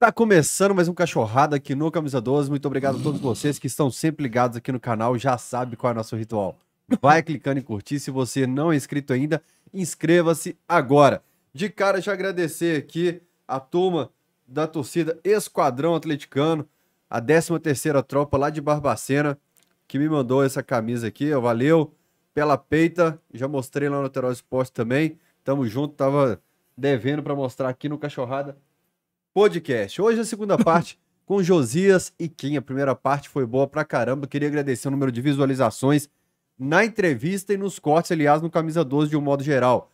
Tá 0.00 0.12
começando 0.12 0.76
mais 0.76 0.86
um 0.86 0.94
Cachorrada 0.94 1.56
aqui 1.56 1.74
no 1.74 1.90
Camisa 1.90 2.20
12. 2.20 2.48
Muito 2.48 2.66
obrigado 2.66 3.00
a 3.00 3.02
todos 3.02 3.20
vocês 3.20 3.58
que 3.58 3.66
estão 3.66 3.90
sempre 3.90 4.22
ligados 4.22 4.56
aqui 4.56 4.70
no 4.70 4.78
canal 4.78 5.18
já 5.18 5.36
sabe 5.36 5.74
qual 5.74 5.90
é 5.90 5.92
o 5.92 5.96
nosso 5.96 6.14
ritual. 6.14 6.56
Vai 7.02 7.20
clicando 7.20 7.58
em 7.58 7.64
curtir. 7.64 7.98
Se 7.98 8.08
você 8.08 8.46
não 8.46 8.70
é 8.70 8.76
inscrito 8.76 9.12
ainda, 9.12 9.42
inscreva-se 9.74 10.56
agora. 10.68 11.20
De 11.52 11.68
cara, 11.68 12.00
já 12.00 12.12
agradecer 12.12 12.78
aqui 12.78 13.20
a 13.48 13.58
turma 13.58 14.12
da 14.46 14.68
torcida 14.68 15.18
Esquadrão 15.24 15.96
Atleticano, 15.96 16.64
a 17.10 17.20
13 17.20 17.58
terceira 17.58 18.00
tropa 18.00 18.38
lá 18.38 18.50
de 18.50 18.60
Barbacena, 18.60 19.36
que 19.88 19.98
me 19.98 20.08
mandou 20.08 20.44
essa 20.44 20.62
camisa 20.62 21.08
aqui. 21.08 21.34
Valeu 21.34 21.92
pela 22.32 22.56
peita. 22.56 23.20
Já 23.34 23.48
mostrei 23.48 23.88
lá 23.88 23.96
no 23.96 24.04
Lateral 24.04 24.30
Esporte 24.30 24.70
também. 24.70 25.18
Tamo 25.42 25.66
junto, 25.66 25.96
tava 25.96 26.40
devendo 26.76 27.20
para 27.20 27.34
mostrar 27.34 27.68
aqui 27.68 27.88
no 27.88 27.98
Cachorrada 27.98 28.56
Podcast. 29.38 30.02
Hoje 30.02 30.18
é 30.18 30.22
a 30.22 30.24
segunda 30.24 30.58
parte 30.64 30.98
com 31.24 31.40
Josias 31.40 32.12
e 32.18 32.28
Kim. 32.28 32.56
A 32.56 32.60
primeira 32.60 32.92
parte 32.96 33.28
foi 33.28 33.46
boa 33.46 33.68
pra 33.68 33.84
caramba. 33.84 34.26
Queria 34.26 34.48
agradecer 34.48 34.88
o 34.88 34.90
número 34.90 35.12
de 35.12 35.20
visualizações 35.20 36.10
na 36.58 36.84
entrevista 36.84 37.54
e 37.54 37.56
nos 37.56 37.78
cortes, 37.78 38.10
aliás, 38.10 38.42
no 38.42 38.50
Camisa 38.50 38.84
12 38.84 39.10
de 39.10 39.16
um 39.16 39.20
modo 39.20 39.44
geral. 39.44 39.92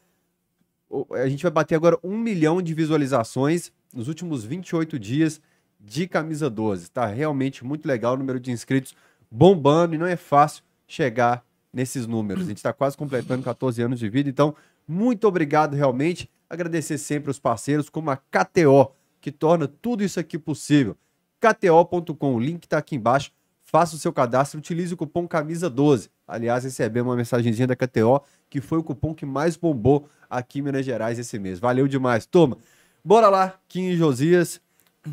A 1.13 1.29
gente 1.29 1.43
vai 1.43 1.53
bater 1.53 1.75
agora 1.75 1.99
um 2.03 2.17
milhão 2.17 2.63
de 2.63 2.73
visualizações 2.73 3.71
nos 3.93 4.09
últimos 4.09 4.47
28 4.47 4.99
dias 4.99 5.43
de 5.79 6.09
Camisa 6.09 6.49
12. 6.49 6.91
Tá 6.91 7.05
realmente 7.05 7.67
muito 7.67 7.87
legal 7.87 8.15
o 8.15 8.17
número 8.17 8.41
de 8.41 8.51
inscritos 8.51 8.95
bombando 9.31 9.95
e 9.95 9.99
não 9.99 10.07
é 10.07 10.17
fácil 10.17 10.65
chegar 10.89 11.45
nesses 11.71 12.07
números. 12.07 12.45
A 12.45 12.49
gente 12.49 12.57
está 12.57 12.73
quase 12.73 12.97
completando 12.97 13.43
14 13.43 13.83
anos 13.83 13.99
de 13.99 14.09
vida, 14.09 14.31
então 14.31 14.57
muito 14.89 15.29
obrigado 15.29 15.75
realmente. 15.75 16.31
Agradecer 16.49 16.97
sempre 16.97 17.31
os 17.31 17.39
parceiros 17.39 17.91
como 17.91 18.11
a 18.11 18.17
KTO, 18.17 18.91
que 19.25 19.33
torna 19.33 19.67
tudo 19.67 20.05
isso 20.05 20.21
aqui 20.21 20.39
possível. 20.39 20.95
KTO.com, 21.41 22.35
o 22.35 22.39
link 22.39 22.65
está 22.65 22.77
aqui 22.77 22.95
embaixo. 22.95 23.33
Faça 23.63 23.97
o 23.97 23.99
seu 23.99 24.13
cadastro, 24.13 24.59
utilize 24.59 24.93
o 24.93 24.99
cupom 24.99 25.27
Camisa12. 25.27 26.11
Aliás, 26.29 26.65
recebemos 26.65 27.09
uma 27.09 27.17
mensagenzinha 27.17 27.67
da 27.67 27.75
KTO, 27.75 28.21
que 28.51 28.61
foi 28.61 28.77
o 28.77 28.83
cupom 28.83 29.15
que 29.15 29.25
mais 29.25 29.57
bombou 29.57 30.07
aqui 30.29 30.59
em 30.59 30.63
Minas 30.63 30.85
Gerais 30.85 31.19
esse 31.19 31.39
mês. 31.39 31.59
Valeu 31.59 31.89
demais. 31.89 32.27
Toma. 32.27 32.59
Bora 33.03 33.31
lá, 33.31 33.55
Kim 33.67 33.85
e 33.85 33.97
Josias. 33.97 34.61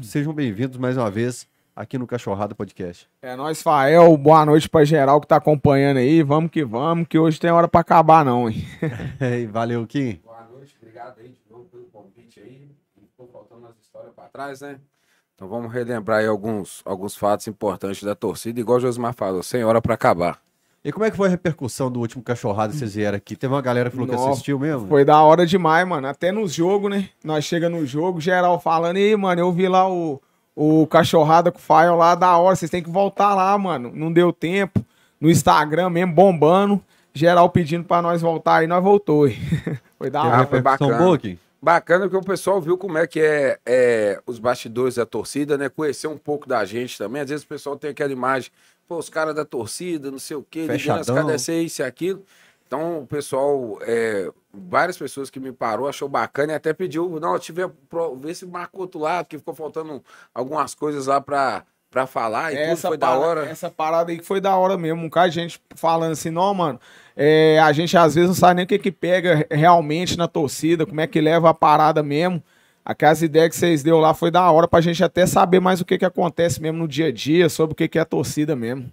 Sejam 0.04 0.34
bem-vindos 0.34 0.78
mais 0.78 0.98
uma 0.98 1.10
vez 1.10 1.48
aqui 1.74 1.98
no 1.98 2.06
Cachorrada 2.06 2.54
Podcast. 2.54 3.08
É 3.22 3.34
nóis, 3.38 3.62
Fael. 3.62 4.18
Boa 4.18 4.46
noite 4.46 4.68
pra 4.68 4.84
geral 4.84 5.22
que 5.22 5.28
tá 5.28 5.38
acompanhando 5.38 5.98
aí. 5.98 6.22
Vamos 6.22 6.52
que 6.52 6.66
vamos, 6.66 7.08
que 7.08 7.18
hoje 7.18 7.40
tem 7.40 7.50
hora 7.50 7.70
pra 7.70 7.80
acabar, 7.80 8.26
não, 8.26 8.50
hein? 8.50 8.62
Ei, 9.22 9.48
valeu, 9.48 9.88
Kim. 9.88 10.20
Boa 10.22 10.46
noite, 10.52 10.76
obrigado 10.82 11.18
aí 11.18 11.30
de 11.30 11.40
novo 11.50 11.64
pelo 11.70 11.86
convite 11.86 12.42
aí. 12.42 12.81
Ficou 13.22 13.28
faltando 13.32 13.62
umas 13.62 13.78
histórias 13.80 14.14
para 14.16 14.24
trás, 14.30 14.62
né? 14.62 14.80
Então 15.36 15.48
vamos 15.48 15.72
relembrar 15.72 16.20
aí 16.20 16.28
alguns, 16.28 16.82
alguns 16.84 17.16
fatos 17.16 17.48
importantes 17.48 18.02
da 18.02 18.16
torcida, 18.16 18.60
igual 18.60 18.78
o 18.78 18.82
Josmar 18.82 19.14
falou, 19.14 19.44
sem 19.44 19.64
hora 19.64 19.80
para 19.80 19.94
acabar. 19.94 20.40
E 20.84 20.92
como 20.92 21.06
é 21.06 21.12
que 21.12 21.18
foi 21.18 21.28
a 21.28 21.30
repercussão 21.30 21.92
do 21.92 22.00
último 22.00 22.24
Cachorrada 22.24 22.74
que 22.74 22.80
vocês 22.80 22.96
vieram 22.96 23.16
aqui? 23.16 23.36
Teve 23.36 23.54
uma 23.54 23.62
galera 23.62 23.92
que 23.92 23.96
falou 23.96 24.10
que 24.10 24.16
Nossa, 24.16 24.32
assistiu 24.32 24.58
mesmo? 24.58 24.88
Foi 24.88 25.06
da 25.06 25.22
hora 25.22 25.46
demais, 25.46 25.88
mano. 25.88 26.08
Até 26.08 26.32
nos 26.32 26.52
jogos, 26.52 26.90
né? 26.90 27.10
Nós 27.24 27.46
chega 27.46 27.70
no 27.70 27.86
jogo, 27.86 28.20
geral 28.20 28.60
falando, 28.60 28.98
e 28.98 29.16
mano, 29.16 29.40
eu 29.40 29.52
vi 29.52 29.68
lá 29.68 29.88
o, 29.88 30.20
o 30.56 30.88
cachorrada 30.88 31.52
com 31.52 31.60
o 31.60 31.62
Fael 31.62 31.96
lá, 31.96 32.16
da 32.16 32.36
hora. 32.38 32.56
Vocês 32.56 32.72
têm 32.72 32.82
que 32.82 32.90
voltar 32.90 33.36
lá, 33.36 33.56
mano. 33.56 33.92
Não 33.94 34.12
deu 34.12 34.34
tempo. 34.34 34.84
No 35.20 35.30
Instagram 35.30 35.92
mesmo, 35.92 36.16
bombando. 36.16 36.82
Geral 37.14 37.48
pedindo 37.50 37.84
pra 37.84 38.02
nós 38.02 38.20
voltar 38.20 38.58
aí, 38.58 38.68
nós 38.68 38.84
voltou. 38.84 39.30
foi 40.00 40.10
da 40.10 40.24
hora. 40.24 40.48
foi 40.48 40.62
bacana. 40.62 40.98
boa? 40.98 41.20
Bacana 41.64 42.10
que 42.10 42.16
o 42.16 42.22
pessoal 42.22 42.60
viu 42.60 42.76
como 42.76 42.98
é 42.98 43.06
que 43.06 43.20
é, 43.22 43.60
é 43.66 44.22
os 44.26 44.40
bastidores 44.40 44.96
da 44.96 45.06
torcida, 45.06 45.58
né? 45.60 45.70
Conhecer 45.70 46.08
um 46.08 46.18
pouco 46.18 46.48
da 46.48 46.66
gente 46.66 46.98
também. 46.98 47.22
Às 47.22 47.30
vezes 47.30 47.46
o 47.46 47.48
pessoal 47.48 47.78
tem 47.78 47.92
aquela 47.92 48.12
imagem, 48.12 48.52
pô, 48.88 48.98
os 48.98 49.10
caras 49.10 49.36
da 49.36 49.46
torcida, 49.46 50.10
não 50.10 50.18
sei 50.18 50.38
o 50.38 50.44
quê, 50.44 50.66
ligando 50.86 51.00
as 51.02 51.08
cadências, 51.22 51.58
isso 51.66 51.82
e 51.82 51.86
aquilo. 51.86 52.24
Então 52.66 53.02
o 53.02 53.06
pessoal, 53.06 53.78
é, 53.82 54.32
várias 54.52 54.98
pessoas 54.98 55.30
que 55.30 55.40
me 55.40 55.52
parou, 55.52 55.88
achou 55.88 56.10
bacana 56.10 56.54
e 56.54 56.56
até 56.56 56.74
pediu, 56.74 57.20
não, 57.20 57.34
eu 57.34 57.40
tive, 57.40 57.68
pro- 57.90 58.16
ver 58.16 58.34
se 58.34 58.46
marcou 58.48 58.82
outro 58.82 59.00
lado, 59.00 59.28
que 59.28 59.38
ficou 59.38 59.54
faltando 59.54 60.04
algumas 60.34 60.74
coisas 60.74 61.06
lá 61.06 61.22
pra, 61.22 61.64
pra 61.92 62.08
falar 62.08 62.54
e 62.54 62.70
tudo, 62.70 62.78
foi 62.78 62.98
da 62.98 63.08
parada- 63.08 63.26
hora. 63.26 63.46
Essa 63.46 63.70
parada 63.70 64.12
aí 64.12 64.18
que 64.18 64.26
foi 64.26 64.40
da 64.42 64.56
hora 64.56 64.78
mesmo. 64.78 65.04
Um 65.04 65.10
cara 65.10 65.28
de 65.30 65.36
gente 65.36 65.62
falando 65.76 66.14
assim, 66.14 66.30
não, 66.32 66.54
mano. 66.54 66.80
é, 67.16 67.60
a 67.60 67.72
gente 67.74 67.96
às 67.98 68.16
vezes 68.16 68.30
não 68.30 68.36
sabe 68.36 68.56
nem 68.56 68.64
o 68.64 68.68
que 68.68 68.80
que 68.80 68.92
pega 68.92 69.46
realmente 69.52 70.18
na 70.18 70.28
torcida, 70.28 70.86
como 70.86 71.02
é 71.02 71.06
que 71.06 71.20
leva 71.20 71.50
a 71.50 71.54
parada 71.54 72.02
mesmo. 72.02 72.42
Aquelas 72.84 73.22
ideias 73.22 73.50
que 73.50 73.56
vocês 73.58 73.84
deu 73.84 74.00
lá 74.00 74.14
foi 74.14 74.32
da 74.32 74.50
hora 74.50 74.68
pra 74.68 74.82
gente 74.82 75.04
até 75.04 75.28
saber 75.28 75.60
mais 75.60 75.82
o 75.82 75.86
que 75.86 75.98
que 76.00 76.06
acontece 76.06 76.60
mesmo 76.62 76.80
no 76.80 76.88
dia 76.88 77.08
a 77.08 77.12
dia, 77.12 77.48
sobre 77.50 77.74
o 77.74 77.76
que 77.76 77.88
que 77.88 78.00
é 78.00 78.02
a 78.02 78.06
torcida 78.06 78.56
mesmo. 78.56 78.90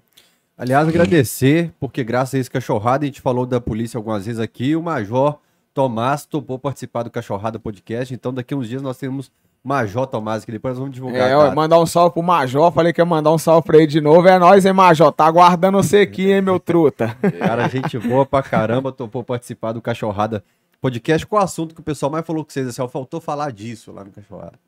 Aliás, 0.59 0.87
agradecer, 0.89 1.73
porque 1.79 2.03
graças 2.05 2.35
a 2.35 2.39
esse 2.39 2.51
Cachorrada, 2.51 3.05
a 3.05 3.07
gente 3.07 3.21
falou 3.21 3.47
da 3.47 3.61
polícia 3.61 3.97
algumas 3.97 4.27
vezes 4.27 4.41
aqui, 4.41 4.75
o 4.75 4.83
Major 4.83 5.39
Tomás 5.73 6.27
topou 6.27 6.59
participar 6.59 7.05
do 7.05 7.11
Cachorrada 7.11 7.59
Podcast, 7.61 8.13
então 8.13 8.35
daqui 8.35 8.53
a 8.53 8.57
uns 8.57 8.69
dias 8.69 8.83
nós 8.83 8.99
temos 8.99 9.31
Major 9.63 10.07
Tomás, 10.07 10.45
que 10.45 10.53
depois 10.53 10.79
vamos 10.79 10.95
divulgar. 10.95 11.31
É, 11.31 11.37
ó, 11.37 11.55
mandar 11.55 11.79
um 11.79 11.87
salve 11.87 12.15
pro 12.15 12.23
Major, 12.23 12.73
falei 12.73 12.93
que 12.93 13.01
ia 13.01 13.05
mandar 13.05 13.33
um 13.33 13.39
salve 13.39 13.67
pra 13.67 13.77
ele 13.77 13.87
de 13.87 14.01
novo. 14.01 14.27
É 14.27 14.39
nóis, 14.39 14.65
hein, 14.65 14.73
Major? 14.73 15.13
Tá 15.13 15.27
aguardando 15.27 15.83
você 15.83 15.99
aqui, 15.99 16.31
hein, 16.31 16.41
meu 16.41 16.59
truta? 16.59 17.17
Cara, 17.39 17.69
gente 17.69 17.99
boa 17.99 18.25
pra 18.25 18.43
caramba, 18.43 18.93
topou 18.93 19.23
participar 19.23 19.73
do 19.73 19.83
Cachorrada 19.83 20.43
Podcast. 20.81 21.27
Qual 21.27 21.43
o 21.43 21.45
assunto 21.45 21.75
que 21.75 21.81
o 21.81 21.85
pessoal 21.85 22.11
mais 22.11 22.25
falou 22.25 22.45
com 22.45 22.51
vocês? 22.51 22.67
Assim, 22.69 22.81
ó, 22.81 22.89
faltou 22.89 23.21
falar 23.21 23.53
disso 23.53 23.93
lá 23.93 24.05
no 24.05 24.11
Cachorrada. 24.11 24.59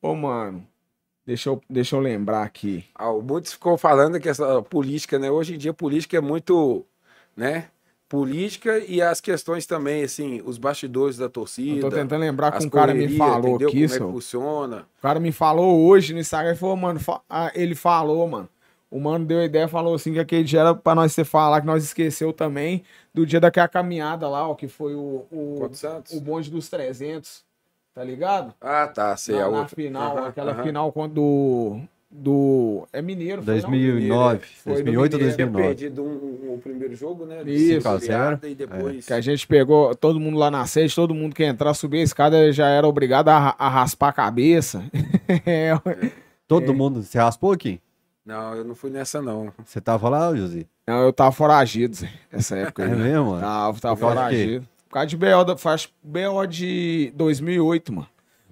Ô, 0.00 0.14
mano, 0.14 0.64
deixa 1.26 1.50
eu, 1.50 1.60
deixa 1.68 1.96
eu 1.96 2.00
lembrar 2.00 2.42
aqui. 2.42 2.84
Ah, 2.94 3.12
muitos 3.12 3.52
ficou 3.52 3.76
falando 3.76 4.20
que 4.20 4.28
essa 4.28 4.62
política, 4.62 5.18
né? 5.18 5.30
Hoje 5.30 5.54
em 5.54 5.58
dia, 5.58 5.72
política 5.74 6.16
é 6.16 6.20
muito, 6.20 6.84
né? 7.36 7.68
Política 8.08 8.78
e 8.78 9.00
as 9.02 9.20
questões 9.20 9.66
também, 9.66 10.04
assim, 10.04 10.40
os 10.44 10.58
bastidores 10.58 11.16
da 11.16 11.24
Eu 11.26 11.30
torcida. 11.30 11.80
tô 11.88 11.96
tentando 11.96 12.20
lembrar 12.20 12.52
que 12.52 12.64
um 12.64 12.70
cara 12.70 12.94
me 12.94 13.08
falou 13.08 13.56
aqui, 13.56 13.66
Como 13.66 13.84
é 13.84 13.88
que 13.88 14.12
funciona. 14.12 14.86
O 14.98 15.02
cara 15.02 15.18
me 15.18 15.32
falou 15.32 15.86
hoje 15.86 16.12
no 16.12 16.20
Instagram, 16.20 16.50
ele 16.50 16.58
falou, 16.58 16.76
mano, 16.76 17.00
fa- 17.00 17.20
ah, 17.28 17.50
ele 17.54 17.74
falou, 17.74 18.26
mano. 18.28 18.48
O 18.90 19.00
mano 19.00 19.24
deu 19.24 19.42
ideia, 19.42 19.66
falou 19.66 19.94
assim, 19.94 20.12
que 20.12 20.20
aquele 20.20 20.44
dia 20.44 20.60
era 20.60 20.74
pra 20.74 20.94
nós 20.94 21.14
ter 21.14 21.24
falar, 21.24 21.60
que 21.60 21.66
nós 21.66 21.82
esqueceu 21.82 22.32
também 22.32 22.84
do 23.12 23.26
dia 23.26 23.40
daquela 23.40 23.66
caminhada 23.66 24.28
lá, 24.28 24.48
ó, 24.48 24.54
que 24.54 24.68
foi 24.68 24.94
o, 24.94 25.26
o, 25.32 25.70
o 26.12 26.20
bonde 26.20 26.48
dos 26.48 26.68
300, 26.68 27.44
tá 27.92 28.04
ligado? 28.04 28.54
Ah, 28.60 28.86
tá, 28.86 29.16
sei, 29.16 29.34
na, 29.34 29.42
a 29.42 29.48
na 29.48 29.58
outra. 29.58 29.74
final, 29.74 30.16
Aham, 30.18 30.28
aquela 30.28 30.52
aham. 30.52 30.62
final 30.62 30.92
quando 30.92 31.80
do. 32.16 32.86
É 32.92 33.02
mineiro, 33.02 33.42
foi, 33.42 33.54
não? 33.54 33.70
2009, 33.70 34.40
Foi 34.62 34.72
do 34.72 34.76
2008 34.76 35.12
ou 35.14 35.18
Mineiro. 35.18 35.36
Tinha 35.36 35.46
2009. 35.48 35.62
perdido 35.68 36.02
um, 36.02 36.06
um- 36.06 36.54
o 36.54 36.58
primeiro 36.58 36.94
jogo, 36.94 37.26
né? 37.26 37.42
Isso. 37.44 37.74
Cinco 37.74 37.88
a 37.88 37.98
zero, 37.98 38.34
5 38.36 38.46
a 38.46 38.48
E 38.48 38.54
depois... 38.54 39.06
Que 39.06 39.12
a 39.12 39.20
gente 39.20 39.46
pegou 39.46 39.94
todo 39.94 40.20
mundo 40.20 40.38
lá 40.38 40.50
na 40.50 40.64
sede, 40.66 40.94
todo 40.94 41.12
mundo 41.14 41.34
que 41.34 41.42
entrar, 41.42 41.74
subir 41.74 41.98
a 41.98 42.02
escada 42.02 42.52
já 42.52 42.68
era 42.68 42.86
obrigado 42.86 43.28
a, 43.30 43.56
a 43.58 43.68
raspar 43.68 44.10
a 44.10 44.12
cabeça. 44.12 44.84
é, 45.44 45.72
Todo 46.46 46.72
mundo, 46.72 47.02
você 47.02 47.18
raspou 47.18 47.52
aqui? 47.52 47.80
Não, 48.24 48.54
eu 48.54 48.64
não 48.64 48.74
fui 48.74 48.90
nessa, 48.90 49.20
não. 49.20 49.52
Você 49.64 49.80
tava 49.80 50.08
lá, 50.08 50.34
Josi? 50.34 50.66
Não, 50.86 51.02
eu 51.02 51.12
tava 51.12 51.32
foragido, 51.32 51.96
Zé, 51.96 52.08
essa 52.30 52.56
época 52.56 52.84
É 52.84 52.88
mesmo, 52.88 53.30
mano? 53.32 53.40
Tava, 53.40 53.80
tava 53.80 53.96
foragido. 53.96 54.66
Por 54.88 54.94
causa 54.94 55.06
de 55.08 55.16
BO, 55.16 55.44
da, 55.44 55.56
faz 55.56 55.88
BO 56.02 56.46
de 56.46 57.12
2008, 57.16 57.92
mano. 57.92 58.06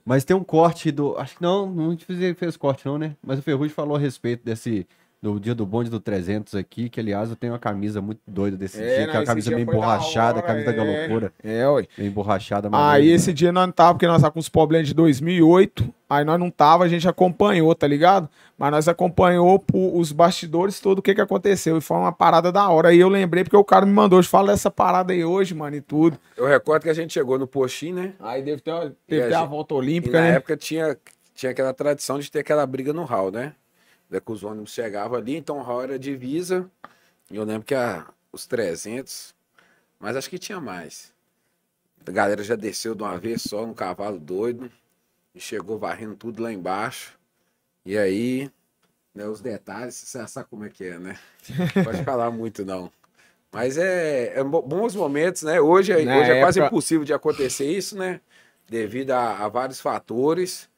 Mas 0.05 0.25
tem 0.25 0.35
um 0.35 0.43
corte 0.45 0.91
do. 0.91 1.17
Acho 1.17 1.37
que 1.37 1.43
não, 1.43 1.71
não 1.71 1.97
fez, 1.97 2.57
corte, 2.57 2.87
não, 2.87 2.99
né? 2.99 3.17
Mas 3.23 3.39
o 3.39 3.43
Ferrugem 3.43 3.75
falou 3.75 3.97
a 3.97 4.01
respeito 4.01 4.45
desse. 4.45 4.87
Do 5.23 5.39
dia 5.39 5.55
do 5.55 5.65
bonde 5.65 5.89
do 5.89 6.01
300 6.01 6.57
aqui, 6.57 6.89
que 6.89 6.99
aliás 6.99 7.31
eu 7.31 7.37
tenho 7.37 7.53
uma 7.53 7.59
camisa 7.61 8.01
muito 8.03 8.19
doida 8.27 8.57
desse 8.57 8.83
É, 8.83 8.87
dia, 8.97 8.99
não, 9.07 9.11
que 9.13 9.17
é 9.17 9.21
uma 9.21 9.25
camisa 9.27 9.51
meio 9.53 9.65
da 9.65 9.73
emborrachada, 9.73 10.39
hora, 10.39 10.47
camisa 10.49 10.73
da 10.73 10.85
é. 10.85 10.99
loucura. 10.99 11.33
É, 11.45 11.69
ué. 11.69 11.87
Meio 11.97 12.09
emborrachada, 12.11 12.67
Aí 12.67 12.73
maneiro, 12.73 13.15
esse 13.15 13.33
dia 13.33 13.53
nós 13.53 13.67
não 13.67 13.73
tava, 13.73 13.95
porque 13.95 14.07
nós 14.09 14.21
tava 14.21 14.33
com 14.33 14.41
os 14.41 14.49
problemas 14.49 14.89
de 14.89 14.95
2008. 14.95 15.95
Aí 16.11 16.25
nós 16.25 16.41
não 16.41 16.51
tava, 16.51 16.83
a 16.83 16.89
gente 16.89 17.07
acompanhou, 17.07 17.73
tá 17.73 17.87
ligado? 17.87 18.29
Mas 18.59 18.73
nós 18.73 18.89
acompanhou 18.89 19.61
por- 19.61 19.97
os 19.97 20.11
bastidores, 20.11 20.81
todo 20.81 20.99
o 20.99 21.03
que 21.03 21.15
que 21.15 21.21
aconteceu. 21.21 21.79
E 21.79 21.81
foi 21.81 21.99
uma 21.99 22.11
parada 22.13 22.51
da 22.51 22.69
hora. 22.69 22.89
Aí 22.89 22.99
eu 22.99 23.09
lembrei, 23.09 23.45
porque 23.45 23.57
o 23.57 23.63
cara 23.65 23.87
me 23.87 23.93
mandou, 23.93 24.21
fala 24.25 24.51
dessa 24.51 24.73
parada 24.73 25.13
aí 25.13 25.25
hoje, 25.25 25.55
mano, 25.55 25.77
e 25.77 25.81
tudo. 25.81 26.19
Eu 26.37 26.49
recordo 26.49 26.83
que 26.83 26.91
a 26.91 26.95
gente 26.95 27.13
chegou 27.13 27.39
no 27.39 27.47
Poxim, 27.47 27.93
né? 27.93 28.15
Aí 28.19 28.43
deve 28.43 28.61
ter, 28.61 28.73
E 28.73 28.75
a 28.75 28.91
ter 29.07 29.23
a 29.35 29.39
gente- 29.39 29.49
volta 29.49 29.73
E 29.73 29.77
olímpica, 29.79 30.21
na 30.21 30.27
né? 30.31 30.35
época 30.35 30.57
tinha, 30.57 30.97
tinha 31.33 31.53
aquela 31.53 31.73
tradição 31.73 32.19
de 32.19 32.29
ter 32.29 32.41
aquela 32.41 32.67
briga 32.67 32.93
no 32.93 33.05
hall, 33.05 33.31
né? 33.31 33.53
Da 34.13 34.21
que 34.21 34.31
os 34.31 34.45
ônibus 34.45 34.73
chegavam 34.75 35.17
ali, 35.17 35.35
então 35.37 35.63
hall 35.63 35.83
era 35.83 35.99
divisa. 35.99 36.71
E 37.31 37.37
eu 37.37 37.45
lembro 37.45 37.65
que 37.67 37.75
a, 37.75 38.07
os 38.31 38.47
300, 38.47 39.35
mas 39.99 40.15
acho 40.17 40.29
que 40.29 40.39
tinha 40.39 40.61
mais. 40.61 41.15
A 42.07 42.11
galera 42.11 42.43
já 42.45 42.55
desceu 42.55 42.95
de 42.95 43.03
uma 43.03 43.17
vez 43.17 43.41
só 43.41 43.67
no 43.67 43.73
cavalo 43.75 44.19
doido 44.19 44.71
e 45.35 45.41
chegou 45.41 45.79
varrendo 45.79 46.15
tudo 46.15 46.43
lá 46.43 46.53
embaixo. 46.53 47.19
E 47.87 47.97
aí, 47.97 48.51
né, 49.15 49.27
os 49.27 49.41
detalhes, 49.41 49.95
você 49.95 50.29
sabe 50.29 50.47
como 50.51 50.67
é 50.67 50.69
que 50.69 50.85
é, 50.85 50.99
né? 50.99 51.19
Não 51.49 51.67
Pode 51.83 52.05
falar 52.05 52.31
muito, 52.31 52.67
não. 52.67 52.93
Mas 53.51 53.79
é, 53.79 54.39
é 54.39 54.45
bo- 54.45 54.61
bons 54.61 54.95
momentos, 54.95 55.43
né? 55.43 55.59
Hoje, 55.59 55.91
é- 55.91 56.05
Na 56.05 56.19
hoje 56.19 56.33
é 56.33 56.41
quase 56.43 56.59
época- 56.59 56.75
impossível 56.75 57.05
de 57.07 57.15
acontecer 57.15 57.65
isso, 57.65 57.97
né? 57.97 58.21
Devido 58.69 59.13
a, 59.13 59.39
a 59.39 59.49
vários 59.49 59.81
fatores. 59.81 60.69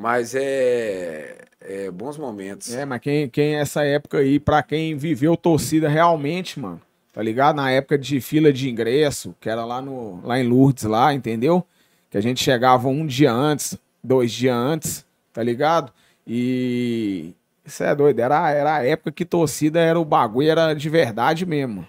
Mas 0.00 0.34
é, 0.34 1.36
é 1.60 1.90
bons 1.90 2.16
momentos. 2.16 2.72
É, 2.74 2.86
mas 2.86 3.02
quem, 3.02 3.28
quem 3.28 3.56
essa 3.56 3.84
época 3.84 4.16
aí, 4.16 4.40
pra 4.40 4.62
quem 4.62 4.96
viveu 4.96 5.36
torcida 5.36 5.90
realmente, 5.90 6.58
mano, 6.58 6.80
tá 7.12 7.22
ligado? 7.22 7.56
Na 7.56 7.70
época 7.70 7.98
de 7.98 8.18
fila 8.18 8.50
de 8.50 8.70
ingresso, 8.70 9.36
que 9.38 9.50
era 9.50 9.62
lá, 9.62 9.82
no, 9.82 10.26
lá 10.26 10.40
em 10.40 10.48
Lourdes, 10.48 10.84
lá, 10.84 11.12
entendeu? 11.12 11.62
Que 12.08 12.16
a 12.16 12.20
gente 12.22 12.42
chegava 12.42 12.88
um 12.88 13.04
dia 13.04 13.30
antes, 13.30 13.76
dois 14.02 14.32
dias 14.32 14.56
antes, 14.56 15.06
tá 15.34 15.42
ligado? 15.42 15.92
E. 16.26 17.34
Isso 17.62 17.84
é 17.84 17.94
doido, 17.94 18.20
era, 18.20 18.50
era 18.50 18.76
a 18.76 18.82
época 18.86 19.12
que 19.12 19.26
torcida 19.26 19.80
era 19.80 20.00
o 20.00 20.04
bagulho, 20.04 20.48
era 20.48 20.72
de 20.72 20.88
verdade 20.88 21.44
mesmo. 21.44 21.86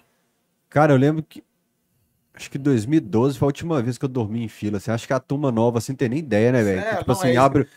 Cara, 0.68 0.92
eu 0.92 0.98
lembro 0.98 1.22
que. 1.26 1.42
Acho 2.34 2.50
que 2.50 2.58
2012 2.58 3.38
foi 3.38 3.46
a 3.46 3.48
última 3.48 3.82
vez 3.82 3.96
que 3.96 4.04
eu 4.04 4.08
dormi 4.08 4.44
em 4.44 4.48
fila. 4.48 4.78
Assim, 4.78 4.90
acho 4.90 5.06
que 5.06 5.12
a 5.12 5.20
turma 5.20 5.50
nova, 5.52 5.78
assim, 5.78 5.94
tem 5.94 6.08
nem 6.08 6.18
ideia, 6.18 6.50
né, 6.50 6.62
velho? 6.62 6.80
É, 6.80 6.96
tipo 6.96 7.04
não, 7.06 7.14
assim, 7.14 7.28
é- 7.28 7.36
abre, 7.36 7.60
abre, 7.60 7.70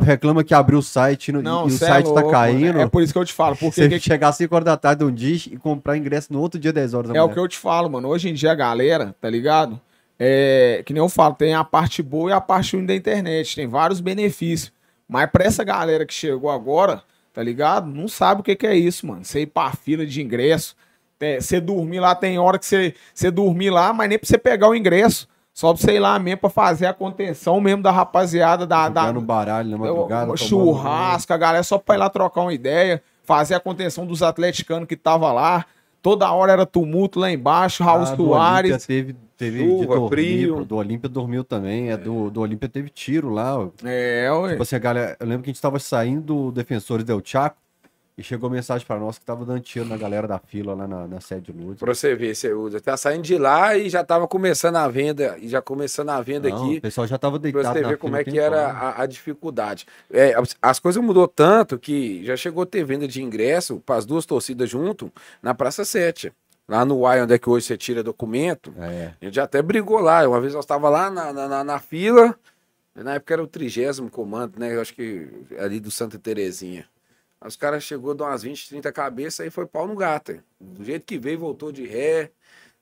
reclama 0.00 0.42
que 0.42 0.54
abriu 0.54 0.78
o 0.78 0.82
site 0.82 1.30
no- 1.32 1.42
Não, 1.42 1.68
e 1.68 1.72
o 1.72 1.74
é 1.74 1.78
site 1.78 2.06
louco, 2.06 2.22
tá 2.22 2.30
caindo. 2.30 2.80
É 2.80 2.86
por 2.88 3.02
isso 3.02 3.12
que 3.12 3.18
eu 3.18 3.24
te 3.24 3.32
falo, 3.32 3.56
porque 3.56 3.82
Você 3.82 3.88
que- 3.88 4.00
chegar 4.00 4.28
às 4.28 4.36
5 4.36 4.54
horas 4.54 4.64
da 4.64 4.76
tarde 4.76 5.04
um 5.04 5.12
dia 5.12 5.36
e 5.52 5.56
comprar 5.58 5.96
ingresso 5.96 6.32
no 6.32 6.40
outro 6.40 6.58
dia 6.58 6.72
10 6.72 6.94
horas 6.94 7.10
da 7.10 7.16
É 7.16 7.20
o 7.20 7.24
manhã. 7.24 7.34
que 7.34 7.40
eu 7.40 7.48
te 7.48 7.58
falo, 7.58 7.90
mano. 7.90 8.08
Hoje 8.08 8.28
em 8.30 8.34
dia 8.34 8.52
a 8.52 8.54
galera, 8.54 9.14
tá 9.20 9.28
ligado? 9.28 9.78
É, 10.18 10.82
que 10.86 10.92
nem 10.94 11.02
eu 11.02 11.08
falo, 11.10 11.34
tem 11.34 11.52
a 11.54 11.62
parte 11.62 12.02
boa 12.02 12.30
e 12.30 12.32
a 12.32 12.40
parte 12.40 12.74
ruim 12.74 12.86
da 12.86 12.94
internet. 12.94 13.54
Tem 13.54 13.66
vários 13.66 14.00
benefícios. 14.00 14.72
Mas 15.06 15.30
pra 15.30 15.44
essa 15.44 15.62
galera 15.62 16.06
que 16.06 16.14
chegou 16.14 16.50
agora, 16.50 17.02
tá 17.34 17.42
ligado? 17.42 17.86
Não 17.86 18.08
sabe 18.08 18.40
o 18.40 18.44
que, 18.44 18.56
que 18.56 18.66
é 18.66 18.74
isso, 18.74 19.06
mano. 19.06 19.24
Você 19.24 19.40
ir 19.42 19.46
pra 19.46 19.70
fila 19.72 20.06
de 20.06 20.22
ingresso. 20.22 20.74
é, 21.20 21.38
Você 21.40 21.60
dormir 21.60 22.00
lá, 22.00 22.14
tem 22.14 22.38
hora 22.38 22.58
que 22.58 22.66
você, 22.66 22.94
você 23.14 23.30
dormir 23.30 23.70
lá, 23.70 23.92
mas 23.92 24.08
nem 24.08 24.18
pra 24.18 24.26
você 24.26 24.36
pegar 24.38 24.68
o 24.68 24.74
ingresso. 24.74 25.28
Só 25.56 25.72
pra 25.72 25.80
você 25.82 25.92
ir 25.92 26.00
lá 26.00 26.18
mesmo 26.18 26.42
pra 26.42 26.50
fazer 26.50 26.84
a 26.84 26.92
contenção 26.92 27.58
mesmo 27.62 27.82
da 27.82 27.90
rapaziada 27.90 28.66
da, 28.66 28.90
da, 28.90 29.06
Jogando 29.06 29.22
baralho 29.22 29.70
na 29.70 29.78
madrugada. 29.78 30.36
churrasco, 30.36 31.32
a 31.32 31.36
galera 31.38 31.62
só 31.62 31.78
pra 31.78 31.94
ir 31.94 31.98
lá 31.98 32.10
trocar 32.10 32.42
uma 32.42 32.52
ideia, 32.52 33.02
fazer 33.24 33.54
a 33.54 33.60
contenção 33.60 34.04
dos 34.06 34.22
atleticanos 34.22 34.86
que 34.86 34.96
tava 34.96 35.32
lá. 35.32 35.64
Toda 36.02 36.30
hora 36.30 36.52
era 36.52 36.66
tumulto 36.66 37.18
lá 37.18 37.30
embaixo, 37.30 37.82
Raul 37.82 38.02
Ah, 38.02 38.14
Soares. 38.14 38.70
Olímpia 38.70 38.86
teve, 38.86 39.16
teve 39.34 39.58
Chuva, 39.60 39.80
de 39.80 39.86
dormir, 39.86 40.08
frio. 40.10 40.64
do 40.66 40.76
Olímpia 40.76 41.08
dormiu 41.08 41.42
também. 41.42 41.90
É. 41.90 41.96
Do, 41.96 42.28
do 42.30 42.42
Olímpia 42.42 42.68
teve 42.68 42.90
tiro 42.90 43.30
lá. 43.30 43.66
É, 43.82 44.30
ué. 44.30 44.50
Tipo 44.50 44.62
assim, 44.62 44.76
a 44.76 44.78
galera, 44.78 45.16
eu 45.18 45.26
lembro 45.26 45.42
que 45.42 45.48
a 45.48 45.52
gente 45.54 45.62
tava 45.62 45.78
saindo 45.78 46.20
do 46.20 46.52
Defensores 46.52 47.02
Del 47.06 47.22
Chaco 47.24 47.56
e 48.18 48.22
chegou 48.22 48.48
mensagem 48.48 48.86
pra 48.86 48.98
nós 48.98 49.18
que 49.18 49.24
tava 49.26 49.44
dando 49.44 49.60
tiro 49.60 49.84
na 49.84 49.96
galera 49.96 50.26
da 50.26 50.38
fila 50.38 50.74
lá 50.74 50.86
na, 50.86 51.06
na 51.06 51.20
sede 51.20 51.52
de 51.52 51.58
Lourdes. 51.58 51.78
Pra 51.80 51.94
você 51.94 52.14
ver, 52.14 52.34
você 52.34 52.52
usa. 52.52 52.80
Tá 52.80 52.96
saindo 52.96 53.22
de 53.22 53.36
lá 53.36 53.76
e 53.76 53.90
já 53.90 54.02
tava 54.02 54.26
começando 54.26 54.76
a 54.76 54.88
venda. 54.88 55.36
E 55.38 55.48
já 55.48 55.60
começando 55.60 56.08
a 56.08 56.20
venda 56.22 56.48
Não, 56.48 56.64
aqui. 56.64 56.78
o 56.78 56.80
pessoal 56.80 57.06
já 57.06 57.18
tava 57.18 57.38
Pra 57.38 57.50
deitado 57.50 57.74
você 57.74 57.80
na 57.82 57.88
ver 57.88 57.98
como 57.98 58.16
é 58.16 58.24
que 58.24 58.38
era 58.38 58.68
a, 58.70 59.02
a 59.02 59.06
dificuldade. 59.06 59.86
É, 60.10 60.34
as- 60.34 60.56
as 60.62 60.78
coisas 60.80 61.02
mudou 61.02 61.28
tanto 61.28 61.78
que 61.78 62.24
já 62.24 62.36
chegou 62.36 62.62
a 62.62 62.66
ter 62.66 62.84
venda 62.84 63.06
de 63.06 63.22
ingresso 63.22 63.82
para 63.84 63.96
as 63.96 64.06
duas 64.06 64.24
torcidas 64.24 64.70
junto 64.70 65.12
na 65.42 65.54
Praça 65.54 65.84
7. 65.84 66.32
Lá 66.68 66.84
no 66.84 67.06
Y, 67.06 67.22
onde 67.22 67.34
é 67.34 67.38
que 67.38 67.48
hoje 67.50 67.66
você 67.66 67.76
tira 67.76 68.02
documento. 68.02 68.74
É. 68.78 69.12
A 69.20 69.24
gente 69.26 69.34
já 69.34 69.44
até 69.44 69.60
brigou 69.60 70.00
lá. 70.00 70.26
Uma 70.26 70.40
vez 70.40 70.54
nós 70.54 70.64
estava 70.64 70.88
lá 70.88 71.10
na, 71.10 71.32
na, 71.34 71.46
na- 71.48 71.64
na 71.64 71.78
fila. 71.78 72.34
Na 72.94 73.14
época 73.16 73.34
era 73.34 73.42
o 73.42 73.46
trigésimo 73.46 74.10
comando, 74.10 74.58
né? 74.58 74.74
Eu 74.74 74.80
acho 74.80 74.94
que 74.94 75.28
ali 75.58 75.78
do 75.78 75.90
Santa 75.90 76.18
Terezinha. 76.18 76.86
Os 77.44 77.56
caras 77.56 77.84
chegou, 77.84 78.14
deu 78.14 78.26
umas 78.26 78.42
20, 78.42 78.68
30 78.68 78.92
cabeças 78.92 79.46
e 79.46 79.50
foi 79.50 79.66
pau 79.66 79.86
no 79.86 79.94
gato. 79.94 80.42
Do 80.60 80.84
jeito 80.84 81.04
que 81.06 81.18
veio, 81.18 81.38
voltou 81.38 81.70
de 81.72 81.86
ré. 81.86 82.30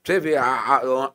Você 0.05 0.21
ver, 0.21 0.37
a, 0.37 0.45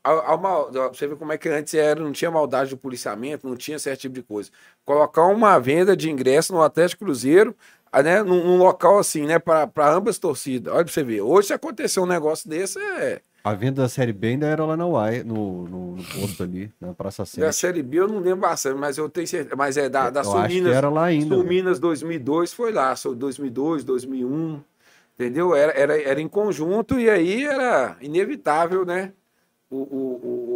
a, 0.04 0.34
a- 0.34 0.38
mal- 0.38 0.72
você 0.94 1.08
ver 1.08 1.16
como 1.18 1.32
é 1.32 1.38
que 1.38 1.48
antes 1.50 1.74
era, 1.76 2.00
não 2.02 2.12
tinha 2.12 2.32
maldade 2.32 2.72
do 2.72 2.78
policiamento, 2.78 3.48
não 3.48 3.56
tinha 3.56 3.78
certo 3.80 4.02
tipo 4.02 4.16
de 4.16 4.24
coisa. 4.24 4.50
Colocar 4.86 5.26
uma 5.28 5.60
venda 5.60 5.96
de 5.96 6.10
ingresso 6.10 6.54
no 6.54 6.62
Atlético 6.62 7.06
Cruzeiro, 7.06 7.56
né, 8.04 8.24
num, 8.24 8.44
num 8.46 8.58
local 8.58 8.98
assim, 9.00 9.26
né, 9.28 9.38
para 9.40 9.70
ambas 9.94 10.18
torcidas. 10.20 10.74
Olha 10.74 10.84
pra 10.86 10.94
você 10.94 11.04
ver. 11.04 11.22
Hoje, 11.22 11.48
se 11.50 11.54
acontecer 11.54 12.00
um 12.00 12.06
negócio 12.08 12.50
desse, 12.50 12.80
é. 12.80 13.22
A 13.44 13.54
venda 13.54 13.82
da 13.84 13.90
Série 13.90 14.12
B 14.14 14.28
ainda 14.28 14.48
era 14.48 14.66
lá 14.66 14.76
na 14.76 14.86
UAI, 14.86 15.24
no, 15.24 15.64
no, 15.68 15.96
no 15.96 16.04
posto 16.04 16.44
ali, 16.44 16.72
na 16.80 16.94
Praça 16.94 17.24
Da 17.24 17.52
7. 17.52 17.56
Série 17.56 17.82
B 17.84 18.00
eu 18.00 18.08
não 18.08 18.20
lembro 18.20 18.42
bastante, 18.42 18.78
mas 18.78 18.98
eu 18.98 19.10
tenho 19.10 19.28
certeza. 19.28 19.56
Mas 19.56 19.78
é 19.78 19.88
da, 19.88 20.10
da 20.10 20.22
eu 20.22 20.24
Sul 20.26 20.40
acho 20.40 20.50
que 20.50 20.56
Minas. 20.56 20.76
era 20.76 20.90
lá 20.90 21.06
ainda. 21.06 21.36
Sul 21.36 21.44
Minas 21.46 21.80
2002 21.80 22.54
foi 22.54 22.72
lá, 22.72 22.96
Sul 22.96 23.16
2002, 23.16 23.84
2001, 23.84 24.60
entendeu? 25.16 25.56
Era, 25.56 25.72
era, 25.72 26.02
era 26.02 26.22
em 26.22 26.28
conjunto 26.28 27.00
e 27.00 27.10
aí 27.10 27.46
era 27.46 27.96
inevitável, 28.02 28.86
né? 28.86 29.14
O, 29.72 29.78
o, 29.78 29.86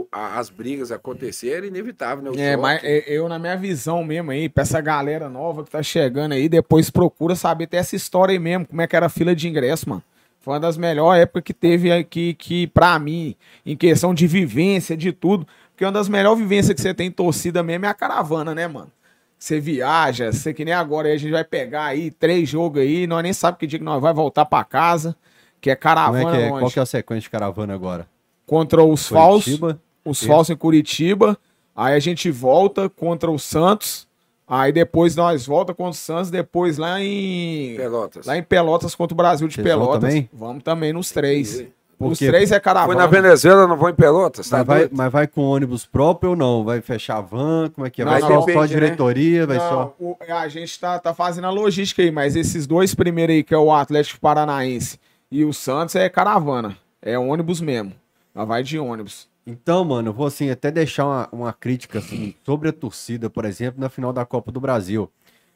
o- 0.01 0.07
a- 0.11 0.39
as 0.39 0.49
brigas 0.49 0.91
acontecer, 0.91 1.49
era 1.51 1.67
inevitável, 1.67 2.23
né? 2.23 2.31
O 2.31 2.33
É, 2.33 2.51
choque. 2.55 2.61
mas 2.61 2.83
é, 2.83 3.03
eu, 3.07 3.29
na 3.29 3.37
minha 3.37 3.55
visão 3.55 4.03
mesmo 4.03 4.31
aí, 4.31 4.49
pra 4.49 4.63
essa 4.63 4.81
galera 4.81 5.29
nova 5.29 5.63
que 5.63 5.69
tá 5.69 5.83
chegando 5.83 6.31
aí, 6.33 6.49
depois 6.49 6.89
procura 6.89 7.35
saber 7.35 7.65
até 7.65 7.77
essa 7.77 7.95
história 7.95 8.33
aí 8.33 8.39
mesmo, 8.39 8.65
como 8.65 8.81
é 8.81 8.87
que 8.87 8.95
era 8.95 9.05
a 9.05 9.09
fila 9.09 9.35
de 9.35 9.47
ingresso, 9.47 9.87
mano. 9.87 10.03
Foi 10.43 10.55
uma 10.55 10.59
das 10.59 10.75
melhores 10.75 11.23
épocas 11.23 11.41
que 11.41 11.53
teve 11.53 11.89
aqui, 11.89 12.33
que 12.33 12.67
pra 12.67 12.99
mim, 12.99 13.33
em 13.65 13.77
questão 13.77 14.13
de 14.13 14.27
vivência, 14.27 14.97
de 14.97 15.13
tudo, 15.13 15.47
porque 15.71 15.85
uma 15.85 15.91
das 15.93 16.09
melhores 16.09 16.37
vivências 16.37 16.75
que 16.75 16.81
você 16.81 16.93
tem 16.93 17.07
em 17.07 17.11
torcida 17.11 17.63
mesmo 17.63 17.85
é 17.85 17.87
a 17.87 17.93
caravana, 17.93 18.53
né, 18.53 18.67
mano? 18.67 18.91
Você 19.39 19.61
viaja, 19.61 20.33
você 20.33 20.53
que 20.53 20.65
nem 20.65 20.73
agora, 20.73 21.07
aí 21.07 21.13
a 21.13 21.17
gente 21.17 21.31
vai 21.31 21.45
pegar 21.45 21.85
aí 21.85 22.11
três 22.11 22.49
jogos 22.49 22.81
aí, 22.81 23.07
nós 23.07 23.23
nem 23.23 23.31
sabemos 23.31 23.59
que 23.61 23.67
dia 23.67 23.79
que 23.79 23.85
nós 23.85 24.01
vai 24.01 24.13
voltar 24.13 24.43
pra 24.43 24.65
casa, 24.65 25.15
que 25.61 25.69
é 25.69 25.75
Como 25.77 25.83
caravana 25.83 26.35
é 26.35 26.37
que 26.37 26.43
é? 26.43 26.49
Qual 26.49 26.71
que 26.71 26.79
é 26.79 26.81
a 26.81 26.85
sequência 26.85 27.21
de 27.21 27.29
caravana 27.29 27.73
agora? 27.73 28.05
Contra 28.45 28.83
os 28.83 29.07
falsos, 29.07 29.45
Curitiba? 29.45 29.81
os 30.03 30.17
Isso. 30.17 30.27
falsos 30.27 30.49
em 30.49 30.57
Curitiba. 30.57 31.37
Aí 31.73 31.95
a 31.95 31.99
gente 31.99 32.29
volta 32.29 32.89
contra 32.89 33.31
o 33.31 33.39
Santos. 33.39 34.09
Aí 34.55 34.71
depois 34.71 35.15
nós 35.15 35.45
volta 35.47 35.73
contra 35.73 35.91
o 35.91 35.93
Santos, 35.93 36.29
depois 36.29 36.77
lá 36.77 37.01
em 37.01 37.75
Pelotas. 37.75 38.25
lá 38.25 38.37
em 38.37 38.43
Pelotas 38.43 38.93
contra 38.93 39.13
o 39.13 39.17
Brasil 39.17 39.47
de 39.47 39.55
Vocês 39.55 39.67
vão 39.67 39.79
Pelotas. 39.79 40.01
também? 40.09 40.29
Vamos 40.31 40.63
também 40.63 40.93
nos 40.93 41.11
três. 41.11 41.65
Os 41.99 42.19
três 42.19 42.51
é 42.51 42.55
Foi 42.55 42.59
caravana. 42.59 42.99
na 42.99 43.07
Venezuela, 43.07 43.65
não 43.65 43.77
vou 43.77 43.89
em 43.89 43.93
Pelotas, 43.93 44.49
tá 44.49 44.57
Mas 44.57 44.67
vai, 44.67 44.89
mas 44.91 45.11
vai 45.11 45.25
com 45.27 45.41
ônibus 45.41 45.85
próprio 45.85 46.31
ou 46.31 46.35
não? 46.35 46.63
Vai 46.65 46.81
fechar 46.81 47.17
a 47.17 47.21
van? 47.21 47.69
Como 47.73 47.87
é 47.87 47.89
que 47.89 48.01
é? 48.01 48.05
Não, 48.05 48.11
Vai 48.11 48.21
não, 48.21 48.27
só, 48.27 48.39
depende, 48.41 48.53
só 48.53 48.61
né? 48.61 48.67
diretoria? 48.67 49.47
Vai 49.47 49.57
Não, 49.57 49.69
só. 49.69 49.95
o- 49.99 50.17
a 50.29 50.47
gente 50.49 50.77
tá, 50.79 50.99
tá 50.99 51.13
fazendo 51.13 51.47
a 51.47 51.49
logística 51.49 52.01
aí, 52.01 52.11
mas 52.11 52.35
esses 52.35 52.67
dois 52.67 52.93
primeiros 52.93 53.33
aí, 53.35 53.43
que 53.43 53.53
é 53.53 53.57
o 53.57 53.71
Atlético 53.71 54.19
Paranaense 54.19 54.99
e 55.31 55.45
o 55.45 55.53
Santos, 55.53 55.95
é 55.95 56.09
caravana. 56.09 56.77
É 57.01 57.17
ônibus 57.17 57.61
mesmo. 57.61 57.93
Ela 58.35 58.45
vai 58.45 58.61
de 58.63 58.77
ônibus. 58.77 59.27
Então, 59.45 59.83
mano, 59.83 60.09
eu 60.09 60.13
vou 60.13 60.25
assim 60.25 60.49
até 60.49 60.71
deixar 60.71 61.05
uma, 61.05 61.29
uma 61.31 61.53
crítica 61.53 61.99
assim, 61.99 62.33
sobre 62.45 62.69
a 62.69 62.73
torcida, 62.73 63.29
por 63.29 63.45
exemplo, 63.45 63.79
na 63.79 63.89
final 63.89 64.13
da 64.13 64.25
Copa 64.25 64.51
do 64.51 64.59
Brasil. 64.59 65.11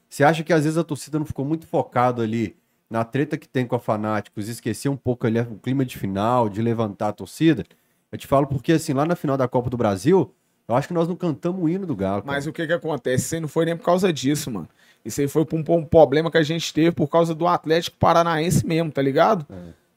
Você 0.09 0.23
acha 0.23 0.43
que 0.43 0.53
às 0.53 0.63
vezes 0.63 0.77
a 0.77 0.83
torcida 0.83 1.17
não 1.17 1.25
ficou 1.25 1.45
muito 1.45 1.65
focado 1.65 2.21
ali 2.21 2.55
na 2.89 3.03
treta 3.03 3.37
que 3.37 3.47
tem 3.47 3.65
com 3.65 3.75
a 3.75 3.79
Fanáticos, 3.79 4.47
e 4.47 4.51
esquecer 4.51 4.89
um 4.89 4.95
pouco 4.95 5.27
ali 5.27 5.39
o 5.39 5.57
clima 5.57 5.83
de 5.85 5.97
final, 5.97 6.49
de 6.49 6.61
levantar 6.61 7.09
a 7.09 7.13
torcida? 7.13 7.65
Eu 8.11 8.17
te 8.17 8.27
falo 8.27 8.47
porque 8.47 8.73
assim, 8.73 8.93
lá 8.93 9.05
na 9.05 9.15
final 9.15 9.35
da 9.37 9.47
Copa 9.47 9.69
do 9.69 9.77
Brasil, 9.77 10.33
eu 10.67 10.75
acho 10.75 10.87
que 10.87 10.93
nós 10.93 11.07
não 11.07 11.15
cantamos 11.15 11.63
o 11.63 11.69
hino 11.69 11.85
do 11.85 11.95
Galo. 11.95 12.21
cara. 12.21 12.33
Mas 12.33 12.47
o 12.47 12.53
que 12.53 12.65
que 12.65 12.73
acontece? 12.73 13.25
Isso 13.25 13.35
aí 13.35 13.41
não 13.41 13.47
foi 13.47 13.65
nem 13.65 13.75
por 13.75 13.83
causa 13.83 14.11
disso, 14.11 14.51
mano. 14.51 14.67
Isso 15.03 15.21
aí 15.21 15.27
foi 15.27 15.45
por 15.45 15.57
um, 15.57 15.63
por 15.63 15.77
um 15.77 15.85
problema 15.85 16.29
que 16.29 16.37
a 16.37 16.43
gente 16.43 16.73
teve 16.73 16.91
por 16.91 17.07
causa 17.07 17.33
do 17.33 17.47
Atlético 17.47 17.97
Paranaense 17.97 18.65
mesmo, 18.65 18.91
tá 18.91 19.01
ligado? 19.01 19.45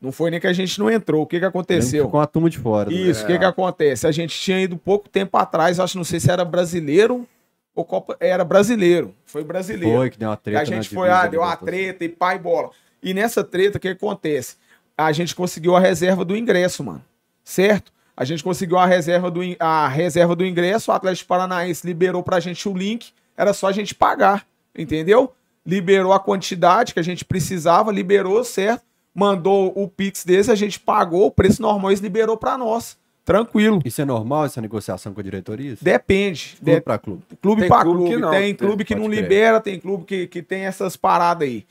Não 0.00 0.10
foi 0.10 0.30
nem 0.30 0.40
que 0.40 0.46
a 0.46 0.52
gente 0.52 0.78
não 0.78 0.90
entrou. 0.90 1.22
O 1.22 1.26
que 1.26 1.36
que 1.36 1.40
que 1.40 1.46
aconteceu? 1.46 2.04
Ficou 2.06 2.20
uma 2.20 2.26
turma 2.26 2.48
de 2.48 2.58
fora. 2.58 2.88
né? 2.90 2.96
Isso, 2.96 3.22
o 3.22 3.26
que 3.26 3.38
que 3.38 3.44
acontece? 3.44 4.06
A 4.06 4.12
gente 4.12 4.38
tinha 4.38 4.58
ido 4.60 4.76
pouco 4.76 5.08
tempo 5.08 5.36
atrás, 5.36 5.78
acho 5.78 5.96
não 5.98 6.04
sei 6.04 6.18
se 6.18 6.30
era 6.30 6.44
brasileiro 6.44 7.28
ou 7.74 7.84
Copa. 7.84 8.16
Era 8.18 8.42
brasileiro. 8.44 9.14
Foi 9.26 9.44
brasileiro. 9.44 9.96
Foi, 9.98 10.10
que 10.10 10.18
deu 10.18 10.28
uma 10.30 10.36
Que 10.36 10.42
treta. 10.44 10.60
a 10.62 10.64
gente 10.64 10.88
foi, 10.88 11.10
ah, 11.10 11.26
deu 11.26 11.40
uma 11.40 11.56
torcida. 11.56 11.70
treta 11.70 12.04
e 12.04 12.08
pai 12.08 12.38
bola. 12.38 12.70
E 13.02 13.12
nessa 13.12 13.44
treta, 13.44 13.76
o 13.78 13.80
que 13.80 13.88
acontece? 13.88 14.56
A 14.96 15.12
gente 15.12 15.34
conseguiu 15.34 15.76
a 15.76 15.80
reserva 15.80 16.24
do 16.24 16.36
ingresso, 16.36 16.82
mano. 16.82 17.02
Certo? 17.44 17.92
A 18.16 18.24
gente 18.24 18.42
conseguiu 18.44 18.78
a 18.78 18.86
reserva 18.86 19.30
do, 19.30 19.40
a 19.58 19.88
reserva 19.88 20.34
do 20.36 20.44
ingresso, 20.44 20.90
o 20.90 20.94
Atlético 20.94 21.28
Paranaense 21.28 21.86
liberou 21.86 22.22
pra 22.22 22.38
gente 22.40 22.68
o 22.68 22.76
link, 22.76 23.12
era 23.34 23.54
só 23.54 23.68
a 23.68 23.72
gente 23.72 23.94
pagar, 23.94 24.46
entendeu? 24.76 25.32
Liberou 25.64 26.12
a 26.12 26.20
quantidade 26.20 26.92
que 26.92 27.00
a 27.00 27.02
gente 27.02 27.24
precisava, 27.24 27.90
liberou, 27.90 28.44
certo? 28.44 28.82
Mandou 29.20 29.70
o 29.76 29.86
Pix 29.86 30.24
desse, 30.24 30.50
a 30.50 30.54
gente 30.54 30.80
pagou, 30.80 31.26
o 31.26 31.30
preço 31.30 31.60
normal 31.60 31.90
eles 31.90 32.00
liberou 32.00 32.38
pra 32.38 32.56
nós. 32.56 32.96
Tranquilo. 33.22 33.80
Isso 33.84 34.00
é 34.00 34.04
normal, 34.06 34.46
essa 34.46 34.62
negociação 34.62 35.12
com 35.12 35.20
a 35.20 35.22
diretoria? 35.22 35.72
Isso? 35.74 35.84
Depende. 35.84 36.56
Clube 36.56 36.74
De- 36.74 36.80
pra 36.80 36.98
clube. 36.98 37.22
clube 37.42 37.68
pra 37.68 37.82
clube 37.82 37.98
clube. 37.98 38.14
que 38.14 38.20
não, 38.20 38.30
tem 38.30 38.40
tem- 38.40 38.54
clube 38.54 38.84
que 38.84 38.94
não 38.94 39.04
crer. 39.06 39.22
libera, 39.22 39.60
tem 39.60 39.78
clube 39.78 40.04
que, 40.04 40.26
que 40.26 40.42
tem 40.42 40.62
essas 40.64 40.96
paradas 40.96 41.46
aí. 41.46 41.66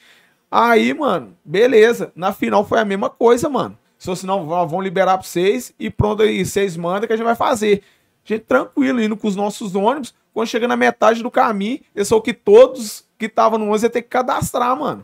Aí, 0.52 0.94
mano, 0.94 1.36
beleza. 1.44 2.12
Na 2.16 2.32
final 2.32 2.64
foi 2.64 2.80
a 2.80 2.86
mesma 2.86 3.10
coisa, 3.10 3.50
mano. 3.50 3.76
Se 3.98 4.06
fosse 4.06 4.26
não, 4.28 4.46
vão 4.46 4.68
vão 4.68 4.80
liberar 4.82 5.18
pra 5.18 5.26
vocês 5.28 5.74
e 5.80 5.90
pronto 5.90 6.22
aí, 6.22 6.46
vocês 6.46 6.78
mandam 6.78 7.08
que 7.08 7.14
a 7.14 7.18
gente 7.18 7.26
vai 7.26 7.36
fazer. 7.36 7.82
Gente, 8.24 8.42
tranquilo, 8.46 9.02
indo 9.02 9.18
com 9.18 9.28
os 9.28 9.36
nossos 9.36 9.74
ônibus. 9.76 10.14
Quando 10.34 10.48
chega 10.48 10.68
na 10.68 10.78
metade 10.78 11.24
do 11.24 11.32
caminho, 11.32 11.80
eu 11.96 12.06
sou 12.06 12.22
que 12.22 12.32
todos 12.34 13.04
que 13.18 13.26
estavam 13.26 13.58
no 13.58 13.66
ônibus 13.66 13.84
ia 13.84 13.90
ter 13.90 14.04
que 14.04 14.08
cadastrar, 14.10 14.78
mano. 14.80 15.04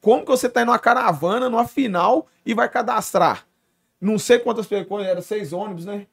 Como 0.00 0.24
que 0.24 0.30
você 0.30 0.48
tá 0.48 0.62
indo 0.62 0.68
numa 0.68 0.78
caravana, 0.78 1.48
numa 1.50 1.66
final 1.66 2.26
e 2.44 2.54
vai 2.54 2.68
cadastrar? 2.68 3.46
Não 4.00 4.18
sei 4.18 4.38
quantas 4.38 4.66
pessoas, 4.66 5.06
eram 5.06 5.20
seis 5.20 5.52
ônibus, 5.52 5.84
né? 5.84 6.06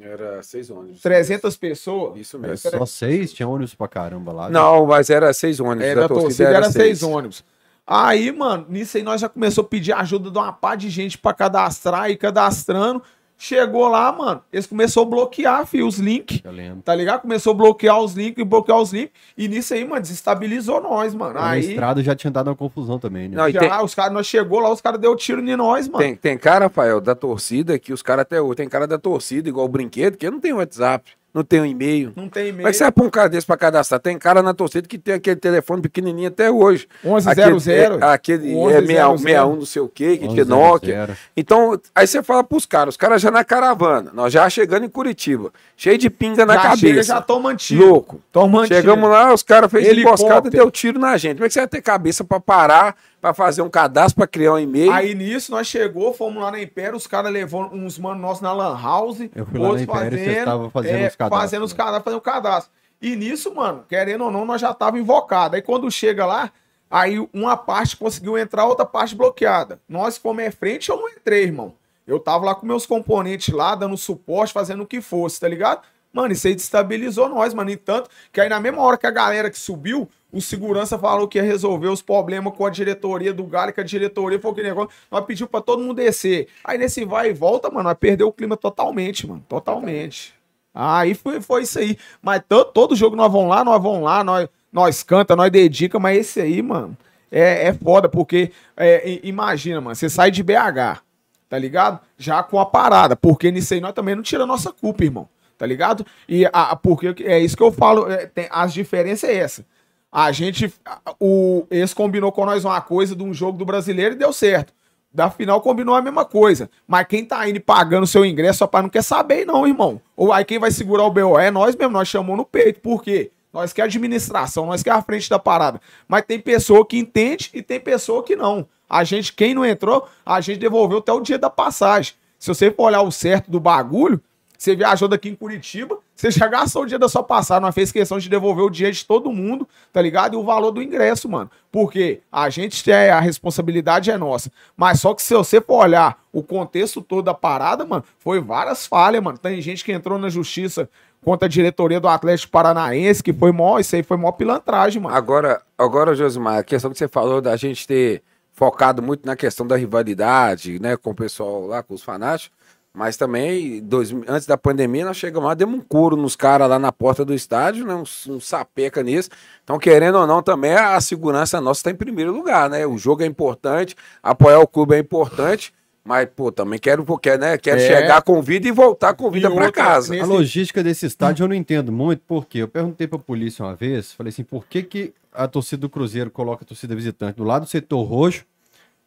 Era 0.00 0.42
seis 0.42 0.70
ônibus. 0.70 1.02
300 1.02 1.56
pessoas. 1.56 2.18
Isso 2.18 2.36
Era 2.38 2.48
mesmo. 2.48 2.70
só 2.70 2.86
seis? 2.86 3.32
Tinha 3.32 3.46
ônibus 3.48 3.74
pra 3.74 3.86
caramba 3.86 4.32
lá. 4.32 4.48
Não, 4.48 4.86
mas 4.86 5.10
era 5.10 5.32
seis 5.32 5.60
ônibus. 5.60 5.84
Era 5.84 6.00
da 6.00 6.06
a 6.06 6.08
torcida, 6.08 6.48
era, 6.48 6.70
seis. 6.70 6.98
seis 6.98 7.02
ônibus. 7.02 7.44
Aí, 7.86 8.30
mano, 8.32 8.66
nisso 8.68 8.96
aí 8.96 9.02
nós 9.02 9.20
já 9.20 9.28
começou 9.28 9.62
a 9.62 9.66
pedir 9.66 9.92
ajuda 9.92 10.30
de 10.30 10.38
uma 10.38 10.52
pá 10.52 10.74
de 10.74 10.88
gente 10.88 11.18
pra 11.18 11.34
cadastrar 11.34 12.10
e 12.10 12.16
cadastrando. 12.16 13.02
Chegou 13.42 13.88
lá, 13.88 14.12
mano, 14.12 14.42
eles 14.52 14.66
começaram 14.66 15.06
a 15.06 15.10
bloquear, 15.10 15.66
filho, 15.66 15.86
os 15.86 15.98
links. 15.98 16.42
Eu 16.44 16.52
lembro. 16.52 16.82
Tá 16.82 16.94
ligado? 16.94 17.22
Começou 17.22 17.52
a 17.52 17.56
bloquear 17.56 17.98
os 17.98 18.12
links, 18.12 18.44
bloquear 18.44 18.78
os 18.78 18.92
links. 18.92 19.12
E 19.34 19.48
nisso 19.48 19.72
aí, 19.72 19.82
mano, 19.82 20.02
desestabilizou 20.02 20.78
nós, 20.82 21.14
mano. 21.14 21.32
Na 21.32 21.48
Aí, 21.52 21.60
estrada 21.70 22.02
já 22.02 22.14
tinha 22.14 22.30
dado 22.30 22.48
uma 22.48 22.54
confusão 22.54 22.98
também, 22.98 23.30
né? 23.30 23.36
Não, 23.38 23.48
e 23.48 23.52
já, 23.52 23.60
tem- 23.60 23.72
os 23.82 23.94
caras, 23.94 24.12
nós 24.12 24.26
chegou 24.26 24.60
lá, 24.60 24.70
os 24.70 24.82
caras 24.82 25.00
deu 25.00 25.16
tiro 25.16 25.40
em 25.40 25.56
nós, 25.56 25.88
mano. 25.88 26.04
Tem, 26.04 26.14
tem 26.14 26.36
cara, 26.36 26.66
Rafael, 26.66 27.00
da 27.00 27.14
torcida 27.14 27.78
que 27.78 27.94
os 27.94 28.02
caras 28.02 28.22
até 28.22 28.42
hoje. 28.42 28.56
Tem 28.56 28.68
cara 28.68 28.86
da 28.86 28.98
torcida, 28.98 29.48
igual 29.48 29.64
o 29.64 29.70
brinquedo, 29.70 30.18
que 30.18 30.30
não 30.30 30.38
tem 30.38 30.52
WhatsApp, 30.52 31.10
não 31.32 31.44
tem 31.44 31.60
um 31.60 31.64
e-mail. 31.66 32.12
Não 32.16 32.28
tem 32.28 32.46
Como 32.46 32.60
é 32.60 32.64
meio. 32.64 32.68
que 32.70 32.72
você 32.74 32.84
vai 32.84 32.92
pôr 32.92 33.06
um 33.06 33.10
cara 33.10 33.28
desse 33.28 33.46
pra 33.46 33.56
cadastrar? 33.56 34.00
Tem 34.00 34.18
cara 34.18 34.42
na 34.42 34.52
torcida 34.52 34.86
que 34.88 34.98
tem 34.98 35.14
aquele 35.14 35.36
telefone 35.36 35.80
pequenininho 35.80 36.28
até 36.28 36.50
hoje. 36.50 36.88
1100. 37.04 37.30
Aquele, 37.32 37.72
é, 37.72 38.06
aquele 38.06 38.52
é 38.52 38.80
61, 38.80 39.18
61 39.18 39.56
não 39.56 39.66
sei 39.66 39.82
o 39.82 39.88
quê, 39.88 40.16
que 40.16 40.28
tinha 40.28 40.42
11, 40.42 40.48
Nokia. 40.50 41.10
Então, 41.36 41.80
aí 41.94 42.06
você 42.06 42.22
fala 42.22 42.42
pros 42.42 42.66
caras, 42.66 42.94
os 42.94 42.96
caras 42.96 43.22
já 43.22 43.30
na 43.30 43.44
caravana, 43.44 44.10
nós 44.12 44.32
já 44.32 44.48
chegando 44.50 44.84
em 44.84 44.88
Curitiba, 44.88 45.52
cheio 45.76 45.96
de 45.96 46.10
pinga 46.10 46.44
na 46.44 46.54
já 46.54 46.62
cabeça. 46.62 46.78
chega, 46.78 47.02
já 47.02 47.20
toma 47.20 47.54
tiro. 47.54 47.86
Louco. 47.86 48.20
Toma 48.32 48.62
tiro. 48.66 48.74
Chegamos 48.74 49.08
lá, 49.08 49.32
os 49.32 49.42
caras 49.42 49.70
fez 49.70 49.96
emboscada 49.96 50.48
e 50.48 50.50
deu 50.50 50.70
tiro 50.70 50.98
na 50.98 51.16
gente. 51.16 51.34
Como 51.36 51.44
é 51.44 51.48
que 51.48 51.54
você 51.54 51.60
vai 51.60 51.68
ter 51.68 51.80
cabeça 51.82 52.24
pra 52.24 52.40
parar, 52.40 52.96
pra 53.20 53.34
fazer 53.34 53.62
um 53.62 53.68
cadastro, 53.68 54.16
pra 54.16 54.26
criar 54.26 54.54
um 54.54 54.58
e-mail? 54.58 54.90
Aí 54.92 55.14
nisso 55.14 55.50
nós 55.50 55.66
chegou, 55.66 56.12
fomos 56.14 56.42
lá 56.42 56.50
na 56.50 56.60
Império, 56.60 56.96
os 56.96 57.06
caras 57.06 57.32
levou 57.32 57.64
uns 57.72 57.98
manos 57.98 58.20
nossos 58.20 58.40
na 58.40 58.52
Lan 58.52 58.80
House. 58.80 59.20
Eu 59.34 59.46
fui 59.46 59.58
lá 59.58 59.64
na 59.64 59.68
outros 59.68 59.82
Império 59.82 60.18
e 60.18 60.38
estavam 60.38 60.70
fazendo 60.70 60.96
é, 60.96 61.08
os 61.08 61.16
cadastros, 61.16 61.40
Fazendo 61.42 61.64
os 61.64 61.72
cadastros, 61.72 62.04
fazendo 62.04 62.18
o 62.18 62.22
cadastro. 62.22 62.72
E 63.02 63.16
nisso, 63.16 63.54
mano, 63.54 63.84
querendo 63.88 64.24
ou 64.24 64.30
não, 64.30 64.44
nós 64.44 64.60
já 64.60 64.72
tava 64.74 64.98
invocado. 64.98 65.56
Aí 65.56 65.62
quando 65.62 65.90
chega 65.90 66.26
lá, 66.26 66.50
aí 66.90 67.18
uma 67.32 67.56
parte 67.56 67.96
conseguiu 67.96 68.36
entrar, 68.36 68.66
outra 68.66 68.84
parte 68.84 69.14
bloqueada. 69.14 69.80
Nós, 69.88 70.18
como 70.18 70.40
é 70.40 70.50
frente, 70.50 70.90
eu 70.90 70.96
não 70.96 71.08
entrei, 71.08 71.44
irmão. 71.44 71.74
Eu 72.06 72.18
tava 72.18 72.44
lá 72.44 72.54
com 72.54 72.66
meus 72.66 72.86
componentes 72.86 73.54
lá, 73.54 73.74
dando 73.74 73.96
suporte, 73.96 74.52
fazendo 74.52 74.82
o 74.82 74.86
que 74.86 75.00
fosse, 75.00 75.40
tá 75.40 75.48
ligado? 75.48 75.82
Mano, 76.12 76.32
isso 76.32 76.46
aí 76.46 76.54
destabilizou 76.54 77.28
nós, 77.28 77.54
mano. 77.54 77.70
E 77.70 77.76
tanto 77.76 78.10
que 78.32 78.40
aí 78.40 78.48
na 78.48 78.58
mesma 78.58 78.82
hora 78.82 78.98
que 78.98 79.06
a 79.06 79.10
galera 79.10 79.48
que 79.48 79.58
subiu, 79.58 80.08
o 80.32 80.40
segurança 80.40 80.98
falou 80.98 81.26
que 81.28 81.38
ia 81.38 81.44
resolver 81.44 81.88
os 81.88 82.02
problemas 82.02 82.54
com 82.56 82.64
a 82.66 82.70
diretoria 82.70 83.32
do 83.32 83.44
Galo, 83.44 83.72
que 83.72 83.80
a 83.80 83.84
diretoria 83.84 84.38
foi 84.40 84.50
aquele 84.50 84.68
negócio. 84.68 84.90
Nós 85.10 85.24
pedimos 85.24 85.50
pra 85.50 85.60
todo 85.60 85.82
mundo 85.82 85.94
descer. 85.94 86.48
Aí 86.64 86.78
nesse 86.78 87.04
vai 87.04 87.30
e 87.30 87.32
volta, 87.32 87.68
mano, 87.70 87.84
nós 87.88 87.96
perdeu 87.98 88.28
o 88.28 88.32
clima 88.32 88.56
totalmente, 88.56 89.26
mano. 89.26 89.44
Totalmente. 89.48 90.34
Aí 90.74 91.14
foi, 91.14 91.40
foi 91.40 91.62
isso 91.62 91.78
aí. 91.78 91.96
Mas 92.22 92.42
to- 92.48 92.64
todo 92.66 92.94
jogo 92.94 93.16
nós 93.16 93.30
vamos 93.30 93.48
lá, 93.50 93.64
nós 93.64 93.82
vamos 93.82 94.02
lá, 94.02 94.22
nós, 94.22 94.48
nós 94.72 95.02
canta, 95.02 95.34
nós 95.34 95.50
dedica, 95.50 95.98
mas 95.98 96.18
esse 96.18 96.40
aí, 96.40 96.62
mano, 96.62 96.96
é, 97.30 97.68
é 97.68 97.72
foda, 97.74 98.08
porque 98.08 98.52
é, 98.76 99.18
imagina, 99.24 99.80
mano, 99.80 99.94
você 99.96 100.08
sai 100.08 100.30
de 100.30 100.42
BH, 100.42 101.00
tá 101.48 101.58
ligado? 101.58 101.98
Já 102.16 102.42
com 102.42 102.60
a 102.60 102.66
parada, 102.66 103.16
porque 103.16 103.50
nisso 103.50 103.74
aí 103.74 103.80
nós 103.80 103.92
também 103.92 104.14
não 104.14 104.22
tira 104.22 104.46
nossa 104.46 104.72
culpa, 104.72 105.02
irmão, 105.04 105.28
tá 105.58 105.66
ligado? 105.66 106.06
E 106.28 106.46
a- 106.52 106.76
porque 106.76 107.14
é 107.24 107.38
isso 107.40 107.56
que 107.56 107.62
eu 107.64 107.72
falo, 107.72 108.08
é, 108.10 108.26
tem- 108.26 108.48
as 108.50 108.72
diferenças 108.72 109.28
é 109.28 109.34
essa. 109.36 109.64
A 110.12 110.32
gente, 110.32 110.72
o, 111.20 111.66
esse 111.70 111.94
combinou 111.94 112.32
com 112.32 112.44
nós 112.44 112.64
uma 112.64 112.80
coisa 112.80 113.14
de 113.14 113.22
um 113.22 113.32
jogo 113.32 113.56
do 113.56 113.64
brasileiro 113.64 114.14
e 114.14 114.18
deu 114.18 114.32
certo. 114.32 114.72
Da 115.12 115.28
final 115.28 115.60
combinou 115.60 115.94
a 115.94 116.02
mesma 116.02 116.24
coisa. 116.24 116.70
Mas 116.86 117.06
quem 117.06 117.24
tá 117.24 117.48
indo 117.48 117.60
pagando 117.60 118.06
seu 118.06 118.24
ingresso, 118.24 118.64
rapaz, 118.64 118.82
não 118.82 118.90
quer 118.90 119.02
saber, 119.02 119.44
não, 119.44 119.66
irmão. 119.66 120.00
Ou 120.16 120.32
aí 120.32 120.44
quem 120.44 120.58
vai 120.58 120.70
segurar 120.70 121.04
o 121.04 121.10
BO 121.10 121.38
é 121.38 121.50
nós 121.50 121.74
mesmo, 121.74 121.92
nós 121.92 122.08
chamamos 122.08 122.36
no 122.36 122.44
peito. 122.44 122.80
Por 122.80 123.02
quê? 123.02 123.30
Nós 123.52 123.72
que 123.72 123.80
é 123.80 123.84
administração, 123.84 124.66
nós 124.66 124.82
que 124.82 124.88
é 124.88 124.92
a 124.92 125.02
frente 125.02 125.28
da 125.28 125.38
parada. 125.38 125.80
Mas 126.06 126.24
tem 126.24 126.38
pessoa 126.38 126.86
que 126.86 126.96
entende 126.96 127.50
e 127.52 127.62
tem 127.62 127.80
pessoa 127.80 128.22
que 128.22 128.36
não. 128.36 128.66
A 128.88 129.02
gente, 129.02 129.32
quem 129.32 129.54
não 129.54 129.64
entrou, 129.64 130.08
a 130.24 130.40
gente 130.40 130.58
devolveu 130.58 130.98
até 130.98 131.12
o 131.12 131.20
dia 131.20 131.38
da 131.38 131.50
passagem. 131.50 132.14
Se 132.38 132.48
você 132.48 132.70
for 132.70 132.84
olhar 132.84 133.02
o 133.02 133.10
certo 133.10 133.50
do 133.50 133.60
bagulho, 133.60 134.20
você 134.56 134.76
viajou 134.76 135.08
daqui 135.08 135.28
em 135.28 135.34
Curitiba, 135.34 135.98
você 136.20 136.30
já 136.30 136.46
gastou 136.46 136.82
o 136.82 136.86
dia 136.86 136.98
da 136.98 137.08
sua 137.08 137.22
passagem, 137.22 137.62
nós 137.62 137.74
fez 137.74 137.90
questão 137.90 138.18
de 138.18 138.28
devolver 138.28 138.64
o 138.64 138.70
dia 138.70 138.92
de 138.92 139.04
todo 139.04 139.32
mundo, 139.32 139.66
tá 139.92 140.02
ligado? 140.02 140.34
E 140.34 140.36
o 140.36 140.44
valor 140.44 140.70
do 140.70 140.82
ingresso, 140.82 141.28
mano. 141.28 141.50
Porque 141.72 142.20
a 142.30 142.50
gente 142.50 142.90
é, 142.90 143.10
a 143.10 143.20
responsabilidade 143.20 144.10
é 144.10 144.18
nossa. 144.18 144.50
Mas 144.76 145.00
só 145.00 145.14
que 145.14 145.22
se 145.22 145.34
você 145.34 145.60
for 145.60 145.84
olhar 145.84 146.18
o 146.32 146.42
contexto 146.42 147.00
todo 147.00 147.24
da 147.24 147.34
parada, 147.34 147.84
mano, 147.86 148.04
foi 148.18 148.40
várias 148.40 148.86
falhas, 148.86 149.22
mano. 149.22 149.38
Tem 149.38 149.60
gente 149.62 149.84
que 149.84 149.92
entrou 149.92 150.18
na 150.18 150.28
justiça 150.28 150.88
contra 151.24 151.46
a 151.46 151.48
diretoria 151.48 152.00
do 152.00 152.08
Atlético 152.08 152.52
Paranaense, 152.52 153.22
que 153.22 153.32
foi 153.32 153.52
mó, 153.52 153.78
isso 153.78 153.96
aí 153.96 154.02
foi 154.02 154.16
mó 154.16 154.30
pilantragem, 154.32 155.00
mano. 155.00 155.14
Agora, 155.14 155.62
agora, 155.76 156.14
Josimar, 156.14 156.58
a 156.58 156.64
questão 156.64 156.90
que 156.90 156.98
você 156.98 157.08
falou 157.08 157.40
da 157.40 157.56
gente 157.56 157.86
ter 157.86 158.22
focado 158.52 159.02
muito 159.02 159.24
na 159.24 159.36
questão 159.36 159.66
da 159.66 159.76
rivalidade, 159.76 160.78
né, 160.80 160.96
com 160.96 161.10
o 161.10 161.14
pessoal 161.14 161.66
lá, 161.66 161.82
com 161.82 161.94
os 161.94 162.02
fanáticos, 162.02 162.58
mas 162.92 163.16
também, 163.16 163.80
dois, 163.80 164.12
antes 164.26 164.46
da 164.46 164.56
pandemia, 164.58 165.04
nós 165.04 165.16
chegamos 165.16 165.46
lá, 165.48 165.54
demos 165.54 165.78
um 165.78 165.82
couro 165.82 166.16
nos 166.16 166.34
caras 166.34 166.68
lá 166.68 166.78
na 166.78 166.90
porta 166.90 167.24
do 167.24 167.32
estádio, 167.32 167.86
né, 167.86 167.94
um, 167.94 168.02
um 168.32 168.40
sapeca 168.40 169.02
nisso. 169.02 169.30
Então, 169.62 169.78
querendo 169.78 170.18
ou 170.18 170.26
não, 170.26 170.42
também 170.42 170.72
a 170.74 171.00
segurança 171.00 171.60
nossa 171.60 171.80
está 171.80 171.90
em 171.90 171.94
primeiro 171.94 172.32
lugar, 172.32 172.68
né? 172.68 172.84
O 172.86 172.98
jogo 172.98 173.22
é 173.22 173.26
importante, 173.26 173.94
apoiar 174.22 174.58
o 174.58 174.66
clube 174.66 174.96
é 174.96 174.98
importante, 174.98 175.72
mas, 176.04 176.28
pô, 176.34 176.50
também 176.50 176.78
quero, 176.80 177.04
porque, 177.04 177.36
né, 177.38 177.56
quero 177.58 177.80
É. 177.80 177.86
chegar 177.86 178.22
com 178.22 178.42
vida 178.42 178.66
e 178.66 178.72
voltar 178.72 179.14
com 179.14 179.30
vida 179.30 179.50
para 179.50 179.70
casa. 179.70 180.10
nesse- 180.12 180.24
A 180.24 180.26
logística 180.26 180.82
desse 180.82 181.06
estádio 181.06 181.44
eu 181.44 181.48
não 181.48 181.54
entendo 181.54 181.92
muito, 181.92 182.22
porque 182.26 182.58
eu 182.58 182.66
perguntei 182.68 183.06
pra 183.06 183.18
polícia 183.18 183.64
uma 183.64 183.76
vez, 183.76 184.12
falei 184.12 184.30
assim, 184.30 184.42
por 184.42 184.66
que, 184.66 184.82
que 184.82 185.12
a 185.32 185.46
torcida 185.46 185.82
do 185.82 185.88
Cruzeiro 185.88 186.28
coloca 186.30 186.64
a 186.64 186.66
torcida 186.66 186.96
visitante 186.96 187.36
do 187.36 187.44
lado 187.44 187.62
do 187.62 187.68
setor 187.68 188.02
roxo, 188.02 188.44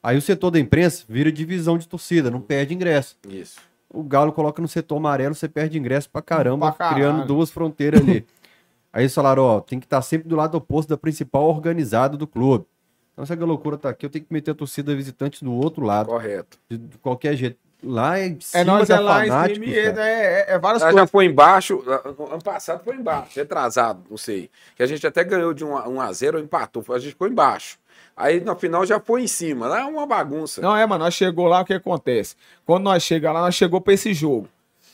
aí 0.01 0.15
o 0.17 0.21
setor 0.21 0.51
da 0.51 0.59
imprensa 0.59 1.03
vira 1.09 1.29
divisão 1.29 1.77
de 1.77 1.85
torcida, 1.87 2.31
não 2.31 2.39
perde 2.39 2.73
ingresso. 2.73 3.17
Isso. 3.27 3.57
O 3.93 4.03
Galo 4.03 4.33
coloca 4.33 4.61
no 4.61 4.67
setor 4.67 4.97
amarelo, 4.97 5.35
você 5.35 5.47
perde 5.47 5.77
ingresso 5.77 6.09
pra 6.09 6.21
caramba, 6.21 6.71
Pra 6.71 6.93
criando 6.93 7.25
duas 7.25 7.51
fronteiras 7.51 8.01
ali. 8.01 8.25
aí 8.91 9.03
eles 9.03 9.13
falaram, 9.13 9.43
ó, 9.43 9.59
tem 9.61 9.79
que 9.79 9.85
estar 9.85 10.01
sempre 10.01 10.27
do 10.27 10.35
lado 10.35 10.55
oposto 10.55 10.89
da 10.89 10.97
principal 10.97 11.43
organizada 11.47 12.17
do 12.17 12.25
clube. 12.27 12.65
Então, 13.13 13.23
se 13.25 13.31
a 13.31 13.35
loucura 13.45 13.77
tá 13.77 13.89
aqui, 13.89 14.05
eu 14.07 14.09
tenho 14.09 14.25
que 14.25 14.33
meter 14.33 14.51
a 14.51 14.55
torcida 14.55 14.95
visitante 14.95 15.43
do 15.45 15.53
outro 15.53 15.85
lado, 15.85 16.07
Correto. 16.09 16.57
de, 16.67 16.77
de 16.79 16.97
qualquer 16.97 17.35
jeito. 17.35 17.57
Lá 17.85 18.17
em 18.19 18.39
cima 18.39 18.61
É 18.61 18.63
nós 18.63 18.87
da 18.87 18.95
é 18.95 18.99
lá 18.99 19.25
em 19.25 19.29
Fanáticos, 19.29 19.65
cima, 19.65 19.77
e 19.77 19.83
cara. 19.83 20.07
é, 20.09 20.13
é, 20.13 20.53
é 20.53 20.57
várias 20.59 20.81
Ela 20.81 20.91
coisas. 20.93 21.07
já 21.07 21.11
foi 21.11 21.25
embaixo, 21.25 21.83
no 22.17 22.31
ano 22.31 22.41
passado 22.41 22.81
foi 22.83 22.95
embaixo, 22.95 23.37
retrasado, 23.37 23.99
não 24.09 24.15
sei. 24.17 24.49
Que 24.75 24.81
a 24.83 24.85
gente 24.87 25.05
até 25.05 25.21
ganhou 25.23 25.53
de 25.53 25.65
1 25.65 25.77
a, 25.77 25.87
1 25.89 26.01
a 26.01 26.13
0 26.13 26.37
ou 26.37 26.43
empatou, 26.43 26.83
a 26.89 26.97
gente 26.97 27.09
ficou 27.11 27.27
embaixo. 27.27 27.77
Aí 28.15 28.39
no 28.39 28.55
final 28.55 28.85
já 28.85 28.99
foi 28.99 29.23
em 29.23 29.27
cima, 29.27 29.67
lá 29.67 29.81
é 29.81 29.85
uma 29.85 30.05
bagunça. 30.05 30.61
Não, 30.61 30.75
é, 30.75 30.85
mano, 30.85 31.03
nós 31.03 31.13
chegou 31.15 31.47
lá, 31.47 31.61
o 31.61 31.65
que 31.65 31.73
acontece? 31.73 32.35
Quando 32.65 32.83
nós 32.83 33.01
chegamos 33.03 33.39
lá, 33.39 33.45
nós 33.45 33.55
chegou 33.55 33.81
pra 33.81 33.93
esse 33.93 34.13
jogo. 34.13 34.47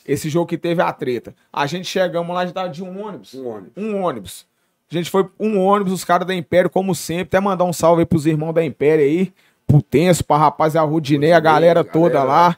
Esse 0.06 0.28
jogo 0.30 0.46
que 0.46 0.56
teve 0.56 0.80
a 0.82 0.90
treta. 0.92 1.34
A 1.52 1.66
gente 1.66 1.86
chegamos 1.86 2.34
lá, 2.34 2.40
a 2.40 2.44
gente 2.46 2.54
tava 2.54 2.70
de 2.70 2.82
um 2.82 3.04
ônibus. 3.06 3.34
Um 3.34 3.46
ônibus. 3.46 3.72
Um 3.76 4.02
ônibus. 4.02 4.46
A 4.90 4.94
gente 4.94 5.10
foi 5.10 5.28
um 5.38 5.58
ônibus, 5.60 5.92
os 5.92 6.04
caras 6.04 6.26
da 6.26 6.34
Império, 6.34 6.70
como 6.70 6.94
sempre. 6.94 7.24
Até 7.24 7.38
mandar 7.40 7.64
um 7.64 7.72
salve 7.72 8.00
aí 8.02 8.06
pros 8.06 8.26
irmãos 8.26 8.52
da 8.54 8.64
Império 8.64 9.04
aí. 9.04 9.32
Pro 9.66 9.82
Tenso, 9.82 10.24
pra 10.24 10.36
rapaz, 10.38 10.74
a 10.74 10.80
Rudinei, 10.82 11.32
a 11.32 11.38
galera 11.38 11.84
toda 11.84 12.14
galera. 12.14 12.24
lá. 12.32 12.56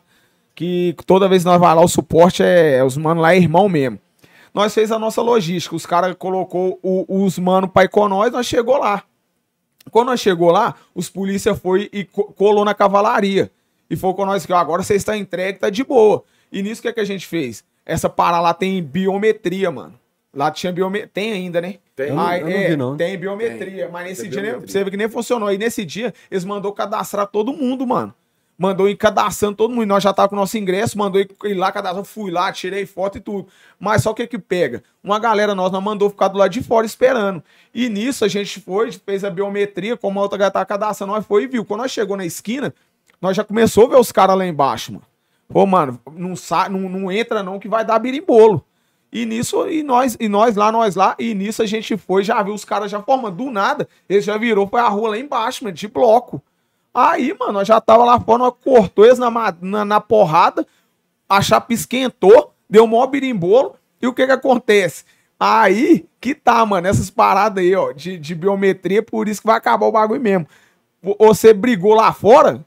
Que 0.55 0.95
toda 1.05 1.29
vez 1.29 1.43
que 1.43 1.49
nós 1.49 1.59
vamos 1.61 1.77
lá, 1.77 1.83
o 1.83 1.89
suporte 1.89 2.43
é, 2.43 2.77
é 2.77 2.85
os 2.85 2.97
manos 2.97 3.23
lá, 3.23 3.35
é 3.35 3.39
irmão 3.39 3.69
mesmo. 3.69 3.99
Nós 4.55 4.73
fez 4.73 4.93
a 4.93 4.99
nossa 4.99 5.21
logística. 5.21 5.75
Os 5.75 5.85
caras 5.85 6.15
colocou 6.19 6.79
o- 6.83 7.25
os 7.25 7.39
manos 7.39 7.71
pra 7.71 7.85
ir 7.85 7.89
com 7.89 8.09
nós, 8.09 8.31
nós 8.33 8.47
chegou 8.47 8.79
lá. 8.79 9.03
Quando 9.91 10.09
nós 10.09 10.21
chegou 10.21 10.51
lá, 10.51 10.75
os 10.95 11.09
polícia 11.11 11.55
foi 11.55 11.89
e 11.93 12.05
co- 12.05 12.25
colou 12.33 12.65
na 12.65 12.75
cavalaria. 12.75 13.51
E 13.91 13.97
foi 13.97 14.15
com 14.15 14.25
nós 14.25 14.47
que 14.47 14.53
agora 14.53 14.83
você 14.83 14.95
está 14.95 15.17
entregue, 15.17 15.59
tá 15.59 15.69
de 15.71 15.85
boa. 15.85 16.23
E 16.51 16.63
nisso 16.63 16.81
o 16.81 16.83
que, 16.83 16.89
é 16.89 16.93
que 16.93 17.01
a 17.01 17.05
gente 17.05 17.27
fez? 17.27 17.65
Essa 17.85 18.09
para 18.09 18.41
lá 18.41 18.55
tem 18.55 18.83
biometria, 18.83 19.71
mano. 19.71 19.99
Lá 20.35 20.51
tinha 20.51 20.73
biometria. 20.73 21.11
Tem 21.13 21.33
ainda, 21.33 21.61
né? 21.61 21.75
Tem. 21.95 22.11
Aí, 22.19 22.41
eu 22.41 22.47
não 22.47 22.53
é, 22.57 22.69
vi, 22.69 22.77
não. 22.77 22.97
Tem 22.97 23.19
biometria. 23.19 23.89
Mas 23.91 24.07
nesse 24.09 24.23
Tem 24.23 24.31
dia, 24.31 24.41
né, 24.41 24.49
biometria. 24.51 24.73
você 24.73 24.85
vê 24.85 24.91
que 24.91 24.97
nem 24.97 25.09
funcionou. 25.09 25.53
E 25.53 25.59
nesse 25.59 25.85
dia, 25.85 26.15
eles 26.31 26.45
mandou 26.45 26.73
cadastrar 26.73 27.27
todo 27.27 27.53
mundo, 27.53 27.87
mano. 27.87 28.15
Mandou 28.59 28.89
ir 28.89 28.97
cadastrando 28.97 29.57
todo 29.57 29.75
mundo. 29.75 29.87
Nós 29.87 30.03
já 30.03 30.13
tava 30.13 30.29
com 30.29 30.37
o 30.37 30.39
nosso 30.39 30.57
ingresso, 30.57 30.97
mandou 30.97 31.21
ir 31.21 31.55
lá 31.55 31.73
cadastrar. 31.73 32.05
Fui 32.05 32.31
lá, 32.31 32.53
tirei 32.53 32.87
foto 32.87 33.19
e 33.19 33.21
tudo. 33.21 33.49
Mas 33.79 34.03
só 34.03 34.11
o 34.11 34.15
que 34.15 34.27
que 34.27 34.39
pega? 34.39 34.83
Uma 35.03 35.19
galera 35.19 35.55
nós 35.55 35.73
nós 35.73 35.83
mandou 35.83 36.11
ficar 36.11 36.29
do 36.29 36.39
lado 36.39 36.51
de 36.51 36.63
fora 36.63 36.87
esperando. 36.87 37.43
E 37.75 37.89
nisso 37.89 38.25
a 38.25 38.29
gente 38.29 38.61
foi, 38.61 38.93
fez 38.93 39.25
a 39.25 39.31
biometria, 39.31 39.97
como 39.97 40.19
a 40.19 40.23
outra 40.23 40.39
galera 40.39 40.53
tava 40.53 40.67
cadastrando, 40.67 41.13
nós 41.13 41.27
foi 41.27 41.45
e 41.45 41.47
viu. 41.47 41.65
Quando 41.65 41.81
nós 41.81 41.91
chegou 41.91 42.17
na 42.17 42.25
esquina, 42.25 42.73
nós 43.21 43.37
já 43.37 43.45
começou 43.45 43.87
a 43.87 43.91
ver 43.91 43.97
os 43.97 44.13
caras 44.13 44.37
lá 44.37 44.47
embaixo, 44.47 44.93
mano. 44.93 45.05
Pô, 45.49 45.67
mano, 45.67 46.01
não, 46.13 46.35
sa 46.35 46.69
não, 46.69 46.89
não 46.89 47.13
entra 47.13 47.43
não 47.43 47.59
que 47.59 47.69
vai 47.69 47.85
dar 47.85 47.99
birimbolo. 47.99 48.65
E 49.13 49.27
nisso, 49.27 49.69
e 49.69 49.83
nós, 49.83 50.17
e 50.19 50.27
nós 50.27 50.57
lá, 50.57 50.73
nós 50.73 50.97
lá, 50.97 51.15
e 51.19 51.35
nisso 51.35 51.63
a 51.63 51.67
gente 51.67 51.99
foi, 51.99 52.25
já 52.25 52.43
viu 52.43 52.55
os 52.55 52.65
caras 52.65 52.91
já 52.91 53.03
formando 53.03 53.37
do 53.37 53.51
nada, 53.51 53.87
eles 54.09 54.25
já 54.25 54.39
virou, 54.39 54.67
foi 54.67 54.81
a 54.81 54.89
rua 54.89 55.11
lá 55.11 55.19
embaixo, 55.19 55.65
mano, 55.65 55.77
de 55.77 55.87
bloco. 55.87 56.43
Aí, 56.95 57.35
mano, 57.39 57.53
nós 57.55 57.69
já 57.69 57.81
tava 57.81 58.05
lá 58.05 58.21
fora, 58.21 58.39
nós 58.39 58.55
cortou 58.63 59.05
eles 59.05 59.19
na, 59.19 59.31
na, 59.61 59.85
na 59.85 60.01
porrada, 60.01 60.67
a 61.29 61.41
chapa 61.41 61.73
esquentou, 61.73 62.53
deu 62.69 62.87
mó 62.87 63.07
birimbolo. 63.07 63.77
E 64.01 64.07
o 64.07 64.13
que 64.13 64.27
que 64.27 64.33
acontece? 64.33 65.05
Aí 65.39 66.07
que 66.21 66.35
tá, 66.35 66.65
mano, 66.67 66.87
essas 66.87 67.11
paradas 67.11 67.63
aí, 67.65 67.75
ó, 67.75 67.93
de, 67.93 68.19
de 68.19 68.35
biometria, 68.35 69.03
por 69.03 69.29
isso 69.29 69.41
que 69.41 69.47
vai 69.47 69.57
acabar 69.57 69.87
o 69.87 69.93
bagulho 69.93 70.21
mesmo. 70.21 70.47
Vo- 71.03 71.17
Você 71.19 71.53
brigou 71.55 71.95
lá 71.95 72.13
fora, 72.13 72.65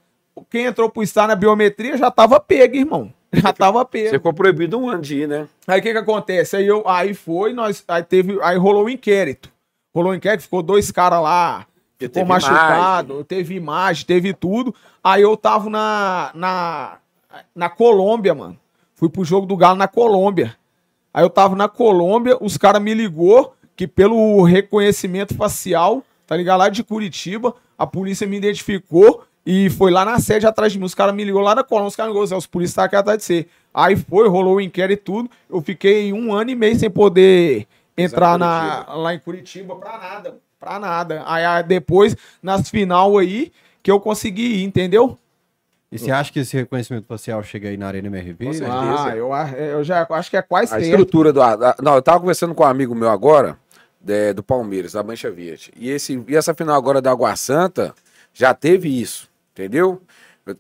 quem 0.50 0.65
entrou 0.65 0.89
pro 0.89 1.03
estado 1.03 1.29
na 1.29 1.36
biometria 1.36 1.98
já 1.98 2.10
tava 2.10 2.39
pego, 2.39 2.75
irmão. 2.75 3.13
Já 3.36 3.51
tava 3.51 3.84
pego. 3.84 4.10
Você 4.12 4.15
ficou 4.17 4.34
proibido 4.34 4.79
um 4.79 4.89
ano 4.89 5.01
de 5.01 5.24
ir, 5.24 5.27
né? 5.27 5.46
Aí 5.67 5.82
o 5.82 5.84
que 5.84 5.91
que 5.91 5.98
acontece? 5.98 6.55
Aí, 6.55 6.65
eu, 6.65 6.88
aí 6.88 7.13
foi, 7.13 7.51
nós, 7.51 7.84
aí 7.86 8.01
teve, 8.01 8.39
aí 8.41 8.58
rolou 8.58 8.86
o 8.86 8.89
inquérito. 8.89 9.51
Rolou 9.94 10.13
o 10.13 10.15
inquérito, 10.15 10.44
ficou 10.44 10.63
dois 10.63 10.89
caras 10.89 11.22
lá, 11.22 11.65
ficou 11.98 12.25
machucado, 12.25 13.24
teve 13.24 13.56
imagem, 13.56 14.06
teve 14.06 14.34
tudo. 14.34 14.74
Aí 15.04 15.22
eu 15.22 15.36
tava 15.38 15.70
na, 15.70 16.32
na, 16.34 16.98
na 17.54 17.70
Colômbia, 17.70 18.34
mano. 18.34 18.58
Fui 18.94 19.10
pro 19.10 19.25
jogo 19.25 19.46
do 19.46 19.58
Galo 19.58 19.78
na 19.78 19.88
Colômbia. 19.88 20.56
Aí 21.14 21.24
eu 21.24 21.30
tava 21.30 21.56
na 21.56 21.68
Colômbia, 21.68 22.38
os 22.42 22.58
caras 22.58 22.82
me 22.82 22.94
ligou 22.94 23.54
que 23.75 23.88
pelo 23.88 24.44
reconhecimento 24.44 25.36
facial, 25.36 26.04
tá 26.25 26.36
ligado? 26.36 26.60
Lá 26.60 26.70
de 26.70 26.84
Curitiba, 26.84 27.54
a 27.78 27.86
polícia 27.86 28.25
me 28.25 28.38
identificou 28.38 29.24
e 29.46 29.70
foi 29.70 29.92
lá 29.92 30.04
na 30.04 30.20
sede 30.20 30.48
atrás 30.48 30.74
de 30.74 30.80
mim. 30.80 30.86
Os 30.86 30.96
caras 30.96 31.14
me 31.14 31.24
ligou 31.24 31.42
lá 31.42 31.56
na 31.56 31.64
Colômbia, 31.64 31.90
os 31.90 31.96
caras 31.96 32.14
me 32.14 32.20
ligou, 32.20 32.38
os 32.38 32.48
polícias 32.48 32.72
estão 32.72 32.84
aqui 32.84 32.96
atrás 32.96 33.20
de 33.20 33.25
você. 33.25 33.48
Aí 33.74 33.96
foi, 33.96 34.28
rolou 34.28 34.56
o 34.56 34.62
inquérito 34.62 35.00
e 35.00 35.04
tudo. 35.04 35.30
Eu 35.50 35.62
fiquei 35.62 36.12
um 36.14 36.34
ano 36.34 36.50
e 36.50 36.56
meio 36.56 36.78
sem 36.78 36.90
poder 36.90 37.68
entrar 37.98 38.38
na, 38.38 38.86
lá 38.96 39.14
em 39.14 39.20
Curitiba 39.20 39.75
pra 39.75 39.98
nada, 39.98 40.38
pra 40.60 40.80
nada. 40.80 41.24
Aí, 41.26 41.44
aí 41.46 41.64
depois, 41.64 42.16
nas 42.42 42.70
final 42.70 43.18
aí, 43.18 43.52
que 43.84 43.92
eu 43.92 44.00
consegui 44.00 44.58
ir, 44.58 44.64
entendeu? 44.64 45.18
E 45.92 45.98
você 46.00 46.12
acha 46.12 46.32
que 46.32 46.40
esse 46.40 46.58
reconhecimento 46.58 47.06
facial 47.08 47.42
chega 47.44 47.70
aí 47.70 47.78
na 47.78 47.88
Arena 47.88 48.08
MRV? 48.08 48.46
Com 48.48 48.54
certeza. 48.54 49.06
Ah, 49.06 49.16
eu, 49.16 49.30
eu 49.58 49.84
já 49.84 50.06
acho 50.10 50.30
que 50.30 50.36
é 50.36 50.42
quase 50.42 50.66
A 50.74 50.80
certo. 50.80 50.84
estrutura 50.84 51.32
do. 51.32 51.42
a- 51.42 51.76
não, 51.82 51.96
eu 51.96 52.02
tava 52.02 52.20
conversando 52.20 52.54
com 52.54 52.64
um 52.64 52.68
amigo 52.68 52.94
meu 52.94 53.10
agora, 53.10 53.58
de- 54.02 54.34
do 54.34 54.44
Palmeiras, 54.44 54.92
da 54.94 55.04
Mancha 55.04 55.32
Verde. 55.32 55.72
E, 55.78 55.90
esse, 55.90 56.22
e 56.28 56.36
essa 56.36 56.54
final 56.54 56.76
agora 56.76 57.02
da 57.02 57.12
Água 57.12 57.34
Santa 57.36 57.94
já 58.34 58.54
teve 58.54 58.90
isso, 59.00 59.30
entendeu? 59.54 60.02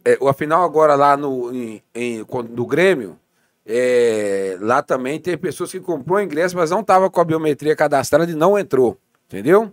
É, 0.05 0.17
a 0.25 0.33
final 0.33 0.63
agora 0.63 0.95
lá 0.95 1.17
no, 1.17 1.53
em, 1.53 1.81
em- 1.93 2.23
do 2.23 2.65
Grêmio, 2.65 3.17
é, 3.65 4.57
lá 4.61 4.81
também 4.81 5.19
tem 5.19 5.37
pessoas 5.37 5.71
que 5.71 5.79
comprou 5.79 6.21
ingresso, 6.21 6.55
mas 6.55 6.71
não 6.71 6.83
tava 6.83 7.09
com 7.09 7.19
a 7.19 7.25
biometria 7.25 7.75
cadastrada 7.75 8.31
e 8.31 8.35
não 8.35 8.57
entrou, 8.57 8.97
entendeu? 9.27 9.71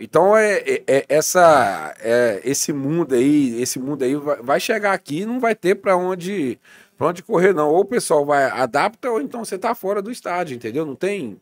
Então 0.00 0.36
é, 0.36 0.58
é- 0.58 0.82
é 0.86 1.06
essa 1.08 1.94
é, 2.00 2.40
esse 2.44 2.72
mundo 2.72 3.14
aí, 3.14 3.60
esse 3.62 3.78
mundo 3.78 4.02
aí 4.04 4.16
vai, 4.16 4.36
vai 4.42 4.60
chegar 4.60 4.92
aqui 4.92 5.20
e 5.20 5.26
não 5.26 5.38
vai 5.40 5.54
ter 5.54 5.76
para 5.76 5.96
onde 5.96 6.58
para 6.98 7.08
onde 7.08 7.22
correr 7.22 7.52
não. 7.54 7.70
Ou 7.70 7.80
o 7.80 7.84
pessoal 7.84 8.24
vai 8.26 8.44
adapta 8.44 9.10
ou 9.10 9.20
então 9.20 9.44
você 9.44 9.58
tá 9.58 9.74
fora 9.74 10.02
do 10.02 10.10
estádio, 10.10 10.56
entendeu? 10.56 10.84
Não 10.86 10.96
tem 10.96 11.40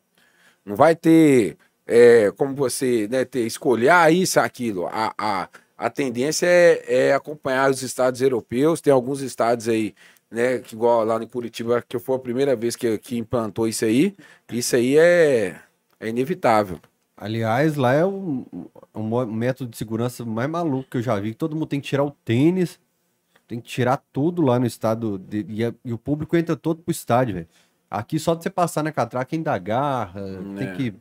não 0.65 0.77
vai 0.77 0.95
ter 0.97 1.57
é, 1.87 2.31
como 2.37 2.55
você 2.55 3.09
né, 3.11 3.25
ter 3.25 3.41
escolher 3.47 3.91
ah, 3.91 4.11
isso, 4.11 4.39
aquilo. 4.41 4.87
A, 4.89 5.13
a, 5.19 5.49
a 5.77 5.91
tendência 5.91 6.47
é, 6.47 7.09
é 7.09 7.15
acompanhar 7.15 7.71
os 7.71 7.83
estádios 7.83 8.23
europeus. 8.23 8.81
Tem 8.81 8.93
alguns 8.93 9.21
estádios 9.23 9.69
aí, 9.69 9.95
né, 10.31 10.59
que 10.59 10.75
igual 10.75 11.05
lá 11.05 11.23
em 11.23 11.27
Curitiba, 11.27 11.83
que 11.87 11.99
foi 11.99 12.17
a 12.17 12.19
primeira 12.19 12.55
vez 12.57 12.77
que, 12.77 12.97
que 12.99 13.17
implantou 13.19 13.67
isso 13.69 13.85
aí. 13.85 14.15
Isso 14.51 14.77
aí 14.77 14.97
é, 14.99 15.57
é 15.99 16.09
inevitável. 16.09 16.81
Aliás, 17.21 17.77
lá 17.77 17.93
é 17.93 18.05
um, 18.05 18.47
um 18.95 19.27
método 19.27 19.71
de 19.71 19.77
segurança 19.77 20.25
mais 20.25 20.49
maluco 20.49 20.89
que 20.91 20.97
eu 20.97 21.03
já 21.03 21.19
vi. 21.21 21.31
que 21.33 21.37
Todo 21.37 21.55
mundo 21.55 21.67
tem 21.67 21.81
que 21.81 21.87
tirar 21.89 22.03
o 22.05 22.11
tênis, 22.25 22.81
tem 23.47 23.61
que 23.61 23.69
tirar 23.69 24.03
tudo 24.13 24.41
lá 24.43 24.59
no 24.59 24.65
estado. 24.67 25.19
de- 25.19 25.45
e, 25.49 25.65
a- 25.65 25.75
e 25.85 25.93
o 25.93 25.99
público 25.99 26.37
entra 26.37 26.57
todo 26.57 26.81
pro 26.83 26.91
estádio, 26.91 27.35
velho. 27.35 27.49
Aqui 27.91 28.19
só 28.19 28.35
de 28.35 28.43
você 28.43 28.49
passar 28.51 28.83
na 28.83 28.91
catraca 28.93 29.35
ainda 29.37 29.53
agarra, 29.53 30.23
tem 30.57 30.69
É. 30.69 30.73
que 30.75 30.95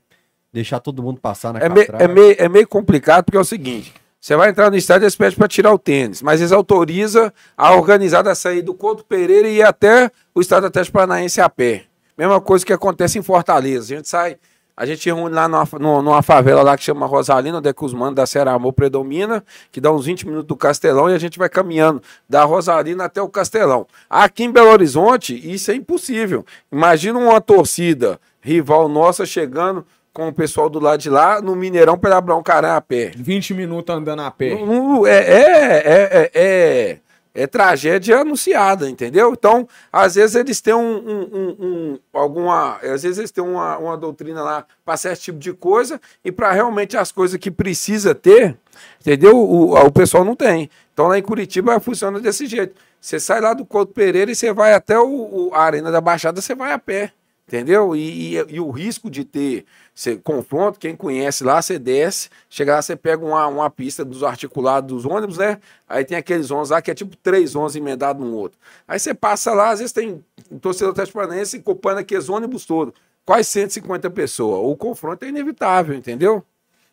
deixar 0.52 0.80
todo 0.80 1.02
mundo 1.04 1.22
passar 1.22 1.54
na 1.54 1.60
É, 1.60 1.70
catraca. 1.70 2.04
é, 2.04 2.08
meio, 2.08 2.36
é 2.38 2.50
meio 2.50 2.68
complicado 2.68 3.24
porque 3.24 3.38
é 3.38 3.40
o 3.40 3.46
seguinte: 3.46 3.94
você 4.20 4.36
vai 4.36 4.50
entrar 4.50 4.70
no 4.70 4.76
estádio 4.76 5.04
e 5.04 5.06
eles 5.06 5.16
pedem 5.16 5.38
para 5.38 5.48
tirar 5.48 5.72
o 5.74 5.78
tênis, 5.80 6.22
mas 6.22 6.42
eles 6.42 6.52
autorizam 6.52 7.32
a 7.56 7.74
organizada 7.76 8.30
a 8.32 8.36
sair 8.36 8.62
do 8.63 8.74
Couto 8.74 9.06
Pereira 9.06 9.48
e 9.48 9.58
ir 9.58 9.62
até 9.63 10.12
o 10.36 10.41
estádio 10.41 10.67
Atlético 10.67 10.93
Paranaense 10.98 11.39
a 11.39 11.48
pé. 11.50 11.86
Mesma 12.17 12.41
coisa 12.41 12.65
que 12.65 12.74
acontece 12.74 13.17
em 13.17 13.22
Fortaleza. 13.22 13.93
A 13.93 13.98
gente 13.98 14.10
sai, 14.10 14.38
a 14.80 14.86
gente 14.86 15.06
reúne 15.06 15.36
lá 15.36 15.48
numa, 15.48 15.68
numa- 16.02 16.22
favela 16.22 16.63
lá 16.63 16.78
que 16.78 16.84
chama 16.84 17.06
Rosalina, 17.06 17.58
onde 17.58 17.68
é 17.70 17.74
que 17.74 17.84
os 17.84 17.94
manos 17.94 18.15
da 18.15 18.26
Serra 18.26 18.54
Amor 18.54 18.72
predomina, 18.74 19.44
que 19.72 19.82
dá 19.82 19.92
uns 19.92 20.06
20 20.06 20.26
minutos 20.26 20.48
do 20.48 20.56
Castelão 20.56 21.10
e 21.10 21.13
a 21.13 21.18
gente 21.20 21.38
vai 21.38 21.50
caminhando 21.50 22.02
da 22.30 22.44
Rosalina 22.46 23.04
até 23.06 23.22
o 23.22 23.28
Castelão. 23.28 23.86
Aqui 24.10 24.46
em 24.46 24.52
Belo 24.52 24.70
Horizonte, 24.72 25.36
isso 25.36 25.70
é 25.70 25.76
impossível. 25.76 26.46
Imagina 26.72 27.20
uma 27.20 27.42
torcida 27.42 28.20
rival 28.42 28.88
nossa 28.88 29.26
chegando 29.26 29.86
com 30.13 30.28
o 30.30 30.34
pessoal 30.34 30.70
do 30.70 30.80
lado 30.80 31.00
de 31.00 31.10
lá 31.10 31.39
no 31.42 31.56
Mineirão 31.56 31.98
para 31.98 32.18
abrir 32.18 32.34
um 32.34 32.42
carão 32.42 32.72
a 32.76 32.82
pé. 32.82 33.12
20 33.15 33.54
minutos 33.54 33.94
andando 33.96 34.22
a 34.22 34.32
pé. 34.32 34.56
Não- 34.65 35.06
É, 35.06 35.18
é, 35.18 35.84
é, 35.86 36.32
é, 36.34 36.98
é, 37.43 37.47
tragédia 37.47 38.19
anunciada, 38.19 38.89
entendeu? 38.89 39.34
Então, 39.34 39.67
às 39.91 40.15
vezes 40.15 40.36
eles 40.36 40.60
têm 40.62 40.73
um, 40.73 40.97
um- 40.97 41.30
um- 41.34 41.56
um- 41.60 41.99
alguma. 42.13 42.78
Às 42.78 43.04
vezes 43.04 43.17
eles 43.17 43.32
têm 43.32 43.43
uma, 43.43 43.78
uma 43.78 43.97
doutrina 43.97 44.41
lá 44.43 44.65
para 44.86 44.97
certo 44.97 45.21
tipo 45.21 45.39
de 45.39 45.54
coisa, 45.54 45.99
e 46.23 46.32
para 46.32 46.52
realmente 46.52 46.97
as 46.97 47.12
coisas 47.12 47.39
que 47.39 47.49
precisa 47.52 48.13
ter, 48.15 48.58
entendeu? 49.02 49.38
O, 49.38 49.73
o 49.75 49.91
pessoal 49.91 50.25
não 50.25 50.36
tem. 50.36 50.69
Então 50.93 51.08
lá 51.08 51.17
em 51.17 51.21
Curitiba 51.23 51.80
funciona 51.80 52.19
desse 52.19 52.45
jeito. 52.45 52.75
Você 52.99 53.19
sai 53.19 53.39
lá 53.39 53.54
do 53.54 53.65
Couto 53.65 53.93
Pereira 53.93 54.30
e 54.32 54.36
você 54.36 54.52
vai 54.52 54.73
até 54.73 54.99
o, 54.99 55.06
o- 55.08 55.52
a 55.54 55.62
Arena 55.63 55.89
da 55.91 56.02
Baixada, 56.02 56.41
você 56.41 56.54
vai 56.54 56.73
a 56.73 56.80
pé. 56.80 57.13
Entendeu? 57.47 57.95
E, 57.95 58.36
e- 58.38 58.45
e 58.49 58.60
o 58.60 58.69
risco 58.69 59.10
de 59.10 59.23
ter 59.25 59.65
você, 60.00 60.16
confronto, 60.16 60.80
quem 60.80 60.96
conhece 60.96 61.44
lá, 61.44 61.62
você 61.62 61.78
desce, 61.78 62.30
chega 62.50 62.76
lá, 62.76 62.82
você 62.82 62.96
pega 62.96 63.26
uma, 63.26 63.46
uma 63.48 63.70
pista 63.70 64.06
dos 64.06 64.24
articulados 64.24 64.88
dos 64.88 65.06
ônibus, 65.06 65.38
né? 65.38 65.60
Aí 65.90 66.06
tem 66.06 66.18
aqueles 66.18 66.50
ônibus 66.50 66.70
lá 66.70 66.82
que 66.82 66.90
é 66.90 66.94
tipo 66.94 67.18
três 67.18 67.54
ônibus 67.54 67.76
emendados 67.76 68.26
num 68.26 68.34
outro. 68.34 68.58
Aí 68.88 68.98
você 68.98 69.14
passa 69.14 69.54
lá, 69.54 69.72
às 69.72 69.80
vezes 69.80 69.92
tem 69.92 70.24
um 70.50 70.58
torcedor 70.58 70.96
Paranaense 71.12 71.58
ocupando 71.58 72.00
aqueles 72.00 72.30
ônibus 72.30 72.66
todos. 72.66 72.94
Quase 73.26 73.50
150 73.50 74.10
pessoas. 74.12 74.62
O 74.72 74.74
confronto 74.78 75.26
é 75.26 75.28
inevitável, 75.28 75.94
entendeu? 75.94 76.46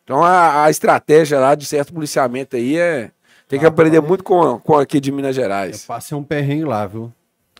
Então 0.03 0.21
a, 0.21 0.65
a 0.65 0.69
estratégia 0.69 1.39
lá 1.39 1.55
de 1.55 1.65
certo 1.65 1.93
policiamento 1.93 2.57
aí 2.57 2.77
é. 2.77 3.11
Tem 3.47 3.57
que 3.57 3.65
aprender 3.65 4.01
muito 4.01 4.21
com, 4.21 4.59
com 4.59 4.77
aqui 4.77 4.99
de 4.99 5.13
Minas 5.13 5.37
Eu 5.37 5.43
Gerais. 5.43 5.85
passei 5.85 6.17
um 6.17 6.25
perrengue 6.25 6.65
lá, 6.65 6.85
viu? 6.85 7.09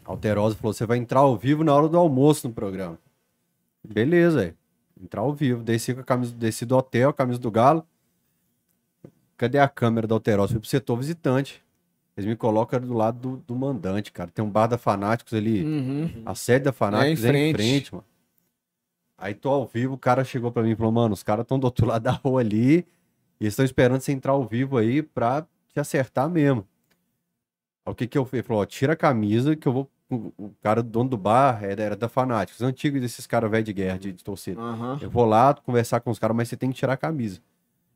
Alterosa 0.04 0.58
falou: 0.58 0.74
você 0.74 0.86
vai 0.86 0.98
entrar 0.98 1.22
ao 1.22 1.38
vivo 1.38 1.64
na 1.64 1.74
hora 1.74 1.88
do 1.88 1.98
almoço 1.98 2.46
no 2.50 2.54
programa. 2.54 3.00
Beleza, 3.82 4.42
aí. 4.42 4.54
Entrar 5.02 5.22
ao 5.22 5.34
vivo. 5.34 5.64
Desci 5.64 5.94
com 5.94 6.02
a 6.02 6.04
camisa, 6.04 6.34
desci 6.34 6.66
do 6.66 6.76
hotel, 6.76 7.14
camisa 7.14 7.40
do 7.40 7.52
Galo. 7.52 7.86
Cadê 9.36 9.60
a 9.60 9.70
câmera 9.70 10.08
da 10.08 10.16
Alterosa? 10.16 10.54
Fui 10.54 10.60
pro 10.60 10.70
setor 10.70 10.98
visitante. 10.98 11.64
Eles 12.16 12.28
me 12.28 12.36
colocam 12.36 12.80
do 12.80 12.94
lado 12.94 13.20
do, 13.20 13.38
do 13.38 13.56
mandante, 13.56 14.12
cara. 14.12 14.32
Tem 14.32 14.44
um 14.44 14.50
bar 14.50 14.66
da 14.66 14.78
Fanáticos 14.78 15.34
ali. 15.34 15.64
Uhum. 15.64 16.24
A 16.26 16.34
sede 16.34 16.66
da 16.66 16.74
Fanáticos 16.74 17.24
É 17.24 17.30
é 17.30 17.38
em 17.38 17.50
em 17.52 17.54
frente. 17.54 17.94
mano. 17.94 18.06
Aí 19.20 19.34
tô 19.34 19.50
ao 19.50 19.66
vivo, 19.68 19.94
o 19.94 19.98
cara 19.98 20.24
chegou 20.24 20.52
pra 20.52 20.64
mim 20.64 20.72
e 20.72 20.76
falou, 20.76 20.92
mano, 20.92 21.14
os 21.14 21.24
caras 21.24 21.44
estão 21.44 21.60
do 21.60 21.66
outro 21.66 21.86
lado 21.88 22.04
da 22.04 22.12
rua 22.12 22.42
ali 22.42 22.86
e 23.40 23.46
estão 23.46 23.64
esperando 23.64 24.02
você 24.02 24.12
entrar 24.12 24.32
ao 24.32 24.44
vivo 24.48 24.78
aí 24.78 25.04
pra 25.04 25.46
te 25.74 25.80
acertar 25.80 26.28
mesmo. 26.30 26.68
Aí 27.86 27.92
o 27.92 27.96
que 27.96 28.08
que 28.08 28.18
eu 28.18 28.26
fiz? 28.26 28.34
Ele 28.34 28.44
falou, 28.44 28.62
ó, 28.64 28.66
tira 28.66 28.94
a 28.94 28.98
camisa 28.98 29.56
que 29.56 29.68
eu 29.68 29.74
vou... 29.74 29.92
O 30.10 30.32
o 30.38 30.52
cara, 30.64 30.82
do 30.82 30.90
dono 30.90 31.10
do 31.10 31.18
bar, 31.18 31.64
era, 31.64 31.84
era 31.84 31.96
da 31.96 32.08
Fanáticos, 32.08 32.62
antigo 32.62 33.00
desses 33.00 33.28
caras 33.28 33.52
velho 33.52 33.64
de 33.64 33.74
guerra, 33.74 33.98
de, 34.00 34.14
de 34.14 34.24
torcida. 34.24 34.60
Aham. 34.62 34.98
Eu 35.02 35.10
vou 35.10 35.26
lá 35.26 35.54
conversar 35.54 36.00
com 36.00 36.10
os 36.12 36.18
caras, 36.20 36.36
mas 36.36 36.48
você 36.48 36.56
tem 36.56 36.70
que 36.72 36.78
tirar 36.78 36.94
a 36.94 36.98
camisa. 36.98 37.40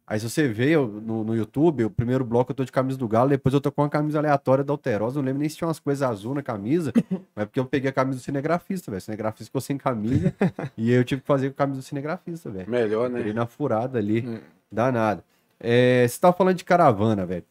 Aí 0.06 0.19
se 0.19 0.30
você 0.30 0.45
vê 0.50 0.71
eu- 0.71 0.88
no, 0.88 1.24
no 1.24 1.34
YouTube, 1.34 1.86
o 1.86 1.89
primeiro 1.89 2.26
bloco 2.26 2.52
eu 2.52 2.56
tô 2.56 2.65
de 2.65 2.71
camisa 2.71 2.97
do 2.97 3.08
Galo, 3.08 3.30
depois 3.30 3.54
eu 3.54 3.62
tô 3.62 3.71
com 3.71 3.82
uma 3.82 3.89
camisa 3.89 4.19
aleatória 4.19 4.62
da 4.62 4.74
Alterosa, 4.74 5.15
não 5.19 5.26
lembro 5.26 5.39
nem 5.39 5.47
se 5.47 5.56
tinha 5.56 5.67
umas 5.69 5.80
coisas 5.80 6.02
azul 6.02 6.34
na 6.34 6.41
camisa, 6.43 6.91
mas 7.34 7.45
porque 7.45 7.60
eu 7.62 7.65
peguei 7.65 7.89
a 7.89 7.93
camisa 7.93 8.19
do 8.19 8.21
cinegrafista, 8.21 8.91
velho. 8.91 8.97
O 9.00 9.02
cinegrafista 9.02 9.45
ficou 9.45 9.62
sem 9.62 9.78
camisa 9.78 10.34
e 10.76 10.91
eu 10.91 11.06
tive 11.06 11.21
que 11.21 11.28
fazer 11.28 11.50
com 11.52 11.54
a 11.54 11.58
camisa 11.65 11.80
do 11.80 11.84
cinegrafista, 11.84 12.50
velho. 12.50 12.69
Melhor, 12.69 13.10
né? 13.10 13.32
na 13.32 13.45
furada 13.45 13.97
ali, 14.00 14.28
Hum. 14.28 14.39
danado. 14.69 15.24
É, 15.58 16.06
você 16.06 16.19
tava 16.19 16.36
falando 16.36 16.58
de 16.58 16.65
caravana, 16.65 17.26
velho. 17.26 17.45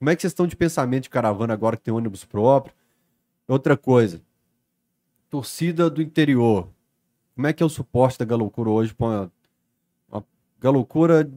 Como 0.00 0.10
é 0.10 0.16
que 0.16 0.22
vocês 0.22 0.32
estão 0.32 0.46
de 0.48 0.56
pensamento 0.56 1.04
de 1.04 1.10
caravana 1.10 1.52
agora 1.54 1.76
que 1.76 1.82
tem 1.84 1.94
ônibus 1.94 2.24
próprio? 2.24 2.74
Outra 3.50 3.76
coisa, 3.76 4.22
torcida 5.28 5.90
do 5.90 6.00
interior. 6.00 6.68
Como 7.34 7.48
é 7.48 7.52
que 7.52 7.64
é 7.64 7.66
o 7.66 7.68
suporte 7.68 8.16
da 8.16 8.24
Galocura 8.24 8.70
hoje 8.70 8.94
para 8.94 9.06
uma, 9.06 9.32
uma 10.08 10.24
Galocura 10.60 11.28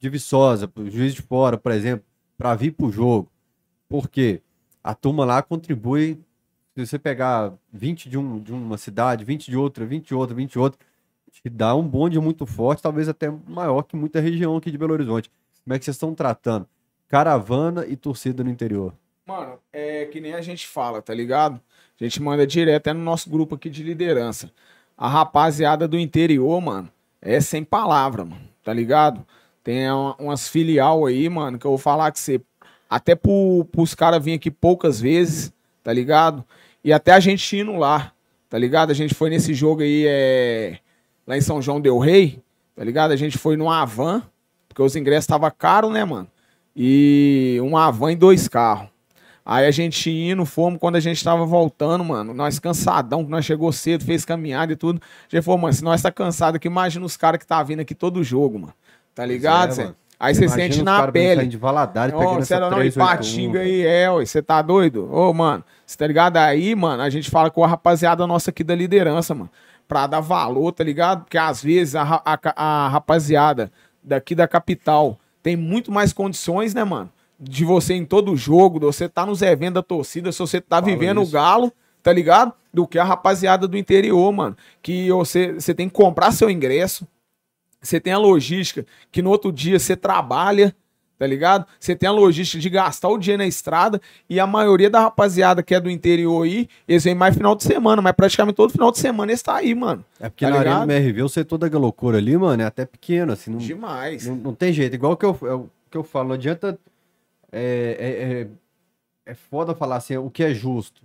de 0.00 0.08
Viçosa, 0.08 0.66
pro 0.66 0.90
Juiz 0.90 1.14
de 1.14 1.22
Fora, 1.22 1.56
por 1.56 1.70
exemplo, 1.70 2.04
para 2.36 2.52
vir 2.56 2.72
pro 2.72 2.90
jogo? 2.90 3.30
Por 3.88 4.08
quê? 4.08 4.42
A 4.82 4.92
turma 4.92 5.24
lá 5.24 5.40
contribui. 5.40 6.18
Se 6.74 6.84
você 6.84 6.98
pegar 6.98 7.52
20 7.72 8.10
de, 8.10 8.18
um, 8.18 8.40
de 8.40 8.52
uma 8.52 8.76
cidade, 8.76 9.24
20 9.24 9.48
de 9.48 9.56
outra, 9.56 9.86
20 9.86 10.08
de 10.08 10.14
outra, 10.16 10.34
20 10.34 10.50
de 10.50 10.58
outra, 10.58 10.80
te 11.30 11.48
dá 11.48 11.76
um 11.76 11.86
bonde 11.86 12.18
muito 12.18 12.44
forte, 12.44 12.82
talvez 12.82 13.08
até 13.08 13.30
maior 13.30 13.84
que 13.84 13.94
muita 13.94 14.18
região 14.18 14.56
aqui 14.56 14.68
de 14.68 14.76
Belo 14.76 14.94
Horizonte. 14.94 15.30
Como 15.62 15.74
é 15.74 15.78
que 15.78 15.84
vocês 15.84 15.94
estão 15.94 16.12
tratando? 16.12 16.66
Caravana 17.06 17.86
e 17.86 17.94
torcida 17.94 18.42
no 18.42 18.50
interior. 18.50 18.92
Mano, 19.26 19.58
é 19.72 20.06
que 20.06 20.20
nem 20.20 20.34
a 20.34 20.40
gente 20.40 20.66
fala, 20.66 21.00
tá 21.00 21.14
ligado? 21.14 21.60
A 22.00 22.04
gente 22.04 22.20
manda 22.20 22.46
direto 22.46 22.88
é 22.88 22.92
no 22.92 23.02
nosso 23.02 23.30
grupo 23.30 23.54
aqui 23.54 23.70
de 23.70 23.82
liderança. 23.82 24.50
A 24.96 25.08
rapaziada 25.08 25.86
do 25.86 25.98
interior, 25.98 26.60
mano, 26.60 26.90
é 27.20 27.40
sem 27.40 27.62
palavra, 27.62 28.24
mano. 28.24 28.42
Tá 28.64 28.72
ligado? 28.72 29.24
Tem 29.62 29.88
uma- 29.90 30.16
umas 30.18 30.48
filial 30.48 31.06
aí, 31.06 31.28
mano, 31.28 31.58
que 31.58 31.64
eu 31.64 31.70
vou 31.70 31.78
falar 31.78 32.10
que 32.10 32.18
você. 32.18 32.40
Até 32.90 33.14
pro, 33.14 33.64
pros 33.70 33.94
caras 33.94 34.22
virem 34.22 34.36
aqui 34.36 34.50
poucas 34.50 35.00
vezes, 35.00 35.52
tá 35.82 35.92
ligado? 35.92 36.44
E 36.84 36.92
até 36.92 37.12
a 37.12 37.20
gente 37.20 37.56
indo 37.56 37.76
lá, 37.76 38.12
tá 38.50 38.58
ligado? 38.58 38.90
A 38.90 38.94
gente 38.94 39.14
foi 39.14 39.30
nesse 39.30 39.54
jogo 39.54 39.82
aí, 39.82 40.04
é, 40.06 40.78
lá 41.26 41.36
em 41.36 41.40
São 41.40 41.62
João 41.62 41.80
Del 41.80 41.98
Rei, 41.98 42.42
tá 42.76 42.84
ligado? 42.84 43.12
A 43.12 43.16
gente 43.16 43.38
foi 43.38 43.56
numa 43.56 43.80
Avan, 43.80 44.22
porque 44.68 44.82
os 44.82 44.94
ingressos 44.96 45.24
estavam 45.24 45.50
caros, 45.56 45.90
né, 45.92 46.04
mano? 46.04 46.28
E 46.76 47.58
uma 47.62 47.86
Avan 47.86 48.12
e 48.12 48.16
dois 48.16 48.46
carros. 48.48 48.91
Aí 49.44 49.66
a 49.66 49.70
gente 49.70 50.08
indo, 50.10 50.44
fomos, 50.46 50.78
quando 50.78 50.96
a 50.96 51.00
gente 51.00 51.22
tava 51.22 51.44
voltando, 51.44 52.04
mano, 52.04 52.32
nós 52.32 52.58
cansadão, 52.58 53.24
que 53.24 53.30
nós 53.30 53.44
chegou 53.44 53.72
cedo, 53.72 54.04
fez 54.04 54.24
caminhada 54.24 54.72
e 54.72 54.76
tudo. 54.76 55.00
A 55.30 55.34
gente 55.34 55.44
falou, 55.44 55.58
mano, 55.58 55.74
se 55.74 55.82
nós 55.82 56.00
tá 56.00 56.12
cansado 56.12 56.56
aqui, 56.56 56.68
imagina 56.68 57.04
os 57.04 57.16
caras 57.16 57.38
que 57.38 57.46
tá 57.46 57.62
vindo 57.62 57.80
aqui 57.80 57.94
todo 57.94 58.22
jogo, 58.22 58.58
mano. 58.58 58.74
Tá 59.14 59.26
ligado, 59.26 59.80
é. 59.80 59.94
Aí 60.18 60.36
você 60.36 60.48
sente 60.48 60.84
na 60.84 61.10
pele. 61.10 61.46
de 61.46 61.56
Valadares, 61.56 62.14
pegando 62.14 62.36
você 62.36 62.54
essa 62.54 62.60
não, 62.60 62.70
381, 62.70 63.02
Ipatinga 63.02 63.58
velho. 63.58 63.70
aí, 63.72 63.84
é, 63.84 64.08
você 64.08 64.40
tá 64.40 64.62
doido? 64.62 65.12
Ô, 65.12 65.34
mano, 65.34 65.64
você 65.84 65.98
tá 65.98 66.06
ligado? 66.06 66.36
Aí, 66.36 66.76
mano, 66.76 67.02
a 67.02 67.10
gente 67.10 67.28
fala 67.28 67.50
com 67.50 67.64
a 67.64 67.66
rapaziada 67.66 68.24
nossa 68.24 68.50
aqui 68.50 68.62
da 68.62 68.72
liderança, 68.72 69.34
mano, 69.34 69.50
pra 69.88 70.06
dar 70.06 70.20
valor, 70.20 70.70
tá 70.70 70.84
ligado? 70.84 71.24
Porque 71.24 71.36
às 71.36 71.60
vezes 71.60 71.96
a, 71.96 72.22
a 72.24 72.38
a 72.54 72.88
rapaziada 72.88 73.72
daqui 74.00 74.36
da 74.36 74.46
capital 74.46 75.18
tem 75.42 75.56
muito 75.56 75.90
mais 75.90 76.12
condições, 76.12 76.72
né, 76.72 76.84
mano? 76.84 77.10
De 77.44 77.64
você 77.64 77.94
em 77.94 78.04
todo 78.04 78.36
jogo, 78.36 78.78
de 78.78 78.86
você 78.86 79.08
tá 79.08 79.26
nos 79.26 79.42
eventos 79.42 79.74
da 79.74 79.82
torcida, 79.82 80.30
se 80.30 80.38
você 80.38 80.60
tá 80.60 80.76
Fala 80.80 80.86
vivendo 80.86 81.20
isso. 81.20 81.30
o 81.30 81.32
galo, 81.32 81.72
tá 82.02 82.12
ligado? 82.12 82.52
Do 82.72 82.86
que 82.86 82.98
a 82.98 83.04
rapaziada 83.04 83.66
do 83.66 83.76
interior, 83.76 84.32
mano. 84.32 84.56
Que 84.80 85.10
você, 85.10 85.54
você 85.54 85.74
tem 85.74 85.88
que 85.88 85.94
comprar 85.94 86.30
seu 86.30 86.48
ingresso, 86.48 87.06
você 87.80 87.98
tem 87.98 88.12
a 88.12 88.18
logística 88.18 88.86
que 89.10 89.20
no 89.20 89.30
outro 89.30 89.50
dia 89.50 89.76
você 89.78 89.96
trabalha, 89.96 90.72
tá 91.18 91.26
ligado? 91.26 91.66
Você 91.80 91.96
tem 91.96 92.08
a 92.08 92.12
logística 92.12 92.60
de 92.62 92.70
gastar 92.70 93.08
o 93.08 93.18
dia 93.18 93.36
na 93.36 93.44
estrada 93.46 94.00
e 94.30 94.38
a 94.38 94.46
maioria 94.46 94.88
da 94.88 95.00
rapaziada 95.00 95.62
que 95.64 95.74
é 95.74 95.80
do 95.80 95.90
interior 95.90 96.44
aí, 96.44 96.68
eles 96.86 97.02
vêm 97.02 97.14
mais 97.14 97.34
final 97.36 97.56
de 97.56 97.64
semana, 97.64 98.00
mas 98.00 98.12
praticamente 98.12 98.54
todo 98.56 98.70
final 98.72 98.92
de 98.92 98.98
semana 98.98 99.32
eles 99.32 99.42
tá 99.42 99.56
aí, 99.56 99.74
mano. 99.74 100.04
É 100.20 100.28
porque 100.28 100.44
Tá 100.44 100.50
na 100.52 100.58
ligado? 100.58 100.76
Arena 100.82 100.94
MRV 101.00 101.22
o 101.24 101.28
setor 101.28 101.58
da 101.58 101.78
loucura 101.78 102.18
ali, 102.18 102.36
mano, 102.36 102.62
é 102.62 102.66
até 102.66 102.86
pequeno, 102.86 103.32
assim, 103.32 103.50
não, 103.50 103.58
Demais. 103.58 104.26
não, 104.26 104.36
não 104.36 104.54
tem 104.54 104.72
jeito. 104.72 104.94
Igual 104.94 105.16
que 105.16 105.26
eu, 105.26 105.36
é 105.42 105.54
o 105.54 105.68
que 105.90 105.96
eu 105.98 106.04
falo, 106.04 106.28
não 106.28 106.34
adianta. 106.36 106.78
É, 107.52 107.96
é, 107.98 108.40
é, 108.40 108.48
é 109.26 109.34
foda 109.34 109.74
falar 109.74 109.96
assim, 109.96 110.16
o 110.16 110.30
que 110.30 110.42
é 110.42 110.54
justo. 110.54 111.02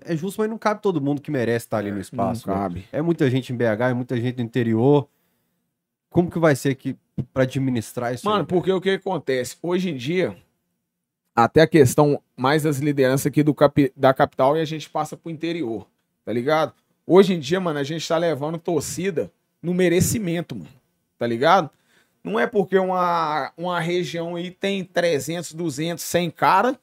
É 0.00 0.16
justo, 0.16 0.40
mas 0.40 0.50
não 0.50 0.58
cabe 0.58 0.82
todo 0.82 1.00
mundo 1.00 1.22
que 1.22 1.30
merece 1.30 1.66
estar 1.66 1.78
ali 1.78 1.92
no 1.92 2.00
espaço. 2.00 2.48
não 2.48 2.54
né? 2.54 2.60
cabe. 2.60 2.84
É 2.92 3.00
muita 3.00 3.30
gente 3.30 3.52
em 3.52 3.56
BH, 3.56 3.90
é 3.90 3.94
muita 3.94 4.20
gente 4.20 4.38
no 4.38 4.42
interior. 4.42 5.08
Como 6.10 6.30
que 6.30 6.38
vai 6.38 6.56
ser 6.56 6.74
que 6.74 6.96
para 7.32 7.44
administrar 7.44 8.12
isso? 8.12 8.26
Mano, 8.26 8.40
aí? 8.40 8.46
porque 8.46 8.72
o 8.72 8.80
que 8.80 8.90
acontece? 8.90 9.56
Hoje 9.62 9.90
em 9.90 9.96
dia, 9.96 10.36
até 11.34 11.62
a 11.62 11.66
questão 11.66 12.20
mais 12.36 12.62
das 12.64 12.78
lideranças 12.78 13.26
aqui 13.26 13.42
do 13.42 13.54
capi- 13.54 13.92
da 13.96 14.12
capital 14.12 14.56
e 14.56 14.60
a 14.60 14.64
gente 14.64 14.88
passa 14.90 15.16
pro 15.16 15.30
interior, 15.30 15.86
tá 16.24 16.32
ligado? 16.32 16.72
Hoje 17.06 17.34
em 17.34 17.40
dia, 17.40 17.60
mano, 17.60 17.78
a 17.78 17.84
gente 17.84 18.06
tá 18.06 18.16
levando 18.16 18.58
torcida 18.58 19.30
no 19.62 19.74
merecimento, 19.74 20.54
mano, 20.54 20.70
tá 21.18 21.26
ligado? 21.26 21.70
Não 22.24 22.40
é 22.40 22.46
porque 22.46 22.78
uma, 22.78 23.52
uma 23.56 23.78
região 23.78 24.34
aí 24.36 24.50
tem 24.50 24.82
300, 24.82 25.52
200, 25.52 26.02
100 26.02 26.30
cara 26.30 26.78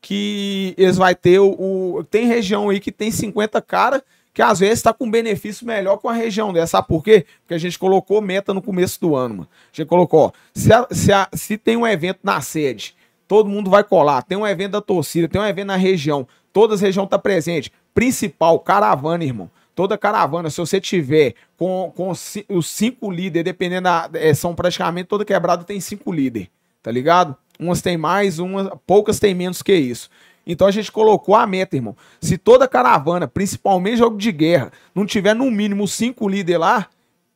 que 0.00 0.74
eles 0.78 0.96
vai 0.96 1.14
ter 1.14 1.38
o, 1.40 1.50
o- 1.98 2.04
Tem 2.04 2.26
região 2.26 2.68
aí 2.70 2.78
que 2.78 2.92
tem 2.92 3.10
50 3.10 3.60
cara 3.62 4.02
que 4.32 4.42
às 4.42 4.58
vezes 4.58 4.82
tá 4.82 4.92
com 4.92 5.08
benefício 5.08 5.64
melhor 5.66 5.96
com 5.98 6.08
a 6.08 6.12
região 6.12 6.52
dessa. 6.52 6.72
Sabe 6.72 6.88
por 6.88 7.04
quê? 7.04 7.24
Porque 7.42 7.54
a 7.54 7.58
gente 7.58 7.78
colocou 7.78 8.20
meta 8.20 8.52
no 8.52 8.60
começo 8.60 9.00
do 9.00 9.14
ano, 9.14 9.34
mano. 9.36 9.48
A 9.72 9.76
gente 9.76 9.86
colocou, 9.88 10.20
ó, 10.26 10.32
se, 10.52 10.72
a- 10.72 10.86
se, 10.90 11.12
a- 11.12 11.28
se 11.32 11.56
tem 11.56 11.76
um 11.76 11.86
evento 11.86 12.18
na 12.22 12.40
sede, 12.40 12.94
todo 13.28 13.48
mundo 13.48 13.70
vai 13.70 13.84
colar. 13.84 14.22
Tem 14.22 14.36
um 14.36 14.46
evento 14.46 14.72
da 14.72 14.80
torcida, 14.80 15.28
tem 15.28 15.40
um 15.40 15.46
evento 15.46 15.68
na 15.68 15.76
região, 15.76 16.26
todas 16.52 16.76
as 16.76 16.80
regiões 16.82 17.08
tá 17.08 17.18
presente. 17.18 17.72
Principal, 17.94 18.58
caravana, 18.58 19.22
irmão. 19.24 19.48
Toda 19.74 19.98
caravana, 19.98 20.50
se 20.50 20.58
você 20.58 20.80
tiver 20.80 21.34
com, 21.56 21.92
com 21.96 22.10
os 22.10 22.66
cinco 22.66 23.10
líderes, 23.10 23.44
dependendo 23.44 23.84
da. 23.84 24.08
é, 24.14 24.32
são 24.32 24.54
praticamente 24.54 25.08
toda 25.08 25.24
quebrada 25.24 25.64
tem 25.64 25.80
cinco 25.80 26.12
líderes, 26.12 26.48
tá 26.82 26.90
ligado? 26.90 27.36
Umas 27.58 27.82
tem 27.82 27.96
mais, 27.96 28.38
umas, 28.38 28.68
poucas 28.86 29.18
tem 29.18 29.34
menos 29.34 29.62
que 29.62 29.74
isso. 29.74 30.08
Então 30.46 30.66
a 30.66 30.70
gente 30.70 30.92
colocou 30.92 31.34
a 31.34 31.46
meta, 31.46 31.74
irmão. 31.74 31.96
Se 32.20 32.36
toda 32.36 32.68
caravana, 32.68 33.26
principalmente 33.26 33.96
jogo 33.96 34.16
de 34.16 34.30
guerra, 34.30 34.70
não 34.94 35.06
tiver 35.06 35.34
no 35.34 35.50
mínimo 35.50 35.88
cinco 35.88 36.28
líderes 36.28 36.60
lá, 36.60 36.88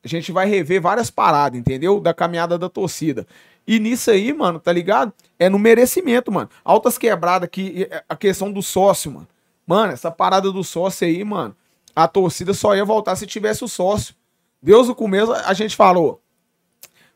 a 0.05 0.09
gente 0.09 0.31
vai 0.31 0.47
rever 0.47 0.81
várias 0.81 1.11
paradas, 1.11 1.59
entendeu? 1.59 2.01
Da 2.01 2.15
caminhada 2.15 2.59
da 2.59 2.69
torcida. 2.69 3.27
E 3.67 3.79
nisso 3.79 4.11
aí, 4.11 4.33
mano, 4.33 4.59
tá 4.59 4.73
ligado? 4.73 5.13
É 5.39 5.49
no 5.49 5.59
merecimento, 5.59 6.31
mano. 6.33 6.49
Altas 6.65 6.97
quebradas 6.97 7.49
que 7.51 7.89
a 8.09 8.17
questão 8.17 8.53
do 8.53 8.63
sócio, 8.63 9.11
mano. 9.11 9.29
Mano, 9.67 9.93
essa 9.93 10.11
parada 10.11 10.51
do 10.51 10.65
sócio 10.65 11.07
aí, 11.07 11.23
mano, 11.23 11.55
a 11.99 12.07
torcida 12.07 12.55
só 12.55 12.77
ia 12.77 12.85
voltar 12.85 13.17
se 13.17 13.27
tivesse 13.27 13.65
o 13.65 13.69
sócio. 13.69 14.15
Deus 14.63 14.87
no 14.87 14.95
começo 14.95 15.33
a 15.33 15.53
gente 15.53 15.75
falou, 15.75 16.23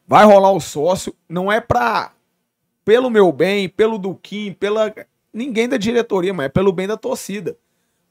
vai 0.05 0.25
rolar 0.25 0.51
o 0.51 0.61
sócio, 0.61 1.15
não 1.29 1.53
é 1.53 1.61
pra 1.61 2.11
pelo 2.85 3.09
meu 3.09 3.31
bem, 3.31 3.69
pelo 3.69 3.97
Duquim, 3.97 4.53
pela 4.53 4.93
ninguém 5.33 5.69
da 5.69 5.77
diretoria, 5.77 6.35
mas 6.35 6.47
é 6.47 6.49
pelo 6.49 6.73
bem 6.73 6.89
da 6.89 6.97
torcida. 6.97 7.57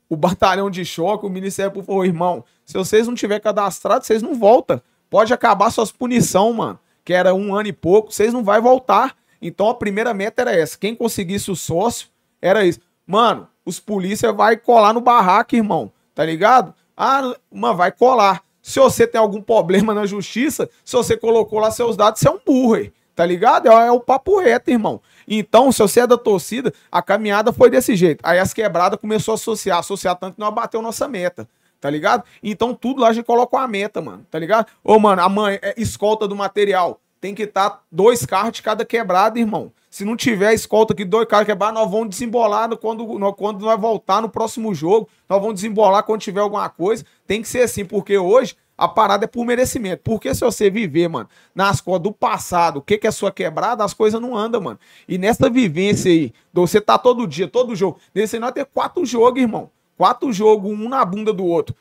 O 0.07 0.15
batalhão 0.15 0.71
de 0.71 0.85
choque, 0.85 1.25
o 1.25 1.29
Ministério 1.29 1.73
Público 1.73 1.91
falou, 1.91 2.05
irmão, 2.05 2.45
se 2.63 2.77
vocês 2.77 3.05
não 3.05 3.15
tiver 3.15 3.41
cadastrado, 3.41 4.05
vocês 4.05 4.21
não 4.21 4.33
voltam. 4.33 4.81
Pode 5.09 5.33
acabar 5.33 5.71
suas 5.71 5.91
punição, 5.91 6.53
mano, 6.53 6.79
que 7.03 7.11
era 7.11 7.35
um 7.35 7.53
ano 7.53 7.67
e 7.67 7.73
pouco, 7.73 8.13
vocês 8.13 8.31
não 8.31 8.45
vai 8.45 8.61
voltar. 8.61 9.17
Então 9.41 9.67
a 9.67 9.75
primeira 9.75 10.13
meta 10.13 10.41
era 10.41 10.55
essa, 10.55 10.77
quem 10.77 10.95
conseguisse 10.95 11.51
o 11.51 11.55
sócio, 11.55 12.07
era 12.41 12.65
isso. 12.65 12.79
Mano, 13.05 13.45
os 13.65 13.77
polícia 13.77 14.31
vai 14.31 14.55
colar 14.55 14.93
no 14.93 15.01
barraco, 15.01 15.53
irmão, 15.53 15.91
tá 16.13 16.25
ligado? 16.25 16.73
Ah, 16.95 17.33
mano, 17.51 17.75
vai 17.75 17.91
colar. 17.91 18.43
Se 18.61 18.79
você 18.79 19.07
tem 19.07 19.19
algum 19.19 19.41
problema 19.41 19.93
na 19.93 20.05
justiça, 20.05 20.69
se 20.85 20.95
você 20.95 21.17
colocou 21.17 21.59
lá 21.59 21.71
seus 21.71 21.97
dados, 21.97 22.19
você 22.19 22.27
é 22.27 22.31
um 22.31 22.39
burro, 22.45 22.75
aí, 22.75 22.93
tá 23.15 23.25
ligado? 23.25 23.67
É, 23.67 23.87
é 23.87 23.91
o 23.91 23.99
papo 23.99 24.39
reto, 24.39 24.69
irmão. 24.69 25.01
Então, 25.27 25.71
se 25.71 25.79
você 25.79 26.01
é 26.01 26.07
da 26.07 26.17
torcida, 26.17 26.73
a 26.91 27.01
caminhada 27.01 27.51
foi 27.51 27.69
desse 27.69 27.95
jeito. 27.95 28.19
Aí 28.23 28.37
as 28.37 28.53
quebradas 28.53 28.99
começou 28.99 29.31
a 29.31 29.35
associar, 29.35 29.79
associar 29.79 30.15
tanto 30.15 30.35
que 30.35 30.39
não 30.39 30.47
abateu 30.47 30.81
nossa 30.81 31.07
meta. 31.07 31.47
Tá 31.79 31.89
ligado? 31.89 32.23
Então 32.43 32.75
tudo 32.75 33.01
lá 33.01 33.07
a 33.07 33.13
gente 33.13 33.25
coloca 33.25 33.57
uma 33.57 33.67
meta, 33.67 33.99
mano. 33.99 34.23
Tá 34.29 34.37
ligado? 34.37 34.67
Ô, 34.83 34.99
mano, 34.99 35.19
a 35.19 35.27
mãe 35.27 35.57
é 35.63 35.73
escolta 35.77 36.27
do 36.27 36.35
material. 36.35 37.01
Tem 37.19 37.33
que 37.33 37.43
estar 37.43 37.81
dois 37.91 38.23
carros 38.23 38.51
de 38.51 38.61
cada 38.61 38.85
quebrada, 38.85 39.39
irmão. 39.39 39.73
Se 39.91 40.05
não 40.05 40.15
tiver 40.15 40.53
escolta 40.53 40.93
aqui, 40.93 41.03
dois 41.03 41.27
carros 41.27 41.45
quebrados, 41.45 41.77
nós 41.79 41.91
vamos 41.91 42.09
desembolar 42.09 42.69
quando, 42.77 43.05
no- 43.19 43.33
quando 43.33 43.59
nós 43.65 43.79
voltar 43.79 44.21
no 44.21 44.29
próximo 44.29 44.73
jogo. 44.73 45.09
Nós 45.27 45.39
vamos 45.41 45.55
desembolar 45.55 46.01
quando 46.03 46.21
tiver 46.21 46.39
alguma 46.39 46.69
coisa. 46.69 47.05
Tem 47.27 47.41
que 47.41 47.47
ser 47.49 47.63
assim, 47.63 47.83
porque 47.83 48.17
hoje 48.17 48.55
a 48.77 48.87
parada 48.87 49.25
é 49.25 49.27
por 49.27 49.45
merecimento. 49.45 50.01
Porque 50.01 50.33
se 50.33 50.39
você 50.45 50.69
viver, 50.69 51.09
mano, 51.09 51.27
nas 51.53 51.81
costas 51.81 52.03
do 52.03 52.13
passado, 52.13 52.77
o 52.77 52.81
que, 52.81 52.97
que 52.97 53.05
é 53.05 53.11
sua 53.11 53.33
quebrada, 53.33 53.83
as 53.83 53.93
coisas 53.93 54.19
não 54.21 54.33
andam, 54.35 54.61
mano. 54.61 54.79
E 55.09 55.17
nessa 55.17 55.49
vivência 55.49 56.09
aí, 56.09 56.33
você 56.53 56.79
tá 56.79 56.97
todo 56.97 57.27
dia, 57.27 57.49
todo 57.49 57.75
jogo. 57.75 57.99
Nesse 58.15 58.37
aí 58.37 58.39
nós 58.39 58.53
ter 58.53 58.63
quatro 58.65 59.05
jogos, 59.05 59.41
irmão. 59.41 59.69
Quatro 59.97 60.31
jogos, 60.31 60.71
um 60.71 60.87
na 60.87 61.03
bunda 61.03 61.33
do 61.33 61.45
outro. 61.45 61.75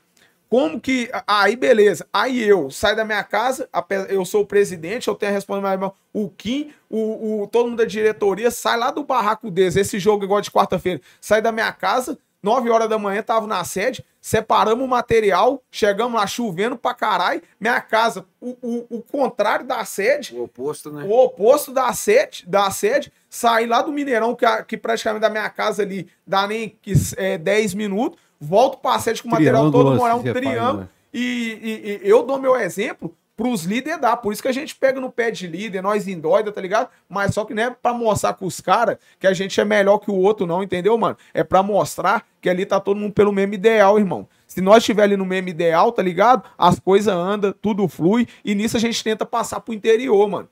Como 0.51 0.81
que. 0.81 1.09
Aí, 1.29 1.55
beleza. 1.55 2.05
Aí 2.13 2.43
eu 2.43 2.73
saio 2.73 2.97
da 2.97 3.05
minha 3.05 3.23
casa, 3.23 3.69
eu 4.09 4.25
sou 4.25 4.43
o 4.43 4.47
presidente, 4.47 5.07
eu 5.07 5.15
tenho 5.15 5.31
a 5.31 5.35
responsabilidade. 5.37 5.93
O 6.13 6.29
Kim, 6.29 6.73
o, 6.91 7.43
o, 7.43 7.47
todo 7.47 7.69
mundo 7.69 7.79
da 7.79 7.85
diretoria 7.85 8.51
sai 8.51 8.77
lá 8.77 8.91
do 8.91 9.05
barraco 9.05 9.49
deles. 9.49 9.77
Esse 9.77 10.01
jogo 10.01 10.25
igual 10.25 10.41
de 10.41 10.51
quarta-feira. 10.51 11.01
Sai 11.21 11.41
da 11.41 11.53
minha 11.53 11.73
casa, 11.73 12.19
9 12.43 12.69
horas 12.69 12.89
da 12.89 12.99
manhã, 12.99 13.23
tava 13.23 13.47
na 13.47 13.63
sede, 13.63 14.05
separamos 14.21 14.85
o 14.85 14.89
material, 14.89 15.63
chegamos 15.71 16.19
lá 16.19 16.27
chovendo 16.27 16.77
pra 16.77 16.95
caralho. 16.95 17.43
Minha 17.61 17.81
casa, 17.81 18.27
o, 18.41 18.57
o, 18.61 18.87
o 18.97 19.03
contrário 19.03 19.65
da 19.65 19.85
sede, 19.85 20.35
O 20.35 20.43
oposto, 20.43 20.91
né? 20.91 21.05
o 21.05 21.13
oposto 21.13 21.73
da 21.73 21.93
sede, 21.93 22.45
da 22.45 22.69
sede, 22.73 23.13
sair 23.29 23.67
lá 23.67 23.83
do 23.83 23.93
Mineirão, 23.93 24.35
que, 24.35 24.47
que 24.65 24.77
praticamente 24.77 25.21
da 25.21 25.31
minha 25.31 25.49
casa 25.49 25.83
ali 25.83 26.09
dá 26.27 26.45
nem 26.49 26.77
é, 27.17 27.39
10 27.39 27.75
minutos, 27.75 28.19
volto 28.41 28.79
pra 28.79 28.99
sede 28.99 29.23
com 29.23 29.29
o 29.29 29.31
material 29.33 29.65
todo, 29.73 29.85
morar 29.99 30.15
um 30.17 30.23
triângulo, 30.41 30.81
né? 30.81 30.89
e, 31.13 31.21
e- 32.03 32.07
e 32.07 32.09
eu 32.11 32.23
dou 32.23 32.39
meu 32.39 32.57
exemplo 32.57 33.15
pros 33.37 33.65
líderes 33.65 33.99
dar, 33.99 34.19
por 34.19 34.33
isso 34.35 34.43
que 34.43 34.49
a 34.49 34.53
gente 34.53 34.75
pega 34.77 35.01
no 35.01 35.11
pé 35.11 35.31
de 35.31 35.47
líder, 35.47 35.81
nós 35.83 36.07
endoida, 36.07 36.53
tá 36.53 36.61
ligado? 36.61 36.91
Mas 37.09 37.33
só 37.35 37.43
que 37.45 37.55
não 37.55 37.63
é 37.63 37.71
pra 37.71 37.95
mostrar 37.95 38.35
com 38.35 38.45
os 38.45 38.61
caras 38.61 38.99
que 39.19 39.27
a 39.27 39.33
gente 39.33 39.59
é 39.59 39.65
melhor 39.65 39.97
que 39.99 40.11
o 40.11 40.15
outro 40.15 40.47
não, 40.47 40.63
entendeu, 40.63 40.97
mano? 40.99 41.17
É 41.33 41.43
pra 41.43 41.63
mostrar 41.63 42.27
que 42.39 42.51
ali 42.51 42.67
tá 42.67 42.79
todo 42.79 42.99
mundo 43.01 43.15
pelo 43.15 43.33
mesmo 43.33 43.55
ideal, 43.55 43.99
irmão. 43.99 44.29
Se 44.47 44.61
nós 44.61 44.79
estiver 44.79 45.05
ali 45.05 45.17
no 45.17 45.25
mesmo 45.25 45.49
ideal, 45.49 45.91
tá 45.91 46.03
ligado? 46.03 46.43
As 46.59 46.79
coisas 46.79 47.15
andam, 47.15 47.55
tudo 47.63 47.89
flui, 47.89 48.29
e 48.45 48.55
nisso 48.55 48.77
a 48.77 48.81
gente 48.81 49.03
tenta 49.03 49.25
passar 49.25 49.61
pro 49.61 49.73
interior, 49.73 50.29
mano. 50.29 50.49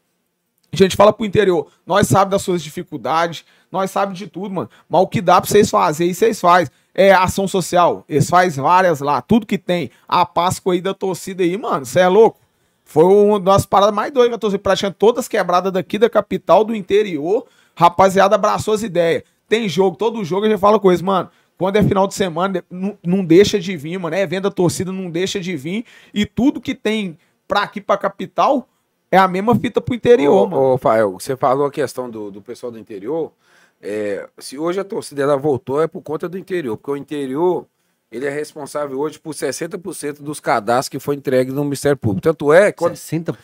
A 0.72 0.76
gente 0.76 0.96
fala 0.96 1.12
pro 1.12 1.26
interior, 1.26 1.66
nós 1.86 2.06
sabe 2.06 2.30
das 2.30 2.40
suas 2.42 2.62
dificuldades, 2.62 3.44
nós 3.70 3.90
sabe 3.90 4.14
de 4.14 4.26
tudo, 4.28 4.54
mano. 4.54 4.70
Mas 4.88 5.00
o 5.02 5.06
que 5.06 5.20
dá 5.20 5.38
pra 5.40 5.50
vocês 5.50 5.68
fazerem, 5.68 6.14
vocês 6.14 6.40
fazem. 6.40 6.72
É, 6.98 7.12
ação 7.12 7.46
social. 7.46 8.04
Eles 8.08 8.28
fazem 8.28 8.60
várias 8.60 8.98
lá, 8.98 9.22
tudo 9.22 9.46
que 9.46 9.56
tem. 9.56 9.88
A 10.08 10.26
Páscoa 10.26 10.74
aí 10.74 10.80
da 10.80 10.92
torcida 10.92 11.44
aí, 11.44 11.56
mano, 11.56 11.86
você 11.86 12.00
é 12.00 12.08
louco? 12.08 12.40
Foi 12.84 13.04
uma 13.04 13.38
das 13.38 13.64
paradas 13.64 13.94
mais 13.94 14.12
doidas 14.12 14.30
que 14.30 14.34
a 14.34 14.38
torcida 14.38 14.60
praticamente 14.60 14.98
todas 14.98 15.28
quebradas 15.28 15.72
daqui 15.72 15.96
da 15.96 16.10
capital, 16.10 16.64
do 16.64 16.74
interior. 16.74 17.46
Rapaziada 17.76 18.34
abraçou 18.34 18.74
as 18.74 18.82
ideias. 18.82 19.22
Tem 19.48 19.68
jogo, 19.68 19.96
todo 19.96 20.24
jogo 20.24 20.46
a 20.46 20.48
gente 20.48 20.58
fala 20.58 20.80
com 20.80 20.90
eles, 20.90 21.00
mano. 21.00 21.30
Quando 21.56 21.76
é 21.76 21.82
final 21.84 22.08
de 22.08 22.14
semana, 22.14 22.64
não, 22.68 22.98
não 23.04 23.24
deixa 23.24 23.60
de 23.60 23.76
vir, 23.76 23.96
mano. 23.96 24.16
É 24.16 24.26
venda 24.26 24.50
torcida, 24.50 24.90
não 24.90 25.08
deixa 25.08 25.38
de 25.38 25.56
vir. 25.56 25.84
E 26.12 26.26
tudo 26.26 26.60
que 26.60 26.74
tem 26.74 27.16
pra 27.46 27.62
aqui, 27.62 27.80
pra 27.80 27.96
capital, 27.96 28.68
é 29.08 29.16
a 29.16 29.28
mesma 29.28 29.54
fita 29.54 29.80
pro 29.80 29.94
interior, 29.94 30.34
ô, 30.34 30.46
mano. 30.48 30.62
Ô, 30.74 30.78
Fael, 30.78 31.12
você 31.12 31.36
falou 31.36 31.66
a 31.66 31.70
questão 31.70 32.10
do, 32.10 32.28
do 32.28 32.42
pessoal 32.42 32.72
do 32.72 32.78
interior. 32.78 33.30
É, 33.80 34.28
se 34.38 34.58
hoje 34.58 34.80
a 34.80 34.84
torcida 34.84 35.22
ela 35.22 35.36
voltou, 35.36 35.80
é 35.80 35.86
por 35.86 36.02
conta 36.02 36.28
do 36.28 36.36
interior, 36.36 36.76
porque 36.76 36.90
o 36.90 36.96
interior 36.96 37.66
ele 38.10 38.24
é 38.26 38.30
responsável 38.30 38.98
hoje 38.98 39.18
por 39.18 39.34
60% 39.34 40.22
dos 40.22 40.40
cadastros 40.40 40.88
que 40.88 40.98
foi 40.98 41.14
entregue 41.14 41.52
no 41.52 41.62
Ministério 41.62 41.96
Público. 41.96 42.22
Tanto 42.22 42.52
é 42.52 42.72
que. 42.72 42.82
60%? 42.84 43.34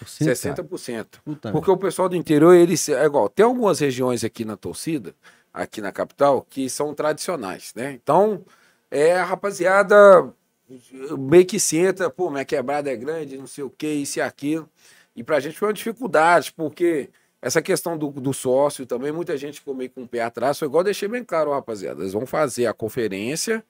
60%. 0.65 1.07
Puta 1.25 1.53
Porque 1.53 1.71
o 1.71 1.77
pessoal 1.77 2.09
do 2.09 2.17
interior, 2.17 2.55
ele 2.55 2.77
se- 2.77 2.95
é 2.95 3.05
igual. 3.05 3.29
Tem 3.29 3.45
algumas 3.45 3.79
regiões 3.79 4.25
aqui 4.25 4.45
na 4.45 4.57
torcida, 4.57 5.15
aqui 5.53 5.81
na 5.83 5.93
capital, 5.93 6.41
que 6.49 6.69
são 6.71 6.95
tradicionais, 6.95 7.73
né? 7.77 7.93
Então, 7.93 8.43
é 8.91 9.13
a 9.19 9.25
rapaziada 9.25 10.33
meio 11.19 11.45
que 11.45 11.61
senta, 11.61 12.09
pô, 12.09 12.31
minha 12.31 12.45
quebrada 12.45 12.91
é 12.91 12.97
grande, 12.97 13.37
não 13.37 13.47
sei 13.47 13.63
o 13.65 13.71
que, 13.71 13.87
isso 13.87 14.19
e 14.19 14.23
aquilo. 14.23 14.69
E 15.15 15.23
pra 15.23 15.39
gente 15.41 15.59
foi 15.59 15.69
uma 15.69 15.75
dificuldade, 15.75 16.53
porque 16.57 17.11
essa 17.45 17.61
questão 17.61 17.99
do, 17.99 18.09
do 18.09 18.33
sócio 18.33 18.87
também, 18.87 19.13
muita 19.13 19.37
gente 19.37 19.61
ficou 19.61 19.75
meio 19.75 19.91
com 19.91 20.05
o 20.05 20.09
pé 20.09 20.23
atrás. 20.23 20.59
Foi 20.59 20.67
igual 20.67 20.83
deixei 20.83 21.07
bem 21.07 21.23
claro, 21.23 21.51
rapaziada. 21.51 22.01
Eles 22.01 22.15
vão 22.15 22.25
fazer 22.25 22.65
a 22.65 22.73
conferência, 22.73 23.63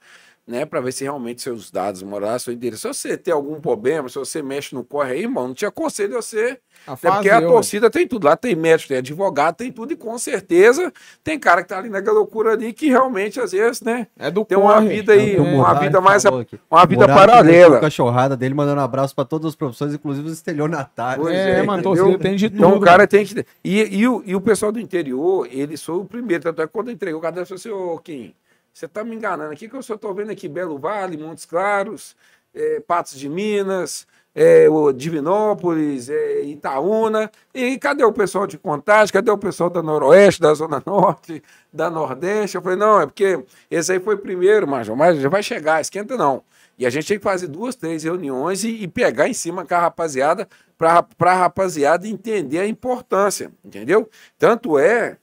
né, 0.47 0.67
para 0.67 0.81
ver 0.81 0.93
se 0.93 1.05
realmente 1.05 1.41
seus 1.41 1.71
dados 1.71 2.03
morais, 2.03 2.43
seu 2.43 2.53
endereço. 2.53 2.93
Se 2.93 3.01
você 3.09 3.17
tem 3.17 3.33
algum 3.33 3.61
problema, 3.61 4.09
se 4.09 4.17
você 4.19 4.43
mexe 4.43 4.75
no 4.75 4.85
corre 4.85 5.13
aí, 5.13 5.23
irmão, 5.23 5.49
não 5.49 5.55
te 5.55 5.65
aconselho 5.65 6.15
você. 6.15 6.59
A 6.87 6.93
Até 6.93 7.11
porque 7.11 7.31
a 7.31 7.41
torcida 7.41 7.89
tem 7.91 8.07
tudo. 8.07 8.27
Lá 8.27 8.37
tem 8.37 8.55
médico, 8.55 8.89
tem 8.89 8.99
advogado, 8.99 9.57
tem 9.57 9.73
tudo, 9.73 9.93
e 9.93 9.97
com 9.97 10.19
certeza 10.19 10.93
tem 11.23 11.39
cara 11.39 11.63
que 11.63 11.69
tá 11.69 11.79
ali 11.79 11.89
naquela 11.89 12.19
loucura 12.19 12.53
ali 12.53 12.73
que 12.75 12.89
realmente, 12.89 13.41
às 13.41 13.53
vezes, 13.53 13.81
né, 13.81 14.07
É 14.19 14.31
do 14.31 14.45
tem 14.45 14.59
uma 14.59 14.75
corre. 14.75 14.89
vida 14.89 15.13
aí, 15.15 15.37
É 15.37 15.41
uma 15.41 15.75
vida 15.81 16.01
mais. 16.01 16.27
aqui. 16.27 16.61
Uma 16.71 16.85
vida 16.85 17.07
paralela. 17.07 17.81
cachorrada 17.81 18.37
dele, 18.37 18.53
mandando 18.55 18.81
um 18.81 18.85
abraço 18.85 19.15
pra 19.15 19.25
todas 19.25 19.49
as 19.49 19.55
profissões, 19.57 19.95
inclusive 19.95 20.27
os 20.27 20.35
estelionatários. 20.35 21.25
Pois 21.27 21.37
É, 21.39 21.61
é, 21.61 21.63
mano, 21.63 21.83
torcida 21.83 22.19
tem 22.19 22.37
de 22.37 22.51
tudo. 22.51 22.59
Então 22.59 22.77
o 22.77 22.81
cara 22.81 23.07
tem 23.07 23.25
que. 23.25 23.47
E, 23.65 23.99
e, 24.01 24.07
o, 24.07 24.23
e 24.27 24.35
o 24.37 24.41
pessoal 24.41 24.71
do 24.71 24.79
interior, 24.81 25.49
eles 25.51 25.81
são 25.81 26.01
o 26.01 26.05
primeiro. 26.05 26.43
Tanto 26.43 26.61
é 26.61 26.67
que 26.67 26.73
quando 26.73 26.89
eu 26.89 26.95
entreguei 26.95 27.15
o 27.17 27.21
cadastro, 27.21 27.57
eu 27.57 27.59
falei 27.61 27.77
assim, 27.79 27.93
ô 27.95 27.99
Kim, 27.99 28.35
você 28.75 28.89
tá 28.89 29.05
me 29.05 29.15
enganando 29.15 29.53
aqui, 29.53 29.69
que 29.69 29.77
eu 29.77 29.83
só 29.83 29.97
tô 29.97 30.13
vendo 30.13 30.33
aqui 30.33 30.49
Belo 30.49 30.77
Vale, 30.77 31.17
Montes 31.17 31.47
Claros, 31.47 32.17
é, 32.53 32.81
Patos 32.81 33.17
de 33.17 33.29
Minas, 33.29 34.05
é, 34.35 34.69
o 34.69 34.93
Divinópolis, 34.93 36.11
é, 36.11 36.43
Itaúna. 36.43 37.31
E 37.55 37.79
cadê 37.79 38.05
o 38.05 38.13
pessoal 38.13 38.49
de 38.49 38.59
Contagem? 38.59 39.13
Cadê 39.13 39.31
o 39.31 39.39
pessoal 39.39 39.71
da 39.71 39.81
Noroeste, 39.81 40.41
da 40.41 40.53
Zona 40.55 40.83
Norte, 40.85 41.41
da 41.73 41.89
Nordeste? 41.89 42.57
Eu 42.57 42.63
falei, 42.63 42.77
não, 42.77 43.01
é 43.01 43.07
porque 43.07 43.45
esse 43.71 43.93
aí 43.93 44.01
foi 44.01 44.17
primeiro, 44.17 44.67
Major, 44.67 44.97
mas 44.97 45.21
já 45.21 45.29
vai 45.29 45.43
chegar, 45.43 45.81
esquenta 45.81 46.17
não. 46.17 46.43
E 46.77 46.85
a 46.85 46.91
gente 46.91 47.07
tem 47.07 47.19
que 47.19 47.23
fazer 47.23 47.47
duas, 47.47 47.77
três 47.77 48.03
reuniões 48.03 48.65
e, 48.65 48.83
e 48.83 48.89
pegar 48.89 49.29
em 49.29 49.35
cima 49.35 49.65
com 49.65 49.75
a 49.77 49.79
rapaziada, 49.79 50.49
para 50.77 51.07
a 51.21 51.35
rapaziada 51.35 52.09
entender 52.09 52.59
a 52.59 52.67
importância, 52.67 53.53
entendeu? 53.65 54.11
Tanto 54.37 54.77
é 54.77 55.17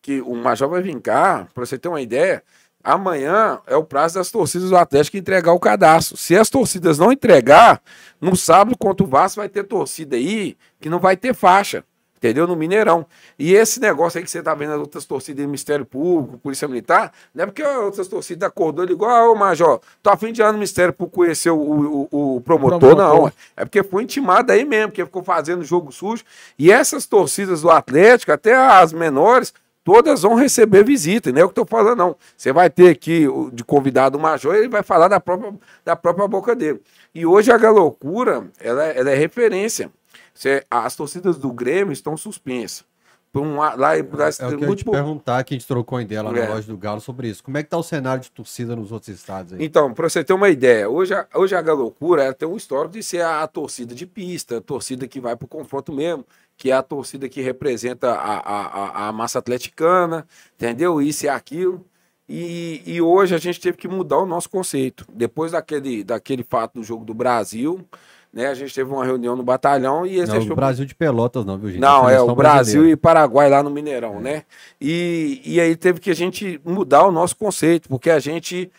que 0.00 0.20
o 0.20 0.34
Major 0.36 0.68
vai 0.68 0.82
vir 0.82 1.00
cá, 1.00 1.48
para 1.52 1.66
você 1.66 1.76
ter 1.76 1.88
uma 1.88 2.00
ideia, 2.00 2.42
amanhã 2.82 3.60
é 3.66 3.76
o 3.76 3.84
prazo 3.84 4.14
das 4.16 4.30
torcidas 4.30 4.70
do 4.70 4.76
Atlético 4.76 5.16
entregar 5.16 5.52
o 5.52 5.60
cadastro. 5.60 6.16
Se 6.16 6.36
as 6.36 6.48
torcidas 6.50 6.98
não 6.98 7.12
entregar, 7.12 7.80
no 8.20 8.36
sábado 8.36 8.76
contra 8.78 9.04
o 9.04 9.08
Vasco 9.08 9.40
vai 9.40 9.48
ter 9.48 9.64
torcida 9.64 10.16
aí 10.16 10.56
que 10.80 10.88
não 10.88 10.98
vai 10.98 11.16
ter 11.16 11.34
faixa. 11.34 11.84
Entendeu? 12.16 12.46
No 12.46 12.54
Mineirão. 12.54 13.04
E 13.36 13.52
esse 13.52 13.80
negócio 13.80 14.16
aí 14.16 14.22
que 14.22 14.30
você 14.30 14.40
tá 14.40 14.54
vendo 14.54 14.74
as 14.74 14.78
outras 14.78 15.04
torcidas 15.04 15.42
do 15.44 15.48
Ministério 15.48 15.84
Público, 15.84 16.38
Polícia 16.38 16.68
Militar, 16.68 17.12
não 17.34 17.42
é 17.42 17.46
porque 17.46 17.64
as 17.64 17.76
outras 17.82 18.06
torcidas 18.06 18.46
acordou 18.48 18.84
e 18.88 18.92
igual, 18.92 19.32
ô 19.32 19.34
Major, 19.34 19.80
tô 20.00 20.08
a 20.08 20.16
fim 20.16 20.32
de 20.32 20.40
ano 20.40 20.52
no 20.52 20.58
Ministério 20.58 20.92
Público 20.92 21.16
conhecer 21.16 21.50
o, 21.50 21.56
o, 21.58 22.08
o- 22.12 22.36
o 22.36 22.40
promotor, 22.40 22.78
promotor. 22.78 22.96
não. 23.22 23.32
É 23.56 23.64
porque 23.64 23.82
foi 23.82 24.04
intimado 24.04 24.52
aí 24.52 24.64
mesmo, 24.64 24.90
porque 24.92 25.04
ficou 25.04 25.24
fazendo 25.24 25.64
jogo 25.64 25.90
sujo. 25.90 26.22
E 26.56 26.70
essas 26.70 27.06
torcidas 27.06 27.62
do 27.62 27.70
Atlético, 27.70 28.30
até 28.30 28.54
as 28.54 28.92
menores, 28.92 29.52
todas 29.84 30.22
vão 30.22 30.34
receber 30.34 30.84
visita, 30.84 31.32
não 31.32 31.40
é 31.40 31.44
o 31.44 31.48
que 31.48 31.58
eu 31.58 31.64
tô 31.64 31.70
falando, 31.70 31.98
não. 31.98 32.16
Você 32.36 32.52
vai 32.52 32.70
ter 32.70 32.88
aqui 32.90 33.26
de 33.52 33.64
convidado 33.64 34.16
o 34.18 34.20
Major, 34.20 34.54
ele 34.54 34.68
vai 34.68 34.82
falar 34.82 35.08
da 35.08 35.20
própria, 35.20 35.54
da 35.84 35.96
própria 35.96 36.26
boca 36.28 36.54
dele. 36.54 36.80
E 37.14 37.26
hoje 37.26 37.50
a 37.52 37.58
Galocura, 37.58 38.46
ela, 38.60 38.84
ela 38.84 39.10
é 39.10 39.14
referência. 39.14 39.90
Você- 40.34 40.64
as 40.70 40.96
torcidas 40.96 41.36
do 41.36 41.52
Grêmio 41.52 41.92
estão 41.92 42.16
suspensas. 42.16 42.84
Por 43.32 43.40
um, 43.40 43.56
lá, 43.56 43.74
lá, 43.74 43.96
É 43.96 44.00
o 44.02 44.58
que 44.58 44.64
eu 44.66 44.76
te 44.76 44.84
perguntar, 44.84 45.42
que 45.42 45.54
a 45.54 45.56
gente 45.58 45.66
trocou 45.66 45.98
em 45.98 46.04
ideia 46.04 46.20
lá 46.20 46.36
É. 46.36 46.46
na 46.46 46.54
loja 46.54 46.66
do 46.66 46.76
Galo 46.76 47.00
sobre 47.00 47.28
isso. 47.28 47.42
Como 47.42 47.56
é 47.56 47.62
que 47.62 47.68
tá 47.70 47.78
o 47.78 47.82
cenário 47.82 48.22
de 48.22 48.30
torcida 48.30 48.76
nos 48.76 48.92
outros 48.92 49.08
estados 49.08 49.54
aí? 49.54 49.64
Então, 49.64 49.94
para 49.94 50.06
você 50.06 50.22
ter 50.22 50.34
uma 50.34 50.50
ideia, 50.50 50.86
hoje 50.86 51.14
a, 51.14 51.26
hoje 51.34 51.54
a 51.56 51.62
Galocura 51.62 52.24
ela 52.24 52.34
tem 52.34 52.46
um 52.46 52.58
histórico 52.58 52.92
de 52.92 53.02
ser 53.02 53.22
a, 53.22 53.42
a 53.42 53.46
torcida 53.46 53.94
de 53.94 54.04
pista, 54.04 54.58
a 54.58 54.60
torcida 54.60 55.08
que 55.08 55.18
vai 55.18 55.34
para 55.34 55.46
o 55.46 55.48
confronto 55.48 55.90
mesmo, 55.94 56.26
que 56.56 56.70
é 56.70 56.74
a 56.74 56.82
torcida 56.82 57.28
que 57.28 57.40
representa 57.40 58.12
a, 58.12 58.38
a, 58.38 59.08
a- 59.08 59.12
massa 59.12 59.38
atleticana, 59.38 60.26
entendeu? 60.54 61.00
Isso 61.02 61.26
e 61.26 61.28
aquilo. 61.28 61.84
E, 62.28 62.82
e 62.86 63.00
hoje 63.02 63.34
a 63.34 63.38
gente 63.38 63.60
teve 63.60 63.76
que 63.76 63.88
mudar 63.88 64.18
o 64.18 64.26
nosso 64.26 64.48
conceito. 64.48 65.04
Depois 65.12 65.52
daquele, 65.52 66.04
daquele 66.04 66.42
fato 66.44 66.74
do 66.74 66.82
jogo 66.84 67.04
do 67.04 67.12
Brasil, 67.12 67.84
né, 68.32 68.46
a 68.46 68.54
gente 68.54 68.72
teve 68.74 68.90
uma 68.90 69.04
reunião 69.04 69.36
no 69.36 69.42
batalhão 69.42 70.06
e 70.06 70.16
eles 70.16 70.28
Não, 70.28 70.36
deixou 70.36 70.52
o 70.52 70.56
Brasil 70.56 70.86
de 70.86 70.94
Pelotas 70.94 71.44
não, 71.44 71.58
viu, 71.58 71.70
gente? 71.70 71.80
não, 71.80 72.08
é 72.08 72.20
o 72.20 72.26
Brasil 72.34 72.34
brasileira. 72.36 72.90
e 72.92 72.96
Paraguai 72.96 73.50
lá 73.50 73.62
no 73.62 73.68
Mineirão, 73.70 74.20
né? 74.20 74.44
E, 74.80 75.42
e 75.44 75.60
aí 75.60 75.76
teve 75.76 76.00
que 76.00 76.10
a 76.10 76.14
gente 76.14 76.58
mudar 76.64 77.04
o 77.06 77.12
nosso 77.12 77.36
conceito, 77.36 77.88
porque 77.88 78.08
a 78.08 78.18
gente, 78.18 78.70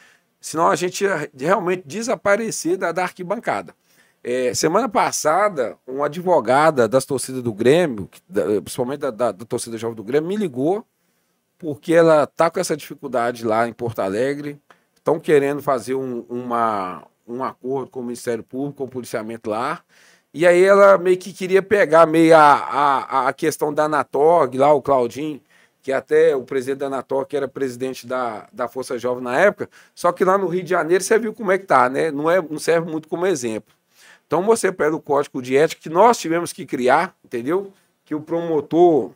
senão 0.41 0.69
a 0.69 0.75
gente 0.75 1.03
ia 1.03 1.29
realmente 1.37 1.83
desaparecer 1.85 2.77
da, 2.77 2.91
da 2.91 3.03
arquibancada. 3.03 3.75
É, 4.23 4.53
semana 4.53 4.87
passada, 4.87 5.77
uma 5.85 6.05
advogada 6.05 6.87
das 6.87 7.03
torcidas 7.05 7.41
do 7.43 7.51
Grêmio, 7.53 8.09
da- 8.27 8.61
principalmente 8.61 8.99
da, 9.01 9.11
da- 9.11 9.31
da 9.33 9.45
torcida 9.45 9.77
jovem 9.77 9.95
do 9.95 10.03
Grêmio, 10.03 10.29
me 10.29 10.37
ligou 10.37 10.85
porque 11.59 11.93
ela 11.93 12.27
tá 12.27 12.49
com 12.51 12.59
essa 12.59 12.75
dificuldade 12.77 13.45
lá 13.45 13.67
em 13.67 13.73
Porto 13.73 13.99
Alegre, 13.99 14.59
estão 14.95 15.19
querendo 15.19 15.61
fazer 15.61 15.95
um, 15.95 16.21
uma, 16.29 17.03
um 17.27 17.43
acordo 17.43 17.89
com 17.91 18.01
o 18.01 18.03
Ministério 18.03 18.43
Público, 18.43 18.77
com 18.79 18.83
o 18.85 18.89
policiamento 18.89 19.49
lá, 19.49 19.81
e 20.33 20.45
aí 20.47 20.63
ela 20.63 20.97
meio 20.97 21.17
que 21.17 21.33
queria 21.33 21.61
pegar 21.63 22.05
meio 22.07 22.35
a, 22.35 22.53
a, 22.53 23.27
a 23.29 23.33
questão 23.33 23.73
da 23.73 23.85
Anatorg, 23.85 24.57
lá 24.57 24.73
o 24.73 24.81
Claudinho, 24.81 25.41
que 25.81 25.91
até 25.93 26.35
o 26.35 26.43
presidente 26.43 26.79
da 26.79 26.87
Anatorg 26.87 27.27
que 27.29 27.37
era 27.37 27.47
presidente 27.47 28.07
da, 28.07 28.47
da 28.53 28.67
Força 28.67 28.97
Jovem 28.99 29.23
na 29.23 29.37
época, 29.39 29.69
só 29.95 30.11
que 30.11 30.25
lá 30.25 30.37
no 30.37 30.47
Rio 30.47 30.63
de 30.63 30.69
Janeiro 30.71 31.03
você 31.03 31.19
viu 31.19 31.33
como 31.33 31.51
é 31.51 31.57
que 31.57 31.65
tá, 31.65 31.89
né? 31.89 32.11
Não, 32.11 32.29
é, 32.31 32.41
não 32.41 32.59
serve 32.59 32.89
muito 32.91 33.07
como 33.07 33.25
exemplo. 33.25 33.73
Então 34.33 34.41
você 34.41 34.71
pega 34.71 34.95
o 34.95 34.99
código 34.99 35.43
de 35.43 35.55
ética 35.55 35.79
que 35.83 35.89
nós 35.89 36.17
tivemos 36.17 36.51
que 36.51 36.65
criar, 36.65 37.13
entendeu? 37.23 37.71
Que 38.03 38.15
o 38.15 38.19
promotor, 38.19 39.11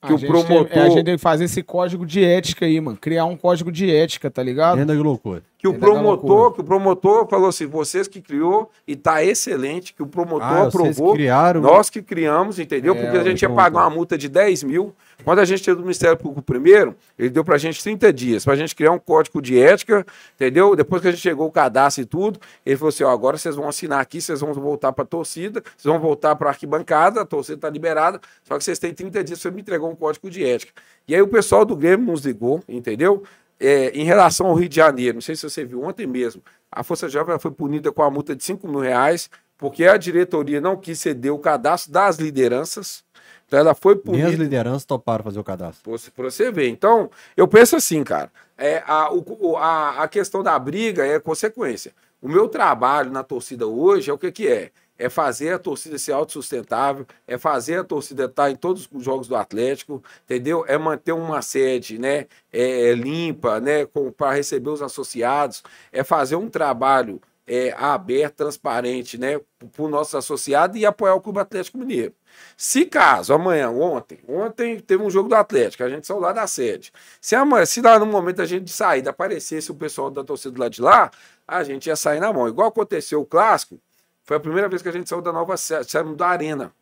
que 0.00 0.10
a 0.10 0.14
o 0.14 0.18
promotor- 0.18 0.64
Tem, 0.68 0.78
é, 0.82 0.86
a 0.86 0.88
gente 0.88 1.04
tem 1.04 1.16
que 1.16 1.20
fazer 1.20 1.44
esse 1.44 1.62
código 1.62 2.06
de 2.06 2.24
ética 2.24 2.64
aí, 2.64 2.80
mano. 2.80 2.96
Criar 2.96 3.26
um 3.26 3.36
código 3.36 3.70
de 3.70 3.94
ética, 3.94 4.30
tá 4.30 4.42
ligado? 4.42 4.78
Renda 4.78 4.96
que 4.96 5.02
loucura. 5.02 5.42
Que 5.58 5.66
o 5.66 5.78
promotor, 5.78 6.52
que 6.52 6.60
o 6.60 6.64
promotor 6.64 7.26
falou 7.28 7.48
assim, 7.48 7.66
vocês 7.66 8.06
que 8.06 8.20
criou 8.20 8.70
e 8.86 8.94
tá 8.94 9.24
excelente, 9.24 9.94
que 9.94 10.02
o 10.02 10.06
promotor 10.06 10.46
Ah, 10.46 10.64
vocês 10.70 10.96
aprovou. 10.98 11.14
criaram. 11.14 11.60
Nós 11.62 11.88
que 11.88 12.02
criamos, 12.02 12.58
entendeu? 12.58 12.94
É, 12.94 13.02
Porque 13.02 13.16
a 13.16 13.24
gente 13.24 13.40
ia 13.42 13.48
pagar 13.50 13.80
uma 13.80 13.90
multa 13.90 14.18
de 14.18 14.28
10 14.28 14.62
mil. 14.64 14.94
Quando 15.24 15.38
a 15.38 15.44
gente 15.46 15.62
teve 15.64 15.76
do 15.76 15.82
Ministério 15.82 16.16
Público 16.16 16.42
primeiro, 16.42 16.94
ele 17.18 17.30
deu 17.30 17.42
pra 17.42 17.56
gente 17.56 17.82
30 17.82 18.12
dias, 18.12 18.44
pra 18.44 18.54
gente 18.54 18.74
criar 18.76 18.92
um 18.92 18.98
código 18.98 19.40
de 19.40 19.58
ética, 19.58 20.04
entendeu? 20.34 20.76
Depois 20.76 21.00
que 21.00 21.08
a 21.08 21.10
gente 21.10 21.22
chegou 21.22 21.46
o 21.48 21.50
cadastro 21.50 22.02
e 22.02 22.06
tudo, 22.06 22.38
ele 22.64 22.76
falou 22.76 22.90
assim: 22.90 23.02
ó, 23.04 23.10
agora 23.10 23.38
vocês 23.38 23.56
vão 23.56 23.66
assinar 23.66 24.00
aqui, 24.00 24.20
vocês 24.20 24.40
vão 24.40 24.52
voltar 24.52 24.92
pra 24.92 25.04
torcida, 25.06 25.62
vocês 25.76 25.90
vão 25.90 25.98
voltar 25.98 26.36
pra 26.36 26.50
arquibancada, 26.50 27.22
a 27.22 27.24
torcida 27.24 27.58
tá 27.58 27.70
liberada, 27.70 28.20
só 28.44 28.58
que 28.58 28.62
vocês 28.62 28.78
têm 28.78 28.92
30 28.92 29.24
dias, 29.24 29.40
você 29.40 29.50
me 29.50 29.62
entregou 29.62 29.90
um 29.90 29.96
código 29.96 30.28
de 30.30 30.44
ética. 30.44 30.72
E 31.08 31.14
aí 31.14 31.22
o 31.22 31.28
pessoal 31.28 31.64
do 31.64 31.74
Grêmio 31.74 32.06
nos 32.06 32.24
ligou, 32.24 32.62
entendeu? 32.68 33.22
É, 33.58 33.88
em 33.90 34.04
relação 34.04 34.46
ao 34.48 34.54
Rio 34.54 34.68
de 34.68 34.76
Janeiro, 34.76 35.14
não 35.14 35.22
sei 35.22 35.34
se 35.36 35.48
você 35.48 35.64
viu 35.64 35.82
ontem 35.82 36.06
mesmo, 36.06 36.42
a 36.70 36.82
Força 36.82 37.08
Jovem 37.08 37.38
foi 37.38 37.50
punida 37.50 37.90
com 37.90 38.02
a 38.02 38.10
multa 38.10 38.36
de 38.36 38.44
5 38.44 38.68
mil 38.68 38.80
reais, 38.80 39.30
porque 39.56 39.84
a 39.86 39.96
diretoria 39.96 40.60
não 40.60 40.76
quis 40.76 40.98
ceder 40.98 41.32
o 41.32 41.38
cadastro 41.38 41.90
das 41.92 42.16
lideranças. 42.18 43.02
Então 43.46 43.58
ela 43.58 43.74
foi 43.74 43.94
Nem 44.04 44.22
as 44.22 44.28
punida. 44.30 44.42
lideranças 44.42 44.84
toparam 44.84 45.24
fazer 45.24 45.38
o 45.38 45.44
cadastro. 45.44 45.82
Pra 46.14 46.24
você- 46.30 46.50
ver. 46.50 46.68
Então, 46.68 47.08
eu 47.36 47.46
penso 47.48 47.76
assim, 47.76 48.02
cara. 48.04 48.30
É, 48.58 48.82
a, 48.86 49.10
o- 49.12 49.56
a, 49.56 50.02
a 50.02 50.08
questão 50.08 50.42
da 50.42 50.58
briga 50.58 51.06
é 51.06 51.18
consequência. 51.20 51.92
O 52.20 52.28
meu 52.28 52.48
trabalho 52.48 53.10
na 53.10 53.22
torcida 53.22 53.66
hoje 53.66 54.10
é 54.10 54.12
o 54.12 54.18
que, 54.18 54.32
que 54.32 54.48
é? 54.48 54.70
É 54.98 55.08
fazer 55.08 55.52
a 55.52 55.58
torcida 55.58 55.98
ser 55.98 56.12
autossustentável, 56.12 57.06
é 57.26 57.38
fazer 57.38 57.80
a 57.80 57.84
torcida 57.84 58.24
estar 58.24 58.50
em 58.50 58.56
todos 58.56 58.88
os 58.92 59.04
jogos 59.04 59.28
do 59.28 59.36
Atlético, 59.36 60.02
entendeu? 60.24 60.64
É 60.66 60.78
manter 60.78 61.12
uma 61.12 61.42
sede, 61.42 61.98
né, 61.98 62.26
é, 62.52 62.92
limpa, 62.94 63.60
né, 63.60 63.86
para 64.16 64.32
receber 64.32 64.70
os 64.70 64.82
associados, 64.82 65.62
é 65.92 66.02
fazer 66.02 66.36
um 66.36 66.48
trabalho 66.48 67.20
é, 67.46 67.72
aberto, 67.78 68.36
transparente, 68.36 69.16
né, 69.16 69.38
para 69.72 69.84
os 69.84 69.90
nossos 69.90 70.14
associados 70.14 70.76
e 70.78 70.84
apoiar 70.84 71.14
o 71.14 71.20
Clube 71.20 71.38
Atlético 71.38 71.78
Mineiro. 71.78 72.12
Se 72.56 72.84
caso 72.84 73.32
amanhã, 73.32 73.70
ontem, 73.70 74.18
ontem 74.28 74.80
teve 74.80 75.02
um 75.02 75.08
jogo 75.08 75.28
do 75.28 75.34
Atlético, 75.34 75.84
a 75.84 75.88
gente 75.88 76.06
saiu 76.06 76.20
lá 76.20 76.32
da 76.32 76.46
sede. 76.46 76.92
Se 77.20 77.34
amanhã, 77.34 77.64
se 77.64 77.80
lá 77.80 77.98
no 77.98 78.06
momento 78.06 78.42
a 78.42 78.46
gente 78.46 78.64
de 78.64 78.72
saída 78.72 79.10
aparecesse 79.10 79.70
o 79.70 79.74
pessoal 79.74 80.10
da 80.10 80.24
torcida 80.24 80.58
lado 80.58 80.72
de 80.72 80.82
lá, 80.82 81.10
a 81.46 81.62
gente 81.62 81.86
ia 81.86 81.96
sair 81.96 82.20
na 82.20 82.32
mão. 82.32 82.48
Igual 82.48 82.68
aconteceu 82.68 83.20
o 83.20 83.26
clássico, 83.26 83.80
foi 84.26 84.36
a 84.36 84.40
primeira 84.40 84.68
vez 84.68 84.82
que 84.82 84.88
a 84.88 84.92
gente 84.92 85.08
saiu 85.08 85.22
da 85.22 85.32
nova 85.32 85.56
sede, 85.56 85.90
saímos 85.90 86.16
da 86.16 86.26
arena. 86.26 86.72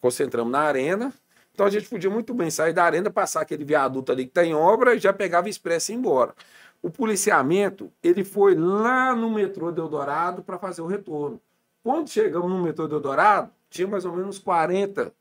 Concentramos 0.00 0.50
na 0.50 0.58
arena. 0.58 1.12
Então 1.54 1.64
a 1.64 1.70
gente 1.70 1.88
podia 1.88 2.10
muito 2.10 2.34
bem 2.34 2.50
sair 2.50 2.72
da 2.72 2.82
arena, 2.82 3.08
passar 3.10 3.42
aquele 3.42 3.64
viaduto 3.64 4.10
ali 4.10 4.24
que 4.24 4.30
está 4.30 4.44
em 4.44 4.54
obra 4.54 4.94
e 4.94 4.98
já 4.98 5.12
pegava 5.12 5.48
expresso 5.48 5.92
e 5.92 5.94
ir 5.94 5.98
embora. 5.98 6.34
O 6.82 6.90
policiamento, 6.90 7.92
ele 8.02 8.24
foi 8.24 8.56
lá 8.56 9.14
no 9.14 9.30
metrô 9.30 9.70
de 9.70 9.80
Eldorado 9.80 10.42
para 10.42 10.58
fazer 10.58 10.82
o 10.82 10.86
retorno. 10.86 11.40
Quando 11.82 12.08
chegamos 12.08 12.50
no 12.50 12.60
metrô 12.60 12.88
de 12.88 12.94
Eldorado, 12.94 13.50
tinha 13.68 13.86
mais 13.86 14.04
ou 14.04 14.16
menos 14.16 14.38
40 14.38 15.12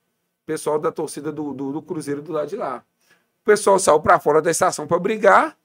pessoal 0.45 0.79
da 0.79 0.91
torcida 0.91 1.31
do, 1.31 1.53
do, 1.53 1.71
do 1.71 1.81
Cruzeiro 1.83 2.23
do 2.23 2.31
lado 2.31 2.47
de 2.47 2.55
lá. 2.55 2.83
O 3.41 3.45
pessoal 3.45 3.77
saiu 3.77 3.99
para 3.99 4.19
fora 4.19 4.41
da 4.41 4.49
estação 4.49 4.87
para 4.87 4.97
brigar. 4.97 5.55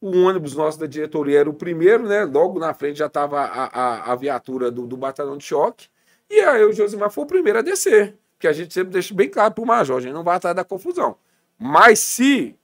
O 0.00 0.22
ônibus 0.22 0.54
nosso 0.54 0.78
da 0.78 0.86
diretoria 0.86 1.40
era 1.40 1.50
o 1.50 1.54
primeiro, 1.54 2.08
né? 2.08 2.24
Logo 2.24 2.58
na 2.58 2.72
frente 2.72 2.98
já 2.98 3.06
estava 3.06 3.40
a, 3.40 3.64
a, 3.66 4.12
a, 4.12 4.14
viatura 4.14 4.70
do, 4.70 4.86
do 4.86 4.96
batalhão 4.96 5.36
de 5.36 5.44
choque. 5.44 5.88
E 6.28 6.40
aí 6.40 6.64
o 6.64 6.72
Josimar 6.72 7.10
foi 7.10 7.24
o 7.24 7.26
primeiro 7.26 7.58
a 7.58 7.62
descer. 7.62 8.16
Que 8.38 8.48
a 8.48 8.52
gente 8.52 8.72
sempre 8.72 8.92
deixa 8.92 9.12
bem 9.12 9.28
claro 9.28 9.52
para 9.52 9.62
o 9.62 9.66
Major, 9.66 9.98
a 9.98 10.00
gente 10.00 10.14
não 10.14 10.24
vai 10.24 10.36
atrás 10.36 10.56
da 10.56 10.64
confusão. 10.64 11.16
Mas 11.58 11.98
se 11.98 12.56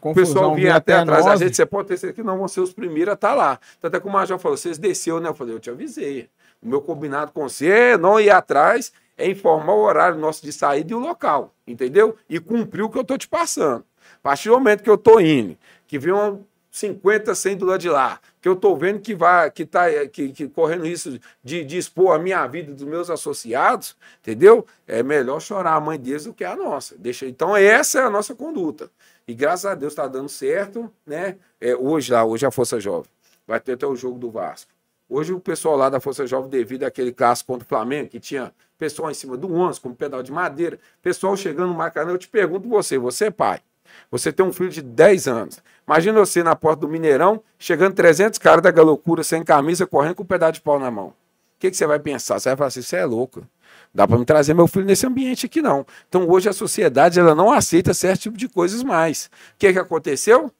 o 0.00 0.14
pessoal 0.14 0.54
vier 0.54 0.72
até, 0.72 0.92
até 0.92 1.02
atrás 1.02 1.24
da 1.24 1.36
gente, 1.36 1.56
você 1.56 1.66
pode 1.66 1.88
ter 1.88 1.96
certeza 1.96 2.22
que 2.22 2.26
não 2.26 2.38
vão 2.38 2.46
ser 2.46 2.60
os 2.60 2.72
primeiros 2.72 3.10
a 3.10 3.14
estar 3.14 3.30
tá 3.30 3.34
lá. 3.34 3.60
Tanto 3.80 3.96
é 3.96 4.00
que 4.00 4.06
o 4.06 4.10
Major 4.10 4.38
falou: 4.38 4.56
vocês 4.56 4.78
desceu, 4.78 5.18
né? 5.18 5.28
Eu 5.28 5.34
falei, 5.34 5.54
eu 5.54 5.60
te 5.60 5.70
avisei. 5.70 6.28
O 6.62 6.68
meu 6.68 6.80
combinado 6.80 7.32
com 7.32 7.48
você 7.48 7.68
é 7.68 7.98
não 7.98 8.20
ir 8.20 8.30
atrás 8.30 8.92
é 9.16 9.28
informar 9.28 9.72
o 9.72 9.82
horário 9.82 10.18
nosso 10.18 10.44
de 10.44 10.52
saída 10.52 10.92
e 10.92 10.94
o 10.94 10.98
local, 10.98 11.54
entendeu? 11.66 12.16
E 12.28 12.38
cumprir 12.38 12.82
o 12.82 12.90
que 12.90 12.98
eu 12.98 13.02
estou 13.02 13.16
te 13.16 13.26
passando. 13.26 13.84
A 14.16 14.22
partir 14.22 14.48
do 14.48 14.54
momento 14.54 14.82
que 14.82 14.90
eu 14.90 14.94
estou 14.94 15.20
indo, 15.20 15.56
que 15.86 15.98
vem 15.98 16.12
uma 16.12 16.38
50, 16.76 17.34
100 17.34 17.56
do 17.56 17.64
lado 17.64 17.80
de 17.80 17.88
lá, 17.88 18.20
que 18.38 18.46
eu 18.46 18.52
estou 18.52 18.76
vendo 18.76 19.00
que 19.00 19.14
vai, 19.14 19.50
que 19.50 19.62
está 19.62 19.86
que, 20.08 20.28
que 20.30 20.46
correndo 20.46 20.86
isso 20.86 21.18
de, 21.42 21.64
de, 21.64 21.78
expor 21.78 22.14
a 22.14 22.18
minha 22.18 22.46
vida 22.46 22.70
dos 22.70 22.84
meus 22.84 23.08
associados, 23.08 23.96
entendeu? 24.20 24.66
É 24.86 25.02
melhor 25.02 25.40
chorar 25.40 25.72
a 25.72 25.80
mãe 25.80 25.98
deles 25.98 26.24
do 26.24 26.34
que 26.34 26.44
a 26.44 26.54
nossa. 26.54 26.94
Deixa, 26.98 27.24
então, 27.26 27.56
essa 27.56 28.00
é 28.00 28.02
a 28.02 28.10
nossa 28.10 28.34
conduta. 28.34 28.90
E 29.26 29.32
graças 29.32 29.64
a 29.64 29.74
Deus 29.74 29.94
está 29.94 30.06
dando 30.06 30.28
certo, 30.28 30.92
né? 31.06 31.38
É, 31.58 31.74
hoje 31.74 32.12
lá, 32.12 32.26
hoje 32.26 32.44
a 32.44 32.50
Força 32.50 32.78
Jovem. 32.78 33.10
Vai 33.46 33.58
ter 33.58 33.72
até 33.72 33.86
o 33.86 33.96
jogo 33.96 34.18
do 34.18 34.30
Vasco. 34.30 34.70
Hoje 35.08 35.32
o 35.32 35.40
pessoal 35.40 35.76
lá 35.76 35.88
da 35.88 35.98
Força 35.98 36.26
Jovem, 36.26 36.50
devido 36.50 36.84
àquele 36.84 37.10
caso 37.10 37.42
contra 37.46 37.64
o 37.64 37.68
Flamengo, 37.68 38.10
que 38.10 38.20
tinha 38.20 38.52
pessoal 38.76 39.10
em 39.10 39.14
cima 39.14 39.34
do 39.34 39.50
ônibus, 39.50 39.78
com 39.78 39.94
pedal 39.94 40.22
de 40.22 40.30
madeira, 40.30 40.78
pessoal 41.00 41.34
chegando 41.38 41.68
no 41.68 41.74
Maracanã, 41.74 42.10
eu 42.10 42.18
te 42.18 42.28
pergunto 42.28 42.68
você, 42.68 42.98
você 42.98 43.26
é 43.26 43.30
pai, 43.30 43.62
você 44.10 44.32
tem 44.32 44.44
um 44.44 44.52
filho 44.52 44.70
de 44.70 44.82
10 44.82 45.28
anos, 45.28 45.58
imagina 45.86 46.18
você 46.18 46.42
na 46.42 46.56
porta 46.56 46.80
do 46.80 46.88
Mineirão, 46.88 47.42
chegando 47.58 47.94
300 47.94 48.38
caras 48.38 48.62
da 48.62 48.70
galocura, 48.70 49.22
sem 49.22 49.42
camisa, 49.42 49.86
correndo 49.86 50.16
com 50.16 50.22
um 50.22 50.26
pedaço 50.26 50.54
de 50.54 50.60
pau 50.60 50.78
na 50.78 50.90
mão. 50.90 51.08
O 51.08 51.58
que, 51.58 51.70
que 51.70 51.76
você 51.76 51.86
vai 51.86 51.98
pensar? 51.98 52.38
Você 52.38 52.50
vai 52.50 52.56
falar 52.56 52.68
assim, 52.68 52.82
você 52.82 52.96
é 52.96 53.04
louco. 53.04 53.46
Dá 53.94 54.06
para 54.06 54.18
me 54.18 54.26
trazer 54.26 54.52
meu 54.52 54.66
filho 54.66 54.84
nesse 54.84 55.06
ambiente 55.06 55.46
aqui, 55.46 55.62
não. 55.62 55.86
Então, 56.06 56.28
hoje 56.28 56.50
a 56.50 56.52
sociedade 56.52 57.18
ela 57.18 57.34
não 57.34 57.50
aceita 57.50 57.94
certo 57.94 58.20
tipo 58.22 58.36
de 58.36 58.46
coisas 58.46 58.82
mais. 58.82 59.30
O 59.54 59.58
que, 59.58 59.72
que 59.72 59.78
aconteceu? 59.78 60.52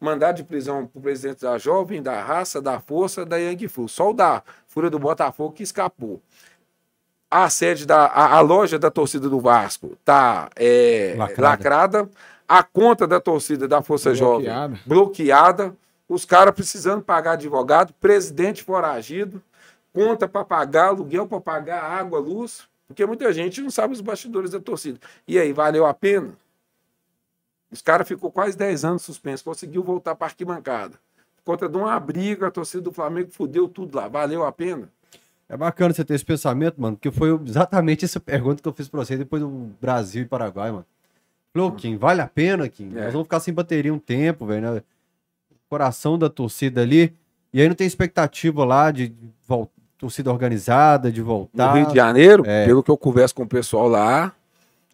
Mandado 0.00 0.36
de 0.36 0.44
prisão 0.44 0.86
para 0.86 0.98
o 0.98 1.02
presidente 1.02 1.40
da 1.42 1.58
Jovem, 1.58 2.00
da 2.00 2.22
Raça, 2.22 2.62
da 2.62 2.78
Força, 2.78 3.26
da 3.26 3.36
Yang 3.36 3.66
Fu. 3.66 3.88
Só 3.88 4.10
o 4.10 4.12
da 4.14 4.44
Fúria 4.68 4.88
do 4.88 4.98
Botafogo 4.98 5.54
que 5.54 5.64
escapou. 5.64 6.22
A 7.28 7.50
sede 7.50 7.84
da 7.84 8.06
a, 8.06 8.36
a 8.36 8.40
loja 8.40 8.78
da 8.78 8.92
torcida 8.92 9.28
do 9.28 9.40
Vasco 9.40 9.96
está 9.98 10.48
é, 10.54 11.14
lacrada. 11.16 11.48
lacrada. 11.48 12.10
A 12.48 12.62
conta 12.62 13.06
da 13.06 13.20
torcida 13.20 13.66
da 13.66 13.82
Força 13.82 14.12
bloqueada. 14.12 14.74
Jovem 14.74 14.80
bloqueada. 14.86 15.76
Os 16.08 16.24
caras 16.24 16.54
precisando 16.54 17.02
pagar 17.02 17.32
advogado, 17.32 17.94
presidente 17.94 18.62
foragido, 18.62 19.42
conta 19.92 20.28
para 20.28 20.44
pagar, 20.44 20.88
aluguel 20.88 21.26
para 21.26 21.40
pagar, 21.40 21.82
água, 21.82 22.18
luz. 22.18 22.68
Porque 22.86 23.06
muita 23.06 23.32
gente 23.32 23.62
não 23.62 23.70
sabe 23.70 23.94
os 23.94 24.02
bastidores 24.02 24.50
da 24.50 24.60
torcida. 24.60 25.00
E 25.26 25.38
aí, 25.38 25.52
valeu 25.52 25.86
a 25.86 25.94
pena? 25.94 26.36
Os 27.70 27.80
caras 27.80 28.06
ficou 28.06 28.30
quase 28.30 28.56
10 28.56 28.84
anos 28.84 29.02
suspenso, 29.02 29.42
conseguiu 29.42 29.82
voltar 29.82 30.14
para 30.14 30.26
arquibancada. 30.26 31.00
Por 31.38 31.52
conta 31.52 31.68
de 31.68 31.76
uma 31.76 31.98
briga, 31.98 32.46
a 32.46 32.50
torcida 32.50 32.82
do 32.82 32.92
Flamengo 32.92 33.30
fudeu 33.30 33.66
tudo 33.66 33.96
lá. 33.96 34.06
Valeu 34.06 34.44
a 34.44 34.52
pena? 34.52 34.88
É 35.48 35.56
bacana 35.56 35.92
você 35.92 36.04
ter 36.04 36.14
esse 36.14 36.24
pensamento, 36.24 36.80
mano, 36.80 36.96
porque 36.96 37.10
foi 37.10 37.30
exatamente 37.46 38.04
essa 38.04 38.20
pergunta 38.20 38.62
que 38.62 38.68
eu 38.68 38.72
fiz 38.72 38.88
pra 38.88 39.04
você 39.04 39.16
depois 39.16 39.42
do 39.42 39.48
Brasil 39.80 40.22
e 40.22 40.26
Paraguai, 40.26 40.70
mano. 40.70 40.86
Falou. 41.54 41.72
Kim, 41.72 41.96
vale 41.96 42.20
a 42.20 42.26
pena, 42.26 42.68
Kim? 42.68 42.90
É. 42.96 43.04
Nós 43.04 43.12
vamos 43.12 43.26
ficar 43.26 43.40
sem 43.40 43.54
bateria 43.54 43.94
um 43.94 43.98
tempo, 43.98 44.44
velho, 44.44 44.74
né? 44.74 44.82
Coração 45.68 46.18
da 46.18 46.28
torcida 46.28 46.82
ali. 46.82 47.14
E 47.52 47.60
aí 47.60 47.68
não 47.68 47.76
tem 47.76 47.86
expectativa 47.86 48.64
lá 48.64 48.90
de, 48.90 49.14
torcida 49.96 50.32
organizada, 50.32 51.10
de 51.12 51.22
voltar. 51.22 51.68
No 51.68 51.76
Rio 51.78 51.88
de 51.88 51.94
Janeiro, 51.94 52.42
é. 52.44 52.66
pelo 52.66 52.82
que 52.82 52.90
eu 52.90 52.96
converso 52.96 53.34
com 53.34 53.44
o 53.44 53.48
pessoal 53.48 53.86
lá, 53.86 54.32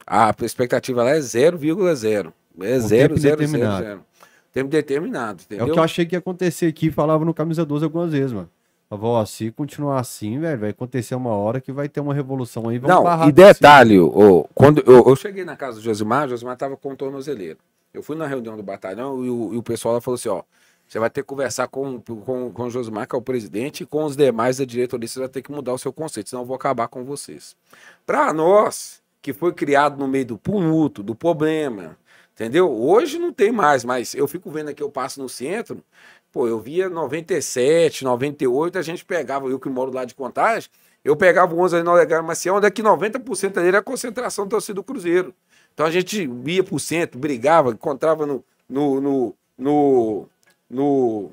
a 0.07 0.35
expectativa 0.43 1.03
lá 1.03 1.11
é 1.11 1.19
0,0. 1.19 2.33
É 2.61 2.77
um 2.77 2.81
zero, 2.81 3.15
tempo 3.15 3.21
zero, 3.21 3.37
determinado. 3.37 3.77
Zero, 3.77 3.89
zero. 3.89 4.05
Tempo 4.53 4.69
determinado, 4.69 5.43
entendeu? 5.43 5.67
É 5.67 5.71
o 5.71 5.73
que 5.73 5.79
eu 5.79 5.83
achei 5.83 6.05
que 6.05 6.15
ia 6.15 6.19
acontecer 6.19 6.67
aqui, 6.67 6.91
falava 6.91 7.25
no 7.25 7.33
Camisa 7.33 7.65
12 7.65 7.85
algumas 7.85 8.13
vezes, 8.13 8.33
mano. 8.33 8.51
Falava, 8.91 9.25
se 9.25 9.53
continuar 9.53 10.01
assim, 10.01 10.41
velho, 10.41 10.59
vai 10.59 10.71
acontecer 10.71 11.15
uma 11.15 11.31
hora 11.31 11.61
que 11.61 11.71
vai 11.71 11.89
ter 11.89 12.01
uma 12.01 12.13
revolução 12.13 12.69
aí. 12.69 12.81
Não, 12.81 13.29
e 13.29 13.31
detalhe, 13.31 14.01
oh, 14.01 14.49
quando 14.53 14.83
eu, 14.85 15.05
eu, 15.07 15.15
cheguei 15.15 15.45
na 15.45 15.55
casa 15.55 15.79
do 15.79 15.83
Josimar, 15.83 16.27
o 16.27 16.31
Josimar 16.31 16.57
tava 16.57 16.77
com 16.77 16.93
o 16.93 16.97
tornozeleiro. 16.97 17.59
Eu 17.95 18.03
fui 18.03 18.17
na 18.17 18.27
reunião 18.27 18.57
do 18.57 18.65
batalhão 18.65 19.25
e 19.25 19.31
o, 19.31 19.55
e 19.55 19.57
o 19.57 19.63
pessoal 19.63 19.95
lá 19.95 20.01
falou 20.01 20.17
assim, 20.17 20.29
ó, 20.29 20.43
você 20.89 20.99
vai 20.99 21.09
ter 21.09 21.23
que 21.23 21.29
conversar 21.29 21.69
com, 21.69 22.01
com, 22.01 22.51
com 22.51 22.63
o 22.65 22.71
Josimar, 22.71 23.07
que 23.07 23.15
é 23.15 23.19
o 23.19 23.23
presidente, 23.23 23.85
e 23.85 23.87
com 23.87 24.05
os 24.05 24.17
demais 24.17 24.57
da 24.57 24.65
diretoria, 24.65 25.07
você 25.07 25.21
vai 25.21 25.29
ter 25.29 25.41
que 25.41 25.53
mudar 25.53 25.73
o 25.73 25.79
seu 25.79 25.93
conceito, 25.93 26.31
senão 26.31 26.43
eu 26.43 26.47
vou 26.47 26.57
acabar 26.57 26.89
com 26.89 27.05
vocês. 27.05 27.57
Para 28.05 28.33
nós, 28.33 29.01
que 29.23 29.33
foi 29.33 29.53
criado 29.53 30.01
no 30.01 30.09
meio 30.09 30.27
do 30.27 30.37
tumulto, 30.37 31.01
do 31.01 31.15
problema, 31.15 31.97
Entendeu? 32.41 32.73
Hoje 32.73 33.19
não 33.19 33.35
tem 33.35 33.53
mais, 33.53 33.85
mas 33.85 34.15
eu 34.15 34.27
fico 34.27 34.51
vendo 34.51 34.71
aqui, 34.71 34.83
eu 34.83 34.91
passo 34.91 35.21
no 35.21 35.29
centro, 35.29 35.85
pô, 36.33 36.47
eu 36.47 36.59
via 36.61 36.89
97, 36.89 38.05
98, 38.05 38.79
a 38.79 38.83
gente 38.83 39.05
pegava, 39.05 39.49
eu 39.49 39.59
que 39.59 39.69
moro 39.69 39.93
lá 39.93 40.05
de 40.05 40.15
Contagem, 40.15 40.71
eu 41.05 41.17
pegava 41.17 41.55
o 41.55 41.61
11 41.61 41.77
ali 41.77 41.85
no 41.85 41.93
Olegário 41.93 42.27
Maciel, 42.27 42.57
onde 42.57 42.67
é 42.67 42.71
que 42.71 42.83
90% 42.83 43.53
dele 43.53 43.69
era 43.69 43.83
concentração 43.83 44.47
do 44.47 44.51
torcida 44.51 44.75
do 44.75 44.83
Cruzeiro. 44.83 45.35
Então 45.73 45.87
a 45.87 45.91
gente 45.91 46.29
ia 46.47 46.63
pro 46.63 46.79
centro, 46.79 47.19
brigava, 47.19 47.71
encontrava 47.71 48.27
no. 48.27 48.45
no, 48.69 49.01
no, 49.01 49.35
no, 49.57 50.29
no 50.69 51.31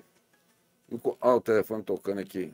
o 1.21 1.41
telefone 1.41 1.83
tocando 1.83 2.19
aqui. 2.19 2.51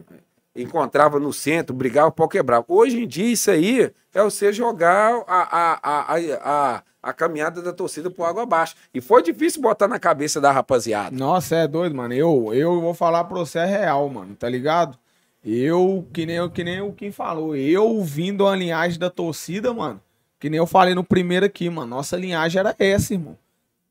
Encontrava 0.56 1.19
no 1.19 1.32
centro, 1.32 1.75
brigava, 1.75 2.08
o 2.08 2.12
pau 2.12 2.27
quebrava. 2.27 2.65
Hoje 2.67 3.03
em 3.03 3.08
dia, 3.08 3.32
isso 3.32 3.51
aí 3.51 3.91
é 4.13 4.23
você 4.23 4.51
jogar 4.51 5.23
a, 5.27 5.41
a, 5.41 5.79
a, 5.84 6.13
a 6.13 6.77
a 6.77 6.84
caminhada 7.12 7.62
da 7.62 7.74
torcida 7.74 8.10
por 8.10 8.24
água 8.24 8.44
abaixo. 8.44 8.76
E 8.94 9.02
foi 9.02 9.22
difícil 9.22 9.62
botar 9.62 9.88
na 9.88 10.00
cabeça 10.00 10.39
da 10.39 10.52
rapaziada. 10.52 11.16
Nossa, 11.16 11.56
é 11.56 11.68
doido, 11.68 11.96
mano. 11.96 12.13
Eu, 12.13 12.54
eu 12.54 12.80
vou 12.80 12.94
falar 12.94 13.26
pra 13.26 13.38
você 13.38 13.60
é 13.60 13.66
real, 13.66 14.08
mano, 14.08 14.36
tá 14.36 14.48
ligado? 14.48 14.98
Eu, 15.44 16.08
que 16.13 16.26
nem, 16.26 16.50
que 16.50 16.63
nem 16.63 16.82
o 16.82 16.94
Kim 16.94 17.12
falou, 17.12 17.54
eu 17.54 18.02
vindo 18.02 18.48
a 18.48 18.56
linhagem 18.56 18.98
da 18.98 19.10
torcida, 19.10 19.74
mano, 19.74 20.00
que 20.39 20.50
nem 20.50 20.58
eu 20.58 20.66
falei 20.66 20.96
no 20.96 21.04
primeiro 21.04 21.46
aqui, 21.46 21.70
mano, 21.70 21.88
nossa 21.88 22.16
linhagem 22.16 22.60
era 22.60 22.74
essa, 22.80 23.13
irmão. 23.13 23.38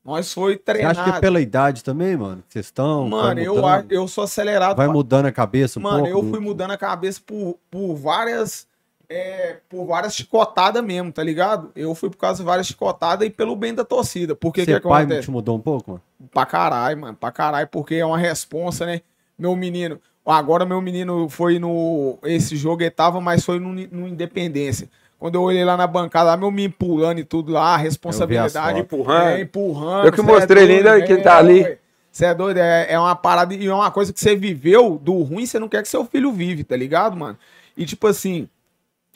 Nós 0.05 0.33
foi 0.33 0.57
treinado. 0.57 0.95
Você 0.95 1.01
acha 1.01 1.11
que 1.13 1.17
é 1.19 1.21
pela 1.21 1.41
idade 1.41 1.85
também, 1.85 2.17
mano? 2.17 2.43
Vocês 2.49 2.67
estão. 2.67 3.09
Mano, 3.09 3.39
eu, 3.39 3.57
eu 3.89 4.09
sou 4.09 4.25
acelerado. 4.25 4.77
Vai 4.77 4.89
mudando 4.89 5.27
a 5.27 5.33
cabeça 5.33 5.79
um 5.79 5.83
mano, 5.83 5.99
pouco? 5.99 6.13
Mano, 6.13 6.27
eu 6.27 6.31
fui 6.31 6.41
mudando 6.41 6.73
a 6.73 6.79
cabeça 6.79 7.21
por, 7.25 7.57
por 7.71 7.95
várias 7.95 8.67
é, 9.13 9.59
por 9.69 9.85
várias 9.85 10.15
chicotadas 10.15 10.83
mesmo, 10.83 11.13
tá 11.13 11.23
ligado? 11.23 11.71
Eu 11.77 11.95
fui 11.95 12.09
por 12.09 12.17
causa 12.17 12.39
de 12.39 12.47
várias 12.47 12.67
chicotadas 12.67 13.27
e 13.27 13.31
pelo 13.31 13.55
bem 13.55 13.75
da 13.75 13.85
torcida. 13.85 14.35
Porque 14.35 14.65
Ser 14.65 14.81
que 14.81 14.89
pai 14.89 15.03
acontece? 15.03 15.27
te 15.27 15.31
mudou 15.31 15.57
um 15.57 15.61
pouco, 15.61 15.91
mano? 15.93 16.03
Pra 16.33 16.47
caralho, 16.47 16.99
mano. 16.99 17.15
Pra 17.15 17.31
caralho, 17.31 17.69
porque 17.69 17.97
é 17.97 18.07
uma 18.07 18.17
responsa, 18.17 18.87
né? 18.87 19.03
Meu 19.39 19.55
menino. 19.55 20.01
Agora 20.25 20.65
meu 20.65 20.81
menino 20.81 21.29
foi 21.29 21.59
no. 21.59 22.19
Esse 22.23 22.57
jogo 22.57 22.83
ele 22.83 22.91
tava, 22.91 23.21
mas 23.21 23.45
foi 23.45 23.59
no, 23.59 23.73
no 23.73 24.09
Independência. 24.09 24.89
Quando 25.19 25.35
eu 25.35 25.43
olhei 25.43 25.65
lá 25.65 25.77
na 25.77 25.87
bancada, 25.87 26.31
lá, 26.31 26.37
meu 26.37 26.51
menino 26.51 26.75
pulando 26.77 27.19
e 27.19 27.25
tudo 27.25 27.53
lá, 27.53 27.75
a 27.75 27.77
responsabilidade. 27.77 28.81
Empurrando. 28.81 29.29
É, 29.29 29.41
empurrando. 29.41 30.07
Eu 30.07 30.13
que 30.13 30.23
mostrei 30.23 30.65
é 30.65 30.77
ainda 30.79 31.03
que 31.03 31.13
ele 31.13 31.23
tá 31.23 31.37
ali. 31.37 31.79
Você 32.11 32.27
é 32.27 32.35
doido? 32.35 32.59
É, 32.59 32.93
é 32.93 32.99
uma 32.99 33.15
parada 33.15 33.55
e 33.55 33.67
é 33.67 33.75
uma 33.75 33.91
coisa 33.91 34.13
que 34.13 34.21
você 34.21 34.35
viveu 34.35 34.99
do 34.99 35.23
ruim, 35.23 35.47
você 35.47 35.59
não 35.59 35.69
quer 35.69 35.83
que 35.83 35.89
seu 35.89 36.05
filho 36.05 36.33
vive, 36.33 36.65
tá 36.65 36.77
ligado, 36.77 37.17
mano? 37.17 37.39
E 37.77 37.87
tipo 37.87 38.07
assim, 38.07 38.49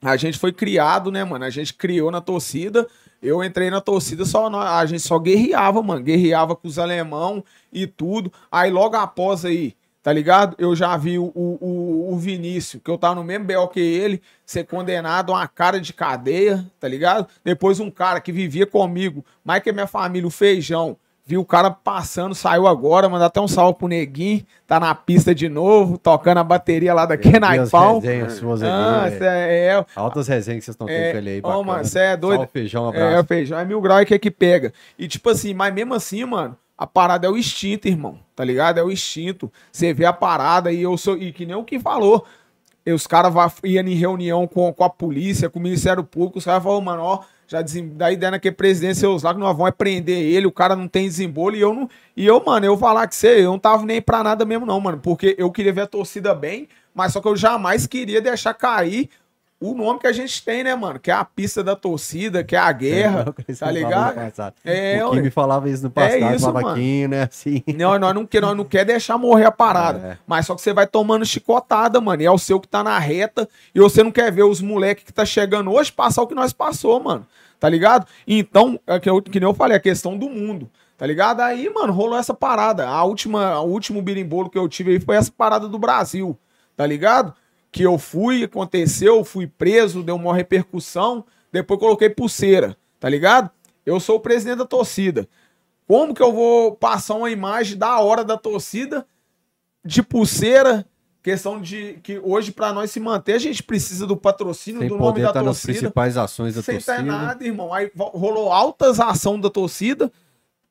a 0.02 0.16
gente 0.16 0.38
foi 0.38 0.52
criado, 0.52 1.10
né, 1.10 1.24
mano? 1.24 1.44
A 1.44 1.50
gente 1.50 1.74
criou 1.74 2.10
na 2.10 2.20
torcida. 2.20 2.86
Eu 3.22 3.42
entrei 3.42 3.70
na 3.70 3.80
torcida, 3.80 4.24
só 4.24 4.46
a 4.48 4.84
gente 4.84 5.00
só 5.00 5.18
guerreava, 5.18 5.82
mano. 5.82 6.02
Guerreava 6.02 6.54
com 6.54 6.68
os 6.68 6.78
alemão 6.78 7.42
e 7.72 7.86
tudo. 7.86 8.32
Aí 8.52 8.70
logo 8.70 8.94
após 8.94 9.44
aí, 9.44 9.74
tá 10.02 10.12
ligado? 10.12 10.54
Eu 10.58 10.76
já 10.76 10.96
vi 10.96 11.18
o, 11.18 11.32
o, 11.34 12.12
o 12.12 12.16
Vinícius, 12.18 12.82
que 12.82 12.90
eu 12.90 12.98
tava 12.98 13.14
no 13.16 13.24
mesmo 13.24 13.46
BO 13.46 13.68
que 13.68 13.80
ele, 13.80 14.22
ser 14.44 14.64
condenado 14.64 15.32
a 15.32 15.38
uma 15.38 15.48
cara 15.48 15.80
de 15.80 15.92
cadeia, 15.92 16.64
tá 16.78 16.86
ligado? 16.86 17.26
Depois 17.42 17.80
um 17.80 17.90
cara 17.90 18.20
que 18.20 18.30
vivia 18.30 18.66
comigo, 18.66 19.24
mais 19.42 19.62
que 19.62 19.70
a 19.70 19.72
minha 19.72 19.86
família, 19.86 20.28
o 20.28 20.30
Feijão, 20.30 20.96
Viu 21.28 21.40
o 21.40 21.44
cara 21.44 21.72
passando, 21.72 22.36
saiu 22.36 22.68
agora, 22.68 23.08
mandar 23.08 23.26
até 23.26 23.40
um 23.40 23.48
salve 23.48 23.76
pro 23.76 23.88
Neguinho. 23.88 24.46
Tá 24.64 24.78
na 24.78 24.94
pista 24.94 25.34
de 25.34 25.48
novo, 25.48 25.98
tocando 25.98 26.38
a 26.38 26.44
bateria 26.44 26.94
lá 26.94 27.04
da 27.04 27.16
Kenaipal. 27.16 28.00
Ah, 28.62 29.08
é, 29.10 29.66
é, 29.66 29.86
Altas 29.96 30.28
resenhas 30.28 30.60
que 30.60 30.66
vocês 30.66 30.74
estão 30.74 30.86
tendo 30.86 30.96
é, 30.96 31.10
com 31.10 31.18
ele 31.18 31.30
aí. 31.30 31.40
Ó, 31.42 31.64
mano, 31.64 31.84
você 31.84 31.98
é 31.98 32.16
doido. 32.16 32.38
Salve, 32.38 32.52
feijão, 32.52 32.84
um 32.84 32.88
abraço. 32.90 33.16
É, 33.16 33.24
feijão 33.24 33.58
é 33.58 33.64
mil 33.64 33.80
graus 33.80 34.04
que 34.04 34.14
é 34.14 34.20
que 34.20 34.30
pega. 34.30 34.72
E 34.96 35.08
tipo 35.08 35.28
assim, 35.28 35.52
mas 35.52 35.74
mesmo 35.74 35.94
assim, 35.94 36.24
mano, 36.24 36.56
a 36.78 36.86
parada 36.86 37.26
é 37.26 37.30
o 37.30 37.36
instinto, 37.36 37.88
irmão. 37.88 38.20
Tá 38.36 38.44
ligado? 38.44 38.78
É 38.78 38.84
o 38.84 38.92
instinto. 38.92 39.50
Você 39.72 39.92
vê 39.92 40.04
a 40.04 40.12
parada 40.12 40.70
e 40.70 40.80
eu 40.80 40.96
sou. 40.96 41.16
E 41.16 41.32
que 41.32 41.44
nem 41.44 41.56
o 41.56 41.64
que 41.64 41.80
falou. 41.80 42.24
E 42.86 42.92
os 42.92 43.04
caras 43.04 43.34
iam 43.64 43.84
em 43.84 43.94
reunião 43.94 44.46
com, 44.46 44.72
com 44.72 44.84
a 44.84 44.90
polícia, 44.90 45.50
com 45.50 45.58
o 45.58 45.62
Ministério 45.62 46.04
Público, 46.04 46.38
os 46.38 46.44
caras 46.44 46.62
falaram, 46.62 46.82
mano, 46.82 47.02
ó 47.02 47.20
já 47.46 47.62
desem... 47.62 47.88
daí 47.94 48.16
dando 48.16 48.34
aqui 48.34 48.50
presidência 48.50 49.08
os 49.08 49.22
lá 49.22 49.32
que 49.32 49.40
nós 49.40 49.56
vamos 49.56 49.68
é 49.68 49.72
prender 49.72 50.18
ele, 50.18 50.46
o 50.46 50.52
cara 50.52 50.74
não 50.74 50.88
tem 50.88 51.06
desembolo 51.06 51.56
e 51.56 51.60
eu 51.60 51.72
não. 51.72 51.88
E 52.16 52.26
eu, 52.26 52.42
mano, 52.44 52.66
eu 52.66 52.76
falar 52.76 53.06
que 53.06 53.14
você, 53.14 53.40
eu 53.40 53.52
não 53.52 53.58
tava 53.58 53.84
nem 53.84 54.00
pra 54.00 54.22
nada 54.22 54.44
mesmo, 54.44 54.66
não, 54.66 54.80
mano. 54.80 54.98
Porque 54.98 55.34
eu 55.38 55.50
queria 55.50 55.72
ver 55.72 55.82
a 55.82 55.86
torcida 55.86 56.34
bem, 56.34 56.68
mas 56.94 57.12
só 57.12 57.20
que 57.20 57.28
eu 57.28 57.36
jamais 57.36 57.86
queria 57.86 58.20
deixar 58.20 58.54
cair 58.54 59.10
o 59.58 59.74
nome 59.74 59.98
que 59.98 60.06
a 60.06 60.12
gente 60.12 60.44
tem, 60.44 60.62
né, 60.62 60.74
mano? 60.74 61.00
Que 61.00 61.10
é 61.10 61.14
a 61.14 61.24
pista 61.24 61.64
da 61.64 61.74
torcida, 61.74 62.44
que 62.44 62.54
é 62.54 62.58
a 62.58 62.70
guerra, 62.72 63.34
é, 63.48 63.54
tá 63.54 63.70
ligado? 63.70 64.18
É, 64.62 65.04
o 65.04 65.12
que 65.12 65.22
me 65.22 65.30
falava 65.30 65.68
isso 65.68 65.82
no 65.82 65.90
passado, 65.90 66.24
é 66.24 66.34
isso, 66.34 66.44
falava 66.44 66.72
aqui, 66.72 67.08
né, 67.08 67.22
assim. 67.22 67.62
Não, 67.74 67.98
nós 67.98 68.14
não, 68.14 68.26
quer, 68.26 68.42
nós 68.42 68.56
não 68.56 68.64
quer 68.64 68.84
deixar 68.84 69.16
morrer 69.16 69.46
a 69.46 69.50
parada, 69.50 69.98
é. 69.98 70.18
mas 70.26 70.44
só 70.44 70.54
que 70.54 70.60
você 70.60 70.74
vai 70.74 70.86
tomando 70.86 71.24
chicotada, 71.24 72.00
mano, 72.00 72.22
e 72.22 72.26
é 72.26 72.30
o 72.30 72.38
seu 72.38 72.60
que 72.60 72.68
tá 72.68 72.84
na 72.84 72.98
reta, 72.98 73.48
e 73.74 73.80
você 73.80 74.02
não 74.02 74.10
quer 74.10 74.30
ver 74.30 74.44
os 74.44 74.60
moleques 74.60 75.04
que 75.04 75.12
tá 75.12 75.24
chegando 75.24 75.72
hoje 75.72 75.90
passar 75.90 76.22
o 76.22 76.26
que 76.26 76.34
nós 76.34 76.52
passou, 76.52 77.02
mano, 77.02 77.26
tá 77.58 77.68
ligado? 77.68 78.06
Então, 78.28 78.78
é 78.86 79.00
que, 79.00 79.08
eu, 79.08 79.22
que 79.22 79.40
nem 79.40 79.48
eu 79.48 79.54
falei, 79.54 79.76
a 79.76 79.80
questão 79.80 80.18
do 80.18 80.28
mundo, 80.28 80.70
tá 80.98 81.06
ligado? 81.06 81.40
Aí, 81.40 81.70
mano, 81.72 81.94
rolou 81.94 82.18
essa 82.18 82.34
parada, 82.34 82.86
a 82.86 83.02
última, 83.04 83.58
o 83.60 83.70
último 83.70 84.02
birimbolo 84.02 84.50
que 84.50 84.58
eu 84.58 84.68
tive 84.68 84.92
aí 84.92 85.00
foi 85.00 85.16
essa 85.16 85.32
parada 85.32 85.66
do 85.66 85.78
Brasil, 85.78 86.38
tá 86.76 86.86
ligado? 86.86 87.32
Que 87.70 87.82
eu 87.82 87.98
fui, 87.98 88.44
aconteceu, 88.44 89.24
fui 89.24 89.46
preso, 89.46 90.02
deu 90.02 90.16
uma 90.16 90.34
repercussão, 90.34 91.24
depois 91.52 91.78
coloquei 91.78 92.08
pulseira, 92.08 92.76
tá 92.98 93.08
ligado? 93.08 93.50
Eu 93.84 94.00
sou 94.00 94.16
o 94.16 94.20
presidente 94.20 94.58
da 94.58 94.64
torcida. 94.64 95.28
Como 95.86 96.14
que 96.14 96.22
eu 96.22 96.32
vou 96.32 96.74
passar 96.74 97.14
uma 97.14 97.30
imagem 97.30 97.78
da 97.78 97.98
hora 98.00 98.24
da 98.24 98.36
torcida 98.36 99.06
de 99.84 100.02
pulseira? 100.02 100.84
Questão 101.22 101.60
de 101.60 101.98
que 102.02 102.20
hoje, 102.20 102.52
para 102.52 102.72
nós 102.72 102.90
se 102.90 103.00
manter, 103.00 103.34
a 103.34 103.38
gente 103.38 103.62
precisa 103.62 104.06
do 104.06 104.16
patrocínio 104.16 104.80
Sem 104.80 104.88
do 104.88 104.96
nome 104.96 105.20
da 105.20 105.32
tá 105.32 105.42
torcida. 105.42 105.44
nas 105.44 105.60
principais 105.62 106.16
ações 106.16 106.54
da 106.54 106.62
sem 106.62 106.76
torcida. 106.76 106.96
Sem 106.96 107.04
nada, 107.04 107.44
irmão. 107.44 107.72
Aí 107.72 107.90
rolou 107.96 108.52
altas 108.52 109.00
ações 109.00 109.40
da 109.40 109.50
torcida 109.50 110.10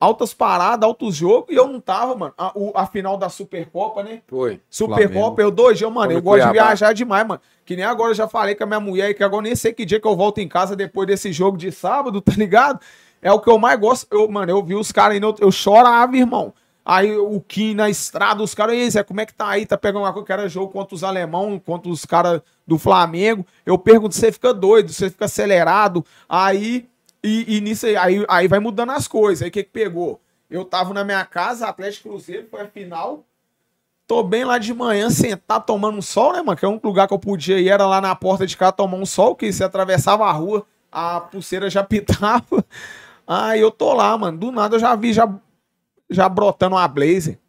altas 0.06 0.34
paradas, 0.34 0.88
altos 0.88 1.16
jogos, 1.16 1.54
e 1.54 1.56
eu 1.56 1.68
não 1.68 1.80
tava, 1.80 2.16
mano. 2.16 2.34
A, 2.38 2.52
o, 2.56 2.72
a 2.76 2.86
final 2.86 3.18
da 3.18 3.28
Supercopa, 3.28 4.04
né? 4.04 4.22
Foi. 4.28 4.62
Supercopa, 4.70 5.42
eu 5.42 5.52
dois 5.52 5.78
dias, 5.78 5.92
mano. 5.92 6.08
Foi 6.08 6.16
eu 6.16 6.22
gosto 6.22 6.46
de 6.46 6.52
viajar 6.52 6.94
demais, 6.94 7.28
mano. 7.28 7.42
Que 7.66 7.76
nem 7.76 7.84
agora 7.84 8.12
eu 8.12 8.16
já 8.16 8.28
falei 8.28 8.54
com 8.56 8.64
a 8.64 8.68
minha 8.68 8.80
mulher, 8.80 9.14
que 9.14 9.24
agora 9.24 9.42
nem 9.42 9.56
sei 9.56 9.74
que 9.74 9.86
dia 9.86 10.00
que 10.00 10.08
eu 10.08 10.16
volto 10.16 10.38
em 10.38 10.48
casa 10.48 10.76
depois 10.76 11.08
desse 11.08 11.32
jogo 11.34 11.58
de 11.58 11.72
sábado, 11.72 12.22
tá 12.22 12.34
ligado? 12.38 12.80
É 13.22 13.32
o 13.32 13.40
que 13.40 13.50
eu 13.50 13.58
mais 13.58 13.80
gosto. 13.80 14.08
Eu, 14.12 14.30
mano, 14.30 14.52
eu 14.52 14.64
vi 14.64 14.76
os 14.76 14.92
caras 14.92 15.18
indo, 15.18 15.36
eu 15.40 15.52
chorava, 15.52 16.16
irmão. 16.16 16.54
Aí 16.86 17.18
o 17.18 17.42
Kim 17.42 17.74
na 17.74 17.90
estrada, 17.90 18.44
os 18.44 18.54
caras, 18.54 18.76
aí, 18.76 18.88
Zé, 18.92 19.02
como 19.02 19.20
é 19.20 19.26
que 19.26 19.34
tá 19.34 19.50
aí? 19.50 19.66
Tá 19.66 19.76
pegando 19.76 20.04
uma 20.04 20.14
coisa 20.14 20.26
que 20.28 20.32
era 20.32 20.48
jogo 20.48 20.72
contra 20.72 20.94
os 20.94 21.04
alemão, 21.04 21.58
contra 21.58 21.90
os 21.90 22.06
caras 22.06 22.42
do 22.68 22.78
Flamengo. 22.78 23.44
Eu 23.66 23.76
pergunto, 23.76 24.14
você 24.14 24.32
fica 24.32 24.54
doido, 24.54 24.94
você 24.94 25.10
fica 25.10 25.26
acelerado. 25.26 26.06
Aí 26.30 26.88
e, 27.26 27.58
e 27.58 27.62
nisso 27.62 27.88
aí, 27.88 27.98
aí, 27.98 28.26
aí, 28.30 28.48
vai 28.48 28.60
mudando 28.60 28.92
as 28.92 29.08
coisas. 29.08 29.42
Aí 29.42 29.50
o 29.50 29.52
que, 29.52 29.64
que 29.64 29.72
pegou? 29.72 30.22
Eu 30.48 30.64
tava 30.64 30.94
na 30.94 31.04
minha 31.04 31.26
casa, 31.26 31.68
Atlético 31.68 32.10
Cruzeiro, 32.10 32.48
foi 32.52 32.62
a 32.62 32.68
final. 32.68 33.26
Tô 34.06 34.22
bem 34.22 34.44
lá 34.46 34.60
de 34.60 34.72
manhã, 34.74 35.10
sentado, 35.10 35.66
tomando 35.66 35.98
um 35.98 36.02
sol, 36.02 36.34
né, 36.34 36.44
mano? 36.44 36.56
Que 36.56 36.66
é 36.66 36.68
um 36.68 36.80
lugar 36.84 37.08
que 37.08 37.14
eu 37.16 37.20
podia 37.20 37.60
ir, 37.60 37.70
era 37.70 37.88
lá 37.88 38.00
na 38.00 38.16
porta 38.16 38.46
de 38.46 38.56
casa 38.56 38.74
tomar 38.74 38.98
um 38.98 39.06
sol, 39.06 39.36
que 39.36 39.52
se 39.52 39.64
atravessava 39.64 40.26
a 40.26 40.32
rua, 40.32 40.68
a 40.92 41.20
pulseira 41.20 41.68
já 41.68 41.82
pitava. 41.84 42.64
Aí 43.26 43.60
eu 43.60 43.72
tô 43.72 43.92
lá, 43.94 44.16
mano. 44.16 44.38
Do 44.38 44.52
nada 44.52 44.76
eu 44.76 44.80
já 44.80 44.96
vi, 44.96 45.12
já, 45.12 45.28
já 46.08 46.30
brotando 46.30 46.76
uma 46.76 46.88
blazer. 46.88 47.40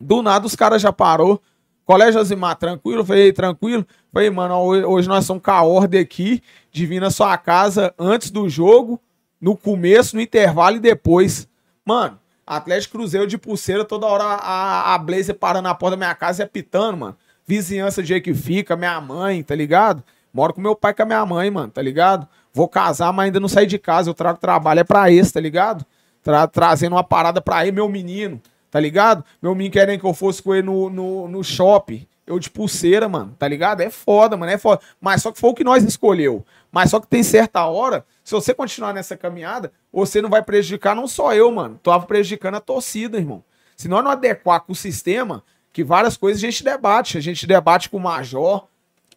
Do 0.00 0.22
nada 0.22 0.46
os 0.46 0.56
caras 0.56 0.80
já 0.80 0.90
parou. 0.90 1.38
Colégio 1.84 2.18
Azimar, 2.18 2.56
tranquilo? 2.56 3.04
Falei, 3.04 3.30
tranquilo? 3.30 3.86
Falei, 4.12 4.28
mano, 4.28 4.58
hoje 4.60 5.08
nós 5.08 5.24
somos 5.24 5.42
com 5.42 5.50
a 5.50 5.62
ordem 5.62 5.98
aqui 5.98 6.42
de 6.70 6.84
vir 6.84 7.00
na 7.00 7.10
sua 7.10 7.36
casa 7.38 7.94
antes 7.98 8.30
do 8.30 8.46
jogo, 8.46 9.00
no 9.40 9.56
começo, 9.56 10.16
no 10.16 10.22
intervalo 10.22 10.76
e 10.76 10.80
depois. 10.80 11.48
Mano, 11.84 12.18
Atlético 12.46 12.98
Cruzeiro 12.98 13.26
de 13.26 13.38
pulseira, 13.38 13.86
toda 13.86 14.06
hora 14.06 14.24
a, 14.24 14.94
a 14.94 14.98
Blazer 14.98 15.34
parando 15.34 15.66
na 15.66 15.74
porta 15.74 15.96
da 15.96 16.04
minha 16.04 16.14
casa 16.14 16.42
e 16.42 16.44
apitando, 16.44 16.98
mano. 16.98 17.16
Vizinhança 17.46 18.02
de 18.02 18.08
jeito 18.08 18.24
que 18.24 18.34
fica, 18.34 18.76
minha 18.76 19.00
mãe, 19.00 19.42
tá 19.42 19.54
ligado? 19.54 20.04
Moro 20.32 20.52
com 20.52 20.60
meu 20.60 20.76
pai 20.76 20.92
e 20.92 20.94
com 20.94 21.02
a 21.02 21.06
minha 21.06 21.24
mãe, 21.24 21.50
mano, 21.50 21.70
tá 21.70 21.80
ligado? 21.80 22.28
Vou 22.52 22.68
casar, 22.68 23.12
mas 23.12 23.26
ainda 23.26 23.40
não 23.40 23.48
saí 23.48 23.66
de 23.66 23.78
casa. 23.78 24.10
Eu 24.10 24.14
trago 24.14 24.38
trabalho, 24.38 24.80
é 24.80 24.84
pra 24.84 25.10
esse, 25.10 25.32
tá 25.32 25.40
ligado? 25.40 25.86
Tra 26.22 26.46
trazendo 26.46 26.94
uma 26.94 27.02
parada 27.04 27.40
pra 27.40 27.62
ele, 27.62 27.72
meu 27.72 27.88
menino, 27.88 28.40
tá 28.70 28.78
ligado? 28.78 29.24
Meu 29.40 29.54
menino 29.54 29.72
querendo 29.72 30.00
que 30.00 30.06
eu 30.06 30.14
fosse 30.14 30.42
com 30.42 30.54
ele 30.54 30.66
no, 30.66 30.90
no, 30.90 31.28
no 31.28 31.42
shopping. 31.42 32.06
Eu 32.26 32.38
de 32.38 32.48
pulseira, 32.48 33.08
mano, 33.08 33.34
tá 33.38 33.48
ligado? 33.48 33.80
É 33.80 33.90
foda, 33.90 34.36
mano, 34.36 34.52
é 34.52 34.58
foda. 34.58 34.80
Mas 35.00 35.22
só 35.22 35.32
que 35.32 35.40
foi 35.40 35.50
o 35.50 35.54
que 35.54 35.64
nós 35.64 35.82
escolheu. 35.82 36.44
Mas 36.70 36.90
só 36.90 37.00
que 37.00 37.06
tem 37.06 37.22
certa 37.22 37.66
hora, 37.66 38.06
se 38.22 38.32
você 38.32 38.54
continuar 38.54 38.92
nessa 38.92 39.16
caminhada, 39.16 39.72
você 39.92 40.22
não 40.22 40.30
vai 40.30 40.42
prejudicar 40.42 40.94
não 40.94 41.08
só 41.08 41.34
eu, 41.34 41.50
mano. 41.50 41.80
Tu 41.82 41.90
tava 41.90 42.06
prejudicando 42.06 42.54
a 42.54 42.60
torcida, 42.60 43.18
irmão. 43.18 43.44
Se 43.76 43.88
nós 43.88 44.04
não 44.04 44.10
adequar 44.12 44.60
com 44.60 44.72
o 44.72 44.76
sistema, 44.76 45.42
que 45.72 45.82
várias 45.82 46.16
coisas 46.16 46.42
a 46.42 46.46
gente 46.46 46.62
debate. 46.62 47.18
A 47.18 47.20
gente 47.20 47.46
debate 47.46 47.88
com 47.88 47.96
o 47.96 48.00
major, 48.00 48.68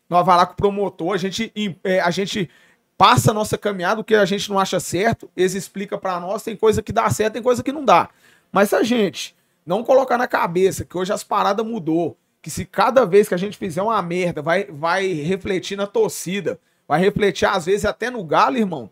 nós 0.10 0.26
vai 0.26 0.38
lá 0.38 0.46
com 0.46 0.54
o 0.54 0.56
promotor, 0.56 1.14
a 1.14 1.18
gente, 1.18 1.52
é, 1.84 2.00
a 2.00 2.10
gente 2.10 2.50
passa 2.98 3.32
a 3.32 3.34
nossa 3.34 3.58
caminhada, 3.58 4.02
o 4.02 4.04
que 4.04 4.16
a 4.16 4.26
gente 4.26 4.50
não 4.50 4.58
acha 4.58 4.80
certo, 4.80 5.30
eles 5.36 5.54
explicam 5.54 6.00
para 6.00 6.20
nós, 6.20 6.44
tem 6.44 6.56
coisa 6.56 6.82
que 6.82 6.94
dá 6.94 7.10
certo, 7.10 7.34
tem 7.34 7.42
coisa 7.42 7.62
que 7.62 7.72
não 7.72 7.84
dá. 7.84 8.10
Mas 8.52 8.74
a 8.74 8.84
gente 8.84 9.36
não 9.66 9.84
colocar 9.84 10.18
na 10.18 10.28
cabeça 10.28 10.86
que 10.86 10.98
hoje 10.98 11.12
as 11.12 11.24
paradas 11.24 11.66
mudou, 11.66 12.18
que 12.46 12.52
se 12.52 12.64
cada 12.64 13.08
vez 13.08 13.28
que 13.28 13.34
a 13.34 13.38
gente 13.38 13.58
fizer 13.58 13.82
uma 13.82 14.00
merda, 14.04 14.40
vai, 14.40 14.66
vai 14.66 15.12
refletir 15.14 15.76
na 15.76 15.88
torcida, 15.88 16.60
vai 16.88 17.00
refletir 17.00 17.48
às 17.48 17.66
vezes 17.66 17.86
até 17.86 18.12
no 18.12 18.24
galo, 18.24 18.56
irmão, 18.56 18.88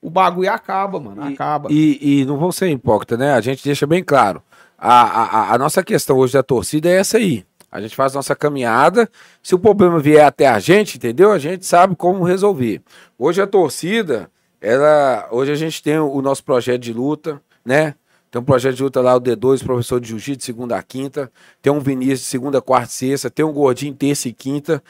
o 0.00 0.08
bagulho 0.08 0.52
acaba, 0.52 1.00
mano, 1.00 1.28
e, 1.28 1.34
acaba. 1.34 1.68
E, 1.68 2.20
e 2.20 2.24
não 2.24 2.38
vão 2.38 2.52
ser 2.52 2.70
hipócritas, 2.70 3.18
né? 3.18 3.32
A 3.32 3.40
gente 3.40 3.64
deixa 3.64 3.88
bem 3.88 4.04
claro. 4.04 4.40
A, 4.78 5.00
a, 5.00 5.54
a 5.54 5.58
nossa 5.58 5.82
questão 5.82 6.16
hoje 6.16 6.34
da 6.34 6.44
torcida 6.44 6.88
é 6.88 6.98
essa 6.98 7.18
aí. 7.18 7.44
A 7.72 7.80
gente 7.80 7.96
faz 7.96 8.14
nossa 8.14 8.36
caminhada. 8.36 9.10
Se 9.42 9.52
o 9.52 9.58
problema 9.58 9.98
vier 9.98 10.24
até 10.24 10.46
a 10.46 10.60
gente, 10.60 10.96
entendeu? 10.96 11.32
A 11.32 11.40
gente 11.40 11.66
sabe 11.66 11.96
como 11.96 12.22
resolver. 12.22 12.80
Hoje 13.18 13.42
a 13.42 13.48
torcida, 13.48 14.30
ela, 14.60 15.26
hoje 15.32 15.50
a 15.50 15.56
gente 15.56 15.82
tem 15.82 15.98
o 15.98 16.22
nosso 16.22 16.44
projeto 16.44 16.82
de 16.82 16.92
luta, 16.92 17.42
né? 17.64 17.96
Tem 18.36 18.40
um 18.42 18.44
projeto 18.44 18.76
de 18.76 18.82
luta 18.82 19.00
lá, 19.00 19.16
o 19.16 19.20
D2, 19.20 19.64
professor 19.64 19.98
de 19.98 20.08
jiu-jitsu, 20.08 20.44
segunda 20.44 20.76
a 20.76 20.82
quinta. 20.82 21.32
Tem 21.62 21.72
um 21.72 21.80
Vinícius, 21.80 22.28
segunda, 22.28 22.60
quarta 22.60 22.88
e 22.88 22.92
sexta. 22.92 23.30
Tem 23.30 23.42
um 23.42 23.50
Gordinho, 23.50 23.94
terça 23.94 24.28
e 24.28 24.32
quinta. 24.34 24.84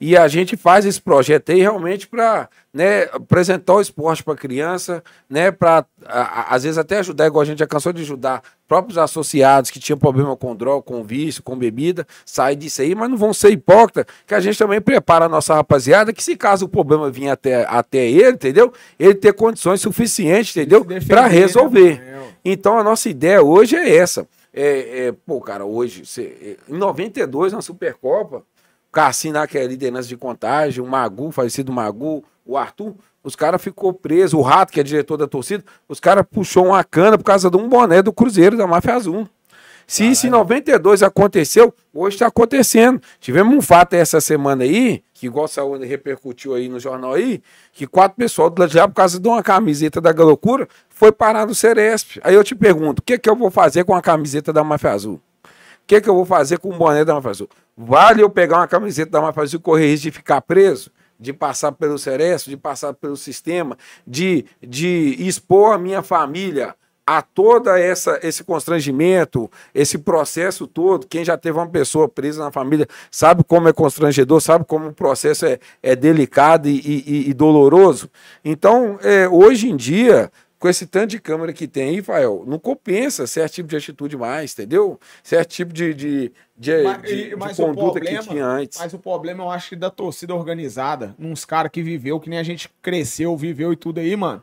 E 0.00 0.16
a 0.16 0.26
gente 0.28 0.56
faz 0.56 0.86
esse 0.86 1.00
projeto 1.00 1.52
aí 1.52 1.60
realmente 1.60 2.08
para 2.08 2.48
né, 2.72 3.02
apresentar 3.12 3.74
o 3.74 3.80
esporte 3.82 4.24
para 4.24 4.32
a 4.32 4.36
criança, 4.36 5.04
né, 5.28 5.50
para 5.50 5.84
às 6.06 6.62
vezes 6.62 6.78
até 6.78 6.98
ajudar, 6.98 7.26
igual 7.26 7.42
a 7.42 7.44
gente 7.44 7.58
já 7.58 7.66
cansou 7.66 7.92
de 7.92 8.00
ajudar 8.00 8.42
próprios 8.66 8.96
associados 8.96 9.70
que 9.70 9.78
tinham 9.78 9.98
problema 9.98 10.34
com 10.36 10.56
droga, 10.56 10.82
com 10.82 11.04
vício, 11.04 11.42
com 11.42 11.54
bebida, 11.54 12.06
sair 12.24 12.56
disso 12.56 12.80
aí, 12.80 12.94
mas 12.94 13.10
não 13.10 13.18
vão 13.18 13.34
ser 13.34 13.50
hipócritas, 13.50 14.06
que 14.26 14.34
a 14.34 14.40
gente 14.40 14.56
também 14.56 14.80
prepara 14.80 15.26
a 15.26 15.28
nossa 15.28 15.54
rapaziada, 15.54 16.14
que 16.14 16.22
se 16.22 16.34
caso 16.34 16.64
o 16.64 16.68
problema 16.68 17.10
vir 17.10 17.28
até, 17.28 17.66
até 17.68 18.08
ele, 18.08 18.30
entendeu? 18.30 18.72
Ele 18.98 19.14
ter 19.14 19.34
condições 19.34 19.82
suficientes, 19.82 20.56
entendeu? 20.56 20.82
Para 21.06 21.24
né, 21.24 21.28
resolver. 21.28 22.02
Então 22.42 22.78
a 22.78 22.82
nossa 22.82 23.10
ideia 23.10 23.42
hoje 23.42 23.76
é 23.76 23.96
essa. 23.96 24.26
É, 24.52 25.06
é, 25.06 25.12
pô, 25.12 25.40
cara, 25.40 25.64
hoje, 25.64 26.04
cê, 26.04 26.58
em 26.68 26.76
92, 26.76 27.52
na 27.52 27.62
Supercopa, 27.62 28.42
Cassim 28.92 29.32
lá, 29.32 29.46
que 29.46 29.56
é 29.56 29.66
liderança 29.66 30.08
de 30.08 30.16
contágio, 30.16 30.84
o 30.84 30.88
Magu, 30.88 31.30
falecido 31.30 31.72
Magu, 31.72 32.24
o 32.44 32.56
Arthur, 32.56 32.94
os 33.22 33.36
caras 33.36 33.62
ficou 33.62 33.92
preso, 33.92 34.38
o 34.38 34.42
Rato, 34.42 34.72
que 34.72 34.80
é 34.80 34.82
diretor 34.82 35.16
da 35.16 35.26
torcida, 35.26 35.62
os 35.88 36.00
caras 36.00 36.24
puxou 36.28 36.66
uma 36.66 36.82
cana 36.82 37.16
por 37.16 37.24
causa 37.24 37.50
de 37.50 37.56
um 37.56 37.68
boné 37.68 38.02
do 38.02 38.12
Cruzeiro, 38.12 38.56
da 38.56 38.66
Máfia 38.66 38.94
Azul. 38.94 39.28
Se 39.86 40.08
isso 40.08 40.28
em 40.28 40.30
92 40.30 41.02
aconteceu, 41.02 41.74
hoje 41.92 42.14
está 42.14 42.28
acontecendo. 42.28 43.02
Tivemos 43.18 43.52
um 43.52 43.60
fato 43.60 43.94
essa 43.94 44.20
semana 44.20 44.62
aí, 44.62 45.02
que 45.12 45.26
igual 45.26 45.48
saúde 45.48 45.84
repercutiu 45.84 46.54
aí 46.54 46.68
no 46.68 46.78
jornal 46.78 47.14
aí, 47.14 47.42
que 47.72 47.88
quatro 47.88 48.16
pessoas 48.16 48.52
do 48.52 48.60
lá, 48.60 48.86
por 48.86 48.94
causa 48.94 49.18
de 49.18 49.26
uma 49.26 49.42
camiseta 49.42 50.00
da 50.00 50.12
Galocura, 50.12 50.68
foi 50.88 51.10
parar 51.10 51.44
no 51.44 51.56
Ceresp. 51.56 52.20
Aí 52.22 52.36
eu 52.36 52.44
te 52.44 52.54
pergunto, 52.54 53.00
o 53.00 53.02
que, 53.02 53.18
que 53.18 53.28
eu 53.28 53.34
vou 53.34 53.50
fazer 53.50 53.82
com 53.82 53.92
a 53.92 54.00
camiseta 54.00 54.52
da 54.52 54.62
Máfia 54.62 54.92
Azul? 54.92 55.20
Que, 55.90 56.00
que 56.00 56.08
eu 56.08 56.14
vou 56.14 56.24
fazer 56.24 56.60
com 56.60 56.68
o 56.68 56.78
boné 56.78 57.04
da 57.04 57.14
Máfia 57.14 57.30
Azul? 57.32 57.48
Vale 57.76 58.22
eu 58.22 58.30
pegar 58.30 58.58
uma 58.58 58.68
camiseta 58.68 59.10
da 59.10 59.20
Máfia 59.20 59.42
Azul 59.42 59.58
e 59.58 59.60
correr 59.60 59.88
risco 59.88 60.04
de 60.04 60.12
ficar 60.12 60.40
preso? 60.40 60.88
De 61.18 61.32
passar 61.32 61.72
pelo 61.72 61.98
Ceresp, 61.98 62.48
de 62.48 62.56
passar 62.56 62.94
pelo 62.94 63.16
sistema, 63.16 63.76
de, 64.06 64.44
de 64.62 65.16
expor 65.18 65.74
a 65.74 65.78
minha 65.78 66.00
família 66.00 66.76
a 67.04 67.22
toda 67.22 67.76
essa 67.76 68.20
esse 68.22 68.44
constrangimento, 68.44 69.50
esse 69.74 69.98
processo 69.98 70.64
todo, 70.68 71.08
quem 71.08 71.24
já 71.24 71.36
teve 71.36 71.58
uma 71.58 71.66
pessoa 71.66 72.08
presa 72.08 72.44
na 72.44 72.52
família 72.52 72.86
sabe 73.10 73.42
como 73.42 73.68
é 73.68 73.72
constrangedor, 73.72 74.40
sabe 74.40 74.64
como 74.64 74.86
o 74.86 74.94
processo 74.94 75.44
é, 75.44 75.58
é 75.82 75.96
delicado 75.96 76.68
e, 76.68 76.78
e, 76.78 77.30
e 77.30 77.34
doloroso. 77.34 78.08
Então, 78.44 78.96
é, 79.02 79.28
hoje 79.28 79.68
em 79.68 79.74
dia, 79.74 80.30
com 80.60 80.68
esse 80.68 80.86
tanto 80.86 81.10
de 81.12 81.18
câmera 81.18 81.54
que 81.54 81.66
tem 81.66 81.88
aí, 81.88 82.02
Fael, 82.02 82.44
não 82.46 82.58
compensa 82.58 83.26
certo 83.26 83.54
tipo 83.54 83.68
de 83.70 83.76
atitude 83.76 84.14
mais, 84.16 84.52
entendeu? 84.52 85.00
Certo 85.22 85.48
tipo 85.48 85.72
de, 85.72 85.94
de, 85.94 86.32
de, 86.54 86.82
Mas, 86.82 87.02
de, 87.02 87.34
mas 87.36 87.56
de 87.56 87.62
o 87.62 87.66
conduta 87.66 87.92
problema- 87.92 88.22
que 88.22 88.28
tinha 88.28 88.44
antes. 88.46 88.78
Mas 88.78 88.92
o 88.92 88.98
problema, 88.98 89.42
eu 89.42 89.50
acho 89.50 89.70
que 89.70 89.76
da 89.76 89.88
torcida 89.90 90.34
organizada, 90.34 91.16
uns 91.18 91.46
caras 91.46 91.72
que 91.72 91.82
viveu, 91.82 92.20
que 92.20 92.28
nem 92.28 92.38
a 92.38 92.42
gente 92.42 92.68
cresceu, 92.82 93.34
viveu 93.38 93.72
e 93.72 93.76
tudo 93.76 94.00
aí, 94.00 94.14
mano, 94.14 94.42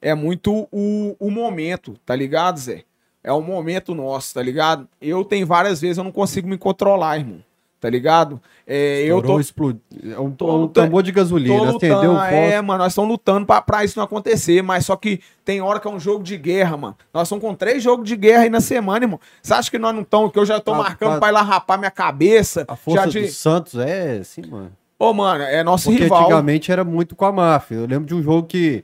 é 0.00 0.14
muito 0.14 0.68
o, 0.70 1.16
o 1.18 1.30
momento, 1.30 1.98
tá 2.04 2.14
ligado, 2.14 2.58
Zé? 2.60 2.84
É 3.24 3.32
o 3.32 3.40
momento 3.40 3.94
nosso, 3.94 4.34
tá 4.34 4.42
ligado? 4.42 4.86
Eu 5.00 5.24
tenho 5.24 5.46
várias 5.46 5.80
vezes, 5.80 5.96
eu 5.98 6.04
não 6.04 6.12
consigo 6.12 6.46
me 6.46 6.58
controlar, 6.58 7.16
irmão. 7.16 7.42
Tá 7.78 7.90
ligado? 7.90 8.40
É, 8.66 9.02
eu 9.02 9.16
tô, 9.16 9.38
Estourou, 9.38 9.40
explodiu. 9.40 9.80
É 10.14 10.18
um, 10.18 10.30
tô 10.30 10.46
um 10.50 10.56
lutando- 10.62 10.86
tambor 10.86 11.02
de 11.02 11.12
gasolina. 11.12 11.54
Acendeu 11.68 11.72
lutando. 12.12 12.12
o 12.14 12.20
É, 12.22 12.60
mano, 12.62 12.78
nós 12.82 12.92
estamos 12.92 13.10
lutando 13.10 13.46
pra, 13.46 13.60
pra 13.60 13.84
isso 13.84 13.98
não 13.98 14.04
acontecer, 14.04 14.62
mas 14.62 14.86
só 14.86 14.96
que 14.96 15.20
tem 15.44 15.60
hora 15.60 15.78
que 15.78 15.86
é 15.86 15.90
um 15.90 16.00
jogo 16.00 16.24
de 16.24 16.36
guerra, 16.38 16.76
mano. 16.76 16.96
Nós 17.12 17.28
estamos 17.28 17.44
com 17.44 17.54
três 17.54 17.82
jogos 17.82 18.08
de 18.08 18.16
guerra 18.16 18.44
aí 18.44 18.50
na 18.50 18.60
semana, 18.62 19.04
irmão. 19.04 19.20
Você 19.42 19.52
acha 19.52 19.70
que 19.70 19.78
nós 19.78 19.94
não 19.94 20.00
estamos, 20.02 20.32
que 20.32 20.38
eu 20.38 20.46
já 20.46 20.58
tô 20.58 20.72
Ah, 20.72 20.78
marcando 20.78 21.12
pá. 21.12 21.18
pra 21.20 21.28
ir 21.28 21.32
lá 21.32 21.42
rapar 21.42 21.78
minha 21.78 21.90
cabeça? 21.90 22.64
A 22.66 22.74
força 22.74 23.06
de... 23.08 23.20
do 23.20 23.28
Santos 23.28 23.74
é 23.78 24.18
assim, 24.18 24.42
mano. 24.46 24.72
Ô, 24.98 25.12
mano, 25.12 25.44
é 25.44 25.62
nosso 25.62 25.90
Porque 25.90 26.04
rival. 26.04 26.22
antigamente 26.22 26.72
era 26.72 26.82
muito 26.82 27.14
com 27.14 27.26
a 27.26 27.30
máfia. 27.32 27.74
Eu 27.76 27.86
lembro 27.86 28.06
de 28.06 28.14
um 28.14 28.22
jogo 28.22 28.48
que 28.48 28.82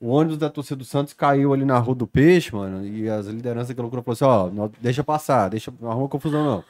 o 0.00 0.08
ônibus 0.08 0.38
da 0.38 0.48
torcida 0.48 0.76
do 0.76 0.84
Santos 0.86 1.12
caiu 1.12 1.52
ali 1.52 1.66
na 1.66 1.78
Rua 1.78 1.94
do 1.94 2.06
Peixe, 2.06 2.54
mano, 2.54 2.84
e 2.86 3.08
as 3.10 3.26
lideranças 3.26 3.74
da 3.76 3.82
loucura 3.82 4.02
falou 4.02 4.14
assim, 4.14 4.24
ó, 4.24 4.50
não- 4.50 4.72
deixa 4.80 5.04
passar, 5.04 5.48
deixa, 5.50 5.70
não 5.80 5.90
arruma 5.90 6.08
confusão 6.08 6.42
não. 6.42 6.64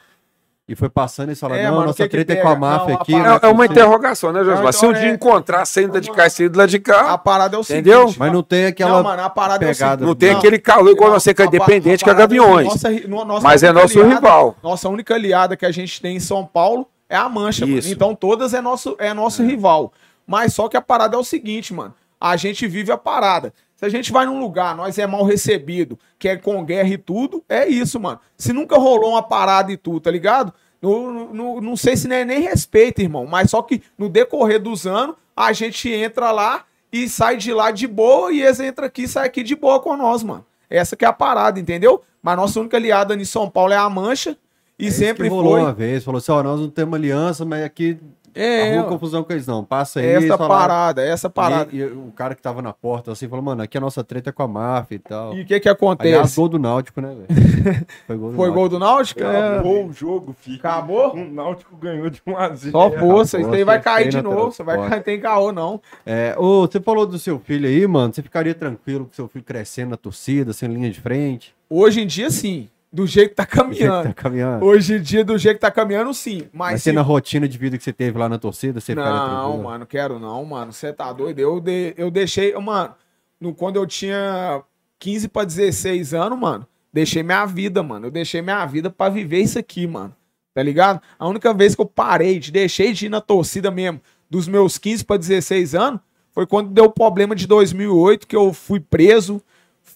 E 0.69 0.75
foi 0.75 0.89
passando 0.89 1.31
e 1.31 1.35
falaram, 1.35 1.61
É, 1.61 1.65
não, 1.67 1.75
mano, 1.75 1.85
nossa 1.87 2.09
treta 2.09 2.33
é 2.33 2.35
com 2.35 2.49
a 2.49 2.55
máfia 2.55 2.87
Não, 2.93 2.99
a 2.99 3.01
aqui. 3.01 3.11
parada- 3.13 3.29
né, 3.29 3.39
É, 3.41 3.45
é 3.45 3.53
uma 3.53 3.65
você- 3.65 3.71
interrogação, 3.71 4.33
né, 4.33 4.43
José? 4.43 4.61
Não, 4.61 4.71
Se 4.73 4.85
um 4.85 4.89
então 4.89 5.01
dia 5.01 5.09
é- 5.11 5.13
encontrar 5.13 5.65
saindo 5.65 6.01
de 6.01 6.11
cá 6.11 6.27
e 6.27 6.29
saindo 6.29 6.57
lá 6.57 6.65
de 6.65 6.77
cá, 6.79 7.13
A 7.13 7.17
parada 7.17 7.55
é 7.55 7.59
o 7.59 7.61
Entendeu? 7.61 7.99
seguinte. 8.01 8.19
Mas 8.19 8.33
não 8.33 8.43
tem 8.43 8.65
aquela 8.65 8.97
Não, 8.97 9.03
mano, 9.03 9.23
a 9.23 9.29
parada 9.29 9.63
é 9.65 9.69
o 9.69 9.73
pegada. 9.73 9.91
seguinte. 9.91 10.07
não 10.07 10.15
tem 10.15 10.31
Não. 10.31 10.37
aquele 10.39 10.59
calor 10.59 10.91
igual 10.91 11.09
Não, 11.11 11.19
você 11.21 11.33
que 11.33 11.41
é 11.41 11.45
a 11.45 11.49
pa- 11.49 11.55
independente 11.55 12.03
a 12.03 12.05
que 12.05 12.09
é 12.09 12.13
Gaviões. 12.13 12.67
nossa 12.67 12.89
nossa 13.25 13.43
Mas 13.47 13.63
é 13.63 13.71
nosso 13.71 14.03
rival. 14.03 14.57
Nossa 14.61 14.89
única 14.89 15.15
aliada 15.15 15.55
que 15.55 15.65
a 15.65 15.71
gente 15.71 16.01
tem 16.01 16.17
em 16.17 16.19
São 16.19 16.45
Paulo 16.45 16.85
é 17.09 17.15
a 17.15 17.29
Mancha, 17.29 17.65
mano. 17.65 17.77
Isso. 17.79 17.89
Então 17.93 18.13
todas 18.13 18.53
é 18.53 18.59
nosso, 18.59 18.93
é 18.99 19.13
nosso 19.13 19.41
rival. 19.43 19.93
Mas 20.27 20.53
só 20.53 20.67
que 20.67 20.75
a 20.75 20.81
parada 20.81 21.15
é 21.15 21.19
o 21.19 21.23
seguinte, 21.23 21.73
mano. 21.73 21.93
A 22.19 22.35
gente 22.35 22.67
vive 22.67 22.91
a 22.91 22.97
parada. 22.97 23.53
Se 23.77 23.85
a 23.85 23.89
gente 23.89 24.11
vai 24.11 24.25
num 24.25 24.39
lugar, 24.39 24.75
nós 24.75 24.97
é 24.97 25.07
mal 25.07 25.23
recebido, 25.23 25.97
que 26.19 26.27
é 26.27 26.35
com 26.35 26.65
guerra 26.65 26.89
e 26.89 26.97
tudo, 26.97 27.43
é 27.47 27.67
isso, 27.67 27.99
mano. 27.99 28.19
Se 28.35 28.51
nunca 28.51 28.77
rolou 28.77 29.11
uma 29.11 29.23
parada 29.23 29.71
e 29.71 29.77
tudo, 29.77 29.99
tá 30.01 30.11
ligado? 30.11 30.51
No, 30.81 31.31
no- 31.33 31.61
não 31.61 31.77
sei 31.77 31.95
se 31.95 32.11
é 32.11 32.25
nem 32.25 32.41
respeito, 32.41 33.01
irmão. 33.01 33.25
Mas 33.25 33.51
só 33.51 33.61
que 33.61 33.81
no 33.97 34.09
decorrer 34.09 34.59
dos 34.61 34.85
anos, 34.85 35.15
a 35.35 35.53
gente 35.53 35.89
entra 35.89 36.31
lá 36.31 36.65
e 36.91 37.07
sai 37.07 37.37
de 37.37 37.53
lá 37.53 37.69
de 37.71 37.87
boa 37.87 38.31
e 38.33 38.41
eles 38.41 38.59
entram 38.59 38.87
aqui 38.87 39.03
e 39.03 39.07
saem 39.07 39.27
aqui 39.27 39.43
de 39.43 39.55
boa 39.55 39.79
com 39.79 39.95
nós, 39.95 40.23
mano. 40.23 40.43
Essa 40.69 40.95
que 40.95 41.05
é 41.05 41.07
a 41.07 41.13
parada, 41.13 41.59
entendeu? 41.59 42.01
Mas 42.21 42.35
nossa 42.35 42.59
única 42.59 42.77
aliada 42.77 43.13
em 43.15 43.23
São 43.25 43.49
Paulo 43.49 43.73
é 43.73 43.77
a 43.77 43.89
Mancha. 43.89 44.35
E 44.79 44.87
É 44.87 44.91
sempre 44.91 45.23
que 45.23 45.29
rolou 45.29 45.53
foi. 45.53 45.61
uma 45.61 45.73
vez, 45.73 46.03
falou 46.03 46.19
assim, 46.19 46.31
ó, 46.31 46.43
nós 46.43 46.59
não 46.59 46.69
temos 46.69 46.93
aliança, 46.95 47.43
mas 47.45 47.63
aqui 47.63 47.97
É, 48.37 48.71
arruma 48.77 48.89
confusão 48.89 49.23
com 49.23 49.33
eles 49.33 49.47
não, 49.47 49.63
passa 49.63 49.99
aí. 49.99 50.05
essa 50.05 50.17
eles 50.25 50.37
falaram- 50.37 50.47
parada, 50.59 51.01
essa 51.03 51.29
parada. 51.29 51.69
E, 51.73 51.77
e 51.79 51.83
o 51.85 52.11
cara 52.15 52.35
que 52.35 52.41
tava 52.41 52.61
na 52.61 52.71
porta 52.73 53.11
assim 53.11 53.27
falou, 53.27 53.43
mano, 53.43 53.61
aqui 53.61 53.77
a 53.77 53.81
nossa 53.81 54.03
treta 54.03 54.29
é 54.29 54.33
com 54.33 54.43
a 54.43 54.47
máfia 54.47 54.95
e 54.95 54.99
tal. 54.99 55.33
E 55.35 55.41
o 55.41 55.45
que 55.45 55.59
que 55.59 55.67
Aliás, 55.69 55.77
acontece? 55.77 56.35
gol 56.35 56.49
do 56.49 56.59
Náutico, 56.59 57.01
né, 57.01 57.09
velho? 57.15 57.27
Foi 58.07 58.15
gol 58.17 58.29
do 58.31 58.35
Foi 58.35 58.45
Náutico. 58.47 58.53
gol 58.59 58.69
do 58.69 58.79
Náutico? 58.79 59.23
É. 59.23 59.47
Acabou 59.53 59.85
o 59.87 59.93
jogo, 59.93 60.35
filho. 60.39 60.57
Acabou? 60.57 61.13
O 61.15 61.25
Náutico 61.31 61.75
ganhou 61.75 62.09
de 62.09 62.21
1 62.25 62.37
a 62.37 62.49
0. 62.55 62.71
Só 62.71 62.91
força, 62.91 63.39
isso 63.39 63.51
aí 63.51 63.63
vai 63.63 63.81
cair 63.81 64.09
de 64.09 64.21
novo. 64.21 64.51
Você 64.51 64.63
vai 64.63 64.89
cair, 64.89 65.03
tem 65.03 65.19
caô, 65.19 65.51
não. 65.51 65.81
É, 66.05 66.35
ô, 66.37 66.61
você 66.67 66.79
falou 66.79 67.05
do 67.05 67.17
seu 67.19 67.39
filho 67.39 67.67
aí, 67.67 67.85
mano. 67.87 68.13
Você 68.13 68.21
ficaria 68.21 68.53
tranquilo 68.53 69.05
com 69.05 69.13
seu 69.13 69.27
filho 69.27 69.43
crescendo 69.43 69.89
na 69.91 69.97
torcida, 69.97 70.53
sem 70.53 70.69
linha 70.69 70.89
de 70.89 70.99
frente? 71.01 71.55
Hoje 71.69 72.01
em 72.01 72.07
dia, 72.07 72.29
sim. 72.29 72.69
Do 72.91 73.05
jeito 73.05 73.29
que 73.29 73.35
tá 73.35 73.43
Do 73.43 73.49
jeito 73.51 73.69
que 73.73 73.77
caminhando. 73.85 74.03
Tá 74.07 74.13
caminhando. 74.13 74.65
Hoje 74.65 74.95
em 74.95 75.01
dia, 75.01 75.23
do 75.23 75.37
jeito 75.37 75.55
que 75.57 75.61
tá 75.61 75.71
caminhando, 75.71 76.13
sim. 76.13 76.43
Mas, 76.53 76.73
Mas 76.73 76.83
se 76.83 76.91
na 76.91 77.01
rotina 77.01 77.47
de 77.47 77.57
vida 77.57 77.77
que 77.77 77.83
você 77.83 77.91
teve 77.91 78.17
lá 78.17 78.29
na 78.29 78.37
torcida, 78.37 78.79
você 78.79 78.95
Não, 78.95 79.57
mano, 79.63 79.85
quero 79.85 80.19
não, 80.19 80.43
mano. 80.45 80.71
Você 80.71 80.93
tá 80.93 81.11
doido? 81.11 81.39
Eu, 81.39 81.59
de- 81.59 81.93
eu 81.97 82.09
deixei, 82.09 82.53
mano, 82.55 82.93
no, 83.39 83.53
quando 83.53 83.75
eu 83.75 83.85
tinha 83.85 84.63
15 84.99 85.27
pra 85.27 85.43
16 85.43 86.13
anos, 86.13 86.39
mano, 86.39 86.65
deixei 86.91 87.21
minha 87.23 87.45
vida, 87.45 87.83
mano. 87.83 88.07
Eu 88.07 88.11
deixei 88.11 88.41
minha 88.41 88.65
vida 88.65 88.89
pra 88.89 89.09
viver 89.09 89.41
isso 89.41 89.59
aqui, 89.59 89.85
mano. 89.85 90.15
Tá 90.53 90.63
ligado? 90.63 91.01
A 91.19 91.27
única 91.27 91.53
vez 91.53 91.75
que 91.75 91.81
eu 91.81 91.85
parei, 91.85 92.39
de, 92.39 92.51
deixei 92.51 92.93
de 92.93 93.05
ir 93.05 93.09
na 93.09 93.21
torcida 93.21 93.69
mesmo, 93.69 94.01
dos 94.29 94.47
meus 94.47 94.77
15 94.77 95.05
pra 95.05 95.15
16 95.17 95.75
anos, 95.75 95.99
foi 96.31 96.47
quando 96.47 96.69
deu 96.71 96.85
o 96.85 96.91
problema 96.91 97.35
de 97.35 97.45
2008, 97.45 98.25
que 98.25 98.35
eu 98.35 98.51
fui 98.53 98.79
preso. 98.79 99.41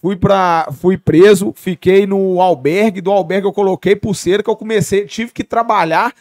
Fui 0.02 0.16
para 0.16 0.68
fui 0.72 0.98
preso, 0.98 1.54
fiquei 1.56 2.06
no 2.08 2.40
albergue, 2.42 3.00
do 3.00 3.12
albergue 3.12 3.46
eu 3.46 3.52
coloquei 3.52 3.94
pulseira 3.94 4.42
que 4.42 4.50
eu 4.50 4.56
comecei, 4.56 5.06
tive 5.06 5.30
que 5.30 5.44
trabalhar 5.44 6.12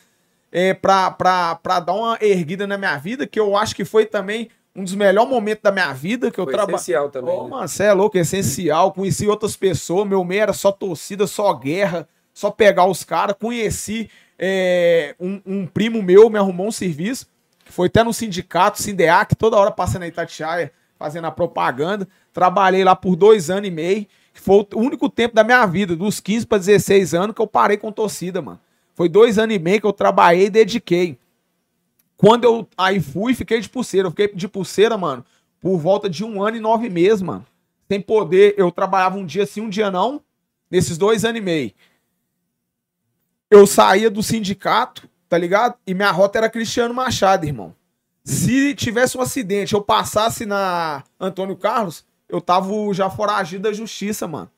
é, 0.52 0.72
pra, 0.72 1.10
pra, 1.10 1.56
pra 1.56 1.80
dar 1.80 1.94
uma 1.94 2.16
erguida 2.22 2.68
na 2.68 2.78
minha 2.78 2.96
vida, 2.98 3.26
que 3.26 3.40
eu 3.40 3.58
acho 3.58 3.76
que 3.76 3.84
foi 3.84 4.06
também 4.06 4.50
um 4.76 4.84
dos 4.84 4.94
melhores 4.94 5.30
momentos 5.30 5.64
da 5.64 5.72
minha 5.72 5.92
vida, 5.94 6.30
que 6.30 6.40
eu 6.40 6.46
Foi 6.46 6.54
trabalhei. 6.54 6.76
essencial 6.76 7.10
também, 7.10 7.36
Ô, 7.36 7.44
né? 7.46 7.50
mano, 7.50 7.68
você 7.68 7.86
é 7.86 7.94
louco, 7.94 8.18
é 8.18 8.22
essencial. 8.22 8.92
Conheci 8.94 9.28
outras 9.28 9.56
pessoas, 9.56 10.08
meu 10.08 10.24
meio 10.24 10.42
era 10.44 10.54
só 10.54 10.72
torcida, 10.72 11.26
só 11.28 11.52
guerra, 11.54 12.08
só 12.34 12.52
pegar 12.52 12.86
os 12.86 13.04
caras. 13.04 13.36
Conheci 13.40 14.10
é, 14.38 15.16
um, 15.20 15.42
um 15.46 15.68
primo 15.68 16.02
meu, 16.02 16.30
me 16.30 16.38
arrumou 16.38 16.68
um 16.68 16.72
serviço, 16.72 17.28
que 17.66 17.72
foi 17.72 17.88
até 17.88 18.04
no 18.04 18.14
sindicato, 18.14 18.82
Sindeac, 18.82 19.36
toda 19.36 19.58
hora 19.58 19.72
passando 19.72 20.02
na 20.02 20.08
Itatiaia, 20.08 20.72
fazendo 21.02 21.26
a 21.26 21.32
propaganda. 21.32 22.08
Trabalhei 22.32 22.84
lá 22.84 22.96
por 22.96 23.16
dois 23.16 23.50
anos 23.50 23.68
e 23.68 23.72
meio, 23.72 24.06
que 24.32 24.40
foi 24.40 24.68
o 24.76 24.80
único 24.80 25.10
tempo 25.10 25.34
da 25.34 25.44
minha 25.44 25.66
vida, 25.66 25.96
dos 25.96 26.20
15 26.20 26.46
para 26.46 26.60
16 26.60 27.16
anos, 27.16 27.36
que 27.36 27.42
eu 27.42 27.48
parei 27.48 27.76
com 27.76 27.92
torcida, 27.92 28.40
mano. 28.40 28.60
Foi 28.94 29.10
dois 29.10 29.40
anos 29.40 29.56
e 29.56 29.60
meio 29.60 29.82
que 29.82 29.88
eu 29.88 29.94
trabalhei 29.94 30.46
e 30.46 30.50
dediquei. 30.50 31.18
Quando 32.16 32.44
eu 32.44 32.68
aí 32.78 33.00
fui, 33.00 33.34
fiquei 33.34 33.60
de 33.60 33.68
pulseira. 33.68 34.06
Eu 34.06 34.12
fiquei 34.12 34.28
de 34.28 34.48
pulseira, 34.48 34.96
mano, 34.96 35.26
por 35.60 35.80
volta 35.80 36.08
de 36.08 36.24
um 36.24 36.44
ano 36.44 36.58
e 36.58 36.60
nove 36.60 36.88
meses, 36.88 37.24
mano. 37.24 37.44
Sem 37.90 38.00
poder, 38.00 38.54
eu 38.58 38.72
trabalhava 38.72 39.18
um 39.18 39.26
dia 39.26 39.46
sim, 39.48 39.62
um 39.62 39.70
dia 39.70 39.90
não. 39.90 40.22
Nesses 40.70 41.00
dois 41.00 41.26
anos 41.26 41.40
e 41.40 41.44
meio. 41.44 41.72
Eu 43.50 43.66
saía 43.66 44.10
do 44.10 44.22
sindicato, 44.22 45.10
tá 45.28 45.36
ligado? 45.36 45.76
E 45.86 45.96
minha 45.96 46.12
rota 46.12 46.38
era 46.38 46.50
Cristiano 46.50 46.94
Machado, 46.94 47.46
irmão. 47.46 47.76
Se 48.24 48.74
tivesse 48.76 49.18
um 49.18 49.22
acidente, 49.22 49.74
eu 49.74 49.82
passasse 49.82 50.46
na 50.46 51.04
Antônio 51.20 51.56
Carlos, 51.56 52.06
eu 52.30 52.40
tava 52.40 52.72
já 52.94 53.10
foragido 53.10 53.64
da 53.64 53.74
justiça, 53.74 54.28
mano. 54.28 54.50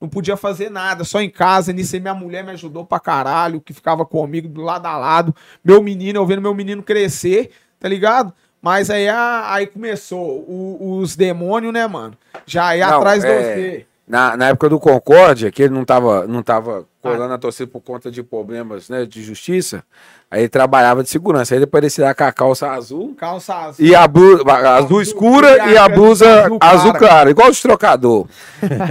Não 0.00 0.08
podia 0.08 0.36
fazer 0.36 0.70
nada, 0.70 1.04
só 1.04 1.20
em 1.20 1.28
casa. 1.28 1.72
Nisso 1.72 1.94
aí 1.94 2.00
minha 2.00 2.14
mulher 2.14 2.42
me 2.42 2.52
ajudou 2.52 2.86
pra 2.86 2.98
caralho, 2.98 3.60
que 3.60 3.74
ficava 3.74 4.04
comigo 4.06 4.48
do 4.48 4.62
lado 4.62 4.86
a 4.86 4.96
lado. 4.96 5.34
Meu 5.62 5.82
menino, 5.82 6.18
eu 6.18 6.26
vendo 6.26 6.40
meu 6.40 6.54
menino 6.54 6.82
crescer, 6.82 7.50
tá 7.78 7.86
ligado? 7.86 8.32
Mas 8.62 8.88
aí, 8.88 9.06
aí 9.08 9.66
começou 9.66 10.18
o- 10.48 10.98
os 10.98 11.14
demônios, 11.16 11.72
né, 11.72 11.86
mano? 11.86 12.16
Já 12.46 12.74
ia 12.74 12.88
Não, 12.88 12.96
atrás 12.98 13.22
é, 13.24 13.28
você. 13.28 13.86
Na, 14.08 14.36
na 14.38 14.48
época 14.48 14.70
do 14.70 14.80
Concórdia, 14.80 15.52
que 15.52 15.62
ele 15.62 15.74
não 15.74 15.84
tava, 15.84 16.26
não 16.26 16.42
tava 16.42 16.86
colando 17.02 17.32
a 17.34 17.38
torcida 17.38 17.70
por 17.70 17.80
conta 17.80 18.10
de 18.10 18.22
problemas 18.22 18.88
né, 18.88 19.06
de 19.06 19.22
justiça, 19.22 19.82
aí 20.30 20.42
ele 20.42 20.48
trabalhava 20.48 21.02
de 21.02 21.08
segurança. 21.08 21.54
Aí 21.54 21.60
depois 21.60 21.98
ele 21.98 22.06
dá 22.06 22.14
com 22.14 22.24
a 22.24 22.32
calça 22.32 22.70
azul 22.70 23.14
Calça 23.18 23.54
azul. 23.54 23.84
e 23.86 23.94
a 23.94 24.06
blusa 24.06 24.42
azul 24.44 24.66
Azul 24.68 25.02
escura 25.02 25.70
e 25.70 25.76
a 25.78 25.88
blusa 25.88 26.42
azul 26.44 26.58
azul 26.60 26.92
clara. 26.94 27.30
igual 27.30 27.48
os 27.48 27.60
trocador. 27.62 28.26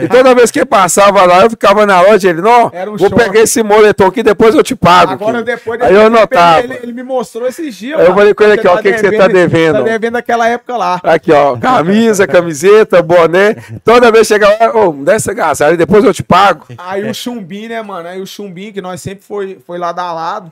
e 0.03 0.07
toda 0.10 0.34
vez 0.34 0.49
que 0.49 0.60
ele 0.60 0.66
passava 0.66 1.24
lá, 1.26 1.43
eu 1.43 1.49
ficava 1.49 1.86
na 1.86 2.01
loja, 2.01 2.30
ele, 2.30 2.41
não, 2.41 2.66
um 2.68 2.97
vou 2.97 3.10
choque. 3.10 3.16
pegar 3.16 3.39
esse 3.41 3.62
moletom 3.62 4.07
aqui, 4.07 4.24
depois 4.24 4.55
eu 4.55 4.64
te 4.64 4.76
pago. 4.76 5.12
Agora 5.14 5.39
aqui." 5.39 5.45
depois 5.51 5.80
Aí 5.82 5.93
eu 5.93 6.07
anotava. 6.07 6.62
Ele, 6.64 6.80
ele 6.82 6.91
me 6.93 7.03
mostrou 7.03 7.47
esses 7.47 7.76
dias. 7.76 7.99
Aí 7.99 8.07
eu 8.07 8.16
falei 8.16 8.34
com 8.34 8.43
ele 8.43 8.53
aqui, 8.53 8.68
ó, 8.68 8.74
Você 8.74 8.80
o 8.80 8.84
que 8.84 8.93
que 8.93 8.99
você 8.99 9.18
tá 9.18 9.28
devendo? 9.28 9.78
Tá 9.78 9.82
devendo 9.84 10.16
aquela 10.16 10.47
época 10.47 10.76
lá. 10.76 10.99
Aqui, 11.03 11.32
ó, 11.32 11.57
camisa, 11.57 12.26
camiseta, 12.28 13.01
boné. 13.01 13.55
Toda 13.84 14.12
vez 14.12 14.26
chega 14.28 14.47
lá, 14.47 14.76
ô, 14.76 14.91
me 14.93 15.05
dá 15.05 15.14
essa 15.14 15.34
gasolina, 15.34 15.78
depois 15.78 16.03
eu 16.03 16.14
te 16.14 16.24
pago. 16.24 16.66
Aí 16.78 17.07
o 17.07 17.14
Chumbim, 17.14 17.68
né, 17.68 17.82
mano? 17.82 17.99
Mano, 18.00 18.10
aí 18.10 18.22
o 18.22 18.26
Chumbinho, 18.28 18.74
que 18.74 18.82
nós 18.82 19.02
sempre 19.02 19.24
foi, 19.24 19.60
foi 19.60 19.78
lado 19.78 20.00
a 20.00 20.12
lado, 20.12 20.52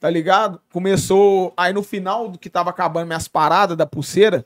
tá 0.00 0.10
ligado? 0.10 0.60
Começou, 0.72 1.52
aí 1.56 1.72
no 1.72 1.82
final 1.82 2.28
do 2.28 2.38
que 2.38 2.50
tava 2.50 2.70
acabando 2.70 3.06
minhas 3.06 3.28
paradas 3.28 3.76
da 3.76 3.86
pulseira, 3.86 4.44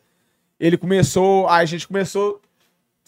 ele 0.59 0.77
começou, 0.77 1.49
aí 1.49 1.63
a 1.63 1.67
gente 1.67 1.89
começou 1.89 2.41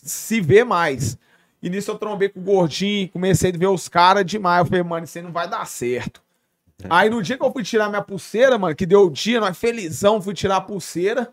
a 0.02 0.08
se 0.08 0.40
ver 0.40 0.64
mais. 0.64 1.16
E 1.62 1.70
nisso 1.70 1.90
eu 1.90 1.98
trombei 1.98 2.28
com 2.28 2.40
o 2.40 2.42
gordinho, 2.42 3.08
comecei 3.08 3.50
a 3.50 3.56
ver 3.56 3.68
os 3.68 3.88
caras 3.88 4.24
demais. 4.26 4.60
Eu 4.60 4.66
falei, 4.66 4.82
mano, 4.82 5.04
isso 5.04 5.16
aí 5.16 5.24
não 5.24 5.32
vai 5.32 5.48
dar 5.48 5.66
certo. 5.66 6.22
Aí 6.90 7.08
no 7.08 7.22
dia 7.22 7.38
que 7.38 7.44
eu 7.44 7.52
fui 7.52 7.62
tirar 7.62 7.88
minha 7.88 8.02
pulseira, 8.02 8.58
mano, 8.58 8.74
que 8.74 8.84
deu 8.84 9.06
o 9.06 9.10
dia, 9.10 9.40
nós 9.40 9.56
felizão, 9.56 10.20
fui 10.20 10.34
tirar 10.34 10.56
a 10.56 10.60
pulseira. 10.60 11.32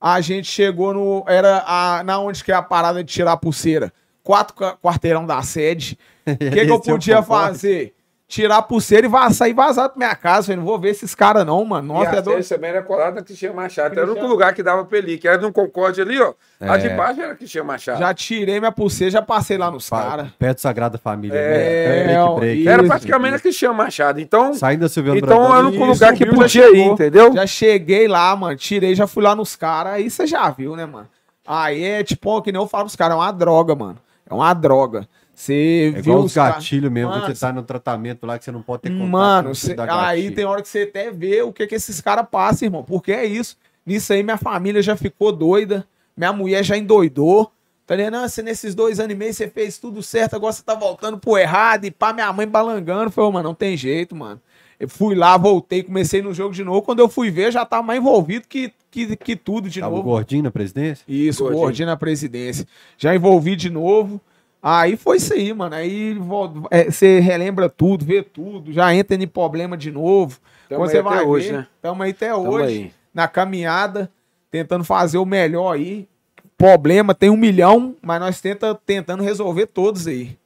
A 0.00 0.20
gente 0.20 0.48
chegou 0.48 0.92
no. 0.92 1.24
Era 1.26 1.64
a, 1.66 2.04
na 2.04 2.18
onde 2.18 2.44
que 2.44 2.52
é 2.52 2.54
a 2.54 2.62
parada 2.62 3.02
de 3.02 3.10
tirar 3.10 3.32
a 3.32 3.36
pulseira? 3.36 3.90
Quatro 4.22 4.54
qua- 4.54 4.76
quarteirão 4.76 5.24
da 5.24 5.40
sede. 5.42 5.98
O 6.26 6.36
que, 6.36 6.50
que 6.50 6.58
eu 6.70 6.76
é 6.76 6.80
podia 6.80 7.16
conforto. 7.18 7.42
fazer? 7.46 7.94
Tirar 8.26 8.56
a 8.56 8.62
pulseira 8.62 9.06
e 9.06 9.08
va- 9.08 9.30
sair 9.30 9.52
vazado 9.52 9.90
pra 9.90 9.98
minha 9.98 10.16
casa. 10.16 10.46
Falei, 10.46 10.56
não 10.56 10.64
vou 10.64 10.78
ver 10.78 10.88
esses 10.88 11.14
caras, 11.14 11.44
não, 11.44 11.62
mano. 11.62 11.84
E 11.84 11.88
Nossa, 11.92 12.10
a 12.10 12.14
é 12.16 12.22
doido. 12.22 12.42
sede 12.42 12.48
também 12.54 12.70
era 12.70 12.82
colada 12.82 13.16
na 13.16 13.22
Cristiano 13.22 13.54
Machado. 13.54 13.96
Era 14.00 14.08
o 14.08 14.12
único 14.12 14.26
lugar 14.26 14.54
que 14.54 14.62
dava 14.62 14.82
pra 14.86 14.96
ele 14.96 15.12
ir, 15.12 15.18
que 15.18 15.28
era 15.28 15.36
no 15.36 15.52
Concorde 15.52 16.00
ali, 16.00 16.18
ó. 16.18 16.32
A 16.58 16.78
de 16.78 16.86
É. 16.88 16.96
baixo 16.96 17.20
era 17.20 17.34
Cristiano 17.36 17.68
Machado. 17.68 17.98
Já 17.98 18.14
tirei 18.14 18.58
minha 18.58 18.72
pulseira, 18.72 19.10
já 19.10 19.20
passei 19.22 19.58
lá 19.58 19.70
nos 19.70 19.90
caras. 19.90 20.28
Perto 20.38 20.56
do 20.56 20.60
Sagrada 20.62 20.96
Família. 20.96 21.36
É, 21.38 22.06
né? 22.06 22.14
break, 22.14 22.34
break. 22.40 22.68
Era 22.68 22.82
praticamente 22.84 23.34
a 23.34 23.38
Cristiano 23.40 23.74
Machado. 23.74 24.18
Então, 24.18 24.54
Saindo 24.54 24.80
da 24.80 24.88
Silviano 24.88 25.18
então 25.18 25.54
era 25.54 25.66
o 25.66 25.68
único 25.68 25.84
lugar 25.84 26.14
que 26.14 26.24
podia 26.26 26.74
ir, 26.74 26.80
entendeu? 26.86 27.30
Já 27.34 27.46
cheguei 27.46 28.08
lá, 28.08 28.34
mano. 28.34 28.56
Tirei, 28.56 28.94
já 28.94 29.06
fui 29.06 29.22
lá 29.22 29.36
nos 29.36 29.54
caras. 29.54 29.92
Aí 29.92 30.08
você 30.10 30.26
já 30.26 30.48
viu, 30.48 30.74
né, 30.74 30.86
mano? 30.86 31.06
Aí 31.46 31.84
é 31.84 32.02
tipo, 32.02 32.40
que 32.40 32.50
nem 32.50 32.60
eu 32.60 32.66
falo 32.66 32.84
pros 32.84 32.96
caras, 32.96 33.14
é 33.16 33.20
uma 33.20 33.30
droga, 33.30 33.74
mano. 33.74 33.98
É 34.28 34.32
uma 34.32 34.54
droga. 34.54 35.06
Você 35.34 35.92
É 35.96 36.00
viu 36.00 36.12
igual 36.12 36.24
os 36.24 36.34
gatilhos 36.34 36.90
mesmo, 36.92 37.10
Mano, 37.10 37.22
quando 37.22 37.34
você 37.34 37.40
tá 37.40 37.52
no 37.52 37.62
tratamento 37.62 38.24
lá 38.26 38.38
que 38.38 38.44
você 38.44 38.52
não 38.52 38.62
pode 38.62 38.82
ter 38.82 38.90
contato 38.90 39.08
Mano, 39.08 39.54
cê- 39.54 39.74
da 39.74 40.06
aí 40.06 40.30
tem 40.30 40.44
hora 40.44 40.62
que 40.62 40.68
você 40.68 40.82
até 40.82 41.10
vê 41.10 41.42
o 41.42 41.52
que 41.52 41.66
que 41.66 41.74
esses 41.74 42.00
caras 42.00 42.26
passam, 42.30 42.66
irmão. 42.66 42.84
Porque 42.84 43.12
é 43.12 43.24
isso. 43.24 43.56
Nisso 43.84 44.12
aí 44.12 44.22
minha 44.22 44.38
família 44.38 44.80
já 44.82 44.96
ficou 44.96 45.32
doida. 45.32 45.86
Minha 46.16 46.32
mulher 46.32 46.62
já 46.64 46.76
endoidou. 46.76 47.50
Tá 47.86 47.94
ligado? 47.96 48.12
Não, 48.14 48.26
você 48.28 48.40
nesses 48.42 48.74
dois 48.74 48.98
anos 48.98 49.12
e 49.12 49.16
meio 49.16 49.34
você 49.34 49.46
fez 49.46 49.76
tudo 49.76 50.02
certo, 50.02 50.34
agora 50.36 50.52
você 50.54 50.62
tá 50.62 50.74
voltando 50.74 51.18
pro 51.18 51.36
errado. 51.36 51.84
E 51.84 51.90
pá, 51.90 52.12
minha 52.14 52.32
mãe 52.32 52.46
balangando. 52.48 53.10
Falei, 53.10 53.30
mano, 53.32 53.48
não 53.50 53.54
tem 53.54 53.76
jeito, 53.76 54.16
mano. 54.16 54.40
Eu 54.80 54.88
fui 54.88 55.14
lá, 55.14 55.36
voltei, 55.36 55.82
comecei 55.82 56.22
no 56.22 56.32
jogo 56.32 56.54
de 56.54 56.64
novo. 56.64 56.80
Quando 56.82 57.00
eu 57.00 57.08
fui 57.08 57.30
ver, 57.30 57.52
já 57.52 57.64
tava 57.64 57.82
mais 57.82 58.00
envolvido 58.00 58.46
que, 58.48 58.72
que, 58.90 59.14
que 59.16 59.36
tudo 59.36 59.68
de 59.68 59.80
Tava 59.80 59.92
o 59.92 59.96
novo. 59.98 60.08
gordinho 60.10 60.42
na 60.44 60.50
presidência? 60.50 61.04
Isso, 61.06 61.42
Gordinho. 61.42 61.62
gordinho 61.62 61.86
na 61.88 61.96
presidência. 61.96 62.66
Já 62.96 63.14
envolvi 63.14 63.54
de 63.54 63.68
novo. 63.68 64.20
Aí 64.66 64.96
foi 64.96 65.18
isso 65.18 65.34
aí, 65.34 65.52
mano. 65.52 65.74
Aí 65.74 66.16
é, 66.70 66.90
você 66.90 67.20
relembra 67.20 67.68
tudo, 67.68 68.02
vê 68.02 68.22
tudo, 68.22 68.72
já 68.72 68.94
entra 68.94 69.14
em 69.14 69.26
problema 69.26 69.76
de 69.76 69.90
novo. 69.92 70.38
Tamo 70.70 70.80
Quando 70.80 70.88
aí 70.88 70.94
você 70.94 70.98
até 71.00 71.16
vai 71.16 71.22
hoje, 71.22 71.46
ver, 71.48 71.52
né? 71.52 71.66
Tamo 71.82 72.02
aí 72.02 72.10
até 72.12 72.28
Tamo 72.30 72.48
hoje, 72.48 72.74
aí. 72.74 72.92
na 73.12 73.28
caminhada, 73.28 74.10
tentando 74.50 74.82
fazer 74.82 75.18
o 75.18 75.26
melhor 75.26 75.74
aí. 75.74 76.08
Problema, 76.56 77.14
tem 77.14 77.28
um 77.28 77.36
milhão, 77.36 77.94
mas 78.00 78.18
nós 78.18 78.40
tenta, 78.40 78.74
tentando 78.74 79.22
resolver 79.22 79.66
todos 79.66 80.06
aí. 80.06 80.38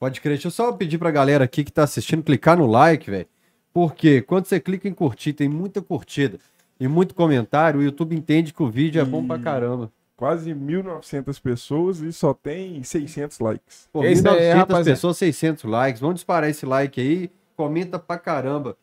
Pode 0.00 0.22
crer. 0.22 0.36
Deixa 0.36 0.46
eu 0.46 0.52
só 0.52 0.72
pedir 0.72 0.96
pra 0.96 1.10
galera 1.10 1.44
aqui 1.44 1.62
que 1.62 1.72
tá 1.72 1.82
assistindo 1.82 2.22
clicar 2.22 2.56
no 2.56 2.66
like, 2.66 3.10
velho. 3.10 3.26
Porque 3.74 4.22
quando 4.22 4.46
você 4.46 4.58
clica 4.58 4.88
em 4.88 4.94
curtir, 4.94 5.34
tem 5.34 5.50
muita 5.50 5.82
curtida 5.82 6.38
e 6.80 6.88
muito 6.88 7.14
comentário, 7.14 7.80
o 7.80 7.82
YouTube 7.82 8.16
entende 8.16 8.54
que 8.54 8.62
o 8.62 8.70
vídeo 8.70 9.02
é 9.02 9.04
bom 9.04 9.26
pra 9.26 9.38
caramba. 9.38 9.92
Quase 10.16 10.54
1.900 10.54 11.40
pessoas 11.40 12.00
e 12.00 12.10
só 12.12 12.32
tem 12.32 12.82
600 12.82 13.38
likes. 13.38 13.88
Pô, 13.92 14.02
É 14.02 14.12
isso 14.12 14.26
aí, 14.28 14.34
1.900 14.34 14.54
rapaziada. 14.54 14.90
pessoas, 14.90 15.18
600 15.18 15.64
likes. 15.64 16.00
Vamos 16.00 16.14
disparar 16.16 16.48
esse 16.48 16.64
like 16.64 17.00
aí. 17.00 17.30
Comenta 17.54 17.98
pra 17.98 18.16
caramba 18.18 18.76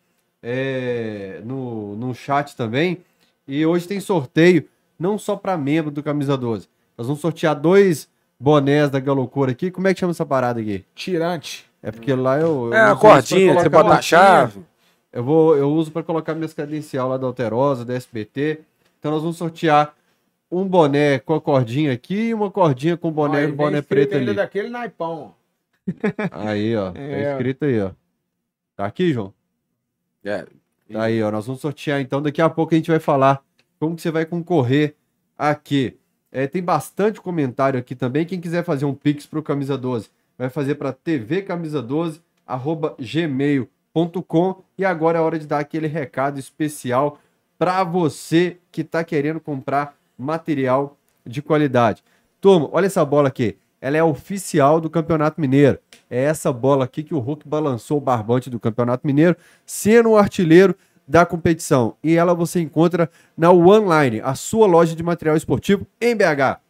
é, 0.44 1.42
no, 1.44 1.96
no 1.96 2.14
chat 2.14 2.56
também. 2.56 3.00
E 3.48 3.66
hoje 3.66 3.88
tem 3.88 4.00
sorteio, 4.00 4.68
não 4.98 5.18
só 5.18 5.36
pra 5.36 5.58
membro 5.58 5.90
do 5.90 6.04
Camisa 6.04 6.38
12. 6.38 6.68
Nós 6.98 7.08
vamos 7.08 7.22
sortear 7.22 7.60
dois 7.60 8.08
bonés 8.40 8.90
da 8.90 9.00
Galocura 9.00 9.52
aqui. 9.52 9.72
Como 9.72 9.88
é 9.88 9.94
que 9.94 10.00
chama 10.00 10.12
essa 10.12 10.26
parada 10.26 10.60
aqui? 10.60 10.86
Tirante. 10.94 11.66
É 11.82 11.92
porque 11.92 12.14
lá 12.14 12.40
eu. 12.40 12.68
eu 12.68 12.74
É, 12.74 12.92
a 12.92 12.96
cordinha, 12.96 13.54
você 13.54 13.70
colocar 13.70 13.84
bota 13.84 13.96
a 13.96 14.02
chave. 14.02 14.62
Eu, 15.12 15.24
vou, 15.24 15.58
eu 15.58 15.70
uso 15.72 15.92
para 15.92 16.04
colocar 16.04 16.34
minhas 16.34 16.54
credencial 16.54 17.10
lá 17.10 17.18
da 17.18 17.28
Alterosa, 17.28 17.84
da 17.84 17.94
SBT. 17.94 18.62
Então 19.00 19.12
nós 19.12 19.22
vamos 19.22 19.38
sortear 19.38 19.94
um 20.54 20.68
boné 20.68 21.20
com 21.20 21.34
a 21.34 21.42
cordinha 21.42 21.92
aqui 21.92 22.28
e 22.30 22.34
uma 22.34 22.52
cordinha 22.52 22.96
com 22.96 23.12
boné 23.12 23.42
vem 23.42 23.54
um 23.54 23.56
boné 23.56 23.82
preto 23.82 24.16
ali. 24.16 24.34
daquele 24.34 24.70
naipão, 24.70 25.34
Aí, 26.32 26.76
ó. 26.76 26.92
É. 26.96 27.24
Tá 27.24 27.32
escrito 27.32 27.66
aí, 27.66 27.82
ó. 27.82 27.92
Tá 28.76 28.86
aqui, 28.86 29.12
João? 29.12 29.34
É, 30.24 30.46
Tá 30.92 31.04
aí, 31.04 31.22
ó. 31.22 31.32
Nós 31.32 31.46
vamos 31.46 31.62
sortear 31.62 32.00
então. 32.00 32.22
Daqui 32.22 32.42
a 32.42 32.50
pouco 32.50 32.74
a 32.74 32.78
gente 32.78 32.90
vai 32.90 33.00
falar 33.00 33.44
como 33.80 33.96
que 33.96 34.02
você 34.02 34.12
vai 34.12 34.26
concorrer 34.26 34.96
aqui. 35.38 35.98
É, 36.32 36.48
tem 36.48 36.64
bastante 36.64 37.20
comentário 37.20 37.80
aqui 37.80 37.96
também. 37.96 38.26
Quem 38.26 38.40
quiser 38.40 38.64
fazer 38.64 38.86
um 38.86 38.94
pix 38.94 39.26
pro 39.26 39.44
Camisa 39.44 39.78
12, 39.78 40.10
vai 40.38 40.50
fazer 40.50 40.76
para 40.76 40.94
tvcamisa12 40.94 42.22
arroba 42.46 42.96
gmail.com 43.00 44.64
e 44.78 44.86
agora 44.86 45.18
é 45.18 45.22
hora 45.22 45.38
de 45.38 45.48
dar 45.48 45.60
aquele 45.60 45.88
recado 45.88 46.40
especial 46.40 47.20
para 47.58 47.84
você 47.84 48.58
que 48.72 48.84
tá 48.84 49.04
querendo 49.04 49.40
comprar 49.40 49.96
material 50.18 50.98
de 51.26 51.42
qualidade. 51.42 52.04
Turma, 52.40 52.70
olha 52.72 52.86
essa 52.86 53.04
bola 53.06 53.28
aqui. 53.28 53.58
Ela 53.80 53.98
é 53.98 54.04
oficial 54.04 54.80
do 54.80 54.90
Campeonato 54.90 55.42
Mineiro. 55.42 55.78
É 56.10 56.24
essa 56.24 56.54
bola 56.54 56.86
aqui 56.86 57.04
que 57.04 57.14
o 57.14 57.20
Hulk 57.20 57.48
balançou 57.48 57.98
o 57.98 58.02
barbante 58.02 58.50
do 58.50 58.60
Campeonato 58.60 59.06
Mineiro, 59.06 59.36
sendo 59.66 60.12
o 60.12 60.18
artilheiro 60.18 60.76
da 61.08 61.26
competição. 61.26 61.96
E 62.04 62.16
ela 62.16 62.34
você 62.34 62.62
encontra 62.62 63.10
na 63.38 63.52
OneLine, 63.52 64.22
a 64.22 64.36
sua 64.36 64.68
loja 64.68 64.96
de 64.96 65.04
material 65.04 65.36
esportivo 65.36 65.86
em 66.00 66.16
BH. 66.16 66.62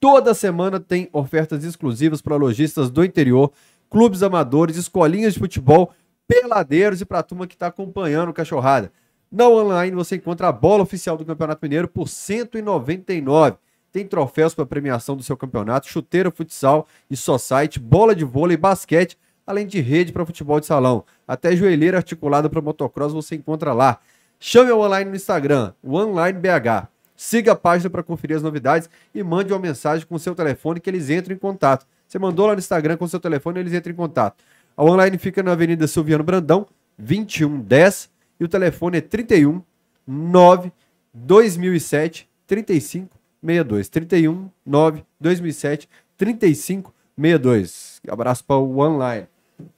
Toda 0.00 0.34
semana 0.34 0.78
tem 0.78 1.08
ofertas 1.12 1.64
exclusivas 1.64 2.20
para 2.20 2.36
lojistas 2.36 2.90
do 2.90 3.04
interior, 3.04 3.52
clubes 3.88 4.22
amadores, 4.22 4.76
escolinhas 4.76 5.34
de 5.34 5.40
futebol, 5.40 5.92
peladeiros 6.28 7.00
e 7.00 7.04
para 7.04 7.20
a 7.20 7.22
turma 7.22 7.46
que 7.46 7.54
está 7.54 7.68
acompanhando 7.68 8.30
o 8.30 8.34
Cachorrada. 8.34 8.92
Na 9.36 9.46
online 9.50 9.94
você 9.94 10.16
encontra 10.16 10.48
a 10.48 10.52
bola 10.52 10.82
oficial 10.82 11.14
do 11.14 11.22
Campeonato 11.22 11.60
Mineiro 11.62 11.86
por 11.86 12.04
R$ 12.04 12.08
199. 12.10 13.58
Tem 13.92 14.06
troféus 14.06 14.54
para 14.54 14.64
premiação 14.64 15.14
do 15.14 15.22
seu 15.22 15.36
campeonato, 15.36 15.90
chuteira, 15.90 16.30
futsal 16.30 16.86
e 17.10 17.14
só 17.18 17.36
site, 17.36 17.78
bola 17.78 18.16
de 18.16 18.24
vôlei, 18.24 18.56
basquete, 18.56 19.18
além 19.46 19.66
de 19.66 19.78
rede 19.78 20.10
para 20.10 20.24
futebol 20.24 20.58
de 20.58 20.64
salão. 20.64 21.04
Até 21.28 21.54
joelheira 21.54 21.98
articulada 21.98 22.48
para 22.48 22.62
motocross 22.62 23.12
você 23.12 23.34
encontra 23.34 23.74
lá. 23.74 23.98
Chame 24.40 24.70
o 24.70 24.78
online 24.78 25.10
no 25.10 25.16
Instagram, 25.16 25.74
OneLineBH. 25.84 26.88
Siga 27.14 27.52
a 27.52 27.56
página 27.56 27.90
para 27.90 28.02
conferir 28.02 28.38
as 28.38 28.42
novidades 28.42 28.88
e 29.14 29.22
mande 29.22 29.52
uma 29.52 29.58
mensagem 29.58 30.06
com 30.06 30.14
o 30.14 30.18
seu 30.18 30.34
telefone 30.34 30.80
que 30.80 30.88
eles 30.88 31.10
entram 31.10 31.36
em 31.36 31.38
contato. 31.38 31.86
Você 32.08 32.18
mandou 32.18 32.46
lá 32.46 32.54
no 32.54 32.58
Instagram 32.58 32.96
com 32.96 33.04
o 33.04 33.08
seu 33.08 33.20
telefone, 33.20 33.60
eles 33.60 33.74
entram 33.74 33.92
em 33.92 33.96
contato. 33.96 34.42
A 34.74 34.82
online 34.82 35.18
fica 35.18 35.42
na 35.42 35.52
Avenida 35.52 35.86
Silviano 35.86 36.24
Brandão, 36.24 36.66
2110, 36.96 38.15
e 38.38 38.44
o 38.44 38.48
telefone 38.48 38.98
é 38.98 39.00
31 39.00 39.62
9 40.06 40.72
2007 41.12 42.28
35 42.46 43.16
62. 43.42 43.88
31 43.88 44.50
9 44.64 45.04
2007 45.20 45.88
35 46.16 46.92
62. 47.16 48.00
Abraço 48.08 48.44
para 48.44 48.56
o 48.56 48.78
online. 48.78 49.26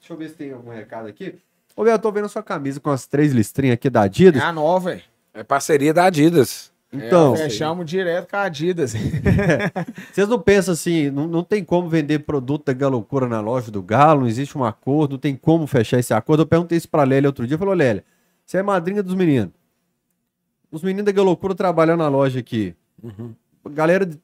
Deixa 0.01 0.13
eu 0.13 0.17
ver 0.17 0.29
se 0.31 0.35
tem 0.35 0.53
algum 0.53 0.71
recado 0.71 1.07
aqui. 1.07 1.37
Ô, 1.77 1.87
eu 1.87 1.99
tô 1.99 2.11
vendo 2.11 2.25
a 2.25 2.29
sua 2.29 2.43
camisa 2.43 2.81
com 2.81 2.91
as 2.91 3.07
três 3.07 3.33
listrinhas 3.33 3.75
aqui 3.75 3.89
da 3.89 4.01
É 4.01 4.05
Adidas. 4.05 4.43
a 4.43 4.53
nova, 4.53 4.91
velho. 4.91 5.03
é 5.33 5.45
parceria 5.45 5.95
da 5.95 6.05
Adidas. 6.07 6.73
Então, 6.93 7.37
Fechamos 7.37 7.85
direto 7.87 8.31
com 8.31 8.37
a 8.37 8.43
Adidas. 8.43 8.95
vocês 10.11 10.27
não 10.27 10.41
pensam 10.41 10.73
assim, 10.73 11.11
não, 11.11 11.29
não 11.29 11.45
tem 11.45 11.63
como 11.63 11.89
vender 11.89 12.21
produto 12.21 12.65
da 12.67 12.73
Galocura 12.73 13.29
na 13.29 13.41
loja 13.41 13.71
do 13.71 13.83
Galo, 13.83 14.23
não 14.23 14.27
existe 14.27 14.57
um 14.57 14.65
acordo, 14.65 15.13
não 15.13 15.19
tem 15.19 15.37
como 15.37 15.67
fechar 15.67 15.99
esse 15.99 16.15
acordo. 16.15 16.43
Eu 16.43 16.47
perguntei 16.47 16.79
isso 16.79 16.89
pra 16.89 17.05
Lélia 17.05 17.29
outro 17.29 17.47
dia, 17.47 17.59
falou, 17.59 17.75
Lélia, 17.75 18.03
você 18.49 18.57
é 18.59 18.63
madrinha 18.63 19.03
dos 19.03 19.15
meninos. 19.15 19.53
Os 20.73 20.83
meninos 20.83 21.05
da 21.05 21.13
Galocura 21.13 21.55
trabalhando 21.55 21.99
na 21.99 22.09
loja 22.09 22.41
aqui. 22.41 22.75
Galera, 23.71 24.07
de- 24.07 24.19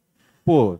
pô, 0.45 0.79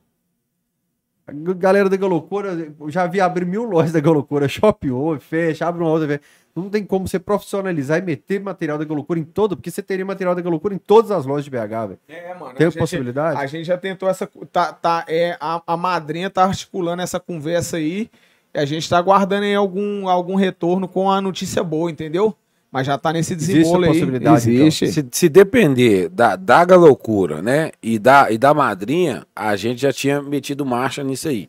a 1.27 1.33
galera 1.55 1.89
da 1.91 1.97
Galocura, 1.97 2.73
eu 2.81 2.91
já 2.91 3.07
vi 3.07 3.21
abrir 3.21 3.45
mil 3.45 3.65
lojas 3.65 3.93
da 3.93 4.01
Galocura, 4.01 4.49
shopping, 4.49 4.89
fecha, 5.21 5.67
abre 5.67 5.83
uma 5.83 5.91
outra, 5.91 6.09
fecha. 6.09 6.21
Não 6.57 6.71
tem 6.71 6.85
como 6.85 7.07
você 7.07 7.19
profissionalizar 7.19 7.99
e 7.99 8.03
meter 8.03 8.41
material 8.41 8.79
da 8.79 8.85
Galocura 8.85 9.19
em 9.21 9.25
todo, 9.25 9.57
porque 9.57 9.71
você 9.71 9.83
teria 9.83 10.05
material 10.07 10.35
da 10.35 10.41
Galocura 10.41 10.75
em 10.75 10.79
todas 10.79 11.11
as 11.11 11.27
lojas 11.27 11.45
de 11.45 11.51
BH, 11.51 11.87
velho. 11.89 11.99
É, 12.09 12.35
mano. 12.35 12.55
Tem 12.55 12.67
a 12.67 12.71
gente- 12.71 12.79
possibilidade? 12.79 13.39
A 13.41 13.47
gente 13.47 13.65
já 13.67 13.77
tentou 13.77 14.09
essa. 14.09 14.27
Tá, 14.51 14.73
tá, 14.73 15.05
é, 15.07 15.37
a, 15.39 15.63
a 15.67 15.77
madrinha 15.77 16.31
tá 16.31 16.45
articulando 16.45 17.03
essa 17.03 17.21
conversa 17.21 17.77
aí. 17.77 18.09
E 18.55 18.59
a 18.59 18.65
gente 18.65 18.89
tá 18.89 18.97
aguardando 18.97 19.45
aí 19.45 19.55
algum, 19.55 20.09
algum 20.09 20.35
retorno 20.37 20.87
com 20.89 21.11
a 21.11 21.21
notícia 21.21 21.63
boa, 21.63 21.91
entendeu? 21.91 22.35
Mas 22.75 22.89
já 22.89 22.99
tá 22.99 23.13
nesse 23.13 23.35
Existe 23.35 23.73
a 23.73 23.79
aí. 23.79 23.87
possibilidade, 23.87 24.51
então? 24.51 24.67
Existe. 24.67 24.89
Se, 24.91 25.07
se 25.09 25.29
depender 25.29 26.09
da, 26.09 26.35
da 26.35 26.65
loucura, 26.75 27.41
né? 27.41 27.71
E 27.81 28.01
da, 28.01 28.33
e 28.33 28.37
da 28.37 28.53
madrinha, 28.53 29.25
a 29.33 29.55
gente 29.55 29.81
já 29.81 29.93
tinha 29.93 30.21
metido 30.21 30.67
marcha 30.67 31.05
nisso 31.05 31.29
aí. 31.29 31.49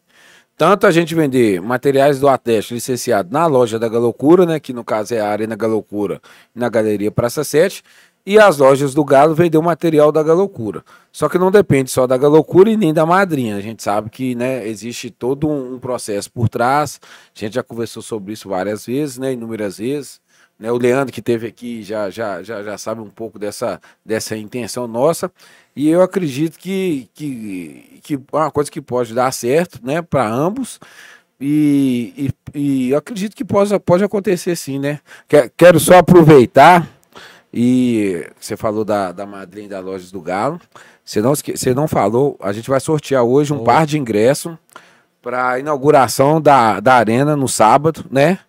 tanto 0.56 0.86
a 0.86 0.92
gente 0.92 1.16
vender 1.16 1.60
materiais 1.60 2.20
do 2.20 2.30
Atlético 2.30 2.76
licenciado 2.76 3.30
na 3.32 3.48
loja 3.48 3.80
da 3.80 3.90
Galocura, 3.90 4.46
né, 4.46 4.60
que 4.60 4.72
no 4.72 4.84
caso 4.84 5.16
é 5.16 5.20
a 5.20 5.28
Arena 5.28 5.56
Galocura, 5.56 6.22
na 6.54 6.70
Galeria 6.70 7.10
Praça 7.10 7.44
7, 7.44 7.82
e 8.24 8.38
as 8.38 8.60
lojas 8.60 8.94
do 8.94 9.04
Galo 9.04 9.34
vender 9.34 9.58
o 9.58 9.64
material 9.64 10.12
da 10.12 10.22
Galocura. 10.22 10.84
Só 11.12 11.28
que 11.28 11.40
não 11.40 11.50
depende 11.50 11.90
só 11.90 12.06
da 12.06 12.18
Galocura 12.18 12.70
e 12.70 12.78
nem 12.78 12.94
da 12.94 13.04
madrinha. 13.04 13.56
A 13.56 13.62
gente 13.62 13.82
sabe 13.82 14.12
que 14.12 14.36
né, 14.36 14.68
existe 14.68 15.10
todo 15.10 15.50
um 15.50 15.80
processo 15.80 16.32
por 16.32 16.48
trás. 16.50 17.00
A 17.36 17.40
gente 17.40 17.56
já 17.56 17.64
conversou 17.64 18.04
sobre 18.04 18.34
isso 18.34 18.48
várias 18.48 18.86
vezes, 18.86 19.18
né, 19.18 19.34
inúmeras 19.34 19.80
vezes. 19.80 20.24
Né, 20.58 20.72
o 20.72 20.78
Leandro 20.78 21.14
que 21.14 21.22
teve 21.22 21.48
aqui 21.48 21.84
já, 21.84 22.10
já, 22.10 22.42
já, 22.42 22.64
já 22.64 22.78
sabe 22.78 23.02
um 23.02 23.10
pouco 23.10 23.38
dessa, 23.38 23.82
dessa 24.06 24.38
intenção 24.38 24.88
nossa. 24.88 25.30
E 25.76 25.90
eu 25.90 26.02
acredito 26.02 26.58
que, 26.58 27.10
que, 27.14 28.00
que 28.02 28.14
é 28.16 28.20
uma 28.32 28.52
coisa 28.52 28.72
que 28.72 28.82
pode 28.82 29.14
dar 29.14 29.32
certo 29.34 29.80
né, 29.84 30.02
para 30.02 30.26
ambos. 30.26 30.80
E, 31.40 32.14
e, 32.54 32.58
e, 32.58 32.90
eu 32.92 32.98
acredito 32.98 33.36
que 33.36 33.44
pode, 33.44 33.78
pode 33.80 34.04
acontecer 34.04 34.56
sim, 34.56 34.80
né? 34.80 35.02
Quero 35.58 35.82
só 35.82 35.98
aproveitar 35.98 36.88
e 37.54 38.26
você 38.40 38.56
falou 38.56 38.86
da, 38.86 39.12
da 39.12 39.26
madrinha 39.26 39.68
da 39.68 39.80
Lojas 39.80 40.12
do 40.12 40.22
Galo. 40.22 40.60
Você 41.04 41.22
não, 41.22 41.36
você 41.36 41.74
não 41.74 41.88
falou, 41.88 42.38
a 42.42 42.54
gente 42.54 42.70
vai 42.70 42.80
sortear 42.80 43.24
hoje 43.24 43.54
um 43.54 43.62
oh. 43.62 43.64
par 43.64 43.86
de 43.86 43.98
ingresso 43.98 44.58
para 45.22 45.52
a 45.52 45.60
inauguração 45.60 46.42
da, 46.42 46.80
da 46.80 46.96
arena 46.96 47.36
no 47.36 47.48
sábado, 47.48 48.06
né? 48.10 48.40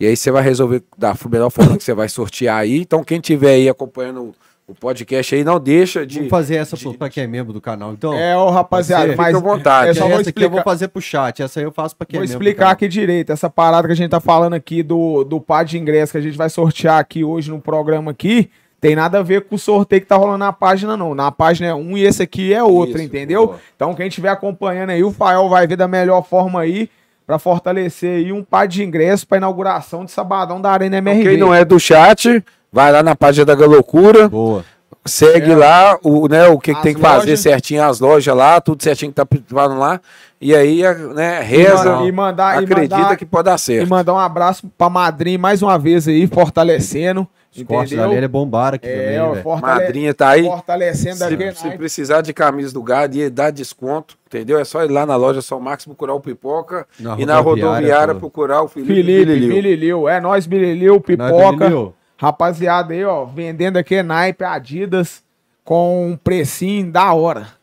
E 0.00 0.06
aí 0.06 0.16
você 0.16 0.30
vai 0.30 0.42
resolver 0.42 0.82
da 0.96 1.14
melhor 1.28 1.50
forma 1.50 1.76
que 1.76 1.82
você 1.82 1.92
vai 1.92 2.08
sortear 2.08 2.58
aí. 2.58 2.80
Então, 2.80 3.02
quem 3.02 3.20
tiver 3.20 3.54
aí 3.54 3.68
acompanhando 3.68 4.32
o 4.68 4.74
podcast 4.74 5.34
aí, 5.34 5.42
não 5.42 5.58
deixa 5.58 6.06
de. 6.06 6.20
Vou 6.20 6.28
fazer 6.28 6.56
essa 6.56 6.76
de... 6.76 6.96
para 6.96 7.08
quem 7.08 7.24
é 7.24 7.26
membro 7.26 7.54
do 7.54 7.60
canal. 7.60 7.92
Então, 7.92 8.12
é, 8.12 8.36
ô 8.36 8.50
rapaziada, 8.50 9.16
mas 9.16 9.34
à 9.34 9.38
vontade. 9.40 9.90
É 9.90 9.94
só 9.94 10.06
essa 10.08 10.28
aqui 10.28 10.44
eu 10.44 10.50
vou 10.50 10.62
fazer 10.62 10.88
pro 10.88 11.00
chat. 11.00 11.42
Essa 11.42 11.58
aí 11.58 11.64
eu 11.64 11.72
faço 11.72 11.96
para 11.96 12.06
quem 12.06 12.18
vou 12.20 12.24
é 12.24 12.28
membro. 12.28 12.38
Vou 12.38 12.48
explicar 12.48 12.70
aqui 12.70 12.86
direito. 12.86 13.32
Essa 13.32 13.48
parada 13.48 13.88
que 13.88 13.92
a 13.92 13.96
gente 13.96 14.10
tá 14.10 14.20
falando 14.20 14.52
aqui 14.52 14.82
do, 14.82 15.24
do 15.24 15.40
par 15.40 15.64
de 15.64 15.78
ingresso 15.78 16.12
que 16.12 16.18
a 16.18 16.20
gente 16.20 16.36
vai 16.36 16.50
sortear 16.50 16.98
aqui 16.98 17.24
hoje 17.24 17.50
no 17.50 17.60
programa 17.60 18.10
aqui. 18.10 18.50
Tem 18.80 18.94
nada 18.94 19.18
a 19.18 19.22
ver 19.22 19.46
com 19.46 19.56
o 19.56 19.58
sorteio 19.58 20.02
que 20.02 20.06
tá 20.06 20.16
rolando 20.16 20.38
na 20.38 20.52
página, 20.52 20.96
não. 20.96 21.14
Na 21.14 21.32
página 21.32 21.68
é 21.68 21.74
um 21.74 21.96
e 21.96 22.04
esse 22.04 22.22
aqui 22.22 22.52
é 22.52 22.62
outro, 22.62 22.98
Isso, 22.98 23.06
entendeu? 23.06 23.46
Boa. 23.46 23.60
Então, 23.74 23.94
quem 23.94 24.06
estiver 24.06 24.28
acompanhando 24.28 24.90
aí, 24.90 25.02
o 25.02 25.10
Fael 25.10 25.48
vai 25.48 25.66
ver 25.66 25.76
da 25.76 25.88
melhor 25.88 26.22
forma 26.22 26.60
aí 26.60 26.88
para 27.28 27.38
fortalecer 27.38 28.24
aí 28.24 28.32
um 28.32 28.42
par 28.42 28.66
de 28.66 28.82
ingressos 28.82 29.22
para 29.22 29.36
inauguração 29.36 30.02
de 30.02 30.10
sabadão 30.10 30.58
da 30.62 30.70
Arena 30.70 30.96
MRV. 30.96 31.24
Quem 31.24 31.36
não 31.36 31.52
é 31.52 31.62
do 31.62 31.78
chat, 31.78 32.42
vai 32.72 32.90
lá 32.90 33.02
na 33.02 33.14
página 33.14 33.44
da 33.44 33.54
Galocura. 33.54 34.30
Boa. 34.30 34.64
Segue 35.04 35.52
é. 35.52 35.56
lá 35.56 35.98
o, 36.02 36.26
né, 36.26 36.48
o 36.48 36.58
que, 36.58 36.74
que 36.74 36.80
tem 36.82 36.94
que 36.94 37.02
lojas. 37.02 37.18
fazer 37.18 37.36
certinho, 37.36 37.84
as 37.84 38.00
lojas 38.00 38.34
lá, 38.34 38.62
tudo 38.62 38.82
certinho 38.82 39.10
que 39.10 39.16
tá 39.16 39.26
preparado 39.26 39.78
lá. 39.78 40.00
E 40.40 40.54
aí, 40.54 40.82
né, 41.14 41.40
reza, 41.40 42.02
e 42.04 42.12
mandar, 42.12 42.58
acredita 42.58 42.94
e 42.94 43.00
mandar, 43.00 43.16
que 43.16 43.26
pode 43.26 43.44
dar 43.46 43.58
certo. 43.58 43.86
E 43.86 43.90
mandar 43.90 44.14
um 44.14 44.18
abraço 44.18 44.70
pra 44.78 44.88
madrinha 44.88 45.38
mais 45.38 45.62
uma 45.62 45.76
vez 45.76 46.06
aí, 46.06 46.26
fortalecendo. 46.28 47.26
Os 47.56 47.62
cortes 47.64 47.96
da 47.96 48.12
é 48.12 48.28
bombaram 48.28 48.76
aqui 48.76 48.86
é, 48.86 49.18
também. 49.18 49.60
Madrinha 49.60 50.14
tá 50.14 50.28
aí. 50.30 50.44
Fortalecendo 50.44 51.16
se, 51.16 51.54
se 51.54 51.70
precisar 51.76 52.20
de 52.20 52.32
camisa 52.32 52.72
do 52.72 52.82
gado 52.82 53.16
e 53.16 53.28
dar 53.28 53.50
desconto, 53.50 54.16
entendeu? 54.26 54.58
É 54.60 54.64
só 54.64 54.84
ir 54.84 54.90
lá 54.90 55.04
na 55.04 55.16
loja 55.16 55.42
São 55.42 55.58
Marcos 55.58 55.86
procurar 55.86 56.14
o 56.14 56.20
Pipoca 56.20 56.86
na 57.00 57.18
e 57.18 57.26
na 57.26 57.40
rodoviária 57.40 58.14
procurar 58.14 58.62
o 58.62 58.68
Felipe, 58.68 58.94
Felipe 58.94 59.48
Bililil. 59.48 60.08
É 60.08 60.20
nós, 60.20 60.46
Bililil, 60.46 61.00
Pipoca. 61.00 61.92
Rapaziada 62.16 62.92
aí, 62.92 63.04
ó, 63.04 63.24
vendendo 63.24 63.76
aqui 63.76 64.02
naipe 64.02 64.44
Adidas 64.44 65.22
com 65.64 66.10
um 66.10 66.16
precinho 66.16 66.90
da 66.90 67.12
hora. 67.12 67.57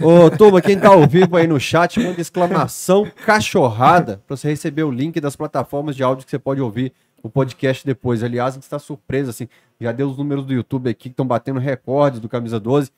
Ô, 0.00 0.30
turma, 0.30 0.60
quem 0.60 0.78
tá 0.78 0.88
ao 0.88 1.06
vivo 1.06 1.36
aí 1.36 1.46
no 1.46 1.60
chat, 1.60 2.00
manda 2.00 2.20
exclamação 2.20 3.06
cachorrada 3.24 4.22
para 4.26 4.36
você 4.36 4.48
receber 4.48 4.82
o 4.82 4.90
link 4.90 5.20
das 5.20 5.36
plataformas 5.36 5.94
de 5.94 6.02
áudio 6.02 6.24
que 6.24 6.30
você 6.30 6.38
pode 6.38 6.60
ouvir 6.60 6.92
o 7.22 7.28
podcast 7.28 7.84
depois. 7.86 8.22
Aliás, 8.22 8.52
a 8.52 8.54
gente 8.54 8.64
está 8.64 8.78
surpreso, 8.78 9.30
assim, 9.30 9.48
já 9.80 9.92
deu 9.92 10.08
os 10.08 10.16
números 10.16 10.44
do 10.44 10.52
YouTube 10.52 10.88
aqui 10.88 11.04
que 11.04 11.08
estão 11.08 11.26
batendo 11.26 11.60
recordes 11.60 12.20
do 12.20 12.28
Camisa 12.28 12.58
12. 12.58 12.90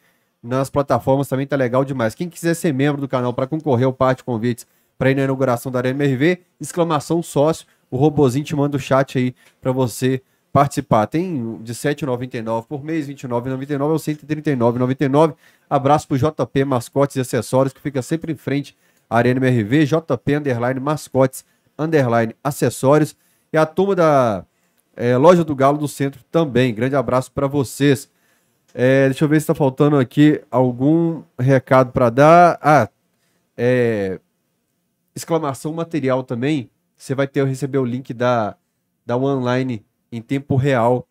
Nas 0.43 0.71
plataformas 0.71 1.29
também 1.29 1.47
tá 1.47 1.57
legal 1.57 1.85
demais. 1.85 2.15
Quem 2.15 2.29
quiser 2.29 2.55
ser 2.55 2.73
membro 2.73 3.01
do 3.01 3.09
canal 3.09 3.33
para 3.33 3.47
concorrer 3.47 3.87
ao 3.87 3.93
parte 3.93 4.23
convites 4.23 4.67
para 4.97 5.11
ir 5.11 5.15
na 5.15 5.25
inauguração 5.25 5.73
da 5.73 5.81
Arena 5.81 6.05
MRV, 6.05 6.41
exclamação 6.61 7.23
sócio, 7.23 7.67
o 7.91 7.97
robozinho 7.97 8.45
te 8.45 8.55
manda 8.55 8.77
o 8.77 8.81
chat 8.81 9.19
aí 9.19 9.35
para 9.61 9.73
você 9.73 10.23
participar. 10.55 11.09
Tem 11.09 11.59
de 11.63 11.73
R$ 11.73 11.79
7,99 11.79 12.67
por 12.69 12.85
mês, 12.85 13.09
R$ 13.09 13.15
29,99 13.15 13.83
ou 13.83 13.93
R$ 13.95 13.99
139,99. 13.99 15.35
Abraço 15.69 16.07
pro 16.07 16.17
JP 16.17 16.65
Mascotes 16.65 17.17
e 17.17 17.21
Acessórios, 17.21 17.73
que 17.73 17.81
fica 17.81 18.01
sempre 18.01 18.33
em 18.33 18.37
frente 18.37 18.77
à 19.11 19.17
Arena 19.17 19.45
MRV, 19.45 19.85
JP 19.85 20.35
Underline 20.37 20.79
Mascotes 20.79 21.45
Underline 21.77 22.37
Acessórios. 22.45 23.17
E 23.53 23.57
a 23.57 23.67
turma 23.67 23.97
da 23.97 24.45
é, 24.95 25.17
Loja 25.17 25.43
do 25.43 25.57
Galo 25.57 25.77
do 25.77 25.89
Centro 25.89 26.23
também. 26.31 26.73
Grande 26.73 26.95
abraço 26.95 27.33
para 27.33 27.49
vocês. 27.49 28.09
É, 28.73 29.07
deixa 29.07 29.25
eu 29.25 29.29
ver 29.29 29.41
se 29.41 29.45
está 29.45 29.57
faltando 29.57 29.99
aqui 29.99 30.41
algum 30.53 31.25
recado 31.37 31.91
para 31.91 32.11
dar. 32.11 32.59
Ah, 32.63 32.89
é, 33.59 34.21
exclamação 35.17 35.73
material 35.73 36.23
também. 36.23 36.71
Você 36.97 37.13
vai 37.13 37.27
ter 37.27 37.45
receber 37.45 37.79
o 37.79 37.85
link 37.85 38.15
da, 38.15 38.57
da 39.05 39.17
online 39.17 39.85
em 40.17 40.23
tempo 40.23 40.57
real 40.57 41.07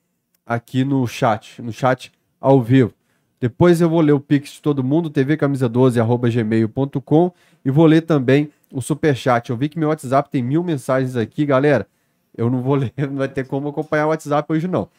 aqui 0.46 0.84
no 0.84 1.08
chat, 1.08 1.62
no 1.62 1.72
chat 1.72 2.12
ao 2.40 2.62
vivo. 2.62 2.94
Depois 3.40 3.82
eu 3.82 3.90
vou 3.90 4.02
ler 4.02 4.14
o 4.14 4.20
pix 4.20 4.52
de 4.52 4.62
todo 4.62 4.84
mundo, 4.84 5.10
tvcamisa12@gmail.com 5.10 7.32
e 7.66 7.72
vou 7.72 7.86
ler 7.86 8.02
também 8.02 8.52
o 8.72 8.82
super 8.82 9.16
chat. 9.16 9.50
Eu 9.50 9.58
vi 9.58 9.68
que 9.68 9.78
meu 9.78 9.90
WhatsApp 9.90 10.30
tem 10.30 10.42
mil 10.42 10.64
mensagens 10.64 11.16
aqui, 11.16 11.46
galera. 11.46 11.88
Eu 12.36 12.50
não 12.50 12.62
vou 12.62 12.76
ler, 12.76 12.94
não 12.98 13.18
vai 13.18 13.28
ter 13.28 13.46
como 13.46 13.68
acompanhar 13.68 14.06
o 14.06 14.10
WhatsApp 14.10 14.52
hoje, 14.52 14.68
não. 14.68 14.90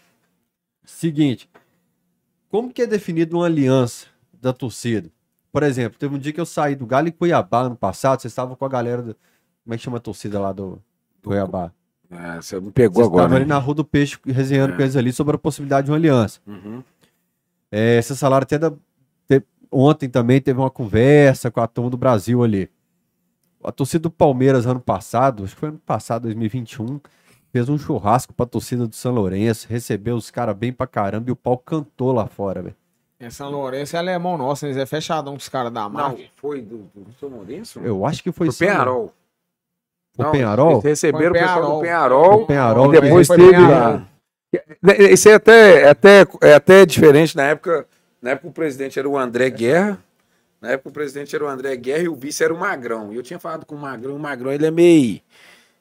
Seguinte, 0.85 1.49
como 2.51 2.73
que 2.73 2.83
é 2.83 2.87
definido 2.87 3.39
uma 3.39 3.47
aliança 3.47 4.07
da 4.33 4.53
torcida? 4.53 5.11
Por 5.51 5.63
exemplo, 5.63 5.99
teve 5.99 6.15
um 6.15 6.19
dia 6.19 6.33
que 6.33 6.41
eu 6.41 6.47
saí 6.47 6.75
do 6.75 6.87
Galo 6.87 7.09
em 7.09 7.13
Cuiabá 7.13 7.63
ano 7.63 7.77
passado, 7.77 8.21
vocês 8.21 8.33
estavam 8.33 8.57
com 8.57 8.65
a 8.65 8.69
galera 8.69 9.03
do. 9.03 9.17
Como 9.65 9.73
é 9.73 9.79
que 9.79 9.83
chama 9.83 9.97
a 9.97 10.01
torcida 10.01 10.39
lá 10.39 10.53
do, 10.53 10.83
do 11.23 11.31
Cuiabá? 11.31 11.73
É, 12.11 12.37
você 12.37 12.61
me 12.61 12.71
pegou 12.71 12.97
vocês 12.97 13.07
agora. 13.07 13.25
Estavam 13.25 13.37
ali 13.37 13.47
na 13.47 13.59
Rua 13.59 13.75
do 13.75 13.85
Peixe 13.85 14.19
resenhando 14.27 14.75
é. 14.75 14.77
com 14.77 14.83
eles 14.83 14.97
ali 14.97 15.13
sobre 15.13 15.37
a 15.37 15.39
possibilidade 15.39 15.87
de 15.87 15.91
uma 15.91 15.97
aliança. 15.97 16.41
Uhum. 16.47 16.83
É, 17.71 17.99
esse 17.99 18.17
salário 18.17 18.45
até 18.45 18.59
da, 18.59 18.71
te, 19.29 19.43
ontem 19.71 20.09
também 20.09 20.41
teve 20.41 20.59
uma 20.59 20.71
conversa 20.71 21.51
com 21.51 21.61
a 21.61 21.67
turma 21.67 21.91
do 21.91 21.97
Brasil 21.97 22.43
ali. 22.43 22.71
A 23.63 23.73
torcida 23.73 24.03
do 24.03 24.11
Palmeiras 24.11 24.67
ano 24.67 24.81
passado, 24.81 25.45
acho 25.45 25.55
que 25.55 25.61
foi 25.61 25.71
ano 25.71 25.81
passado, 25.85 26.23
2021 26.25 27.01
fez 27.55 27.69
um 27.69 27.79
churrasco 27.79 28.35
pra 28.35 28.47
torcida 28.47 28.85
do 28.85 28.97
São 28.97 29.15
Lourenço, 29.15 29.69
recebeu 29.69 30.17
os 30.17 30.29
caras 30.29 30.57
bem 30.57 30.73
pra 30.73 30.89
caramba 30.89 31.31
e 31.31 31.33
o 31.33 31.37
pau 31.37 31.57
cantou 31.57 32.11
lá 32.11 32.27
fora, 32.27 32.61
velho. 32.61 32.75
É 33.21 33.31
São 33.31 33.49
Lourenço 33.49 33.95
é 33.95 34.01
alemão 34.01 34.37
nosso, 34.37 34.67
eles 34.67 34.77
é 34.77 34.85
fechadão 34.85 35.35
com 35.35 35.39
os 35.39 35.49
caras 35.49 35.73
da 35.73 35.89
marca. 35.89 36.19
Não, 36.19 36.29
foi 36.35 36.61
do, 36.61 36.79
do 36.93 37.13
São 37.21 37.29
Lourenço? 37.29 37.79
Eu 37.79 38.05
acho 38.05 38.25
que 38.25 38.33
foi 38.33 38.51
São 38.51 38.67
Penharol. 38.67 39.15
O 40.17 40.23
Não, 40.23 40.33
Penharol? 40.33 40.73
Eles 40.73 40.85
receberam 40.85 41.31
o 41.31 41.33
pessoal 41.33 41.75
do 41.75 41.81
Penharol. 41.81 42.43
O 42.43 42.47
Penharol 42.47 42.95
e 42.95 43.01
depois 43.01 43.29
teve 43.29 43.59
lá. 43.59 44.07
Isso 45.11 45.29
é 45.29 45.35
até, 45.35 45.83
é, 45.83 45.89
até, 45.89 46.27
é 46.43 46.55
até 46.55 46.87
diferente 46.87 47.37
na 47.37 47.45
época. 47.45 47.87
Na 48.23 48.31
época 48.31 48.49
o 48.49 48.53
presidente 48.53 48.99
era 48.99 49.09
o 49.09 49.19
André 49.19 49.51
Guerra. 49.51 49.99
Na 50.61 50.71
época 50.71 50.89
o 50.89 50.93
presidente 50.93 51.35
era 51.35 51.45
o 51.45 51.49
André 51.49 51.77
Guerra 51.77 52.05
e 52.05 52.09
o 52.09 52.15
vice 52.15 52.43
era 52.43 52.55
o 52.55 52.59
Magrão. 52.59 53.13
E 53.13 53.17
eu 53.17 53.23
tinha 53.23 53.39
falado 53.39 53.67
com 53.67 53.75
o 53.75 53.79
Magrão. 53.79 54.17
O 54.17 54.19
Magrão 54.19 54.53
ele 54.53 54.67
é 54.67 54.71
meio 54.71 55.21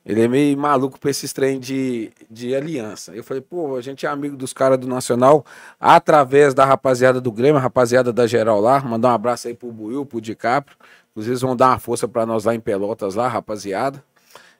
ele 0.05 0.21
é 0.21 0.27
meio 0.27 0.57
maluco 0.57 0.99
pra 0.99 1.11
esse 1.11 1.33
trem 1.33 1.59
de, 1.59 2.11
de 2.29 2.53
aliança. 2.53 3.15
Eu 3.15 3.23
falei, 3.23 3.41
pô, 3.41 3.77
a 3.77 3.81
gente 3.81 4.05
é 4.05 4.09
amigo 4.09 4.35
dos 4.35 4.51
caras 4.51 4.77
do 4.77 4.87
Nacional 4.87 5.45
através 5.79 6.53
da 6.53 6.65
rapaziada 6.65 7.21
do 7.21 7.31
Grêmio, 7.31 7.57
a 7.57 7.61
rapaziada 7.61 8.11
da 8.11 8.27
geral 8.27 8.59
lá. 8.59 8.81
Mandar 8.81 9.09
um 9.09 9.13
abraço 9.13 9.47
aí 9.47 9.53
pro 9.53 9.71
Buiu, 9.71 10.05
pro 10.05 10.19
DiCaprio. 10.19 10.75
Inclusive, 11.11 11.37
vão 11.37 11.55
dar 11.55 11.69
uma 11.69 11.79
força 11.79 12.07
para 12.07 12.25
nós 12.25 12.43
lá 12.43 12.53
em 12.53 12.59
Pelotas, 12.59 13.15
lá, 13.15 13.29
rapaziada. 13.29 14.03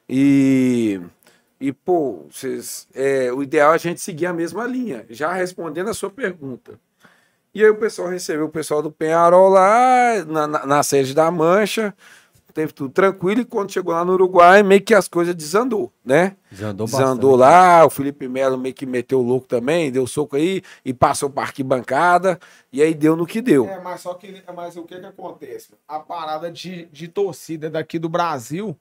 E, 0.07 1.01
e 1.59 1.71
pô, 1.71 2.25
vocês, 2.29 2.87
é, 2.93 3.31
o 3.31 3.41
ideal 3.41 3.71
é 3.71 3.75
a 3.75 3.77
gente 3.77 4.01
seguir 4.01 4.25
a 4.25 4.33
mesma 4.33 4.65
linha, 4.65 5.05
já 5.09 5.33
respondendo 5.33 5.89
a 5.89 5.93
sua 5.93 6.09
pergunta. 6.09 6.79
E 7.53 7.63
aí 7.63 7.69
o 7.69 7.77
pessoal 7.77 8.09
recebeu 8.09 8.45
o 8.45 8.49
pessoal 8.49 8.81
do 8.81 8.91
Penharol 8.91 9.49
lá, 9.49 10.25
na, 10.25 10.47
na, 10.47 10.65
na 10.65 10.83
sede 10.83 11.13
da 11.13 11.29
Mancha 11.29 11.93
teve 12.53 12.71
tudo 12.71 12.93
tranquilo 12.93 13.41
e 13.41 13.45
quando 13.45 13.71
chegou 13.71 13.93
lá 13.93 14.05
no 14.05 14.13
Uruguai, 14.13 14.61
meio 14.61 14.81
que 14.81 14.93
as 14.93 15.07
coisas 15.07 15.33
desandou, 15.33 15.91
né? 16.05 16.35
Desandou, 16.51 16.85
desandou 16.85 17.35
lá, 17.35 17.83
o 17.85 17.89
Felipe 17.89 18.27
Melo 18.27 18.57
meio 18.57 18.75
que 18.75 18.85
meteu 18.85 19.19
o 19.19 19.23
louco 19.23 19.47
também, 19.47 19.91
deu 19.91 20.05
soco 20.05 20.35
aí 20.35 20.61
e 20.85 20.93
passou 20.93 21.29
para 21.29 21.43
arquibancada 21.43 22.39
e 22.71 22.81
aí 22.81 22.93
deu 22.93 23.15
no 23.15 23.25
que 23.25 23.41
deu. 23.41 23.67
É, 23.67 23.81
mas 23.81 24.01
só 24.01 24.13
que 24.13 24.43
mas 24.55 24.77
o 24.77 24.83
que 24.83 24.99
que 24.99 25.05
acontece? 25.05 25.73
A 25.87 25.99
parada 25.99 26.51
de, 26.51 26.85
de 26.85 27.07
torcida 27.07 27.69
daqui 27.69 27.97
do 27.97 28.07
Brasil 28.07 28.77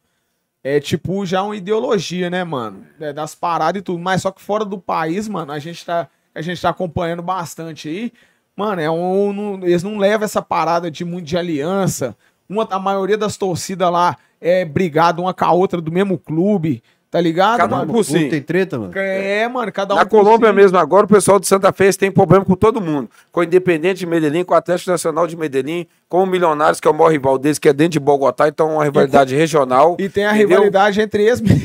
é 0.64 0.78
tipo 0.80 1.24
já 1.26 1.42
uma 1.42 1.56
ideologia, 1.56 2.30
né, 2.30 2.44
mano? 2.44 2.86
É, 3.00 3.12
das 3.12 3.34
paradas 3.34 3.80
e 3.80 3.82
tudo, 3.82 3.98
mas 3.98 4.22
só 4.22 4.30
que 4.30 4.40
fora 4.40 4.64
do 4.64 4.78
país, 4.78 5.28
mano, 5.28 5.52
a 5.52 5.58
gente 5.58 5.84
tá 5.84 6.08
a 6.34 6.40
gente 6.40 6.62
tá 6.62 6.70
acompanhando 6.70 7.22
bastante 7.22 7.88
aí. 7.88 8.12
Mano, 8.56 8.80
é 8.80 8.90
um, 8.90 9.60
eles 9.62 9.82
não 9.82 9.98
levam 9.98 10.24
essa 10.24 10.40
parada 10.40 10.90
de 10.90 11.04
muito 11.04 11.26
de 11.26 11.36
aliança, 11.36 12.16
uma, 12.48 12.66
a 12.70 12.78
maioria 12.78 13.16
das 13.16 13.36
torcidas 13.36 13.90
lá 13.90 14.16
é 14.40 14.64
brigado 14.64 15.22
uma 15.22 15.32
com 15.32 15.44
a 15.44 15.52
outra 15.52 15.80
do 15.80 15.90
mesmo 15.90 16.18
clube, 16.18 16.82
tá 17.12 17.20
ligado? 17.20 17.58
Cada 17.58 17.76
um 17.76 17.78
mano? 17.80 17.92
por 17.92 18.04
si. 18.04 18.30
Tem 18.30 18.40
treta, 18.40 18.78
mano? 18.78 18.90
É, 18.96 19.46
mano, 19.46 19.70
cada 19.70 19.92
um 19.92 19.98
Na 19.98 20.06
por 20.06 20.18
Colômbia 20.18 20.48
si. 20.48 20.54
mesmo, 20.54 20.78
agora 20.78 21.04
o 21.04 21.08
pessoal 21.08 21.38
de 21.38 21.46
Santa 21.46 21.70
Fe 21.70 21.92
tem 21.92 22.10
problema 22.10 22.42
com 22.42 22.56
todo 22.56 22.80
mundo. 22.80 23.10
Com 23.30 23.40
o 23.40 23.44
Independente 23.44 23.98
de 23.98 24.06
Medellín, 24.06 24.44
com 24.44 24.54
o 24.54 24.56
Atlético 24.56 24.90
Nacional 24.90 25.26
de 25.26 25.36
Medellín, 25.36 25.86
com 26.08 26.22
o 26.22 26.26
Milionários, 26.26 26.80
que 26.80 26.88
é 26.88 26.90
o 26.90 26.94
maior 26.94 27.10
rival 27.12 27.36
deles, 27.36 27.58
que 27.58 27.68
é 27.68 27.72
dentro 27.74 27.92
de 27.92 28.00
Bogotá, 28.00 28.48
então 28.48 28.70
é 28.70 28.74
uma 28.76 28.84
rivalidade 28.84 29.36
regional. 29.36 29.94
E 30.00 30.08
tem 30.08 30.24
a 30.24 30.30
entendeu? 30.30 30.48
rivalidade 30.48 31.02
entre 31.02 31.24
eles 31.24 31.42
mesmo. 31.42 31.62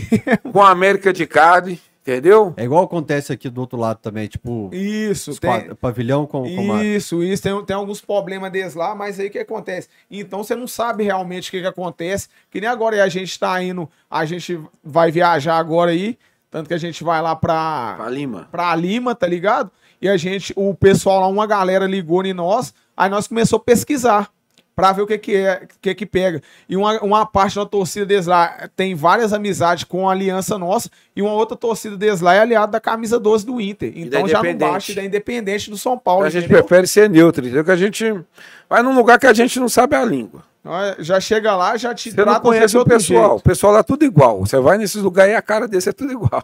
Com 0.52 0.62
a 0.62 0.70
América 0.70 1.14
de 1.14 1.26
Cali, 1.26 1.80
entendeu? 2.08 2.54
É 2.56 2.64
igual 2.64 2.84
acontece 2.86 3.34
aqui 3.34 3.50
do 3.50 3.60
outro 3.60 3.78
lado 3.78 4.00
também, 4.02 4.28
tipo, 4.28 4.70
Isso, 4.74 5.38
tem, 5.40 5.76
pavilhão 5.76 6.26
com, 6.26 6.44
com. 6.44 6.82
Isso, 6.82 7.22
isso, 7.22 7.44
tem, 7.44 7.66
tem 7.66 7.76
alguns 7.76 8.00
problemas 8.00 8.50
deles 8.52 8.74
lá, 8.76 8.96
mas 8.96 9.20
aí 9.20 9.28
o 9.28 9.30
que 9.30 9.40
acontece? 9.40 9.90
Então 10.10 10.44
você 10.44 10.56
não 10.56 10.68
sabe 10.68 11.04
realmente 11.04 11.50
o 11.50 11.52
que, 11.52 11.62
que 11.62 11.68
acontece, 11.68 12.30
que 12.50 12.62
nem 12.62 12.70
agora 12.70 12.96
aí 12.96 13.02
a 13.02 13.10
gente 13.10 13.38
tá 13.38 13.62
indo, 13.62 13.90
a 14.10 14.26
gente 14.26 14.60
vai 14.84 15.12
viajar 15.12 15.58
agora 15.58 15.92
aí, 15.92 16.18
tanto 16.50 16.68
que 16.70 16.74
a 16.74 16.80
gente 16.80 17.04
vai 17.04 17.22
lá 17.22 17.36
pra, 17.36 17.96
Pra 17.98 18.10
Lima. 18.10 18.48
pra 18.50 18.74
Lima, 18.76 19.14
tá 19.14 19.28
ligado? 19.28 19.70
E 20.02 20.08
a 20.08 20.16
gente, 20.16 20.54
o 20.56 20.74
pessoal 20.74 21.20
lá, 21.22 21.28
uma 21.28 21.46
galera 21.46 21.86
ligou 21.86 22.24
em 22.26 22.34
nós, 22.34 22.74
aí 22.96 23.10
nós 23.10 23.28
começou 23.28 23.58
a 23.58 23.60
pesquisar 23.62 24.30
pra 24.78 24.92
ver 24.92 25.02
o 25.02 25.08
que 25.08 25.18
que 25.18 25.36
é, 25.36 25.68
que 25.82 25.96
que 25.96 26.06
pega. 26.06 26.40
E 26.70 26.78
uma, 26.78 27.02
uma 27.02 27.26
parte 27.26 27.56
da 27.56 27.66
torcida 27.66 28.06
deles 28.06 28.28
lá 28.28 28.70
tem 28.76 28.94
várias 28.94 29.34
amizades 29.34 29.84
com 29.84 30.08
a 30.08 30.12
aliança 30.12 30.56
nossa, 30.56 30.88
e 31.16 31.22
uma 31.24 31.32
outra 31.32 31.58
torcida 31.58 31.98
deles 31.98 32.22
lá 32.22 32.36
é 32.36 32.42
aliada 32.42 32.74
da 32.74 32.80
camisa 32.80 33.20
12 33.20 33.44
do 33.44 33.60
Inter. 33.60 33.92
Então 33.96 34.28
já 34.28 34.44
não 34.44 34.56
baixa 34.56 34.94
da 34.94 35.04
Independente 35.04 35.72
do 35.72 35.78
São 35.80 35.98
Paulo, 35.98 36.26
A 36.26 36.30
gente 36.30 36.46
entendeu? 36.46 36.64
prefere 36.64 36.86
ser 36.86 37.10
neutro, 37.10 37.44
entendeu? 37.44 37.66
Que 37.66 37.72
a 37.72 37.76
gente 37.76 38.06
vai 38.70 38.84
num 38.84 38.96
lugar 38.96 39.18
que 39.18 39.26
a 39.26 39.34
gente 39.34 39.60
não 39.60 39.68
sabe 39.68 39.96
a 39.96 40.06
língua. 40.06 40.44
Já 41.00 41.20
chega 41.20 41.56
lá, 41.56 41.76
já 41.76 41.96
te 41.96 42.12
Você 42.12 42.24
não 42.24 42.40
conhece 42.40 42.78
o 42.78 42.86
pessoal. 42.86 43.38
O 43.38 43.42
pessoal 43.42 43.74
lá 43.74 43.80
é 43.80 43.84
tudo 43.84 44.06
igual. 44.06 44.42
Você 44.42 44.60
vai 44.60 44.78
nesses 44.78 45.02
lugares 45.02 45.34
e 45.34 45.36
a 45.36 45.42
cara 45.42 45.68
desse 45.68 45.90
é 45.90 45.94
tudo 45.94 46.12
igual. 46.12 46.44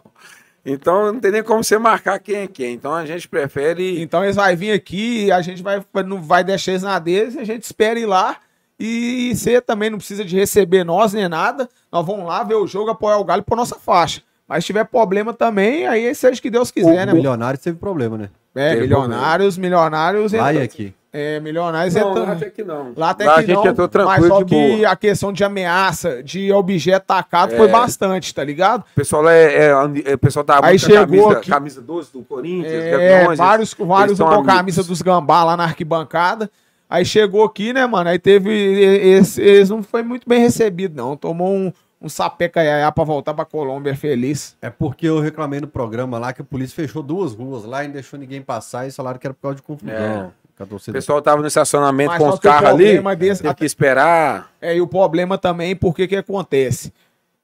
Então 0.64 1.12
não 1.12 1.20
tem 1.20 1.30
nem 1.30 1.42
como 1.42 1.62
você 1.62 1.76
marcar 1.78 2.18
quem 2.18 2.36
é 2.36 2.46
quem. 2.46 2.72
Então 2.74 2.94
a 2.94 3.04
gente 3.04 3.28
prefere. 3.28 4.00
Então 4.00 4.24
eles 4.24 4.36
vão 4.36 4.56
vir 4.56 4.72
aqui, 4.72 5.30
a 5.30 5.42
gente 5.42 5.62
vai, 5.62 5.82
não 6.06 6.22
vai 6.22 6.42
deixar 6.42 6.72
eles 6.72 6.82
na 6.82 6.98
deles, 6.98 7.36
a 7.36 7.44
gente 7.44 7.62
espera 7.64 7.98
ir 7.98 8.06
lá. 8.06 8.38
E 8.80 9.32
você 9.34 9.60
também 9.60 9.88
não 9.90 9.98
precisa 9.98 10.24
de 10.24 10.34
receber 10.36 10.82
nós 10.84 11.12
nem 11.12 11.28
nada. 11.28 11.68
Nós 11.92 12.04
vamos 12.04 12.26
lá 12.26 12.42
ver 12.42 12.54
o 12.54 12.66
jogo, 12.66 12.90
apoiar 12.90 13.18
o 13.18 13.24
Galo 13.24 13.42
por 13.42 13.56
nossa 13.56 13.76
faixa. 13.76 14.22
Mas 14.48 14.64
se 14.64 14.66
tiver 14.68 14.84
problema 14.84 15.32
também, 15.32 15.86
aí 15.86 16.12
seja 16.14 16.38
o 16.38 16.42
que 16.42 16.50
Deus 16.50 16.70
quiser, 16.70 17.06
né? 17.06 17.12
O 17.12 17.16
milionário 17.16 17.58
teve 17.58 17.78
problema, 17.78 18.18
né? 18.18 18.30
É, 18.54 18.70
Teve 18.70 18.82
milionários, 18.82 19.56
milionários. 19.56 20.32
Lá 20.32 20.52
e 20.52 20.56
entra- 20.56 20.64
aqui. 20.64 20.94
É, 21.16 21.38
milionários 21.38 21.94
Não, 21.94 22.10
entra- 22.10 22.22
lá 22.24 22.32
até 22.32 22.50
que 22.50 22.64
não. 22.64 22.92
Lá 22.96 23.10
até 23.10 23.24
Lá 23.24 23.34
que 23.34 23.38
a 23.38 23.42
gente 23.42 23.54
não, 23.64 23.66
entrou 23.70 23.88
mas 23.88 24.16
tranquilo 24.16 24.28
só 24.28 24.44
que 24.44 24.76
boa. 24.78 24.88
a 24.90 24.96
questão 24.96 25.32
de 25.32 25.44
ameaça, 25.44 26.20
de 26.24 26.52
objeto 26.52 27.04
tacado 27.06 27.54
foi 27.56 27.68
É. 27.68 27.70
bastante, 27.70 28.34
tá 28.34 28.42
ligado? 28.42 28.80
O 28.80 28.94
pessoal 28.96 29.28
é, 29.28 29.44
é, 29.54 29.66
é- 30.06 30.14
o 30.14 30.18
pessoal 30.18 30.44
tá 30.44 30.58
Aí 30.60 30.72
muito 30.72 30.80
com 30.80 30.86
a 30.86 30.90
chegou 30.90 31.06
camisa, 31.06 31.38
aqui- 31.38 31.50
camisa 31.50 31.80
12 31.80 32.12
do 32.12 32.22
Corinthians, 32.22 32.72
É, 32.72 32.90
Gaviões, 32.90 33.38
vários, 33.38 33.72
eles 33.78 33.88
vários 33.88 34.18
com 34.18 34.24
a 34.26 34.34
amigos. 34.34 34.54
camisa 34.54 34.82
dos 34.82 35.02
gambá 35.02 35.44
lá 35.44 35.56
na 35.56 35.62
arquibancada. 35.62 36.50
Aí 36.90 37.04
chegou 37.04 37.44
aqui, 37.44 37.72
né, 37.72 37.86
mano? 37.86 38.10
Aí 38.10 38.18
teve. 38.18 38.50
Esse, 38.52 39.40
esse 39.40 39.70
não 39.70 39.84
foi 39.84 40.02
muito 40.02 40.28
bem 40.28 40.40
recebido, 40.40 40.96
não. 40.96 41.16
Tomou 41.16 41.48
um, 41.52 41.72
um 42.02 42.08
sapeca 42.08 42.60
iaiá 42.62 42.90
pra 42.90 43.04
voltar 43.04 43.32
pra 43.34 43.44
Colômbia 43.44 43.94
feliz. 43.96 44.56
É 44.60 44.68
porque 44.68 45.06
eu 45.06 45.20
reclamei 45.20 45.60
no 45.60 45.68
programa 45.68 46.18
lá 46.18 46.32
que 46.32 46.42
a 46.42 46.44
polícia 46.44 46.74
fechou 46.74 47.04
duas 47.04 47.32
ruas 47.34 47.64
lá 47.64 47.84
e 47.84 47.86
não 47.86 47.94
deixou 47.94 48.18
ninguém 48.18 48.42
passar 48.42 48.86
e 48.88 48.90
falaram 48.90 49.18
que 49.18 49.26
era 49.26 49.32
por 49.34 49.42
causa 49.42 49.54
de 49.56 49.62
confusão. 49.62 50.32
O 50.60 50.92
pessoal 50.92 51.20
tava 51.20 51.40
no 51.40 51.48
estacionamento 51.48 52.10
Mas 52.10 52.18
com 52.22 52.28
os 52.28 52.38
carros 52.38 52.68
ali, 52.70 52.84
problema 52.84 53.16
desse- 53.16 53.42
teve 53.42 53.54
que 53.54 53.64
esperar. 53.64 54.50
É, 54.60 54.76
e 54.76 54.80
o 54.80 54.86
problema 54.86 55.36
também, 55.36 55.74
porque 55.74 56.06
que 56.06 56.16
acontece? 56.16 56.92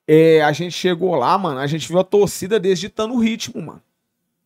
É, 0.06 0.42
a 0.42 0.52
gente 0.52 0.72
chegou 0.72 1.14
lá, 1.16 1.36
mano, 1.36 1.58
a 1.60 1.66
gente 1.66 1.88
viu 1.88 1.98
a 1.98 2.04
torcida 2.04 2.58
deles 2.58 2.78
ditando 2.78 3.14
o 3.14 3.18
ritmo, 3.18 3.60
mano. 3.62 3.82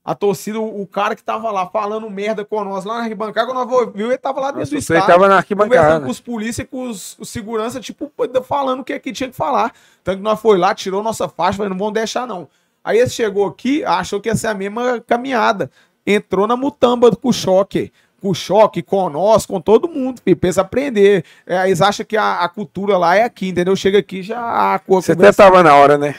A 0.05 0.15
torcida, 0.15 0.61
o, 0.61 0.87
cara 0.87 1.17
que 1.17 1.23
tava 1.23 1.51
lá 1.51 1.67
falando 1.67 2.11
merda 2.11 2.45
com 2.45 2.63
nós 2.63 2.85
lá 2.85 2.97
na 2.99 3.03
arquibancada, 3.05 3.47
quando 3.51 3.67
nós 3.67 3.93
viu, 3.95 4.09
ele 4.09 4.19
tava 4.19 4.39
lá 4.39 4.49
dentro 4.49 4.61
Nossa, 4.61 4.73
do 4.73 4.79
estádio. 4.79 5.07
tava 5.07 5.29
na 5.29 5.43
conversando 5.43 5.65
arquibancada. 5.65 6.05
com 6.05 6.11
os 6.11 6.21
polícia 6.21 6.61
e 6.61 6.67
com 6.67 6.91
os, 6.91 7.17
os 7.19 7.31
segurança, 7.31 7.81
tipo, 7.81 8.13
falando 8.43 8.81
o 8.81 8.85
que 8.85 8.93
aqui 8.93 9.13
tinha 9.13 9.31
que 9.31 9.37
falar. 9.37 9.73
Tanto 10.03 10.19
que 10.19 10.23
nós 10.23 10.39
foi 10.39 10.59
lá, 10.59 10.75
tirou 10.75 11.03
nossa 11.03 11.27
faixa, 11.27 11.57
falou, 11.57 11.71
não 11.71 11.79
vão 11.79 11.91
deixar 11.91 12.27
não. 12.27 12.47
Aí 12.85 12.99
ele 12.99 13.09
chegou 13.09 13.47
aqui, 13.47 13.83
achou 13.83 14.21
que 14.21 14.29
ia 14.29 14.37
ser 14.37 14.49
a 14.49 14.55
mesma 14.55 15.01
caminhada. 15.07 15.71
Entrou 16.07 16.47
na 16.47 16.55
mutamba 16.55 17.11
com 17.17 17.31
o 17.31 17.33
choque. 17.33 17.91
Com 18.25 18.31
o 18.31 18.35
choque, 18.35 18.81
com 18.83 19.11
nós, 19.11 19.45
com 19.45 19.61
todo 19.61 19.87
mundo, 19.87 20.19
filho, 20.25 20.35
pensa 20.35 20.63
aprender. 20.63 21.23
É, 21.47 21.67
eles 21.67 21.83
acham 21.83 22.07
que 22.07 22.17
a, 22.17 22.41
a 22.41 22.49
cultura 22.49 22.97
lá 22.97 23.15
é 23.15 23.23
aqui, 23.23 23.51
entendeu? 23.51 23.77
Chega 23.77 23.99
aqui 23.99 24.23
já 24.23 24.39
a 24.75 24.79
cor 24.79 25.03
Você 25.03 25.13
até 25.13 25.31
tava 25.31 25.63
na 25.63 25.75
hora, 25.75 25.99
né? 25.99 26.15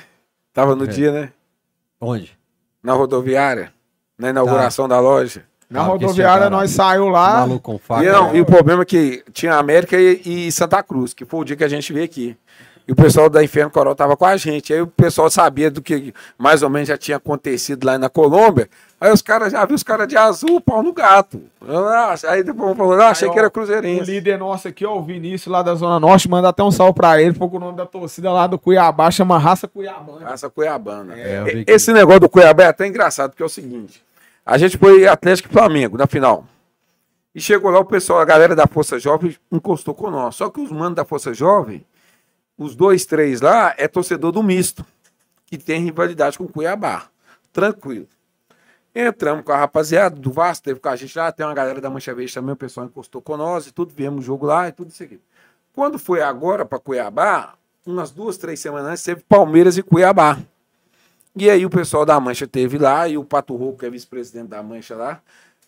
Tava 0.54 0.76
no 0.76 0.84
É. 0.84 0.88
dia, 0.88 1.12
né? 1.12 1.32
Onde? 2.00 2.38
Na 2.84 2.94
rodoviária, 2.94 3.74
na 4.20 4.30
inauguração 4.30 4.88
da 4.88 5.00
loja. 5.00 5.46
Na 5.68 5.82
Ah, 5.82 5.86
rodoviária 5.86 6.48
nós 6.48 6.70
saiu 6.70 7.08
lá. 7.10 7.40
Maluco 7.40 7.82
faca. 7.84 8.04
E, 8.04 8.12
não, 8.12 8.36
e 8.36 8.40
o 8.40 8.46
problema 8.46 8.84
é 8.84 8.86
que 8.86 9.24
tinha 9.34 9.56
América 9.56 9.98
e, 10.00 10.22
e 10.48 10.52
Santa 10.52 10.84
Cruz, 10.84 11.12
que 11.12 11.26
foi 11.26 11.40
o 11.40 11.44
dia 11.44 11.56
que 11.56 11.64
a 11.64 11.68
gente 11.68 11.92
veio 11.92 12.06
aqui. 12.06 12.38
E 12.88 12.92
o 12.92 12.96
pessoal 12.96 13.32
da 13.32 13.44
Inferno 13.44 13.72
Coral 13.72 13.96
tava 13.96 14.16
com 14.16 14.26
a 14.26 14.38
gente. 14.38 14.72
Aí 14.72 14.80
o 14.80 14.86
pessoal 14.86 15.28
sabia 15.32 15.72
do 15.72 15.82
que 15.82 16.14
mais 16.38 16.62
ou 16.62 16.70
menos 16.70 16.88
já 16.88 16.96
tinha 16.96 17.18
acontecido 17.18 17.84
lá 17.84 17.98
na 17.98 18.10
Colômbia. 18.10 18.70
Aí 19.00 19.12
os 19.12 19.22
caras 19.22 19.52
já 19.52 19.62
viram 19.66 19.76
os 19.76 19.84
caras 19.84 20.08
de 20.08 20.16
azul, 20.16 20.62
pau 20.62 20.82
no 20.82 20.94
gato. 20.94 21.42
Ah, 21.68 22.16
Aí 22.30 22.44
depois 22.44 22.78
falou, 22.78 22.94
ah, 22.94 23.10
achei 23.10 23.28
Aí, 23.28 23.34
que 23.34 23.38
era 23.38 23.48
ó, 23.48 23.50
O 23.50 23.52
cruzeirense. 23.52 24.10
líder 24.10 24.38
nosso 24.40 24.68
aqui, 24.70 24.86
ó, 24.86 24.96
o 24.98 25.04
Vinícius, 25.04 25.52
lá 25.52 25.62
da 25.62 25.76
Zona 25.76 26.00
Norte, 26.00 26.30
manda 26.30 26.48
até 26.50 26.64
um 26.64 26.72
salve 26.72 26.94
pra 26.94 27.22
ele, 27.22 27.34
porque 27.38 27.58
o 27.58 27.60
nome 27.60 27.78
da 27.78 27.86
torcida 27.86 28.32
lá 28.32 28.48
do 28.48 28.58
Cuiabá 28.58 29.12
chama 29.12 29.38
Raça 29.38 29.68
Cuiabana. 29.68 30.26
Raça 30.26 30.50
Cuiabana. 30.50 31.14
É, 31.18 31.66
Esse 31.68 31.92
negócio 31.92 32.22
do 32.22 32.30
Cuiabá 32.30 32.64
é 32.64 32.68
até 32.68 32.88
engraçado, 32.88 33.32
porque 33.32 33.44
é 33.44 33.46
o 33.46 33.50
seguinte: 33.50 34.02
a 34.46 34.58
gente 34.58 34.78
foi 34.78 35.06
Atlético 35.06 35.50
e 35.50 35.52
Flamengo 35.52 35.98
na 35.98 36.08
final. 36.08 36.46
E 37.34 37.42
chegou 37.42 37.70
lá 37.70 37.80
o 37.80 37.86
pessoal, 37.86 38.20
a 38.22 38.26
galera 38.26 38.56
da 38.56 38.66
Força 38.66 38.98
Jovem 38.98 39.36
encostou 39.52 39.94
com 39.94 40.10
nós. 40.10 40.36
Só 40.36 40.50
que 40.50 40.62
os 40.62 40.72
manos 40.72 40.96
da 40.96 41.04
Força 41.04 41.34
Jovem, 41.34 41.86
os 42.58 42.78
dois, 42.78 43.06
três 43.06 43.42
lá, 43.42 43.74
é 43.78 43.90
torcedor 43.90 44.32
do 44.32 44.42
misto, 44.42 44.86
que 45.46 45.58
tem 45.58 45.82
rivalidade 45.84 46.38
com 46.38 46.46
o 46.46 46.48
Cuiabá. 46.50 47.08
Tranquilo. 47.52 48.08
Entramos 48.98 49.44
com 49.44 49.52
a 49.52 49.58
rapaziada 49.58 50.16
do 50.16 50.32
Vasco, 50.32 50.64
teve 50.64 50.80
com 50.80 50.88
a 50.88 50.96
gente 50.96 51.18
lá, 51.18 51.30
tem 51.30 51.46
uma 51.46 51.54
galera 51.54 51.82
da 51.82 51.90
Mancha 51.90 52.16
Verde 52.16 52.34
também, 52.34 52.54
o 52.54 52.56
pessoal 52.56 52.86
encostou 52.86 53.22
com 53.22 53.36
nós 53.36 53.68
e 53.68 53.74
tudo, 53.74 53.92
viemos 53.94 54.24
o 54.24 54.26
jogo 54.26 54.46
lá 54.46 54.70
e 54.70 54.72
tudo 54.72 54.90
isso 54.90 55.04
aqui. 55.04 55.20
Quando 55.74 56.00
foi 56.00 56.22
agora 56.22 56.64
para 56.66 56.80
Cuiabá, 56.80 57.56
umas 57.86 58.10
duas, 58.10 58.38
três 58.38 58.58
semanas 58.62 58.88
antes, 58.88 59.04
teve 59.04 59.22
Palmeiras 59.28 59.78
e 59.78 59.84
Cuiabá. 59.84 60.40
E 61.36 61.50
aí 61.50 61.66
o 61.66 61.70
pessoal 61.70 62.06
da 62.06 62.18
Mancha 62.22 62.48
teve 62.48 62.78
lá, 62.78 63.10
e 63.10 63.18
o 63.18 63.26
Pato 63.26 63.54
Rouco, 63.54 63.80
que 63.80 63.86
é 63.86 63.90
vice-presidente 63.90 64.48
da 64.48 64.64
Mancha 64.64 64.96
lá, 64.96 65.22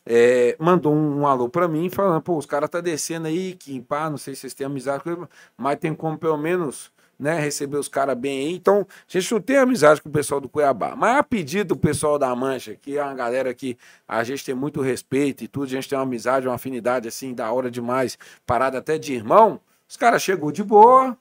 é, 0.06 0.56
mandou 0.58 0.94
um, 0.94 1.20
um 1.20 1.28
alô 1.28 1.50
pra 1.50 1.68
mim, 1.68 1.90
falando, 1.90 2.22
pô, 2.22 2.38
os 2.38 2.46
caras 2.46 2.70
tá 2.70 2.80
descendo 2.80 3.28
aí, 3.28 3.56
que 3.56 3.82
pá, 3.82 4.10
não 4.10 4.18
sei 4.18 4.36
se 4.36 4.42
vocês 4.42 4.54
têm 4.54 4.66
amizade 4.66 5.04
com 5.04 5.10
ele, 5.10 5.28
mas 5.58 5.78
tem 5.78 5.94
como 5.94 6.18
pelo 6.18 6.38
menos 6.38 6.90
né, 7.20 7.40
receber 7.40 7.78
os 7.78 7.88
caras 7.88 8.18
bem 8.18 8.48
aí. 8.48 8.54
Então, 8.54 8.86
a 8.90 9.12
gente 9.12 9.32
não 9.32 9.42
tem 9.42 9.58
amizade 9.58 10.02
com 10.02 10.10
o 10.10 10.12
pessoal 10.12 10.40
do 10.40 10.48
Cuiabá. 10.48 10.96
Mas 10.96 11.18
a 11.18 11.24
pedido 11.24 11.70
do 11.70 11.78
pessoal 11.78 12.20
da 12.20 12.36
Mancha, 12.36 12.76
que 12.76 12.98
é 12.98 13.04
uma 13.04 13.14
galera 13.14 13.54
que 13.54 13.78
a 14.08 14.24
gente 14.24 14.46
tem 14.46 14.54
muito 14.54 14.82
respeito 14.82 15.44
e 15.44 15.48
tudo, 15.48 15.66
a 15.66 15.70
gente 15.70 15.90
tem 15.90 15.98
uma 15.98 16.04
amizade, 16.04 16.48
uma 16.48 16.56
afinidade 16.56 17.08
assim, 17.08 17.34
da 17.34 17.52
hora 17.52 17.72
demais, 17.72 18.18
parada 18.46 18.78
até 18.78 18.98
de 18.98 19.14
irmão, 19.14 19.60
os 19.90 19.96
caras 19.96 20.22
chegou 20.22 20.52
de 20.52 20.64
boa, 20.64 21.18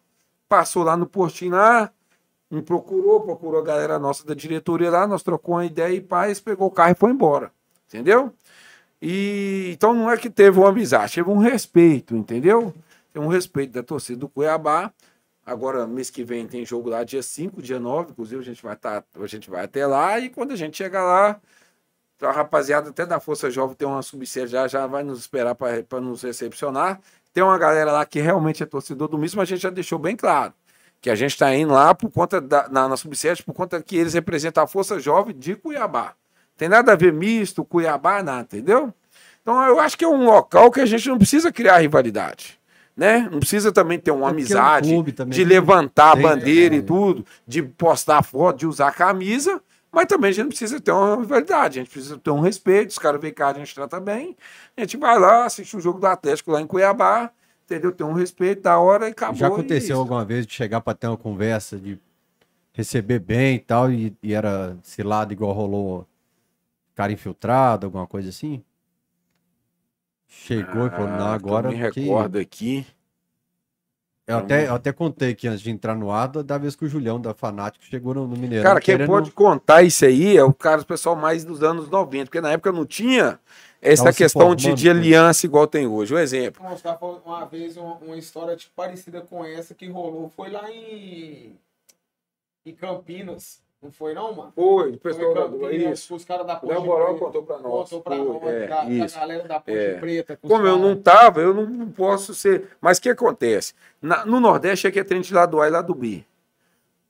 passou 0.49 0.83
lá 0.83 0.97
no 0.97 1.07
postinho 1.07 1.53
lá, 1.53 1.91
me 2.51 2.63
procurou, 2.63 3.21
procurou 3.21 3.61
a 3.61 3.65
galera 3.65 3.99
nossa 3.99 4.25
da 4.27 4.35
diretoria 4.35 4.91
lá, 4.91 5.07
nós 5.07 5.23
trocou 5.23 5.57
uma 5.57 5.65
ideia 5.65 5.95
e 5.95 6.01
paz, 6.01 6.41
pegou 6.41 6.69
o 6.69 6.71
carro 6.71 6.93
e 6.93 6.95
foi 6.95 7.11
embora. 7.11 7.51
Entendeu? 7.89 8.33
E 9.01 9.71
então 9.73 9.95
não 9.95 10.11
é 10.11 10.17
que 10.17 10.31
teve 10.31 10.59
uma 10.59 10.71
amizade, 10.71 11.15
teve 11.15 11.31
um 11.31 11.39
respeito, 11.39 12.17
entendeu? 12.17 12.75
Tem 13.13 13.23
um 13.23 13.29
respeito 13.29 13.73
da 13.73 13.83
torcida 13.83 14.19
do 14.19 14.29
Cuiabá. 14.29 14.93
Agora, 15.47 15.87
mês 15.87 16.11
que 16.11 16.25
vem 16.25 16.45
tem 16.49 16.67
jogo 16.67 16.91
lá, 16.91 17.05
dia 17.05 17.23
5, 17.23 17.63
dia 17.63 17.79
9, 17.79 18.11
inclusive 18.11 18.41
a 18.41 18.45
gente 18.45 18.61
vai 18.61 18.75
estar, 18.75 19.05
a 19.15 19.27
gente 19.29 19.49
vai 19.49 19.65
até 19.65 19.87
lá, 19.87 20.19
e 20.19 20.29
quando 20.29 20.51
a 20.51 20.57
gente 20.57 20.77
chegar 20.77 21.05
lá, 21.05 21.41
a 22.21 22.33
rapaziada 22.33 22.91
até 22.91 23.07
da 23.07 23.21
Força 23.21 23.49
Jovem 23.49 23.77
tem 23.77 23.87
uma 23.87 24.03
subsede 24.03 24.49
já, 24.53 24.67
já 24.67 24.87
vai 24.89 25.05
nos 25.05 25.21
esperar 25.21 25.55
para 25.55 26.01
nos 26.01 26.23
recepcionar. 26.23 27.01
Tem 27.33 27.45
uma 27.45 27.57
galera 27.59 27.93
lá 27.93 28.05
que 28.05 28.19
realmente 28.21 28.63
é 28.63 28.67
torcedor 28.67 29.07
do 29.07 29.19
mas 29.19 29.39
a 29.39 29.45
gente 29.45 29.61
já 29.61 29.71
deixou 29.71 29.99
bem 29.99 30.17
claro 30.17 30.53
que 31.01 31.11
a 31.11 31.15
gente 31.15 31.33
está 31.33 31.55
indo 31.55 31.73
lá 31.73 31.95
por 31.95 32.11
conta 32.11 32.41
da, 32.41 32.69
na, 32.69 32.89
na 32.89 32.97
subsede, 32.97 33.43
por 33.43 33.55
conta 33.55 33.81
que 33.83 33.97
eles 33.97 34.15
representam 34.15 34.65
a 34.65 34.67
Força 34.67 34.99
Jovem 34.99 35.37
de 35.39 35.55
Cuiabá. 35.55 36.15
Tem 36.57 36.69
nada 36.69 36.93
a 36.93 36.97
ver 36.97 37.13
misto, 37.13 37.65
Cuiabá, 37.65 38.23
nada, 38.23 38.43
entendeu? 38.43 38.93
Então 39.43 39.63
eu 39.67 39.79
acho 39.79 39.97
que 39.97 40.05
é 40.05 40.09
um 40.09 40.25
local 40.25 40.71
que 40.73 40.81
a 40.81 40.87
gente 40.87 41.09
não 41.09 41.19
precisa 41.19 41.53
criar 41.53 41.79
rivalidade. 41.79 42.59
Né? 42.97 43.29
Não 43.31 43.41
precisa 43.41 43.71
também 43.71 43.99
ter 43.99 44.11
uma 44.11 44.31
É 44.31 44.33
porque 44.33 44.53
é 44.53 44.57
um 44.57 44.61
amizade 44.61 45.13
também, 45.13 45.37
de 45.37 45.45
né? 45.45 45.51
levantar 45.51 46.13
a 46.13 46.17
bandeira 46.17 46.75
é. 46.75 46.79
e 46.79 46.83
tudo, 46.83 47.27
de 47.47 47.63
postar 47.63 48.23
foto, 48.23 48.61
de 48.61 48.67
usar 48.67 48.91
camisa, 48.93 49.61
mas 49.93 50.07
também 50.07 50.31
a 50.31 50.33
gente 50.33 50.45
não 50.45 50.49
precisa 50.49 50.81
ter 50.81 50.93
uma 50.93 51.17
rivalidade, 51.17 51.79
a 51.79 51.83
gente 51.83 51.93
precisa 51.93 52.17
ter 52.17 52.31
um 52.31 52.41
respeito, 52.41 52.91
os 52.91 52.99
caras 52.99 53.21
vêm 53.21 53.33
cá, 53.33 53.49
a 53.49 53.55
gente 53.55 53.75
trata 53.75 54.01
bem, 54.01 54.35
a 54.77 54.81
gente 54.81 54.97
vai 54.97 55.19
lá, 55.19 55.45
assiste 55.45 55.77
o 55.77 55.81
jogo 55.81 56.01
do 56.01 56.07
Atlético 56.07 56.53
lá 56.53 56.61
em 56.61 56.67
Cuiabá, 56.67 57.31
entendeu? 57.65 57.93
Tem 57.93 58.07
um 58.07 58.15
respeito 58.15 58.63
da 58.63 58.79
hora 58.79 59.09
e 59.09 59.11
acabou. 59.11 59.37
Já 59.37 59.49
e 59.49 59.53
aconteceu 59.53 59.99
alguma 59.99 60.25
vez 60.25 60.47
de 60.47 60.55
chegar 60.55 60.81
pra 60.81 60.95
ter 60.95 61.07
uma 61.07 61.19
conversa, 61.19 61.79
de 61.79 61.99
receber 62.73 63.19
bem 63.19 63.57
e 63.57 63.59
tal, 63.59 63.91
e, 63.91 64.17
e 64.23 64.33
era 64.33 64.77
cilado 64.83 65.33
igual 65.33 65.53
rolou 65.53 66.07
cara 66.95 67.13
infiltrado, 67.13 67.87
alguma 67.87 68.07
coisa 68.07 68.31
assim? 68.31 68.65
Chegou 70.29 70.87
e 70.87 70.91
falou, 70.91 71.09
não, 71.09 71.27
Ah, 71.29 71.35
agora. 71.35 71.68
que 71.68 71.74
eu 71.74 71.79
me 71.85 71.91
que- 71.93 72.01
recordo 72.01 72.39
aqui. 72.39 72.87
Eu 74.27 74.39
até, 74.39 74.66
eu 74.66 74.74
até 74.74 74.93
contei 74.93 75.31
aqui 75.31 75.47
antes 75.47 75.61
de 75.61 75.70
entrar 75.70 75.95
no 75.95 76.11
ar, 76.11 76.27
da, 76.27 76.59
vez 76.59 76.74
que 76.74 76.85
o 76.85 76.89
Julião 76.89 77.20
da 77.20 77.33
Fanático 77.33 77.85
chegou 77.85 78.12
no, 78.12 78.27
no 78.27 78.37
Mineirão. 78.37 78.64
Cara, 78.64 78.81
quem 78.81 78.95
querendo- 78.97 79.07
pode 79.07 79.31
contar 79.31 79.83
isso 79.85 80.05
aí 80.05 80.37
é 80.37 80.43
o 80.43 80.53
cara, 80.53 80.81
o 80.81 80.85
pessoal 80.85 81.14
mais 81.14 81.45
dos 81.45 81.62
anos 81.62 81.89
90, 81.89 82.24
porque 82.24 82.41
na 82.41 82.51
época 82.51 82.72
não 82.72 82.85
tinha 82.85 83.39
essa 83.81 84.12
questão 84.12 84.53
de, 84.57 84.64
formando, 84.64 84.79
de 84.81 84.93
né? 84.93 84.99
aliança 84.99 85.47
igual 85.47 85.68
tem 85.68 85.87
hoje. 85.87 86.12
Um 86.12 86.18
exemplo. 86.18 86.61
Vou 86.61 86.72
mostrar 86.72 86.99
uma 87.01 87.47
vez 87.47 87.77
uma, 87.77 87.95
uma 87.99 88.16
história 88.16 88.57
tipo, 88.57 88.72
parecida 88.74 89.20
com 89.20 89.45
essa 89.45 89.77
que 89.77 89.89
rolou. 89.89 90.29
Foi 90.31 90.51
lá 90.51 90.68
em, 90.72 91.55
em 92.64 92.74
Campinas. 92.74 93.61
Não 93.87 93.93
foi 93.93 94.14
não, 94.14 94.34
mano? 94.34 94.53
Foi, 94.55 94.91
o 94.91 94.99
Foi 94.99 94.99
pessoal 94.99 95.30
em 95.30 95.34
da 95.34 95.43
Campinas, 95.43 95.99
isso. 96.01 96.14
os 96.14 96.24
caras 96.24 96.47
da 96.47 96.57
O 96.57 96.61
Ponte 96.61 96.74
Preta. 96.74 97.18
contou 97.18 97.43
pra 97.45 97.59
nós. 97.59 97.70
Contou 97.89 98.01
pra 98.03 98.16
Foi, 98.16 98.24
nós, 98.26 98.43
é, 98.45 98.66
da, 98.66 98.84
da 98.84 99.07
galera 99.20 99.49
da 99.49 99.61
Ponte 99.61 99.78
É. 99.78 99.95
Preta. 99.99 100.39
Como 100.43 100.66
eu 100.66 100.78
não 100.78 100.97
tava, 101.01 101.41
eu 101.41 101.55
não, 101.55 101.64
não 101.66 101.89
posso 101.91 102.34
ser. 102.34 102.70
Mas 102.80 102.99
o 102.99 103.03
que 103.03 103.09
acontece? 103.11 103.74
Na- 104.03 104.26
no 104.26 104.41
Nordeste 104.41 104.87
é 104.87 104.91
que 104.91 104.99
é 105.01 105.05
trem 105.05 105.20
de 105.20 105.32
lá 105.32 105.47
do 105.47 105.61
A 105.61 105.68
e 105.68 105.70
lá 105.70 105.80
do 105.82 105.95
B. 105.95 106.24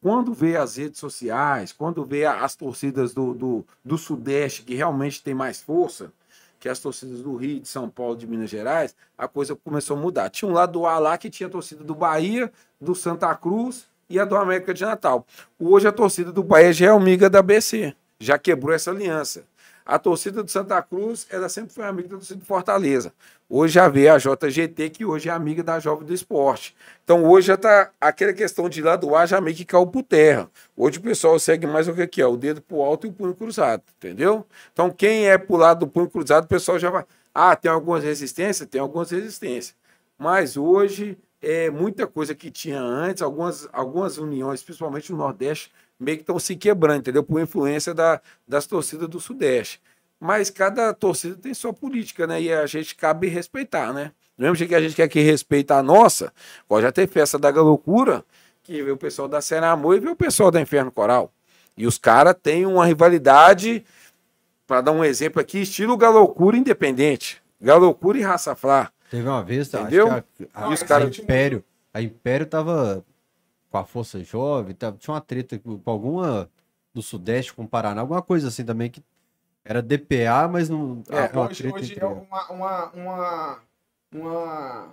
Quando 0.02 0.32
vê 0.34 0.56
as 0.56 0.76
redes 0.76 1.00
sociais, 1.00 1.72
quando 1.72 2.04
vê 2.04 2.24
as 2.26 2.54
torcidas 2.54 3.12
do, 3.14 3.34
do, 3.34 3.66
do 3.84 3.98
Sudeste, 3.98 4.62
que 4.62 4.74
realmente 4.74 5.22
tem 5.22 5.34
mais 5.34 5.60
força, 5.60 6.12
que 6.60 6.68
as 6.68 6.78
torcidas 6.78 7.22
do 7.22 7.34
Rio, 7.36 7.60
de 7.60 7.68
São 7.68 7.88
Paulo, 7.88 8.16
de 8.16 8.26
Minas 8.26 8.50
Gerais, 8.50 8.94
a 9.16 9.26
coisa 9.26 9.56
começou 9.56 9.96
a 9.96 10.00
mudar. 10.00 10.30
Tinha 10.30 10.48
um 10.48 10.54
lado 10.54 10.72
do 10.72 10.86
A 10.86 10.98
lá 10.98 11.18
que 11.18 11.30
tinha 11.30 11.46
a 11.48 11.50
torcida 11.50 11.82
do 11.82 11.94
Bahia, 11.94 12.52
do 12.80 12.94
Santa 12.94 13.34
Cruz 13.34 13.88
e 14.08 14.18
a 14.18 14.24
do 14.24 14.36
América 14.36 14.72
de 14.72 14.84
Natal. 14.84 15.26
Hoje 15.58 15.86
a 15.88 15.92
torcida 15.92 16.32
do 16.32 16.42
Bahia 16.42 16.72
já 16.72 16.86
é 16.86 16.88
amiga 16.90 17.28
da 17.28 17.42
BC, 17.42 17.94
já 18.18 18.38
quebrou 18.38 18.74
essa 18.74 18.90
aliança. 18.90 19.44
A 19.84 20.00
torcida 20.00 20.42
do 20.42 20.50
Santa 20.50 20.82
Cruz, 20.82 21.28
ela 21.30 21.48
sempre 21.48 21.72
foi 21.72 21.84
amiga 21.84 22.08
da 22.08 22.16
torcida 22.16 22.40
do 22.40 22.44
Fortaleza. 22.44 23.12
Hoje 23.48 23.74
já 23.74 23.88
vê 23.88 24.08
a 24.08 24.18
JGT, 24.18 24.90
que 24.90 25.04
hoje 25.04 25.28
é 25.28 25.32
amiga 25.32 25.62
da 25.62 25.78
Jovem 25.78 26.04
do 26.04 26.12
Esporte. 26.12 26.74
Então 27.04 27.24
hoje 27.24 27.46
já 27.46 27.56
tá 27.56 27.92
aquela 28.00 28.32
questão 28.32 28.68
de 28.68 28.82
lá 28.82 28.96
do 28.96 29.14
ar 29.14 29.28
já 29.28 29.40
meio 29.40 29.56
que 29.56 29.64
caiu 29.64 29.86
por 29.86 30.02
terra. 30.02 30.50
Hoje 30.76 30.98
o 30.98 31.02
pessoal 31.02 31.38
segue 31.38 31.68
mais 31.68 31.86
o 31.86 31.94
que 31.94 32.04
que 32.08 32.20
é, 32.20 32.26
o 32.26 32.36
dedo 32.36 32.60
pro 32.60 32.82
alto 32.82 33.06
e 33.06 33.10
o 33.10 33.12
punho 33.12 33.32
cruzado, 33.32 33.84
entendeu? 33.96 34.44
Então 34.72 34.90
quem 34.90 35.28
é 35.28 35.38
pro 35.38 35.56
lado 35.56 35.80
do 35.80 35.86
punho 35.86 36.10
cruzado, 36.10 36.46
o 36.46 36.48
pessoal 36.48 36.80
já 36.80 36.90
vai, 36.90 37.04
ah, 37.32 37.54
tem 37.54 37.70
algumas 37.70 38.02
resistências, 38.02 38.68
tem 38.68 38.80
algumas 38.80 39.12
resistências. 39.12 39.76
Mas 40.18 40.56
hoje 40.56 41.16
é 41.42 41.70
muita 41.70 42.06
coisa 42.06 42.34
que 42.34 42.50
tinha 42.50 42.80
antes, 42.80 43.22
algumas, 43.22 43.68
algumas 43.72 44.18
uniões, 44.18 44.62
principalmente 44.62 45.12
no 45.12 45.18
Nordeste, 45.18 45.70
meio 45.98 46.18
que 46.18 46.22
estão 46.22 46.38
se 46.38 46.56
quebrando, 46.56 47.00
entendeu? 47.00 47.22
Por 47.22 47.40
influência 47.40 47.94
da, 47.94 48.20
das 48.46 48.66
torcidas 48.66 49.08
do 49.08 49.20
Sudeste. 49.20 49.80
Mas 50.18 50.50
cada 50.50 50.92
torcida 50.94 51.36
tem 51.36 51.52
sua 51.52 51.72
política, 51.72 52.26
né? 52.26 52.40
E 52.40 52.52
a 52.52 52.66
gente 52.66 52.94
cabe 52.94 53.28
respeitar, 53.28 53.92
né? 53.92 54.12
Do 54.36 54.42
mesmo 54.42 54.56
jeito 54.56 54.70
que 54.70 54.74
a 54.74 54.80
gente 54.80 54.94
quer 54.94 55.08
que 55.08 55.20
respeite 55.20 55.72
a 55.72 55.82
nossa, 55.82 56.32
ó, 56.68 56.80
já 56.80 56.92
tem 56.92 57.06
festa 57.06 57.38
da 57.38 57.50
loucura, 57.50 58.24
que 58.62 58.82
vê 58.82 58.90
o 58.90 58.96
pessoal 58.96 59.28
da 59.28 59.40
Serra 59.40 59.70
Amor 59.70 59.96
e 59.96 60.00
vê 60.00 60.08
o 60.08 60.16
pessoal 60.16 60.50
da 60.50 60.60
Inferno 60.60 60.90
Coral. 60.90 61.32
E 61.76 61.86
os 61.86 61.98
caras 61.98 62.34
têm 62.42 62.66
uma 62.66 62.84
rivalidade, 62.84 63.84
para 64.66 64.80
dar 64.80 64.92
um 64.92 65.04
exemplo 65.04 65.40
aqui, 65.40 65.60
estilo 65.60 65.96
Galocura 65.96 66.56
independente. 66.56 67.40
Galocura 67.60 68.18
e 68.18 68.22
Raça 68.22 68.54
Flá. 68.54 68.90
Teve 69.10 69.28
uma 69.28 69.42
vez, 69.42 69.72
acho 69.74 69.84
Entendeu? 69.84 70.06
que 70.36 70.48
a, 70.52 70.66
a, 70.66 70.72
a 70.72 70.76
cara- 70.78 71.04
Império, 71.06 71.64
a 71.94 72.02
Império 72.02 72.46
tava 72.46 73.04
com 73.70 73.78
a 73.78 73.84
Força 73.84 74.22
Jovem, 74.22 74.74
tava, 74.74 74.96
tinha 74.98 75.14
uma 75.14 75.20
treta 75.20 75.58
com, 75.58 75.80
alguma 75.86 76.50
do 76.94 77.02
Sudeste 77.02 77.52
com 77.52 77.64
o 77.64 77.68
Paraná, 77.68 78.00
alguma 78.00 78.22
coisa 78.22 78.48
assim 78.48 78.64
também 78.64 78.90
que 78.90 79.02
era 79.64 79.82
DPA, 79.82 80.48
mas 80.50 80.68
não 80.68 81.02
É, 81.10 81.30
uma 81.36 81.48
hoje 81.48 81.66
hoje 81.68 81.98
é 82.00 82.06
uma, 82.06 82.50
uma, 82.50 82.86
uma, 82.92 83.58
uma 84.14 84.88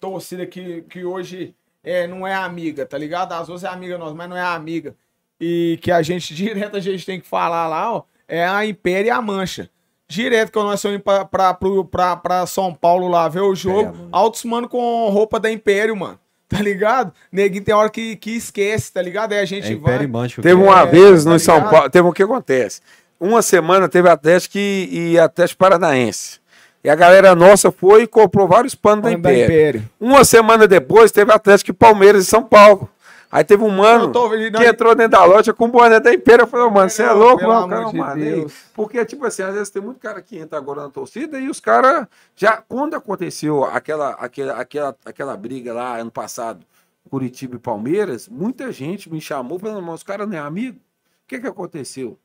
torcida 0.00 0.46
que, 0.46 0.82
que 0.82 1.04
hoje 1.04 1.54
é, 1.82 2.06
não 2.06 2.26
é 2.26 2.34
amiga, 2.34 2.84
tá 2.84 2.98
ligado? 2.98 3.32
Às 3.32 3.48
vezes 3.48 3.64
é 3.64 3.68
amiga 3.68 3.96
nossa, 3.96 4.14
mas 4.14 4.28
não 4.28 4.36
é 4.36 4.42
amiga. 4.42 4.94
E 5.40 5.78
que 5.80 5.90
a 5.90 6.02
gente, 6.02 6.34
direto, 6.34 6.76
a 6.76 6.80
gente 6.80 7.06
tem 7.06 7.20
que 7.20 7.26
falar 7.26 7.66
lá, 7.68 7.92
ó, 7.94 8.02
é 8.28 8.46
a 8.46 8.66
Império 8.66 9.08
e 9.08 9.10
a 9.10 9.22
Mancha. 9.22 9.70
Direto, 10.10 10.50
quando 10.50 10.66
nós 10.66 10.82
fomos 10.82 10.98
pra, 10.98 11.24
pra, 11.24 11.54
pra, 11.90 12.16
pra 12.16 12.46
São 12.46 12.74
Paulo 12.74 13.06
lá 13.06 13.28
ver 13.28 13.42
o 13.42 13.54
jogo, 13.54 13.90
Mancha. 13.96 14.08
altos 14.10 14.44
mano 14.44 14.68
com 14.68 15.08
roupa 15.08 15.38
da 15.38 15.50
Império, 15.50 15.94
mano. 15.96 16.18
Tá 16.48 16.60
ligado? 16.60 17.12
Neguinho 17.30 17.62
tem 17.62 17.72
hora 17.72 17.88
que, 17.88 18.16
que 18.16 18.32
esquece, 18.32 18.92
tá 18.92 19.00
ligado? 19.00 19.32
Aí 19.34 19.38
a 19.38 19.44
gente 19.44 19.66
É 19.66 19.76
vai. 19.76 19.76
Império 19.94 20.04
e 20.04 20.08
Mancha. 20.08 20.42
Teve 20.42 20.60
uma 20.60 20.80
É, 20.80 20.86
vez 20.86 21.22
tá 21.22 21.30
no 21.30 21.38
São 21.38 21.54
ligado? 21.54 21.70
Paulo, 21.70 21.90
teve 21.90 22.08
o 22.08 22.12
que 22.12 22.24
acontece? 22.24 22.80
Uma 23.20 23.40
semana 23.40 23.88
teve 23.88 24.08
Atlético 24.08 24.58
e, 24.58 25.12
e 25.12 25.18
Atlético 25.18 25.58
Paranaense. 25.58 26.40
E 26.82 26.90
a 26.90 26.94
galera 26.96 27.36
nossa 27.36 27.70
foi 27.70 28.02
e 28.02 28.06
comprou 28.08 28.48
vários 28.48 28.74
panos 28.74 29.04
da 29.04 29.10
Mano 29.10 29.22
da 29.22 29.30
Império. 29.32 29.44
Império. 29.54 29.90
Uma 30.00 30.24
semana 30.24 30.66
depois 30.66 31.12
teve 31.12 31.30
Atlético 31.30 31.70
e 31.70 31.74
Palmeiras 31.74 32.24
em 32.26 32.28
São 32.28 32.42
Paulo. 32.42 32.88
Aí 33.30 33.44
teve 33.44 33.62
um 33.62 33.70
mano 33.70 34.10
tô 34.10 34.28
vendo- 34.28 34.58
que 34.58 34.64
entrou 34.64 34.94
dentro 34.94 35.12
da 35.12 35.24
loja 35.24 35.52
com 35.54 35.66
o 35.66 35.68
boné 35.68 36.00
da 36.00 36.12
Império. 36.12 36.42
Eu 36.42 36.46
falei, 36.48 36.66
"Ô, 36.66 36.70
mano, 36.70 36.90
você 36.90 37.02
é 37.04 37.12
louco, 37.12 37.44
amor 37.48 37.68
cara, 37.68 37.84
de 37.84 37.96
mano. 37.96 38.12
aí." 38.12 38.20
Deus. 38.40 38.52
Porque, 38.74 39.04
tipo 39.04 39.24
assim, 39.24 39.42
às 39.42 39.54
vezes 39.54 39.70
tem 39.70 39.80
muito 39.80 40.00
cara 40.00 40.20
que 40.20 40.36
entra 40.36 40.58
agora 40.58 40.82
na 40.82 40.90
torcida 40.90 41.38
e 41.38 41.48
os 41.48 41.60
caras. 41.60 42.06
Já, 42.34 42.56
quando 42.56 42.94
aconteceu 42.94 43.62
aquela, 43.64 44.10
aquela, 44.14 44.54
aquela, 44.60 44.96
aquela 45.04 45.36
briga 45.36 45.72
lá 45.72 45.96
ano 45.98 46.10
passado, 46.10 46.66
Curitiba 47.08 47.54
e 47.56 47.58
Palmeiras, 47.58 48.28
muita 48.28 48.72
gente 48.72 49.10
me 49.10 49.20
chamou 49.20 49.58
falando, 49.58 49.82
mas 49.82 49.96
os 49.96 50.02
caras 50.02 50.28
não 50.28 50.36
é 50.36 50.40
amigo. 50.40 50.78
O 50.78 51.28
que 51.28 51.38
que 51.38 51.46
aconteceu? 51.46 52.18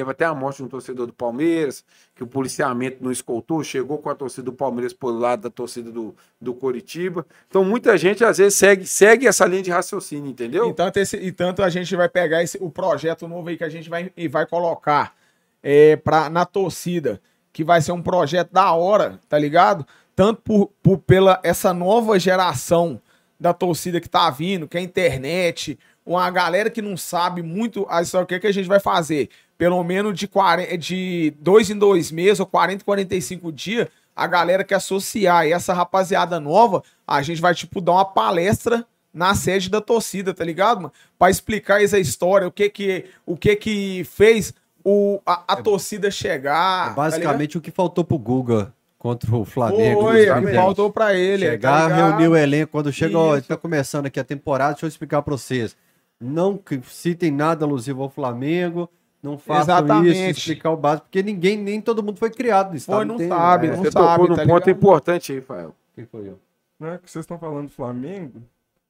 Teve 0.00 0.12
até 0.12 0.24
a 0.24 0.34
morte 0.34 0.56
de 0.56 0.62
um 0.62 0.68
torcedor 0.68 1.06
do 1.06 1.12
Palmeiras, 1.12 1.84
que 2.14 2.22
o 2.22 2.26
policiamento 2.26 3.04
não 3.04 3.12
escoltou, 3.12 3.62
chegou 3.62 3.98
com 3.98 4.08
a 4.08 4.14
torcida 4.14 4.44
do 4.44 4.52
Palmeiras 4.54 4.94
por 4.94 5.10
lado 5.10 5.42
da 5.42 5.50
torcida 5.50 5.90
do, 5.92 6.16
do 6.40 6.54
Coritiba. 6.54 7.26
Então, 7.48 7.62
muita 7.62 7.98
gente, 7.98 8.24
às 8.24 8.38
vezes, 8.38 8.54
segue, 8.54 8.86
segue 8.86 9.26
essa 9.26 9.44
linha 9.44 9.60
de 9.62 9.70
raciocínio, 9.70 10.30
entendeu? 10.30 10.70
E 10.70 10.72
tanto, 10.72 10.96
esse, 10.98 11.18
e 11.18 11.30
tanto 11.30 11.62
a 11.62 11.68
gente 11.68 11.94
vai 11.94 12.08
pegar 12.08 12.42
esse, 12.42 12.56
o 12.62 12.70
projeto 12.70 13.28
novo 13.28 13.50
aí 13.50 13.58
que 13.58 13.64
a 13.64 13.68
gente 13.68 13.90
vai, 13.90 14.10
e 14.16 14.26
vai 14.26 14.46
colocar 14.46 15.14
é, 15.62 15.96
pra, 15.96 16.30
na 16.30 16.46
torcida, 16.46 17.20
que 17.52 17.62
vai 17.62 17.82
ser 17.82 17.92
um 17.92 18.00
projeto 18.00 18.50
da 18.50 18.72
hora, 18.72 19.20
tá 19.28 19.38
ligado? 19.38 19.86
Tanto 20.16 20.40
por, 20.40 20.70
por- 20.82 20.96
pela 20.96 21.38
essa 21.42 21.74
nova 21.74 22.18
geração 22.18 22.98
da 23.38 23.52
torcida 23.52 24.00
que 24.00 24.08
tá 24.08 24.30
vindo, 24.30 24.66
que 24.66 24.78
é 24.78 24.80
a 24.80 24.82
internet, 24.82 25.78
uma 26.06 26.30
galera 26.30 26.70
que 26.70 26.80
não 26.80 26.96
sabe 26.96 27.42
muito 27.42 27.86
a 27.90 28.00
história, 28.00 28.24
o 28.24 28.26
que, 28.26 28.40
que 28.40 28.46
a 28.46 28.52
gente 28.52 28.66
vai 28.66 28.80
fazer? 28.80 29.28
Pelo 29.60 29.84
menos 29.84 30.18
de, 30.18 30.26
40, 30.26 30.78
de 30.78 31.34
dois 31.38 31.68
em 31.68 31.76
dois 31.76 32.10
meses, 32.10 32.40
ou 32.40 32.46
40, 32.46 32.82
45 32.82 33.52
dias, 33.52 33.88
a 34.16 34.26
galera 34.26 34.64
que 34.64 34.72
associar 34.72 35.46
e 35.46 35.52
essa 35.52 35.74
rapaziada 35.74 36.40
nova, 36.40 36.82
a 37.06 37.20
gente 37.20 37.42
vai, 37.42 37.54
tipo, 37.54 37.78
dar 37.78 37.92
uma 37.92 38.04
palestra 38.06 38.86
na 39.12 39.34
sede 39.34 39.68
da 39.68 39.78
torcida, 39.78 40.32
tá 40.32 40.42
ligado, 40.42 40.78
mano? 40.78 40.92
Pra 41.18 41.28
explicar 41.28 41.84
essa 41.84 41.98
história, 41.98 42.48
o 42.48 42.50
que 42.50 42.70
que, 42.70 43.04
o 43.26 43.36
que, 43.36 43.54
que 43.54 44.02
fez 44.04 44.54
o, 44.82 45.20
a, 45.26 45.44
a 45.48 45.56
torcida 45.56 46.10
chegar. 46.10 46.86
É 46.86 46.88
tá 46.88 46.94
basicamente 46.94 47.58
o 47.58 47.60
que 47.60 47.70
faltou 47.70 48.02
pro 48.02 48.18
Guga 48.18 48.72
contra 48.98 49.36
o? 49.36 49.44
Flamengo. 49.44 50.00
Foi, 50.00 50.26
faltou 50.54 50.90
pra 50.90 51.12
ele. 51.12 51.44
Chegar, 51.44 51.90
tá 51.90 51.94
reunir 51.94 52.28
o 52.28 52.34
elenco. 52.34 52.72
Quando 52.72 52.90
chega, 52.90 53.18
ó, 53.18 53.38
tá 53.38 53.58
começando 53.58 54.06
aqui 54.06 54.18
a 54.18 54.24
temporada, 54.24 54.72
deixa 54.72 54.86
eu 54.86 54.88
explicar 54.88 55.20
pra 55.20 55.36
vocês. 55.36 55.76
Não 56.18 56.58
citem 56.88 57.30
nada 57.30 57.66
alusivo 57.66 58.02
ao 58.02 58.08
Flamengo, 58.08 58.88
não 59.22 59.36
façam 59.38 59.62
Exatamente. 59.76 60.10
isso, 60.30 60.40
explicar 60.40 60.70
o 60.70 60.76
básico, 60.76 61.06
porque 61.06 61.22
ninguém, 61.22 61.56
nem 61.56 61.80
todo 61.80 62.02
mundo 62.02 62.18
foi 62.18 62.30
criado 62.30 62.70
no 62.70 62.76
estado. 62.76 62.96
Foi, 62.96 63.04
não 63.04 63.16
tem- 63.16 63.28
sabe, 63.28 63.66
é, 63.66 63.70
não 63.70 63.76
Você 63.78 63.90
sabe, 63.90 64.06
tocou 64.06 64.28
num 64.28 64.34
tá 64.36 64.42
ponto 64.46 64.66
ligado? 64.66 64.76
importante 64.76 65.32
aí, 65.32 65.40
Fael. 65.40 65.74
quem 65.94 66.06
foi 66.06 66.28
eu? 66.28 66.38
Não 66.78 66.88
é 66.88 66.98
que 66.98 67.10
vocês 67.10 67.22
estão 67.22 67.38
falando 67.38 67.66
do 67.66 67.72
Flamengo? 67.72 68.42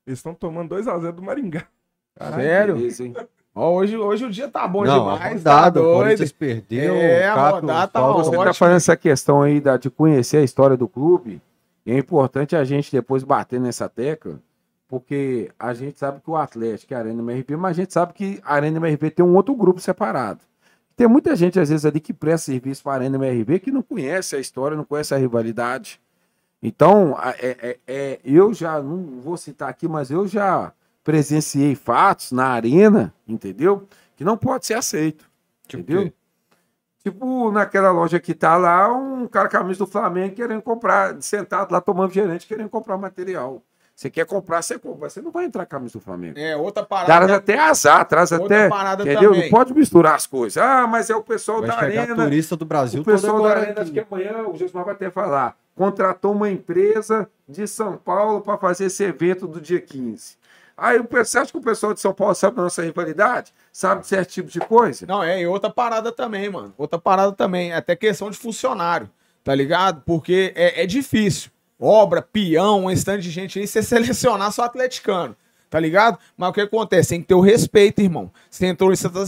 Eles 0.06 0.18
estão 0.20 0.32
tomando 0.34 0.68
2x0 0.74 1.12
do 1.12 1.22
Maringá. 1.22 1.64
Sério? 2.34 2.74
Beleza, 2.76 3.04
hein? 3.04 3.14
Ó, 3.54 3.72
hoje, 3.72 3.96
hoje 3.96 4.24
o 4.24 4.30
dia 4.30 4.48
tá 4.48 4.66
bom 4.68 4.84
não, 4.84 4.98
demais, 5.00 5.20
a 5.44 5.50
tá 5.50 5.56
rodada, 5.56 5.80
o 5.80 5.82
doido. 5.82 5.96
Corinthians 6.02 6.32
perdeu. 6.32 6.94
É, 6.94 7.28
o 7.28 7.32
a 7.32 7.34
Caco, 7.34 7.54
rodada 7.60 7.88
tá 7.88 8.00
Você 8.00 8.28
ótimo. 8.28 8.42
está 8.42 8.54
falando 8.54 8.76
essa 8.76 8.96
questão 8.96 9.42
aí 9.42 9.60
da, 9.60 9.76
de 9.76 9.90
conhecer 9.90 10.36
a 10.36 10.42
história 10.42 10.76
do 10.76 10.86
clube, 10.86 11.42
e 11.84 11.90
é 11.92 11.98
importante 11.98 12.54
a 12.54 12.62
gente 12.62 12.92
depois 12.92 13.24
bater 13.24 13.58
nessa 13.60 13.88
tecla, 13.88 14.38
porque 14.90 15.52
a 15.56 15.72
gente 15.72 16.00
sabe 16.00 16.20
que 16.20 16.28
o 16.28 16.36
Atlético 16.36 16.92
é 16.92 16.96
a 16.96 17.00
Arena 17.00 17.22
MRV, 17.22 17.56
mas 17.56 17.78
a 17.78 17.80
gente 17.80 17.92
sabe 17.92 18.12
que 18.12 18.40
a 18.44 18.54
Arena 18.54 18.76
MRV 18.78 19.12
tem 19.12 19.24
um 19.24 19.36
outro 19.36 19.54
grupo 19.54 19.80
separado. 19.80 20.40
Tem 20.96 21.06
muita 21.06 21.36
gente, 21.36 21.60
às 21.60 21.68
vezes, 21.68 21.86
ali 21.86 22.00
que 22.00 22.12
presta 22.12 22.50
serviço 22.50 22.82
para 22.82 22.92
a 22.92 22.94
Arena 22.96 23.16
MRV 23.16 23.60
que 23.60 23.70
não 23.70 23.82
conhece 23.82 24.34
a 24.34 24.40
história, 24.40 24.76
não 24.76 24.84
conhece 24.84 25.14
a 25.14 25.16
rivalidade. 25.16 26.00
Então, 26.60 27.16
é- 27.38 27.56
é- 27.70 27.78
é, 27.86 28.20
eu 28.24 28.52
já, 28.52 28.82
não 28.82 29.20
vou 29.20 29.36
citar 29.36 29.68
aqui, 29.70 29.86
mas 29.86 30.10
eu 30.10 30.26
já 30.26 30.72
presenciei 31.04 31.76
fatos 31.76 32.32
na 32.32 32.48
arena, 32.48 33.14
entendeu? 33.28 33.86
Que 34.16 34.24
não 34.24 34.36
pode 34.36 34.66
ser 34.66 34.74
aceito. 34.74 35.24
Tipo 35.68 35.82
entendeu? 35.84 36.12
Tipo, 37.02 37.52
naquela 37.52 37.92
loja 37.92 38.18
que 38.18 38.34
tá 38.34 38.56
lá, 38.56 38.92
um 38.92 39.26
cara 39.28 39.48
camisa 39.48 39.78
do 39.78 39.86
Flamengo 39.86 40.34
querendo 40.34 40.60
comprar, 40.60 41.22
sentado 41.22 41.70
lá 41.70 41.80
tomando 41.80 42.12
gerente, 42.12 42.46
querendo 42.46 42.68
comprar 42.68 42.98
material. 42.98 43.62
Você 44.00 44.08
quer 44.08 44.24
comprar, 44.24 44.62
você 44.62 44.78
compra. 44.78 45.10
Você 45.10 45.20
não 45.20 45.30
vai 45.30 45.44
entrar 45.44 45.66
com 45.66 45.74
a 45.74 45.78
camisa 45.78 45.98
do 45.98 46.00
Flamengo. 46.02 46.38
É, 46.38 46.56
outra 46.56 46.82
Traz 46.86 47.06
parada. 47.06 47.36
até 47.36 47.58
azar, 47.58 48.02
traz 48.06 48.32
Outra 48.32 48.46
até. 48.46 48.68
parada 48.70 49.02
Entendeu? 49.02 49.30
também. 49.32 49.42
Não 49.42 49.50
pode 49.50 49.74
misturar 49.74 50.14
as 50.14 50.26
coisas. 50.26 50.56
Ah, 50.56 50.86
mas 50.86 51.10
é 51.10 51.14
o 51.14 51.22
pessoal 51.22 51.58
Vai 51.60 51.68
da 51.68 51.76
arena. 51.76 52.14
turista 52.16 52.56
do 52.56 52.64
Brasil 52.64 53.02
O 53.02 53.04
pessoal 53.04 53.42
da 53.42 53.50
Arena, 53.50 53.72
aqui. 53.72 53.80
acho 53.82 53.92
que 53.92 54.00
amanhã 54.00 54.48
o 54.48 54.56
Gilmar 54.56 54.86
vai 54.86 54.94
até 54.94 55.10
falar. 55.10 55.54
Contratou 55.76 56.32
uma 56.32 56.48
empresa 56.48 57.28
de 57.46 57.66
São 57.68 57.98
Paulo 57.98 58.40
para 58.40 58.56
fazer 58.56 58.86
esse 58.86 59.04
evento 59.04 59.46
do 59.46 59.60
dia 59.60 59.82
15. 59.82 60.38
Aí 60.78 60.98
você 61.10 61.38
acha 61.38 61.52
que 61.52 61.58
o 61.58 61.60
pessoal 61.60 61.92
de 61.92 62.00
São 62.00 62.14
Paulo 62.14 62.34
sabe 62.34 62.56
da 62.56 62.62
nossa 62.62 62.82
rivalidade? 62.82 63.52
Sabe 63.70 64.00
de 64.00 64.06
certo 64.06 64.30
tipo 64.30 64.48
de 64.48 64.60
coisa? 64.60 65.04
Não, 65.06 65.22
é, 65.22 65.42
e 65.42 65.46
outra 65.46 65.68
parada 65.68 66.10
também, 66.10 66.48
mano. 66.48 66.72
Outra 66.78 66.98
parada 66.98 67.32
também. 67.32 67.70
É 67.72 67.76
até 67.76 67.94
questão 67.94 68.30
de 68.30 68.38
funcionário, 68.38 69.10
tá 69.44 69.54
ligado? 69.54 70.00
Porque 70.06 70.54
é, 70.56 70.84
é 70.84 70.86
difícil. 70.86 71.50
Obra, 71.80 72.20
peão, 72.20 72.84
um 72.84 72.90
stand 72.90 73.20
de 73.20 73.30
gente 73.30 73.58
aí, 73.58 73.66
você 73.66 73.80
selecionar 73.82 74.52
só 74.52 74.64
atleticano, 74.64 75.34
tá 75.70 75.80
ligado? 75.80 76.18
Mas 76.36 76.50
o 76.50 76.52
que 76.52 76.60
acontece? 76.60 77.10
Tem 77.10 77.22
que 77.22 77.28
ter 77.28 77.34
o 77.34 77.40
respeito, 77.40 78.02
irmão. 78.02 78.30
Você 78.50 78.66
entrou, 78.66 78.94
você 78.94 79.08
tá... 79.08 79.20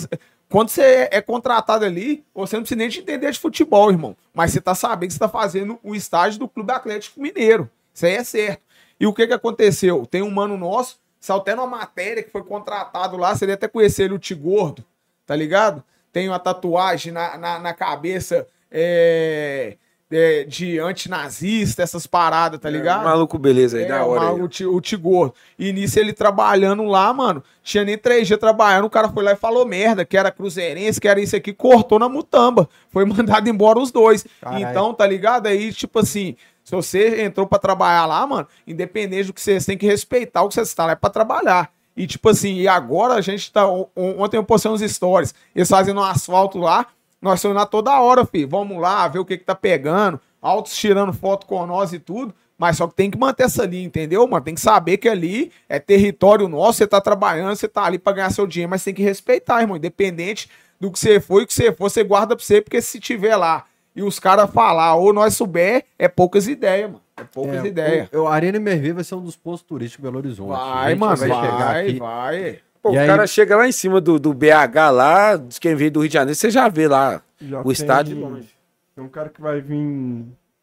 Quando 0.50 0.68
você 0.68 1.09
é 1.11 1.22
contratado 1.22 1.82
ali, 1.82 2.22
você 2.34 2.57
não 2.57 2.62
precisa 2.62 2.78
nem 2.78 2.88
de 2.90 3.00
entender 3.00 3.32
de 3.32 3.38
futebol, 3.38 3.90
irmão. 3.90 4.14
Mas 4.34 4.53
você 4.53 4.61
tá 4.61 4.74
sabendo 4.74 5.09
que 5.09 5.14
você 5.14 5.18
tá 5.18 5.28
fazendo 5.28 5.80
o 5.82 5.94
estágio 5.94 6.38
do 6.38 6.46
Clube 6.46 6.70
Atlético 6.70 7.22
Mineiro. 7.22 7.70
Isso 7.94 8.05
aí 8.05 8.16
é 8.16 8.22
certo. 8.22 8.61
E 9.00 9.07
o 9.07 9.14
que 9.14 9.26
que 9.26 9.32
aconteceu? 9.32 10.05
Tem 10.05 10.20
um 10.20 10.30
mano 10.30 10.59
nosso, 10.59 11.00
saiu 11.18 11.38
até 11.38 11.55
numa 11.55 11.66
matéria 11.66 12.22
que 12.22 12.30
foi 12.30 12.44
contratado 12.44 13.16
lá, 13.16 13.34
você 13.34 13.46
deve 13.46 13.55
até 13.55 13.66
conhecer 13.66 14.05
ele, 14.05 14.14
o 14.14 14.18
Tigordo, 14.18 14.84
tá 15.24 15.34
ligado? 15.34 15.82
Tem 16.12 16.28
uma 16.28 16.38
tatuagem 16.38 17.12
na, 17.12 17.38
na, 17.38 17.59
na 17.59 17.72
cabeça 17.72 18.46
é, 18.70 19.78
é, 20.12 20.44
de 20.44 20.78
antinazista, 20.78 21.82
essas 21.82 22.06
paradas, 22.06 22.60
tá 22.60 22.68
ligado? 22.68 23.04
Maluco, 23.04 23.38
beleza 23.38 23.78
aí, 23.78 23.84
É, 23.84 23.88
da 23.88 24.04
hora. 24.04 24.32
o, 24.34 24.44
o 24.76 24.80
Tigor. 24.80 25.32
E 25.58 25.72
nisso 25.72 25.98
ele 25.98 26.12
trabalhando 26.12 26.84
lá, 26.84 27.12
mano. 27.12 27.42
Tinha 27.62 27.84
nem 27.84 27.96
três 27.96 28.26
dias 28.26 28.38
trabalhando. 28.38 28.84
O 28.84 28.90
cara 28.90 29.08
foi 29.08 29.22
lá 29.24 29.32
e 29.32 29.36
falou 29.36 29.64
merda, 29.66 30.04
que 30.04 30.16
era 30.16 30.30
cruzeirense, 30.30 31.00
que 31.00 31.08
era 31.08 31.20
isso 31.20 31.34
aqui. 31.36 31.52
Cortou 31.52 31.98
na 31.98 32.08
mutamba. 32.08 32.68
Foi 32.90 33.04
mandado 33.06 33.48
embora 33.48 33.78
os 33.78 33.90
dois. 33.90 34.26
Caralho. 34.40 34.68
Então, 34.68 34.92
tá 34.94 35.06
ligado? 35.06 35.46
Aí, 35.46 35.72
tipo 35.72 35.98
assim, 35.98 36.36
se 36.64 36.72
você 36.74 37.22
entrou 37.22 37.46
pra 37.46 37.58
trabalhar 37.58 38.06
lá, 38.06 38.26
mano, 38.26 38.46
independente 38.66 39.28
do 39.28 39.32
que 39.32 39.40
você, 39.40 39.58
você 39.60 39.66
tem 39.66 39.78
que 39.78 39.86
respeitar 39.86 40.42
o 40.42 40.48
que 40.48 40.54
você 40.54 40.60
está 40.62 40.86
lá 40.86 40.92
é 40.92 40.96
pra 40.96 41.10
trabalhar. 41.10 41.70
E 41.96 42.06
tipo 42.06 42.28
assim, 42.30 42.54
e 42.54 42.66
agora 42.66 43.14
a 43.14 43.20
gente 43.20 43.52
tá. 43.52 43.68
on- 43.68 43.86
Ontem 43.94 44.38
eu 44.38 44.44
postei 44.44 44.70
uns 44.70 44.80
stories. 44.80 45.34
Eles 45.54 45.68
fazendo 45.68 46.00
um 46.00 46.04
asfalto 46.04 46.58
lá. 46.58 46.86
Nós 47.22 47.42
lá 47.44 47.64
toda 47.64 47.98
hora, 48.00 48.26
filho. 48.26 48.48
Vamos 48.48 48.78
lá, 48.80 49.06
ver 49.08 49.20
o 49.20 49.24
que 49.24 49.38
que 49.38 49.44
tá 49.44 49.54
pegando. 49.54 50.20
Altos 50.42 50.74
tirando 50.76 51.12
foto 51.12 51.46
com 51.46 51.64
nós 51.64 51.92
e 51.92 51.98
tudo. 52.00 52.34
Mas 52.58 52.76
só 52.76 52.86
que 52.86 52.94
tem 52.94 53.10
que 53.10 53.18
manter 53.18 53.44
essa 53.44 53.64
linha, 53.64 53.84
entendeu, 53.84 54.26
mano? 54.26 54.44
Tem 54.44 54.54
que 54.54 54.60
saber 54.60 54.96
que 54.98 55.08
ali 55.08 55.50
é 55.68 55.78
território 55.80 56.46
nosso, 56.48 56.78
você 56.78 56.86
tá 56.86 57.00
trabalhando, 57.00 57.56
você 57.56 57.66
tá 57.66 57.84
ali 57.84 57.98
pra 57.98 58.12
ganhar 58.12 58.30
seu 58.30 58.46
dinheiro, 58.46 58.70
mas 58.70 58.84
tem 58.84 58.92
que 58.94 59.02
respeitar, 59.02 59.60
irmão. 59.62 59.76
Independente 59.76 60.48
do 60.80 60.90
que 60.90 60.98
você 60.98 61.18
for 61.18 61.40
e 61.40 61.44
o 61.44 61.46
que 61.46 61.54
você 61.54 61.72
for, 61.72 61.90
você 61.90 62.04
guarda 62.04 62.36
pra 62.36 62.44
você, 62.44 62.60
porque 62.60 62.80
se 62.82 63.00
tiver 63.00 63.36
lá 63.36 63.64
e 63.96 64.02
os 64.02 64.18
caras 64.20 64.50
falar 64.50 64.94
ou 64.94 65.12
nós 65.12 65.34
souber, 65.34 65.84
é 65.98 66.06
poucas 66.08 66.46
ideias, 66.46 66.88
mano. 66.90 67.02
É 67.16 67.24
poucas 67.24 67.64
É, 67.64 67.66
ideias. 67.66 68.08
o- 68.12 68.18
o 68.22 68.28
Arena 68.28 68.56
MRV 68.58 68.92
vai 68.94 69.04
ser 69.04 69.14
um 69.16 69.20
dos 69.22 69.36
pontos 69.36 69.62
turísticos 69.62 70.02
de 70.04 70.10
Belo 70.10 70.18
Horizonte. 70.18 70.50
Vai, 70.50 70.94
mano, 70.94 71.16
vai 71.16 71.28
vai, 71.28 71.92
vai. 71.98 72.58
Pô, 72.82 72.92
E 72.92 72.96
o 72.96 73.00
aí- 73.00 73.06
cara 73.06 73.26
chega 73.26 73.56
lá 73.56 73.68
em 73.68 73.72
cima 73.72 74.00
do, 74.00 74.18
do 74.18 74.34
BH 74.34 74.90
lá, 74.92 75.36
de 75.36 75.60
quem 75.60 75.74
veio 75.76 75.90
do 75.90 76.00
Rio 76.00 76.08
de 76.08 76.14
Janeiro, 76.14 76.34
você 76.34 76.50
já 76.50 76.68
vê 76.68 76.88
lá 76.88 77.22
Já 77.40 77.60
o 77.60 77.64
tem- 77.64 77.72
estádio 77.72 78.14
de 78.16 78.20
longe. 78.20 78.48
Tem 78.94 79.04
um 79.04 79.08
cara 79.08 79.28
que 79.28 79.40
vai 79.40 79.60
vir 79.60 79.76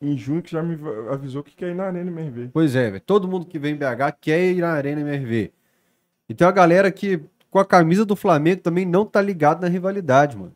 em 0.02 0.18
junho 0.18 0.42
que 0.42 0.52
já 0.52 0.62
me 0.62 0.78
avisou 1.12 1.42
que 1.44 1.56
quer 1.56 1.70
ir 1.70 1.76
na 1.76 1.86
Arena 1.86 2.12
MRV. 2.12 2.50
Pois 2.54 2.76
é, 2.76 2.90
velho. 2.92 3.02
Todo 3.06 3.28
mundo 3.28 3.46
que 3.46 3.58
vem 3.58 3.74
em 3.74 3.78
BH 3.78 4.12
quer 4.20 4.52
ir 4.52 4.62
na 4.62 4.70
Arena 4.72 5.02
MRV. 5.02 5.52
E 6.28 6.34
tem 6.34 6.46
uma 6.46 6.54
galera 6.54 6.92
que, 6.92 7.22
com 7.50 7.58
a 7.58 7.66
camisa 7.66 8.06
do 8.06 8.16
Flamengo, 8.16 8.62
também 8.62 8.86
não 8.86 9.06
tá 9.06 9.22
ligado 9.22 9.62
na 9.62 9.68
rivalidade, 9.68 10.38
mano. 10.38 10.54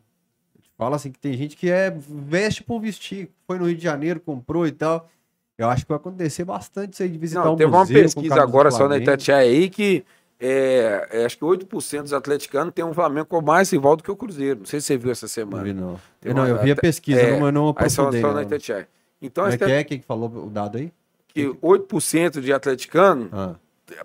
Fala 0.76 0.96
assim 0.96 1.10
que 1.10 1.18
tem 1.18 1.32
gente 1.34 1.56
que 1.56 1.70
é 1.70 1.90
veste 1.90 2.62
por 2.62 2.80
vestir. 2.80 3.30
Foi 3.46 3.58
no 3.58 3.66
Rio 3.66 3.76
de 3.76 3.82
Janeiro, 3.82 4.20
comprou 4.20 4.66
e 4.66 4.72
tal. 4.72 5.08
Eu 5.56 5.68
acho 5.68 5.84
que 5.84 5.88
vai 5.88 5.96
acontecer 5.96 6.44
bastante 6.44 6.94
isso 6.94 7.02
aí 7.02 7.08
de 7.08 7.18
visitar 7.18 7.44
Não, 7.44 7.54
um 7.54 7.56
teve 7.56 7.70
uma 7.70 7.78
museu 7.80 7.96
com 7.96 8.02
pesquisa 8.02 8.42
agora 8.42 8.70
só 8.70 8.88
na. 8.88 8.98
Itatiaia 8.98 9.48
aí 9.50 9.68
que 9.70 10.04
é, 10.40 11.08
é, 11.10 11.24
acho 11.24 11.38
que 11.38 11.44
8% 11.44 12.02
dos 12.02 12.12
atleticanos 12.12 12.72
tem 12.74 12.84
um 12.84 12.92
Flamengo 12.92 13.26
como 13.26 13.46
mais 13.46 13.70
rival 13.70 13.96
do 13.96 14.02
que 14.02 14.10
o 14.10 14.16
Cruzeiro. 14.16 14.60
Não 14.60 14.66
sei 14.66 14.80
se 14.80 14.86
você 14.88 14.96
viu 14.96 15.10
essa 15.12 15.28
semana. 15.28 15.72
não. 15.72 16.00
Eu, 16.22 16.34
não, 16.34 16.46
eu 16.46 16.54
uma- 16.56 16.62
vi 16.62 16.70
a 16.72 16.76
pesquisa, 16.76 17.20
é, 17.20 17.38
não, 17.38 17.46
eu 17.46 17.52
não 17.52 17.64
só, 17.64 17.70
aprofundei. 17.70 18.20
só 18.20 18.26
não. 18.28 18.34
na. 18.34 18.86
Então, 19.22 19.44
Como 19.44 19.54
é 19.54 19.58
que 19.58 19.64
é? 19.64 19.84
Quem 19.84 19.98
que 20.00 20.04
falou 20.06 20.28
o 20.28 20.50
dado 20.50 20.78
aí? 20.78 20.92
que 21.28 21.46
8% 21.60 22.40
de 22.40 22.52
atleticanos 22.52 23.28
Ah, 23.32 23.54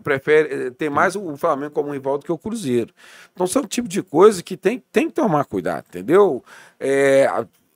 prefere 0.03 0.67
eh, 0.67 0.71
tem 0.71 0.89
mais 0.89 1.15
o 1.15 1.37
Flamengo 1.37 1.71
como 1.71 1.91
rival 1.91 2.17
do 2.17 2.25
que 2.25 2.31
o 2.31 2.37
Cruzeiro. 2.39 2.91
Então 3.33 3.45
são 3.45 3.61
o 3.61 3.67
tipo 3.67 3.87
de 3.87 4.01
coisa 4.01 4.41
que 4.41 4.57
tem, 4.57 4.83
tem 4.91 5.07
que 5.09 5.13
tomar 5.13 5.45
cuidado, 5.45 5.85
entendeu? 5.89 6.43
É, 6.79 7.27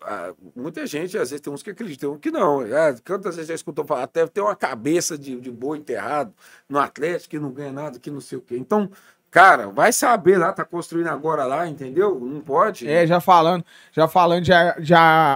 a- 0.06 0.30
a- 0.30 0.34
muita 0.56 0.86
gente, 0.88 1.18
às 1.18 1.30
vezes, 1.30 1.42
tem 1.42 1.52
uns 1.54 1.64
que 1.64 1.70
acreditam, 1.70 2.18
que 2.18 2.32
não. 2.32 2.62
É, 2.62 2.96
quantas 3.06 3.36
vezes 3.36 3.48
já 3.50 3.56
escutou 3.56 3.86
falar, 3.86 4.04
até 4.04 4.26
tem 4.28 4.44
uma 4.44 4.56
cabeça 4.56 5.18
de, 5.18 5.40
de 5.40 5.52
boi 5.52 5.78
enterrado 5.78 6.34
no 6.70 6.80
Atlético 6.80 7.32
que 7.32 7.40
não 7.40 7.52
ganha 7.52 7.72
nada, 7.72 8.00
que 8.00 8.10
não 8.12 8.22
sei 8.22 8.38
o 8.38 8.42
quê. 8.42 8.56
Então, 8.58 8.90
cara, 9.32 9.68
vai 9.68 9.92
saber 9.92 10.38
lá, 10.38 10.52
tá 10.54 10.64
construindo 10.66 11.08
agora 11.08 11.46
lá, 11.46 11.68
entendeu? 11.68 12.20
Não 12.20 12.42
pode. 12.42 12.88
É, 12.88 13.06
já 13.08 13.20
falando, 13.20 13.64
já 13.92 14.08
falando 14.08 14.44
de, 14.44 14.54
a- 14.54 14.76
de 14.80 14.94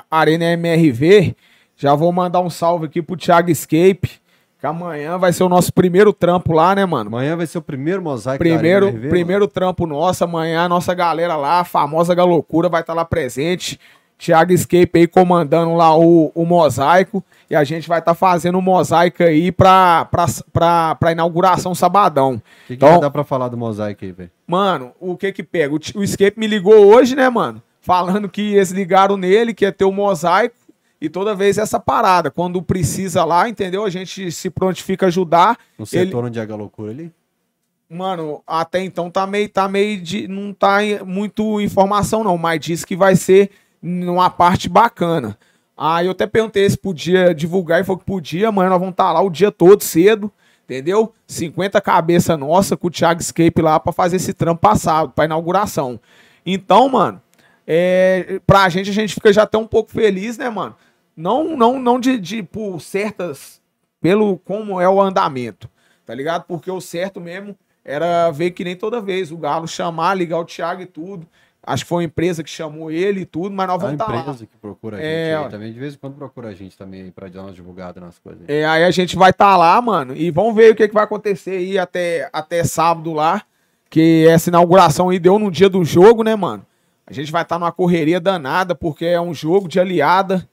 Arena 0.09 0.45
MRV, 0.53 1.35
já 1.75 1.93
vou 1.95 2.11
mandar 2.11 2.39
um 2.41 2.49
salve 2.49 2.85
aqui 2.85 3.01
pro 3.01 3.15
Thiago 3.17 3.49
Escape, 3.49 4.19
que 4.59 4.65
amanhã 4.65 5.17
vai 5.19 5.31
ser 5.31 5.43
o 5.43 5.49
nosso 5.49 5.71
primeiro 5.71 6.11
trampo 6.11 6.51
lá, 6.51 6.73
né, 6.73 6.83
mano? 6.85 7.09
amanhã 7.09 7.37
vai 7.37 7.45
ser 7.45 7.59
o 7.59 7.61
primeiro 7.61 8.01
mosaico 8.01 8.39
Primeiro, 8.39 8.61
da 8.61 8.87
Arena 8.87 8.97
MRV, 8.97 9.09
primeiro 9.09 9.47
trampo 9.47 9.85
nosso, 9.85 10.23
amanhã 10.23 10.63
a 10.63 10.69
nossa 10.69 10.95
galera 10.95 11.35
lá, 11.35 11.59
a 11.59 11.63
famosa 11.63 12.15
Galocura, 12.15 12.67
vai 12.67 12.81
estar 12.81 12.95
lá 12.95 13.05
presente. 13.05 13.79
Thiago 14.17 14.51
Escape 14.51 14.89
aí 14.95 15.07
comandando 15.07 15.75
lá 15.75 15.95
o, 15.97 16.31
o 16.33 16.45
mosaico. 16.45 17.23
E 17.49 17.55
a 17.55 17.63
gente 17.63 17.87
vai 17.87 17.99
estar 17.99 18.13
fazendo 18.15 18.57
o 18.57 18.61
mosaico 18.61 19.23
aí 19.23 19.51
pra, 19.51 20.05
pra, 20.05 20.25
pra, 20.51 20.95
pra 20.95 21.11
inauguração 21.11 21.73
sabadão. 21.75 22.33
O 22.35 22.37
que, 22.39 22.41
que 22.67 22.73
Então- 22.73 22.99
dar 22.99 23.09
pra 23.11 23.23
falar 23.23 23.47
do 23.47 23.55
mosaico 23.57 24.03
aí, 24.03 24.11
velho? 24.11 24.31
Mano, 24.47 24.91
o 24.99 25.15
que 25.15 25.31
que 25.31 25.43
pega? 25.43 25.73
O, 25.73 25.79
o 25.99 26.03
Escape 26.03 26.39
me 26.39 26.47
ligou 26.47 26.87
hoje, 26.93 27.15
né, 27.15 27.29
mano? 27.29 27.61
Falando 27.79 28.27
que 28.27 28.41
eles 28.55 28.71
ligaram 28.71 29.15
nele, 29.17 29.53
que 29.53 29.63
ia 29.63 29.71
ter 29.71 29.85
o 29.85 29.91
mosaico. 29.91 30.55
E 30.99 31.07
toda 31.07 31.35
vez 31.35 31.57
essa 31.59 31.79
parada. 31.79 32.31
Quando 32.31 32.61
precisa 32.61 33.23
lá, 33.23 33.47
entendeu? 33.47 33.85
A 33.85 33.89
gente 33.89 34.31
se 34.31 34.49
prontifica 34.49 35.05
a 35.05 35.07
ajudar. 35.07 35.57
No 35.77 35.83
Ele- 35.83 36.05
setor 36.05 36.25
onde 36.25 36.39
é 36.39 36.43
a 36.43 36.55
loucura 36.55 36.91
ali? 36.91 37.11
Mano, 37.89 38.41
até 38.45 38.81
então 38.83 39.09
tá 39.09 39.25
meio, 39.25 39.47
tá 39.47 39.69
meio 39.69 40.01
de. 40.01 40.27
Não 40.27 40.51
tá 40.53 40.79
muito 41.05 41.61
informação, 41.61 42.23
não, 42.23 42.37
mas 42.37 42.59
disse 42.59 42.85
que 42.85 42.95
vai 42.97 43.15
ser 43.15 43.49
numa 43.87 44.29
parte 44.29 44.67
bacana. 44.67 45.37
Aí 45.75 46.07
eu 46.07 46.11
até 46.11 46.25
perguntei 46.25 46.67
se 46.69 46.77
podia 46.77 47.33
divulgar 47.33 47.79
e 47.79 47.83
falou 47.83 47.99
que 47.99 48.05
podia. 48.05 48.49
Amanhã 48.49 48.69
nós 48.69 48.79
vamos 48.79 48.93
estar 48.93 49.11
lá 49.11 49.21
o 49.21 49.29
dia 49.29 49.51
todo 49.51 49.83
cedo, 49.83 50.31
entendeu? 50.65 51.13
50 51.27 51.79
cabeça 51.81 52.35
nossa 52.35 52.75
com 52.75 52.87
o 52.87 52.91
Thiago 52.91 53.21
Escape 53.21 53.61
lá 53.61 53.79
pra 53.79 53.93
fazer 53.93 54.15
esse 54.15 54.33
trampo 54.33 54.61
passado, 54.61 55.11
pra 55.11 55.25
inauguração. 55.25 55.99
Então, 56.45 56.89
mano, 56.89 57.21
é, 57.65 58.39
pra 58.47 58.67
gente, 58.69 58.89
a 58.89 58.93
gente 58.93 59.13
fica 59.13 59.31
já 59.31 59.43
até 59.43 59.57
um 59.57 59.67
pouco 59.67 59.91
feliz, 59.91 60.37
né, 60.37 60.49
mano? 60.49 60.75
Não, 61.15 61.55
não, 61.55 61.79
não 61.79 61.99
de, 61.99 62.17
de 62.17 62.41
por 62.41 62.79
certas. 62.81 63.61
Pelo 63.99 64.37
como 64.37 64.79
é 64.79 64.87
o 64.87 65.01
andamento, 65.01 65.69
tá 66.05 66.13
ligado? 66.13 66.43
Porque 66.43 66.69
o 66.69 66.79
certo 66.79 67.19
mesmo 67.19 67.57
era 67.83 68.29
ver 68.31 68.51
que 68.51 68.63
nem 68.63 68.75
toda 68.75 69.01
vez 69.01 69.31
o 69.31 69.37
Galo 69.37 69.67
chamar, 69.67 70.13
ligar 70.13 70.39
o 70.39 70.45
Thiago 70.45 70.81
e 70.81 70.85
tudo. 70.85 71.27
Acho 71.67 71.83
que 71.83 71.89
foi 71.89 71.97
uma 71.97 72.05
empresa 72.05 72.41
que 72.43 72.49
chamou 72.49 72.89
ele 72.89 73.21
e 73.21 73.25
tudo, 73.25 73.51
mas 73.53 73.67
nós 73.67 73.81
vamos 73.81 73.99
estar 73.99 74.07
lá. 74.11 74.21
empresa 74.21 74.45
que 74.45 74.57
procura 74.57 74.97
a 74.97 74.99
gente 75.01 75.07
É, 75.09 75.35
aí 75.35 75.45
ó. 75.45 75.49
também, 75.49 75.73
de 75.73 75.79
vez 75.79 75.95
em 75.95 75.97
quando 75.97 76.13
procura 76.15 76.47
a 76.47 76.53
gente 76.53 76.77
também 76.77 77.01
aí 77.03 77.11
pra 77.11 77.27
dar 77.27 77.41
uma 77.43 77.51
divulgada 77.51 77.99
nas 77.99 78.17
coisas. 78.17 78.41
aí. 78.47 78.55
É, 78.55 78.65
aí 78.65 78.83
a 78.85 78.91
gente 78.91 79.17
vai 79.17 79.31
estar 79.31 79.57
lá, 79.57 79.81
mano, 79.81 80.15
e 80.15 80.31
vamos 80.31 80.55
ver 80.55 80.71
o 80.71 80.75
que, 80.75 80.87
que 80.87 80.93
vai 80.93 81.03
acontecer 81.03 81.51
aí 81.57 81.77
até, 81.77 82.29
até 82.31 82.63
sábado 82.63 83.11
lá. 83.13 83.41
Que 83.89 84.25
essa 84.27 84.49
inauguração 84.49 85.09
aí 85.09 85.19
deu 85.19 85.37
no 85.39 85.49
dia 85.51 85.69
do 85.69 85.83
jogo, 85.85 86.23
né, 86.23 86.35
mano? 86.35 86.65
A 87.05 87.13
gente 87.13 87.31
vai 87.31 87.41
estar 87.43 87.57
numa 87.57 87.71
correria 87.71 88.19
danada, 88.19 88.73
porque 88.75 89.05
é 89.05 89.19
um 89.19 89.33
jogo 89.33 89.67
de 89.67 89.79
aliada. 89.79 90.47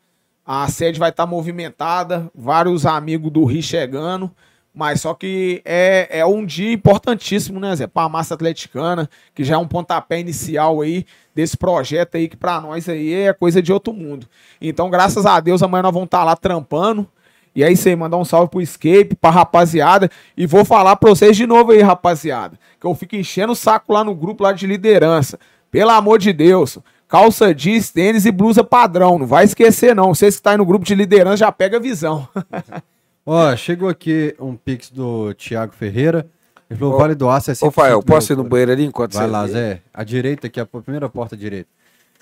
A 0.47 0.69
sede 0.69 0.99
vai 1.01 1.11
estar 1.11 1.27
movimentada, 1.27 2.31
vários 2.35 2.85
amigos 2.87 3.31
do 3.33 3.45
Rio 3.45 3.63
chegando. 3.63 4.31
Mas 4.75 5.03
só 5.03 5.15
que 5.15 5.63
é, 5.65 6.09
é 6.19 6.27
um 6.27 6.45
dia 6.45 6.73
importantíssimo, 6.73 7.61
né, 7.61 7.77
Zé? 7.77 7.87
Pra 7.87 8.09
massa 8.09 8.35
atleticana, 8.35 9.09
que 9.33 9.45
já 9.45 9.55
é 9.55 9.59
um 9.59 9.69
pontapé 9.69 10.19
inicial 10.19 10.81
aí 10.81 11.07
desse 11.33 11.57
projeto 11.57 12.17
aí, 12.17 12.29
que 12.29 12.37
pra 12.37 12.61
nós 12.61 12.89
aí 12.89 13.15
é 13.15 13.33
coisa 13.33 13.63
de 13.63 13.73
outro 13.73 13.93
mundo. 13.93 14.27
Então, 14.61 14.91
graças 14.91 15.25
a 15.27 15.39
Deus, 15.39 15.63
amanhã 15.63 15.83
nós 15.83 15.93
vamos 15.93 16.07
estar 16.07 16.25
lá 16.25 16.35
trampando. 16.35 17.09
E 17.55 17.63
é 17.63 17.71
isso 17.71 17.89
aí, 17.89 17.95
mandar 17.95 18.17
um 18.17 18.25
salve 18.25 18.51
pro 18.51 18.61
Escape, 18.61 19.15
pra 19.15 19.31
rapaziada. 19.31 20.11
E 20.37 20.45
vou 20.45 20.65
falar 20.65 20.97
pra 20.97 21.11
vocês 21.11 21.37
de 21.37 21.47
novo 21.47 21.71
aí, 21.71 21.81
rapaziada. 21.81 22.59
Que 22.81 22.87
eu 22.87 22.95
fico 22.97 23.15
enchendo 23.15 23.53
o 23.53 23.57
saco 23.57 23.93
lá 23.93 24.03
no 24.03 24.13
grupo 24.13 24.43
lá 24.43 24.51
de 24.51 24.67
liderança. 24.67 25.39
Pelo 25.71 25.91
amor 25.91 26.19
de 26.19 26.33
Deus. 26.33 26.79
calça 27.07 27.55
jeans, 27.55 27.91
tênis 27.91 28.27
e 28.27 28.33
blusa 28.33 28.65
padrão. 28.65 29.21
Não 29.21 29.27
vai 29.27 29.45
esquecer, 29.45 29.95
não. 29.95 30.13
Vocês 30.13 30.35
que 30.35 30.41
estão 30.41 30.51
aí 30.51 30.59
no 30.59 30.67
grupo 30.67 30.85
de 30.85 30.97
liderança 30.97 31.37
já 31.37 31.53
pega 31.53 31.77
a 31.77 31.81
visão. 31.81 32.29
Ó, 33.27 33.57
chegou 33.57 33.89
aqui 33.89 34.35
um 34.39 34.55
pix 34.55 34.91
do 34.91 35.33
Thiago 35.35 35.73
Ferreira. 35.73 36.29
Ele 36.69 36.79
falou, 36.79 36.95
Ô, 36.95 36.99
Vale 36.99 37.15
do 37.15 37.29
Aço 37.29 37.51
é 37.51 37.55
100% 37.55 37.67
Ô, 37.67 37.71
Fael, 37.71 38.03
posso 38.03 38.33
ir 38.33 38.37
no 38.37 38.45
banheiro 38.45 38.73
ali 38.73 38.85
enquanto 38.85 39.15
Vai 39.15 39.27
você... 39.27 39.31
lá, 39.31 39.47
Zé. 39.47 39.81
A 39.93 40.05
direita 40.05 40.47
aqui, 40.47 40.61
a 40.61 40.67
primeira 40.67 41.09
porta 41.09 41.37
direita. 41.37 41.69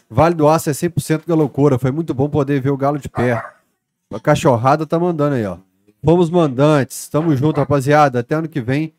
Vale 0.09 0.35
do 0.35 0.49
Aço 0.49 0.71
é 0.71 0.73
100% 0.73 1.27
da 1.27 1.35
loucura. 1.35 1.79
Foi 1.79 1.91
muito 1.91 2.13
bom 2.13 2.29
poder 2.29 2.61
ver 2.61 2.71
o 2.71 2.77
Galo 2.77 2.99
de 2.99 3.09
perto. 3.09 3.49
A 4.13 4.21
cachorrada 4.21 4.87
tá 4.87 4.99
mandando 4.99 5.37
aí, 5.37 5.47
ó. 5.47 5.57
Fomos 6.05 6.29
mandantes. 6.29 7.09
Tamo 7.09 7.35
junto, 7.37 7.59
rapaziada. 7.59 8.21
Até 8.21 8.35
ano 8.35 8.49
que 8.49 8.61
vem, 8.61 8.93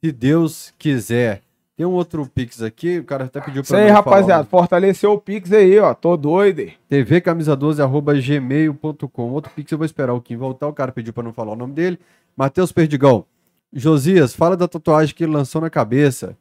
se 0.00 0.12
Deus 0.12 0.72
quiser. 0.78 1.42
Tem 1.78 1.86
um 1.86 1.92
outro 1.92 2.26
Pix 2.26 2.60
aqui, 2.60 2.98
o 2.98 3.04
cara 3.04 3.26
até 3.26 3.40
pediu 3.40 3.62
Isso 3.62 3.72
pra 3.72 3.78
aí, 3.80 3.86
não 3.92 4.02
falar 4.02 4.16
rapaziada. 4.16 4.42
o 4.42 4.46
Fortaleceu 4.46 5.12
o 5.12 5.20
Pix 5.20 5.52
aí, 5.52 5.78
ó. 5.78 5.94
Tô 5.94 6.16
doido. 6.16 6.58
hein? 6.58 6.74
TV 6.88 7.20
camisa 7.20 7.54
12 7.54 7.80
arroba 7.80 8.14
gmail.com. 8.20 9.30
Outro 9.30 9.52
pix 9.54 9.70
eu 9.70 9.78
vou 9.78 9.84
esperar 9.84 10.12
o 10.12 10.20
Kim 10.20 10.36
voltar. 10.36 10.66
O 10.66 10.72
cara 10.72 10.90
pediu 10.90 11.12
pra 11.12 11.22
não 11.22 11.32
falar 11.32 11.52
o 11.52 11.56
nome 11.56 11.72
dele. 11.74 11.96
Matheus 12.36 12.72
Perdigão. 12.72 13.24
Josias, 13.72 14.34
fala 14.34 14.56
da 14.56 14.66
tatuagem 14.66 15.14
que 15.14 15.22
ele 15.22 15.32
lançou 15.32 15.60
na 15.60 15.70
cabeça. 15.70 16.36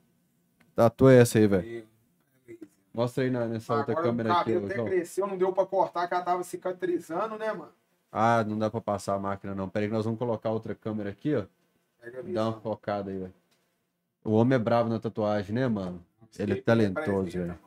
Tatu 0.75 1.07
é 1.07 1.19
essa 1.21 1.37
aí, 1.37 1.45
velho. 1.45 1.83
Mostra 2.91 3.23
aí 3.23 3.29
na- 3.29 3.45
nessa 3.45 3.75
outra 3.75 3.91
Agora 3.91 4.07
o 4.07 4.09
câmera 4.09 4.33
aqui. 4.33 4.53
cabelo 4.53 4.65
até 4.65 4.83
cresceu, 4.85 5.27
não 5.27 5.37
deu 5.37 5.53
pra 5.53 5.67
cortar, 5.67 6.07
que 6.07 6.15
ela 6.15 6.23
tava 6.23 6.41
cicatrizando, 6.43 7.37
né, 7.37 7.53
mano? 7.53 7.69
Ah, 8.11 8.43
não 8.43 8.57
dá 8.57 8.71
pra 8.71 8.81
passar 8.81 9.13
a 9.13 9.19
máquina, 9.19 9.53
não. 9.53 9.69
Peraí 9.69 9.87
que 9.87 9.93
nós 9.93 10.03
vamos 10.05 10.17
colocar 10.17 10.49
outra 10.49 10.73
câmera 10.73 11.11
aqui, 11.11 11.35
ó. 11.35 11.43
Pega 12.01 12.21
a 12.21 12.23
Dá 12.23 12.49
uma 12.49 12.59
focada 12.59 13.11
aí, 13.11 13.19
velho. 13.19 13.33
O 14.27 14.33
homem 14.33 14.57
é 14.57 14.59
bravo 14.59 14.89
na 14.89 14.99
tatuagem, 14.99 15.55
né, 15.55 15.69
mano? 15.69 16.03
Ele 16.37 16.51
é 16.51 16.61
talentoso, 16.61 17.31
velho. 17.31 17.57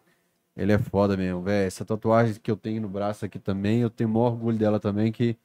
Ele 0.55 0.73
é 0.73 0.79
foda 0.79 1.17
mesmo, 1.17 1.41
velho. 1.41 1.67
Essa 1.67 1.87
tatuagem 1.87 2.35
que 2.35 2.51
eu 2.51 2.57
tenho 2.57 2.83
no 2.83 2.89
braço 2.89 3.25
aqui 3.25 3.39
também, 3.39 3.81
eu 3.81 3.89
tenho 3.89 4.11
maior 4.11 4.33
orgulho 4.33 4.59
dela 4.59 4.79
também, 4.79 5.11
que 5.11 5.39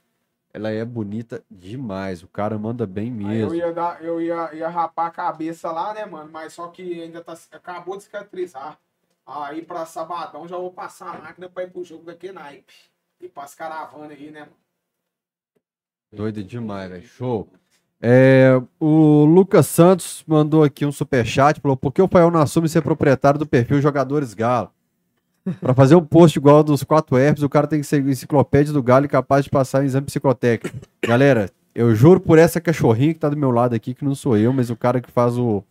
ela 0.54 0.70
é 0.72 0.84
bonita 0.84 1.42
demais. 1.50 2.22
O 2.22 2.28
cara 2.28 2.60
manda 2.60 2.86
bem 2.86 3.06
Aí 3.26 3.40
eu 3.40 3.48
mesmo. 3.48 3.56
ia, 3.56 3.72
dar, 3.72 4.04
eu 4.04 4.22
ia, 4.22 4.54
ia 4.54 4.68
rapar 4.68 5.08
a 5.08 5.12
cabeça 5.12 5.72
lá, 5.72 5.94
né, 5.94 6.06
mano? 6.06 6.30
Mas 6.30 6.52
só 6.52 6.68
que 6.68 7.02
ainda 7.02 7.24
tá, 7.24 7.34
acabou 7.50 7.96
de 7.96 8.04
cicatrizar. 8.04 8.78
Aí 9.26 9.62
pra 9.62 9.86
sabadão 9.86 10.46
já 10.50 10.58
vou 10.58 10.74
passar 10.74 11.16
a 11.16 11.18
máquina 11.18 11.48
pra 11.48 11.64
ir 11.64 11.72
pro 11.72 11.82
jogo 11.82 12.04
daqui 12.04 12.34
naipe. 12.34 12.74
E 13.22 13.30
pras 13.30 13.56
caravanas 13.56 14.12
aí, 14.12 14.32
né, 14.32 14.42
mano? 14.42 14.58
Doido 16.12 16.44
demais, 16.44 16.92
velho. 16.92 17.08
Show. 17.08 17.50
É, 18.08 18.62
o 18.80 19.26
Lucas 19.26 19.66
Santos 19.66 20.24
mandou 20.28 20.64
aqui 20.64 20.86
um 20.86 20.92
superchat, 20.92 21.60
falou, 21.60 21.76
por 21.76 21.92
que 21.92 22.00
o 22.00 22.08
Fael 22.08 22.30
não 22.30 22.40
assume 22.40 22.70
ser 22.70 22.84
proprietário 22.84 23.40
do 23.40 23.48
perfil 23.48 23.82
Jogadores 23.82 24.36
Galo? 24.36 24.70
Pra 25.60 25.74
fazer 25.74 25.96
um 25.96 26.06
post 26.06 26.38
igual 26.38 26.64
dos 26.64 26.84
4 26.84 27.18
Herpes, 27.18 27.42
o 27.42 27.50
cara 27.50 27.66
tem 27.66 27.82
que 27.82 27.88
ser 27.88 28.06
enciclopédia 28.06 28.72
do 28.72 28.84
Galo 28.84 29.06
e 29.06 29.10
capaz 29.10 29.46
de 29.46 29.50
passar 29.50 29.82
em 29.82 29.88
exame 29.88 30.06
psicotécnico. 30.06 30.78
Galera, 31.04 31.50
eu 31.74 31.96
juro 31.96 32.20
por 32.20 32.38
essa 32.38 32.62
cachorrinha 32.62 33.12
que 33.12 33.20
tá 33.20 33.28
do 33.28 33.36
meu 33.36 33.50
lado 33.50 33.74
aqui, 33.74 33.96
que 33.96 34.06
não 34.06 34.14
sou 34.14 34.38
eu, 34.38 34.54
mas 34.54 34.70
o 34.70 34.76
cara 34.76 35.02
que 35.02 35.10
faz 35.10 35.36
o, 35.36 35.64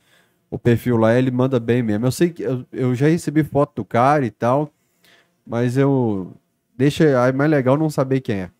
o 0.51 0.59
perfil 0.59 0.97
lá, 0.97 1.16
ele 1.16 1.31
manda 1.31 1.61
bem 1.61 1.85
mesmo. 1.85 2.05
Eu 2.05 2.11
sei 2.11 2.31
que 2.31 2.43
eu, 2.43 2.66
eu 2.73 2.97
já 2.97 3.06
recebi 3.06 3.44
foto 3.44 3.77
do 3.77 3.85
cara 3.85 4.27
e 4.27 4.31
tal, 4.32 4.73
mas 5.47 5.77
eu... 5.77 6.32
Deixa, 6.77 7.05
é 7.05 7.31
mais 7.31 7.48
legal 7.48 7.78
não 7.78 7.89
saber 7.89 8.20
quem 8.23 8.40
é. 8.40 8.51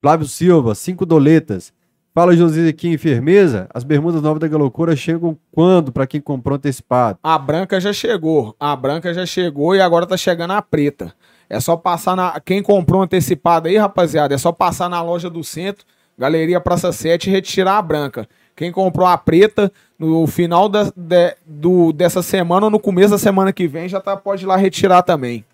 Flávio 0.00 0.28
Silva, 0.28 0.72
cinco 0.76 1.04
doletas. 1.04 1.74
Fala, 2.16 2.34
José 2.34 2.66
aqui 2.66 2.88
em 2.88 2.96
firmeza. 2.96 3.68
As 3.74 3.84
bermudas 3.84 4.22
novas 4.22 4.40
da 4.40 4.48
Galocura 4.48 4.96
chegam 4.96 5.36
quando 5.52 5.92
para 5.92 6.06
quem 6.06 6.18
comprou 6.18 6.56
antecipado? 6.56 7.18
A 7.22 7.36
branca 7.36 7.78
já 7.78 7.92
chegou. 7.92 8.56
A 8.58 8.74
branca 8.74 9.12
já 9.12 9.26
chegou 9.26 9.76
e 9.76 9.82
agora 9.82 10.06
tá 10.06 10.16
chegando 10.16 10.54
a 10.54 10.62
preta. 10.62 11.12
É 11.46 11.60
só 11.60 11.76
passar 11.76 12.16
na. 12.16 12.40
Quem 12.40 12.62
comprou 12.62 13.02
antecipado 13.02 13.68
aí, 13.68 13.76
rapaziada, 13.76 14.34
é 14.34 14.38
só 14.38 14.50
passar 14.50 14.88
na 14.88 15.02
loja 15.02 15.28
do 15.28 15.44
centro, 15.44 15.84
Galeria 16.18 16.58
Praça 16.58 16.90
7 16.90 17.28
e 17.28 17.32
retirar 17.34 17.76
a 17.76 17.82
branca. 17.82 18.26
Quem 18.56 18.72
comprou 18.72 19.06
a 19.06 19.18
preta, 19.18 19.70
no 19.98 20.26
final 20.26 20.70
da- 20.70 20.90
de- 20.96 21.36
do, 21.44 21.92
dessa 21.92 22.22
semana 22.22 22.64
ou 22.64 22.70
no 22.70 22.80
começo 22.80 23.10
da 23.10 23.18
semana 23.18 23.52
que 23.52 23.68
vem, 23.68 23.90
já 23.90 24.00
tá, 24.00 24.16
pode 24.16 24.44
ir 24.44 24.46
lá 24.46 24.56
retirar 24.56 25.02
também. 25.02 25.44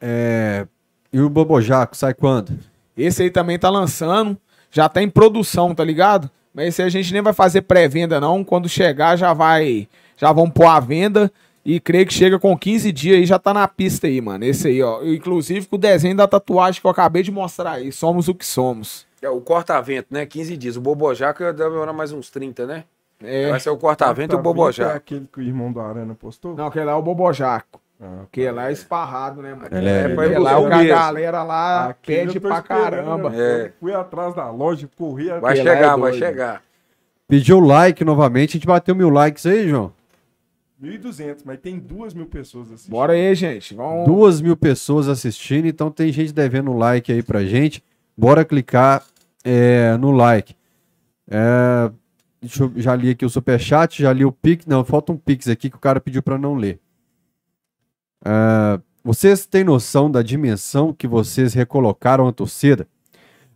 É, 0.00 0.68
E 1.12 1.20
o 1.20 1.28
Bobojaco 1.28 1.96
sai 1.96 2.14
quando? 2.14 2.56
Esse 2.96 3.24
aí 3.24 3.30
também 3.30 3.58
tá 3.58 3.68
lançando. 3.68 4.38
Já 4.72 4.88
tá 4.88 5.00
em 5.02 5.08
produção, 5.08 5.74
tá 5.74 5.84
ligado? 5.84 6.28
Mas 6.52 6.68
esse 6.68 6.82
aí 6.82 6.88
a 6.88 6.90
gente 6.90 7.12
nem 7.12 7.22
vai 7.22 7.32
fazer 7.32 7.62
pré-venda, 7.62 8.18
não. 8.18 8.42
Quando 8.42 8.68
chegar, 8.68 9.16
já 9.16 9.32
vai. 9.32 9.86
Já 10.16 10.32
vão 10.32 10.50
pôr 10.50 10.66
a 10.66 10.80
venda. 10.80 11.30
E 11.64 11.78
creio 11.78 12.04
que 12.06 12.12
chega 12.12 12.40
com 12.40 12.58
15 12.58 12.90
dias 12.90 13.18
aí, 13.18 13.26
já 13.26 13.38
tá 13.38 13.54
na 13.54 13.68
pista 13.68 14.08
aí, 14.08 14.20
mano. 14.20 14.44
Esse 14.44 14.66
aí, 14.68 14.82
ó. 14.82 15.00
Inclusive 15.04 15.66
com 15.66 15.76
o 15.76 15.78
desenho 15.78 16.16
da 16.16 16.26
tatuagem 16.26 16.80
que 16.80 16.86
eu 16.86 16.90
acabei 16.90 17.22
de 17.22 17.30
mostrar 17.30 17.72
aí. 17.72 17.92
Somos 17.92 18.26
o 18.26 18.34
que 18.34 18.44
somos. 18.44 19.06
É 19.20 19.28
o 19.30 19.40
corta-vento, 19.40 20.08
né? 20.10 20.26
15 20.26 20.56
dias. 20.56 20.76
O 20.76 20.80
Bobojaco 20.80 21.38
deve 21.44 21.54
demorar 21.70 21.92
mais 21.92 22.10
uns 22.10 22.30
30, 22.30 22.66
né? 22.66 22.84
É. 23.22 23.50
Vai 23.50 23.60
ser 23.60 23.70
o 23.70 23.76
corta-vento 23.76 24.32
e 24.32 24.36
o 24.36 24.40
É 24.40 24.42
Bobojaco. 24.42 24.96
aquele 24.96 25.28
que 25.32 25.38
o 25.38 25.42
irmão 25.42 25.70
do 25.72 25.78
Arana 25.78 26.14
postou? 26.16 26.56
Não, 26.56 26.66
aquele 26.66 26.86
lá 26.86 26.92
é 26.92 26.96
o 26.96 27.02
Bobojaco. 27.02 27.80
Ah, 28.04 28.22
Aquele 28.24 28.50
lá 28.50 28.68
é 28.68 28.72
esparrado, 28.72 29.40
né, 29.40 29.54
mano? 29.54 29.68
Ele 29.70 29.88
é- 29.88 30.06
Aquele 30.06 30.38
lá 30.38 30.52
é 30.52 30.56
o 30.56 30.66
que 30.66 30.72
a 30.72 30.84
galera 30.84 31.42
lá 31.44 31.88
aquele 31.90 32.26
pede 32.26 32.40
pra 32.40 32.60
caramba. 32.60 33.30
né? 33.30 33.66
É. 33.66 33.72
Fui 33.78 33.94
atrás 33.94 34.34
da 34.34 34.50
loja, 34.50 34.88
corri 34.96 35.28
Vai 35.28 35.36
atrás. 35.36 35.60
Aquele 35.60 35.68
lá 35.68 35.74
é 35.74 35.76
chegar, 35.78 35.96
vai 35.96 36.12
chegar. 36.14 36.62
Pediu 37.28 37.60
like 37.60 38.04
novamente. 38.04 38.50
A 38.50 38.52
gente 38.54 38.66
bateu 38.66 38.94
mil 38.96 39.08
likes 39.08 39.46
aí, 39.46 39.68
João. 39.68 39.92
1.200, 40.82 41.44
mas 41.44 41.60
tem 41.60 41.78
duas 41.78 42.12
mil 42.12 42.26
pessoas 42.26 42.72
assistindo. 42.72 42.90
Bora 42.90 43.12
aí, 43.12 43.34
gente. 43.36 43.72
Vamos. 43.72 44.04
Duas 44.04 44.40
mil 44.40 44.56
pessoas 44.56 45.08
assistindo, 45.08 45.66
então 45.68 45.88
tem 45.88 46.10
gente 46.12 46.32
devendo 46.32 46.72
like 46.76 47.12
aí 47.12 47.22
pra 47.22 47.44
gente. 47.44 47.84
Bora 48.18 48.44
clicar 48.44 49.04
é, 49.44 49.96
no 49.96 50.10
like. 50.10 50.56
É, 51.30 51.88
deixa 52.40 52.64
eu, 52.64 52.72
já 52.74 52.96
li 52.96 53.10
aqui 53.10 53.24
o 53.24 53.30
superchat, 53.30 54.02
já 54.02 54.12
li 54.12 54.24
o 54.24 54.32
pix. 54.32 54.66
Não, 54.66 54.84
falta 54.84 55.12
um 55.12 55.16
pix 55.16 55.46
aqui 55.48 55.70
que 55.70 55.76
o 55.76 55.80
cara 55.80 56.00
pediu 56.00 56.20
pra 56.20 56.36
não 56.36 56.56
ler. 56.56 56.80
É, 58.24 58.80
vocês 59.04 59.46
têm 59.46 59.64
noção 59.64 60.10
da 60.10 60.22
dimensão 60.22 60.92
que 60.92 61.08
vocês 61.08 61.54
recolocaram 61.54 62.28
a 62.28 62.32
torcida? 62.32 62.86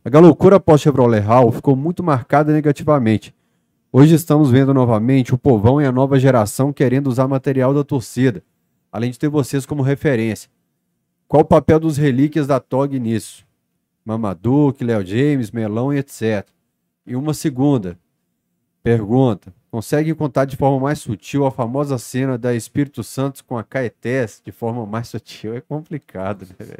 A 0.05 0.10
galocura 0.10 0.56
após 0.56 0.80
Chevrolet 0.80 1.20
Hall 1.20 1.52
ficou 1.52 1.76
muito 1.76 2.02
marcada 2.02 2.52
negativamente. 2.52 3.34
Hoje 3.93 4.14
estamos 4.14 4.51
vendo 4.51 4.74
novamente 4.74 5.32
o 5.34 5.38
povão 5.38 5.80
e 5.80 5.86
a 5.86 5.93
nova 5.93 6.18
geração 6.18 6.72
querendo 6.72 7.06
usar 7.06 7.26
material 7.28 7.72
da 7.72 7.82
torcida, 7.82 8.43
além 8.93 9.10
de 9.10 9.18
ter 9.18 9.28
vocês 9.28 9.64
como 9.64 9.82
referência. 9.82 10.51
Qual 11.28 11.43
o 11.43 11.47
papel 11.47 11.80
dos 11.80 11.97
relíquias 11.97 12.47
da 12.47 12.60
TOG 12.60 12.98
nisso? 13.01 13.47
Mamaduke, 14.05 14.84
Léo 14.84 15.05
James, 15.05 15.51
Melão 15.51 15.93
e 15.93 15.98
etc. 15.98 16.47
E 17.06 17.16
uma 17.16 17.34
segunda 17.34 17.98
pergunta: 18.82 19.52
consegue 19.76 20.14
contar 20.14 20.46
de 20.46 20.56
forma 20.56 20.80
mais 20.80 21.00
sutil 21.00 21.44
a 21.44 21.50
famosa 21.50 21.98
cena 21.98 22.38
da 22.38 22.54
Espírito 22.54 23.04
Santo 23.04 23.44
com 23.44 23.58
a 23.58 23.62
Caetés 23.62 24.40
de 24.42 24.50
forma 24.50 24.86
mais 24.86 25.08
sutil? 25.12 25.54
É 25.54 25.60
complicado, 25.60 26.46
né? 26.58 26.76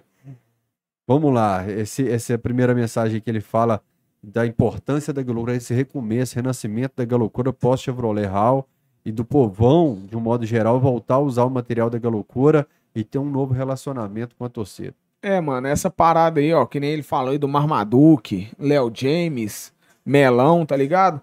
Vamos 1.07 1.31
lá, 1.31 1.71
esse, 1.71 2.09
essa 2.11 2.33
é 2.33 2.37
a 2.37 2.39
primeira 2.39 2.75
mensagem 2.75 3.21
que 3.21 3.29
ele 3.29 3.43
fala 3.43 3.83
da 4.23 4.47
importância 4.47 5.13
da 5.13 5.23
galocura, 5.23 5.55
esse 5.55 5.75
recomeço, 5.75 6.37
renascimento 6.37 6.95
da 6.97 7.05
galocura 7.05 7.53
pós-Chevrolet 7.53 8.25
Hall 8.25 8.67
e 9.05 9.13
do 9.13 9.27
povão, 9.27 10.03
de 10.09 10.17
um 10.17 10.21
modo 10.21 10.47
geral, 10.47 10.81
voltar 10.81 11.17
a 11.17 11.21
usar 11.21 11.45
o 11.45 11.51
material 11.51 11.91
da 11.91 11.99
galocura 11.99 12.67
e 12.95 13.05
ter 13.05 13.19
um 13.19 13.29
novo 13.29 13.53
relacionamento 13.53 14.35
com 14.37 14.45
a 14.47 14.49
torcida. 14.49 14.95
É, 15.21 15.39
mano, 15.39 15.67
essa 15.67 15.91
parada 15.91 16.41
aí, 16.41 16.51
ó, 16.55 16.65
que 16.65 16.81
nem 16.81 16.93
ele 16.93 17.03
falou 17.03 17.33
aí 17.33 17.39
do 17.39 17.47
Marmaduke, 17.47 18.49
Léo 18.59 18.91
James, 18.93 19.71
Melão, 20.03 20.65
tá 20.65 20.75
ligado? 20.75 21.21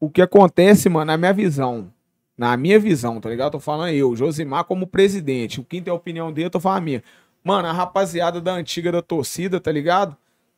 O 0.00 0.08
que 0.08 0.22
acontece, 0.22 0.88
mano, 0.88 1.04
na 1.06 1.16
minha 1.16 1.32
visão, 1.32 1.92
na 2.36 2.56
minha 2.56 2.78
visão, 2.80 3.20
tá 3.20 3.28
ligado? 3.28 3.52
Tô 3.52 3.60
falando 3.60 3.90
eu, 3.90 4.16
Josimar 4.16 4.64
como 4.64 4.86
presidente, 4.86 5.60
o 5.60 5.64
quinto 5.64 5.88
é 5.88 5.90
a 5.90 5.94
opinião 5.94 6.32
dele, 6.32 6.46
eu 6.46 6.50
tô 6.50 6.58
falando 6.58 6.78
a 6.78 6.80
minha. 6.80 7.02
Mano, 7.44 7.68
a 7.68 7.72
rapaziada 7.72 8.40
da 8.40 8.52
antiga 8.54 8.90
da 8.90 9.02
torcida, 9.02 9.60
tá 9.60 9.70
ligado? 9.70 10.16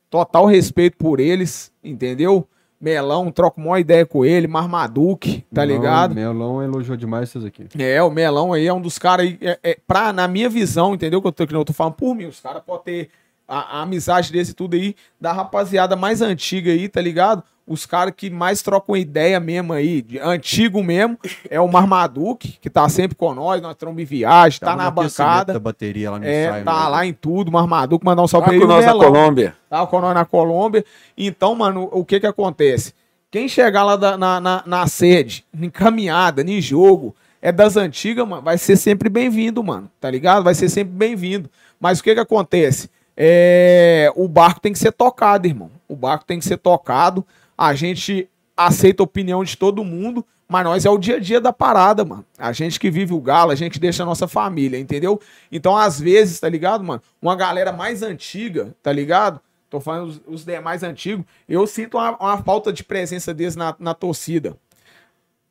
Total 0.09 0.47
respeito 0.47 0.97
por 0.97 1.19
eles, 1.21 1.73
entendeu? 1.83 2.47
Melão, 2.81 3.31
troco 3.31 3.61
uma 3.61 3.79
ideia 3.79 4.05
com 4.05 4.25
ele, 4.25 4.47
Marmaduke, 4.49 5.45
tá 5.55 5.63
Melão- 5.65 5.77
ligado? 5.77 6.15
Melão 6.15 6.63
elogiou 6.63 6.97
demais 6.97 7.29
vocês 7.31 7.45
aqui. 7.45 7.67
É, 7.79 8.03
o 8.03 8.11
Melão 8.11 8.53
aí 8.53 8.67
é 8.67 8.73
um 8.73 8.81
dos 8.81 8.99
caras 8.99 9.27
aí, 9.27 9.39
é, 9.41 9.59
é, 9.63 9.79
pra, 9.87 10.13
na 10.13 10.27
minha 10.27 10.49
visão, 10.49 10.93
entendeu? 10.95 11.21
Que 11.23 11.29
eu 11.29 11.33
tô, 11.33 11.47
que 11.47 11.55
eu 11.55 11.65
tô 11.65 11.73
falando 11.73 11.95
por 11.95 12.15
mim, 12.15 12.27
os 12.27 12.41
caras 12.41 12.63
podem 12.65 12.83
ter 12.85 13.11
a, 13.47 13.79
a 13.79 13.83
amizade 13.83 14.33
desse 14.33 14.53
tudo 14.53 14.75
aí, 14.75 14.97
da 15.21 15.33
rapaziada 15.33 15.95
mais 15.95 16.21
antiga 16.21 16.73
aí, 16.73 16.89
tá 16.89 17.01
ligado? 17.01 17.45
Os 17.67 17.87
caras 17.87 18.13
que 18.17 18.29
mais 18.29 18.61
trocam 18.61 18.97
ideia 18.97 19.39
mesmo 19.39 19.73
aí, 19.73 20.03
de 20.03 20.19
antigo 20.19 20.83
mesmo, 20.83 21.17
é 21.49 21.61
o 21.61 21.69
Marmaduke, 21.69 22.59
que 22.61 22.69
tá 22.69 22.89
sempre 22.89 23.17
com 23.17 23.33
nós, 23.33 23.63
nós 23.63 23.77
em 23.81 24.05
viagem, 24.05 24.59
tá 24.59 24.67
Tava 24.67 24.79
na 24.79 24.91
no 24.91 25.01
aquecimento 25.01 25.29
bancada, 25.29 25.53
da 25.53 25.61
bateria 25.61 26.11
lá 26.11 26.19
no 26.19 26.25
é, 26.25 26.47
ensaio, 26.49 26.65
tá 26.65 26.83
né? 26.85 26.89
lá 26.89 27.07
em 27.07 27.13
tudo, 27.13 27.53
Marmaduke, 27.53 28.05
mandar 28.05 28.23
um 28.23 28.27
salve 28.27 28.47
Tá 28.47 28.51
pra 28.51 28.59
com 28.59 28.65
ele. 28.65 28.73
e 28.73 28.75
o 28.75 28.77
nós 28.77 28.87
na 28.87 28.93
Colômbia. 29.05 29.57
tá 29.71 29.87
com 29.87 30.01
nós 30.01 30.15
na 30.15 30.25
Colômbia. 30.25 30.85
Então, 31.17 31.55
mano, 31.55 31.89
o 31.93 32.05
que 32.05 32.19
que 32.19 32.27
acontece? 32.27 32.93
Quem 33.31 33.49
chegar 33.49 33.85
lá 33.85 33.97
da- 33.97 34.19
na, 34.19 34.41
na, 34.41 34.63
na 34.67 34.87
sede, 34.89 35.45
em 35.59 35.71
caminhada, 35.71 36.43
em 36.43 36.61
jogo, 36.61 37.15
é 37.41 37.51
das 37.53 37.77
antigas, 37.77 38.27
mano, 38.29 38.43
vai 38.43 38.59
ser 38.59 38.77
sempre 38.77 39.09
bem-vindo, 39.09 39.63
mano. 39.63 39.89
Tá 40.01 40.11
ligado? 40.11 40.43
Vai 40.45 40.55
ser 40.55 40.69
sempre 40.69 40.93
bem-vindo. 40.95 41.49
Mas 41.81 42.01
o 42.01 42.05
que 42.05 42.13
que 42.15 42.21
acontece? 42.21 42.91
É, 43.17 44.13
o 44.17 44.27
barco 44.27 44.61
tem 44.61 44.73
que 44.73 44.79
ser 44.79 44.93
tocado, 44.93 45.47
irmão. 45.47 45.71
O 45.89 45.95
barco 45.97 46.25
tem 46.25 46.39
que 46.39 46.45
ser 46.45 46.57
tocado. 46.59 47.25
A 47.57 47.75
gente 47.75 48.29
aceita 48.57 49.03
a 49.03 49.05
opinião 49.05 49.43
de 49.43 49.57
todo 49.57 49.85
mundo, 49.85 50.25
mas 50.49 50.65
nós 50.65 50.85
é 50.85 50.91
o 50.91 50.99
dia 50.99 51.17
a 51.17 51.19
dia 51.19 51.41
da 51.41 51.53
parada, 51.53 52.05
mano. 52.05 52.25
A 52.37 52.53
gente 52.53 52.79
que 52.79 52.91
vive 52.91 53.15
o 53.15 53.21
galo, 53.21 53.51
a 53.51 53.55
gente 53.55 53.81
deixa 53.81 54.03
a 54.03 54.07
nossa 54.07 54.29
família, 54.29 54.79
entendeu? 54.79 55.21
Então, 55.51 55.77
às 55.77 55.99
vezes, 55.99 56.39
tá 56.41 56.49
ligado, 56.49 56.85
mano? 56.85 57.03
Uma 57.21 57.35
galera 57.35 57.73
mais 57.73 58.03
antiga, 58.03 58.75
tá 58.83 58.93
ligado? 58.93 59.41
Tô 59.71 59.81
falando 59.81 60.09
os, 60.09 60.21
os 60.27 60.45
demais 60.45 60.83
antigos, 60.83 61.25
eu 61.49 61.67
sinto 61.67 61.97
uma, 61.97 62.17
uma 62.19 62.43
falta 62.43 62.71
de 62.71 62.85
presença 62.85 63.33
deles 63.33 63.57
na, 63.57 63.75
na 63.79 63.95
torcida. 63.95 64.55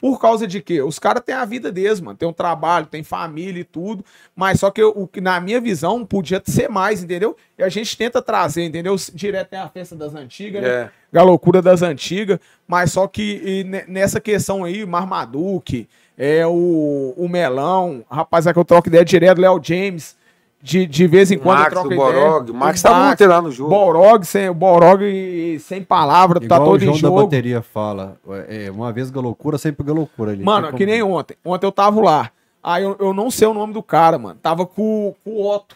Por 0.02 0.20
causa 0.20 0.48
de 0.48 0.60
quê? 0.60 0.82
Os 0.82 0.98
caras 0.98 1.24
têm 1.24 1.36
a 1.36 1.46
vida 1.46 1.72
deles, 1.72 2.02
mano. 2.02 2.18
Tem 2.18 2.28
um 2.28 2.34
trabalho, 2.34 2.88
tem 2.88 3.04
família 3.04 3.62
e 3.62 3.64
tudo. 3.64 4.04
Mas 4.36 4.60
só 4.60 4.72
que 4.72 4.84
o 4.84 5.06
que 5.06 5.22
na 5.22 5.40
minha 5.40 5.62
visão 5.62 6.04
podia 6.04 6.42
ser 6.44 6.68
mais, 6.68 7.04
entendeu? 7.04 7.38
E 7.56 7.62
a 7.62 7.70
gente 7.70 7.96
tenta 7.96 8.20
trazer, 8.20 8.64
entendeu? 8.64 8.96
Direto 9.14 9.50
tem 9.50 9.60
a 9.60 9.70
festa 9.70 9.96
das 9.96 10.16
antigas, 10.16 10.64
né? 10.64 10.90
É. 11.14 11.20
A 11.20 11.22
loucura 11.22 11.62
das 11.62 11.84
antigas. 11.84 12.40
Mas 12.68 12.92
só 12.92 13.08
que 13.08 13.64
ne- 13.64 13.86
nessa 13.88 14.20
questão 14.20 14.64
aí, 14.64 14.84
Marmaduke, 14.88 15.88
é 16.18 16.48
o, 16.48 17.14
o 17.16 17.30
Melão, 17.30 18.04
rapaz, 18.10 18.48
é 18.48 18.54
que 18.54 18.58
eu 18.58 18.66
troco 18.66 18.88
ideia 18.88 19.06
direto, 19.06 19.40
Léo 19.40 19.62
James. 19.64 20.16
De, 20.64 20.86
de 20.86 21.08
vez 21.08 21.32
em 21.32 21.38
quando 21.40 21.58
Max, 21.58 21.66
eu 21.68 21.72
troco 21.72 21.90
o 21.90 21.94
ideia. 21.94 22.26
Borog. 22.26 22.52
O 22.52 22.54
Max 22.54 22.82
tá 22.82 23.08
muito 23.08 23.26
lá 23.26 23.42
no 23.42 23.52
jogo. 23.52 23.70
Borog 23.70 24.24
sem, 24.26 24.48
o 24.50 24.54
Borog 24.54 25.60
sem 25.60 25.84
palavra, 25.84 26.40
tá 26.40 26.46
Igual 26.46 26.62
o 26.62 26.66
todo 26.66 26.84
em 26.84 26.94
João 26.94 27.16
da 27.16 27.22
bateria 27.24 27.62
fala. 27.62 28.18
É, 28.48 28.70
uma 28.70 28.92
vez 28.94 29.12
loucura, 29.12 29.58
sempre 29.58 29.90
loucura 29.92 30.32
ali. 30.32 30.44
Mano, 30.44 30.68
que 30.68 30.74
como- 30.74 30.86
nem 30.86 31.02
ontem. 31.02 31.36
Ontem 31.44 31.66
eu 31.66 31.72
tava 31.72 32.00
lá. 32.02 32.32
Aí 32.64 32.84
eu, 32.84 32.96
eu 33.00 33.12
não 33.14 33.32
sei 33.32 33.48
o 33.48 33.54
nome 33.56 33.74
do 33.74 33.82
cara, 33.82 34.20
mano. 34.20 34.38
Tava 34.42 34.66
com, 34.68 35.16
com 35.24 35.32
o 35.32 35.50
Otto. 35.52 35.76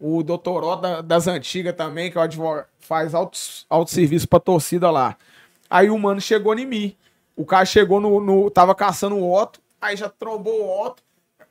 O 0.00 0.22
doutor 0.22 0.64
Otto 0.64 0.80
da- 0.82 1.00
das 1.02 1.26
antigas 1.26 1.74
também, 1.74 2.10
que 2.10 2.16
é 2.16 2.20
o 2.20 2.24
advogado, 2.24 2.64
faz 2.80 3.14
auto, 3.14 3.38
auto 3.68 3.90
serviço 3.90 4.26
pra 4.26 4.40
torcida 4.40 4.90
lá. 4.90 5.16
Aí 5.68 5.90
o 5.90 5.98
mano 5.98 6.20
chegou 6.20 6.54
em 6.58 6.64
mim. 6.64 6.94
O 7.36 7.44
cara 7.44 7.66
chegou 7.66 8.00
no, 8.00 8.20
no. 8.20 8.50
Tava 8.50 8.74
caçando 8.74 9.16
o 9.16 9.32
Otto. 9.38 9.60
Aí 9.80 9.96
já 9.96 10.08
trombou 10.08 10.62
o 10.62 10.86
Otto. 10.86 11.02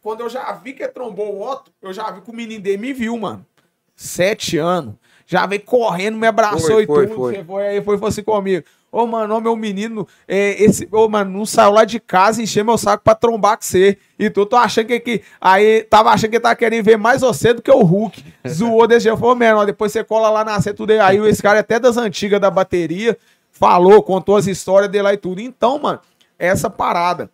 Quando 0.07 0.21
eu 0.21 0.29
já 0.29 0.53
vi 0.53 0.71
que 0.71 0.87
trombou 0.87 1.35
o 1.35 1.45
Otto, 1.45 1.69
eu 1.81 1.91
já 1.91 2.09
vi 2.11 2.21
que 2.21 2.29
o 2.29 2.33
menino 2.33 2.61
dele 2.61 2.77
me 2.77 2.93
viu, 2.93 3.17
mano. 3.17 3.45
Sete 3.93 4.57
anos. 4.57 4.93
Já 5.25 5.45
veio 5.45 5.61
correndo, 5.63 6.17
me 6.17 6.25
abraçou 6.25 6.75
Foi, 6.75 6.83
e 6.83 6.87
foi, 6.87 7.07
tudo. 7.07 7.15
foi. 7.17 7.33
Você 7.33 7.43
foi 7.43 7.67
aí, 7.67 7.81
foi 7.81 7.97
falou 7.97 8.07
assim 8.07 8.23
comigo. 8.23 8.65
Ô, 8.89 9.05
mano, 9.05 9.35
ô, 9.35 9.41
meu 9.41 9.53
menino, 9.57 10.07
é, 10.25 10.63
esse, 10.63 10.87
ô, 10.93 11.09
mano, 11.09 11.37
não 11.37 11.45
saiu 11.45 11.71
lá 11.71 11.83
de 11.83 11.99
casa 11.99 12.39
e 12.39 12.45
encheu 12.45 12.63
meu 12.63 12.77
saco 12.77 13.03
pra 13.03 13.15
trombar 13.15 13.57
com 13.57 13.63
você. 13.65 13.97
E 14.17 14.29
tu, 14.29 14.45
tô 14.45 14.55
achando 14.55 14.87
que, 14.87 14.97
que. 15.01 15.23
Aí, 15.41 15.83
tava 15.83 16.09
achando 16.11 16.31
que 16.31 16.39
tava 16.39 16.55
querendo 16.55 16.85
ver 16.85 16.97
mais 16.97 17.19
você 17.19 17.53
do 17.53 17.61
que 17.61 17.69
o 17.69 17.81
Hulk. 17.81 18.23
Zoou 18.47 18.87
desse 18.87 19.03
jeito. 19.03 19.17
Falou, 19.17 19.35
menor, 19.35 19.65
depois 19.65 19.91
você 19.91 20.05
cola 20.05 20.29
lá 20.29 20.45
na 20.45 20.61
tudo 20.73 20.91
aí. 20.91 20.99
Aí 21.01 21.17
esse 21.27 21.43
cara 21.43 21.57
é 21.57 21.59
até 21.59 21.81
das 21.81 21.97
antigas 21.97 22.39
da 22.39 22.49
bateria 22.49 23.17
falou, 23.51 24.01
contou 24.01 24.37
as 24.37 24.47
histórias 24.47 24.89
dele 24.89 25.03
lá 25.03 25.13
e 25.13 25.17
tudo. 25.17 25.41
Então, 25.41 25.77
mano, 25.79 25.99
essa 26.39 26.69
parada. 26.69 27.29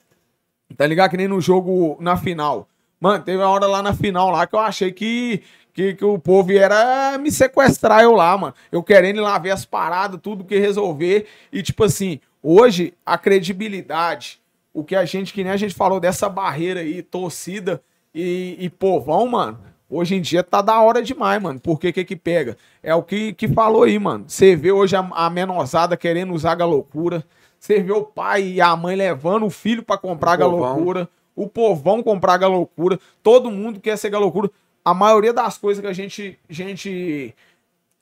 Tá 0.77 0.85
ligado? 0.85 1.11
Que 1.11 1.17
nem 1.17 1.27
no 1.27 1.41
jogo 1.41 1.97
na 1.99 2.17
final. 2.17 2.67
Mano, 2.99 3.23
teve 3.23 3.37
uma 3.37 3.49
hora 3.49 3.67
lá 3.67 3.81
na 3.81 3.93
final 3.93 4.31
lá 4.31 4.47
que 4.47 4.55
eu 4.55 4.59
achei 4.59 4.91
que, 4.91 5.41
que, 5.73 5.93
que 5.93 6.05
o 6.05 6.17
povo 6.17 6.53
era 6.53 7.17
me 7.17 7.31
sequestrar 7.31 8.01
eu 8.01 8.13
lá, 8.13 8.37
mano. 8.37 8.53
Eu 8.71 8.81
querendo 8.81 9.17
ir 9.17 9.21
lá 9.21 9.37
ver 9.37 9.51
as 9.51 9.65
paradas, 9.65 10.19
tudo 10.21 10.45
que 10.45 10.57
resolver. 10.57 11.27
E 11.51 11.61
tipo 11.61 11.83
assim, 11.83 12.19
hoje 12.41 12.93
a 13.05 13.17
credibilidade, 13.17 14.39
o 14.73 14.83
que 14.83 14.95
a 14.95 15.03
gente, 15.03 15.33
que 15.33 15.43
nem 15.43 15.51
a 15.51 15.57
gente 15.57 15.75
falou 15.75 15.99
dessa 15.99 16.29
barreira 16.29 16.79
aí, 16.79 17.01
torcida 17.01 17.81
e, 18.15 18.55
e 18.57 18.69
povão, 18.69 19.27
mano. 19.27 19.59
Hoje 19.89 20.15
em 20.15 20.21
dia 20.21 20.41
tá 20.41 20.61
da 20.61 20.79
hora 20.79 21.03
demais, 21.03 21.41
mano. 21.41 21.59
Porque 21.59 21.91
que 21.91 22.03
que 22.03 22.15
pega? 22.15 22.57
É 22.81 22.95
o 22.95 23.03
que, 23.03 23.33
que 23.33 23.47
falou 23.47 23.83
aí, 23.83 23.99
mano. 23.99 24.25
Você 24.27 24.55
vê 24.55 24.71
hoje 24.71 24.95
a, 24.95 25.07
a 25.13 25.29
menosada 25.29 25.95
querendo 25.95 26.33
usar 26.33 26.59
a 26.61 26.65
loucura. 26.65 27.23
Você 27.64 27.80
vê 27.81 27.94
o 27.94 28.03
pai 28.03 28.44
e 28.44 28.61
a 28.61 28.76
mãe 28.76 28.94
levando 28.94 29.45
o 29.45 29.49
filho 29.49 29.84
pra 29.84 29.98
comprar 29.98 30.31
a 30.41 30.45
O 30.45 30.52
povão. 30.52 30.76
loucura. 30.76 31.10
O 31.34 31.48
povão 31.48 32.03
comprar 32.03 32.44
a 32.44 32.48
loucura. 32.48 32.99
Todo 33.23 33.49
mundo 33.49 33.80
quer 33.80 33.98
ser 33.98 34.14
a 34.14 34.19
loucura. 34.19 34.52
A 34.84 34.94
maioria 34.94 35.31
das 35.31 35.57
coisas 35.57 35.81
que 35.81 35.88
a 35.88 35.94
gente. 35.94 36.38
gente 36.49 37.34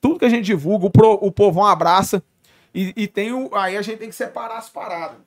tudo 0.00 0.18
que 0.18 0.24
a 0.24 0.28
gente 0.28 0.44
divulga, 0.46 0.86
o, 0.86 0.90
pro- 0.90 1.12
o 1.22 1.30
povão 1.30 1.64
abraça. 1.64 2.20
E, 2.74 2.92
e 2.96 3.06
tem 3.06 3.32
o. 3.32 3.54
Aí 3.54 3.76
a 3.76 3.82
gente 3.82 3.98
tem 3.98 4.08
que 4.08 4.16
separar 4.16 4.58
as 4.58 4.68
paradas. 4.68 5.18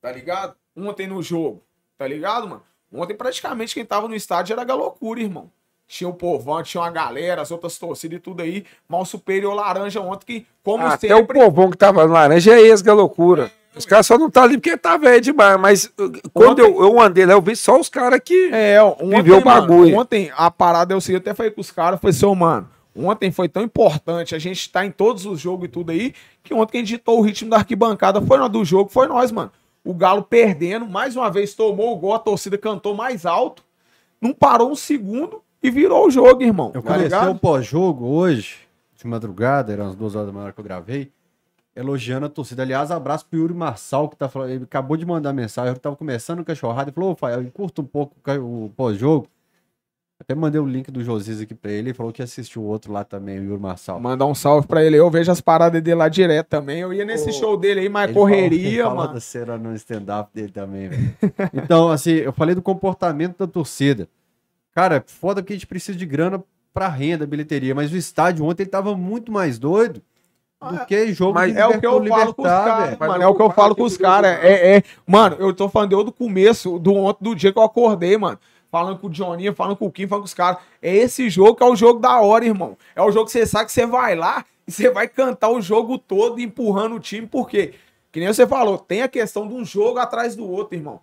Tá 0.00 0.12
ligado? 0.12 0.54
Ontem 0.76 1.08
no 1.08 1.20
jogo. 1.20 1.60
Tá 1.98 2.06
ligado, 2.06 2.46
mano? 2.48 2.62
Ontem 2.92 3.16
praticamente 3.16 3.74
quem 3.74 3.84
tava 3.84 4.06
no 4.06 4.14
estádio 4.14 4.52
era 4.52 4.72
a 4.72 4.76
loucura, 4.76 5.20
irmão. 5.20 5.50
Tinha 5.92 6.08
o 6.08 6.14
povão, 6.14 6.62
tinha 6.62 6.80
uma 6.82 6.90
galera, 6.90 7.42
as 7.42 7.50
outras 7.50 7.76
torcidas 7.76 8.16
e 8.16 8.20
tudo 8.20 8.40
aí. 8.40 8.64
Mas 8.88 9.02
o 9.02 9.04
superior 9.04 9.52
laranja 9.52 10.00
ontem 10.00 10.24
que, 10.24 10.46
como 10.64 10.86
Até 10.86 11.08
sempre. 11.08 11.38
o 11.38 11.44
povão 11.44 11.68
que 11.70 11.76
tava 11.76 12.06
no 12.06 12.14
laranja 12.14 12.54
é 12.54 12.62
esse, 12.62 12.82
que 12.82 12.88
é 12.88 12.92
loucura. 12.94 13.52
Os 13.76 13.84
caras 13.84 14.06
só 14.06 14.16
não 14.16 14.30
tá 14.30 14.42
ali 14.42 14.56
porque 14.56 14.74
tá 14.74 14.96
velho 14.96 15.20
demais. 15.20 15.60
Mas 15.60 15.84
uh, 15.84 16.30
quando 16.32 16.62
Ontem- 16.62 16.62
eu, 16.62 16.82
eu 16.82 16.98
andei 16.98 17.26
lá, 17.26 17.34
eu 17.34 17.42
vi 17.42 17.54
só 17.54 17.78
os 17.78 17.90
caras 17.90 18.20
que. 18.24 18.48
É, 18.50 18.82
ontem, 18.82 19.16
Viveu 19.22 19.38
o 19.40 19.44
mano, 19.44 19.60
bagulho. 19.60 19.98
ontem 19.98 20.32
a 20.34 20.50
parada 20.50 20.94
eu 20.94 21.00
sei, 21.02 21.14
eu 21.14 21.18
até 21.18 21.34
falei 21.34 21.52
com 21.52 21.60
os 21.60 21.70
caras, 21.70 22.00
falei, 22.00 22.14
seu 22.14 22.34
mano, 22.34 22.70
ontem 22.96 23.30
foi 23.30 23.46
tão 23.50 23.62
importante, 23.62 24.34
a 24.34 24.38
gente 24.38 24.72
tá 24.72 24.86
em 24.86 24.90
todos 24.90 25.26
os 25.26 25.38
jogos 25.40 25.66
e 25.66 25.68
tudo 25.68 25.90
aí, 25.92 26.14
que 26.42 26.54
ontem 26.54 26.72
quem 26.72 26.84
ditou 26.84 27.18
o 27.18 27.22
ritmo 27.22 27.50
da 27.50 27.58
arquibancada 27.58 28.18
foi 28.22 28.38
nós 28.38 28.50
do 28.50 28.64
jogo, 28.64 28.88
foi 28.90 29.06
nós, 29.08 29.30
mano. 29.30 29.52
O 29.84 29.92
Galo 29.92 30.22
perdendo, 30.22 30.86
mais 30.86 31.16
uma 31.16 31.30
vez 31.30 31.52
tomou 31.54 31.92
o 31.92 31.96
gol, 31.96 32.14
a 32.14 32.18
torcida 32.18 32.56
cantou 32.56 32.94
mais 32.94 33.26
alto, 33.26 33.62
não 34.20 34.32
parou 34.32 34.70
um 34.70 34.74
segundo 34.76 35.42
e 35.62 35.70
virou 35.70 36.06
o 36.06 36.10
jogo, 36.10 36.42
irmão. 36.42 36.72
Eu 36.74 36.82
tá 36.82 36.94
comecei 36.94 37.28
o 37.28 37.34
pós-jogo 37.34 38.06
hoje, 38.06 38.56
de 38.96 39.06
madrugada, 39.06 39.72
eram 39.72 39.86
as 39.86 39.94
duas 39.94 40.14
horas 40.14 40.28
da 40.28 40.32
manhã 40.32 40.52
que 40.52 40.58
eu 40.60 40.64
gravei, 40.64 41.10
elogiando 41.74 42.26
a 42.26 42.28
torcida. 42.28 42.62
Aliás, 42.62 42.90
abraço 42.90 43.26
pro 43.26 43.38
Yuri 43.38 43.54
Marçal, 43.54 44.08
que 44.08 44.16
tá 44.16 44.28
falando, 44.28 44.50
ele 44.50 44.64
acabou 44.64 44.96
de 44.96 45.06
mandar 45.06 45.32
mensagem, 45.32 45.72
eu 45.72 45.78
tava 45.78 45.96
começando 45.96 46.40
o 46.40 46.44
cachorrada, 46.44 46.90
ele 46.90 46.94
falou, 46.94 47.12
ô, 47.12 47.16
Fael, 47.16 47.44
curta 47.52 47.80
um 47.80 47.84
pouco 47.84 48.14
o 48.40 48.70
pós-jogo. 48.76 49.26
Até 50.20 50.36
mandei 50.36 50.60
o 50.60 50.66
link 50.66 50.88
do 50.88 51.02
Josias 51.02 51.40
aqui 51.40 51.52
pra 51.52 51.68
ele, 51.72 51.88
ele 51.88 51.94
falou 51.94 52.12
que 52.12 52.22
assistiu 52.22 52.62
o 52.62 52.64
outro 52.66 52.92
lá 52.92 53.02
também, 53.02 53.40
o 53.40 53.42
Yuri 53.42 53.60
Marçal. 53.60 53.98
Mandar 53.98 54.24
um 54.26 54.36
salve 54.36 54.68
pra 54.68 54.84
ele. 54.84 54.96
Eu 54.96 55.10
vejo 55.10 55.32
as 55.32 55.40
paradas 55.40 55.82
dele 55.82 55.96
lá 55.96 56.08
direto 56.08 56.46
também. 56.46 56.78
Eu 56.78 56.92
ia 56.94 57.04
nesse 57.04 57.30
Ô, 57.30 57.32
show 57.32 57.56
dele 57.56 57.80
aí, 57.80 57.88
mas 57.88 58.04
Ele 58.04 58.12
falou- 58.14 58.28
correria, 58.28 58.68
ele 58.68 58.82
falou 58.84 58.98
mano. 58.98 59.14
da 59.14 59.20
cena 59.20 59.58
no 59.58 59.74
stand-up 59.74 60.30
dele 60.32 60.52
também, 60.52 60.88
velho. 60.90 61.16
Então, 61.52 61.90
assim, 61.90 62.12
eu 62.12 62.32
falei 62.32 62.54
do 62.54 62.62
comportamento 62.62 63.36
da 63.38 63.48
torcida. 63.48 64.08
Cara, 64.74 64.96
é 64.96 65.02
foda 65.06 65.42
que 65.42 65.52
a 65.52 65.56
gente 65.56 65.66
precisa 65.66 65.96
de 65.98 66.06
grana 66.06 66.42
pra 66.72 66.88
renda, 66.88 67.26
bilheteria, 67.26 67.74
mas 67.74 67.92
o 67.92 67.96
estádio 67.96 68.44
ontem 68.44 68.62
ele 68.62 68.70
tava 68.70 68.96
muito 68.96 69.30
mais 69.30 69.58
doido 69.58 70.00
do 70.60 70.76
Ah, 70.76 70.84
que 70.86 71.12
jogo 71.12 71.34
mas 71.34 71.52
de 71.52 71.58
É 71.58 71.66
o 71.66 71.78
que 71.78 71.86
eu 71.86 71.98
Libertar- 71.98 72.20
falo 72.20 72.34
com 72.34 72.42
os 72.42 72.48
caras, 72.48 72.98
mano. 72.98 73.22
É 73.22 73.26
o 73.26 73.34
que 73.34 73.42
eu 73.42 73.50
falo 73.50 73.74
com 73.76 73.82
os 73.82 73.96
caras. 73.96 74.30
É, 74.42 74.76
é, 74.76 74.82
mano, 75.06 75.36
eu 75.38 75.52
tô 75.52 75.68
falando 75.68 75.92
eu 75.92 76.02
do 76.04 76.12
começo, 76.12 76.78
do 76.78 76.94
ontem, 76.94 77.22
do 77.24 77.34
dia 77.34 77.52
que 77.52 77.58
eu 77.58 77.62
acordei, 77.62 78.16
mano. 78.16 78.38
Falando 78.70 78.98
com 78.98 79.08
o 79.08 79.10
Johnny, 79.10 79.52
falando 79.52 79.76
com 79.76 79.86
o 79.86 79.92
Kim, 79.92 80.06
falando 80.06 80.22
com 80.22 80.26
os 80.28 80.34
caras. 80.34 80.58
É 80.80 80.94
esse 80.96 81.28
jogo 81.28 81.56
que 81.56 81.62
é 81.62 81.66
o 81.66 81.76
jogo 81.76 82.00
da 82.00 82.18
hora, 82.20 82.44
irmão. 82.46 82.78
É 82.96 83.02
o 83.02 83.10
jogo 83.12 83.26
que 83.26 83.32
você 83.32 83.44
sabe 83.44 83.66
que 83.66 83.72
você 83.72 83.84
vai 83.84 84.14
lá 84.14 84.46
e 84.66 84.72
você 84.72 84.88
vai 84.88 85.06
cantar 85.08 85.50
o 85.50 85.60
jogo 85.60 85.98
todo 85.98 86.40
empurrando 86.40 86.94
o 86.94 87.00
time, 87.00 87.26
por 87.26 87.48
quê? 87.50 87.74
Que 88.10 88.20
nem 88.20 88.28
você 88.32 88.46
falou, 88.46 88.78
tem 88.78 89.02
a 89.02 89.08
questão 89.08 89.46
de 89.46 89.52
um 89.54 89.64
jogo 89.64 89.98
atrás 89.98 90.34
do 90.36 90.48
outro, 90.48 90.74
irmão. 90.76 91.00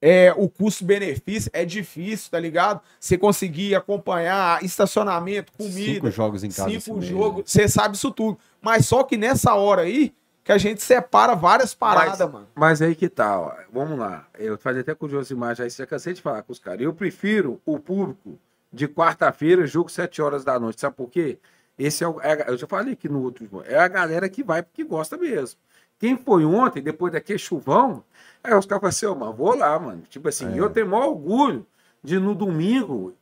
É, 0.00 0.32
o 0.36 0.48
custo-benefício 0.48 1.50
é 1.54 1.64
difícil, 1.64 2.30
tá 2.30 2.38
ligado? 2.38 2.80
Você 3.00 3.16
conseguir 3.16 3.74
acompanhar 3.74 4.62
estacionamento, 4.62 5.52
comida, 5.52 5.94
Cinco 5.94 6.10
jogos 6.10 6.44
em 6.44 6.50
casa. 6.50 6.68
cinco 6.68 7.00
jogos, 7.00 7.38
né? 7.38 7.42
você 7.46 7.68
sabe 7.68 7.96
isso 7.96 8.10
tudo. 8.10 8.38
Mas 8.60 8.86
só 8.86 9.02
que 9.02 9.16
nessa 9.16 9.54
hora 9.54 9.82
aí, 9.82 10.12
que 10.44 10.52
a 10.52 10.58
gente 10.58 10.82
separa 10.82 11.34
várias 11.34 11.74
paradas, 11.74 12.20
Mas- 12.20 12.30
mano. 12.30 12.46
Mas 12.54 12.82
aí 12.82 12.94
que 12.94 13.08
tá, 13.08 13.40
ó. 13.40 13.52
Vamos 13.72 13.98
lá. 13.98 14.26
Eu 14.38 14.56
falei 14.58 14.82
até 14.82 14.94
com 14.94 15.06
o 15.06 15.08
Josimar 15.08 15.56
já, 15.56 15.66
já 15.68 15.86
cansei 15.86 16.12
de 16.12 16.22
falar 16.22 16.42
com 16.42 16.52
os 16.52 16.58
caras. 16.58 16.82
Eu 16.82 16.92
prefiro 16.92 17.60
o 17.64 17.78
público 17.78 18.38
de 18.72 18.86
quarta-feira, 18.86 19.66
jogo 19.66 19.90
7 19.90 20.20
horas 20.22 20.44
da 20.44 20.60
noite. 20.60 20.80
Sabe 20.80 20.94
por 20.94 21.08
quê? 21.10 21.38
Esse 21.78 22.04
é 22.04 22.08
o. 22.08 22.20
é 22.20 22.44
eu 22.48 22.56
já 22.56 22.66
falei 22.66 22.92
aqui 22.92 23.08
no 23.08 23.22
outro 23.22 23.44
jogo. 23.44 23.64
É 23.66 23.76
a 23.78 23.88
galera 23.88 24.28
que 24.28 24.42
vai 24.44 24.62
porque 24.62 24.84
gosta 24.84 25.16
mesmo. 25.16 25.58
Quem 25.98 26.16
foi 26.16 26.44
ontem, 26.44 26.82
depois 26.82 27.12
daquele 27.12 27.38
chuvão, 27.38 28.04
aí 28.46 28.54
os 28.58 28.66
caras 28.66 28.80
falam 28.80 28.88
assim, 28.88 29.06
ô, 29.06 29.14
mano, 29.14 29.32
vou 29.32 29.56
lá, 29.56 29.78
mano. 29.78 30.02
Tipo 30.08 30.28
assim, 30.28 30.52
É. 30.54 30.60
eu 30.60 30.70
tenho 30.70 30.86
maior 30.88 31.08
orgulho 31.08 31.66
de 32.02 32.18
no 32.18 32.34
domingo, 32.34 33.12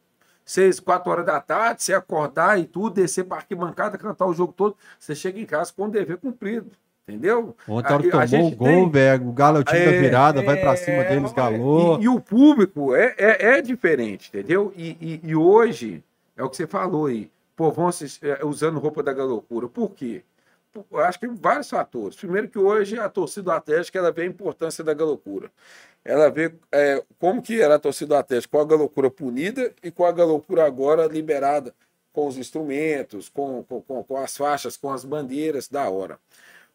seis, 0.45 0.79
quatro 0.79 1.11
horas 1.11 1.25
da 1.27 1.41
tarde, 1.41 1.83
você 1.83 1.95
acordar 1.95 2.59
e 2.61 2.65
tudo, 2.65 2.95
descer 2.95 3.25
para 3.25 3.39
arquibancada, 3.39 3.97
cantar 3.99 4.27
o 4.27 4.35
jogo 4.35 4.53
todo, 4.53 4.77
você 4.99 5.15
chega 5.15 5.41
em 5.41 5.47
casa 5.47 5.73
com 5.75 5.85
o 5.87 5.91
dever 5.91 6.19
cumprido. 6.19 6.71
Entendeu? 7.07 7.55
Ontem 7.69 7.95
a 7.95 7.99
que 7.99 8.09
A- 8.17 8.27
tomou 8.27 8.49
o 8.49 8.57
gol, 8.57 8.67
tem- 8.67 8.91
velho, 8.91 9.29
o 9.29 9.33
Galo 9.33 9.59
é 9.59 9.61
o 9.61 9.65
time 9.65 9.79
da 9.85 9.91
É, 9.91 10.01
virada, 10.01 10.43
vai 10.43 10.57
pra 10.57 10.73
é, 10.73 10.77
cima 10.77 11.05
deles, 11.05 11.23
mas- 11.25 11.33
galô. 11.35 11.99
E, 11.99 12.05
e 12.05 12.09
o 12.09 12.19
público 12.19 12.95
é, 12.95 13.15
é, 13.19 13.59
é 13.59 13.63
diferente, 13.63 14.31
entendeu? 14.31 14.73
E, 14.75 14.97
e, 15.23 15.29
e 15.31 15.37
hoje, 15.37 16.03
é 16.35 16.43
o 16.43 16.49
que 16.49 16.57
você 16.57 16.67
falou 16.67 17.05
aí, 17.05 17.31
pô, 17.55 17.71
vão 17.71 17.91
é, 18.23 18.43
usando 18.47 18.79
roupa 18.79 19.03
da 19.03 19.13
galocura. 19.13 19.69
Por 19.69 19.91
quê? 19.91 20.23
Acho 21.03 21.21
que 21.21 21.27
vários 21.29 21.69
fatores. 21.69 22.17
Primeiro 22.17 22.49
que 22.49 22.59
hoje 22.59 22.99
a 22.99 23.09
torcida 23.09 23.45
do 23.45 23.53
Atlético 23.53 23.99
ela 23.99 24.13
vê 24.13 24.23
a 24.23 24.27
importância 24.27 24.83
da 24.83 24.95
galocura. 24.95 25.51
Ela 26.05 26.31
vê 26.31 26.55
é, 26.73 27.03
como 27.19 27.43
que 27.43 27.61
era 27.61 27.77
a 27.77 27.79
torcida 27.79 28.09
do 28.09 28.19
Atlético 28.19 28.57
com 28.57 28.63
a 28.63 28.67
galocura 28.67 29.11
punida 29.11 29.73
e 29.83 29.91
com 29.91 30.05
a 30.05 30.13
galocura 30.13 30.65
agora 30.65 31.07
liberada 31.07 31.75
com 32.13 32.29
os 32.29 32.39
instrumentos, 32.39 33.29
com, 33.29 33.65
com, 33.65 33.83
com, 33.83 34.05
com 34.05 34.17
as 34.17 34.37
faixas, 34.37 34.77
com 34.77 34.91
as 34.91 35.05
bandeiras, 35.05 35.69
da 35.69 35.91
hora. 35.91 36.19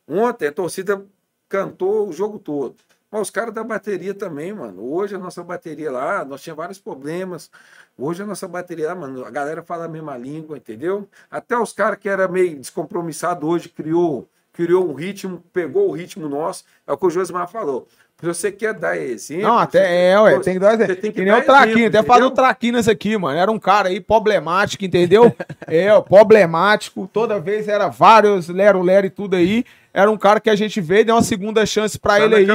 Ontem 0.07 0.47
a 0.47 0.51
torcida 0.51 1.05
cantou 1.47 2.09
o 2.09 2.13
jogo 2.13 2.37
todo. 2.37 2.75
Mas 3.11 3.21
os 3.21 3.29
caras 3.29 3.53
da 3.53 3.63
bateria 3.63 4.13
também, 4.13 4.53
mano. 4.53 4.83
Hoje 4.93 5.15
a 5.15 5.19
nossa 5.19 5.43
bateria 5.43 5.91
lá, 5.91 6.23
nós 6.23 6.41
tínhamos 6.41 6.61
vários 6.61 6.79
problemas. 6.79 7.49
Hoje 7.97 8.21
a 8.21 8.25
nossa 8.25 8.47
bateria 8.47 8.89
lá, 8.89 8.95
mano, 8.95 9.25
a 9.25 9.31
galera 9.31 9.63
fala 9.63 9.85
a 9.85 9.89
mesma 9.89 10.15
língua, 10.15 10.57
entendeu? 10.57 11.07
Até 11.29 11.57
os 11.57 11.73
caras 11.73 11.97
que 11.99 12.07
era 12.07 12.27
meio 12.27 12.55
descompromissado 12.57 13.47
hoje 13.47 13.67
criou, 13.67 14.29
criou 14.53 14.87
um 14.87 14.93
ritmo, 14.93 15.43
pegou 15.51 15.89
o 15.89 15.91
ritmo 15.91 16.29
nosso. 16.29 16.63
É 16.85 16.93
o 16.93 16.97
que 16.97 17.05
o 17.05 17.09
Josimar 17.09 17.49
falou. 17.49 17.87
Se 18.19 18.25
você 18.25 18.51
quer 18.51 18.73
dar 18.73 18.97
exemplo. 18.97 19.43
Não, 19.43 19.57
até 19.57 20.11
é, 20.11 20.19
ué, 20.19 20.39
tem 20.39 20.55
que 20.55 20.59
dar 20.59 20.73
exemplo. 20.73 20.95
Tem 20.97 21.09
que 21.09 21.19
que 21.19 21.23
nem 21.23 21.33
o 21.33 21.37
exemplo, 21.37 21.53
até 21.53 22.03
falou 22.03 22.27
entendeu? 22.27 22.27
o 22.27 22.31
Traquinho 22.31 22.73
nesse 22.73 22.91
aqui, 22.91 23.17
mano. 23.17 23.39
Era 23.39 23.49
um 23.49 23.57
cara 23.57 23.87
aí 23.87 24.01
problemático, 24.01 24.83
entendeu? 24.83 25.33
é, 25.65 25.89
problemático. 26.01 27.09
Toda 27.13 27.39
vez 27.39 27.69
era 27.69 27.87
vários 27.87 28.49
lero-lero 28.49 29.07
e 29.07 29.09
tudo 29.09 29.37
aí. 29.37 29.63
Era 29.93 30.09
um 30.11 30.17
cara 30.17 30.39
que 30.39 30.49
a 30.49 30.55
gente 30.55 30.79
veio, 30.79 31.03
deu 31.05 31.15
uma 31.15 31.23
segunda 31.23 31.65
chance 31.65 31.97
pra 31.97 32.17
Tá 32.17 32.21
ele 32.21 32.35
aí. 32.35 32.45
E 32.47 32.51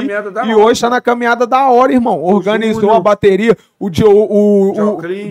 hora. 0.53 0.57
hoje 0.57 0.79
tá 0.79 0.89
na 0.89 1.01
caminhada 1.01 1.45
da 1.45 1.69
hora, 1.69 1.91
irmão. 1.91 2.23
Organizou 2.23 2.93
a 2.93 2.99
bateria. 2.99 3.57
O 3.77 3.89
Dio, 3.89 4.09
o, 4.09 4.71
o, 4.71 4.75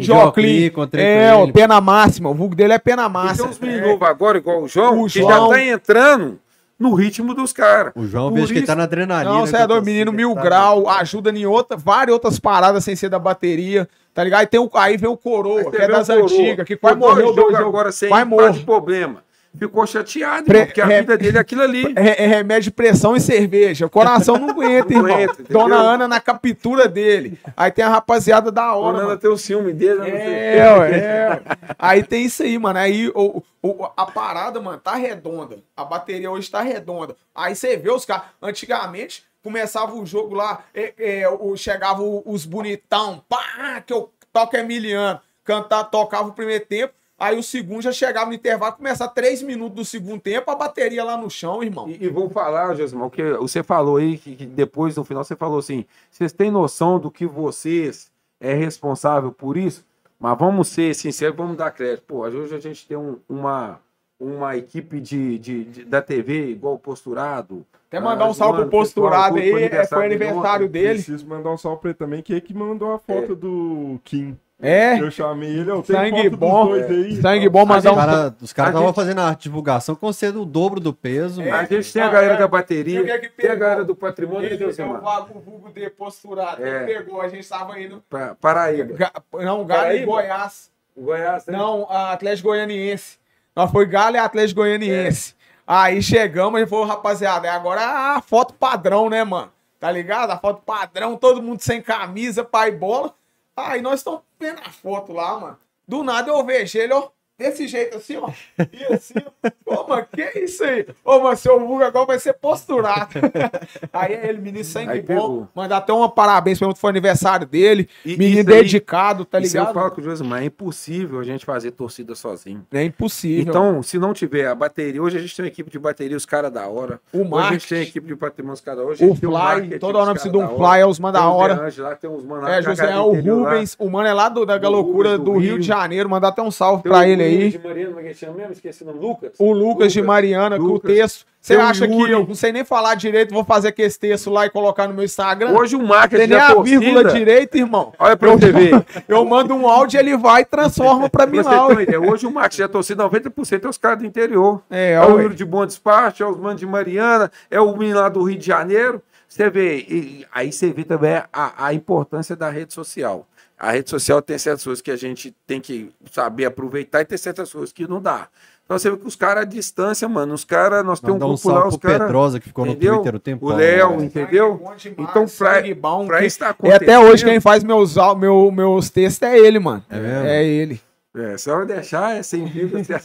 Joclin. 0.03 0.71
o 0.77 0.97
É, 0.99 1.43
ele. 1.43 1.53
pena 1.53 1.81
máxima. 1.81 2.29
O 2.29 2.35
vulgo 2.35 2.55
dele 2.55 2.75
é 2.75 2.79
pena 2.79 3.03
E 3.03 3.05
tem 3.07 3.13
máxima. 3.13 3.49
uns 3.49 3.59
meninos 3.59 3.87
novos 3.89 4.07
agora, 4.09 4.37
igual 4.39 4.63
o 4.63 4.69
João, 4.69 5.01
O 5.03 5.07
que 5.07 5.21
João- 5.21 5.31
já 5.51 5.57
tá 5.57 5.63
entrando 5.65 6.39
no 6.79 6.93
ritmo 6.93 7.33
dos 7.35 7.53
caras. 7.55 7.93
O 7.97 8.05
João, 8.07 8.29
Por 8.29 8.35
vejo 8.41 8.53
que 8.53 8.59
ele 8.59 8.67
tá 8.67 8.75
na 8.77 8.83
adrenalina. 8.83 9.33
Não, 9.33 9.47
você 9.47 9.57
é 9.57 9.67
doido, 9.67 9.85
menino 9.85 10.13
mil 10.13 10.35
grau, 10.35 10.89
ajuda 10.89 11.31
em 11.31 11.47
outra, 11.47 11.75
várias 11.77 12.13
outras 12.13 12.39
paradas 12.39 12.85
sem 12.85 12.95
ser 12.95 13.09
da 13.09 13.19
bateria, 13.19 13.89
tá 14.13 14.23
ligado? 14.23 14.41
Aí, 14.41 14.47
tem 14.47 14.61
o, 14.61 14.69
aí 14.75 14.97
vem 14.99 15.09
o 15.09 15.17
Coroa, 15.17 15.71
que 15.71 15.77
é 15.79 15.85
o 15.87 15.89
das 15.93 16.07
Coroa. 16.09 16.25
antigas, 16.25 16.67
que 16.67 16.77
quase 16.77 16.99
morreu 16.99 17.33
dois 17.33 17.53
jogos 17.57 17.69
agora 17.69 17.93
sem 17.93 18.11
Quase 18.11 18.59
de 18.59 18.65
problema. 18.67 19.25
Ficou 19.57 19.87
chateado, 19.87 20.45
Pre- 20.47 20.57
irmão, 20.59 20.67
porque 20.67 20.81
a 20.81 20.87
re- 20.87 21.01
vida 21.01 21.17
dele 21.17 21.39
é 21.39 21.41
aquilo 21.41 21.63
ali. 21.63 21.93
É, 21.97 22.25
é 22.25 22.27
remédio 22.27 22.65
de 22.65 22.71
pressão 22.73 23.15
e 23.17 23.21
cerveja. 23.21 23.87
O 23.87 23.91
coração 23.91 24.37
não 24.37 24.51
aguenta, 24.51 24.93
Não 24.93 25.01
irmão. 25.09 25.15
aguenta? 25.15 25.43
Dona 25.49 25.77
Ana 25.77 26.09
na 26.09 26.21
captura 26.21 26.89
dele. 26.89 27.39
Aí 27.57 27.71
tem 27.71 27.85
a 27.85 27.89
rapaziada 27.89 28.51
da 28.51 28.75
hora, 28.75 28.95
Nana 28.97 29.07
mano. 29.11 29.21
tem 29.21 29.31
o 29.31 29.39
ciúme 29.39 29.73
dele, 29.73 30.01
né? 30.01 30.57
É, 30.59 30.79
ué, 30.79 30.91
é. 30.99 31.29
ué. 31.31 31.43
Aí 31.79 32.03
tem 32.03 32.25
isso 32.25 32.43
aí, 32.43 32.59
mano. 32.59 32.79
Aí 32.81 33.09
o, 33.15 33.43
o- 33.63 33.85
a 33.97 34.07
parada, 34.07 34.61
mano, 34.61 34.79
tá 34.79 34.97
redonda. 34.97 35.59
A 35.77 35.85
bateria 35.85 36.31
hoje 36.31 36.51
tá 36.51 36.61
redonda. 36.61 37.15
Aí 37.35 37.55
você 37.55 37.77
vê 37.77 37.91
os 37.93 38.05
caras. 38.05 38.25
Antigamente, 38.43 39.25
começava 39.43 39.95
o 39.95 40.05
jogo 40.05 40.35
lá, 40.35 40.65
é, 40.75 40.95
é, 40.99 41.29
o, 41.29 41.57
chegava 41.57 42.03
os 42.03 42.45
bonitão, 42.45 43.23
pá, 43.29 43.81
que 43.87 43.93
eu 43.93 44.11
toco 44.33 44.57
Emiliano. 44.57 45.21
Cantar, 45.45 45.85
tocava 45.85 46.29
o 46.29 46.33
primeiro 46.33 46.65
tempo. 46.65 46.93
Aí 47.19 47.39
o 47.39 47.43
segundo 47.43 47.81
já 47.83 47.93
chegava 47.93 48.27
no 48.27 48.35
intervalo, 48.35 48.75
começava 48.77 49.11
três 49.11 49.41
minutos 49.41 49.77
do 49.77 49.85
segundo 49.85 50.21
tempo, 50.21 50.51
a 50.51 50.57
bateria 50.57 51.05
lá 51.05 51.17
no 51.17 51.31
chão, 51.31 51.63
irmão. 51.63 51.89
E, 51.89 52.05
e 52.05 52.09
vou 52.09 52.29
falar, 52.29 52.75
Josimar, 52.75 53.07
o 53.07 53.11
que 53.11 53.23
você 53.35 53.63
falou 53.63 53.97
aí, 53.99 54.19
que, 54.19 54.35
que 54.35 54.45
depois 54.47 54.97
no 54.97 55.05
final 55.05 55.23
você 55.23 55.37
falou 55.37 55.59
assim: 55.59 55.85
vocês 56.11 56.33
têm 56.33 56.51
noção 56.51 56.99
do 56.99 57.11
que 57.11 57.25
vocês 57.27 58.11
é 58.41 58.53
responsável 58.53 59.31
por 59.31 59.57
isso? 59.57 59.85
Mas 60.19 60.37
vamos 60.39 60.69
ser 60.69 60.95
sinceros, 60.95 61.37
vamos 61.37 61.57
dar 61.57 61.71
crédito. 61.71 62.03
Pô, 62.07 62.21
hoje 62.27 62.55
a 62.55 62.59
gente 62.61 62.87
tem 62.87 62.97
um- 62.97 63.19
uma, 63.29 63.79
uma 64.19 64.57
equipe 64.57 65.01
de, 65.01 65.39
de- 65.39 65.65
de- 65.65 65.85
da 65.85 66.03
TV 66.03 66.49
igual 66.51 66.75
o 66.75 66.79
Posturado. 66.79 67.65
Até 67.89 68.01
mandar 68.01 68.27
um 68.27 68.31
Ah, 68.31 68.35
salve 68.35 68.53
pro 68.55 68.61
mano, 68.63 68.71
posturado 68.71 69.37
aí, 69.37 69.51
foi 69.53 69.63
é, 69.65 69.69
foi 69.69 69.77
aniversário 69.77 70.05
aniversário 70.05 70.69
dele. 70.69 70.95
Preciso 70.95 71.27
mandar 71.29 71.51
um 71.51 71.57
salve 71.57 71.81
pra 71.81 71.91
ele 71.91 71.99
também, 71.99 72.23
que 72.23 72.35
é 72.35 72.41
que 72.41 72.53
mandou 72.53 72.93
a 72.93 72.99
foto 72.99 73.37
do 73.37 74.01
Kim. 74.03 74.37
É, 74.63 74.99
Eu 75.01 75.11
chamei 75.11 75.51
ele, 75.51 75.71
eu 75.71 75.83
tenho 75.83 75.99
Sangue 75.99 76.23
foto 76.25 76.37
bom. 76.37 76.67
dos 76.69 76.87
dois 76.87 76.91
aí. 76.91 77.21
sangue 77.21 77.49
bom, 77.49 77.67
mandar 77.67 77.91
um 77.91 78.35
os 78.41 78.53
caras 78.53 78.71
estavam 78.71 78.87
gente- 78.89 78.95
fazendo 78.95 79.21
a 79.21 79.35
divulgação 79.35 79.95
com 79.97 80.13
sendo 80.13 80.43
o 80.43 80.45
dobro 80.45 80.79
do 80.81 80.93
peso. 80.95 81.43
É. 81.43 81.51
A 81.51 81.65
gente 81.65 81.93
tem 81.93 82.01
a 82.01 82.09
galera 82.09 82.35
é. 82.35 82.37
da 82.37 82.45
E 82.45 82.47
o 82.47 82.49
que 82.49 82.55
é 82.55 82.59
bateria, 82.59 83.19
que 83.19 83.29
tem 83.31 83.51
a 83.51 83.55
galera 83.57 83.85
do 83.85 83.97
patrimônio, 83.97 84.49
Ele 84.49 84.63
é 84.65 84.85
o 84.85 85.01
vago 85.01 85.41
vulgo 85.41 85.71
de 85.73 85.91
posturado. 85.91 86.65
É. 86.65 86.85
Ele 86.85 86.95
pegou, 86.95 87.21
a 87.21 87.29
gente 87.29 87.47
tava 87.49 87.79
indo. 87.81 88.03
Pa- 88.09 88.37
Paraíba. 88.41 88.95
Ga- 88.97 89.13
Não, 89.33 89.65
Galo 89.67 89.81
e 89.83 89.87
Paraíba? 89.87 90.07
Goiás. 90.07 90.71
Goiás, 90.97 91.47
né? 91.47 91.59
Não, 91.59 91.87
a 91.91 92.13
Atlético 92.13 92.49
Goianiense. 92.49 93.19
Nós 93.57 93.71
foi 93.71 93.85
Galo 93.87 94.15
e 94.15 94.19
Atlético 94.21 94.61
Goianiense. 94.61 95.35
Aí 95.67 96.01
chegamos 96.01 96.61
e 96.61 96.67
falou, 96.67 96.85
rapaziada, 96.85 97.51
agora 97.53 97.81
é 97.81 97.85
a 97.85 98.23
foto 98.25 98.55
padrão, 98.55 99.11
né, 99.11 99.25
mano? 99.25 99.51
Tá 99.81 99.91
ligado? 99.91 100.31
A 100.31 100.39
foto 100.39 100.63
padrão, 100.65 101.17
todo 101.17 101.43
mundo 101.43 101.61
sem 101.61 101.83
camisa, 101.83 102.45
pai 102.45 102.71
bola. 102.71 103.13
Aí 103.57 103.81
nós 103.81 104.01
estamos 104.01 104.23
vendo 104.39 104.61
a 104.61 104.71
foto 104.71 105.13
lá, 105.13 105.39
mano. 105.39 105.59
Do 105.87 106.03
nada 106.03 106.31
eu 106.31 106.45
vejo 106.45 106.79
ele, 106.79 106.93
ó. 106.93 107.11
Desse 107.37 107.67
jeito 107.67 107.97
assim, 107.97 108.17
ó. 108.17 108.31
E 108.73 108.95
assim, 108.95 109.15
ó. 109.19 109.51
Ô, 109.83 109.89
mano, 109.89 110.07
que 110.13 110.23
isso 110.39 110.63
aí? 110.63 110.87
Ô, 111.05 111.19
mano, 111.19 111.37
seu 111.37 111.59
vulgo 111.59 111.83
agora 111.83 112.07
vai 112.07 112.19
ser 112.21 112.35
posturado. 112.35 113.11
aí 113.93 114.13
ele, 114.23 114.39
menino 114.41 114.65
sangue 114.65 114.91
Aí 114.93 115.01
bom. 115.01 115.07
pegou. 115.07 115.49
Mandar 115.55 115.79
até 115.79 115.93
uma 115.93 116.09
parabéns 116.09 116.59
pra 116.61 116.73
foi 116.77 116.91
aniversário 116.91 117.45
dele. 117.47 117.89
E 118.05 118.17
menino 118.17 118.39
aí- 118.53 118.63
dedicado, 118.63 119.25
tá 119.25 119.41
Isso 119.41 119.57
eu 119.57 119.63
ligado? 119.63 119.75
falo 119.75 119.91
com 119.91 120.01
o 120.01 120.05
Josimar, 120.05 120.43
é 120.43 120.45
impossível 120.47 121.19
a 121.19 121.25
gente 121.25 121.45
fazer 121.45 121.73
torcida 121.73 122.15
sozinho. 122.15 122.65
É 122.73 122.85
impossível. 122.85 123.43
Então, 123.51 123.83
se 123.83 123.99
não 123.99 124.13
tiver 124.15 124.47
a 124.47 124.55
bateria, 124.55 125.03
hoje 125.03 125.19
a 125.19 125.21
gente 125.21 125.35
tem 125.35 125.45
uma 125.45 125.49
equipe 125.49 125.71
de 125.71 125.79
bateria, 125.79 126.17
os 126.17 126.25
caras 126.27 126.53
da 126.53 126.69
hora. 126.69 127.01
O 127.13 127.23
Hoje 127.35 127.49
a 127.49 127.53
gente 127.53 127.69
tem 127.69 127.79
a 127.79 127.83
equipe 127.83 128.07
de 128.07 128.15
patrimônio, 128.15 128.55
os 128.55 128.61
caras 128.61 128.79
da 128.81 128.87
hora. 128.87 128.97
A 129.01 129.05
O 129.07 129.15
Fly, 129.17 129.79
toda 129.81 129.99
hora 129.99 130.13
precisa 130.13 130.31
de 130.31 130.39
um. 130.39 130.57
Fly, 130.57 130.79
é 130.81 130.87
os 130.87 131.01
manda 131.01 131.21
o 131.21 131.33
hora. 131.35 131.55
De 131.57 131.61
Angela 131.63 131.89
lá, 131.91 131.97
tem 131.97 132.09
uns 132.09 132.25
mano 132.25 132.47
É, 132.47 132.63
José, 132.63 132.93
é 132.93 132.99
o 132.99 133.13
Rubens, 133.13 133.75
o 133.79 133.91
mano 133.91 134.07
é 134.07 134.15
lá 134.15 134.29
do, 134.29 134.47
da 134.47 134.57
Galocura 134.57 135.11
Rubens 135.17 135.25
do, 135.25 135.33
do 135.33 135.39
Rio 135.39 135.51
Rio. 135.55 135.59
de 135.59 135.67
Janeiro, 135.67 136.09
mandar 136.09 136.29
até 136.29 136.41
um 136.43 136.51
salve 136.51 136.83
Tem 136.85 136.93
pra 136.93 137.09
ele 137.09 137.24
aí. 137.25 137.51
De 137.51 137.59
Mariano, 137.59 137.95
como 137.95 138.07
é 138.07 138.13
que 138.13 138.27
mesmo? 138.27 138.53
Esqueci 138.53 138.83
o 138.83 138.87
nome. 138.87 139.01
Lucas. 139.01 139.33
O 139.39 139.53
Lucas, 139.53 139.93
de 139.93 140.03
Mariana, 140.03 140.57
que 140.57 140.63
o 140.63 140.67
Lucas. 140.67 140.93
texto. 140.95 141.27
Você 141.41 141.57
Tem 141.57 141.63
acha 141.63 141.87
que 141.87 141.93
Yuri. 141.93 142.13
eu 142.13 142.27
não 142.27 142.35
sei 142.35 142.53
nem 142.53 142.65
falar 142.65 142.95
direito, 142.95 143.35
vou 143.35 143.45
fazer 143.45 143.69
aquele 143.69 143.91
texto 143.91 144.31
lá 144.31 144.47
e 144.47 144.51
colocar 144.51 144.89
no 144.89 144.95
meu 144.95 145.05
Instagram? 145.05 145.51
Hoje 145.53 145.77
o 145.77 145.81
Tem 145.81 145.89
marketing 145.89 146.21
nem 146.21 146.29
da 146.39 146.47
a 146.49 146.63
vírgula 146.63 147.05
direita, 147.05 147.59
irmão. 147.59 147.93
Olha 147.99 148.17
pra 148.17 148.31
você 148.31 148.51
ver. 148.51 148.73
Eu 149.07 149.23
mando 149.27 149.53
um 149.55 149.69
áudio, 149.69 150.01
ele 150.01 150.17
vai 150.17 150.41
e 150.41 150.45
transforma 150.47 151.11
pra 151.11 151.27
mim 151.27 151.41
lá. 151.43 151.67
hoje 152.11 152.27
o 152.27 152.31
marketing 152.31 152.63
da 152.63 152.69
torcida, 152.69 153.05
90% 153.05 153.63
é 153.65 153.69
os 153.69 153.77
caras 153.77 153.99
do 153.99 154.07
interior. 154.07 154.63
É, 154.71 154.93
É 154.93 155.05
o. 155.05 155.21
Yuri 155.21 155.35
de 155.35 155.45
Bom 155.45 155.67
Despacho, 155.67 156.23
é 156.23 156.27
os 156.27 156.39
manos 156.39 156.59
de 156.59 156.67
Mariana, 156.67 157.31
é 157.51 157.61
o 157.61 157.77
menino 157.77 158.01
lá 158.01 158.09
do 158.09 158.23
Rio 158.23 158.39
de 158.39 158.47
Janeiro. 158.47 159.03
Você 159.29 159.51
vê, 159.51 159.85
e 159.89 160.25
aí 160.33 160.51
você 160.53 160.73
vê 160.73 160.85
também 160.85 161.21
a, 161.31 161.67
a 161.67 161.75
importância 161.75 162.35
da 162.37 162.49
rede 162.49 162.73
social. 162.73 163.27
A 163.65 163.71
rede 163.73 163.89
social 163.89 164.21
tem 164.21 164.37
certas 164.37 164.63
coisas 164.63 164.83
que 164.83 164.91
a 164.91 164.97
gente 164.97 165.35
tem 165.47 165.59
que 165.59 165.91
saber 166.13 166.45
aproveitar 166.45 167.01
e 167.01 167.05
tem 167.07 167.17
certas 167.17 167.51
coisas 167.51 167.73
que 167.73 167.89
não 167.89 168.01
dá. 168.01 168.29
Então 168.63 168.79
você 168.79 168.91
vê 168.91 168.97
que 168.99 169.07
os 169.07 169.17
caras 169.17 169.43
à 169.43 169.47
distância, 169.47 170.07
mano, 170.07 170.35
os 170.35 170.45
caras, 170.45 170.85
nós 170.85 171.01
temos 171.01 171.21
um 171.21 171.25
um 171.25 171.29
grupo 171.29 171.51
lá, 171.51 171.67
os 171.67 171.77
caras. 171.79 171.99
Pedrosa, 171.99 172.39
que 172.39 172.49
ficou 172.49 172.67
no 172.67 172.73
entendeu? 172.73 172.97
Twitter 172.97 173.15
o 173.15 173.19
tempo. 173.19 173.47
O 173.47 173.55
Léo, 173.55 173.97
né? 173.97 174.05
entendeu? 174.05 174.61
Então, 174.99 175.27
pra, 175.27 175.63
pra 176.07 176.25
isso 176.27 176.39
tá 176.39 176.47
E 176.47 176.51
acontecendo. 176.51 176.83
até 176.83 176.99
hoje 176.99 177.25
quem 177.25 177.41
faz 177.41 177.65
meus, 177.65 177.97
meu, 178.19 178.51
meus 178.51 178.91
textos 178.91 179.27
é 179.27 179.39
ele, 179.39 179.59
mano. 179.59 179.83
É 179.89 179.99
mesmo? 179.99 180.27
É 180.27 180.45
ele. 180.45 180.81
É, 181.17 181.39
só 181.39 181.61
eu 181.61 181.67
deixar, 181.67 182.17
é 182.17 182.23
sem 182.23 182.45
vida. 182.45 182.79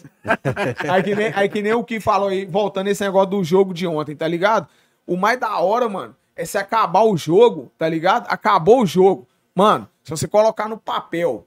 Aí 0.90 1.04
que, 1.04 1.16
nem, 1.16 1.32
aí 1.34 1.48
que 1.48 1.62
nem 1.62 1.74
o 1.74 1.84
que 1.84 2.00
falou 2.00 2.30
aí, 2.30 2.44
voltando 2.44 2.88
esse 2.88 3.04
negócio 3.04 3.30
do 3.30 3.44
jogo 3.44 3.74
de 3.74 3.86
ontem, 3.88 4.16
tá 4.16 4.28
ligado? 4.28 4.68
O 5.08 5.16
mais 5.16 5.40
da 5.40 5.60
hora, 5.60 5.88
mano, 5.88 6.16
é 6.36 6.44
se 6.44 6.58
acabar 6.58 7.04
o 7.04 7.16
jogo, 7.16 7.72
tá 7.78 7.88
ligado? 7.88 8.26
Acabou 8.28 8.82
o 8.82 8.86
jogo. 8.86 9.28
Mano, 9.54 9.88
se 10.10 10.22
você 10.22 10.28
colocar 10.28 10.68
no 10.68 10.78
papel 10.78 11.46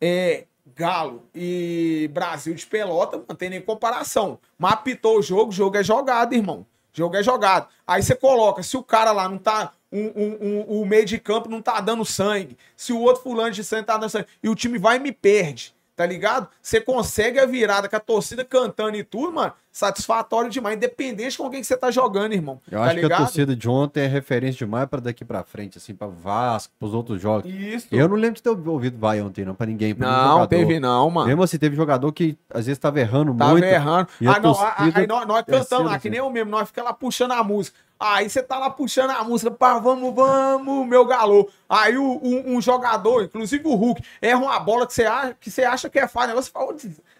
é, 0.00 0.44
Galo 0.74 1.22
e 1.34 2.10
Brasil 2.12 2.54
de 2.54 2.66
pelota, 2.66 3.22
não 3.26 3.34
tem 3.34 3.48
nem 3.50 3.60
comparação. 3.60 4.38
Mas 4.58 4.72
apitou 4.74 5.18
o 5.18 5.22
jogo, 5.22 5.50
jogo 5.50 5.76
é 5.78 5.82
jogado, 5.82 6.34
irmão. 6.34 6.66
Jogo 6.92 7.16
é 7.16 7.22
jogado. 7.22 7.68
Aí 7.86 8.02
você 8.02 8.14
coloca, 8.14 8.62
se 8.62 8.76
o 8.76 8.82
cara 8.82 9.12
lá 9.12 9.28
não 9.28 9.38
tá. 9.38 9.72
Um, 9.90 10.06
um- 10.14 10.38
um- 10.40 10.80
o 10.82 10.86
meio 10.86 11.04
de 11.04 11.18
campo 11.18 11.48
não 11.48 11.60
tá 11.62 11.80
dando 11.80 12.04
sangue. 12.04 12.56
Se 12.76 12.92
o 12.92 13.00
outro 13.00 13.22
fulano 13.22 13.50
de 13.50 13.64
sangue 13.64 13.86
tá 13.86 13.96
dando 13.96 14.10
sangue. 14.10 14.26
E 14.42 14.48
o 14.48 14.54
time 14.54 14.78
vai 14.78 14.96
e 14.96 15.00
me 15.00 15.12
perde. 15.12 15.74
Tá 15.94 16.06
ligado? 16.06 16.48
Você 16.62 16.80
consegue 16.80 17.38
a 17.38 17.44
virada 17.44 17.86
com 17.86 17.94
a 17.94 18.00
torcida 18.00 18.42
cantando 18.44 18.96
e 18.96 19.04
tudo, 19.04 19.30
mano. 19.32 19.52
Satisfatório 19.70 20.50
demais. 20.50 20.76
Independente 20.76 21.36
com 21.36 21.50
quem 21.50 21.60
que 21.60 21.66
você 21.66 21.76
tá 21.76 21.90
jogando, 21.90 22.32
irmão. 22.32 22.60
Eu 22.70 22.78
tá 22.78 22.84
acho 22.86 22.98
que 22.98 23.12
a 23.12 23.16
torcida 23.18 23.54
de 23.54 23.68
ontem 23.68 24.00
é 24.00 24.06
referência 24.06 24.58
demais 24.58 24.86
pra 24.86 25.00
daqui 25.00 25.22
pra 25.22 25.42
frente, 25.44 25.76
assim, 25.76 25.94
pra 25.94 26.06
Vasco, 26.06 26.72
pros 26.78 26.94
outros 26.94 27.20
jogos. 27.20 27.50
Isso. 27.50 27.88
Eu 27.90 28.08
não 28.08 28.16
lembro 28.16 28.36
de 28.36 28.42
ter 28.42 28.48
ouvido 28.48 28.98
vai 28.98 29.20
ontem, 29.20 29.44
não, 29.44 29.54
pra 29.54 29.66
ninguém. 29.66 29.94
Pra 29.94 30.06
Não, 30.06 30.46
teve 30.46 30.80
não, 30.80 31.10
mano. 31.10 31.26
Mesmo 31.26 31.42
assim, 31.42 31.58
teve 31.58 31.76
jogador 31.76 32.10
que 32.12 32.38
às 32.50 32.66
vezes 32.66 32.78
tava 32.78 32.98
errando 32.98 33.34
Tava 33.34 33.50
muito. 33.52 33.64
errando. 33.64 34.08
E 34.20 34.26
a 34.26 34.32
Ah, 34.32 34.40
não, 34.40 34.52
ah, 34.52 34.74
aí 34.94 35.06
nós, 35.06 35.26
nós 35.26 35.44
cantamos 35.44 35.86
lá, 35.86 35.92
que 35.92 36.08
assim. 36.08 36.10
nem 36.10 36.18
eu 36.18 36.30
mesmo, 36.30 36.50
nós 36.50 36.68
ficamos 36.68 36.90
lá 36.90 36.94
puxando 36.94 37.32
a 37.32 37.44
música. 37.44 37.78
Aí 38.02 38.28
você 38.28 38.42
tá 38.42 38.58
lá 38.58 38.68
puxando 38.68 39.10
a 39.10 39.22
música, 39.22 39.48
pá, 39.48 39.78
vamos, 39.78 40.12
vamos, 40.12 40.88
meu 40.88 41.04
galo. 41.04 41.48
Aí 41.68 41.96
o, 41.96 42.20
um, 42.20 42.56
um 42.56 42.60
jogador, 42.60 43.22
inclusive 43.22 43.62
o 43.64 43.76
Hulk, 43.76 44.02
erra 44.20 44.40
uma 44.40 44.58
bola 44.58 44.88
que 44.88 44.92
você 44.92 45.04
acha 45.04 45.36
que, 45.38 45.48
você 45.48 45.62
acha 45.62 45.88
que 45.88 46.00
é 46.00 46.08
falha. 46.08 46.34
Você 46.34 46.50
fala, 46.50 46.74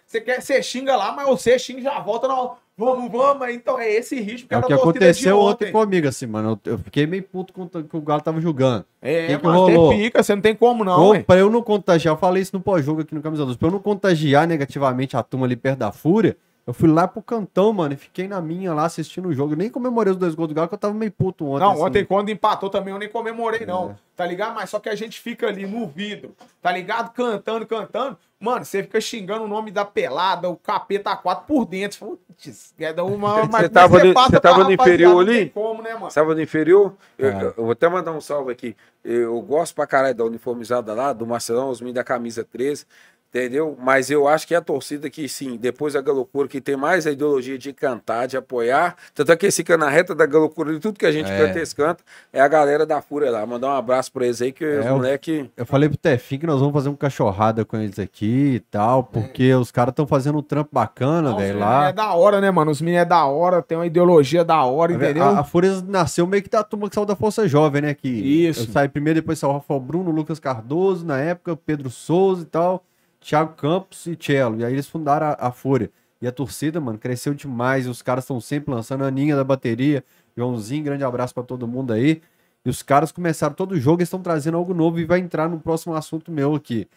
você, 0.05 0.19
quer, 0.19 0.41
você 0.41 0.61
xinga 0.61 0.93
lá, 0.97 1.13
mas 1.13 1.25
você 1.25 1.57
xinga 1.57 1.79
e 1.79 1.83
já 1.83 1.97
volta 1.99 2.27
no 2.27 2.57
vamos, 2.77 3.09
vamos. 3.09 3.47
Então 3.49 3.79
é 3.79 3.89
esse 3.93 4.19
ritmo 4.19 4.49
que 4.49 4.53
É 4.53 4.57
o 4.57 4.63
que 4.63 4.73
aconteceu 4.73 5.39
ontem 5.39 5.71
comigo, 5.71 6.05
assim, 6.05 6.25
mano. 6.25 6.59
Eu, 6.65 6.73
eu 6.73 6.77
fiquei 6.77 7.07
meio 7.07 7.23
puto 7.23 7.53
com 7.53 7.63
o 7.63 7.69
que 7.69 7.95
o 7.95 8.01
Galo 8.01 8.21
tava 8.21 8.41
jogando. 8.41 8.83
É, 9.01 9.27
Que 9.27 9.37
que 9.37 9.45
mano, 9.45 9.59
rolou? 9.59 9.87
você 9.93 9.97
fica, 9.97 10.21
você 10.21 10.35
não 10.35 10.41
tem 10.41 10.53
como 10.53 10.83
não, 10.83 10.99
Ou, 10.99 11.23
pra 11.23 11.37
eu 11.37 11.49
não 11.49 11.61
contagiar, 11.61 12.13
eu 12.13 12.19
falei 12.19 12.43
isso 12.43 12.55
no 12.55 12.61
pós-jogo 12.61 13.01
aqui 13.01 13.15
no 13.15 13.21
Camisa 13.21 13.45
12, 13.45 13.57
pra 13.57 13.69
eu 13.69 13.71
não 13.71 13.79
contagiar 13.79 14.45
negativamente 14.45 15.15
a 15.15 15.23
turma 15.23 15.45
ali 15.45 15.55
perto 15.55 15.79
da 15.79 15.93
Fúria, 15.93 16.35
eu 16.65 16.73
fui 16.73 16.89
lá 16.89 17.07
pro 17.07 17.21
cantão, 17.21 17.73
mano, 17.73 17.93
e 17.93 17.97
fiquei 17.97 18.27
na 18.27 18.41
minha 18.41 18.73
lá 18.73 18.85
assistindo 18.85 19.27
o 19.27 19.33
jogo. 19.33 19.53
Eu 19.53 19.57
nem 19.57 19.69
comemorei 19.69 20.11
os 20.11 20.17
dois 20.17 20.33
gols 20.33 20.47
do 20.49 20.55
Galo, 20.55 20.67
que 20.69 20.73
eu 20.73 20.79
tava 20.79 20.93
meio 20.93 21.11
puto 21.11 21.45
ontem. 21.45 21.59
Não, 21.65 21.71
assim. 21.73 21.81
ontem 21.81 22.05
quando 22.05 22.29
empatou 22.29 22.69
também 22.69 22.93
eu 22.93 22.99
nem 22.99 23.09
comemorei, 23.09 23.65
não. 23.65 23.91
É. 23.91 23.95
Tá 24.15 24.25
ligado? 24.25 24.53
Mas 24.55 24.69
só 24.69 24.79
que 24.79 24.89
a 24.89 24.95
gente 24.95 25.19
fica 25.19 25.47
ali 25.47 25.65
no 25.65 25.87
vidro, 25.87 26.35
tá 26.61 26.71
ligado? 26.71 27.11
Cantando, 27.13 27.65
cantando. 27.65 28.17
Mano, 28.39 28.63
você 28.63 28.83
fica 28.83 28.99
xingando 29.01 29.45
o 29.45 29.47
nome 29.47 29.71
da 29.71 29.83
pelada, 29.85 30.49
o 30.49 30.55
capeta 30.55 31.15
4 31.15 31.45
por 31.47 31.65
dentro. 31.65 31.97
Você 31.97 32.05
"Putz, 32.05 32.73
é 32.77 32.93
da 32.93 33.03
uma, 33.03 33.45
mas 33.45 33.69
tava 33.69 33.99
você 33.99 34.13
passa 34.13 34.29
você 34.31 34.39
tava 34.39 34.63
no 34.65 34.71
inferior 34.71 35.21
ali? 35.21 35.49
como, 35.49 35.81
né, 35.81 35.93
mano? 35.95 36.11
Sábado 36.11 36.39
inferior, 36.41 36.93
eu, 37.17 37.29
É. 37.29 37.43
eu 37.57 37.63
vou 37.63 37.71
até 37.71 37.87
mandar 37.89 38.11
um 38.11 38.21
salve 38.21 38.51
aqui. 38.51 38.75
Eu 39.03 39.41
gosto 39.41 39.73
pra 39.73 39.87
caralho 39.87 40.15
da 40.15 40.23
uniformizada 40.25 40.93
lá, 40.93 41.11
do 41.11 41.25
Marcelão, 41.25 41.69
os 41.69 41.81
meninos 41.81 41.95
da 41.95 42.03
camisa 42.03 42.43
13, 42.43 42.85
entendeu? 43.33 43.75
Mas 43.81 44.11
eu 44.11 44.27
acho 44.27 44.47
que 44.47 44.53
é 44.53 44.57
a 44.57 44.61
torcida 44.61 45.09
que, 45.09 45.27
sim, 45.27 45.57
depois 45.57 45.93
da 45.93 46.01
Galocura, 46.01 46.47
que 46.47 46.61
tem 46.61 46.75
mais 46.77 47.07
a 47.07 47.11
ideologia 47.11 47.57
de 47.57 47.73
cantar, 47.73 48.27
de 48.27 48.37
apoiar. 48.37 48.95
Tanto 49.15 49.31
é 49.31 49.35
que 49.35 49.47
esse 49.47 49.57
fica 49.57 49.75
na 49.77 49.89
reta 49.89 50.13
da 50.13 50.25
Galocura 50.25 50.73
e 50.73 50.79
tudo 50.79 50.99
que 50.99 51.05
a 51.05 51.11
gente 51.11 51.31
É. 51.31 51.37
canta, 51.37 51.57
eles 51.57 51.73
cantam, 51.73 52.05
é 52.31 52.39
a 52.39 52.47
galera 52.47 52.85
da 52.85 53.01
Fúria 53.01 53.31
lá. 53.31 53.45
Mandar 53.45 53.69
um 53.69 53.75
abraço 53.75 54.11
pra 54.11 54.25
eles 54.25 54.41
aí, 54.41 54.51
que 54.51 54.63
os 54.63 54.85
É, 54.85 54.91
o- 54.91 54.95
moleque. 54.97 55.49
Eu 55.57 55.65
falei 55.65 55.89
pro 55.89 55.97
Tefim 55.97 56.37
que 56.37 56.45
nós 56.45 56.59
vamos 56.59 56.73
fazer 56.73 56.89
um 56.89 56.95
cachorrada 56.95 57.65
com 57.65 57.77
eles 57.77 57.97
aqui 57.97 58.55
e 58.55 58.59
tal, 58.59 59.03
porque 59.03 59.53
os 59.55 59.71
caras 59.71 59.91
estão 59.93 60.05
fazendo 60.05 60.37
um 60.37 60.43
trampo 60.43 60.69
bacana, 60.71 61.29
os 61.31 61.35
velho, 61.37 61.55
meninos 61.55 61.67
lá. 61.67 61.89
É 61.89 61.93
da 61.93 62.13
hora, 62.13 62.39
né, 62.39 62.51
mano? 62.51 62.69
Os 62.71 62.81
meninos 62.81 63.01
é 63.03 63.05
da 63.05 63.25
hora, 63.25 63.61
tem 63.61 63.77
uma 63.77 63.87
ideologia 63.87 64.43
da 64.43 64.63
hora, 64.63 64.93
entendeu? 64.93 65.23
A, 65.23 65.39
a 65.39 65.43
Fúria 65.43 65.81
nasceu 65.87 66.27
meio 66.27 66.43
que 66.43 66.49
da 66.49 66.63
turma 66.63 66.87
que 66.89 66.95
saiu 66.95 67.05
da 67.05 67.15
Força 67.15 67.47
Jovem, 67.47 67.81
né? 67.81 67.93
Que 67.93 68.09
Isso. 68.09 68.71
Saí 68.71 68.87
primeiro, 68.89 69.19
depois 69.21 69.39
saiu 69.39 69.51
o 69.51 69.53
Rafael 69.53 69.79
Bruno, 69.79 70.11
Lucas 70.11 70.39
Cardoso, 70.39 71.05
na 71.05 71.17
época, 71.19 71.55
Pedro 71.55 71.89
Souza 71.89 72.43
e 72.43 72.45
tal, 72.45 72.83
Thiago 73.23 73.53
Campos 73.55 74.05
e 74.05 74.17
Cello. 74.19 74.59
E 74.59 74.65
aí 74.65 74.73
eles 74.73 74.87
fundaram 74.87 75.27
a, 75.27 75.47
a 75.47 75.51
Fúria. 75.51 75.89
E 76.21 76.27
a 76.27 76.31
torcida, 76.31 76.79
mano, 76.79 76.97
cresceu 76.97 77.33
demais. 77.33 77.87
Os 77.87 78.01
caras 78.01 78.23
estão 78.23 78.39
sempre 78.39 78.73
lançando 78.73 79.03
a 79.03 79.07
Aninha 79.07 79.35
da 79.35 79.43
bateria. 79.43 80.03
Joãozinho, 80.37 80.83
grande 80.83 81.03
abraço 81.03 81.33
pra 81.33 81.43
todo 81.43 81.67
mundo 81.67 81.93
aí. 81.93 82.21
E 82.65 82.69
os 82.69 82.81
caras 82.81 83.11
começaram 83.11 83.53
todo 83.53 83.77
jogo, 83.77 83.97
eles 83.99 84.07
estão 84.07 84.21
trazendo 84.21 84.55
algo 84.55 84.73
novo 84.73 84.97
e 84.99 85.03
vai 85.05 85.19
entrar 85.19 85.49
no 85.49 85.59
próximo 85.59 85.93
assunto 85.95 86.31
meu 86.31 86.55
aqui. 86.55 86.87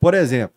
Por 0.00 0.12
exemplo, 0.12 0.54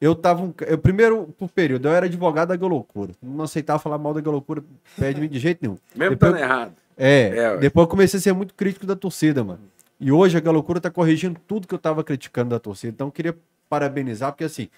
eu 0.00 0.14
tava. 0.16 0.42
Um, 0.42 0.52
eu, 0.66 0.76
primeiro, 0.78 1.32
por 1.38 1.48
período, 1.48 1.86
eu 1.88 1.92
era 1.92 2.06
advogado 2.06 2.48
da 2.48 2.56
Galocura. 2.56 3.12
Não 3.22 3.44
aceitava 3.44 3.78
falar 3.78 3.98
mal 3.98 4.12
da 4.12 4.20
Galocura 4.20 4.62
perto 4.96 5.14
de 5.16 5.20
mim 5.20 5.28
de 5.28 5.38
jeito 5.38 5.60
nenhum. 5.62 5.78
Mesmo 5.94 6.16
Depois- 6.16 6.40
errado. 6.42 6.72
É, 6.96 7.28
É, 7.28 7.56
depois 7.58 7.84
eu 7.84 7.88
comecei 7.88 8.18
a 8.18 8.20
ser 8.20 8.32
muito 8.32 8.52
crítico 8.54 8.84
da 8.84 8.96
torcida, 8.96 9.44
mano. 9.44 9.60
E 10.00 10.10
hoje 10.10 10.36
a 10.36 10.40
Galocura 10.40 10.80
tá 10.80 10.90
corrigindo 10.90 11.38
tudo 11.46 11.68
que 11.68 11.74
eu 11.74 11.78
tava 11.78 12.02
criticando 12.02 12.50
da 12.50 12.58
torcida. 12.58 12.92
Então 12.92 13.06
eu 13.06 13.12
queria 13.12 13.36
parabenizar, 13.68 14.32
porque 14.32 14.44
assim, 14.44 14.68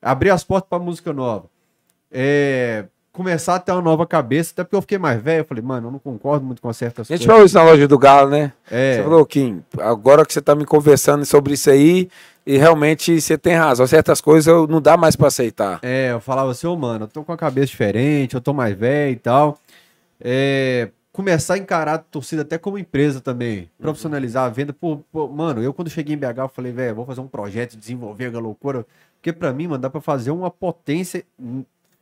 abrir 0.00 0.30
as 0.30 0.42
portas 0.44 0.68
pra 0.68 0.78
música 0.78 1.12
nova. 1.12 1.46
É, 2.10 2.84
começar 3.12 3.56
a 3.56 3.58
ter 3.58 3.72
uma 3.72 3.82
nova 3.82 4.06
cabeça, 4.06 4.52
até 4.52 4.64
porque 4.64 4.76
eu 4.76 4.80
fiquei 4.82 4.98
mais 4.98 5.20
velho. 5.22 5.40
Eu 5.40 5.44
falei, 5.44 5.62
mano, 5.62 5.88
eu 5.88 5.92
não 5.92 5.98
concordo 5.98 6.44
muito 6.44 6.60
com 6.62 6.72
certas 6.72 7.10
A 7.10 7.14
gente 7.14 7.26
coisas. 7.26 7.26
falou 7.32 7.46
isso 7.46 7.54
na 7.56 7.62
loja 7.64 7.88
do 7.88 7.98
Galo, 7.98 8.30
né? 8.30 8.52
É, 8.70 8.96
Você 8.96 9.02
falou, 9.02 9.24
Kim, 9.26 9.62
agora 9.78 10.24
que 10.26 10.32
você 10.32 10.40
tá 10.42 10.54
me 10.54 10.64
conversando 10.64 11.24
sobre 11.24 11.54
isso 11.54 11.70
aí, 11.70 12.08
e 12.46 12.56
realmente 12.56 13.20
você 13.20 13.38
tem 13.38 13.54
razão. 13.54 13.86
Certas 13.86 14.20
coisas 14.20 14.46
eu- 14.46 14.66
não 14.66 14.80
dá 14.80 14.96
mais 14.96 15.14
pra 15.16 15.28
aceitar. 15.28 15.78
É, 15.82 16.10
eu 16.12 16.20
falava 16.20 16.50
assim, 16.50 16.66
ô 16.66 16.76
mano, 16.76 17.04
eu 17.04 17.08
tô 17.08 17.22
com 17.22 17.32
a 17.32 17.36
cabeça 17.36 17.68
diferente, 17.68 18.34
eu 18.34 18.40
tô 18.40 18.52
mais 18.52 18.76
velho 18.76 19.12
e 19.12 19.16
tal. 19.16 19.58
É, 20.20 20.88
começar 21.12 21.54
a 21.54 21.58
encarar 21.58 21.94
a 21.94 21.98
torcida 21.98 22.42
até 22.42 22.56
como 22.58 22.78
empresa 22.78 23.20
também. 23.20 23.70
Profissionalizar 23.78 24.44
a 24.46 24.48
venda. 24.48 24.72
Pô, 24.72 24.98
pô, 25.12 25.28
mano, 25.28 25.62
eu 25.62 25.74
quando 25.74 25.90
cheguei 25.90 26.14
em 26.14 26.18
BH, 26.18 26.38
eu 26.38 26.48
falei, 26.48 26.72
velho, 26.72 26.94
vou 26.96 27.04
fazer 27.04 27.20
um 27.20 27.28
projeto, 27.28 27.76
desenvolver 27.76 28.34
a 28.34 28.38
loucura. 28.38 28.86
Porque 29.16 29.32
pra 29.32 29.52
mim, 29.52 29.66
mano, 29.68 29.82
dá 29.82 29.90
pra 29.90 30.00
fazer 30.00 30.30
uma 30.30 30.50
potência 30.50 31.24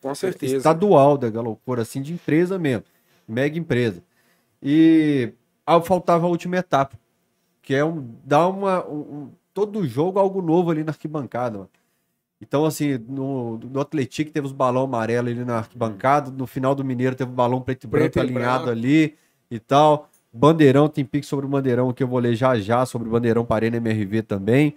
Com 0.00 0.14
certeza. 0.14 0.56
estadual 0.56 1.18
da 1.18 1.40
loucura, 1.40 1.82
assim, 1.82 2.00
de 2.00 2.12
empresa 2.12 2.58
mesmo. 2.58 2.84
Mega 3.28 3.58
empresa. 3.58 4.02
E 4.62 5.32
ah, 5.66 5.80
faltava 5.80 6.26
a 6.26 6.28
última 6.28 6.56
etapa, 6.56 6.98
que 7.62 7.74
é 7.74 7.84
um, 7.84 8.06
dar 8.24 8.48
uma. 8.48 8.86
um- 8.86 8.98
um- 9.00 9.30
todo 9.52 9.86
jogo 9.86 10.18
algo 10.18 10.40
novo 10.40 10.70
ali 10.70 10.84
na 10.84 10.92
arquibancada, 10.92 11.58
mano. 11.58 11.70
Então, 12.40 12.64
assim, 12.64 12.96
no, 13.08 13.58
no 13.58 13.80
Atlético 13.80 14.30
teve 14.30 14.46
os 14.46 14.52
balão 14.52 14.84
amarelo 14.84 15.28
ali 15.28 15.44
na 15.44 15.58
arquibancada, 15.58 16.30
no 16.30 16.46
final 16.46 16.74
do 16.74 16.82
Mineiro 16.84 17.14
teve 17.14 17.30
o 17.30 17.34
balão 17.34 17.60
preto 17.60 17.84
e 17.84 17.86
branco 17.86 18.12
Preto 18.12 18.16
e 18.16 18.20
alinhado 18.20 18.64
branco. 18.64 18.78
ali 18.78 19.14
e 19.50 19.58
tal. 19.58 20.08
Bandeirão, 20.32 20.88
tem 20.88 21.04
pique 21.04 21.26
sobre 21.26 21.44
o 21.44 21.48
Bandeirão 21.48 21.92
que 21.92 22.02
eu 22.02 22.08
vou 22.08 22.18
ler 22.18 22.34
já 22.34 22.58
já, 22.58 22.86
sobre 22.86 23.08
o 23.08 23.10
Bandeirão 23.10 23.44
Parei 23.44 23.68
na 23.70 23.76
MRV 23.76 24.22
também. 24.22 24.74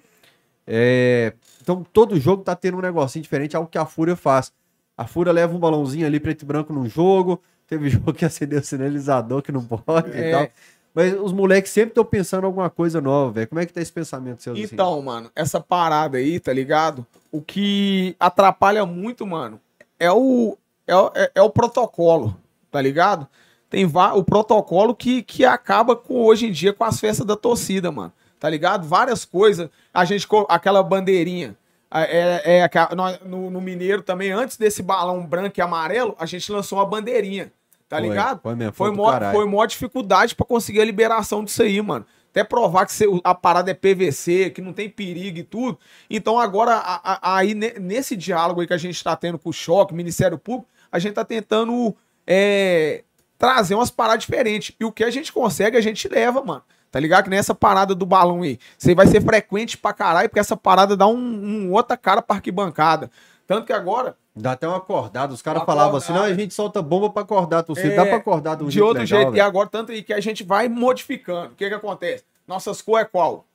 É, 0.65 1.33
então, 1.61 1.85
todo 1.93 2.19
jogo 2.19 2.43
tá 2.43 2.55
tendo 2.55 2.77
um 2.77 2.81
negocinho 2.81 3.23
diferente, 3.23 3.55
algo 3.55 3.69
que 3.69 3.77
a 3.77 3.85
Fúria 3.85 4.15
faz. 4.15 4.51
A 4.97 5.05
Fúria 5.07 5.31
leva 5.31 5.55
um 5.55 5.59
balãozinho 5.59 6.05
ali 6.05 6.19
preto 6.19 6.43
e 6.43 6.45
branco 6.45 6.73
num 6.73 6.87
jogo, 6.87 7.41
teve 7.67 7.87
jogo 7.89 8.13
que 8.13 8.25
acendeu 8.25 8.59
o 8.59 8.63
sinalizador 8.63 9.41
que 9.41 9.51
não 9.51 9.63
pode 9.63 10.09
e 10.09 10.19
É. 10.21 10.31
tal. 10.31 10.47
Mas 10.95 11.19
os 11.19 11.31
moleques 11.33 11.71
sempre 11.71 11.89
estão 11.89 12.05
pensando 12.05 12.43
em 12.43 12.45
alguma 12.45 12.69
coisa 12.69 13.01
nova, 13.01 13.31
velho. 13.31 13.47
Como 13.47 13.59
é 13.59 13.65
que 13.65 13.73
tá 13.73 13.81
esse 13.81 13.91
pensamento 13.91 14.43
seu? 14.43 14.53
assim? 14.53 14.61
Então, 14.61 15.01
mano, 15.01 15.31
essa 15.35 15.59
parada 15.59 16.19
aí, 16.19 16.39
tá 16.39 16.53
ligado? 16.53 17.05
O 17.33 17.41
que 17.41 18.15
atrapalha 18.19 18.85
muito, 18.85 19.25
mano, 19.25 19.59
é 19.99 20.11
o, 20.11 20.55
é, 20.85 20.95
o- 20.95 21.11
é, 21.15 21.31
é 21.35 21.41
o 21.41 21.49
protocolo, 21.49 22.37
tá 22.71 22.79
ligado? 22.79 23.27
Tem 23.69 23.85
o 23.85 24.23
protocolo 24.23 24.93
que, 24.95 25.23
que 25.23 25.43
acaba 25.43 25.95
com 25.95 26.21
hoje 26.23 26.45
em 26.45 26.51
dia 26.51 26.71
com 26.71 26.83
as 26.83 26.99
festas 26.99 27.25
da 27.25 27.35
torcida, 27.35 27.91
mano. 27.91 28.13
Tá 28.39 28.47
ligado? 28.47 28.87
Várias 28.87 29.25
coisas. 29.25 29.67
A 29.91 30.05
gente, 30.05 30.27
aquela 30.47 30.83
bandeirinha. 30.83 31.55
É, 31.91 32.57
é, 32.57 32.95
nós- 32.95 33.19
no, 33.25 33.49
no 33.49 33.59
Mineiro 33.61 34.03
também, 34.03 34.31
antes 34.31 34.57
desse 34.57 34.83
balão 34.83 35.25
branco 35.25 35.59
e 35.59 35.61
amarelo, 35.61 36.15
a 36.19 36.25
gente 36.27 36.51
lançou 36.51 36.77
uma 36.77 36.85
bandeirinha. 36.85 37.51
Tá 37.89 37.97
ligado? 37.99 38.39
foi 38.39 38.53
Foi, 38.71 38.87
foi 38.89 38.95
mó, 38.95 39.11
foi 39.33 39.45
mó 39.45 39.65
dificuldade 39.65 40.35
pra 40.35 40.45
conseguir 40.45 40.81
a 40.81 40.85
liberação 40.85 41.43
disso 41.43 41.63
aí, 41.63 41.81
mano. 41.81 42.05
Até 42.33 42.43
provar 42.43 42.87
que 42.87 42.93
a 43.23 43.35
parada 43.35 43.69
é 43.69 43.75
PVC, 43.75 44.49
que 44.49 44.59
não 44.59 44.73
tem 44.73 44.89
perigo 44.89 45.37
e 45.37 45.43
tudo. 45.43 45.77
Então, 46.09 46.39
agora, 46.39 46.81
aí, 47.21 47.53
ne- 47.53 47.75
nesse 47.79 48.15
diálogo 48.15 48.59
aí 48.59 48.65
que 48.65 48.73
a 48.73 48.77
gente 48.77 49.03
tá 49.03 49.15
tendo 49.15 49.37
com 49.37 49.51
o 49.51 49.53
Choque, 49.53 49.93
Ministério 49.93 50.39
Público, 50.39 50.67
a 50.91 50.97
gente 50.97 51.13
tá 51.13 51.23
tentando 51.23 51.95
é, 52.25 53.03
trazer 53.37 53.75
umas 53.75 53.91
paradas 53.91 54.23
diferentes. 54.23 54.75
E 54.79 54.83
o 54.83 54.91
que 54.91 55.03
a 55.03 55.11
gente 55.11 55.31
consegue, 55.31 55.77
a 55.77 55.81
gente 55.81 56.07
leva, 56.07 56.43
mano. 56.43 56.63
Tá 56.89 56.99
ligado? 56.99 57.25
Que 57.25 57.29
nessa 57.29 57.53
parada 57.53 57.93
do 57.93 58.05
balão 58.05 58.41
aí. 58.41 58.57
Você 58.79 58.95
vai 58.95 59.05
ser 59.05 59.21
frequente 59.21 59.77
pra 59.77 59.93
caralho, 59.93 60.27
porque 60.27 60.39
essa 60.39 60.57
parada 60.57 60.97
dá 60.97 61.05
um, 61.05 61.17
um 61.17 61.71
outra 61.71 61.95
cara 61.95 62.21
pra 62.21 62.37
arquibancada. 62.37 63.11
Tanto 63.45 63.65
que 63.65 63.73
agora, 63.73 64.17
Dá 64.35 64.53
até 64.53 64.67
uma 64.67 64.77
acordada. 64.77 65.33
Os 65.33 65.41
caras 65.41 65.63
falavam 65.63 65.97
assim: 65.97 66.11
não, 66.11 66.23
a 66.23 66.33
gente 66.33 66.53
solta 66.53 66.81
bomba 66.81 67.09
pra 67.09 67.21
acordar 67.21 67.59
a 67.59 67.63
torcida. 67.63 67.93
É, 67.93 67.95
Dá 67.95 68.05
pra 68.05 68.15
acordar 68.15 68.55
de 68.55 68.63
um 68.63 68.67
de 68.67 68.73
jeito 68.73 68.85
outro 68.85 69.03
legal, 69.03 69.19
jeito. 69.19 69.29
E 69.29 69.31
velho. 69.33 69.45
agora, 69.45 69.69
tanto 69.69 69.91
aí 69.91 70.01
que 70.01 70.13
a 70.13 70.19
gente 70.19 70.43
vai 70.43 70.67
modificando. 70.67 71.53
O 71.53 71.55
que 71.55 71.67
que 71.67 71.73
acontece? 71.73 72.23
Nossas 72.47 72.81
cores 72.81 73.05
é 73.05 73.09
qual? 73.09 73.45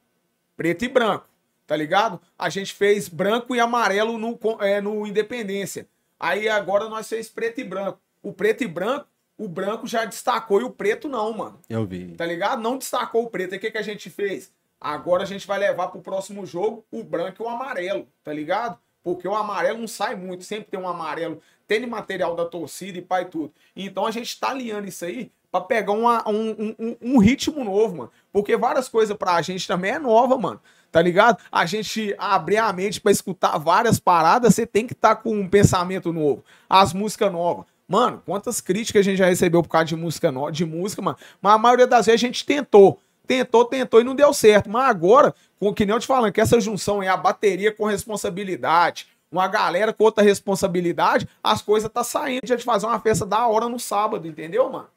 Preto 0.56 0.84
e 0.84 0.88
branco, 0.88 1.26
tá 1.66 1.76
ligado? 1.76 2.20
A 2.38 2.48
gente 2.48 2.72
fez 2.72 3.08
branco 3.08 3.54
e 3.56 3.60
amarelo 3.60 4.18
no, 4.18 4.38
é, 4.60 4.80
no 4.80 5.06
Independência. 5.06 5.86
Aí 6.18 6.48
agora 6.48 6.88
nós 6.88 7.08
fez 7.08 7.28
preto 7.28 7.60
e 7.60 7.64
branco. 7.64 7.98
O 8.22 8.32
preto 8.32 8.62
e 8.62 8.68
branco, 8.68 9.06
o 9.36 9.48
branco 9.48 9.86
já 9.86 10.04
destacou 10.04 10.60
e 10.60 10.64
o 10.64 10.70
preto 10.70 11.08
não, 11.08 11.32
mano. 11.32 11.60
Eu 11.68 11.84
vi. 11.86 12.14
Tá 12.14 12.26
ligado? 12.26 12.62
Não 12.62 12.78
destacou 12.78 13.24
o 13.24 13.30
preto. 13.30 13.52
Aí 13.52 13.58
o 13.58 13.60
que, 13.60 13.70
que 13.70 13.78
a 13.78 13.82
gente 13.82 14.10
fez? 14.10 14.52
Agora 14.80 15.24
a 15.24 15.26
gente 15.26 15.46
vai 15.46 15.58
levar 15.58 15.88
pro 15.88 16.00
próximo 16.00 16.46
jogo 16.46 16.84
o 16.90 17.02
branco 17.02 17.42
e 17.42 17.44
o 17.44 17.48
amarelo, 17.48 18.06
tá 18.22 18.32
ligado? 18.32 18.78
Porque 19.14 19.26
o 19.26 19.34
amarelo 19.34 19.78
não 19.78 19.88
sai 19.88 20.14
muito, 20.14 20.44
sempre 20.44 20.66
tem 20.70 20.78
um 20.78 20.86
amarelo, 20.88 21.40
tem 21.66 21.86
material 21.86 22.36
da 22.36 22.44
torcida 22.44 22.98
e 22.98 23.02
pai 23.02 23.24
tudo. 23.24 23.52
Então 23.74 24.04
a 24.04 24.10
gente 24.10 24.38
tá 24.38 24.50
alinhando 24.50 24.86
isso 24.86 25.04
aí 25.04 25.30
pra 25.50 25.62
pegar 25.62 25.92
uma- 25.92 26.28
um, 26.28 26.74
um- 26.78 26.96
um- 27.14 27.18
ritmo 27.18 27.64
novo, 27.64 27.96
mano. 27.96 28.10
Porque 28.30 28.54
várias 28.56 28.86
coisas 28.88 29.16
pra 29.16 29.40
gente 29.40 29.66
também 29.66 29.92
é 29.92 29.98
nova, 29.98 30.36
mano. 30.36 30.60
Tá 30.92 31.00
ligado? 31.00 31.38
A 31.50 31.64
gente 31.64 32.14
abrir 32.18 32.58
a 32.58 32.70
mente 32.72 33.00
pra 33.00 33.10
escutar 33.10 33.56
várias 33.58 33.98
paradas, 33.98 34.54
você 34.54 34.66
tem 34.66 34.86
que 34.86 34.92
estar 34.92 35.16
com 35.16 35.30
um 35.34 35.48
pensamento 35.48 36.12
novo. 36.12 36.44
As 36.68 36.92
músicas 36.92 37.32
novas. 37.32 37.64
Mano, 37.86 38.22
quantas 38.26 38.60
críticas 38.60 39.00
a 39.00 39.02
gente 39.04 39.16
já 39.16 39.26
recebeu 39.26 39.62
por 39.62 39.70
causa 39.70 39.86
de 39.86 39.96
música 39.96 40.30
nova, 40.30 40.52
de 40.52 40.66
música, 40.66 41.00
mano. 41.00 41.16
Mas 41.40 41.54
a 41.54 41.58
maioria 41.58 41.86
das 41.86 42.04
vezes 42.04 42.22
a 42.22 42.26
gente 42.26 42.44
tentou. 42.44 43.00
Tentou, 43.28 43.66
tentou 43.66 44.00
e 44.00 44.04
não 44.04 44.14
deu 44.14 44.32
certo. 44.32 44.70
Mas 44.70 44.88
agora, 44.88 45.34
com 45.60 45.72
que 45.74 45.84
nem 45.84 45.94
eu 45.94 46.00
te 46.00 46.06
falando, 46.06 46.32
que 46.32 46.40
essa 46.40 46.58
junção 46.58 47.02
é 47.02 47.08
a 47.08 47.16
bateria 47.16 47.70
com 47.70 47.84
responsabilidade, 47.84 49.06
uma 49.30 49.46
galera 49.46 49.92
com 49.92 50.02
outra 50.02 50.24
responsabilidade, 50.24 51.28
as 51.44 51.60
coisas 51.60 51.90
tá 51.90 52.02
saindo 52.02 52.40
de 52.46 52.64
fazer 52.64 52.86
uma 52.86 52.98
festa 52.98 53.26
da 53.26 53.46
hora 53.46 53.68
no 53.68 53.78
sábado, 53.78 54.26
entendeu, 54.26 54.70
mano? 54.70 54.88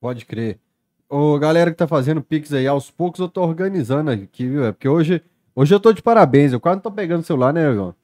Pode 0.00 0.26
crer. 0.26 0.58
Ô, 1.08 1.38
galera 1.38 1.70
que 1.70 1.76
tá 1.76 1.86
fazendo 1.86 2.20
Pix 2.20 2.52
aí, 2.52 2.66
aos 2.66 2.90
poucos 2.90 3.20
eu 3.20 3.28
tô 3.28 3.42
organizando 3.42 4.10
aqui, 4.10 4.48
viu? 4.48 4.64
É 4.64 4.72
porque 4.72 4.88
hoje, 4.88 5.22
hoje 5.54 5.72
eu 5.72 5.78
tô 5.78 5.92
de 5.92 6.02
parabéns. 6.02 6.52
Eu 6.52 6.58
quase 6.58 6.76
não 6.76 6.82
tô 6.82 6.90
pegando 6.90 7.20
o 7.20 7.24
celular, 7.24 7.52
né, 7.52 7.72
João? 7.72 7.94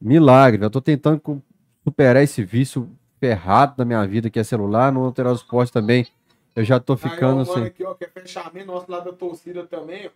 Milagre. 0.00 0.64
Eu 0.64 0.70
tô 0.70 0.80
tentando 0.80 1.20
superar 1.84 2.22
esse 2.22 2.42
vício 2.42 2.88
ferrado 3.20 3.76
da 3.76 3.84
minha 3.84 4.06
vida, 4.06 4.30
que 4.30 4.38
é 4.38 4.44
celular. 4.44 4.90
No 4.90 5.04
Alterar 5.04 5.34
Esporte 5.34 5.70
também. 5.70 6.06
Eu 6.60 6.64
já 6.64 6.78
tô 6.78 6.96
ficando 6.96 7.36
Aí, 7.38 7.42
assim. 7.42 7.64
aqui, 7.64 7.84
ó, 7.84 7.94
que 7.94 8.04
é 8.04 8.08
fechamento 8.08 8.66
nosso 8.66 8.90
lá 8.90 9.00
da 9.00 9.12
torcida 9.12 9.64
também, 9.64 10.06
ó. 10.06 10.10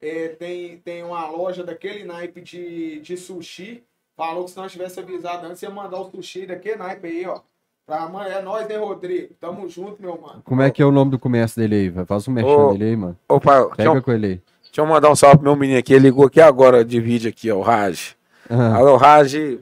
É, 0.00 0.28
tem, 0.28 0.78
tem 0.78 1.02
uma 1.02 1.28
loja 1.28 1.64
daquele 1.64 2.04
naipe 2.04 2.40
de, 2.40 3.00
de 3.00 3.16
sushi. 3.16 3.82
Falou 4.16 4.44
que 4.44 4.50
se 4.52 4.56
nós 4.56 4.70
tivesse 4.70 5.00
avisado 5.00 5.46
antes, 5.46 5.60
ia 5.62 5.70
mandar 5.70 5.98
o 6.00 6.10
sushi 6.10 6.46
daquele 6.46 6.76
naipe 6.76 7.08
aí, 7.08 7.26
ó. 7.26 7.40
Pra, 7.84 8.08
mano, 8.08 8.28
é 8.28 8.40
nós, 8.40 8.68
né, 8.68 8.76
Rodrigo? 8.76 9.34
Tamo 9.40 9.68
junto, 9.68 10.00
meu 10.00 10.20
mano. 10.20 10.42
Como 10.44 10.62
é 10.62 10.70
que 10.70 10.80
é 10.82 10.84
o 10.86 10.92
nome 10.92 11.10
do 11.10 11.18
comércio 11.18 11.60
dele 11.60 11.74
aí? 11.74 11.88
vai? 11.88 12.04
Faz 12.04 12.28
um 12.28 12.32
merchan 12.32 12.50
Ô, 12.50 12.72
dele 12.72 12.84
aí, 12.84 12.96
mano. 12.96 13.18
Opa, 13.28 13.54
deixa 13.60 13.74
Pega 13.76 13.94
eu, 13.96 14.02
com 14.02 14.12
ele 14.12 14.26
aí. 14.26 14.40
deixa 14.62 14.80
eu 14.80 14.86
mandar 14.86 15.10
um 15.10 15.16
salve 15.16 15.36
pro 15.38 15.44
meu 15.46 15.56
menino 15.56 15.78
aqui. 15.78 15.94
Ele 15.94 16.04
ligou 16.04 16.26
aqui 16.26 16.40
agora 16.40 16.84
de 16.84 17.00
vídeo 17.00 17.28
aqui, 17.30 17.50
ó, 17.50 17.56
o 17.56 17.62
Raj. 17.62 18.14
Ah, 18.48 18.76
Alô, 18.76 18.96
Raj. 18.96 19.58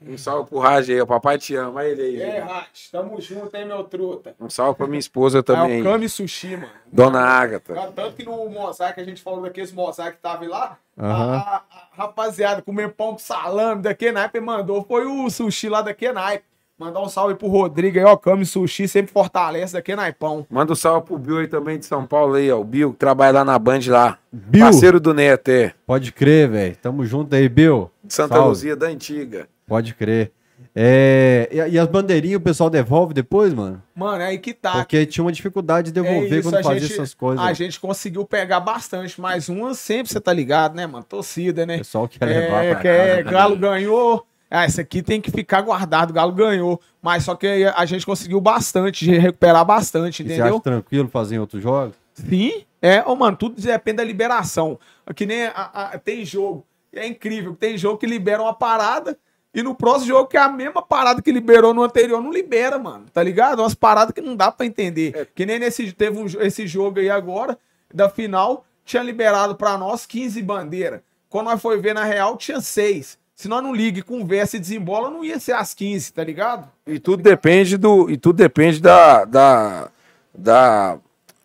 Um 0.00 0.16
salve 0.16 0.48
pro 0.48 0.58
Raj 0.58 0.88
aí, 0.90 1.00
o 1.00 1.06
papai 1.06 1.38
te 1.38 1.54
ama. 1.56 1.80
Olha 1.80 1.88
ele 1.88 2.02
aí. 2.02 2.20
É, 2.22 2.38
Rat, 2.40 2.90
tamo 2.92 3.20
junto, 3.20 3.54
hein, 3.56 3.66
meu 3.66 3.82
truta. 3.84 4.34
Um 4.40 4.48
salve 4.48 4.76
pra 4.78 4.86
minha 4.86 4.98
esposa 4.98 5.38
É 5.40 5.42
também, 5.42 5.80
o 5.80 5.84
Kami 5.84 6.08
Sushi, 6.08 6.56
mano. 6.56 6.68
Dona 6.92 7.20
Agatha. 7.20 7.74
Tanto 7.94 8.16
que 8.16 8.24
no 8.24 8.48
mosaico, 8.48 9.00
a 9.00 9.04
gente 9.04 9.20
falou 9.22 9.42
daqueles 9.42 9.72
mosaico 9.72 10.16
que 10.16 10.22
tava 10.22 10.46
lá, 10.48 10.78
a, 10.96 11.06
Aham. 11.06 11.36
a- 11.36 11.62
a 11.70 11.88
rapaziada 12.02 12.62
comendo 12.62 12.92
pão 12.92 13.12
com 13.12 13.18
salame 13.18 13.82
daquele 13.82 14.12
naipe 14.12 14.38
mandou. 14.40 14.84
Foi 14.84 15.04
o 15.06 15.28
sushi 15.28 15.68
lá 15.68 15.82
daquele 15.82 16.12
naipe. 16.12 16.44
Mandar 16.78 17.00
um 17.00 17.08
salve 17.08 17.34
pro 17.34 17.48
Rodrigo 17.48 17.98
aí, 17.98 18.04
ó. 18.04 18.18
Kami 18.18 18.44
Sushi 18.44 18.86
sempre 18.86 19.10
fortalece 19.10 19.72
daquele 19.72 19.96
naipão. 19.96 20.46
Manda 20.50 20.74
um 20.74 20.76
salve 20.76 21.06
pro 21.06 21.16
Bill 21.16 21.38
aí 21.38 21.48
também 21.48 21.78
de 21.78 21.86
São 21.86 22.04
Paulo 22.04 22.34
aí, 22.34 22.52
ó. 22.52 22.60
O 22.60 22.64
Bill, 22.64 22.92
que 22.92 22.98
trabalha 22.98 23.32
lá 23.38 23.44
na 23.46 23.58
Band 23.58 23.80
lá. 23.88 24.18
Bill, 24.30 24.62
Parceiro 24.62 25.00
do 25.00 25.14
Neto, 25.14 25.48
é. 25.48 25.72
pode 25.86 26.12
crer, 26.12 26.50
velho. 26.50 26.76
Tamo 26.76 27.06
junto 27.06 27.34
aí, 27.34 27.48
Bill. 27.48 27.90
De 28.04 28.12
Santa 28.12 28.34
Salve. 28.34 28.48
Luzia 28.50 28.76
da 28.76 28.88
Antiga. 28.88 29.48
Pode 29.66 29.94
crer. 29.94 30.32
É, 30.74 31.48
e, 31.50 31.56
e 31.72 31.78
as 31.78 31.88
bandeirinhas 31.88 32.38
o 32.38 32.42
pessoal 32.42 32.70
devolve 32.70 33.12
depois, 33.12 33.52
mano? 33.52 33.82
Mano, 33.94 34.22
é 34.22 34.26
aí 34.26 34.38
que 34.38 34.54
tá. 34.54 34.72
Porque 34.72 35.04
tinha 35.06 35.24
uma 35.24 35.32
dificuldade 35.32 35.86
de 35.86 35.92
devolver 35.92 36.32
É 36.32 36.38
isso, 36.38 36.50
quando 36.50 36.62
fazia 36.62 36.80
gente- 36.80 36.92
essas 36.92 37.14
coisas. 37.14 37.44
A 37.44 37.52
gente 37.52 37.80
conseguiu 37.80 38.24
pegar 38.24 38.60
bastante, 38.60 39.20
mas 39.20 39.48
uma 39.48 39.74
sempre 39.74 40.12
você 40.12 40.20
tá 40.20 40.32
ligado, 40.32 40.74
né, 40.74 40.86
mano? 40.86 41.04
Torcida, 41.04 41.62
O 41.62 41.66
né? 41.66 41.78
pessoal 41.78 42.06
quer 42.08 42.24
levar 42.24 42.64
É, 42.64 42.70
pra 42.72 42.80
que 42.82 42.88
é, 42.88 43.16
casa. 43.22 43.30
Galo 43.30 43.56
ganhou. 43.56 44.26
Ah, 44.50 44.64
esse 44.64 44.80
aqui 44.80 45.02
tem 45.02 45.20
que 45.20 45.30
ficar 45.30 45.60
guardado, 45.62 46.12
Galo 46.12 46.32
ganhou. 46.32 46.80
Mas 47.02 47.24
só 47.24 47.34
que 47.34 47.46
a 47.74 47.84
gente 47.84 48.06
conseguiu 48.06 48.40
bastante, 48.40 49.10
recuperar 49.10 49.64
bastante, 49.64 50.22
E 50.22 50.26
você 50.26 50.34
entendeu? 50.34 50.54
acha 50.54 50.62
tranquilo 50.62 51.08
fazer 51.08 51.34
em 51.36 51.38
outros 51.38 51.62
jogos? 51.62 51.94
Sim, 52.14 52.64
é, 52.80 53.02
ô, 53.04 53.14
mano, 53.16 53.36
tudo 53.36 53.60
depende 53.60 53.96
da 53.98 54.04
liberação. 54.04 54.78
Que 55.14 55.26
nem 55.26 55.46
a- 55.46 55.70
a- 55.94 55.98
tem 55.98 56.24
jogo, 56.24 56.64
é 56.94 57.06
incrível, 57.06 57.54
tem 57.54 57.76
jogo 57.76 57.98
que 57.98 58.06
libera 58.06 58.40
uma 58.42 58.54
parada 58.54 59.18
e 59.56 59.62
no 59.62 59.74
próximo 59.74 60.08
jogo 60.08 60.28
que 60.28 60.36
é 60.36 60.40
a 60.40 60.50
mesma 60.50 60.82
parada 60.82 61.22
que 61.22 61.32
liberou 61.32 61.72
no 61.72 61.82
anterior 61.82 62.22
não 62.22 62.30
libera, 62.30 62.78
mano, 62.78 63.06
tá 63.10 63.22
ligado? 63.22 63.60
Umas 63.60 63.74
paradas 63.74 64.12
que 64.12 64.20
não 64.20 64.36
dá 64.36 64.52
pra 64.52 64.66
entender. 64.66 65.30
Que 65.34 65.46
nem 65.46 65.58
nesse 65.58 65.90
teve 65.92 66.18
um, 66.18 66.26
esse 66.42 66.66
jogo 66.66 67.00
aí 67.00 67.08
agora 67.08 67.58
da 67.92 68.10
final, 68.10 68.66
tinha 68.84 69.02
liberado 69.02 69.56
pra 69.56 69.78
nós 69.78 70.04
15 70.04 70.42
bandeiras. 70.42 71.00
Quando 71.30 71.46
nós 71.46 71.62
foi 71.62 71.80
ver 71.80 71.94
na 71.94 72.04
real 72.04 72.36
tinha 72.36 72.60
6. 72.60 73.16
Se 73.34 73.48
nós 73.48 73.62
não 73.62 73.74
ligue, 73.74 74.02
conversa 74.02 74.58
e 74.58 74.60
desembola, 74.60 75.08
não 75.10 75.24
ia 75.24 75.40
ser 75.40 75.52
as 75.52 75.72
15, 75.72 76.12
tá 76.12 76.22
ligado? 76.22 76.70
E 76.86 76.98
tudo 76.98 77.22
depende 77.22 77.78
do. 77.78 78.10
E 78.10 78.18
tudo 78.18 78.36
depende 78.36 78.78
da, 78.78 79.24
da, 79.24 79.88
da, 80.34 80.98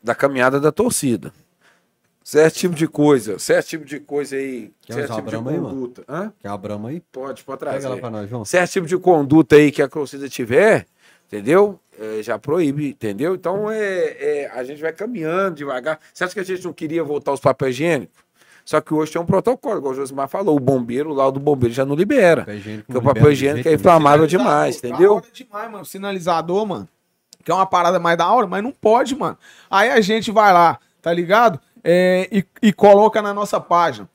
da 0.03 0.13
caminhada 0.13 0.59
da 0.59 0.71
torcida. 0.71 1.31
Certo 2.31 2.55
tipo 2.55 2.75
de 2.75 2.87
coisa, 2.87 3.37
certo 3.37 3.67
tipo 3.67 3.83
de 3.83 3.99
coisa 3.99 4.37
aí, 4.37 4.71
Quer 4.85 4.93
certo 4.93 5.15
tipo 5.15 5.29
de 5.29 5.35
a 5.35 5.41
Brahma 5.41 5.51
aí, 5.51 5.57
conduta. 5.59 6.03
Hã? 6.07 6.31
Quer 6.39 6.47
a 6.47 6.55
Brahma 6.55 6.87
aí? 6.87 7.01
Pode, 7.11 7.43
pode 7.43 7.59
Pega 7.59 7.71
trazer. 7.71 7.89
lá 7.89 7.97
pra 7.97 8.09
nós, 8.09 8.29
João. 8.29 8.45
certo 8.45 8.71
tipo 8.71 8.87
de 8.87 8.97
conduta 8.97 9.57
aí 9.57 9.69
que 9.69 9.81
a 9.81 9.89
torcida 9.89 10.29
tiver, 10.29 10.85
entendeu? 11.27 11.77
É, 11.99 12.23
já 12.23 12.39
proíbe, 12.39 12.87
entendeu? 12.87 13.35
Então 13.35 13.69
é, 13.69 14.15
é, 14.17 14.51
a 14.53 14.63
gente 14.63 14.81
vai 14.81 14.93
caminhando 14.93 15.57
devagar. 15.57 15.99
Você 16.13 16.23
acha 16.23 16.33
que 16.33 16.39
a 16.39 16.43
gente 16.45 16.63
não 16.63 16.71
queria 16.71 17.03
voltar 17.03 17.31
aos 17.31 17.41
papéis 17.41 17.75
higiênicos? 17.75 18.23
Só 18.63 18.79
que 18.79 18.93
hoje 18.93 19.11
tem 19.11 19.21
um 19.21 19.25
protocolo, 19.25 19.79
igual 19.79 19.91
o 19.91 19.95
Josimar 19.97 20.29
falou, 20.29 20.55
o 20.55 20.59
bombeiro, 20.61 21.13
lá 21.13 21.27
o 21.27 21.33
do 21.33 21.39
bombeiro 21.41 21.75
já 21.75 21.83
não 21.83 21.95
libera. 21.95 22.43
Papel 22.43 22.55
higiênico 22.55 22.85
Porque 22.85 22.97
o 22.97 23.01
não 23.01 23.09
libera 23.09 23.13
papel 23.13 23.33
de 23.33 23.33
higiênico 23.33 23.67
é 23.67 23.73
inflamável 23.73 24.25
demais, 24.25 24.77
entendeu? 24.77 25.15
hora 25.15 25.25
demais, 25.33 25.69
mano. 25.69 25.83
Sinalizador, 25.83 26.65
mano. 26.65 26.87
Que 27.43 27.51
é 27.51 27.53
uma 27.53 27.65
parada 27.65 27.99
mais 27.99 28.17
da 28.17 28.31
hora, 28.31 28.47
mas 28.47 28.63
não 28.63 28.71
pode, 28.71 29.17
mano. 29.17 29.37
Aí 29.69 29.89
a 29.89 29.99
gente 29.99 30.31
vai 30.31 30.53
lá, 30.53 30.79
tá 31.01 31.11
ligado? 31.11 31.59
É, 31.83 32.27
e, 32.31 32.45
e 32.61 32.73
coloca 32.73 33.21
na 33.21 33.33
nossa 33.33 33.59
página. 33.59 34.07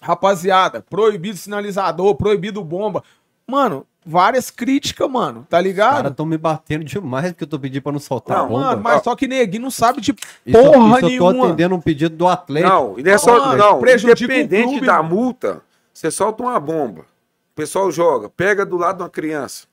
Rapaziada, 0.00 0.82
proibido 0.88 1.36
sinalizador, 1.36 2.14
proibido 2.14 2.62
bomba. 2.62 3.02
Mano, 3.46 3.86
várias 4.04 4.50
críticas, 4.50 5.08
mano, 5.10 5.40
tá 5.40 5.44
Os 5.44 5.50
caras 5.50 5.64
ligado? 5.66 6.08
estão 6.10 6.26
me 6.26 6.36
batendo 6.36 6.84
demais 6.84 7.32
porque 7.32 7.44
eu 7.44 7.48
tô 7.48 7.58
pedindo 7.58 7.82
pra 7.82 7.92
não 7.92 7.98
soltar 7.98 8.36
Não, 8.38 8.44
a 8.44 8.48
bomba. 8.48 8.60
Mano, 8.66 8.82
mas 8.82 9.02
só 9.02 9.16
que 9.16 9.26
neguinho 9.26 9.62
não 9.62 9.70
sabe 9.70 10.00
de 10.00 10.12
Isso- 10.44 10.58
porra 10.62 10.98
isso 10.98 11.06
eu 11.06 11.18
tô 11.18 11.30
nenhuma. 11.32 11.46
atendendo 11.46 11.74
um 11.74 11.80
pedido 11.80 12.14
do 12.14 12.28
Atlético. 12.28 12.72
Não, 12.72 12.98
e 12.98 13.02
não 13.02 13.10
é 13.12 13.18
só. 13.18 13.38
Mano, 13.38 13.56
não, 13.56 13.78
independente 13.80 14.68
clube, 14.68 14.86
da 14.86 15.02
multa, 15.02 15.62
você 15.92 16.10
solta 16.10 16.42
uma 16.42 16.60
bomba. 16.60 17.00
O 17.02 17.56
pessoal 17.56 17.90
joga, 17.90 18.28
pega 18.28 18.66
do 18.66 18.76
lado 18.76 18.98
de 18.98 19.02
uma 19.04 19.08
criança. 19.10 19.66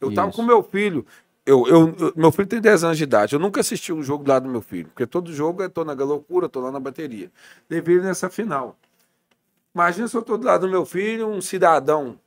Eu 0.00 0.12
tava 0.14 0.28
Isso. 0.28 0.36
com 0.36 0.42
meu 0.42 0.62
filho. 0.62 1.06
Eu, 1.50 1.66
eu, 1.66 1.96
eu- 1.98 2.12
meu 2.16 2.30
filho 2.30 2.46
tem 2.46 2.60
10 2.60 2.84
anos 2.84 2.96
de 2.96 3.02
idade. 3.02 3.34
Eu 3.34 3.40
nunca 3.40 3.60
assisti 3.60 3.92
um 3.92 4.02
jogo 4.04 4.28
lado 4.28 4.44
do 4.44 4.48
meu 4.48 4.62
filho. 4.62 4.88
Porque 4.88 5.04
todo 5.06 5.32
jogo 5.32 5.62
eu 5.62 5.68
tô 5.70 5.84
na 5.84 5.94
loucura, 5.94 6.48
tô 6.48 6.60
lá 6.60 6.70
na 6.70 6.78
bateria. 6.78 7.28
Levei 7.68 7.96
ele 7.96 8.04
nessa 8.04 8.30
final. 8.30 8.76
Imagina 9.74 10.08
se 10.08 10.16
eu 10.16 10.22
tô 10.22 10.36
do 10.36 10.46
lado 10.46 10.66
do 10.66 10.70
meu 10.70 10.84
filho, 10.84 11.28
um 11.28 11.40
cidadão, 11.40 12.18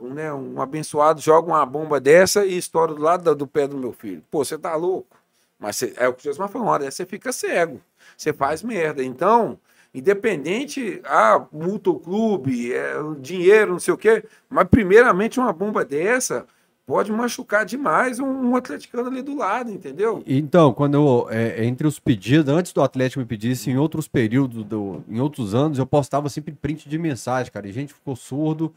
um, 0.00 0.14
né, 0.14 0.32
um 0.32 0.60
abençoado, 0.60 1.20
joga 1.20 1.48
uma 1.48 1.64
bomba 1.66 2.00
dessa 2.00 2.44
e 2.46 2.56
estoura 2.56 2.94
do 2.94 3.02
lado 3.02 3.34
do 3.34 3.46
pé 3.46 3.66
do 3.68 3.76
meu 3.76 3.92
filho. 3.92 4.22
Pô, 4.30 4.44
você 4.44 4.58
tá 4.58 4.74
louco? 4.76 5.16
Mas 5.58 5.76
você- 5.76 5.94
é 5.96 6.08
o 6.08 6.14
que 6.14 6.24
Jesus 6.24 6.50
falou, 6.50 6.78
dessa 6.78 6.98
você 6.98 7.06
fica 7.06 7.32
cego. 7.32 7.80
Você 8.16 8.32
faz 8.32 8.62
merda. 8.62 9.02
Então, 9.04 9.58
independente, 9.94 11.00
ah, 11.04 11.44
multa 11.52 11.90
o 11.90 11.98
clube, 12.00 12.72
é, 12.72 12.94
dinheiro, 13.20 13.72
não 13.72 13.80
sei 13.80 13.94
o 13.94 13.98
quê, 13.98 14.24
mas 14.48 14.68
primeiramente 14.68 15.40
uma 15.40 15.52
bomba 15.52 15.84
dessa 15.84 16.46
pode 16.88 17.12
machucar 17.12 17.66
demais 17.66 18.18
um, 18.18 18.26
um 18.26 18.56
atleticano 18.56 19.10
ali 19.10 19.20
do 19.20 19.36
lado, 19.36 19.70
entendeu? 19.70 20.22
Então, 20.26 20.72
quando 20.72 20.94
eu, 20.94 21.28
é, 21.30 21.62
entre 21.66 21.86
os 21.86 21.98
pedidos, 21.98 22.50
antes 22.50 22.72
do 22.72 22.80
Atlético 22.80 23.20
me 23.20 23.26
pedisse, 23.26 23.70
em 23.70 23.76
outros 23.76 24.08
períodos, 24.08 24.64
do, 24.64 25.04
em 25.06 25.20
outros 25.20 25.54
anos, 25.54 25.78
eu 25.78 25.84
postava 25.84 26.30
sempre 26.30 26.54
print 26.54 26.88
de 26.88 26.96
mensagem, 26.96 27.52
cara. 27.52 27.68
E 27.68 27.72
gente 27.72 27.92
ficou 27.92 28.16
surdo, 28.16 28.72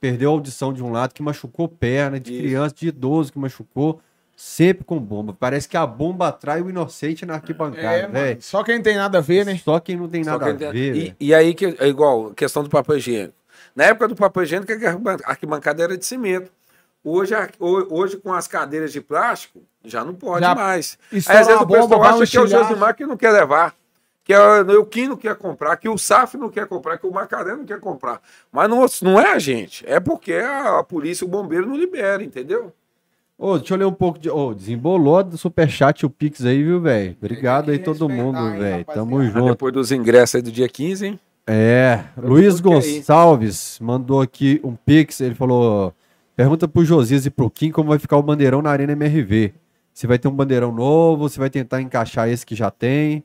perdeu 0.00 0.30
a 0.30 0.34
audição 0.34 0.72
de 0.72 0.84
um 0.84 0.92
lado, 0.92 1.12
que 1.12 1.20
machucou 1.20 1.66
perna, 1.66 2.20
de 2.20 2.32
Isso. 2.32 2.42
criança, 2.42 2.74
de 2.76 2.86
idoso 2.86 3.32
que 3.32 3.40
machucou, 3.40 4.00
sempre 4.36 4.84
com 4.84 5.00
bomba. 5.00 5.36
Parece 5.36 5.68
que 5.68 5.76
a 5.76 5.84
bomba 5.84 6.28
atrai 6.28 6.62
o 6.62 6.70
inocente 6.70 7.26
na 7.26 7.34
arquibancada, 7.34 7.88
É, 7.88 8.06
velho. 8.06 8.12
mano, 8.12 8.36
só 8.40 8.62
quem 8.62 8.80
tem 8.80 8.94
nada 8.94 9.18
a 9.18 9.20
ver, 9.20 9.44
né? 9.44 9.58
Só 9.58 9.80
quem 9.80 9.96
não 9.96 10.08
tem 10.08 10.22
Só 10.22 10.38
nada 10.38 10.68
a 10.68 10.70
ver, 10.70 10.94
e, 10.94 11.16
e 11.18 11.34
aí, 11.34 11.52
que, 11.54 11.74
é 11.76 11.88
igual 11.88 12.28
a 12.28 12.34
questão 12.34 12.62
do 12.62 12.70
papel 12.70 12.98
higiênico. 12.98 13.34
Na 13.74 13.82
época 13.86 14.06
do 14.06 14.14
papel 14.14 14.44
higiênico, 14.44 14.70
a 15.24 15.30
arquibancada 15.32 15.82
era 15.82 15.98
de 15.98 16.06
cimento. 16.06 16.52
Hoje, 17.02 17.34
hoje, 17.58 18.16
com 18.16 18.32
as 18.32 18.46
cadeiras 18.46 18.92
de 18.92 19.00
plástico, 19.00 19.62
já 19.84 20.04
não 20.04 20.14
pode 20.14 20.44
Já 20.44 20.54
mais. 20.54 20.98
Aí, 21.12 21.18
às 21.18 21.46
vezes 21.46 21.48
uma 21.48 21.62
o 21.62 21.66
pessoal 21.66 21.88
bomba, 21.88 21.96
um 21.96 22.02
acha 22.04 22.26
que 22.26 22.36
é 22.36 22.40
o. 22.40 22.46
Josimar 22.46 22.94
que 22.94 23.06
não 23.06 23.16
quer 23.16 23.30
levar. 23.30 23.74
Que 24.24 24.34
é 24.34 24.38
o 24.40 24.84
Kim 24.84 25.08
não 25.08 25.16
quer 25.16 25.34
comprar, 25.36 25.74
que 25.78 25.88
o 25.88 25.96
SAF 25.96 26.36
não 26.36 26.50
quer 26.50 26.66
comprar, 26.66 26.98
que 26.98 27.06
o 27.06 27.10
Macaré 27.10 27.56
não 27.56 27.64
quer 27.64 27.80
comprar. 27.80 28.20
Mas 28.52 28.68
não, 28.68 28.84
não 29.00 29.18
é 29.18 29.32
a 29.32 29.38
gente. 29.38 29.82
É 29.88 29.98
porque 29.98 30.34
a, 30.34 30.80
a 30.80 30.84
polícia 30.84 31.24
o 31.24 31.28
bombeiro 31.30 31.66
não 31.66 31.74
libera, 31.74 32.22
entendeu? 32.22 32.70
Ô, 33.38 33.56
deixa 33.56 33.72
eu 33.72 33.78
ler 33.78 33.86
um 33.86 33.92
pouco 33.92 34.18
de. 34.18 34.28
Ô, 34.28 34.52
desembolou 34.52 35.24
do 35.24 35.38
superchat 35.38 36.04
o 36.04 36.10
Pix 36.10 36.44
aí, 36.44 36.62
viu, 36.62 36.78
velho? 36.78 37.16
Obrigado 37.18 37.70
aí 37.70 37.78
todo 37.78 38.06
mundo, 38.06 38.38
velho. 38.58 38.84
Tamo 38.84 39.16
Mas 39.16 39.32
junto. 39.32 39.50
depois 39.52 39.72
dos 39.72 39.92
ingressos 39.92 40.34
aí 40.34 40.42
do 40.42 40.52
dia 40.52 40.68
15, 40.68 41.06
hein? 41.06 41.20
É, 41.46 42.04
Luiz 42.18 42.56
tudo 42.56 42.68
que 42.68 42.74
é 42.74 42.78
aí. 42.80 42.96
Gonçalves 42.96 43.78
mandou 43.80 44.20
aqui 44.20 44.60
um 44.62 44.74
pix, 44.74 45.22
ele 45.22 45.34
falou, 45.34 45.94
pergunta 46.38 46.68
pro 46.68 46.84
Josias 46.84 47.26
e 47.26 47.30
pro 47.30 47.50
Kim 47.50 47.72
como 47.72 47.88
vai 47.88 47.98
ficar 47.98 48.16
o 48.16 48.22
bandeirão 48.22 48.62
na 48.62 48.70
Arena 48.70 48.92
MRV. 48.92 49.52
Se 49.92 50.06
vai 50.06 50.20
ter 50.20 50.28
um 50.28 50.32
bandeirão 50.32 50.70
novo, 50.70 51.28
se 51.28 51.36
vai 51.36 51.50
tentar 51.50 51.82
encaixar 51.82 52.28
esse 52.28 52.46
que 52.46 52.54
já 52.54 52.70
tem. 52.70 53.24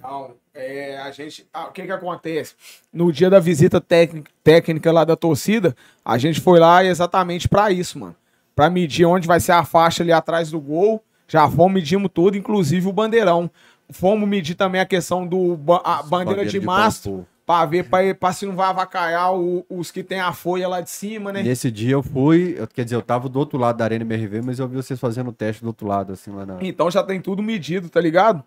Não, 0.00 0.30
é, 0.54 0.96
a 0.98 1.10
gente. 1.10 1.44
ah, 1.52 1.64
o 1.64 1.72
que 1.72 1.82
que 1.82 1.90
acontece? 1.90 2.54
No 2.92 3.10
dia 3.10 3.28
da 3.28 3.40
visita 3.40 3.80
técnica, 3.80 4.30
técnica 4.44 4.92
lá 4.92 5.04
da 5.04 5.16
torcida, 5.16 5.74
a 6.04 6.16
gente 6.18 6.40
foi 6.40 6.60
lá 6.60 6.84
exatamente 6.84 7.48
pra 7.48 7.72
isso, 7.72 7.98
mano. 7.98 8.14
Pra 8.54 8.70
medir 8.70 9.04
onde 9.06 9.26
vai 9.26 9.40
ser 9.40 9.50
a 9.52 9.64
faixa 9.64 10.04
ali 10.04 10.12
atrás 10.12 10.48
do 10.52 10.60
gol. 10.60 11.02
Já 11.26 11.50
fomos, 11.50 11.72
medimos 11.74 12.08
tudo, 12.14 12.36
inclusive 12.36 12.86
o 12.86 12.92
bandeirão. 12.92 13.50
Fomos 13.90 14.28
medir 14.28 14.54
também 14.54 14.80
a 14.80 14.86
questão 14.86 15.26
do 15.26 15.56
ba- 15.56 15.82
a 15.84 16.00
bandeira, 16.04 16.44
de, 16.44 16.60
mastro. 16.60 17.26
Pra 17.46 17.64
ver, 17.64 17.84
pra, 17.88 17.98
pra 18.12 18.32
se 18.32 18.44
não 18.44 18.56
vai 18.56 18.68
avacalhar 18.68 19.32
o- 19.32 19.64
os 19.70 19.92
que 19.92 20.02
tem 20.02 20.18
a 20.18 20.32
folha 20.32 20.66
lá 20.66 20.80
de 20.80 20.90
cima, 20.90 21.32
né? 21.32 21.44
Nesse 21.44 21.70
dia 21.70 21.92
eu 21.92 22.02
fui, 22.02 22.56
eu- 22.58 22.66
quer 22.66 22.82
dizer, 22.82 22.96
eu 22.96 23.02
tava 23.02 23.28
do 23.28 23.38
outro 23.38 23.56
lado 23.56 23.76
da 23.76 23.84
Arena 23.84 24.02
MRV, 24.02 24.42
mas 24.44 24.58
eu 24.58 24.66
vi 24.66 24.74
vocês 24.74 24.98
fazendo 24.98 25.28
o 25.30 25.32
teste 25.32 25.62
do 25.62 25.68
outro 25.68 25.86
lado, 25.86 26.12
assim, 26.12 26.32
lá 26.32 26.44
na. 26.44 26.56
Então 26.60 26.90
já 26.90 27.04
tem 27.04 27.20
tudo 27.20 27.40
medido, 27.44 27.88
tá 27.88 28.00
ligado? 28.00 28.42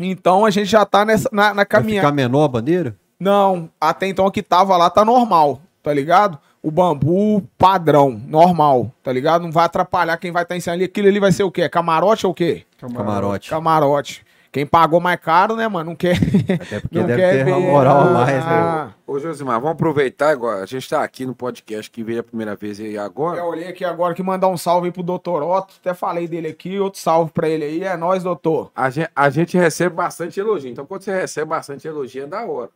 Então 0.00 0.44
a 0.44 0.50
gente 0.50 0.66
já 0.66 0.84
tá 0.84 1.04
nessa, 1.04 1.28
na, 1.30 1.48
na 1.50 1.54
Vai 1.54 1.66
caminhada. 1.66 2.08
ficar 2.08 2.14
menor 2.16 2.44
a 2.44 2.48
bandeira? 2.48 2.96
Não, 3.20 3.70
até 3.80 4.08
então 4.08 4.26
o 4.26 4.30
que 4.32 4.42
tava 4.42 4.76
lá 4.76 4.90
tá 4.90 5.04
normal, 5.04 5.60
tá 5.80 5.94
ligado? 5.94 6.36
O 6.60 6.70
bambu 6.70 7.42
padrão, 7.56 8.20
normal, 8.26 8.90
tá 9.04 9.12
ligado? 9.12 9.42
Não 9.42 9.52
vai 9.52 9.66
atrapalhar 9.66 10.16
quem 10.16 10.32
vai 10.32 10.42
estar 10.42 10.54
tá 10.54 10.56
ensinando 10.56 10.78
ali. 10.78 10.84
Aquilo 10.86 11.06
ali 11.06 11.20
vai 11.20 11.30
ser 11.30 11.44
o 11.44 11.50
quê? 11.50 11.68
Camarote 11.68 12.26
ou 12.26 12.32
o 12.32 12.34
quê? 12.34 12.64
Camarote. 12.78 13.50
Camarote. 13.50 14.24
Quem 14.52 14.66
pagou 14.66 15.00
mais 15.00 15.18
caro, 15.18 15.56
né, 15.56 15.66
mano? 15.66 15.90
Não 15.90 15.96
quer. 15.96 16.14
Até 16.60 16.78
porque 16.80 16.98
não 16.98 17.06
deve 17.06 17.20
quer 17.22 17.44
ter 17.46 17.50
uma 17.50 17.58
ver- 17.58 17.66
moral 17.66 18.00
a 18.02 18.10
mais, 18.10 18.36
né? 18.36 18.42
Ah, 18.52 18.90
Ô, 19.06 19.18
Josimar, 19.18 19.58
vamos 19.58 19.72
aproveitar 19.72 20.28
agora. 20.28 20.62
A 20.62 20.66
gente 20.66 20.86
tá 20.90 21.02
aqui 21.02 21.24
no 21.24 21.34
podcast 21.34 21.90
que 21.90 22.04
veio 22.04 22.20
a 22.20 22.22
primeira 22.22 22.54
vez 22.54 22.78
aí 22.78 22.98
agora. 22.98 23.38
Eu 23.38 23.46
olhei 23.46 23.66
aqui 23.68 23.82
agora 23.82 24.12
que 24.12 24.22
mandar 24.22 24.48
um 24.48 24.58
salve 24.58 24.88
aí 24.88 24.92
pro 24.92 25.02
doutor 25.02 25.42
Otto. 25.42 25.74
Até 25.80 25.94
falei 25.94 26.28
dele 26.28 26.48
aqui. 26.48 26.78
Outro 26.78 27.00
salve 27.00 27.32
pra 27.32 27.48
ele 27.48 27.64
aí. 27.64 27.82
É 27.82 27.96
nóis, 27.96 28.22
doutor. 28.22 28.70
A 28.76 28.90
gente, 28.90 29.10
a 29.16 29.30
gente 29.30 29.56
recebe 29.56 29.96
bastante 29.96 30.38
elogio. 30.38 30.70
Então, 30.70 30.84
quando 30.84 31.00
você 31.02 31.12
recebe 31.18 31.48
bastante 31.48 31.88
elogio, 31.88 32.24
é 32.24 32.26
da 32.26 32.44
hora. 32.44 32.68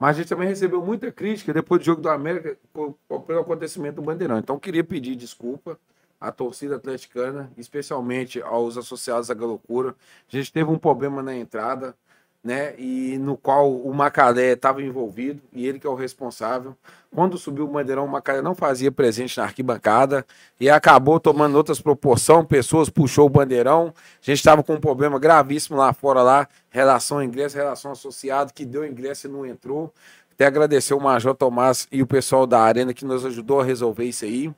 Mas 0.00 0.16
a 0.16 0.18
gente 0.18 0.28
também 0.28 0.48
recebeu 0.48 0.84
muita 0.84 1.12
crítica 1.12 1.52
depois 1.54 1.80
do 1.80 1.84
jogo 1.84 2.02
do 2.02 2.08
América 2.10 2.56
pelo 2.72 3.40
acontecimento 3.40 3.94
do 3.96 4.02
Bandeirão. 4.02 4.38
Então, 4.38 4.56
eu 4.56 4.60
queria 4.60 4.82
pedir 4.82 5.14
desculpa 5.14 5.78
à 6.22 6.30
torcida 6.30 6.76
atleticana, 6.76 7.50
especialmente 7.58 8.40
aos 8.40 8.76
associados 8.76 9.28
à 9.28 9.34
loucura. 9.34 9.94
A 10.32 10.36
gente 10.36 10.52
teve 10.52 10.70
um 10.70 10.78
problema 10.78 11.20
na 11.20 11.34
entrada, 11.34 11.96
né? 12.44 12.74
E 12.78 13.18
no 13.18 13.36
qual 13.36 13.72
o 13.72 13.92
Macalé 13.92 14.52
estava 14.52 14.82
envolvido, 14.82 15.42
e 15.52 15.66
ele 15.66 15.80
que 15.80 15.86
é 15.86 15.90
o 15.90 15.94
responsável. 15.94 16.76
Quando 17.14 17.36
subiu 17.36 17.64
o 17.64 17.68
Bandeirão, 17.68 18.04
o 18.04 18.08
Macalé 18.08 18.40
não 18.40 18.54
fazia 18.54 18.90
presente 18.90 19.36
na 19.36 19.44
arquibancada 19.44 20.24
e 20.58 20.70
acabou 20.70 21.20
tomando 21.20 21.56
outras 21.56 21.80
proporções. 21.80 22.46
Pessoas 22.46 22.88
puxou 22.88 23.26
o 23.26 23.30
Bandeirão. 23.30 23.92
A 23.96 24.24
gente 24.24 24.38
estava 24.38 24.62
com 24.62 24.74
um 24.74 24.80
problema 24.80 25.18
gravíssimo 25.18 25.76
lá 25.76 25.92
fora, 25.92 26.22
lá, 26.22 26.48
relação 26.70 27.18
ao 27.18 27.24
ingresso, 27.24 27.56
relação 27.56 27.92
associado, 27.92 28.52
que 28.52 28.64
deu 28.64 28.86
ingresso 28.86 29.26
e 29.26 29.30
não 29.30 29.44
entrou. 29.44 29.92
Até 30.32 30.46
agradecer 30.46 30.94
o 30.94 31.00
Major 31.00 31.34
Tomás 31.34 31.86
e 31.92 32.02
o 32.02 32.06
pessoal 32.06 32.46
da 32.46 32.60
Arena 32.60 32.94
que 32.94 33.04
nos 33.04 33.24
ajudou 33.26 33.60
a 33.60 33.64
resolver 33.64 34.04
isso 34.04 34.24
aí. 34.24 34.52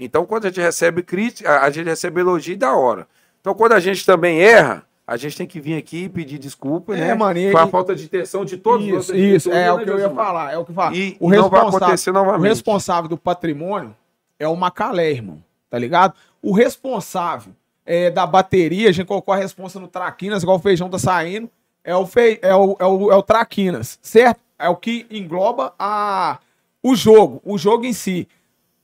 Então, 0.00 0.24
quando 0.24 0.46
a 0.46 0.48
gente 0.48 0.60
recebe 0.60 1.02
crítica, 1.02 1.60
a 1.60 1.70
gente 1.70 1.86
recebe 1.86 2.20
elogio 2.20 2.56
da 2.56 2.74
hora. 2.74 3.06
Então, 3.40 3.54
quando 3.54 3.72
a 3.72 3.80
gente 3.80 4.04
também 4.04 4.40
erra, 4.40 4.82
a 5.06 5.16
gente 5.16 5.36
tem 5.36 5.46
que 5.46 5.60
vir 5.60 5.76
aqui 5.76 6.04
e 6.04 6.08
pedir 6.08 6.38
desculpa, 6.38 6.94
É, 6.96 7.08
né? 7.08 7.14
mano, 7.14 7.38
Foi 7.52 7.60
a 7.60 7.66
falta 7.66 7.94
de 7.94 8.06
atenção 8.06 8.44
de 8.44 8.56
todos 8.56 8.86
os 8.86 9.08
Isso, 9.08 9.16
isso. 9.16 9.50
É 9.50 9.64
diretores, 9.64 9.74
o 9.74 9.78
né, 9.78 9.84
que 9.84 9.90
eu 9.90 9.98
ia 9.98 10.10
falar. 10.14 10.52
É 10.52 10.58
o 10.58 10.64
que 10.64 10.72
eu. 10.72 10.92
E 10.92 11.16
o 11.20 11.28
não 11.30 11.48
vai 11.50 11.60
acontecer 11.60 12.10
O 12.10 12.12
novamente. 12.14 12.48
responsável 12.48 13.08
do 13.08 13.18
patrimônio 13.18 13.94
é 14.38 14.48
o 14.48 14.56
Macalé, 14.56 15.10
irmão. 15.10 15.42
Tá 15.68 15.78
ligado? 15.78 16.14
O 16.42 16.52
responsável 16.52 17.52
é, 17.84 18.10
da 18.10 18.26
bateria, 18.26 18.88
a 18.88 18.92
gente 18.92 19.06
colocou 19.06 19.34
a 19.34 19.36
responsa 19.36 19.78
no 19.78 19.88
Traquinas, 19.88 20.42
igual 20.42 20.56
o 20.56 20.60
feijão 20.60 20.88
tá 20.88 20.98
saindo, 20.98 21.50
é 21.84 21.94
o, 21.94 22.06
fe... 22.06 22.38
é 22.40 22.54
o, 22.54 22.76
é 22.78 22.86
o, 22.86 23.12
é 23.12 23.16
o 23.16 23.22
Traquinas, 23.22 23.98
certo? 24.00 24.40
É 24.58 24.68
o 24.68 24.76
que 24.76 25.06
engloba 25.10 25.74
a... 25.78 26.38
o 26.82 26.94
jogo, 26.94 27.40
o 27.44 27.58
jogo 27.58 27.84
em 27.84 27.92
si. 27.92 28.28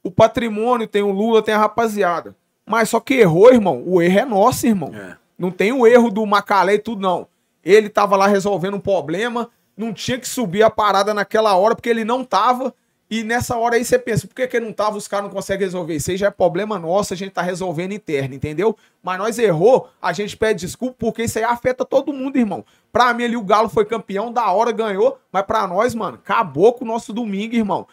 O 0.07 0.11
patrimônio 0.13 0.87
tem 0.87 1.03
o 1.03 1.11
Lula, 1.11 1.43
tem 1.43 1.53
a 1.53 1.59
rapaziada. 1.59 2.37
Mas 2.65 2.91
só 2.91 3.01
que 3.01 3.15
errou, 3.15 3.53
irmão. 3.53 3.83
O 3.85 4.01
erro 4.01 4.19
é 4.21 4.25
nosso, 4.25 4.65
irmão. 4.65 4.93
É. 4.95 5.17
Não 5.37 5.51
tem 5.51 5.73
o 5.73 5.85
erro 5.85 6.13
do 6.13 6.25
Macalé 6.25 6.75
e 6.75 6.79
tudo, 6.79 7.03
não. 7.03 7.27
Ele 7.65 7.89
tava 7.89 8.17
lá 8.17 8.29
resolvendo 8.29 8.75
um 8.75 8.81
problema, 8.81 9.51
não 9.77 9.93
tinha 9.93 10.17
que 10.17 10.29
subir 10.29 10.63
a 10.63 10.71
parada 10.71 11.13
naquela 11.13 11.57
hora, 11.57 11.75
porque 11.75 11.89
ele 11.89 12.05
não 12.05 12.23
tava. 12.23 12.73
E 13.09 13.23
nessa 13.23 13.57
hora 13.57 13.77
aí 13.77 13.85
você 13.85 13.99
pensa, 13.99 14.27
por 14.27 14.35
que, 14.35 14.47
que 14.49 14.59
não 14.59 14.73
tava, 14.73 14.97
os 14.97 15.07
caras 15.07 15.27
não 15.27 15.33
conseguem 15.33 15.65
resolver? 15.65 15.95
Isso 15.95 16.11
aí 16.11 16.17
já 16.17 16.27
é 16.27 16.31
problema 16.31 16.77
nosso, 16.79 17.15
a 17.15 17.17
gente 17.17 17.31
tá 17.31 17.41
resolvendo 17.41 17.93
interno, 17.93 18.35
entendeu? 18.35 18.77
Mas 19.01 19.17
nós 19.19 19.39
errou, 19.39 19.89
a 20.03 20.13
gente 20.13 20.37
pede 20.37 20.61
desculpa, 20.67 20.97
porque 20.99 21.23
isso 21.23 21.39
aí 21.39 21.45
afeta 21.45 21.85
todo 21.85 22.13
mundo, 22.13 22.37
irmão. 22.37 22.65
Pra 22.93 23.15
mim 23.15 23.25
ali 23.25 23.37
o 23.37 23.45
Galo 23.45 23.69
foi 23.69 23.85
campeão, 23.85 24.33
da 24.33 24.51
hora 24.51 24.73
ganhou, 24.73 25.19
mas 25.31 25.43
pra 25.45 25.67
nós, 25.69 25.95
mano, 25.95 26.17
acabou 26.23 26.73
com 26.73 26.85
o 26.85 26.89
nosso 26.89 27.13
domingo, 27.13 27.55
irmão. 27.55 27.87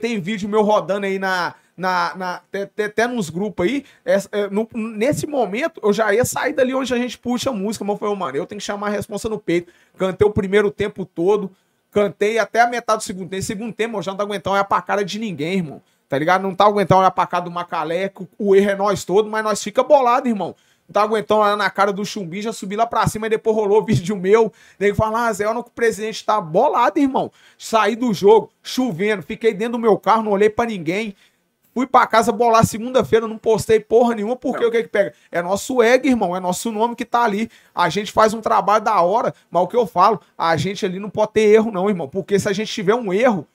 Tem 0.00 0.20
vídeo 0.20 0.48
meu 0.48 0.62
rodando 0.62 1.06
aí 1.06 1.18
na, 1.18 1.54
na, 1.74 2.14
na- 2.16 2.34
até, 2.52 2.84
até- 2.84 3.06
nos 3.06 3.30
grupos 3.30 3.64
aí. 3.66 3.84
É, 4.04 4.18
no- 4.50 4.68
nesse 4.74 5.26
momento, 5.26 5.80
eu 5.82 5.94
já 5.94 6.12
ia 6.12 6.24
sair 6.26 6.52
dali 6.52 6.74
onde 6.74 6.92
a 6.92 6.98
gente 6.98 7.16
puxa 7.16 7.48
a 7.48 7.52
música, 7.54 7.84
mas 7.86 7.98
falei, 7.98 8.14
mano, 8.16 8.36
eu 8.36 8.44
tenho 8.44 8.58
que 8.58 8.66
chamar 8.66 8.88
a 8.88 8.90
responsa 8.90 9.28
no 9.30 9.38
peito. 9.38 9.72
Cantei 9.96 10.26
o 10.26 10.30
primeiro 10.32 10.70
tempo 10.70 11.06
todo, 11.06 11.50
cantei 11.90 12.38
até 12.38 12.60
a 12.60 12.66
metade 12.66 12.98
do 12.98 13.04
segundo 13.04 13.28
tempo. 13.28 13.42
Segundo 13.42 13.72
tempo, 13.72 13.98
eu 13.98 14.02
já 14.02 14.12
não 14.12 14.18
tá 14.18 14.24
aguentando 14.24 14.54
olhar 14.54 14.64
pra 14.64 14.82
cara 14.82 15.04
de 15.04 15.18
ninguém, 15.18 15.54
irmão. 15.54 15.82
Tá 16.08 16.18
ligado? 16.18 16.42
Não 16.42 16.54
tá 16.54 16.64
aguentando 16.64 17.00
olhar 17.00 17.10
pra 17.10 17.26
cara 17.26 17.44
do 17.44 17.50
Macaleco. 17.50 18.28
O 18.38 18.56
erro 18.56 18.70
é 18.70 18.76
nós 18.76 19.04
todos, 19.04 19.30
mas 19.30 19.44
nós 19.44 19.62
fica 19.62 19.82
bolado, 19.82 20.28
irmão. 20.28 20.54
Não 20.88 20.92
tá 20.94 21.02
aguentando 21.02 21.42
olhar 21.42 21.56
na 21.56 21.68
cara 21.68 21.92
do 21.92 22.02
Chumbi, 22.02 22.40
já 22.40 22.50
subi 22.50 22.74
lá 22.74 22.86
pra 22.86 23.06
cima 23.06 23.26
e 23.26 23.30
depois 23.30 23.54
rolou 23.54 23.84
vídeo 23.84 24.16
meu. 24.16 24.50
Daí 24.78 24.94
fala, 24.94 25.26
ah, 25.26 25.32
Zé, 25.32 25.46
olha 25.46 25.62
que 25.62 25.68
o 25.68 25.72
presidente 25.72 26.24
tá 26.24 26.40
bolado, 26.40 26.98
irmão. 26.98 27.30
Saí 27.58 27.94
do 27.94 28.14
jogo, 28.14 28.50
chovendo, 28.62 29.22
fiquei 29.22 29.52
dentro 29.52 29.72
do 29.72 29.78
meu 29.78 29.98
carro, 29.98 30.22
não 30.22 30.32
olhei 30.32 30.48
pra 30.48 30.64
ninguém. 30.64 31.14
Fui 31.78 31.86
pra 31.86 32.08
casa 32.08 32.32
bolar 32.32 32.66
segunda-feira, 32.66 33.28
não 33.28 33.38
postei 33.38 33.78
porra 33.78 34.12
nenhuma, 34.12 34.34
porque 34.34 34.64
o 34.64 34.68
que 34.72 34.82
que 34.82 34.88
pega? 34.88 35.14
É 35.30 35.40
nosso 35.40 35.80
egg, 35.80 36.08
irmão, 36.08 36.34
é 36.34 36.40
nosso 36.40 36.72
nome 36.72 36.96
que 36.96 37.04
tá 37.04 37.22
ali. 37.22 37.48
A 37.72 37.88
gente 37.88 38.10
faz 38.10 38.34
um 38.34 38.40
trabalho 38.40 38.82
da 38.82 39.00
hora, 39.00 39.32
mas 39.48 39.62
o 39.62 39.68
que 39.68 39.76
eu 39.76 39.86
falo, 39.86 40.20
a 40.36 40.56
gente 40.56 40.84
ali 40.84 40.98
não 40.98 41.08
pode 41.08 41.34
ter 41.34 41.42
erro 41.42 41.70
não, 41.70 41.88
irmão, 41.88 42.08
porque 42.08 42.36
se 42.36 42.48
a 42.48 42.52
gente 42.52 42.72
tiver 42.72 42.96
um 42.96 43.12
erro, 43.12 43.46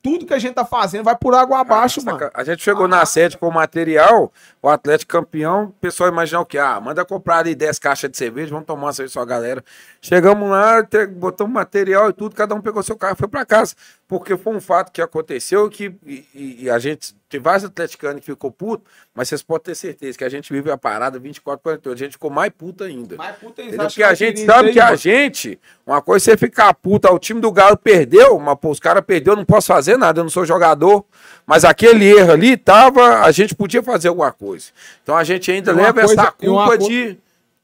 tudo 0.00 0.24
que 0.24 0.32
a 0.32 0.38
gente 0.38 0.54
tá 0.54 0.64
fazendo 0.64 1.02
vai 1.04 1.16
por 1.16 1.34
água 1.34 1.58
abaixo, 1.58 2.00
Saca? 2.00 2.16
mano. 2.16 2.30
A 2.32 2.44
gente 2.44 2.62
chegou 2.62 2.86
na 2.86 3.04
sede 3.04 3.36
com 3.36 3.48
o 3.48 3.52
material, 3.52 4.32
o 4.62 4.68
Atlético 4.68 5.10
campeão, 5.10 5.64
o 5.64 5.72
pessoal 5.80 6.08
imaginou 6.08 6.42
o 6.42 6.46
quê? 6.46 6.56
Ah, 6.56 6.78
manda 6.80 7.04
comprar 7.04 7.38
ali 7.38 7.52
10 7.54 7.80
caixas 7.80 8.08
de 8.08 8.16
cerveja, 8.16 8.50
vamos 8.50 8.64
tomar 8.64 8.86
uma 8.86 8.92
cerveja 8.92 9.14
só, 9.14 9.24
galera. 9.24 9.62
Chegamos 10.00 10.48
lá, 10.48 10.86
botamos 11.16 11.52
material 11.52 12.10
e 12.10 12.12
tudo, 12.12 12.36
cada 12.36 12.54
um 12.54 12.60
pegou 12.60 12.80
seu 12.82 12.96
carro 12.96 13.14
e 13.14 13.18
foi 13.18 13.26
pra 13.28 13.44
casa. 13.44 13.74
Porque 14.06 14.36
foi 14.36 14.54
um 14.54 14.60
fato 14.60 14.92
que 14.92 15.02
aconteceu 15.02 15.68
que 15.68 15.92
e, 16.06 16.24
e- 16.32 16.56
e 16.64 16.70
a 16.70 16.78
gente, 16.78 17.14
tem 17.28 17.38
vários 17.40 17.64
atleticanos 17.64 18.20
que 18.20 18.26
ficou 18.26 18.50
puto, 18.50 18.84
mas 19.14 19.28
vocês 19.28 19.42
podem 19.42 19.64
ter 19.64 19.74
certeza 19.74 20.16
que 20.16 20.24
a 20.24 20.28
gente 20.28 20.52
vive 20.52 20.70
a 20.70 20.78
parada 20.78 21.18
24, 21.18 21.62
48, 21.62 21.94
a 21.94 21.98
gente 22.06 22.12
ficou 22.12 22.30
mais 22.30 22.50
puto 22.56 22.84
ainda. 22.84 23.16
Mas, 23.16 23.36
puta, 23.36 23.62
acham 23.62 23.76
Porque 23.76 24.02
a 24.02 24.14
gente 24.14 24.44
sabe 24.46 24.72
que 24.72 24.80
a 24.80 24.94
gente, 24.96 25.58
uma 25.86 26.00
coisa 26.00 26.30
é 26.30 26.32
você 26.32 26.36
ficar 26.38 26.72
puta, 26.74 27.12
o 27.12 27.18
time 27.18 27.40
do 27.40 27.52
Galo 27.52 27.76
perdeu, 27.76 28.38
mas 28.38 28.58
pô, 28.58 28.70
os 28.70 28.80
caras 28.80 29.04
perdeu, 29.04 29.32
eu 29.34 29.36
não 29.36 29.44
posso 29.44 29.66
fazer 29.66 29.98
nada, 29.98 30.20
eu 30.20 30.24
não 30.24 30.30
sou 30.30 30.46
jogador. 30.46 31.04
Mas 31.46 31.64
aquele 31.64 32.06
erro 32.06 32.32
ali 32.32 32.56
tava, 32.56 33.20
a 33.20 33.30
gente 33.30 33.54
podia 33.54 33.82
fazer 33.82 34.08
alguma 34.08 34.32
coisa. 34.32 34.66
Então 35.02 35.16
a 35.16 35.24
gente 35.24 35.50
ainda 35.50 35.72
leva 35.72 36.00
coisa- 36.00 36.22
essa 36.22 36.32
culpa 36.32 36.78
de 36.78 37.18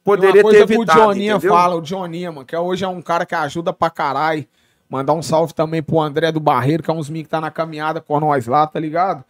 poderia 0.05 0.37
Uma 0.37 0.43
coisa 0.43 0.59
ter 0.59 0.67
que 0.67 0.75
evitado, 0.75 1.01
o 1.01 1.05
Joninha 1.05 1.33
entendeu? 1.37 1.55
fala, 1.55 1.77
o 1.77 1.85
Joninha, 1.85 2.31
mano, 2.31 2.45
que 2.45 2.55
hoje 2.55 2.85
é 2.85 2.89
um 2.89 3.01
cara 3.01 3.25
que 3.25 3.35
ajuda 3.35 3.73
pra 3.73 3.89
caralho. 3.89 4.47
Mandar 4.91 5.15
um 5.15 5.23
salve 5.23 5.55
também 5.55 5.83
pro 5.83 5.99
André 5.99 6.31
do 6.31 6.39
Barreiro, 6.39 6.83
que 6.83 6.91
é 6.91 6.95
uns 6.95 7.09
meninos 7.09 7.27
que 7.27 7.31
tá 7.31 7.41
na 7.41 7.51
caminhada 7.51 8.03
com 8.03 8.21
nós 8.21 8.47
lá, 8.47 8.67
tá 8.67 8.79
ligado? 8.79 9.25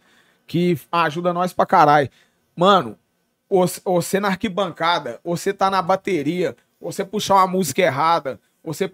Que 0.47 0.77
ajuda 0.91 1.33
nós 1.33 1.53
pra 1.53 1.65
caralho. 1.65 2.09
Mano, 2.55 2.97
você- 3.49 4.19
na 4.19 4.29
arquibancada, 4.29 5.19
você 5.23 5.53
tá 5.53 5.69
na 5.69 5.81
bateria, 5.81 6.55
você 6.79 7.03
puxar 7.03 7.35
uma 7.35 7.47
música 7.47 7.81
errada, 7.81 8.39
você 8.63 8.91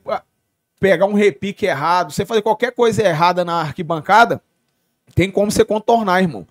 pegar 0.80 1.06
um 1.06 1.14
repique 1.14 1.66
errado, 1.66 2.12
você 2.12 2.26
fazer 2.26 2.42
qualquer 2.42 2.72
coisa 2.72 3.04
errada 3.04 3.46
na 3.46 3.62
arquibancada, 3.62 4.42
tem 5.14 5.30
como 5.30 5.52
você 5.52 5.64
contornar, 5.64 6.22
irmão. 6.22 6.48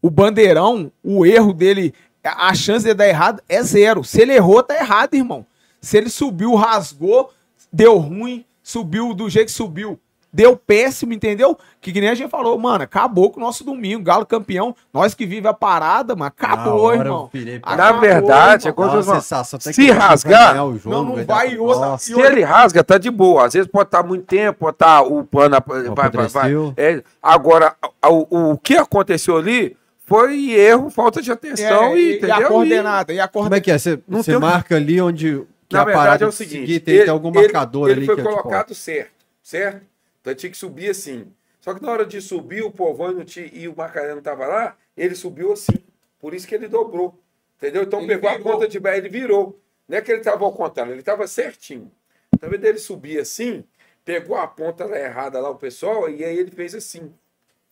O 0.00 0.08
bandeirão, 0.08 0.92
o 1.02 1.26
erro 1.26 1.52
dele, 1.52 1.92
a 2.22 2.54
chance 2.54 2.84
de 2.84 2.94
dar 2.94 3.08
errado 3.08 3.42
é 3.48 3.62
zero. 3.62 4.04
Se 4.04 4.22
ele 4.22 4.32
errou, 4.34 4.62
tá 4.62 4.76
errado, 4.76 5.14
irmão. 5.14 5.44
Se 5.80 5.96
ele 5.96 6.08
subiu, 6.08 6.54
rasgou, 6.54 7.32
deu 7.72 7.98
ruim, 7.98 8.44
subiu 8.62 9.12
do 9.14 9.28
jeito 9.28 9.46
que 9.46 9.52
subiu, 9.52 9.98
deu 10.32 10.56
péssimo, 10.56 11.12
entendeu? 11.12 11.56
Que, 11.80 11.92
que 11.92 12.00
nem 12.00 12.10
a 12.10 12.14
gente 12.14 12.30
falou, 12.30 12.56
mano, 12.58 12.84
acabou 12.84 13.30
com 13.30 13.40
o 13.40 13.42
nosso 13.42 13.64
domingo, 13.64 14.02
Galo 14.02 14.26
campeão, 14.26 14.74
nós 14.92 15.14
que 15.14 15.24
vive 15.24 15.48
a 15.48 15.54
parada, 15.54 16.14
mas 16.14 16.28
acabou, 16.28 16.82
hora 16.82 16.96
irmão. 16.98 17.28
pra- 17.28 17.40
Na 17.76 17.84
Acabou, 17.84 18.00
verdade, 18.00 18.68
é 18.68 18.70
irmão. 18.70 19.02
vão- 19.06 19.14
sensação 19.20 19.58
até 19.60 19.72
se 19.72 19.80
que 19.80 19.88
vai 19.92 19.98
rasgar, 20.08 20.54
jogo, 20.56 20.80
não, 20.90 21.04
não 21.04 21.24
dar 21.24 21.34
vai, 21.34 21.52
e 21.54 21.58
outra- 21.58 21.86
Nossa. 21.86 22.12
e 22.12 22.14
Se 22.14 22.20
ele 22.20 22.42
rasga, 22.42 22.84
tá 22.84 22.98
de 22.98 23.10
boa. 23.10 23.46
Às 23.46 23.54
vezes 23.54 23.70
pode 23.70 23.88
estar 23.88 24.02
muito 24.02 24.24
tempo, 24.26 24.58
pode 24.60 24.74
estar 24.74 25.02
o 25.02 25.24
pano. 25.24 25.56
Vai, 25.94 26.10
vai, 26.10 26.28
vai. 26.28 26.52
É, 26.76 27.02
agora, 27.22 27.74
o, 28.06 28.52
o 28.52 28.58
que 28.58 28.76
aconteceu 28.76 29.36
ali 29.36 29.76
foi 30.06 30.50
erro, 30.52 30.90
falta 30.90 31.20
de 31.22 31.30
atenção 31.32 31.92
É, 31.92 31.96
e, 31.96 31.98
e, 31.98 32.12
e 32.12 32.16
entendeu? 32.18 32.36
a 32.36 32.40
E- 32.40 32.44
coordenada, 32.44 33.12
e 33.12 33.20
a 33.20 33.28
Como 33.28 33.46
é 33.46 33.48
coordenada. 33.48 33.60
que 33.62 33.70
é? 33.70 33.78
Você, 33.78 33.98
Não 34.08 34.22
você 34.22 34.32
tem 34.32 34.40
marca 34.40 34.76
ali 34.76 35.00
onde 35.00 35.42
que 35.68 35.74
Na 35.76 35.82
a 35.82 35.84
verdade 35.84 36.04
parada 36.06 36.24
é 36.24 36.28
o 36.28 36.32
seguinte, 36.32 36.60
seguir, 36.66 36.80
tem, 36.80 36.98
tem 37.00 37.08
algum 37.10 37.30
marcador 37.30 37.88
ele 37.90 37.98
ali 37.98 38.06
foi 38.06 38.14
que 38.14 38.20
é, 38.22 38.24
tipo, 38.24 38.36
colocado 38.42 38.74
certo, 38.74 39.10
certo? 39.42 39.82
Então 40.20 40.34
tinha 40.34 40.50
que 40.50 40.56
subir 40.56 40.90
assim. 40.90 41.32
Só 41.60 41.74
que 41.74 41.82
na 41.82 41.90
hora 41.90 42.06
de 42.06 42.20
subir, 42.20 42.62
o 42.62 42.70
povão 42.70 43.20
e, 43.20 43.60
e 43.62 43.68
o 43.68 43.76
Macarena 43.76 44.14
não 44.16 44.22
tava 44.22 44.46
lá, 44.46 44.76
ele 44.96 45.14
subiu 45.14 45.52
assim. 45.52 45.78
Por 46.18 46.34
isso 46.34 46.46
que 46.46 46.54
ele 46.54 46.68
dobrou. 46.68 47.20
Entendeu? 47.56 47.82
Então 47.82 48.00
Ele 48.00 48.08
pegou 48.08 48.30
virou. 48.30 48.30
a 48.30 48.38
conta 48.38 48.68
de 48.68 48.78
baixo, 48.78 48.98
ele 48.98 49.08
virou. 49.08 49.60
Não 49.88 49.98
é 49.98 50.00
que 50.00 50.12
ele 50.12 50.22
tava 50.22 50.44
ao 50.44 50.52
contrário, 50.52 50.92
ele 50.92 51.02
tava 51.02 51.26
certinho. 51.26 51.90
Então, 52.34 52.48
invés 52.48 52.62
dele 52.62 52.78
subir 52.78 53.18
assim, 53.20 53.64
pegou 54.04 54.36
a 54.36 54.46
ponta 54.46 54.84
lá 54.84 54.98
errada 54.98 55.40
lá, 55.40 55.50
o 55.50 55.56
pessoal, 55.56 56.08
e 56.08 56.24
aí 56.24 56.38
ele 56.38 56.50
fez 56.50 56.74
assim. 56.74 57.12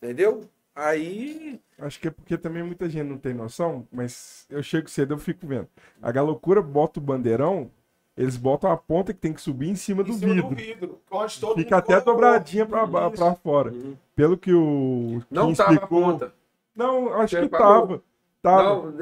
Entendeu? 0.01 0.49
Aí. 0.75 1.59
Acho 1.79 1.99
que 1.99 2.07
é 2.07 2.11
porque 2.11 2.37
também 2.37 2.63
muita 2.63 2.89
gente 2.89 3.07
não 3.07 3.17
tem 3.17 3.33
noção, 3.33 3.87
mas 3.91 4.45
eu 4.49 4.61
chego 4.61 4.89
cedo 4.89 5.13
eu 5.13 5.17
fico 5.17 5.47
vendo. 5.47 5.67
A 6.01 6.11
galocura 6.11 6.61
bota 6.61 6.99
o 6.99 7.03
bandeirão, 7.03 7.71
eles 8.17 8.35
botam 8.35 8.71
a 8.71 8.75
ponta 8.77 9.13
que 9.13 9.19
tem 9.19 9.31
que 9.33 9.41
subir 9.41 9.69
em 9.69 9.75
cima 9.75 10.03
do 10.03 10.11
Em 10.11 10.17
cima 10.17 10.33
vidro. 10.33 10.55
vidro, 10.55 11.01
onde 11.11 11.39
todo 11.39 11.55
Fica 11.57 11.77
até 11.77 12.01
dobradinha 12.01 12.65
pra 12.65 12.87
fora. 13.35 13.73
Pelo 14.15 14.37
que 14.37 14.51
o 14.53 15.21
Não 15.29 15.53
tava 15.53 15.69
a 15.69 15.73
explicou- 15.73 16.01
ponta. 16.01 16.33
Não, 16.75 17.13
acho 17.13 17.29
Você 17.29 17.35
que 17.37 17.41
reparou? 17.43 17.81
tava. 17.87 18.01
Tava. 18.39 18.63
Não, 18.63 18.93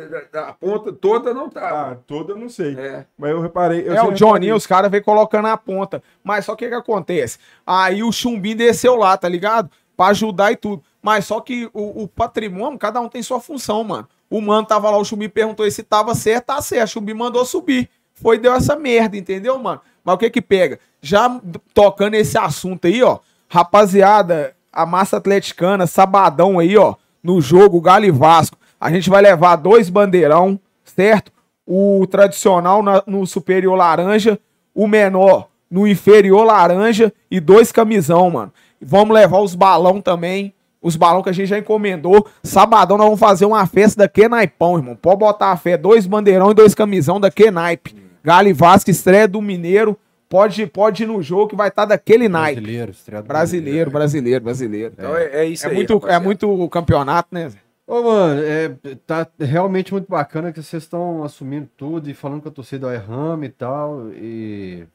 a 0.44 0.54
ponta 0.54 0.94
toda 0.94 1.34
não 1.34 1.50
tava. 1.50 1.92
Ah, 1.92 1.98
toda 2.08 2.32
eu 2.34 2.38
não 2.38 2.50
sei. 2.50 2.74
É. 2.80 3.06
Mas 3.18 3.32
eu 3.32 3.42
reparei. 3.42 3.88
Eu 3.88 3.94
É, 3.94 4.02
o 4.02 4.12
Johnny, 4.14 4.52
os 4.52 4.66
caras 4.66 4.90
vêm 4.90 5.02
colocando 5.04 5.48
a 5.48 5.58
ponta. 5.58 6.02
Mas 6.24 6.46
só 6.46 6.54
o 6.54 6.56
que 6.56 6.68
que 6.68 6.74
acontece? 6.74 7.38
Aí 7.66 8.02
o 8.02 8.12
Chumbim 8.12 8.56
desceu 8.56 8.96
lá, 8.96 9.16
tá 9.18 9.28
ligado? 9.30 9.70
Pra 9.96 10.08
ajudar 10.08 10.52
e 10.52 10.56
tudo. 10.56 10.82
Mas 11.02 11.26
só 11.26 11.40
que 11.42 11.70
o, 11.74 12.04
o 12.04 12.08
patrimônio, 12.08 12.80
cada 12.80 13.00
um 13.02 13.10
tem 13.10 13.22
sua 13.22 13.40
função, 13.40 13.84
mano. 13.84 14.08
O 14.30 14.42
mano 14.42 14.66
tava 14.66 14.90
lá, 14.90 14.98
o 14.98 15.06
Chumbim 15.06 15.30
perguntou 15.30 15.70
se 15.70 15.84
tava 15.84 16.16
certo, 16.16 16.46
tá 16.46 16.62
certo. 16.62 16.88
O 16.88 16.92
Chumbim 16.94 17.14
mandou 17.14 17.46
subir. 17.46 17.90
Foi, 18.16 18.38
deu 18.38 18.54
essa 18.54 18.76
merda, 18.76 19.18
entendeu, 19.18 19.58
mano? 19.60 19.82
Mas 20.04 20.16
o 20.16 20.18
que 20.18 20.30
que 20.30 20.42
pega? 20.42 20.80
Já 21.02 21.40
tocando 21.74 22.14
esse 22.16 22.38
assunto 22.38 22.88
aí, 22.88 23.04
ó. 23.04 23.20
Rapaziada, 23.50 24.54
a 24.72 24.86
massa 24.86 25.18
atleticana, 25.18 25.86
sabadão 25.88 26.60
aí, 26.60 26.78
ó. 26.78 26.96
No 27.24 27.42
jogo, 27.42 27.82
Galo 27.82 28.06
e 28.06 28.12
Vasco. 28.12 28.58
A 28.80 28.92
gente 28.92 29.10
vai 29.10 29.22
levar 29.22 29.56
dois 29.56 29.90
bandeirão, 29.90 30.60
certo? 30.84 31.32
O 31.68 32.06
tradicional 32.08 32.84
na- 32.84 33.04
no 33.08 33.26
superior 33.26 33.76
laranja, 33.76 34.40
o 34.74 34.88
menor 34.88 35.48
no 35.70 35.88
inferior 35.88 36.46
laranja 36.46 37.12
e 37.30 37.40
dois 37.40 37.72
camisão, 37.72 38.30
mano. 38.30 38.54
Vamos 38.80 39.14
levar 39.16 39.40
os 39.40 39.56
balão 39.56 40.00
também. 40.00 40.54
Os 40.82 40.96
balão 40.96 41.24
que 41.24 41.30
a 41.30 41.34
gente 41.34 41.48
já 41.48 41.58
encomendou. 41.58 42.28
Sabadão 42.44 42.96
nós 42.98 43.06
vamos 43.08 43.20
fazer 43.20 43.46
uma 43.46 43.66
festa 43.66 44.04
da 44.04 44.08
Que 44.08 44.30
Naipão, 44.30 44.78
irmão. 44.78 44.96
Pode 44.96 45.18
botar 45.18 45.52
a 45.52 45.58
fé. 45.58 45.76
Dois 45.76 46.06
bandeirão 46.06 46.52
e 46.52 46.54
dois 46.54 46.76
camisão 46.76 47.20
da 47.20 47.32
Que 47.32 47.50
Naipe. 47.50 48.05
Galo 48.26 48.48
e 48.48 48.54
Vasco, 48.54 48.90
estreia 48.90 49.28
do 49.28 49.42
Mineiro. 49.42 49.98
Pode, 50.28 50.66
pode 50.66 51.04
ir 51.04 51.06
no 51.06 51.22
jogo 51.22 51.48
que 51.50 51.56
vai 51.56 51.68
estar 51.68 51.86
daquele 51.86 52.28
naipe. 52.28 52.60
Brasileiro, 52.60 52.92
estreado 52.92 53.28
Brasileiro, 53.28 53.92
brasileiro, 53.92 54.44
brasileiro. 54.44 54.94
Então 54.98 55.16
é, 55.16 55.26
é 55.42 55.46
isso 55.46 55.66
É 55.68 55.70
aí. 55.70 55.76
muito, 55.76 56.02
é 56.08 56.20
muito 56.20 56.70
campeonato, 56.70 57.30
né? 57.32 57.50
Zé? 57.50 57.60
Ô, 57.88 58.02
mano, 58.02 58.42
é, 58.44 58.70
tá 59.06 59.28
realmente 59.40 59.94
muito 59.94 60.10
bacana 60.10 60.52
que 60.52 60.62
vocês 60.62 60.82
estão 60.82 61.24
assumindo 61.24 61.70
tudo 61.78 62.10
e 62.10 62.16
falando 62.16 62.42
que 62.42 62.48
a 62.48 62.52
torcida 62.52 62.92
é 62.92 62.98
rama 62.98 63.46
e 63.46 63.50
tal. 63.50 64.10
E. 64.14 64.88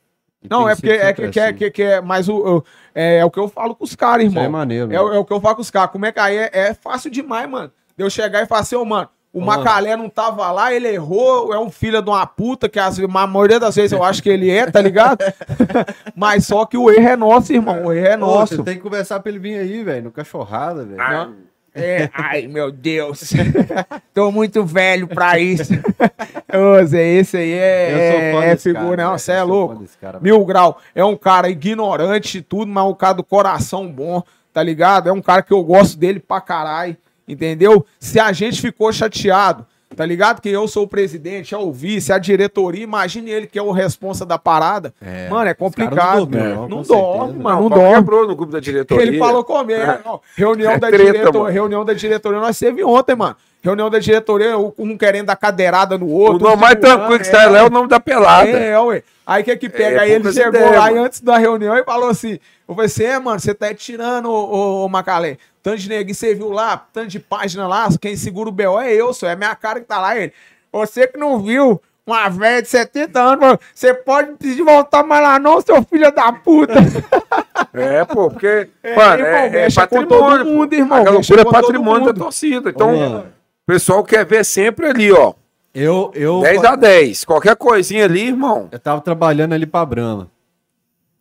e 0.42 0.48
Não, 0.50 0.68
é 0.68 0.74
porque 0.74 0.90
é 0.90 1.12
que, 1.12 1.28
que, 1.30 1.38
é, 1.38 1.44
assim. 1.44 1.54
que, 1.54 1.70
que 1.70 1.82
é 1.84 2.00
mais 2.00 2.28
o, 2.28 2.56
o- 2.58 2.64
é, 2.92 3.18
é 3.18 3.24
o 3.24 3.30
que 3.30 3.38
eu 3.38 3.46
falo 3.46 3.76
com 3.76 3.84
os 3.84 3.94
caras, 3.94 4.24
Isso 4.26 4.32
irmão. 4.32 4.44
é 4.44 4.48
maneiro. 4.48 4.90
É, 4.92 4.96
é 4.96 5.00
o 5.00 5.24
que 5.24 5.32
eu 5.32 5.40
falo 5.40 5.54
com 5.54 5.62
os 5.62 5.70
caras. 5.70 5.92
Como 5.92 6.04
é 6.04 6.10
que 6.10 6.18
aí 6.18 6.36
é, 6.36 6.50
é 6.52 6.74
fácil 6.74 7.08
demais, 7.12 7.48
mano. 7.48 7.70
De 7.96 8.02
eu 8.04 8.10
chegar 8.10 8.42
e 8.42 8.46
falar 8.46 8.62
assim, 8.62 8.74
ô, 8.74 8.84
mano, 8.84 9.08
o 9.32 9.40
Macalé 9.40 9.96
não 9.96 10.08
tava 10.08 10.50
lá, 10.50 10.74
ele 10.74 10.88
errou, 10.88 11.54
é 11.54 11.58
um 11.58 11.70
filho 11.70 12.02
de 12.02 12.10
uma 12.10 12.26
puta, 12.26 12.68
que 12.68 12.80
vezes, 12.80 12.98
a 12.98 13.26
maioria 13.26 13.60
das 13.60 13.76
vezes 13.76 13.92
eu 13.92 14.02
acho 14.02 14.20
que 14.22 14.28
ele 14.28 14.50
é, 14.50 14.68
tá 14.68 14.80
ligado? 14.80 15.18
Mas 16.16 16.46
só 16.46 16.66
que 16.66 16.76
o 16.76 16.90
erro 16.90 17.08
é 17.08 17.16
nosso, 17.16 17.52
irmão. 17.52 17.84
O 17.86 17.92
erro 17.92 18.06
é 18.06 18.16
Ô, 18.16 18.18
nosso. 18.18 18.56
Você 18.56 18.62
tem 18.64 18.74
que 18.74 18.80
conversar 18.82 19.20
pra 19.20 19.30
ele 19.30 19.38
vir 19.38 19.58
aí, 19.58 19.84
velho, 19.84 20.04
no 20.04 20.10
cachorrada, 20.10 20.84
velho. 20.84 21.00
Ah, 21.00 21.28
É, 21.72 22.10
ai, 22.12 22.48
meu 22.48 22.72
Deus. 22.72 23.32
Tô 24.12 24.32
muito 24.32 24.64
velho 24.64 25.06
pra 25.06 25.38
isso. 25.38 25.72
Ô, 26.52 26.84
Zé, 26.84 27.06
esse 27.10 27.36
aí 27.36 27.52
é, 27.52 28.32
é 28.50 28.56
figura, 28.56 28.96
cara, 28.96 29.10
não, 29.10 29.18
você 29.18 29.32
é 29.32 29.42
louco. 29.44 29.84
cara, 30.00 30.18
Mil 30.20 30.44
grau. 30.44 30.78
É 30.92 31.04
um 31.04 31.16
cara 31.16 31.48
ignorante 31.48 32.38
e 32.38 32.42
tudo, 32.42 32.66
mas 32.66 32.84
um 32.84 32.94
cara 32.94 33.14
do 33.14 33.22
coração 33.22 33.86
bom, 33.86 34.20
tá 34.52 34.60
ligado? 34.60 35.08
É 35.08 35.12
um 35.12 35.22
cara 35.22 35.42
que 35.42 35.52
eu 35.52 35.62
gosto 35.62 35.96
dele 35.96 36.18
pra 36.18 36.40
caralho, 36.40 36.96
entendeu? 37.30 37.84
Se 37.98 38.18
a 38.20 38.32
gente 38.32 38.60
ficou 38.60 38.92
chateado, 38.92 39.66
tá 39.96 40.06
ligado? 40.06 40.40
Que 40.40 40.48
eu 40.48 40.66
sou 40.68 40.84
o 40.84 40.88
presidente, 40.88 41.54
é 41.54 41.58
o 41.58 41.72
vice, 41.72 42.12
é 42.12 42.14
a 42.14 42.18
diretoria, 42.18 42.82
imagine 42.84 43.30
ele 43.30 43.46
que 43.46 43.58
é 43.58 43.62
o 43.62 43.70
responsa 43.72 44.24
da 44.24 44.38
parada. 44.38 44.94
É, 45.00 45.28
Mano, 45.28 45.44
é 45.44 45.48
não 45.48 45.54
complicado. 45.56 46.26
não 46.30 46.38
não, 46.54 46.68
não 46.68 46.76
com 46.78 46.82
dorme, 46.84 47.18
certeza. 47.26 47.42
mano, 47.42 47.60
não 47.62 47.68
dorme. 47.68 47.94
quebrou 47.96 48.28
no 48.28 48.36
grupo 48.36 48.52
da 48.52 48.60
diretoria. 48.60 49.06
Ele 49.06 49.18
falou 49.18 49.42
comigo, 49.44 49.80
É. 49.80 50.00
não, 50.04 50.20
reunião 50.36 50.72
É 50.72 50.78
da 50.78 50.88
treta, 50.88 51.04
diretoria, 51.04 51.40
mano. 51.40 51.52
reunião 51.52 51.84
da 51.84 51.92
diretoria 51.92 52.40
nós 52.40 52.58
teve 52.58 52.84
ontem, 52.84 53.16
mano. 53.16 53.36
Reunião 53.62 53.90
da 53.90 53.98
diretoria, 53.98 54.56
um 54.56 54.96
querendo 54.96 55.26
dar 55.26 55.36
cadeirada 55.36 55.98
no 55.98 56.06
O 56.06 56.12
outro. 56.12 56.38
nome 56.44 56.56
um 56.56 56.60
mais 56.60 56.76
tranquilo 56.76 57.18
que 57.20 57.26
é. 57.26 57.30
está 57.30 57.46
lá 57.46 57.58
é 57.58 57.62
o 57.64 57.70
nome 57.70 57.88
da 57.88 58.00
pelada. 58.00 58.48
É, 58.48 58.78
ué. 58.80 59.02
Aí 59.26 59.42
o 59.42 59.44
que 59.44 59.56
que 59.56 59.68
pega? 59.68 59.96
É, 59.96 59.98
aí 60.00 60.12
ele 60.12 60.32
chegou 60.32 60.48
ideias, 60.48 60.76
lá 60.76 60.90
mano. 60.90 61.04
antes 61.04 61.20
da 61.20 61.36
reunião 61.36 61.76
e 61.76 61.84
falou 61.84 62.08
assim: 62.08 62.38
Eu 62.66 62.74
falei 62.74 62.86
assim, 62.86 63.04
é, 63.04 63.18
mano, 63.18 63.38
você 63.38 63.52
tá 63.54 63.72
tirando, 63.74 64.30
ô, 64.30 64.32
ô, 64.32 64.84
ô 64.84 64.88
Macalé. 64.88 65.36
Tanto 65.62 65.76
de 65.76 65.88
neguinho, 65.90 66.14
você 66.14 66.34
viu 66.34 66.48
lá, 66.50 66.86
tanto 66.90 67.08
de 67.08 67.20
página 67.20 67.68
lá, 67.68 67.86
quem 68.00 68.16
segura 68.16 68.48
o 68.48 68.52
BO 68.52 68.80
é 68.80 68.94
eu, 68.94 69.12
só 69.12 69.28
é 69.28 69.36
minha 69.36 69.54
cara 69.54 69.78
que 69.78 69.86
tá 69.86 70.00
lá. 70.00 70.16
Ele, 70.16 70.32
você 70.72 71.06
que 71.06 71.18
não 71.18 71.38
viu 71.38 71.80
uma 72.06 72.30
velha 72.30 72.62
de 72.62 72.68
70 72.68 73.20
anos, 73.20 73.40
mano, 73.40 73.60
você 73.74 73.92
pode 73.92 74.32
pedir 74.38 74.62
voltar 74.62 75.02
mais 75.04 75.22
lá 75.22 75.38
não, 75.38 75.60
seu 75.60 75.82
filho 75.84 76.10
da 76.10 76.32
puta. 76.32 76.74
É, 77.72 78.04
pô, 78.04 78.28
porque, 78.30 78.68
É, 78.82 78.96
mano, 78.96 79.22
irmão, 79.24 79.40
é, 79.42 79.66
é 79.66 79.70
patrimônio. 79.70 80.08
todo 80.08 80.44
mundo, 80.44 80.72
irmão, 80.72 81.04
loucura 81.04 81.42
é 81.42 81.44
patrimônio 81.44 82.12
da 82.12 82.14
torcida. 82.24 82.70
Então, 82.70 82.92
o 82.92 82.98
mano, 82.98 83.26
pessoal 83.70 84.02
quer 84.02 84.24
ver 84.26 84.44
sempre 84.44 84.86
ali, 84.86 85.12
ó. 85.12 85.32
eu, 85.72 86.10
eu, 86.14 86.40
10 86.40 86.64
a 86.64 86.74
10. 86.76 87.24
Qualquer 87.24 87.54
coisinha 87.56 88.04
ali, 88.04 88.26
irmão. 88.28 88.68
eu 88.72 88.78
tava 88.80 89.00
trabalhando 89.00 89.52
ali 89.52 89.64
pra 89.64 89.86
Brahma. 89.86 90.28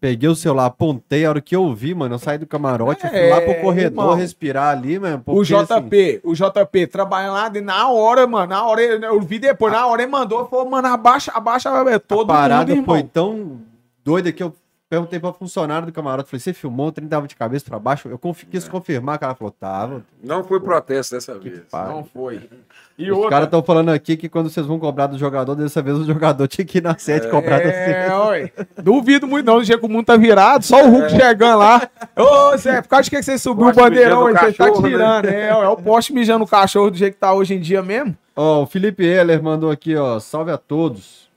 Peguei 0.01 0.29
o 0.29 0.35
celular, 0.35 0.67
apontei, 0.67 1.25
a 1.25 1.29
hora 1.29 1.41
que 1.41 1.53
eu 1.53 1.73
vi, 1.75 1.93
mano, 1.93 2.15
eu 2.15 2.19
saí 2.19 2.37
do 2.37 2.47
camarote, 2.47 3.03
eu 3.03 3.09
fui 3.11 3.29
lá 3.29 3.41
pro 3.41 3.51
É, 3.51 3.53
corredor 3.55 4.03
irmão. 4.03 4.15
respirar 4.15 4.69
ali, 4.69 4.97
mano. 4.97 5.17
O 5.17 5.33
porque, 5.35 5.53
assim, 5.53 5.81
JP, 5.81 6.21
o 6.23 6.33
JP 6.33 6.87
trabalha 6.87 7.31
lá 7.31 7.51
e 7.53 7.59
na 7.59 7.89
hora, 7.89 8.25
mano, 8.25 8.47
na 8.47 8.63
hora, 8.65 8.81
eu 8.81 9.19
vi 9.19 9.37
depois, 9.39 9.73
na 9.73 9.85
hora 9.85 10.01
ele 10.01 10.09
mandou, 10.09 10.47
falou, 10.47 10.69
mano, 10.69 10.87
abaixa, 10.87 11.33
abaixa 11.35 11.69
é, 11.89 11.99
todo 11.99 12.31
a 12.31 12.33
parada 12.33 12.73
mundo, 12.73 12.85
foi 12.85 12.99
irmão. 12.99 13.11
tão 13.13 13.57
doida 14.03 14.31
que 14.31 14.41
eu 14.41 14.53
perguntei 14.89 15.19
pra 15.19 15.31
funcionário 15.31 15.85
do 15.85 15.93
camarote, 15.93 16.29
falei, 16.29 16.39
você 16.39 16.51
filmou, 16.53 16.87
o 16.87 16.91
trem 16.91 17.07
tava 17.07 17.27
de 17.27 17.35
cabeça 17.35 17.63
pra 17.69 17.77
baixo? 17.77 18.09
Eu 18.09 18.17
confi- 18.17 18.47
quis 18.47 18.65
É. 18.65 18.69
confirmar, 18.69 19.19
que 19.19 19.23
ela 19.23 19.35
falou, 19.35 19.51
tava. 19.51 20.03
Não 20.23 20.43
foi 20.43 20.59
protesto 20.59 21.13
dessa 21.15 21.37
vez. 21.37 21.61
Pá. 21.69 21.85
Não 21.87 22.03
foi. 22.03 22.49
E 22.97 23.09
Os 23.11 23.15
outra, 23.17 23.29
caras 23.29 23.45
estão 23.45 23.61
falando 23.63 23.89
aqui 23.89 24.17
que 24.17 24.27
quando 24.27 24.49
vocês 24.49 24.65
vão 24.65 24.79
cobrar 24.79 25.07
do 25.07 25.17
jogador, 25.17 25.53
dessa 25.55 25.81
vez 25.81 25.97
o 25.97 26.05
jogador 26.05 26.47
tinha 26.47 26.65
que 26.65 26.79
ir 26.79 26.81
na 26.81 26.97
sede 26.97 27.29
cobrar 27.29 27.59
da 27.59 27.69
é, 27.69 27.85
sede. 28.09 28.13
ué. 28.27 28.51
Duvido 28.81 29.27
muito 29.27 29.45
não, 29.45 29.59
do 29.59 29.63
jeito 29.63 29.79
que 29.79 29.85
o 29.85 29.89
mundo 29.89 30.05
tá 30.07 30.17
virado, 30.17 30.65
só 30.65 30.83
o 30.83 30.89
Hulk 30.89 31.11
chegando 31.11 31.59
lá. 31.59 31.87
Ô, 32.17 32.57
Zé, 32.57 32.81
por 32.81 32.89
causa 32.89 33.03
de 33.03 33.09
que 33.11 33.21
você 33.23 33.37
subiu 33.37 33.67
o 33.67 33.73
bandeirão 33.73 34.25
aí, 34.25 34.33
você 34.35 34.53
tá 34.53 34.65
né? 34.65 34.71
tirando, 34.81 35.25
é, 35.25 35.49
é 35.49 35.67
o 35.67 35.77
poste 35.77 36.11
mijando 36.11 36.43
o 36.43 36.47
cachorro 36.47 36.89
do 36.91 36.97
jeito 36.97 37.13
que 37.13 37.19
tá 37.19 37.31
hoje 37.33 37.53
em 37.53 37.59
dia 37.59 37.81
mesmo. 37.83 38.17
Ó, 38.35 38.63
o 38.63 38.65
Felipe 38.65 39.05
Heller 39.05 39.41
mandou 39.43 39.69
aqui, 39.69 39.95
ó, 39.95 40.19
salve 40.19 40.51
a 40.51 40.57
todos. 40.57 41.28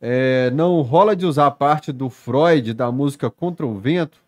É, 0.00 0.50
não 0.50 0.80
rola 0.82 1.16
de 1.16 1.24
usar 1.26 1.46
a 1.46 1.50
parte 1.50 1.92
do 1.92 2.10
Freud 2.10 2.74
da 2.74 2.92
música 2.92 3.30
Contra 3.30 3.66
o 3.66 3.74
Vento. 3.74 4.18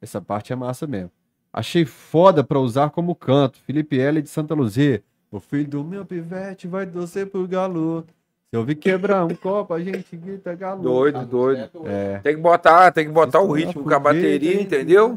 Essa 0.00 0.20
parte 0.20 0.52
é 0.52 0.56
massa 0.56 0.86
mesmo. 0.86 1.10
Achei 1.52 1.84
foda 1.84 2.42
pra 2.42 2.58
usar 2.58 2.90
como 2.90 3.14
canto. 3.14 3.58
Felipe 3.60 3.96
Heller 3.96 4.22
de 4.22 4.30
Santa 4.30 4.54
Luzia. 4.54 5.02
O 5.30 5.38
filho 5.38 5.68
do 5.68 5.84
meu 5.84 6.04
pivete 6.04 6.66
vai 6.66 6.86
torcer 6.86 7.26
pro 7.26 7.46
galo. 7.46 8.04
Se 8.50 8.56
eu 8.56 8.64
vi 8.64 8.74
quebrar 8.74 9.24
um 9.24 9.34
copo, 9.34 9.74
a 9.74 9.80
gente 9.80 10.16
grita 10.16 10.54
galo. 10.54 10.82
Doido, 10.82 11.24
doido. 11.24 11.70
É. 11.86 12.18
Tem 12.18 12.34
que 12.34 12.40
botar, 12.40 12.90
tem 12.90 13.06
que 13.06 13.12
botar 13.12 13.40
o 13.40 13.52
ritmo 13.52 13.84
com 13.84 13.94
a 13.94 13.98
bateria, 13.98 14.60
entendeu? 14.60 15.16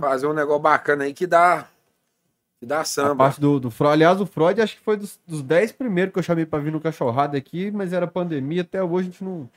Fazer 0.00 0.26
um 0.26 0.32
negócio 0.32 0.62
bacana 0.62 1.04
aí 1.04 1.12
que 1.12 1.26
dá. 1.26 1.68
Que 2.60 2.66
dá 2.66 2.80
A 2.80 2.84
samba. 2.84 3.16
parte 3.16 3.40
do, 3.40 3.60
do 3.60 3.70
Freud. 3.70 3.92
Aliás, 3.92 4.20
o 4.20 4.26
Freud 4.26 4.60
acho 4.60 4.76
que 4.76 4.82
foi 4.82 4.96
dos, 4.96 5.18
dos 5.26 5.42
10 5.42 5.72
primeiros 5.72 6.12
que 6.12 6.18
eu 6.18 6.22
chamei 6.22 6.46
pra 6.46 6.58
vir 6.58 6.72
no 6.72 6.80
cachorrada 6.80 7.36
aqui, 7.36 7.70
mas 7.70 7.92
era 7.92 8.06
pandemia, 8.06 8.62
até 8.62 8.82
hoje 8.82 9.08
a 9.08 9.10
gente 9.12 9.22
não, 9.24 9.48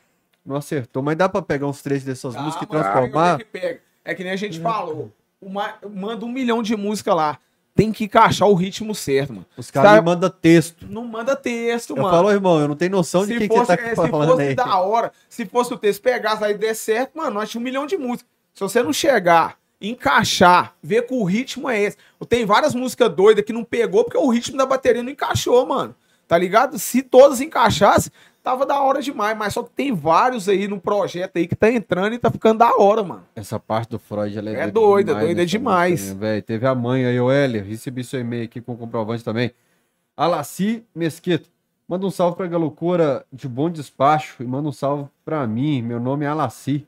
não 0.46 0.56
acertou. 0.58 1.02
Mas 1.02 1.16
dá 1.18 1.30
pra 1.30 1.42
pegar 1.42 1.68
uns 1.68 1.82
trechos 1.82 2.04
dessas 2.04 2.34
Tá, 2.36 2.42
músicas 2.42 2.64
e 2.64 2.68
transformar. 2.72 3.36
o 3.36 3.38
que 3.40 3.46
pega. 3.46 3.82
É 4.04 4.14
que 4.16 4.24
nem 4.24 4.34
a 4.34 4.36
gente 4.36 4.60
falou. 4.60 5.12
Uma, 5.42 5.76
manda 5.90 6.26
um 6.26 6.30
milhão 6.32 6.62
de 6.62 6.76
música 6.76 7.14
lá. 7.14 7.38
Tem 7.74 7.94
que 7.94 8.04
encaixar 8.04 8.50
o 8.50 8.54
ritmo 8.56 8.94
certo, 8.94 9.32
mano. 9.32 9.46
Os 9.56 9.72
caras 9.72 9.94
Tá- 9.94 10.02
mandam 10.02 10.30
texto. 10.30 10.86
Não 10.90 11.06
manda 11.06 11.34
texto, 11.38 11.92
Eu 11.96 12.02
mano. 12.04 12.10
falo, 12.10 12.30
irmão, 12.32 12.60
eu 12.60 12.68
não 12.68 12.76
tenho 12.76 12.92
noção 12.92 13.22
de 13.26 13.32
se 13.34 13.38
quem 13.40 13.48
que 13.48 13.56
fosse, 13.56 13.68
você 13.68 13.78
tá 13.78 13.84
é, 13.84 13.90
se 13.96 13.96
falando 13.96 14.32
fosse 14.32 14.42
aí. 14.42 14.56
da 14.56 14.78
hora, 14.80 15.14
se 15.30 15.46
fosse 15.46 15.74
o 15.74 15.78
texto 15.78 16.02
pegasse 16.02 16.44
aí 16.44 16.54
e 16.54 16.58
der 16.58 16.74
certo, 16.76 17.18
mano, 17.18 17.36
nós 17.36 17.50
tínhamos 17.50 17.64
um 17.66 17.70
milhão 17.72 17.86
de 17.86 17.96
músicas. 17.98 18.30
Se 18.54 18.60
você 18.60 18.84
não 18.84 18.92
chegar, 18.92 19.58
encaixar, 19.82 20.76
ver 20.82 21.04
que 21.08 21.14
o 21.14 21.24
ritmo 21.24 21.70
é 21.70 21.82
esse. 21.82 21.98
Tem 22.28 22.46
várias 22.46 22.74
músicas 22.76 23.10
doidas 23.14 23.44
que 23.46 23.54
não 23.54 23.64
pegou 23.64 24.04
porque 24.04 24.18
o 24.18 24.30
ritmo 24.30 24.58
da 24.58 24.66
bateria 24.66 25.04
não 25.04 25.12
encaixou, 25.12 25.66
mano. 25.66 25.96
Tá 26.28 26.38
ligado? 26.38 26.78
Se 26.78 27.02
todas 27.02 27.42
encaixassem, 27.42 28.12
tava 28.44 28.64
da 28.66 28.80
hora 28.82 29.02
demais. 29.02 29.36
Mas 29.38 29.54
só 29.54 29.64
que 29.64 29.72
tem 29.72 29.92
vários 29.94 30.48
aí 30.48 30.68
no 30.68 30.80
projeto 30.80 31.38
aí 31.38 31.48
que 31.48 31.56
tá 31.56 31.72
entrando 31.72 32.14
e 32.14 32.20
tá 32.20 32.30
ficando 32.30 32.60
da 32.60 32.76
hora, 32.78 33.02
mano. 33.04 33.24
Essa 33.36 33.60
parte 33.60 33.90
do 33.90 33.98
Freud, 34.00 34.38
ela 34.38 34.50
é, 34.52 34.54
É 34.62 34.72
doida, 34.72 35.16
doida 35.16 35.44
demais. 35.46 36.02
música, 36.02 36.14
né, 36.14 36.20
velho. 36.20 36.44
Teve 36.44 36.68
a 36.68 36.76
mãe 36.76 37.06
aí, 37.06 37.20
o 37.20 37.32
Heller. 37.32 37.64
Recebi 37.66 38.04
seu 38.04 38.20
e-mail 38.20 38.44
aqui 38.46 38.62
com 38.62 38.74
o 38.74 38.78
comprovante 38.78 39.24
também. 39.24 39.52
Alaci 40.16 40.84
Mesquita. 40.94 41.48
Manda 41.88 42.06
um 42.06 42.12
salve 42.12 42.38
pra 42.38 42.46
Galocura 42.46 43.26
de 43.34 43.48
bom 43.48 43.68
despacho 43.68 44.44
e 44.44 44.46
manda 44.46 44.70
um 44.70 44.72
salve 44.72 45.10
pra 45.26 45.48
mim. 45.48 45.82
Meu 45.82 46.00
nome 46.00 46.26
é 46.26 46.28
Alaci. 46.28 46.86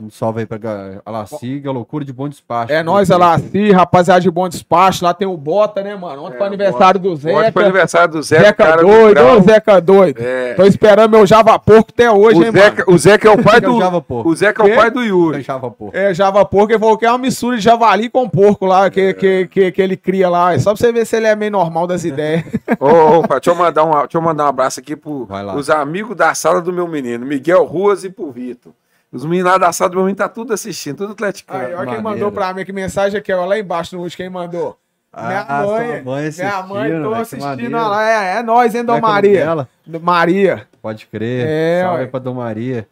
Um 0.00 0.10
salve 0.10 0.40
aí 0.40 0.46
pra 0.46 0.58
ga- 0.58 1.02
a 1.04 1.70
loucura 1.72 2.04
de 2.04 2.12
bom 2.12 2.28
despacho. 2.28 2.72
É 2.72 2.82
nóis, 2.84 3.10
Alaci, 3.10 3.72
rapaziada 3.72 4.20
de 4.20 4.30
bom 4.30 4.48
despacho. 4.48 5.04
Lá 5.04 5.12
tem 5.12 5.26
o 5.26 5.36
Bota, 5.36 5.82
né, 5.82 5.96
mano? 5.96 6.22
Ontem 6.24 6.34
É, 6.34 6.38
foi 6.38 6.44
o 6.44 6.46
aniversário 6.46 7.00
do 7.00 7.12
Ontem 7.12 7.20
foi 7.32 7.42
Zeca. 7.42 7.60
aniversário 7.60 8.12
do 8.12 8.22
Zeca, 8.22 8.42
Zeca 8.44 8.76
doido, 8.76 9.20
ô 9.20 9.40
Zeca 9.40 9.80
doido. 9.80 10.20
É. 10.22 10.54
Tô 10.54 10.64
esperando 10.64 11.10
meu 11.10 11.26
Java 11.26 11.58
Porco 11.58 11.90
até 11.92 12.10
hoje, 12.10 12.36
hein, 12.42 12.48
O 12.48 12.52
Zeca, 12.52 12.84
mano? 12.84 12.94
o 12.94 12.98
Zeca 12.98 13.28
é 13.28 13.30
o 13.32 13.42
pai 13.42 13.54
Zeca 13.54 13.66
é 13.66 13.68
o 13.68 13.72
do. 13.72 13.78
Java 13.80 14.00
Porco. 14.00 14.28
O 14.30 14.36
Zeca 14.36 14.62
é 14.68 14.72
o 14.72 14.76
pai 14.76 14.90
do 14.90 15.02
Yuri. 15.02 15.38
Fechava, 15.38 15.70
pô. 15.70 15.90
É, 15.92 16.14
Java 16.14 16.44
Porco, 16.44 16.72
ele 16.72 16.78
falou 16.78 16.96
que 16.96 17.04
é 17.04 17.10
uma 17.10 17.18
mistura 17.18 17.56
de 17.56 17.62
javali 17.62 18.08
com 18.08 18.28
porco 18.28 18.66
lá, 18.66 18.88
que, 18.90 19.14
que, 19.14 19.46
que, 19.48 19.72
que 19.72 19.82
ele 19.82 19.96
cria 19.96 20.28
lá. 20.28 20.54
É 20.54 20.58
só 20.58 20.70
pra 20.72 20.78
você 20.78 20.92
ver 20.92 21.04
se 21.06 21.16
ele 21.16 21.26
é 21.26 21.34
meio 21.34 21.50
normal 21.50 21.86
das 21.88 22.04
ideias. 22.06 22.44
Ô, 22.78 23.18
ô, 23.18 23.22
pai, 23.26 23.40
deixa 23.40 23.50
eu 23.50 23.54
mandar 23.56 23.84
um, 23.84 23.90
deixa 23.90 24.16
eu 24.16 24.22
mandar 24.22 24.44
um 24.44 24.48
abraço 24.48 24.78
aqui 24.78 24.94
pro 24.94 25.24
Vai 25.26 25.42
lá. 25.44 25.56
os 25.56 25.68
amigos 25.68 26.16
da 26.16 26.32
sala 26.34 26.60
do 26.62 26.72
meu 26.72 26.86
menino, 26.86 27.26
Miguel 27.26 27.64
Ruas 27.64 28.04
e 28.04 28.10
pro 28.10 28.30
Vitor. 28.30 28.72
Os 29.12 29.24
meninos 29.24 29.50
lá 29.50 29.58
da 29.58 29.72
sala 29.72 29.90
do 29.90 29.94
meu 29.96 30.04
menino 30.04 30.18
tá 30.18 30.28
tudo 30.28 30.52
assistindo, 30.52 30.96
tudo 30.98 31.12
atleticano. 31.12 31.66
Aí, 31.66 31.74
olha 31.74 31.90
quem 31.92 32.02
mandou 32.02 32.30
pra 32.30 32.52
mim, 32.52 32.64
que 32.64 32.72
mensagem 32.72 33.18
aqui, 33.18 33.32
ó, 33.32 33.44
lá 33.46 33.58
embaixo 33.58 33.96
no 33.96 34.02
último, 34.02 34.16
quem 34.18 34.28
mandou? 34.28 34.76
Minha 35.16 35.40
Ah, 35.48 35.62
mãe, 35.64 36.02
mãe 36.02 36.02
minha 36.02 36.02
mãe, 36.04 36.26
assistindo, 36.28 37.02
tô 37.02 37.10
que 37.14 37.16
assistindo 37.20 37.42
maneiro. 37.48 37.76
lá. 37.78 38.08
É, 38.10 38.36
é 38.38 38.42
nóis, 38.42 38.74
hein, 38.74 38.84
Dom 38.84 38.92
é 38.92 38.96
que 38.96 39.02
Maria? 39.02 39.68
Maria. 40.02 40.68
Pode 40.82 41.06
crer. 41.06 41.46
É, 41.48 41.80
Salve 41.82 42.02
ué. 42.02 42.06
pra 42.06 42.20
Dom 42.20 42.34
Maria. 42.34 42.86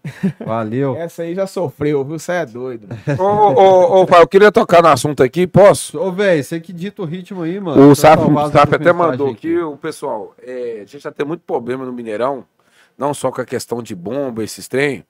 Valeu. 0.45 0.97
Essa 0.99 1.23
aí 1.23 1.35
já 1.35 1.47
sofreu, 1.47 2.03
viu? 2.03 2.19
Você 2.19 2.33
é 2.33 2.47
doido. 2.47 2.89
Ô, 3.19 3.23
ô, 3.23 4.01
ô, 4.03 4.07
pai, 4.07 4.23
eu 4.23 4.27
queria 4.27 4.51
tocar 4.51 4.83
no 4.83 4.89
assunto 4.89 5.23
aqui, 5.23 5.47
posso? 5.47 6.01
Ô, 6.01 6.11
velho, 6.11 6.43
você 6.43 6.59
que 6.59 6.73
dita 6.73 7.03
o 7.03 7.05
ritmo 7.05 7.43
aí, 7.43 7.61
mano. 7.61 7.91
O 7.91 7.95
Saf, 7.95 8.19
até 8.73 8.93
mandou 8.95 9.29
aqui. 9.29 9.37
aqui, 9.55 9.59
o 9.59 9.77
pessoal, 9.77 10.35
é, 10.43 10.77
a 10.79 10.87
gente 10.87 11.01
já 11.01 11.13
tem 11.13 11.27
muito 11.27 11.43
problema 11.43 11.85
no 11.85 11.93
Mineirão, 11.93 12.45
não 12.97 13.13
só 13.13 13.31
com 13.31 13.43
a 13.43 13.45
questão 13.45 13.83
de 13.83 13.95
bomba, 13.95 14.43
esses 14.43 14.67
trem, 14.67 15.05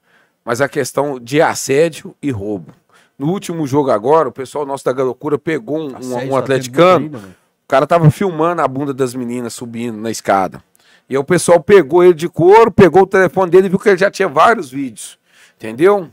mas 0.46 0.60
a 0.60 0.68
questão 0.68 1.18
de 1.18 1.42
assédio 1.42 2.14
e 2.22 2.30
roubo. 2.30 2.72
No 3.18 3.32
último 3.32 3.66
jogo 3.66 3.90
agora, 3.90 4.28
o 4.28 4.32
pessoal 4.32 4.64
nosso 4.64 4.84
da 4.84 4.92
Galocura 4.92 5.36
pegou 5.36 5.90
um, 5.90 5.96
Assédio 5.96 6.28
um 6.28 6.30
tá 6.30 6.38
atleticano, 6.38 7.10
mano. 7.10 7.28
o 7.64 7.68
cara 7.68 7.84
tava 7.84 8.08
filmando 8.12 8.62
a 8.62 8.68
bunda 8.68 8.94
das 8.94 9.12
meninas 9.12 9.54
subindo 9.54 9.98
na 9.98 10.08
escada. 10.08 10.62
E 11.10 11.14
aí 11.14 11.18
o 11.18 11.24
pessoal 11.24 11.60
pegou 11.60 12.04
ele 12.04 12.14
de 12.14 12.28
couro, 12.28 12.70
pegou 12.70 13.02
o 13.02 13.06
telefone 13.06 13.50
dele 13.50 13.66
e 13.66 13.70
viu 13.70 13.78
que 13.80 13.88
ele 13.88 13.96
já 13.96 14.08
tinha 14.08 14.28
vários 14.28 14.70
vídeos. 14.70 15.18
Entendeu? 15.56 16.08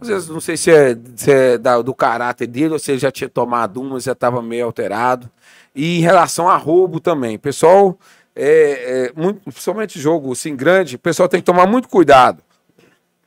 Às 0.00 0.08
vezes 0.08 0.28
não 0.30 0.40
sei 0.40 0.56
se 0.56 0.70
é, 0.70 0.96
se 1.16 1.30
é 1.30 1.58
da- 1.58 1.82
do 1.82 1.92
caráter 1.92 2.46
dele 2.46 2.72
ou 2.72 2.78
se 2.78 2.92
ele 2.92 2.98
já 3.00 3.10
tinha 3.10 3.28
tomado 3.28 3.78
uma, 3.82 4.00
já 4.00 4.12
estava 4.12 4.40
meio 4.40 4.64
alterado. 4.64 5.28
E 5.74 5.98
em 5.98 6.00
relação 6.00 6.48
a 6.48 6.56
roubo 6.56 6.98
também. 6.98 7.36
O 7.36 7.40
pessoal, 7.40 7.98
é, 8.34 9.10
é, 9.16 9.20
muito, 9.20 9.40
principalmente 9.42 10.00
jogo 10.00 10.32
assim 10.32 10.56
grande, 10.56 10.96
o 10.96 10.98
pessoal 10.98 11.28
tem 11.28 11.40
que 11.40 11.44
tomar 11.46 11.66
muito 11.66 11.88
cuidado. 11.88 12.42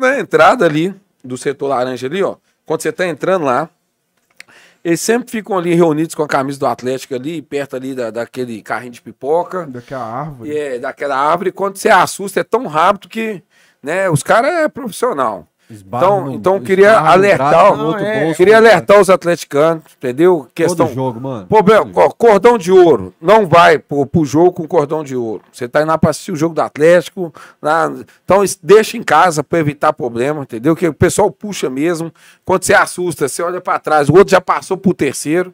Na 0.02 0.20
entrada 0.20 0.66
ali 0.66 0.96
do 1.24 1.38
setor 1.38 1.68
laranja 1.68 2.08
ali, 2.08 2.24
ó. 2.24 2.38
Quando 2.66 2.82
você 2.82 2.90
está 2.90 3.06
entrando 3.06 3.46
lá, 3.46 3.70
eles 4.84 5.00
sempre 5.00 5.30
ficam 5.30 5.56
ali 5.56 5.76
reunidos 5.76 6.16
com 6.16 6.24
a 6.24 6.28
camisa 6.28 6.58
do 6.58 6.66
Atlético 6.66 7.14
ali, 7.14 7.40
perto 7.40 7.76
ali 7.76 7.94
da, 7.94 8.10
daquele 8.10 8.64
carrinho 8.64 8.94
de 8.94 9.02
pipoca. 9.02 9.68
Daquela 9.68 10.04
árvore. 10.04 10.58
É 10.58 10.80
daquela 10.80 11.16
árvore, 11.16 11.52
quando 11.52 11.78
você 11.78 11.90
assusta, 11.90 12.40
é 12.40 12.44
tão 12.44 12.66
rápido 12.66 13.08
que, 13.08 13.44
né, 13.84 14.10
os 14.10 14.24
caras 14.24 14.52
é 14.52 14.68
profissional. 14.68 15.48
Esbarra 15.72 16.06
Então, 16.06 16.26
no- 16.26 16.32
então 16.34 16.56
eu 16.56 16.62
queria 16.62 17.00
alertar, 17.00 17.76
Não, 17.78 17.98
é, 17.98 18.24
bolso, 18.26 18.38
Queria 18.38 18.56
cara. 18.56 18.68
alertar 18.68 19.00
os 19.00 19.10
atleticanos, 19.10 19.84
entendeu? 19.98 20.48
Questão. 20.54 20.86
Todo 20.88 20.96
jogo, 20.96 21.20
mano. 21.22 21.48
Problema, 21.48 21.90
ó, 21.96 22.10
cordão 22.10 22.58
de 22.58 22.72
ouro. 22.72 23.14
Não 23.22 23.48
vai 23.48 23.80
pro, 23.80 24.06
pro 24.06 24.26
jogo 24.26 24.52
com 24.52 24.68
cordão 24.68 25.04
de 25.04 25.16
ouro. 25.16 25.42
Você 25.52 25.68
tá 25.68 25.82
indo 25.82 25.88
lá 25.90 25.98
pra 25.98 26.10
assistir 26.10 26.32
o 26.32 26.36
jogo 26.36 26.54
do 26.56 26.62
Atlético. 26.62 27.34
Lá, 27.62 27.92
então 28.24 28.44
deixa 28.62 28.98
em 28.98 29.04
casa 29.04 29.44
pra 29.44 29.60
evitar 29.60 29.94
problema, 29.94 30.42
entendeu? 30.44 30.76
Que 30.76 30.88
o 30.88 30.94
pessoal 30.94 31.32
puxa 31.32 31.70
mesmo. 31.70 32.12
Quando 32.44 32.64
você 32.64 32.74
assusta, 32.74 33.28
você 33.28 33.42
olha 33.42 33.62
pra 33.62 33.80
trás, 33.80 34.10
o 34.10 34.14
outro 34.14 34.32
já 34.32 34.42
passou 34.42 34.76
pro 34.78 34.94
terceiro. 34.94 35.54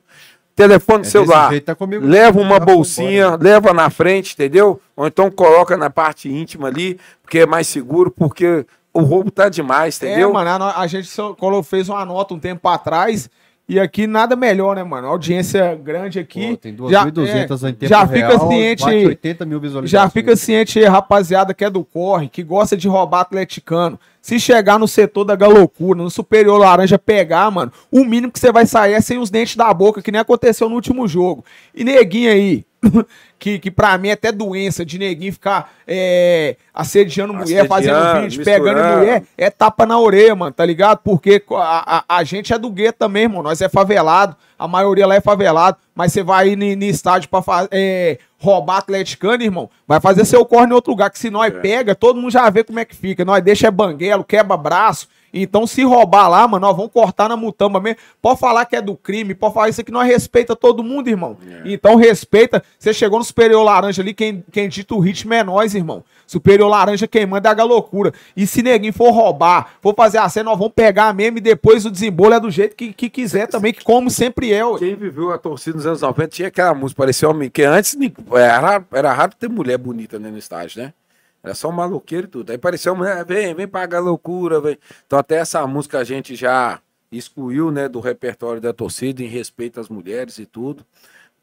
Telefone 0.55 0.99
É 0.99 1.01
do 1.01 1.07
celular. 1.07 1.49
jeito, 1.51 1.65
tá 1.65 1.75
comigo. 1.75 2.03
Leva 2.03 2.39
uma 2.41 2.57
foi 2.57 2.65
bolsinha, 2.65 3.25
embora. 3.27 3.43
leva 3.43 3.73
na 3.73 3.91
frente, 3.91 4.33
entendeu? 4.33 4.81
Ou 4.95 5.05
então 5.05 5.29
coloca 5.29 5.77
na 5.77 5.87
parte 5.87 6.27
íntima 6.33 6.67
ali, 6.67 6.99
porque 7.21 7.37
é 7.39 7.45
mais 7.45 7.67
seguro, 7.67 8.09
porque 8.09 8.65
o 8.97 9.03
roubo 9.03 9.31
tá 9.31 9.49
demais, 9.49 9.97
entendeu? 9.97 10.29
É, 10.29 10.33
mano, 10.33 10.65
a, 10.65 10.81
a 10.81 10.87
gente 10.87 11.07
só 11.07 11.35
fez 11.63 11.87
uma 11.89 12.03
nota 12.03 12.33
um 12.33 12.39
tempo 12.39 12.67
atrás 12.67 13.29
e 13.69 13.81
aqui 13.81 14.07
nada 14.07 14.33
melhor, 14.33 14.77
né, 14.77 14.83
mano? 14.83 15.09
Audiência 15.09 15.75
grande 15.75 16.19
aqui. 16.19 16.51
Pô, 16.51 16.57
tem 16.57 16.75
já, 16.89 17.05
2.200 17.05 17.63
é, 17.65 17.69
em 17.69 17.73
tempo 17.73 17.89
já 17.89 18.07
fica 18.07 18.27
real, 18.29 18.47
ciente 18.49 18.83
bate 18.83 18.95
aí. 18.95 19.05
80 19.05 19.45
mil 19.45 19.59
visualizações. 19.59 19.91
Já 19.91 20.09
fica 20.09 20.35
ciente 20.37 20.79
aí, 20.79 20.85
rapaziada, 20.85 21.53
que 21.53 21.65
é 21.65 21.69
do 21.69 21.83
corre, 21.83 22.29
que 22.29 22.41
gosta 22.43 22.77
de 22.77 22.87
roubar 22.87 23.21
atleticano. 23.21 23.99
Se 24.21 24.39
chegar 24.39 24.79
no 24.79 24.87
setor 24.87 25.25
da 25.25 25.35
galocura, 25.35 26.01
no 26.01 26.09
superior 26.09 26.57
laranja 26.57 26.97
pegar, 26.97 27.51
mano, 27.51 27.71
o 27.91 28.05
mínimo 28.05 28.31
que 28.31 28.39
você 28.39 28.53
vai 28.53 28.65
sair 28.65 28.93
é 28.93 29.01
sem 29.01 29.17
os 29.17 29.29
dentes 29.29 29.57
da 29.57 29.73
boca, 29.73 30.01
que 30.01 30.11
nem 30.11 30.21
aconteceu 30.21 30.69
no 30.69 30.75
último 30.75 31.05
jogo. 31.05 31.43
E 31.75 31.83
neguinho 31.83 32.31
aí, 32.31 32.65
que, 33.39 33.59
que 33.59 33.71
pra 33.71 33.97
mim 33.97 34.09
é 34.09 34.13
até 34.13 34.31
doença 34.31 34.85
de 34.85 34.97
neguinho 34.97 35.33
ficar 35.33 35.71
é, 35.87 36.55
assediando 36.73 37.33
mulher, 37.33 37.67
fazendo 37.67 37.95
Assediando, 37.95 38.21
vídeo, 38.29 38.45
pegando 38.45 38.97
mulher, 38.97 39.23
é 39.37 39.49
tapa 39.49 39.85
na 39.85 39.99
orelha, 39.99 40.35
mano, 40.35 40.51
tá 40.51 40.65
ligado? 40.65 40.99
Porque 41.03 41.43
a, 41.51 41.97
a, 41.97 42.17
a 42.17 42.23
gente 42.23 42.53
é 42.53 42.57
do 42.57 42.69
gueto 42.69 42.99
também, 42.99 43.23
irmão. 43.23 43.43
Nós 43.43 43.61
é 43.61 43.69
favelado, 43.69 44.35
a 44.57 44.67
maioria 44.67 45.07
lá 45.07 45.15
é 45.15 45.21
favelado, 45.21 45.77
mas 45.93 46.13
você 46.13 46.23
vai 46.23 46.49
ir 46.49 46.55
no 46.55 46.85
estádio 46.85 47.29
pra 47.29 47.41
é, 47.71 48.17
roubar 48.39 48.77
atleticano, 48.77 49.43
irmão, 49.43 49.69
vai 49.87 49.99
fazer 49.99 50.25
seu 50.25 50.45
corre 50.45 50.67
em 50.67 50.73
outro 50.73 50.91
lugar, 50.91 51.09
que 51.09 51.19
se 51.19 51.29
nós 51.29 51.53
pega, 51.61 51.95
todo 51.95 52.19
mundo 52.19 52.31
já 52.31 52.49
vê 52.49 52.63
como 52.63 52.79
é 52.79 52.85
que 52.85 52.95
fica. 52.95 53.25
Nós 53.25 53.43
deixa 53.43 53.67
é 53.67 53.71
banguelo, 53.71 54.23
quebra 54.23 54.55
braço. 54.55 55.07
Então, 55.33 55.67
se 55.67 55.83
roubar 55.83 56.27
lá, 56.27 56.47
mano, 56.47 56.65
nós 56.67 56.75
vamos 56.75 56.91
cortar 56.91 57.29
na 57.29 57.35
mutamba 57.35 57.79
mesmo. 57.79 57.99
Pode 58.21 58.39
falar 58.39 58.65
que 58.65 58.75
é 58.75 58.81
do 58.81 58.95
crime, 58.95 59.33
pode 59.33 59.53
falar 59.53 59.69
isso 59.69 59.81
aqui, 59.81 59.91
nós 59.91 60.07
respeita 60.07 60.55
todo 60.55 60.83
mundo, 60.83 61.07
irmão. 61.07 61.37
Então, 61.65 61.95
respeita. 61.95 62.63
Você 62.77 62.93
chegou 62.93 63.19
no 63.19 63.25
Superior 63.25 63.63
Laranja 63.63 64.01
ali, 64.01 64.13
quem, 64.13 64.43
quem 64.51 64.69
dita 64.69 64.95
o 64.95 64.99
ritmo 64.99 65.33
é 65.33 65.43
nós, 65.43 65.75
irmão. 65.75 66.03
Superior 66.25 66.67
Laranja, 66.67 67.07
quem 67.07 67.25
manda 67.25 67.49
é 67.49 67.51
a 67.51 67.55
galocura. 67.55 68.13
E 68.35 68.45
se 68.45 68.61
neguinho 68.61 68.93
for 68.93 69.11
roubar, 69.11 69.71
for 69.81 69.95
fazer 69.95 70.17
a 70.17 70.27
cena, 70.27 70.49
nós 70.49 70.59
vamos 70.59 70.73
pegar 70.73 71.13
mesmo 71.13 71.37
e 71.37 71.41
depois 71.41 71.85
o 71.85 71.91
desembolo 71.91 72.33
é 72.33 72.39
do 72.39 72.51
jeito 72.51 72.75
que, 72.75 72.91
que 72.91 73.09
quiser 73.09 73.47
também, 73.47 73.73
que 73.73 73.83
como 73.83 74.09
sempre 74.09 74.51
é, 74.51 74.65
ué. 74.65 74.79
Quem 74.79 74.95
viveu 74.95 75.31
a 75.31 75.37
torcida 75.37 75.77
nos 75.77 75.85
anos 75.85 76.01
90 76.01 76.27
tinha 76.27 76.47
aquela 76.49 76.73
música, 76.73 77.01
parecia 77.01 77.29
homem, 77.29 77.49
que 77.49 77.63
antes 77.63 77.97
era, 78.33 78.83
era 78.91 79.13
raro 79.13 79.31
ter 79.39 79.49
mulher 79.49 79.77
bonita 79.77 80.19
né, 80.19 80.29
no 80.29 80.37
estádio, 80.37 80.81
né? 80.81 80.93
Era 81.43 81.55
só 81.55 81.69
um 81.69 81.73
maloqueiro 81.73 82.27
e 82.27 82.29
tudo. 82.29 82.51
Aí 82.51 82.57
parecia 82.57 82.91
uma 82.91 82.99
mulher, 82.99 83.25
vem, 83.25 83.53
vem 83.55 83.67
pagar 83.67 83.99
loucura, 83.99 84.59
vem. 84.59 84.77
Então 85.05 85.17
até 85.19 85.37
essa 85.37 85.65
música 85.67 85.99
a 85.99 86.03
gente 86.03 86.35
já 86.35 86.81
excluiu, 87.11 87.71
né, 87.71 87.87
do 87.87 87.99
repertório 87.99 88.61
da 88.61 88.73
torcida 88.73 89.23
em 89.23 89.27
respeito 89.27 89.79
às 89.79 89.89
mulheres 89.89 90.37
e 90.39 90.45
tudo. 90.45 90.85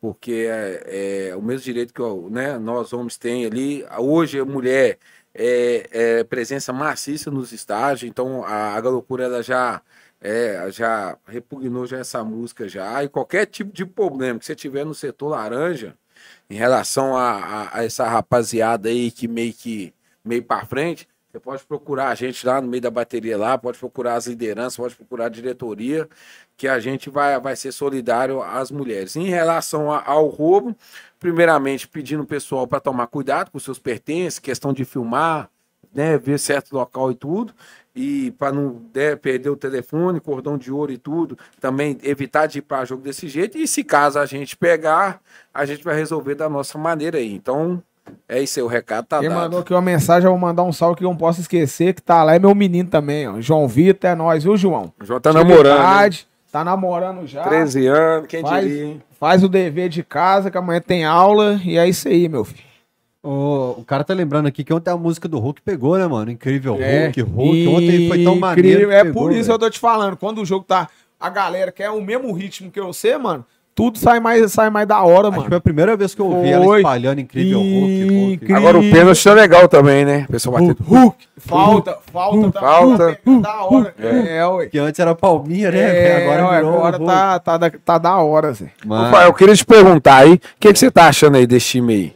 Porque 0.00 0.46
é, 0.50 1.30
é 1.30 1.36
o 1.36 1.42
mesmo 1.42 1.64
direito 1.64 1.94
que 1.94 2.02
né, 2.30 2.58
nós 2.58 2.92
homens 2.92 3.16
tem 3.16 3.46
ali. 3.46 3.84
Hoje 3.98 4.38
a 4.38 4.44
mulher 4.44 4.98
é, 5.34 5.88
é 5.90 6.24
presença 6.24 6.72
maciça 6.72 7.30
nos 7.30 7.52
estádios, 7.52 8.04
então 8.08 8.44
a, 8.44 8.74
a 8.74 8.80
Galocura 8.80 9.24
ela 9.24 9.42
já 9.42 9.82
é, 10.20 10.70
já 10.70 11.18
repugnou 11.26 11.86
já 11.86 11.98
essa 11.98 12.24
música 12.24 12.68
já. 12.68 13.04
E 13.04 13.08
qualquer 13.08 13.46
tipo 13.46 13.72
de 13.72 13.84
problema 13.84 14.38
que 14.38 14.46
você 14.46 14.54
tiver 14.54 14.84
no 14.84 14.94
setor 14.94 15.28
laranja, 15.28 15.96
em 16.48 16.54
relação 16.56 17.16
a, 17.16 17.30
a- 17.32 17.78
a 17.78 17.84
essa 17.84 18.06
rapaziada 18.08 18.88
aí 18.88 19.10
que 19.10 19.26
meio 19.28 19.52
que 19.52 19.92
meio 20.24 20.42
para 20.42 20.64
frente, 20.66 21.06
você 21.30 21.40
pode 21.40 21.64
procurar 21.64 22.08
a 22.10 22.14
gente 22.14 22.46
lá 22.46 22.60
no 22.60 22.68
meio 22.68 22.80
da 22.80 22.90
bateria 22.90 23.36
lá, 23.36 23.58
pode 23.58 23.76
procurar 23.78 24.14
as 24.14 24.26
lideranças, 24.26 24.76
pode 24.76 24.94
procurar 24.94 25.26
a 25.26 25.28
diretoria, 25.28 26.08
que 26.56 26.68
a 26.68 26.78
gente 26.78 27.10
vai, 27.10 27.38
vai 27.40 27.56
ser 27.56 27.72
solidário 27.72 28.40
às 28.42 28.70
mulheres. 28.70 29.16
Em 29.16 29.24
relação 29.28 29.90
a- 29.92 30.02
ao 30.06 30.28
roubo, 30.28 30.76
primeiramente 31.18 31.88
pedindo 31.88 32.22
o 32.22 32.26
pessoal 32.26 32.66
para 32.66 32.80
tomar 32.80 33.06
cuidado 33.08 33.50
com 33.50 33.58
seus 33.58 33.78
pertences, 33.78 34.38
questão 34.38 34.72
de 34.72 34.84
filmar, 34.84 35.50
né, 35.92 36.16
ver 36.18 36.38
certo 36.38 36.72
local 36.72 37.10
e 37.10 37.14
tudo, 37.14 37.52
e 37.94 38.32
para 38.32 38.52
não 38.52 38.82
né, 38.94 39.14
perder 39.16 39.50
o 39.50 39.56
telefone, 39.56 40.18
cordão 40.20 40.58
de 40.58 40.72
ouro 40.72 40.90
e 40.92 40.98
tudo, 40.98 41.38
também 41.60 41.96
evitar 42.02 42.46
de 42.46 42.58
ir 42.58 42.62
para 42.62 42.84
jogo 42.84 43.02
desse 43.02 43.28
jeito. 43.28 43.56
E 43.56 43.66
se 43.68 43.84
caso 43.84 44.18
a 44.18 44.26
gente 44.26 44.56
pegar, 44.56 45.20
a 45.52 45.64
gente 45.64 45.84
vai 45.84 45.94
resolver 45.94 46.34
da 46.34 46.48
nossa 46.48 46.76
maneira 46.76 47.18
aí. 47.18 47.32
Então, 47.32 47.82
é 48.28 48.42
isso 48.42 48.58
aí, 48.58 48.62
o 48.64 48.68
recado 48.68 49.06
tá 49.06 49.20
Quem 49.20 49.28
dado. 49.28 49.38
mandou 49.40 49.60
aqui 49.60 49.72
uma 49.72 49.80
mensagem, 49.80 50.26
eu 50.26 50.32
vou 50.32 50.38
mandar 50.40 50.62
um 50.64 50.72
salve 50.72 50.96
que 50.98 51.04
eu 51.04 51.08
não 51.08 51.16
posso 51.16 51.40
esquecer, 51.40 51.94
que 51.94 52.02
tá 52.02 52.22
lá, 52.24 52.34
é 52.34 52.38
meu 52.38 52.54
menino 52.54 52.88
também, 52.90 53.28
ó. 53.28 53.40
João 53.40 53.66
Vitor, 53.68 54.10
é 54.10 54.14
nós, 54.14 54.42
viu, 54.44 54.56
João? 54.56 54.92
O 55.00 55.04
João 55.04 55.20
tá 55.20 55.32
namorando. 55.32 55.66
hein? 55.76 55.82
Idade, 55.82 56.26
Tá 56.52 56.62
namorando 56.62 57.26
já. 57.26 57.42
13 57.42 57.86
anos, 57.88 58.28
quem 58.28 58.40
Faz, 58.42 58.64
diria, 58.64 58.84
hein? 58.84 59.02
faz 59.18 59.42
o 59.42 59.48
dever 59.48 59.88
de 59.88 60.04
casa, 60.04 60.52
que 60.52 60.56
amanhã 60.58 60.80
tem 60.80 61.04
aula, 61.04 61.60
e 61.64 61.76
é 61.76 61.88
isso 61.88 62.06
aí, 62.06 62.28
meu 62.28 62.44
filho. 62.44 62.62
Ô, 63.24 63.76
o 63.78 63.84
cara 63.86 64.04
tá 64.04 64.12
lembrando 64.12 64.46
aqui 64.46 64.62
que 64.62 64.72
ontem 64.74 64.90
a 64.90 64.96
música 64.98 65.26
do 65.26 65.38
Hulk 65.38 65.62
pegou, 65.62 65.96
né, 65.96 66.06
mano? 66.06 66.30
Incrível 66.30 66.76
É, 66.78 67.06
Hulk, 67.06 67.22
Hulk. 67.22 67.68
Ontem 67.68 68.08
foi 68.08 68.22
tão 68.22 68.36
maneiro. 68.36 68.90
É 68.92 69.02
pegou, 69.02 69.22
por 69.22 69.30
isso 69.32 69.40
que 69.40 69.46
velho. 69.46 69.54
eu 69.54 69.58
tô 69.58 69.70
te 69.70 69.78
falando. 69.80 70.16
Quando 70.16 70.42
o 70.42 70.44
jogo 70.44 70.64
tá. 70.68 70.88
A 71.18 71.30
galera 71.30 71.72
quer 71.72 71.88
o 71.90 72.02
mesmo 72.02 72.30
ritmo 72.32 72.70
que 72.70 72.78
você, 72.82 73.16
mano. 73.16 73.42
tudo 73.74 73.98
sai 73.98 74.20
mais, 74.20 74.52
sai 74.52 74.68
mais 74.68 74.86
da 74.86 75.02
hora, 75.02 75.28
Acho 75.28 75.30
que 75.30 75.36
mano. 75.38 75.48
foi 75.48 75.56
a 75.56 75.60
primeira 75.60 75.96
vez 75.96 76.14
que 76.14 76.20
eu 76.20 76.26
ouvi 76.26 76.50
ela 76.50 76.76
espalhando 76.76 77.20
incrível 77.20 77.58
Hulk, 77.60 78.04
Hulk. 78.04 78.32
Incrível. 78.34 78.56
Agora 78.56 78.78
o 78.78 78.82
pênalti 78.82 79.28
é 79.28 79.34
legal 79.34 79.68
também, 79.68 80.04
né? 80.04 80.26
O 80.28 80.32
pessoal 80.32 80.54
batendo. 80.58 80.76
Hulk, 80.86 81.16
falta, 81.38 81.98
falta, 82.12 82.52
tá- 82.52 82.60
Falta. 82.60 83.18
da 83.40 83.64
hora. 83.64 83.94
É, 83.98 84.46
ué. 84.46 84.66
Que 84.66 84.78
antes 84.78 85.00
era 85.00 85.14
palminha, 85.14 85.70
né? 85.70 85.78
É, 85.80 86.24
agora 86.26 86.46
ué, 86.50 86.56
virou 86.56 86.74
agora 86.76 86.96
Hulk. 86.98 87.10
tá, 87.12 87.38
tá, 87.40 87.56
da- 87.56 87.70
tá 87.84 87.98
da 87.98 88.18
hora, 88.18 88.52
Zé. 88.52 88.66
Mas- 88.84 89.24
eu 89.26 89.32
queria 89.32 89.56
te 89.56 89.64
perguntar 89.64 90.16
aí, 90.18 90.34
o 90.34 90.40
que, 90.60 90.72
que 90.72 90.78
você 90.78 90.90
tá 90.90 91.08
achando 91.08 91.36
aí 91.36 91.46
desse 91.46 91.66
time 91.70 91.94
aí? 91.94 92.12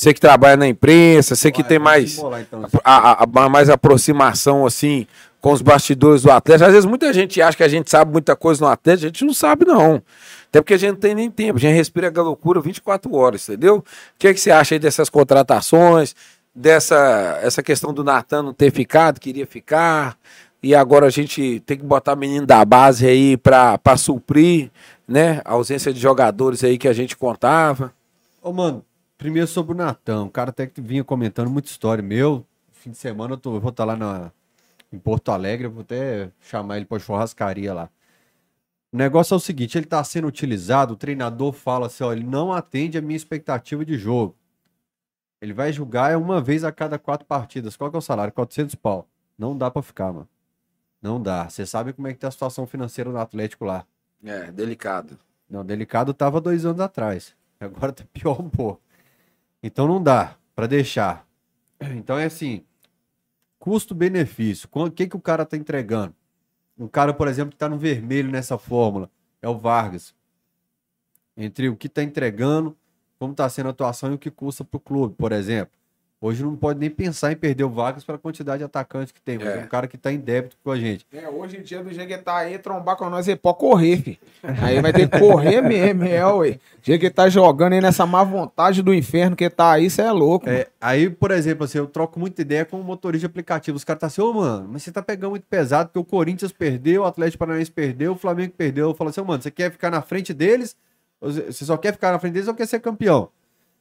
Você 0.00 0.14
que 0.14 0.20
trabalha 0.20 0.56
na 0.56 0.66
imprensa, 0.66 1.34
você 1.36 1.52
que 1.52 1.62
tem 1.62 1.78
mais, 1.78 2.16
então. 2.40 2.66
a, 2.82 3.10
a- 3.22 3.26
a- 3.44 3.48
mais 3.50 3.68
aproximação, 3.68 4.64
assim, 4.64 5.06
com 5.42 5.52
os 5.52 5.60
bastidores 5.60 6.22
do 6.22 6.30
Atlético. 6.30 6.64
Às 6.66 6.72
vezes 6.72 6.86
muita 6.88 7.12
gente 7.12 7.42
acha 7.42 7.54
que 7.54 7.62
a 7.62 7.68
gente 7.68 7.90
sabe 7.90 8.10
muita 8.10 8.34
coisa 8.34 8.64
no 8.64 8.70
Atlético, 8.70 9.04
a 9.04 9.08
gente 9.08 9.24
não 9.26 9.34
sabe, 9.34 9.66
não. 9.66 10.02
Até 10.48 10.62
porque 10.62 10.72
a 10.72 10.78
gente 10.78 10.92
não 10.92 10.98
tem 10.98 11.14
nem 11.14 11.30
tempo, 11.30 11.58
a 11.58 11.60
gente 11.60 11.74
respira 11.74 12.10
a 12.16 12.22
loucura 12.22 12.62
24 12.62 13.14
horas, 13.14 13.46
entendeu? 13.46 13.76
O 13.76 13.84
que, 14.18 14.32
que 14.32 14.40
você 14.40 14.50
acha 14.50 14.74
aí 14.74 14.78
dessas 14.78 15.10
contratações, 15.10 16.16
dessa 16.54 17.38
essa 17.42 17.62
questão 17.62 17.92
do 17.92 18.02
Natan 18.02 18.42
não 18.42 18.54
ter 18.54 18.72
ficado, 18.72 19.20
queria 19.20 19.46
ficar, 19.46 20.16
e 20.62 20.74
agora 20.74 21.08
a 21.08 21.10
gente 21.10 21.60
tem 21.66 21.76
que 21.76 21.84
botar 21.84 22.16
menino 22.16 22.46
da 22.46 22.64
base 22.64 23.06
aí 23.06 23.36
pra 23.36 23.78
suprir, 23.98 24.70
né? 25.06 25.42
A 25.44 25.52
ausência 25.52 25.92
de 25.92 26.00
jogadores 26.00 26.64
aí 26.64 26.78
que 26.78 26.88
a 26.88 26.92
gente 26.94 27.18
contava. 27.18 27.92
Ô, 28.42 28.50
mano, 28.50 28.82
primeiro 29.20 29.46
sobre 29.46 29.72
o 29.72 29.76
Natan. 29.76 30.24
O 30.24 30.30
cara 30.30 30.48
até 30.50 30.66
que 30.66 30.80
vinha 30.80 31.04
comentando 31.04 31.50
muita 31.50 31.68
história. 31.68 32.02
Meu, 32.02 32.44
fim 32.72 32.90
de 32.90 32.96
semana 32.96 33.34
eu, 33.34 33.38
tô- 33.38 33.54
eu 33.54 33.60
vou 33.60 33.70
estar 33.70 33.84
lá 33.84 33.94
na, 33.94 34.32
em 34.90 34.98
Porto 34.98 35.30
Alegre, 35.30 35.66
eu 35.66 35.70
vou 35.70 35.82
até 35.82 36.30
chamar 36.40 36.78
ele 36.78 36.86
pra 36.86 36.98
churrascaria 36.98 37.72
lá. 37.74 37.90
O 38.92 38.96
negócio 38.96 39.34
é 39.34 39.36
o 39.36 39.40
seguinte, 39.40 39.78
ele 39.78 39.86
tá 39.86 40.02
sendo 40.02 40.26
utilizado, 40.26 40.94
o 40.94 40.96
treinador 40.96 41.52
fala 41.52 41.86
assim, 41.86 42.02
ó, 42.02 42.12
ele 42.12 42.24
não 42.24 42.52
atende 42.52 42.98
a 42.98 43.02
minha 43.02 43.16
expectativa 43.16 43.84
de 43.84 43.96
jogo. 43.96 44.34
Ele 45.40 45.52
vai 45.52 45.72
julgar 45.72 46.10
é 46.10 46.16
uma 46.16 46.40
vez 46.40 46.64
a 46.64 46.72
cada 46.72 46.98
quatro 46.98 47.26
partidas. 47.26 47.76
Qual 47.76 47.90
que 47.90 47.96
é 47.96 47.98
o 47.98 48.02
salário? 48.02 48.32
400 48.32 48.74
pau. 48.74 49.06
Não 49.38 49.56
dá 49.56 49.70
pra 49.70 49.80
ficar, 49.80 50.12
mano. 50.12 50.28
Não 51.00 51.22
dá. 51.22 51.48
Você 51.48 51.64
sabe 51.64 51.92
como 51.92 52.08
é 52.08 52.12
que 52.12 52.18
tá 52.18 52.28
a 52.28 52.30
situação 52.30 52.66
financeira 52.66 53.10
do 53.10 53.16
Atlético 53.18 53.64
lá. 53.64 53.86
É, 54.24 54.50
delicado. 54.52 55.18
Não, 55.48 55.64
delicado 55.64 56.12
tava 56.12 56.40
dois 56.40 56.66
anos 56.66 56.80
atrás. 56.80 57.34
Agora 57.58 57.92
tá 57.92 58.04
pior 58.12 58.40
um 58.40 58.50
pouco. 58.50 58.82
Então 59.62 59.86
não 59.86 60.02
dá 60.02 60.36
pra 60.54 60.66
deixar. 60.66 61.26
Então 61.96 62.18
é 62.18 62.26
assim, 62.26 62.64
custo-benefício. 63.58 64.68
O 64.72 64.90
que, 64.90 65.06
que 65.08 65.16
o 65.16 65.20
cara 65.20 65.46
tá 65.46 65.56
entregando? 65.56 66.14
Um 66.78 66.88
cara, 66.88 67.12
por 67.14 67.28
exemplo, 67.28 67.52
que 67.52 67.58
tá 67.58 67.68
no 67.68 67.78
vermelho 67.78 68.30
nessa 68.30 68.58
fórmula 68.58 69.10
é 69.42 69.48
o 69.48 69.58
Vargas. 69.58 70.14
Entre 71.36 71.68
o 71.68 71.76
que 71.76 71.88
tá 71.88 72.02
entregando, 72.02 72.76
como 73.18 73.34
tá 73.34 73.48
sendo 73.48 73.66
a 73.66 73.70
atuação 73.70 74.12
e 74.12 74.14
o 74.14 74.18
que 74.18 74.30
custa 74.30 74.64
pro 74.64 74.80
clube, 74.80 75.14
por 75.16 75.32
exemplo. 75.32 75.79
Hoje 76.22 76.42
não 76.42 76.54
pode 76.54 76.78
nem 76.78 76.90
pensar 76.90 77.32
em 77.32 77.36
perder 77.36 77.64
o 77.64 77.70
Vargas 77.70 78.04
pela 78.04 78.18
quantidade 78.18 78.58
de 78.58 78.64
atacantes 78.64 79.10
que 79.10 79.22
tem. 79.22 79.38
Mas 79.38 79.48
é, 79.48 79.58
É. 79.60 79.64
um 79.64 79.66
cara 79.66 79.88
que 79.88 79.96
tá 79.96 80.12
em 80.12 80.18
débito 80.18 80.54
com 80.62 80.70
a 80.70 80.78
gente. 80.78 81.06
É, 81.10 81.26
hoje 81.30 81.56
em 81.56 81.62
dia 81.62 81.82
do 81.82 81.90
Jeguetá 81.90 82.36
aí, 82.36 82.58
trombar 82.58 82.94
com 82.96 83.08
nós, 83.08 83.26
ele 83.26 83.38
pode 83.38 83.56
correr, 83.56 83.96
fi. 84.02 84.20
Aí 84.60 84.78
vai 84.82 84.92
ter 84.92 85.08
que 85.08 85.18
correr 85.18 85.62
mesmo, 85.62 86.04
é, 86.04 86.26
ué. 86.26 86.58
Jeguetá 86.82 87.26
jogando 87.30 87.72
aí 87.72 87.80
nessa 87.80 88.04
má 88.04 88.22
vontade 88.22 88.82
do 88.82 88.92
inferno 88.92 89.34
que 89.34 89.48
tá 89.48 89.72
aí, 89.72 89.88
você 89.88 90.02
é 90.02 90.12
louco. 90.12 90.46
É, 90.46 90.66
aí, 90.78 91.08
por 91.08 91.30
exemplo, 91.30 91.64
assim, 91.64 91.78
eu 91.78 91.86
troco 91.86 92.20
muita 92.20 92.42
ideia 92.42 92.66
com 92.66 92.78
o 92.78 92.84
motorista 92.84 93.20
de 93.20 93.30
aplicativo. 93.30 93.78
Os 93.78 93.84
caras 93.84 94.00
tá 94.00 94.06
assim, 94.08 94.20
ô, 94.20 94.30
mano, 94.34 94.68
mas 94.70 94.82
você 94.82 94.92
tá 94.92 95.00
pegando 95.00 95.30
muito 95.30 95.46
pesado, 95.48 95.88
porque 95.88 95.98
o 96.00 96.04
Corinthians 96.04 96.52
perdeu, 96.52 97.00
o 97.00 97.06
Atlético 97.06 97.38
Paranaense 97.38 97.70
perdeu, 97.70 98.12
o 98.12 98.16
Flamengo 98.16 98.52
perdeu. 98.54 98.88
Eu 98.90 98.94
falo 98.94 99.08
assim, 99.08 99.22
ô, 99.22 99.24
mano, 99.24 99.42
você 99.42 99.50
quer 99.50 99.70
ficar 99.72 99.90
na 99.90 100.02
frente 100.02 100.34
deles? 100.34 100.76
Você 101.18 101.64
só 101.64 101.78
quer 101.78 101.92
ficar 101.92 102.12
na 102.12 102.18
frente 102.18 102.34
deles 102.34 102.48
ou 102.48 102.54
quer 102.54 102.66
ser 102.66 102.80
campeão? 102.80 103.30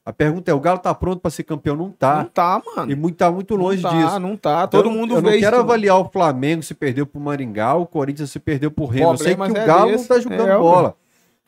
A 0.10 0.14
pergunta 0.14 0.50
é, 0.50 0.54
o 0.56 0.60
Galo 0.60 0.80
tá 0.80 0.94
pronto 0.96 1.20
pra 1.20 1.30
ser 1.30 1.44
campeão? 1.44 1.76
Não 1.76 1.86
Não 1.86 1.92
tá. 1.92 2.26
tá, 2.26 2.62
mano. 2.76 2.92
E 2.92 2.96
muito, 2.96 3.16
tá 3.18 3.32
muito 3.32 3.56
longe 3.56 3.84
não 3.84 3.92
tá, 3.92 3.98
disso. 3.98 4.20
Não 4.20 4.36
tá, 4.36 4.64
Então, 4.68 4.82
todo 4.82 4.90
mundo 4.92 5.14
Eu 5.16 5.22
não 5.22 5.30
vê 5.30 5.38
quero 5.40 5.58
isso. 5.58 5.64
avaliar 5.64 6.00
o 6.00 6.10
Flamengo 6.10 6.64
se 6.64 6.74
perdeu 6.74 7.06
pro 7.06 7.20
Maringá, 7.22 7.76
o 7.76 7.86
Corinthians 7.86 8.32
se 8.32 8.40
perdeu 8.40 8.72
pro 8.72 8.86
Remo. 8.86 9.12
Eu 9.14 9.18
sei 9.18 9.36
que 9.36 9.42
o 9.42 9.58
é 9.58 9.66
Galo 9.68 9.92
desse. 9.92 10.10
não 10.10 10.16
tá 10.16 10.20
jogando 10.22 10.50
É, 10.50 10.58
bola. 10.58 10.96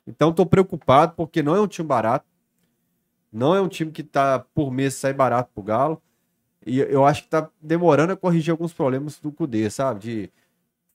Então 0.05 0.31
tô 0.31 0.45
preocupado, 0.45 1.13
porque 1.17 1.41
não 1.41 1.55
é 1.55 1.59
um 1.59 1.65
time 1.67 1.88
barato. 1.88 2.25
Não 3.33 3.55
é 3.55 3.61
um 3.61 3.67
time 3.67 3.91
que 3.91 4.03
tá 4.03 4.45
por 4.53 4.71
mês 4.71 4.93
sai 4.93 5.13
barato 5.13 5.49
pro 5.55 5.63
Galo. 5.63 5.99
E 6.63 6.79
eu 6.79 7.03
acho 7.03 7.23
que 7.23 7.29
tá 7.29 7.49
demorando 7.59 8.13
a 8.13 8.15
corrigir 8.15 8.51
alguns 8.51 8.73
problemas 8.73 9.17
do 9.19 9.31
Cudê, 9.31 9.69
sabe? 9.71 9.99
De 10.01 10.31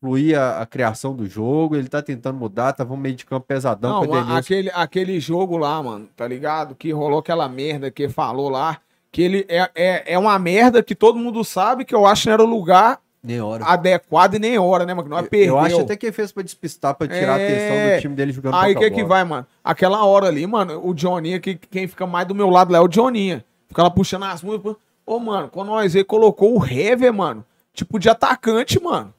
fluir 0.01 0.39
a, 0.39 0.60
a 0.62 0.66
criação 0.66 1.14
do 1.14 1.27
jogo. 1.27 1.77
Ele 1.77 1.89
tá 1.89 2.02
tentando 2.02 2.39
mudar, 2.39 2.73
tava 2.73 2.93
um 2.94 2.97
meio 2.97 3.14
de 3.14 3.24
campo 3.27 3.47
pesadão 3.47 4.05
Não, 4.05 4.14
a- 4.14 4.39
aquele, 4.39 4.70
aquele 4.74 5.18
jogo 5.20 5.56
lá, 5.56 5.82
mano, 5.82 6.09
tá 6.16 6.27
ligado? 6.27 6.74
Que 6.74 6.93
rolou 6.93 7.18
aquela 7.18 7.48
merda 7.48 7.90
que 7.90 8.09
falou 8.09 8.48
lá. 8.48 8.78
Que 9.12 9.23
ele 9.23 9.47
é, 9.48 9.70
é, 9.74 10.12
é 10.14 10.18
uma 10.18 10.39
merda 10.39 10.82
que 10.82 10.94
todo 10.94 11.18
mundo 11.18 11.43
sabe 11.44 11.85
que 11.85 11.94
eu 11.94 12.05
acho 12.05 12.23
que 12.23 12.28
não 12.28 12.35
era 12.35 12.43
o 12.44 12.47
lugar 12.47 12.98
Nem 13.23 13.40
hora. 13.40 13.64
adequado 13.64 14.35
e 14.35 14.39
nem 14.39 14.59
hora, 14.59 14.85
né, 14.85 14.93
mano? 14.93 15.09
Nós 15.09 15.24
Eu, 15.24 15.31
perdeu. 15.31 15.55
eu 15.55 15.59
acho 15.59 15.81
até 15.81 15.97
que 15.97 16.06
ele 16.06 16.12
fez 16.12 16.32
pra 16.32 16.43
despistar, 16.43 16.94
pra 16.94 17.09
tirar 17.09 17.32
a 17.32 17.36
atenção 17.36 17.77
É. 17.77 17.97
do 17.97 18.01
time 18.02 18.14
dele 18.14 18.32
jogando 18.32 18.56
Aí 18.56 18.74
o 18.74 18.78
que 18.78 18.90
que 18.90 19.05
vai, 19.05 19.24
mano? 19.24 19.47
Aquela 19.64 20.05
hora 20.05 20.27
ali, 20.27 20.47
mano, 20.47 20.81
o 20.86 20.94
Joninha, 20.94 21.40
que 21.40 21.55
quem 21.55 21.89
fica 21.89 22.06
mais 22.06 22.27
do 22.28 22.35
meu 22.35 22.51
lado 22.51 22.70
lá 22.73 22.78
é 22.78 22.81
o 22.82 22.90
Joninha. 22.93 23.43
Fica 23.68 23.82
lá 23.82 23.90
puxando 23.90 24.24
as 24.24 24.43
músicas. 24.43 24.77
Ô, 25.06 25.18
mano, 25.18 25.48
quando 25.48 25.68
nós 25.68 25.94
vê, 25.94 26.05
colocou 26.05 26.59
o 26.60 26.66
Hever, 26.66 27.12
mano, 27.14 27.43
tipo 27.73 27.98
de 27.98 28.10
atacante, 28.10 28.82
mano. 28.82 29.14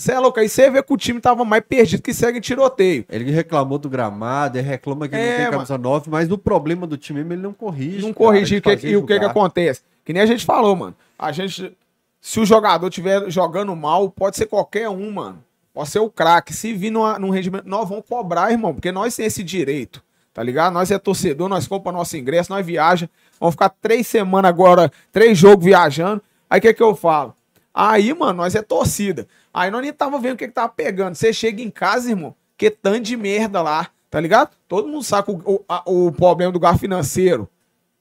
Cê 0.00 0.12
é 0.12 0.18
louco, 0.18 0.40
aí 0.40 0.48
você 0.48 0.70
vê 0.70 0.82
que 0.82 0.92
o 0.94 0.96
time 0.96 1.20
tava 1.20 1.44
mais 1.44 1.62
perdido 1.62 2.02
que 2.02 2.14
segue 2.14 2.40
tiroteio. 2.40 3.04
Ele 3.06 3.30
reclamou 3.30 3.76
do 3.78 3.86
gramado, 3.88 4.56
ele 4.56 4.66
reclama 4.66 5.06
que 5.06 5.14
É, 5.14 5.18
não 5.18 5.42
tem 5.42 5.50
camisa 5.50 5.76
9, 5.76 6.08
mas 6.10 6.30
o 6.30 6.38
problema 6.38 6.86
do 6.86 6.96
time 6.96 7.18
mesmo 7.20 7.34
ele 7.34 7.42
não 7.42 7.52
corrige. 7.52 8.00
Não 8.06 8.14
corrigir 8.14 8.62
de 8.62 8.68
o 8.70 8.76
que, 8.78 8.86
e 8.88 8.96
o 8.96 9.02
que, 9.02 9.08
que 9.08 9.14
jogar. 9.16 9.30
acontece. 9.30 9.82
Que 10.02 10.14
nem 10.14 10.22
a 10.22 10.26
gente 10.26 10.46
falou, 10.46 10.74
mano. 10.74 10.96
A 11.18 11.30
gente. 11.32 11.76
Se 12.18 12.40
o 12.40 12.46
jogador 12.46 12.88
estiver 12.88 13.30
jogando 13.30 13.76
mal, 13.76 14.08
pode 14.08 14.38
ser 14.38 14.46
qualquer 14.46 14.88
um, 14.88 15.10
mano. 15.10 15.44
Pode 15.74 15.90
ser 15.90 15.98
o 15.98 16.08
craque. 16.08 16.54
Se 16.54 16.72
vir 16.72 16.90
numa- 16.90 17.18
num 17.18 17.28
rendimento, 17.28 17.64
nós 17.66 17.86
vamos 17.86 18.04
cobrar, 18.08 18.50
irmão, 18.50 18.72
porque 18.72 18.90
nós 18.90 19.14
temos 19.14 19.32
esse 19.34 19.44
direito. 19.44 20.02
Tá 20.32 20.42
ligado? 20.42 20.72
Nós 20.72 20.90
é 20.90 20.98
torcedor, 20.98 21.46
nós 21.48 21.66
compra 21.68 21.92
nosso 21.92 22.16
ingresso, 22.16 22.50
nós 22.50 22.64
viaja. 22.64 23.06
Vamos 23.38 23.52
ficar 23.54 23.68
três 23.68 24.06
semanas 24.06 24.48
agora, 24.48 24.90
três 25.12 25.36
jogos 25.36 25.62
viajando. 25.62 26.22
Aí 26.48 26.58
o 26.58 26.62
que, 26.62 26.72
que 26.72 26.82
eu 26.82 26.96
falo? 26.96 27.34
Aí, 27.74 28.12
mano, 28.14 28.34
nós 28.38 28.54
é 28.54 28.62
torcida. 28.62 29.28
Aí 29.52 29.70
nós 29.70 29.82
nem 29.82 29.92
tava 29.92 30.18
vendo 30.18 30.34
o 30.34 30.36
que, 30.36 30.46
que 30.46 30.54
tava 30.54 30.68
pegando. 30.68 31.14
Você 31.14 31.32
chega 31.32 31.60
em 31.62 31.70
casa, 31.70 32.10
irmão, 32.10 32.34
que 32.56 32.70
tanto 32.70 33.00
de 33.00 33.16
merda 33.16 33.60
lá, 33.62 33.88
tá 34.10 34.20
ligado? 34.20 34.50
Todo 34.68 34.88
mundo 34.88 35.02
sabe 35.02 35.32
o, 35.32 35.62
o, 35.86 36.06
o 36.06 36.12
problema 36.12 36.52
do 36.52 36.60
gasto 36.60 36.80
financeiro 36.80 37.48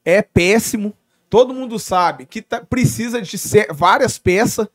é 0.06 0.22
péssimo. 0.22 0.94
Todo 1.30 1.54
mundo 1.54 1.78
sabe 1.80 2.26
que 2.26 2.42
tá- 2.42 2.62
precisa 2.68 3.22
de 3.22 3.38
várias 3.72 4.18
peças 4.18 4.68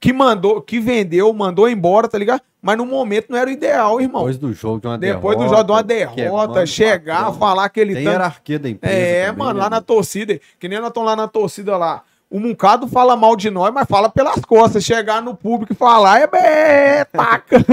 que 0.00 0.12
mandou, 0.12 0.60
que 0.60 0.78
vendeu, 0.80 1.32
mandou 1.32 1.68
embora, 1.68 2.08
tá 2.08 2.18
ligado? 2.18 2.42
Mas 2.60 2.76
no 2.78 2.84
momento 2.86 3.26
não 3.30 3.38
era 3.38 3.48
o 3.48 3.52
ideal, 3.52 4.00
irmão. 4.00 4.22
Depois 4.22 4.38
do 4.38 4.52
jogo 4.52 4.80
de 4.80 4.86
uma 4.86 4.96
Depois 4.98 5.36
derrota. 5.36 5.44
do 5.44 5.48
jogo 5.56 5.64
de 5.64 5.72
uma 5.72 5.82
derrota, 5.82 6.62
o 6.62 6.66
chegar, 6.66 7.16
patrão. 7.24 7.38
falar 7.38 7.68
que 7.68 7.80
ele 7.80 7.94
Tem 7.94 8.04
tá- 8.04 8.10
hierarquia 8.10 8.58
da 8.58 8.68
empresa. 8.70 8.94
É, 8.96 9.26
também, 9.26 9.38
mano, 9.38 9.54
né, 9.58 9.64
lá 9.64 9.70
na 9.70 9.80
torcida, 9.82 10.40
que 10.58 10.68
nem 10.68 10.78
nós 10.78 10.88
estamos 10.88 11.06
lá 11.08 11.16
na 11.16 11.28
torcida 11.28 11.76
lá. 11.76 12.02
O 12.30 12.40
Muncado 12.40 12.88
fala 12.88 13.16
mal 13.16 13.36
de 13.36 13.50
nós, 13.50 13.72
mas 13.72 13.86
fala 13.88 14.08
pelas 14.08 14.44
costas. 14.44 14.84
Chegar 14.84 15.22
no 15.22 15.36
público 15.36 15.72
e 15.72 15.76
falar, 15.76 16.20
é, 16.20 16.28
é 16.32 17.04
taca. 17.04 17.64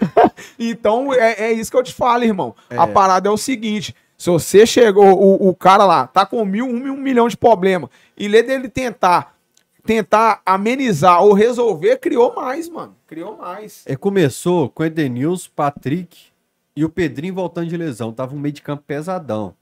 então, 0.58 1.12
é, 1.12 1.44
é 1.44 1.52
isso 1.52 1.70
que 1.70 1.76
eu 1.76 1.82
te 1.82 1.92
falo, 1.92 2.24
irmão. 2.24 2.54
A 2.70 2.86
parada 2.86 3.28
é 3.28 3.30
o 3.30 3.36
seguinte: 3.36 3.94
se 4.16 4.30
você 4.30 4.66
chegou, 4.66 5.04
o, 5.04 5.48
o 5.48 5.54
cara 5.54 5.84
lá 5.84 6.06
tá 6.06 6.24
com 6.24 6.44
mil, 6.44 6.66
um, 6.66 6.92
um 6.92 6.96
milhão 6.96 7.28
de 7.28 7.36
problema, 7.36 7.90
e 8.16 8.26
lê 8.26 8.42
dele 8.42 8.68
tentar, 8.68 9.34
tentar 9.84 10.40
amenizar 10.46 11.22
ou 11.22 11.34
resolver, 11.34 11.98
criou 11.98 12.34
mais, 12.34 12.68
mano. 12.68 12.96
Criou 13.06 13.36
mais. 13.36 13.82
É, 13.86 13.96
começou 13.96 14.70
com 14.70 14.84
Edenilson, 14.84 15.50
Patrick 15.54 16.16
e 16.74 16.84
o 16.84 16.88
Pedrinho 16.88 17.34
voltando 17.34 17.68
de 17.68 17.76
lesão. 17.76 18.12
Tava 18.12 18.34
um 18.34 18.38
meio 18.38 18.54
de 18.54 18.62
campo 18.62 18.82
pesadão. 18.86 19.54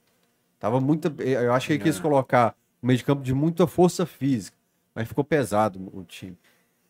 Tava 0.59 0.79
muito. 0.79 1.13
Eu 1.19 1.53
acho 1.53 1.67
que 1.67 1.73
ele 1.73 1.83
quis 1.83 1.99
colocar 1.99 2.55
um 2.85 2.87
meio 2.87 2.99
de 2.99 3.03
campo 3.03 3.23
de 3.23 3.33
muita 3.33 3.65
força 3.65 4.05
física, 4.05 4.55
mas 4.93 5.07
ficou 5.07 5.23
pesado 5.23 5.79
o 5.91 6.03
time. 6.03 6.37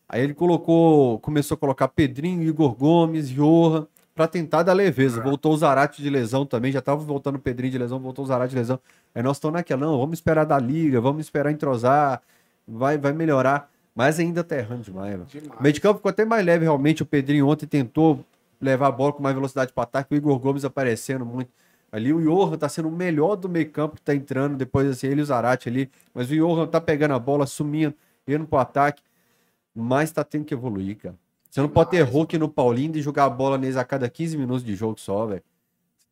Aí 0.06 0.22
ele 0.22 0.34
colocou, 0.34 1.18
começou 1.20 1.54
a 1.54 1.58
colocar 1.58 1.88
Pedrinho, 1.88 2.42
Igor 2.42 2.74
Gomes, 2.74 3.30
Johan, 3.30 3.86
pra 4.14 4.28
tentar 4.28 4.62
dar 4.62 4.74
leveza. 4.74 5.22
Voltou 5.22 5.54
o 5.54 5.56
Zarate 5.56 6.02
de 6.02 6.10
lesão 6.10 6.44
também, 6.44 6.70
já 6.70 6.82
tava 6.82 7.02
voltando 7.02 7.36
o 7.36 7.38
Pedrinho 7.38 7.72
de 7.72 7.78
lesão, 7.78 7.98
voltou 7.98 8.26
o 8.26 8.28
Zarate 8.28 8.50
de 8.50 8.56
lesão. 8.56 8.78
Aí 9.14 9.22
nós 9.22 9.38
estamos 9.38 9.54
naquela, 9.54 9.86
não, 9.86 9.98
vamos 9.98 10.18
esperar 10.18 10.44
da 10.44 10.58
liga, 10.58 11.00
vamos 11.00 11.24
esperar 11.24 11.50
entrosar, 11.50 12.20
vai, 12.68 12.98
vai 12.98 13.14
melhorar. 13.14 13.70
Mas 13.94 14.20
ainda 14.20 14.44
tá 14.44 14.54
errando. 14.54 14.82
Demais. 14.82 15.18
O 15.58 15.62
meio 15.62 15.72
de 15.72 15.80
campo 15.80 15.96
ficou 15.96 16.10
até 16.10 16.26
mais 16.26 16.44
leve, 16.44 16.64
realmente. 16.64 17.02
O 17.02 17.06
Pedrinho 17.06 17.48
ontem 17.48 17.64
tentou 17.66 18.22
levar 18.60 18.88
a 18.88 18.92
bola 18.92 19.14
com 19.14 19.22
mais 19.22 19.34
velocidade 19.34 19.72
para 19.72 19.84
ataque. 19.84 20.12
O 20.12 20.16
Igor 20.16 20.38
Gomes 20.38 20.66
aparecendo 20.66 21.24
muito. 21.24 21.50
Ali 21.92 22.12
o 22.12 22.20
Johan 22.20 22.56
tá 22.58 22.68
sendo 22.68 22.88
o 22.88 22.92
melhor 22.92 23.36
do 23.36 23.48
meio 23.48 23.70
campo 23.70 23.96
que 23.96 24.02
tá 24.02 24.14
entrando. 24.14 24.56
Depois, 24.56 24.88
assim, 24.88 25.06
ele 25.06 25.20
e 25.20 25.22
o 25.22 25.26
Zarate 25.26 25.68
ali. 25.68 25.90
Mas 26.12 26.30
o 26.30 26.34
Johan 26.34 26.66
tá 26.66 26.80
pegando 26.80 27.14
a 27.14 27.18
bola, 27.18 27.46
sumindo, 27.46 27.94
indo 28.26 28.46
pro 28.46 28.58
ataque. 28.58 29.02
Mas 29.74 30.10
tá 30.10 30.24
tendo 30.24 30.44
que 30.44 30.54
evoluir, 30.54 30.96
cara. 30.96 31.14
Você 31.50 31.60
não 31.60 31.68
pode 31.68 31.90
ter 31.90 32.02
Hulk 32.02 32.36
no 32.38 32.48
Paulinho 32.48 32.96
e 32.96 33.02
jogar 33.02 33.24
a 33.24 33.30
bola 33.30 33.56
neles 33.56 33.76
a 33.76 33.84
cada 33.84 34.08
15 34.10 34.36
minutos 34.36 34.64
de 34.64 34.74
jogo 34.74 34.98
só, 35.00 35.26
velho. 35.26 35.42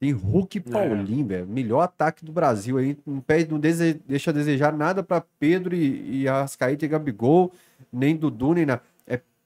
Tem 0.00 0.10
Hulk 0.12 0.58
e 0.58 0.60
Paulinho, 0.60 1.26
velho. 1.26 1.46
Melhor 1.46 1.80
ataque 1.80 2.24
do 2.24 2.32
Brasil 2.32 2.78
aí. 2.78 2.96
Não, 3.06 3.20
pede, 3.20 3.50
não 3.50 3.58
dese- 3.60 4.00
deixa 4.06 4.30
a 4.30 4.34
desejar 4.34 4.72
nada 4.72 5.02
pra 5.02 5.22
Pedro 5.38 5.74
e, 5.74 6.22
e 6.22 6.28
Arrascaeta 6.28 6.84
e 6.84 6.88
Gabigol, 6.88 7.52
nem 7.92 8.16
Dudu, 8.16 8.54
nem 8.54 8.66
nada. 8.66 8.82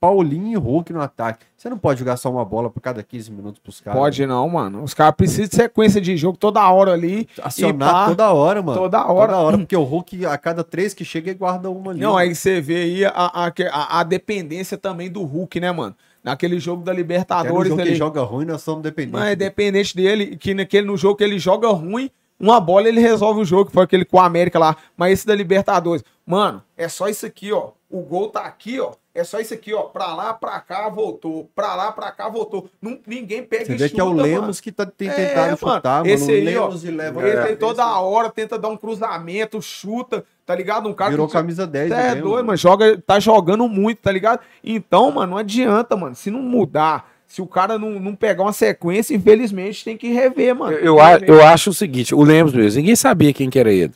Paulinho 0.00 0.52
e 0.52 0.56
Hulk 0.56 0.92
no 0.92 1.00
ataque. 1.00 1.44
Você 1.56 1.68
não 1.68 1.76
pode 1.76 1.98
jogar 1.98 2.16
só 2.16 2.30
uma 2.30 2.44
bola 2.44 2.70
por 2.70 2.80
cada 2.80 3.02
15 3.02 3.32
minutos 3.32 3.58
pros 3.58 3.80
caras. 3.80 3.98
Pode 3.98 4.24
não, 4.26 4.48
mano. 4.48 4.82
Os 4.82 4.94
caras 4.94 5.14
precisam 5.16 5.46
de 5.46 5.56
sequência 5.56 6.00
de 6.00 6.16
jogo 6.16 6.38
toda 6.38 6.68
hora 6.70 6.92
ali. 6.92 7.28
Acionar 7.42 7.92
pá, 7.92 8.06
toda 8.06 8.32
hora, 8.32 8.62
mano. 8.62 8.78
toda 8.78 9.04
hora. 9.06 9.32
Toda 9.32 9.42
hora, 9.42 9.58
porque 9.58 9.76
o 9.76 9.82
Hulk, 9.82 10.24
a 10.24 10.38
cada 10.38 10.62
três 10.62 10.94
que 10.94 11.04
chega, 11.04 11.30
ele 11.30 11.38
guarda 11.38 11.68
uma 11.68 11.90
ali. 11.90 12.00
Não, 12.00 12.16
aí 12.16 12.32
você 12.32 12.60
vê 12.60 12.76
aí 12.76 13.04
a, 13.04 13.12
a, 13.12 14.00
a, 14.00 14.02
dependência 14.04 14.78
também 14.78 15.10
do 15.10 15.24
Hulk, 15.24 15.58
né, 15.58 15.72
mano? 15.72 15.96
Naquele 16.22 16.60
jogo 16.60 16.84
da 16.84 16.92
Libertadores 16.92 17.68
jogo 17.68 17.76
que 17.76 17.80
ali. 17.80 17.90
ele 17.90 17.98
joga 17.98 18.22
ruim, 18.22 18.44
nós 18.44 18.62
somos 18.62 18.82
dependentes. 18.82 19.18
Mas 19.18 19.32
é 19.32 19.36
dependente 19.36 19.96
dele, 19.96 20.36
que 20.36 20.54
naquele, 20.54 20.86
no 20.86 20.96
jogo 20.96 21.16
que 21.16 21.24
ele 21.24 21.38
joga 21.38 21.68
ruim, 21.68 22.10
uma 22.38 22.60
bola 22.60 22.88
ele 22.88 23.00
resolve 23.00 23.40
o 23.40 23.44
jogo, 23.44 23.66
que 23.66 23.72
foi 23.72 23.84
aquele 23.84 24.04
com 24.04 24.20
a 24.20 24.24
América 24.26 24.58
lá. 24.58 24.76
Mas 24.96 25.12
esse 25.12 25.26
da 25.26 25.34
Libertadores, 25.34 26.04
mano, 26.26 26.62
é 26.76 26.88
só 26.88 27.08
isso 27.08 27.26
aqui, 27.26 27.52
ó. 27.52 27.70
O 27.90 28.00
gol 28.02 28.28
tá 28.28 28.42
aqui, 28.42 28.78
ó. 28.80 28.92
É 29.14 29.24
só 29.24 29.40
isso 29.40 29.52
aqui, 29.54 29.72
ó. 29.74 29.82
Pra 29.84 30.14
lá, 30.14 30.32
pra 30.34 30.60
cá, 30.60 30.88
voltou. 30.88 31.50
Pra 31.56 31.74
lá, 31.74 31.90
pra 31.90 32.12
cá, 32.12 32.28
voltou. 32.28 32.70
Não, 32.80 32.98
ninguém 33.06 33.42
pega 33.42 33.64
Você 33.64 33.72
e 33.72 33.76
vê 33.76 33.88
que 33.88 33.98
é 34.00 34.04
o 34.04 34.10
chuta, 34.10 34.22
Lemos 34.22 34.40
mano. 34.42 34.54
que 34.62 34.70
tá, 34.70 34.86
tem 34.86 35.08
É, 35.08 35.34
mano, 35.34 35.56
chutar, 35.56 36.02
mano. 36.04 36.06
esse 36.14 36.30
o 36.30 36.34
aí, 36.34 36.56
ó, 36.56 36.66
Lemos 36.66 36.84
e 36.84 36.90
leva 36.90 37.26
Ele 37.26 37.42
tem 37.46 37.56
toda 37.56 37.98
hora, 37.98 38.30
tenta 38.30 38.58
dar 38.58 38.68
um 38.68 38.76
cruzamento, 38.76 39.60
chuta, 39.60 40.24
tá 40.46 40.54
ligado? 40.54 40.88
Um 40.88 40.92
cara 40.92 41.10
Virou 41.10 41.26
que 41.26 41.32
camisa 41.32 41.66
10 41.66 41.88
Cê 41.88 41.94
é 41.94 42.14
doido, 42.14 42.46
mano. 42.46 42.56
Joga, 42.56 42.96
tá 43.04 43.18
jogando 43.18 43.66
muito, 43.68 44.02
tá 44.02 44.12
ligado? 44.12 44.40
Então, 44.62 45.10
mano, 45.10 45.32
não 45.32 45.38
adianta, 45.38 45.96
mano. 45.96 46.14
Se 46.14 46.30
não 46.30 46.40
mudar, 46.42 47.10
se 47.28 47.40
o 47.42 47.46
cara 47.46 47.78
não, 47.78 48.00
não 48.00 48.14
pegar 48.16 48.42
uma 48.42 48.52
sequência, 48.52 49.14
infelizmente 49.14 49.84
tem 49.84 49.96
que 49.96 50.08
rever, 50.10 50.54
mano. 50.56 50.72
Eu, 50.72 50.84
eu, 50.96 51.00
a- 51.00 51.18
eu 51.18 51.44
acho 51.46 51.70
o 51.70 51.74
seguinte, 51.74 52.14
o 52.14 52.22
Lemos 52.24 52.52
mesmo, 52.54 52.80
ninguém 52.80 52.96
sabia 52.96 53.32
quem 53.32 53.48
que 53.50 53.58
era 53.58 53.70
ele. 53.70 53.92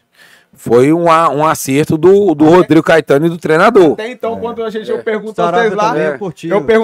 Foi 0.55 0.93
um, 0.93 1.05
um 1.05 1.47
acerto 1.47 1.97
do, 1.97 2.35
do 2.35 2.45
Rodrigo 2.45 2.83
Caetano 2.83 3.25
e 3.25 3.31
do 3.31 3.39
treinador. 3.39 3.93
Até 3.95 4.11
então, 4.11 4.39
quando 4.39 4.63
a 4.63 4.69
gente 4.69 4.89
eu 4.91 5.03
pergunto 5.03 5.41
a 5.41 5.51
vocês 5.51 5.73
lá, 5.73 5.99
é 5.99 6.15
eu 6.15 6.19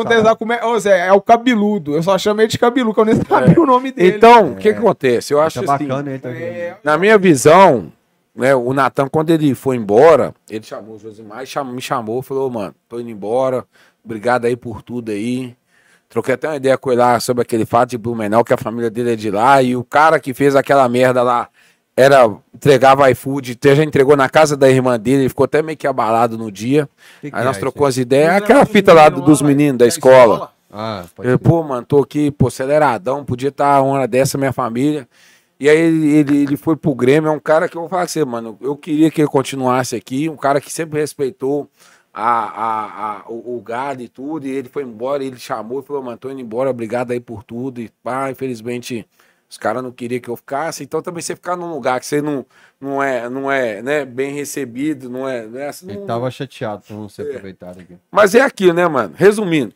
Sarabia. 0.04 0.22
lá 0.22 0.34
como 0.36 0.52
é. 0.54 0.64
Ô 0.64 0.78
Zé, 0.80 1.06
é 1.06 1.12
o 1.12 1.20
cabeludo. 1.20 1.94
Eu 1.94 2.02
só 2.02 2.16
chamei 2.16 2.46
de 2.46 2.58
cabeludo, 2.58 2.94
que 2.94 3.00
eu 3.00 3.04
nem 3.04 3.14
sabia 3.16 3.60
o 3.60 3.66
nome 3.66 3.92
dele. 3.92 4.16
Então, 4.16 4.52
o 4.52 4.56
que, 4.56 4.72
que 4.72 4.78
acontece? 4.78 5.34
Eu 5.34 5.40
acho 5.42 5.62
Tá 5.62 5.74
assim, 5.74 5.86
bacana 5.86 6.18
tá? 6.18 6.30
É, 6.30 6.76
na 6.82 6.96
minha 6.96 7.18
visão, 7.18 7.92
né, 8.34 8.54
o 8.54 8.72
Natan, 8.72 9.06
quando 9.06 9.28
ele 9.28 9.54
foi 9.54 9.76
embora, 9.76 10.34
ele 10.48 10.64
chamou 10.64 10.96
o 10.96 10.98
Josimar 10.98 11.42
e 11.42 11.46
cham- 11.46 11.64
me 11.66 11.82
chamou, 11.82 12.22
falou, 12.22 12.48
mano, 12.48 12.74
tô 12.88 12.98
indo 12.98 13.10
embora, 13.10 13.66
obrigado 14.02 14.46
aí 14.46 14.56
por 14.56 14.80
tudo 14.80 15.10
aí. 15.12 15.54
Troquei 16.08 16.34
até 16.34 16.48
uma 16.48 16.56
ideia 16.56 16.78
com 16.78 16.90
ele 16.90 17.00
lá 17.00 17.20
sobre 17.20 17.42
aquele 17.42 17.66
fato 17.66 17.90
de 17.90 17.98
Blumenau, 17.98 18.42
que 18.42 18.54
a 18.54 18.56
família 18.56 18.90
dele 18.90 19.12
é 19.12 19.16
de 19.16 19.30
lá, 19.30 19.62
e 19.62 19.76
o 19.76 19.84
cara 19.84 20.18
que 20.18 20.32
fez 20.32 20.56
aquela 20.56 20.88
merda 20.88 21.22
lá 21.22 21.48
era 21.94 22.30
entregava 22.54 23.10
iFood, 23.10 23.52
até 23.52 23.74
já 23.74 23.84
entregou 23.84 24.16
na 24.16 24.28
casa 24.28 24.56
da 24.56 24.70
irmã 24.70 24.98
dele, 24.98 25.22
ele 25.22 25.28
ficou 25.28 25.44
até 25.44 25.60
meio 25.62 25.76
que 25.76 25.86
abalado 25.86 26.38
no 26.38 26.50
dia. 26.50 26.88
Que 27.20 27.30
que 27.30 27.36
aí 27.36 27.42
é 27.42 27.44
nós 27.44 27.56
isso 27.56 27.60
trocou 27.60 27.86
as 27.86 27.96
ideias, 27.96 28.30
Não 28.30 28.38
aquela 28.38 28.64
fita 28.64 28.92
lá 28.92 29.08
dos 29.08 29.40
lá, 29.40 29.48
meninos 29.48 29.78
da 29.78 29.84
da 29.84 29.88
escola. 29.88 30.52
Ah, 30.72 31.04
Eu, 31.18 31.38
pô, 31.38 31.62
mano, 31.62 31.84
tô 31.84 31.98
aqui, 31.98 32.30
pô, 32.30 32.46
aceleradão, 32.48 33.24
podia 33.24 33.48
estar 33.48 33.82
uma 33.82 33.94
hora 33.94 34.06
dessa, 34.06 34.38
minha 34.38 34.52
família. 34.52 35.08
E 35.58 35.68
aí 35.68 35.76
ele, 35.76 36.10
ele, 36.14 36.36
ele 36.42 36.56
foi 36.56 36.76
pro 36.76 36.94
Grêmio, 36.94 37.28
é 37.28 37.32
um 37.32 37.40
cara 37.40 37.68
que 37.68 37.76
eu 37.76 37.80
vou 37.80 37.88
falar 37.90 38.02
com 38.02 38.08
você, 38.08 38.24
mano, 38.24 38.56
eu 38.60 38.76
queria 38.76 39.10
que 39.10 39.20
ele 39.20 39.28
continuasse 39.28 39.96
aqui, 39.96 40.28
um 40.28 40.36
cara 40.36 40.60
que 40.60 40.70
sempre 40.70 41.00
respeitou 41.00 41.68
a, 42.20 42.44
a, 42.44 43.16
a, 43.20 43.24
o, 43.28 43.56
o 43.56 43.60
gado 43.62 44.02
e 44.02 44.08
tudo, 44.08 44.46
e 44.46 44.50
ele 44.50 44.68
foi 44.68 44.82
embora, 44.82 45.22
ele 45.22 45.38
chamou 45.38 45.80
e 45.80 45.82
falou, 45.84 46.02
mano, 46.02 46.18
tô 46.18 46.28
indo 46.30 46.40
embora, 46.40 46.68
obrigado 46.70 47.12
aí 47.12 47.20
por 47.20 47.44
tudo, 47.44 47.80
e 47.80 47.88
pá, 48.02 48.30
infelizmente 48.30 49.06
os 49.48 49.56
caras 49.56 49.82
não 49.82 49.90
queriam 49.90 50.20
que 50.20 50.28
eu 50.28 50.36
ficasse, 50.36 50.82
então 50.82 51.00
também 51.00 51.22
você 51.22 51.34
ficar 51.34 51.56
num 51.56 51.70
lugar 51.70 51.98
que 52.00 52.06
você 52.06 52.20
não, 52.20 52.44
não 52.80 53.02
é, 53.02 53.30
não 53.30 53.50
é 53.50 53.80
né, 53.80 54.04
bem 54.04 54.34
recebido, 54.34 55.08
não 55.08 55.26
é... 55.28 55.46
Não 55.46 55.58
é 55.60 55.68
assim, 55.68 55.88
Ele 55.88 56.00
não- 56.00 56.06
tava 56.06 56.30
chateado 56.30 56.82
por 56.86 56.94
não 56.94 57.08
ser 57.08 57.22
aproveitado 57.22 57.80
aqui. 57.80 57.96
mas 58.10 58.34
é 58.34 58.40
aquilo, 58.42 58.74
né, 58.74 58.86
mano? 58.86 59.14
Resumindo, 59.16 59.72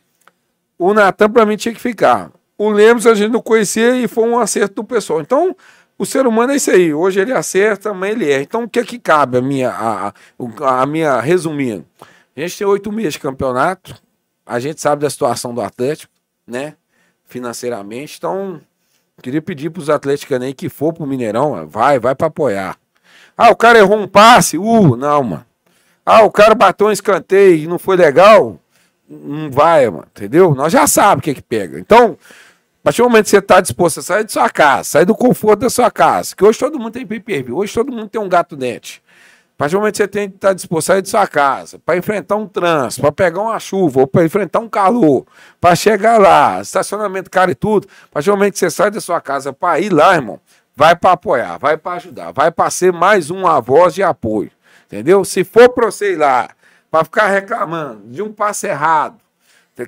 o 0.77 0.93
Natan 0.93 1.29
pra 1.29 1.45
mim 1.45 1.55
tinha 1.55 1.73
que 1.73 1.81
ficar. 1.81 2.29
O 2.57 2.69
Lemos 2.69 3.07
a 3.07 3.15
gente 3.15 3.31
não 3.31 3.41
conhecia 3.41 3.95
e 3.95 4.07
foi 4.07 4.25
um 4.27 4.37
acerto 4.37 4.75
do 4.75 4.83
pessoal. 4.83 5.21
Então, 5.21 5.55
o 5.97 6.05
ser 6.05 6.27
humano 6.27 6.51
é 6.53 6.55
isso 6.57 6.69
aí. 6.69 6.93
Hoje 6.93 7.19
ele 7.19 7.31
acerta, 7.31 7.89
amanhã 7.89 8.11
ele 8.11 8.29
erra. 8.31 8.43
Então, 8.43 8.63
o 8.63 8.69
que 8.69 8.79
é 8.79 8.83
que 8.83 8.99
cabe 8.99 9.37
a 9.37 9.41
minha, 9.41 9.71
a, 9.71 10.13
a 10.81 10.85
minha 10.85 11.19
resumindo? 11.19 11.85
A 12.35 12.39
gente 12.39 12.57
tem 12.57 12.65
oito 12.65 12.91
meses 12.91 13.13
de 13.13 13.19
campeonato, 13.19 13.95
a 14.45 14.59
gente 14.59 14.81
sabe 14.81 15.03
da 15.03 15.09
situação 15.09 15.53
do 15.53 15.61
Atlético, 15.61 16.11
né? 16.47 16.75
Financeiramente. 17.25 18.15
Então, 18.17 18.59
queria 19.21 19.41
pedir 19.41 19.69
pros 19.69 19.89
atléticos 19.89 20.41
aí 20.41 20.53
que 20.53 20.67
for 20.67 20.93
pro 20.93 21.05
Mineirão, 21.05 21.67
vai, 21.67 21.99
vai 21.99 22.15
pra 22.15 22.27
apoiar. 22.27 22.75
Ah, 23.37 23.51
o 23.51 23.55
cara 23.55 23.77
errou 23.77 23.97
um 23.97 24.07
passe? 24.07 24.57
Uh, 24.57 24.95
não, 24.95 25.23
mano. 25.23 25.45
Ah, 26.03 26.23
o 26.23 26.31
cara 26.31 26.55
bateu 26.55 26.87
um 26.87 26.91
escanteio 26.91 27.63
e 27.63 27.67
não 27.67 27.77
foi 27.77 27.95
legal? 27.95 28.59
Não 29.07 29.51
vai, 29.51 29.87
mano, 29.89 30.07
entendeu? 30.09 30.55
Nós 30.55 30.73
já 30.73 30.87
sabemos 30.87 31.19
o 31.19 31.23
que 31.23 31.35
que 31.35 31.41
pega. 31.41 31.79
Então, 31.79 32.17
a 32.81 32.83
partir 32.83 33.01
do 33.01 33.09
momento 33.09 33.25
que 33.25 33.29
você 33.29 33.37
está 33.37 33.61
disposto 33.61 33.99
a 33.99 34.03
sair 34.03 34.23
de 34.25 34.31
sua 34.31 34.49
casa, 34.49 34.83
sair 34.83 35.05
do 35.05 35.15
conforto 35.15 35.61
da 35.61 35.69
sua 35.69 35.91
casa, 35.91 36.35
que 36.35 36.43
hoje 36.43 36.57
todo 36.57 36.79
mundo 36.79 36.93
tem 36.93 37.05
pay-per-view, 37.05 37.57
hoje 37.57 37.73
todo 37.73 37.91
mundo 37.91 38.09
tem 38.09 38.19
um 38.19 38.27
gato 38.27 38.57
net. 38.57 39.02
Partir 39.63 39.75
do 39.75 39.79
momento 39.79 39.93
que 39.93 39.97
você 39.99 40.07
tem 40.09 40.29
que 40.29 40.35
estar 40.35 40.51
disposto 40.51 40.89
a 40.89 40.93
sair 40.95 41.01
de 41.01 41.07
sua 41.07 41.25
casa, 41.25 41.79
para 41.79 41.95
enfrentar 41.95 42.35
um 42.35 42.45
trânsito, 42.45 43.01
para 43.01 43.13
pegar 43.13 43.39
uma 43.39 43.57
chuva, 43.61 44.01
ou 44.01 44.07
para 44.07 44.25
enfrentar 44.25 44.59
um 44.59 44.67
calor, 44.67 45.25
para 45.61 45.73
chegar 45.73 46.19
lá, 46.19 46.59
estacionamento 46.59 47.31
caro 47.31 47.49
e 47.49 47.55
tudo, 47.55 47.87
a 48.03 48.07
partir 48.09 48.29
do 48.29 48.35
momento 48.35 48.51
que 48.51 48.59
você 48.59 48.69
sai 48.69 48.91
da 48.91 48.99
sua 48.99 49.21
casa 49.21 49.53
para 49.53 49.79
ir 49.79 49.89
lá, 49.89 50.15
irmão, 50.15 50.37
vai 50.75 50.97
para 50.97 51.13
apoiar, 51.13 51.57
vai 51.59 51.77
para 51.77 51.93
ajudar, 51.93 52.33
vai 52.33 52.51
para 52.51 52.69
ser 52.69 52.91
mais 52.91 53.29
uma 53.29 53.61
voz 53.61 53.93
de 53.93 54.03
apoio. 54.03 54.51
Entendeu? 54.87 55.23
Se 55.23 55.45
for 55.45 55.69
para 55.69 55.85
você 55.85 56.11
ir 56.11 56.17
lá, 56.17 56.49
para 56.91 57.05
ficar 57.05 57.27
reclamando 57.27 58.01
de 58.09 58.21
um 58.21 58.33
passe 58.33 58.67
errado. 58.67 59.15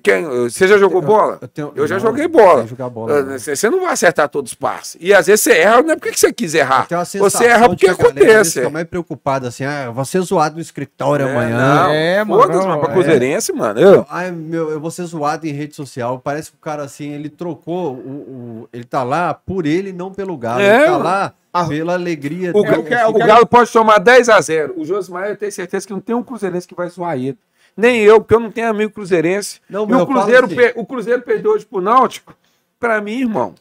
Quem, 0.02 0.24
você 0.26 0.68
já 0.68 0.80
jogou 0.80 0.99
bola? 0.99 1.38
eu 1.40 1.48
tenho- 1.48 1.72
Eu 1.76 1.86
já 1.88 1.95
não, 1.95 2.02
joguei 2.02 2.26
eu 2.26 2.30
bola. 2.30 2.53
tenho 2.56 2.64
que 2.64 2.70
jogar 2.72 2.90
bola, 2.90 3.22
né? 3.22 3.38
Você 3.38 3.56
você 3.56 3.70
não 3.70 3.82
vai 3.82 3.94
acertar 3.94 4.28
todos 4.28 4.52
os 4.53 4.56
passes. 4.57 4.98
E 4.99 5.14
às 5.14 5.28
vezes 5.28 5.41
você 5.41 5.52
erra, 5.60 5.84
não 5.84 5.91
é 5.91 5.95
porque 5.95 6.12
que 6.12 6.20
você 6.20 6.34
quis 6.34 6.56
errar. 6.56 6.88
Você 7.20 7.45
erra 7.45 7.68
porque 7.70 7.88
acontece. 7.88 8.53
Fica 8.62 8.70
mais 8.72 8.88
preocupado 8.88 9.45
assim, 9.48 9.64
ah, 9.64 9.84
eu 9.86 9.94
vou 9.94 10.03
ser 10.03 10.22
zoado 10.22 10.56
no 10.56 10.62
escritório 10.62 11.28
É, 11.28 11.32
amanhã. 11.32 11.57
não, 11.84 11.91
É, 11.91 12.24
mano, 12.24 12.41
foda-se, 12.41 12.60
não, 12.62 12.68
mano, 12.70 12.82
pra 12.82 12.90
é. 12.90 12.94
Cruzeirense, 12.94 13.53
mano. 13.53 13.80
Eu, 13.80 14.06
Ai, 14.10 14.32
meu, 14.32 14.72
eu 14.72 14.80
vou 14.80 14.90
ser 14.90 15.03
zoado 15.03 15.45
em 15.45 15.52
rede 15.52 15.76
social. 15.76 16.20
Parece 16.20 16.49
que 16.49 16.57
o 16.57 16.60
cara, 16.60 16.82
assim, 16.84 17.12
ele 17.12 17.30
trocou. 17.30 17.94
O, 17.94 18.64
o- 18.64 18.70
ele 18.74 18.86
tá 18.86 19.03
lá 19.03 19.36
por 19.36 19.68
ele, 19.68 19.94
não 19.94 20.12
pelo 20.12 20.36
Galo. 20.36 20.62
É, 20.62 20.78
ele 20.78 20.86
tá 20.86 20.91
mano. 20.94 21.03
lá 21.03 21.34
Ah, 21.53 21.66
pela 21.66 21.94
alegria 21.94 22.49
o, 22.56 22.62
dele. 22.64 22.76
é 22.91 23.06
o 23.06 23.12
o 23.12 23.14
que- 23.14 23.20
Galo 23.26 23.45
pode 23.45 23.72
tomar 23.72 23.99
10 23.99 24.30
a 24.30 24.41
0 24.41 24.74
O 24.78 24.84
Josmar, 24.84 25.28
eu 25.30 25.38
tenho 25.38 25.52
certeza 25.52 25.86
que 25.86 25.94
não 25.94 25.99
tem 26.02 26.16
um 26.16 26.24
Cruzeirense 26.24 26.68
que 26.68 26.74
vai 26.76 26.90
zoar 26.90 27.16
ele. 27.18 27.38
Nem 27.76 28.00
eu, 28.02 28.20
porque 28.22 28.34
eu 28.34 28.40
não 28.40 28.52
tenho 28.52 28.70
amigo 28.70 28.92
cruzeirense. 28.94 29.60
Não, 29.70 29.84
e 29.84 29.88
mas 29.92 30.02
o 30.02 30.08
Cruzeiro, 30.08 30.46
assim- 30.46 30.56
per- 30.56 30.74
o 30.78 30.86
Cruzeiro 30.86 31.22
perdeu 31.22 31.52
hoje 31.52 31.66
pro 31.66 31.82
Náutico. 31.82 32.34
Pra 32.80 33.02
mim, 33.02 33.20
irmão, 33.22 33.54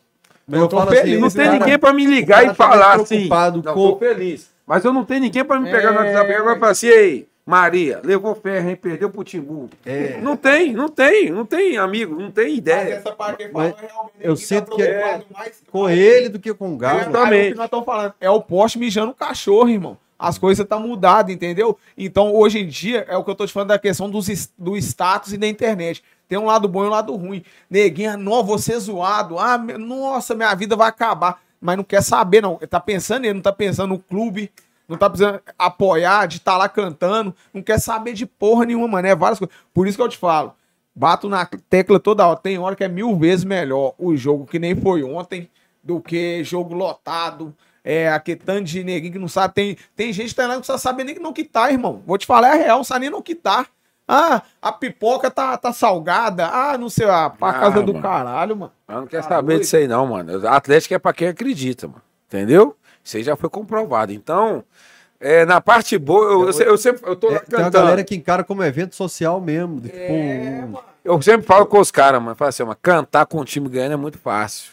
Mas 0.47 0.61
eu 0.61 0.69
tô 0.69 0.86
feliz, 0.86 1.19
não 1.20 1.28
o 1.28 1.31
tem 1.32 1.45
cara- 1.47 1.59
ninguém 1.59 1.78
pra 1.78 1.93
me 1.93 2.05
ligar 2.07 2.45
e 2.45 2.49
tá 2.49 2.55
falar 2.55 2.95
assim. 2.97 3.07
preocupado 3.28 3.62
Não, 3.65 3.74
com- 3.74 3.93
tô 3.93 3.99
feliz. 3.99 4.51
Mas 4.66 4.85
eu 4.85 4.93
não 4.93 5.05
tenho 5.05 5.20
ninguém 5.20 5.45
pra 5.45 5.59
me 5.59 5.70
pegar 5.70 5.93
no 5.93 6.01
É. 6.01 6.05
WhatsApp 6.05 6.31
e 6.32 6.36
falar 6.59 6.70
assim, 6.70 6.86
ei, 6.89 7.28
Maria, 7.47 8.01
levou 8.05 8.35
ferro, 8.35 8.70
hein? 8.70 8.77
Perdeu 8.77 9.11
pro 9.11 9.23
Timbu. 9.24 9.69
É. 9.85 10.19
Não 10.23 10.36
tem, 10.36 10.73
não 10.73 10.89
tem, 10.89 11.31
não 11.31 11.45
tem, 11.45 11.77
amigo, 11.77 12.15
não 12.20 12.31
tem 12.31 12.49
Mas 12.51 12.59
ideia. 12.59 12.95
essa 12.95 13.12
parte 13.12 13.39
que 13.47 13.53
Mas 13.53 13.73
falou, 13.74 13.89
realmente, 13.91 14.15
eu 14.20 14.35
tá 14.35 14.41
sinto 14.41 14.77
que 14.77 14.82
é 14.82 14.86
preocupado 14.86 15.24
mais- 15.35 15.62
Com 15.70 15.89
ele 15.91 16.28
do 16.31 16.39
que 16.39 16.55
com 16.55 16.73
o 16.73 16.74
É, 16.77 16.78
Galo. 16.78 17.01
Exatamente. 17.01 17.49
o 17.49 17.53
que 17.53 17.57
nós 17.57 17.65
estamos 17.66 17.85
falando 17.86 18.15
é 18.20 18.31
o 18.31 18.41
poste 18.41 18.78
mijando 18.78 19.12
o 19.12 19.15
cachorro, 19.15 19.69
irmão. 19.69 19.97
As 20.19 20.39
coisas 20.39 20.62
estão 20.62 20.81
mudadas, 20.81 21.35
entendeu? 21.35 21.77
Então, 21.99 22.35
hoje 22.35 22.61
em 22.61 22.66
dia, 22.66 23.05
é 23.09 23.16
o 23.16 23.24
que 23.24 23.31
eu 23.31 23.35
tô 23.35 23.47
te 23.47 23.53
falando 23.53 23.69
da 23.69 23.78
questão 23.78 24.09
dos, 24.09 24.53
do 24.57 24.77
status 24.77 25.32
e 25.32 25.39
da 25.39 25.47
internet. 25.47 26.03
Tem 26.28 26.39
um 26.39 26.47
lado 26.47 26.69
bom 26.69 26.85
e 26.85 26.86
um 26.86 26.91
lado 26.91 27.15
ruim. 27.15 27.45
Neguinha, 27.69 28.16
não, 28.16 28.43
você 28.43 28.78
zoado. 28.78 29.39
Ah, 29.39 29.59
nossa, 29.59 30.35
minha 30.35 30.55
vida 30.55 30.77
vai 30.77 30.89
acabar. 30.89 31.41
Mas 31.61 31.77
não 31.77 31.85
quer 31.85 32.03
saber, 32.03 32.41
não. 32.41 32.57
Ele 32.61 32.66
tá 32.66 32.81
pensando 32.81 33.23
nele, 33.23 33.35
não 33.35 33.43
tá 33.43 33.53
pensando 33.53 33.91
no 33.91 33.99
clube, 33.99 34.51
não 34.89 34.97
tá 34.97 35.09
precisando 35.09 35.41
apoiar, 35.59 36.27
de 36.27 36.36
estar 36.36 36.57
lá 36.57 36.69
cantando. 36.69 37.35
Não 37.53 37.62
quer 37.62 37.78
saber 37.81 38.12
de 38.12 38.27
porra 38.27 38.65
nenhuma, 38.65 38.89
mano. 38.89 39.09
É 39.09 39.15
várias 39.15 39.39
coisas. 39.39 39.55
Por 39.73 39.86
isso 39.86 39.97
que 39.97 40.03
eu 40.03 40.09
te 40.09 40.19
falo. 40.19 40.55
Bato 40.95 41.28
na 41.28 41.47
tecla 41.69 41.99
toda 41.99 42.27
hora. 42.27 42.39
Tem 42.39 42.59
hora 42.59 42.77
que 42.77 42.85
é 42.85 42.89
mil 42.89 43.16
vezes 43.16 43.45
melhor 43.45 43.95
o 43.99 44.16
jogo 44.16 44.47
que 44.47 44.59
nem 44.59 44.74
foi 44.74 45.03
ontem 45.03 45.51
do 45.82 46.01
que 46.01 46.43
jogo 46.45 46.74
lotado. 46.74 47.55
É, 47.85 48.09
aquele 48.11 48.40
tanto 48.40 48.65
de 48.65 48.82
neguinho 48.82 49.12
que 49.12 49.19
não 49.19 49.28
sabe. 49.28 49.52
Tem, 49.52 49.77
tem 49.94 50.12
gente 50.12 50.31
que 50.31 50.35
tá 50.35 50.47
lá 50.47 50.59
que 50.61 50.66
não 50.69 50.78
saber 50.78 51.05
nem 51.05 51.15
que 51.35 51.44
tá, 51.44 51.70
irmão. 51.70 52.02
Vou 52.06 52.16
te 52.16 52.24
falar, 52.27 52.56
é 52.56 52.65
real, 52.65 52.78
não 52.78 52.85
sabe 52.85 53.01
nem 53.01 53.11
no 53.11 53.23
que 53.23 53.35
tá. 53.35 53.66
Ah, 54.09 54.43
a 54.61 54.73
pipoca 54.73 55.31
tá, 55.31 55.56
tá 55.56 55.73
salgada. 55.73 56.47
Ah, 56.47 56.77
não 56.78 56.89
sei, 56.90 57.06
ah, 57.09 57.31
pra 57.31 57.48
Ah, 57.51 57.52
casa 57.61 57.82
do 57.82 57.93
mano. 57.93 58.02
caralho, 58.02 58.56
mano. 58.56 58.73
Eu 58.89 59.01
não 59.02 59.06
quero 59.06 59.23
Tá 59.23 59.28
saber 59.28 59.61
disso 59.61 59.77
aí, 59.77 59.86
não, 59.89 60.06
mano. 60.06 60.47
Atlético 60.48 60.94
é 60.94 60.98
pra 60.98 61.12
quem 61.12 61.28
acredita, 61.28 61.86
mano. 61.89 62.02
Entendeu? 62.27 62.77
Isso 63.02 63.16
aí 63.16 63.23
já 63.23 63.36
foi 63.36 63.48
comprovado. 63.48 64.12
Então, 64.12 64.62
é, 65.20 65.44
na 65.47 65.61
parte 65.61 65.97
boa, 65.97 66.24
eu, 66.24 66.51
eu, 66.51 66.61
eu 66.66 66.77
sempre 66.78 67.02
eu 67.09 67.16
tô 67.16 67.28
É, 67.28 67.39
tem 67.39 67.59
uma 67.59 67.65
cantando. 67.65 67.85
galera 67.85 68.05
que 68.05 68.15
encara 68.15 68.44
como 68.44 68.62
evento 68.62 68.94
social 68.94 69.40
mesmo. 69.40 69.81
Tipo, 69.81 69.97
É, 69.97 70.62
um- 70.65 70.69
mano. 70.69 70.85
Eu 71.05 71.20
sempre 71.23 71.47
falo 71.47 71.65
com 71.66 71.78
os 71.81 71.90
caras, 71.90 72.20
mano. 72.23 72.35
Falo 72.36 72.48
assim, 72.48 72.62
mano, 72.62 72.77
cantar 72.81 73.24
com 73.27 73.39
o 73.40 73.44
time 73.44 73.69
ganhando 73.69 73.93
é 73.93 73.97
muito 73.97 74.19
fácil. 74.19 74.73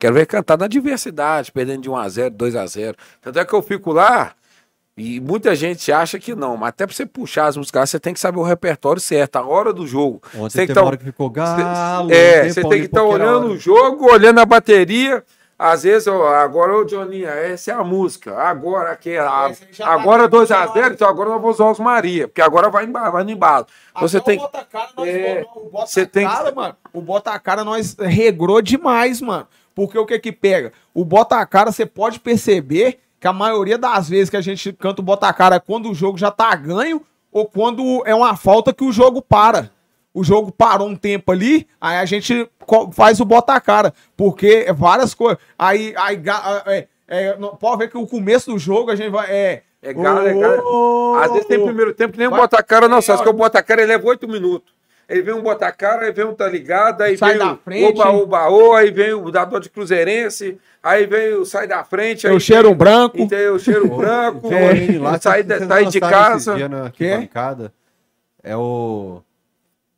Quero 0.00 0.14
ver 0.14 0.26
cantar 0.26 0.56
na 0.58 0.66
diversidade, 0.66 1.52
perdendo 1.52 1.82
de 1.82 1.90
1x0, 1.90 2.30
2x0. 2.30 2.96
Tanto 3.20 3.38
é 3.38 3.44
que 3.44 3.52
eu 3.52 3.60
fico 3.62 3.92
lá 3.92 4.32
e 4.96 5.20
muita 5.20 5.54
gente 5.54 5.92
acha 5.92 6.18
que 6.18 6.34
não, 6.34 6.56
mas 6.56 6.70
até 6.70 6.86
pra 6.86 6.96
você 6.96 7.04
puxar 7.04 7.46
as 7.46 7.56
músicas, 7.56 7.90
você 7.90 8.00
tem 8.00 8.14
que 8.14 8.18
saber 8.20 8.38
o 8.38 8.42
repertório 8.42 9.00
certo, 9.00 9.36
a 9.36 9.44
hora 9.46 9.72
do 9.74 9.86
jogo. 9.86 10.22
Ontem 10.34 10.48
Você 10.50 10.58
tem 10.58 10.66
que 10.68 10.72
tá- 10.74 10.82
hora 10.82 10.96
que 10.96 11.04
ficou 11.04 11.28
galo. 11.28 12.10
É, 12.10 12.48
você 12.48 12.62
tem 12.62 12.80
que 12.80 12.86
estar 12.86 13.00
era 13.00 13.08
olhando 13.08 13.44
hora. 13.44 13.52
o 13.52 13.58
jogo, 13.58 14.10
olhando 14.10 14.40
a 14.40 14.46
bateria. 14.46 15.22
Às 15.62 15.82
vezes, 15.82 16.06
ó, 16.08 16.26
agora, 16.36 16.74
ô 16.74 16.88
Joninha, 16.88 17.28
essa 17.28 17.70
é 17.70 17.74
a 17.74 17.84
música. 17.84 18.34
Agora, 18.34 18.92
aqui, 18.92 19.14
a- 19.18 19.52
já 19.70 19.84
tá 19.84 19.92
agora 19.92 20.22
aqui, 20.24 20.30
2x0, 20.34 20.74
já- 20.88 20.94
então 20.94 21.06
agora 21.06 21.28
nós 21.28 21.42
vamos 21.42 21.56
usar 21.60 21.70
os 21.70 21.78
Maria, 21.78 22.26
porque 22.26 22.40
agora 22.40 22.70
vai, 22.70 22.86
vai 22.86 23.22
no 23.22 23.30
embalo. 23.30 23.66
Então 23.90 24.08
você 24.08 24.18
tem 24.22 24.38
o 24.38 24.40
Botacara, 24.40 24.88
nós, 24.96 25.06
É, 25.08 25.44
o 25.54 25.68
Bota 25.68 25.86
você 25.86 26.06
tem 26.06 26.26
cara, 26.26 26.50
mano. 26.52 26.76
O 26.94 27.02
Botacara 27.02 27.62
nós 27.62 27.94
regrou 27.98 28.62
demais, 28.62 29.20
mano. 29.20 29.46
Porque 29.80 29.98
o 29.98 30.04
que 30.04 30.18
que 30.18 30.30
pega? 30.30 30.74
O 30.92 31.06
Botacara, 31.06 31.72
você 31.72 31.86
pode 31.86 32.20
perceber 32.20 32.98
que 33.18 33.26
a 33.26 33.32
maioria 33.32 33.78
das 33.78 34.10
vezes 34.10 34.28
que 34.28 34.36
a 34.36 34.40
gente 34.42 34.74
canta 34.74 35.00
o 35.00 35.04
Botacara 35.04 35.56
é 35.56 35.58
quando 35.58 35.90
o 35.90 35.94
jogo 35.94 36.18
já 36.18 36.30
tá 36.30 36.54
ganho 36.54 37.00
ou 37.32 37.46
quando 37.46 38.02
é 38.04 38.14
uma 38.14 38.36
falta 38.36 38.74
que 38.74 38.84
o 38.84 38.92
jogo 38.92 39.22
para. 39.22 39.70
O 40.12 40.22
jogo 40.22 40.52
parou 40.52 40.86
um 40.86 40.94
tempo 40.94 41.32
ali, 41.32 41.66
aí 41.80 41.96
a 41.96 42.04
gente 42.04 42.46
faz 42.92 43.20
o 43.20 43.24
Botacara. 43.24 43.94
Porque 44.14 44.64
é 44.66 44.72
várias 44.74 45.14
coisas. 45.14 45.38
Aí, 45.58 45.94
aí 45.96 46.20
é, 46.66 46.86
é, 47.08 47.32
pode 47.58 47.78
ver 47.78 47.90
que 47.90 47.96
o 47.96 48.06
começo 48.06 48.50
do 48.50 48.58
jogo 48.58 48.90
a 48.90 48.96
gente 48.96 49.08
vai. 49.08 49.30
É, 49.30 49.62
É 49.80 49.94
galo, 49.94 50.26
é 50.28 50.34
galo. 50.34 51.14
Às 51.22 51.32
vezes 51.32 51.46
tem 51.46 51.64
primeiro 51.64 51.94
tempo 51.94 52.12
que 52.12 52.18
nem 52.18 52.28
o 52.28 52.32
Vai- 52.32 52.40
Botacara 52.40 52.86
não, 52.86 53.00
só 53.00 53.14
É, 53.14 53.22
que 53.22 53.28
o 53.30 53.32
Botacara 53.32 53.80
ele 53.80 53.92
leva 53.92 54.06
oito 54.08 54.28
minutos. 54.28 54.74
Aí 55.10 55.20
vem 55.20 55.34
um 55.34 55.42
Botacara, 55.42 56.06
aí 56.06 56.12
vem 56.12 56.24
um 56.24 56.34
tá 56.34 56.48
ligado, 56.48 57.02
aí 57.02 57.18
Sai 57.18 57.30
vem 57.30 57.38
da 57.38 57.52
o 57.54 57.56
frente. 57.56 58.00
oba, 58.00 58.10
oba, 58.12 58.48
o, 58.48 58.74
aí 58.74 58.92
vem 58.92 59.12
o 59.12 59.28
dador 59.30 59.58
de 59.58 59.68
Cruzeirense, 59.68 60.56
aí 60.80 61.04
vem 61.04 61.34
o 61.34 61.44
sai 61.44 61.66
da 61.66 61.82
frente, 61.82 62.28
aí 62.28 62.34
o 62.34 62.38
cheiro 62.38 62.72
branco. 62.74 63.18
vem, 63.18 63.26
tem 63.26 63.48
o 63.48 63.58
cheiro 63.58 63.88
branco, 63.88 64.48
Tem 64.48 64.62
um 64.62 64.68
ali 64.68 64.98
lá, 64.98 65.20
sai, 65.20 65.44
sai 65.66 65.86
de 65.86 65.98
casa. 65.98 66.54
dia 66.54 66.68
na. 66.68 66.90
É 68.42 68.56
o. 68.56 69.20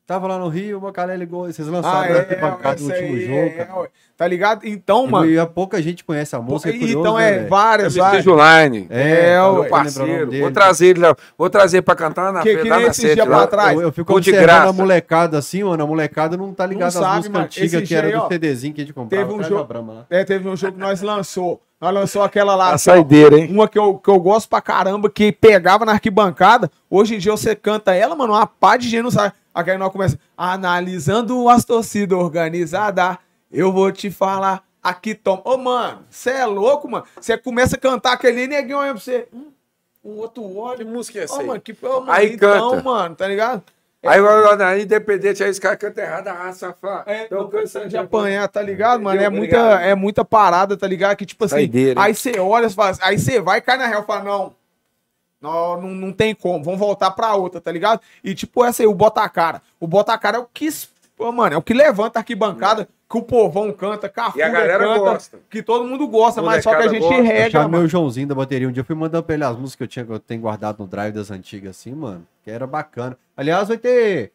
Tava 0.05 0.27
lá 0.27 0.37
no 0.37 0.49
Rio, 0.49 0.79
o 0.79 0.83
Macalé 0.83 1.17
ligou. 1.17 1.47
Vocês 1.47 1.67
Ah, 1.69 1.71
lançaram 1.71 2.01
na 2.01 2.17
é, 2.17 2.19
arquibancada 2.21 2.81
no 2.83 2.91
esse 2.93 3.03
último 3.03 3.17
aí, 3.17 3.27
jogo, 3.27 3.39
é, 3.57 3.69
ué. 3.83 3.89
Tá 4.17 4.27
ligado? 4.27 4.61
Então, 4.67 5.07
mano. 5.07 5.31
E 5.31 5.39
a 5.39 5.47
pouca 5.47 5.81
gente 5.81 6.05
conhece 6.05 6.35
a 6.35 6.41
música. 6.41 6.71
é 6.71 6.73
curioso, 6.73 6.99
então 6.99 7.17
né, 7.17 7.29
é 7.29 7.33
velho? 7.39 7.49
várias, 7.49 7.95
várias. 7.95 8.25
Juline. 8.25 8.87
É, 8.91 9.33
É, 9.35 9.43
o 9.43 9.65
parceiro. 9.69 10.27
dele. 10.31 10.43
Vou 10.43 10.51
trazer 10.51 10.87
ele 10.89 11.01
lá. 11.01 11.15
Vou 11.39 11.49
trazer 11.49 11.83
pra 11.83 11.95
cantar 11.95 12.33
na 12.33 12.43
Que- 12.43 12.51
frente, 12.51 12.63
que 12.65 12.69
lá 12.69 12.77
nem 12.77 12.85
na 12.87 12.91
esses 12.91 13.01
sede 13.01 13.15
dias 13.15 13.29
lá. 13.29 13.39
pra 13.39 13.47
trás. 13.47 13.75
Eu, 13.75 13.81
eu 13.83 13.93
fico 13.93 14.13
Pô, 14.13 14.19
observando 14.19 14.69
a 14.69 14.73
molecada 14.73 15.39
assim, 15.39 15.63
mano. 15.63 15.83
A 15.83 15.87
molecada 15.87 16.37
não 16.37 16.53
tá 16.53 16.67
ligada 16.67 16.89
às 16.89 16.95
sabe, 16.95 17.17
músicas 17.19 17.43
antigas 17.45 17.73
Esse 17.75 17.83
que 17.87 17.95
era 17.95 18.07
dia 18.09 18.17
aí, 18.17 18.23
do 18.23 18.29
CDzinho 18.29 18.75
que 18.75 18.81
a 18.81 18.85
gente 18.85 18.93
comprava. 18.95 19.25
teve 19.25 19.39
um 19.39 19.43
jogo-. 19.43 20.05
É, 20.11 20.25
teve 20.25 20.49
um 20.49 20.57
jogo 20.57 20.73
que 20.75 20.81
nós 20.81 21.01
lançou. 21.01 21.61
Nós 21.81 21.95
lançou 21.95 22.23
aquela 22.23 22.55
lá. 22.55 22.67
A 22.71 22.75
assim, 22.75 22.91
ó, 22.91 22.95
saideira, 22.95 23.37
hein? 23.39 23.49
Uma 23.51 23.67
que 23.67 23.79
eu, 23.79 23.95
que 23.95 24.09
eu 24.11 24.19
gosto 24.21 24.49
pra 24.49 24.61
caramba, 24.61 25.09
que 25.11 25.33
pegava 25.33 25.85
na 25.85 25.93
arquibancada. 25.93 26.71
Hoje 26.91 27.15
em 27.15 27.19
dia 27.19 27.33
você 27.33 27.57
canta 27.57 27.95
ela, 27.95 28.15
mano, 28.15 28.35
uma 28.35 28.47
pá 28.47 28.77
de 28.77 28.89
gente 28.89 29.03
não 29.03 29.11
sabe. 29.11 29.33
Aqui 29.55 29.71
aí 29.73 29.79
nós 29.79 29.93
começa 29.93 30.19
analisando 30.37 31.49
as 31.49 31.65
torcidas 31.65 32.19
organizadas. 32.19 33.17
Eu 33.51 33.73
vou 33.73 33.91
te 33.93 34.11
falar. 34.11 34.63
Aqui 34.83 35.15
toma. 35.15 35.43
Ô, 35.45 35.57
mano, 35.57 36.05
você 36.11 36.31
é 36.31 36.47
louco, 36.47 36.91
mano. 36.91 37.05
Você 37.21 37.37
começa 37.39 37.77
a 37.77 37.79
cantar 37.79 38.15
aquele 38.15 38.47
neguinho 38.47 38.79
olha 38.79 38.93
pra 38.93 39.01
você. 39.01 39.29
Hum, 39.33 39.53
um 40.05 40.17
outro 40.19 40.43
Que 40.43 40.59
olho. 40.59 40.87
música 40.89 41.21
é 41.21 41.23
essa 41.25 41.37
Ô, 41.37 41.41
aí? 41.41 41.47
mano, 41.47 41.61
que, 41.61 41.77
ô, 41.83 42.01
mano, 42.01 42.13
Aí 42.13 42.33
então, 42.35 42.71
canta. 42.71 42.83
mano, 42.83 43.15
tá 43.15 43.29
ligado? 43.29 43.63
Aí, 44.05 44.21
ó, 44.21 44.57
na 44.57 44.77
independente, 44.77 45.45
aí 45.45 45.51
os 45.51 45.61
caras 45.61 45.79
cantam 45.79 46.03
errado, 46.03 46.27
ah, 46.27 46.53
safado. 46.53 47.09
É, 47.09 47.27
tô 47.27 47.37
cansado 47.47 47.51
cansa 47.51 47.89
de 47.89 47.97
apanhar, 47.97 48.49
tá 48.49 48.61
ligado, 48.61 49.01
mano? 49.01 49.21
É 49.21 49.29
muita, 49.29 49.57
é 49.81 49.95
muita 49.95 50.25
parada, 50.25 50.77
tá 50.77 50.89
ligado? 50.89 51.17
Que 51.17 51.25
tipo 51.25 51.45
assim, 51.45 51.55
Saideira, 51.55 52.01
aí 52.03 52.13
você 52.13 52.37
olha, 52.41 52.69
fala, 52.69 52.97
aí 53.01 53.17
você 53.17 53.41
vai, 53.41 53.61
cai 53.61 53.77
na 53.79 53.87
real 53.87 54.03
e 54.03 54.07
fala, 54.07 54.25
não, 54.25 54.55
não, 55.43 55.81
não, 55.81 55.89
não 55.89 56.13
tem 56.13 56.35
como, 56.35 56.63
vamos 56.63 56.79
voltar 56.79 57.11
pra 57.11 57.35
outra, 57.35 57.61
tá 57.61 57.73
ligado? 57.73 58.01
E 58.23 58.35
tipo 58.35 58.65
essa 58.65 58.83
aí, 58.83 58.87
o 58.87 58.95
bota 58.95 59.21
a 59.23 59.29
cara. 59.29 59.61
O 59.81 59.87
bota 59.87 60.13
a 60.13 60.19
cara 60.19 60.39
é 60.39 60.41
o 60.41 60.47
que, 60.53 60.69
mano, 61.19 61.55
é 61.55 61.57
o 61.59 61.63
que 61.63 61.75
levanta 61.75 62.19
a 62.19 62.21
arquibancada, 62.21 62.89
que 63.11 63.19
o 63.19 63.23
povão 63.23 63.71
canta, 63.73 64.09
Cafu 64.09 64.39
E 64.39 64.43
a 64.43 64.49
galera 64.49 64.85
canta, 64.87 64.99
gosta. 65.01 65.39
que 65.51 65.63
todo 65.63 65.85
mundo 65.85 66.07
gosta, 66.09 66.41
mas 66.41 66.63
só 66.65 66.71
que 66.71 66.83
a 66.83 66.89
gente 66.89 67.01
gosta. 67.01 67.15
Eu 67.17 67.23
regra, 67.25 67.51
chamei 67.51 67.69
mano. 67.69 67.85
o 67.85 67.89
Joãozinho 67.89 68.29
da 68.29 68.35
bateria 68.35 68.69
um 68.69 68.73
dia, 68.73 68.81
eu 68.81 68.85
fui 68.85 68.97
mandando 68.97 69.23
pra 69.25 69.35
ele 69.35 69.45
as 69.45 69.57
músicas 69.57 69.77
que 69.77 69.83
eu, 69.83 69.89
tinha, 69.89 70.05
que 70.07 70.13
eu 70.13 70.19
tenho 70.19 70.41
guardado 70.41 70.79
no 70.79 70.87
drive 70.87 71.13
das 71.13 71.31
antigas, 71.31 71.71
assim, 71.77 71.93
mano. 71.93 72.27
Que 72.43 72.51
era 72.51 72.67
bacana. 72.67 73.19
Aliás, 73.37 73.69
vai 73.69 73.77
ter. 73.77 74.33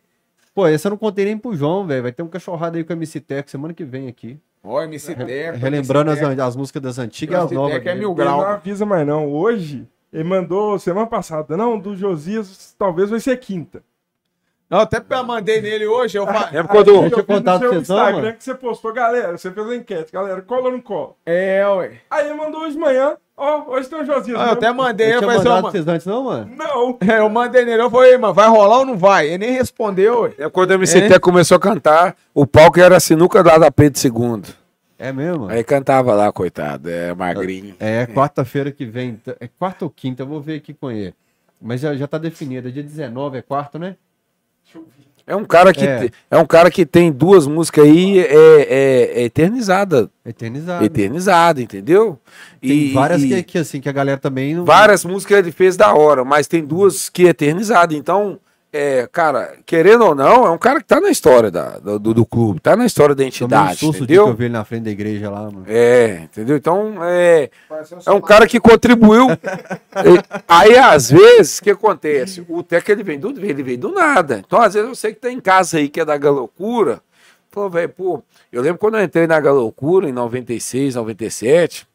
Pô, 0.54 0.68
essa 0.68 0.88
eu 0.88 0.92
não 0.92 0.98
contei 0.98 1.26
nem 1.26 1.38
pro 1.38 1.56
João, 1.56 1.86
velho. 1.88 2.04
Vai 2.04 2.12
ter 2.12 2.22
um 2.24 2.28
cachorrado 2.28 2.78
aí 2.78 2.84
com 2.84 2.94
a 2.94 2.96
MC 2.96 3.20
Tech 3.20 3.50
semana 3.50 3.74
que 3.74 3.84
vem 3.84 4.08
aqui. 4.08 4.40
Ó, 4.64 4.82
MC 4.82 5.16
Teco, 5.16 5.58
Relembrando 5.58 6.12
as, 6.12 6.18
MC 6.18 6.36
Teco. 6.36 6.48
as 6.48 6.56
músicas 6.56 6.82
das 6.82 7.00
antigas 7.00 7.34
e 7.36 7.38
as 7.38 7.52
MC 7.52 7.56
novas. 7.56 7.74
Tech 7.78 7.90
é 7.90 7.96
mil 7.96 8.14
grau. 8.14 8.42
não 8.42 8.48
avisa 8.48 8.86
mais 8.86 9.06
não. 9.08 9.28
Hoje, 9.32 9.88
ele 10.12 10.24
mandou 10.24 10.78
semana 10.80 11.08
passada. 11.08 11.56
Não, 11.58 11.78
do 11.78 11.96
Josias 11.96 12.76
talvez 12.78 13.10
vai 13.10 13.20
ser 13.20 13.38
quinta. 13.38 13.82
Não, 14.70 14.80
até 14.80 15.00
porque 15.00 15.14
eu 15.14 15.24
mandei 15.24 15.62
nele 15.62 15.88
hoje, 15.88 16.18
eu 16.18 16.26
falei, 16.26 16.42
É 16.60 16.62
Deixa 16.62 16.90
eu 16.90 17.02
vi 17.04 17.10
no 17.10 17.24
contar 17.24 17.58
pra 17.58 17.70
seu 17.70 17.80
Instagram 17.80 18.22
mano. 18.22 18.34
que 18.34 18.44
você 18.44 18.54
postou, 18.54 18.92
galera, 18.92 19.38
você 19.38 19.50
fez 19.50 19.70
a 19.70 19.76
enquete, 19.78 20.12
galera, 20.12 20.42
cola 20.42 20.64
ou 20.66 20.72
não 20.72 20.82
cola? 20.82 21.14
é, 21.26 21.66
ué. 21.70 21.92
Aí 22.12 22.26
ele 22.26 22.34
mandou 22.36 22.62
hoje 22.64 22.74
de 22.74 22.78
manhã, 22.80 23.16
ó, 23.38 23.64
hoje 23.70 23.88
tem 23.88 24.02
o 24.02 24.06
Josias. 24.06 24.38
Ah, 24.38 24.48
Eu 24.48 24.52
até 24.52 24.70
mandei, 24.74 25.08
Eu 25.08 25.12
eu 25.14 25.18
tinha 25.20 25.28
falei 25.28 25.38
assim, 25.38 25.48
mandado 25.48 25.62
pra 25.64 25.72
vocês 25.72 25.88
antes, 25.88 26.06
não, 26.06 26.24
mano? 26.26 26.52
Não. 26.54 26.98
É, 27.10 27.20
eu 27.20 27.30
mandei 27.30 27.64
nele, 27.64 27.82
eu 27.82 27.90
falei, 27.90 28.18
mano, 28.18 28.34
vai 28.34 28.50
rolar 28.50 28.80
ou 28.80 28.86
não 28.86 28.98
vai? 28.98 29.28
Ele 29.28 29.38
nem 29.38 29.52
respondeu, 29.52 30.24
ué. 30.24 30.34
É 30.38 30.50
quando 30.50 30.72
o 30.72 30.74
MC 30.74 30.98
É. 31.00 31.18
Começou 31.20 31.56
a 31.56 31.60
cantar, 31.62 32.18
o 32.34 32.46
palco 32.46 32.78
era 32.78 32.98
a 32.98 33.00
sinuca 33.00 33.42
lá 33.42 33.58
da 33.58 33.72
Pedro 33.72 33.98
II. 34.04 34.44
É 35.00 35.12
mesmo? 35.14 35.48
Aí 35.48 35.64
cantava 35.64 36.14
lá, 36.16 36.32
coitado, 36.32 36.90
é 36.90 37.14
magrinho. 37.14 37.76
É, 37.80 38.06
quarta-feira 38.08 38.72
que 38.72 38.86
vem. 38.86 39.20
É 39.40 39.48
quarta 39.48 39.86
ou 39.86 39.92
quinta, 39.92 40.24
eu 40.24 40.28
vou 40.28 40.42
ver 40.42 40.56
aqui 40.56 40.74
com 40.74 40.90
ele. 40.90 41.14
Mas 41.62 41.82
já, 41.82 41.96
já 41.96 42.08
tá 42.08 42.18
definido. 42.18 42.68
É 42.68 42.72
dia 42.72 42.84
19, 42.84 43.38
é 43.38 43.42
quarto, 43.42 43.78
né? 43.78 43.96
É 45.26 45.36
um 45.36 45.44
cara 45.44 45.74
que, 45.74 45.86
É. 45.86 46.08
te- 46.08 46.14
é. 46.32 46.38
um 46.38 46.46
cara 46.46 46.72
que 46.72 46.86
tem 46.86 47.12
duas 47.12 47.46
músicas 47.46 47.84
aí 47.86 48.20
é, 48.20 48.24
é, 48.34 49.22
é 49.22 49.24
eternizada. 49.24 50.10
Eternizado. 50.26 50.86
Eternizada, 50.86 51.62
entendeu? 51.62 52.18
Tem 52.62 52.94
várias 52.94 53.24
e- 53.24 53.28
que, 53.28 53.44
que, 53.44 53.58
assim, 53.58 53.82
que 53.82 53.90
a 53.90 53.92
galera 53.92 54.18
também 54.18 54.56
não. 54.56 54.64
Várias 54.64 55.04
músicas 55.04 55.40
ele 55.40 55.52
fez 55.52 55.76
da 55.76 55.94
hora, 55.94 56.24
mas 56.24 56.48
tem 56.48 56.64
duas 56.64 57.10
que 57.10 57.26
é 57.28 57.30
eternizada. 57.30 57.94
Então, 57.94 58.40
é, 58.72 59.08
cara, 59.12 59.58
querendo 59.66 60.06
ou 60.06 60.14
não, 60.16 60.46
é 60.46 60.50
um 60.52 60.58
cara 60.58 60.80
que 60.80 60.86
tá 60.86 61.00
na 61.00 61.10
história 61.10 61.50
da, 61.50 61.78
do, 61.80 62.00
do 62.14 62.26
clube, 62.26 62.60
tá 62.60 62.76
na 62.76 62.86
história 62.86 63.16
da 63.16 63.24
um 63.24 63.28
entidade, 63.28 63.78
susto 63.80 64.02
de 64.02 64.08
que 64.08 64.14
eu 64.14 64.24
entendeu? 64.24 64.36
vi 64.38 64.44
ele 64.46 64.54
na 64.54 64.66
frente 64.66 64.84
da 64.84 64.92
igreja 64.92 65.30
lá, 65.30 65.44
mano. 65.44 65.64
É, 65.68 66.22
entendeu? 66.24 66.58
Então, 66.58 66.96
é, 67.04 67.50
é 68.06 68.12
um 68.12 68.22
cara 68.22 68.46
que 68.48 68.60
contribuiu. 68.60 69.28
E- 69.98 70.38
Aí, 70.48 70.78
às 70.78 71.10
vezes, 71.10 71.58
o 71.58 71.64
que 71.64 71.72
acontece? 71.72 72.46
O 72.48 72.62
Teca, 72.62 72.92
ele 72.92 73.02
vem 73.04 73.18
do, 73.20 73.30
ele 73.30 73.64
vem 73.64 73.80
do 73.80 73.92
nada. 73.92 74.44
Então, 74.46 74.62
às 74.62 74.76
vezes, 74.76 74.88
eu 74.88 74.94
sei 74.96 75.12
que 75.14 75.20
tá 75.22 75.32
em 75.32 75.40
casa 75.40 75.78
aí, 75.78 75.90
que 75.90 76.00
é 76.00 76.06
da 76.06 76.16
Galocura. 76.18 77.02
Pô, 77.50 77.68
velho, 77.68 77.90
pô, 77.90 78.22
eu 78.52 78.62
lembro 78.62 78.78
quando 78.78 78.98
eu 79.00 79.04
entrei 79.04 79.26
na 79.26 79.40
Galocura, 79.40 80.08
em 80.08 80.12
96, 80.12 80.94
97, 80.94 81.88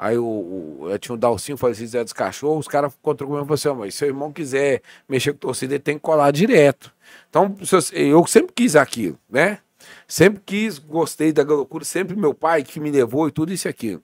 aí 0.00 0.16
o, 0.16 0.24
o, 0.24 0.98
tinha 0.98 1.14
um 1.14 1.18
Dalcinho, 1.18 1.58
falecido 1.58 1.90
Zé 1.90 2.02
dos 2.02 2.14
Cachorros, 2.14 2.60
os 2.60 2.68
caras 2.68 2.94
contribuíram 3.02 3.44
e 3.44 3.46
falaram 3.46 3.72
assim, 3.72 3.80
mas 3.80 3.94
se 3.94 3.98
seu 3.98 4.08
irmão 4.08 4.32
quiser 4.32 4.80
mexer 5.06 5.34
com 5.34 5.38
torcida, 5.38 5.74
ele 5.74 5.82
tem 5.82 5.96
que 5.96 6.00
colar 6.00 6.30
direto. 6.30 6.90
Então, 7.28 7.54
eu, 7.92 8.26
sempre 8.26 8.54
quis 8.54 8.74
aquilo, 8.76 9.18
né? 9.28 9.58
Sempre 10.08 10.42
quis, 10.46 10.78
gostei 10.78 11.32
da 11.32 11.44
Galocura, 11.44 11.84
sempre 11.84 12.16
meu 12.16 12.32
pai 12.32 12.62
que 12.62 12.80
me 12.80 12.90
levou 12.90 13.28
e 13.28 13.30
tudo 13.30 13.52
isso 13.52 13.68
e 13.68 13.70
aquilo. 13.70 14.02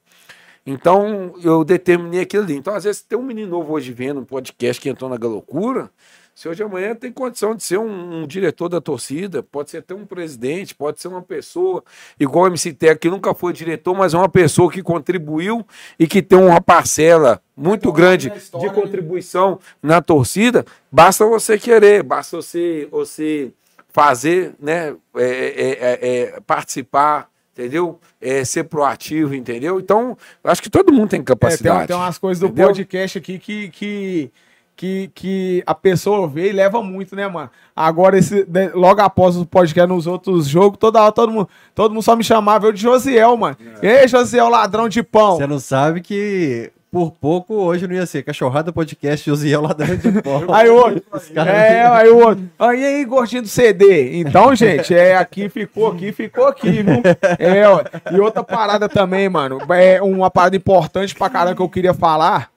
Então, 0.66 1.34
eu 1.42 1.64
determinei 1.64 2.20
aquilo 2.20 2.42
ali. 2.42 2.56
Então, 2.56 2.74
às 2.74 2.84
vezes, 2.84 3.00
tem 3.00 3.18
um 3.18 3.22
menino 3.22 3.48
novo 3.48 3.72
hoje 3.72 3.90
vendo 3.90 4.20
um 4.20 4.24
podcast 4.24 4.82
que 4.82 4.90
entrou 4.90 5.08
na 5.08 5.16
Galocura. 5.16 5.90
Se 6.36 6.46
hoje 6.50 6.62
amanhã 6.62 6.94
tem 6.94 7.10
condição 7.10 7.54
de 7.54 7.62
ser 7.62 7.78
um, 7.78 8.20
um 8.20 8.26
diretor 8.26 8.68
da 8.68 8.78
torcida, 8.78 9.42
pode 9.42 9.70
ser 9.70 9.78
até 9.78 9.94
um 9.94 10.04
presidente, 10.04 10.74
pode 10.74 11.00
ser 11.00 11.08
uma 11.08 11.22
pessoa, 11.22 11.82
igual 12.20 12.44
o 12.44 12.48
MC 12.48 12.74
Teco, 12.74 13.00
que 13.00 13.08
nunca 13.08 13.32
foi 13.32 13.54
diretor, 13.54 13.96
mas 13.96 14.12
é 14.12 14.18
uma 14.18 14.28
pessoa 14.28 14.70
que 14.70 14.82
contribuiu 14.82 15.66
e 15.98 16.06
que 16.06 16.20
tem 16.20 16.38
uma 16.38 16.60
parcela 16.60 17.40
muito 17.56 17.90
grande 17.90 18.28
na 18.28 18.36
história, 18.36 18.68
de 18.68 18.76
né? 18.76 18.82
contribuição 18.82 19.58
na 19.82 20.02
torcida. 20.02 20.66
Basta 20.92 21.24
você 21.24 21.58
querer, 21.58 22.02
basta 22.02 22.36
você, 22.36 22.86
você 22.90 23.50
fazer, 23.88 24.52
né, 24.60 24.94
é, 25.14 25.24
é, 25.24 25.70
é, 25.80 25.98
é, 26.36 26.40
participar, 26.46 27.30
entendeu? 27.54 27.98
É, 28.20 28.44
ser 28.44 28.64
proativo, 28.64 29.34
entendeu? 29.34 29.80
Então, 29.80 30.18
acho 30.44 30.60
que 30.62 30.68
todo 30.68 30.92
mundo 30.92 31.08
tem 31.08 31.20
É, 31.20 31.22
tem, 31.22 31.24
capacidade. 31.24 31.86
tem 31.86 31.96
umas 31.96 32.18
coisas 32.18 32.38
do 32.38 32.48
entendeu? 32.48 32.66
podcast 32.66 33.16
aqui 33.16 33.38
que, 33.38 33.70
que, 33.70 34.30
que, 34.76 35.10
que 35.14 35.62
a 35.66 35.74
pessoa 35.74 36.28
vê 36.28 36.50
e 36.50 36.52
leva 36.52 36.82
muito, 36.82 37.16
né, 37.16 37.26
mano? 37.26 37.50
Agora, 37.74 38.18
esse, 38.18 38.46
né, 38.48 38.70
logo 38.74 39.00
após 39.00 39.36
o 39.36 39.46
podcast 39.46 39.88
nos 39.88 40.06
outros 40.06 40.46
jogos, 40.46 40.78
toda 40.78 41.02
hora 41.02 41.12
todo 41.12 41.32
mundo, 41.32 41.48
todo 41.74 41.92
mundo 41.92 42.02
só 42.02 42.14
me 42.14 42.22
chamava 42.22 42.66
eu 42.66 42.72
de 42.72 42.82
Josiel, 42.82 43.36
mano. 43.36 43.56
É. 43.80 43.86
E 43.86 43.88
aí, 43.88 44.08
Josiel, 44.08 44.48
ladrão 44.48 44.88
de 44.88 45.02
pão. 45.02 45.36
Você 45.36 45.46
não 45.46 45.58
sabe 45.58 46.00
que 46.00 46.70
Por 46.90 47.10
pouco, 47.12 47.54
hoje 47.54 47.86
não 47.86 47.94
ia 47.94 48.06
ser 48.06 48.22
Cachorrada 48.22 48.72
Podcast 48.72 49.28
Josiel 49.28 49.60
Ladrão 49.60 49.96
de 49.96 50.10
Bola. 50.22 50.56
Aí 50.56 50.68
o 50.70 50.76
outro. 50.76 51.02
É, 51.34 51.84
aí 51.86 52.08
o 52.08 52.18
outro. 52.18 52.48
Aí, 52.58 52.84
aí, 52.84 53.04
gordinho 53.04 53.42
do 53.42 53.48
CD. 53.48 54.18
Então, 54.18 54.54
gente, 54.54 54.94
é 54.94 55.16
aqui 55.16 55.48
ficou 55.48 55.88
aqui, 55.88 56.12
ficou 56.12 56.46
aqui, 56.46 56.82
viu? 56.82 57.02
É, 57.38 57.68
ó. 57.68 57.82
E 58.10 58.20
outra 58.20 58.42
parada 58.42 58.88
também, 58.88 59.28
mano. 59.28 59.58
É 59.70 60.00
uma 60.00 60.30
parada 60.30 60.56
importante 60.56 61.14
pra 61.14 61.28
caramba 61.28 61.56
que 61.56 61.62
eu 61.62 61.68
queria 61.68 61.92
falar. 61.92 62.50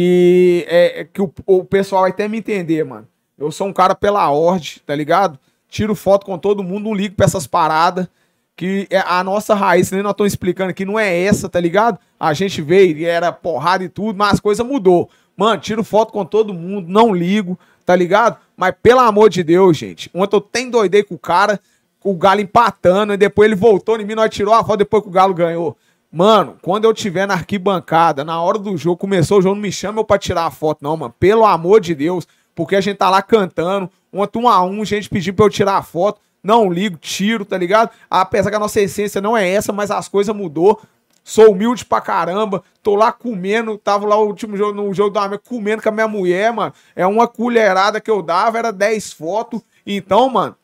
Que 0.00 0.64
é 0.66 1.00
é 1.00 1.04
que 1.04 1.20
o, 1.20 1.30
o 1.44 1.62
pessoal 1.62 2.02
vai 2.02 2.10
até 2.10 2.26
me 2.26 2.38
entender, 2.38 2.82
mano. 2.84 3.06
Eu 3.36 3.52
sou 3.52 3.66
um 3.66 3.72
cara 3.72 3.94
pela 3.94 4.30
ordem, 4.30 4.80
tá 4.86 4.94
ligado? 4.94 5.38
Tiro 5.68 5.94
foto 5.94 6.24
com 6.24 6.38
todo 6.38 6.64
mundo, 6.64 6.84
não 6.84 6.94
ligo 6.94 7.16
pra 7.16 7.26
essas 7.26 7.46
paradas. 7.46 8.08
Que 8.56 8.86
é 8.88 8.98
a 8.98 9.22
nossa 9.22 9.54
raiz, 9.54 9.90
nem 9.90 10.02
nós 10.02 10.12
estamos 10.12 10.32
explicando 10.32 10.70
aqui, 10.70 10.86
não 10.86 10.98
é 10.98 11.20
essa, 11.20 11.50
tá 11.50 11.60
ligado? 11.60 11.98
A 12.18 12.32
gente 12.32 12.62
veio 12.62 12.96
e 12.96 13.04
era 13.04 13.30
porrada 13.30 13.84
e 13.84 13.90
tudo, 13.90 14.16
mas 14.16 14.34
as 14.34 14.40
coisas 14.40 14.66
mudou. 14.66 15.10
Mano, 15.36 15.60
tiro 15.60 15.84
foto 15.84 16.14
com 16.14 16.24
todo 16.24 16.54
mundo, 16.54 16.88
não 16.88 17.14
ligo, 17.14 17.58
tá 17.84 17.94
ligado? 17.94 18.38
Mas 18.56 18.74
pelo 18.82 19.00
amor 19.00 19.28
de 19.28 19.42
Deus, 19.42 19.76
gente. 19.76 20.10
Ontem 20.14 20.36
eu 20.36 20.40
tem 20.40 20.70
doidei 20.70 21.02
com 21.02 21.14
o 21.14 21.18
cara, 21.18 21.60
com 21.98 22.12
o 22.12 22.16
Galo 22.16 22.40
empatando, 22.40 23.12
e 23.12 23.18
depois 23.18 23.50
ele 23.50 23.60
voltou 23.60 24.00
em 24.00 24.06
mim, 24.06 24.14
nós 24.14 24.30
tirou 24.30 24.54
a 24.54 24.64
foto 24.64 24.78
depois 24.78 25.02
que 25.02 25.10
o 25.10 25.12
Galo 25.12 25.34
ganhou. 25.34 25.76
Mano, 26.12 26.58
quando 26.60 26.84
eu 26.84 26.92
tiver 26.92 27.26
na 27.26 27.34
arquibancada, 27.34 28.24
na 28.24 28.42
hora 28.42 28.58
do 28.58 28.76
jogo, 28.76 28.96
começou 28.96 29.38
o 29.38 29.42
jogo, 29.42 29.54
não 29.54 29.62
me 29.62 29.70
chama 29.70 30.00
eu 30.00 30.04
pra 30.04 30.18
tirar 30.18 30.46
a 30.46 30.50
foto, 30.50 30.82
não, 30.82 30.96
mano. 30.96 31.14
Pelo 31.18 31.44
amor 31.44 31.80
de 31.80 31.94
Deus. 31.94 32.26
Porque 32.54 32.74
a 32.74 32.80
gente 32.80 32.96
tá 32.96 33.08
lá 33.08 33.22
cantando, 33.22 33.88
ontem 34.12 34.38
um 34.38 34.48
a 34.48 34.62
um, 34.62 34.84
gente 34.84 35.08
pediu 35.08 35.32
pra 35.32 35.46
eu 35.46 35.50
tirar 35.50 35.76
a 35.76 35.82
foto. 35.82 36.20
Não 36.42 36.70
ligo, 36.70 36.98
tiro, 36.98 37.44
tá 37.44 37.56
ligado? 37.56 37.90
Apesar 38.10 38.50
que 38.50 38.56
a 38.56 38.60
nossa 38.60 38.80
essência 38.80 39.20
não 39.20 39.36
é 39.36 39.48
essa, 39.48 39.72
mas 39.72 39.90
as 39.90 40.08
coisas 40.08 40.34
mudou. 40.34 40.80
Sou 41.22 41.52
humilde 41.52 41.84
pra 41.84 42.00
caramba, 42.00 42.62
tô 42.82 42.96
lá 42.96 43.12
comendo, 43.12 43.78
tava 43.78 44.06
lá 44.06 44.16
o 44.16 44.26
último 44.26 44.56
jogo, 44.56 44.72
no 44.72 44.92
jogo 44.92 45.10
da 45.10 45.28
minha, 45.28 45.38
comendo 45.38 45.82
com 45.82 45.90
a 45.90 45.92
minha 45.92 46.08
mulher, 46.08 46.52
mano. 46.52 46.72
É 46.96 47.06
uma 47.06 47.28
colherada 47.28 48.00
que 48.00 48.10
eu 48.10 48.20
dava, 48.20 48.58
era 48.58 48.72
10 48.72 49.12
fotos. 49.12 49.60
Então, 49.86 50.28
mano, 50.28 50.56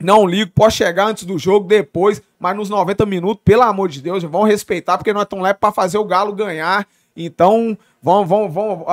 não 0.00 0.26
ligo, 0.26 0.50
pode 0.54 0.74
chegar 0.74 1.06
antes 1.06 1.24
do 1.24 1.38
jogo, 1.38 1.66
depois, 1.68 2.22
mas 2.38 2.56
nos 2.56 2.68
90 2.70 3.04
minutos, 3.06 3.42
pelo 3.44 3.62
amor 3.62 3.88
de 3.88 4.00
Deus, 4.00 4.22
vão 4.24 4.42
respeitar, 4.42 4.96
porque 4.98 5.12
nós 5.12 5.24
estamos 5.24 5.42
lá 5.42 5.52
pra 5.54 5.70
fazer 5.70 5.98
o 5.98 6.04
Galo 6.04 6.32
ganhar. 6.32 6.86
Então, 7.16 7.76
vão, 8.02 8.24
vão, 8.24 8.48
vão, 8.50 8.84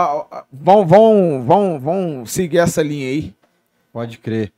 vão, 0.51 0.85
vão, 0.85 1.43
vão, 1.43 1.79
vão 1.79 2.25
seguir 2.25 2.57
essa 2.57 2.81
linha 2.81 3.07
aí. 3.07 3.34
Pode 3.93 4.17
crer. 4.17 4.51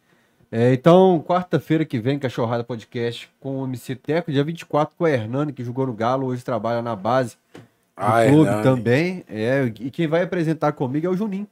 É, 0.52 0.74
então, 0.74 1.24
quarta-feira 1.28 1.86
que 1.86 2.00
vem, 2.00 2.18
Cachorrada 2.18 2.64
Podcast 2.64 3.30
com 3.40 3.62
o 3.62 3.66
MC 3.66 3.96
Teco, 3.96 4.32
dia 4.32 4.44
24 4.44 4.96
com 4.98 5.06
a 5.06 5.10
Hernani, 5.12 5.54
que 5.54 5.64
jogou 5.64 5.86
no 5.86 5.94
Galo, 5.94 6.26
hoje 6.28 6.44
trabalha 6.44 6.82
na 6.82 6.96
base 6.96 7.36
do 7.54 7.62
Ah, 7.96 8.26
clube 8.28 8.48
Hernani. 8.50 8.64
também. 8.64 9.24
É, 9.30 9.72
e 9.80 9.92
quem 9.92 10.08
vai 10.08 10.24
apresentar 10.24 10.72
comigo 10.72 11.06
é 11.06 11.10
o 11.10 11.16
Juninho. 11.16 11.48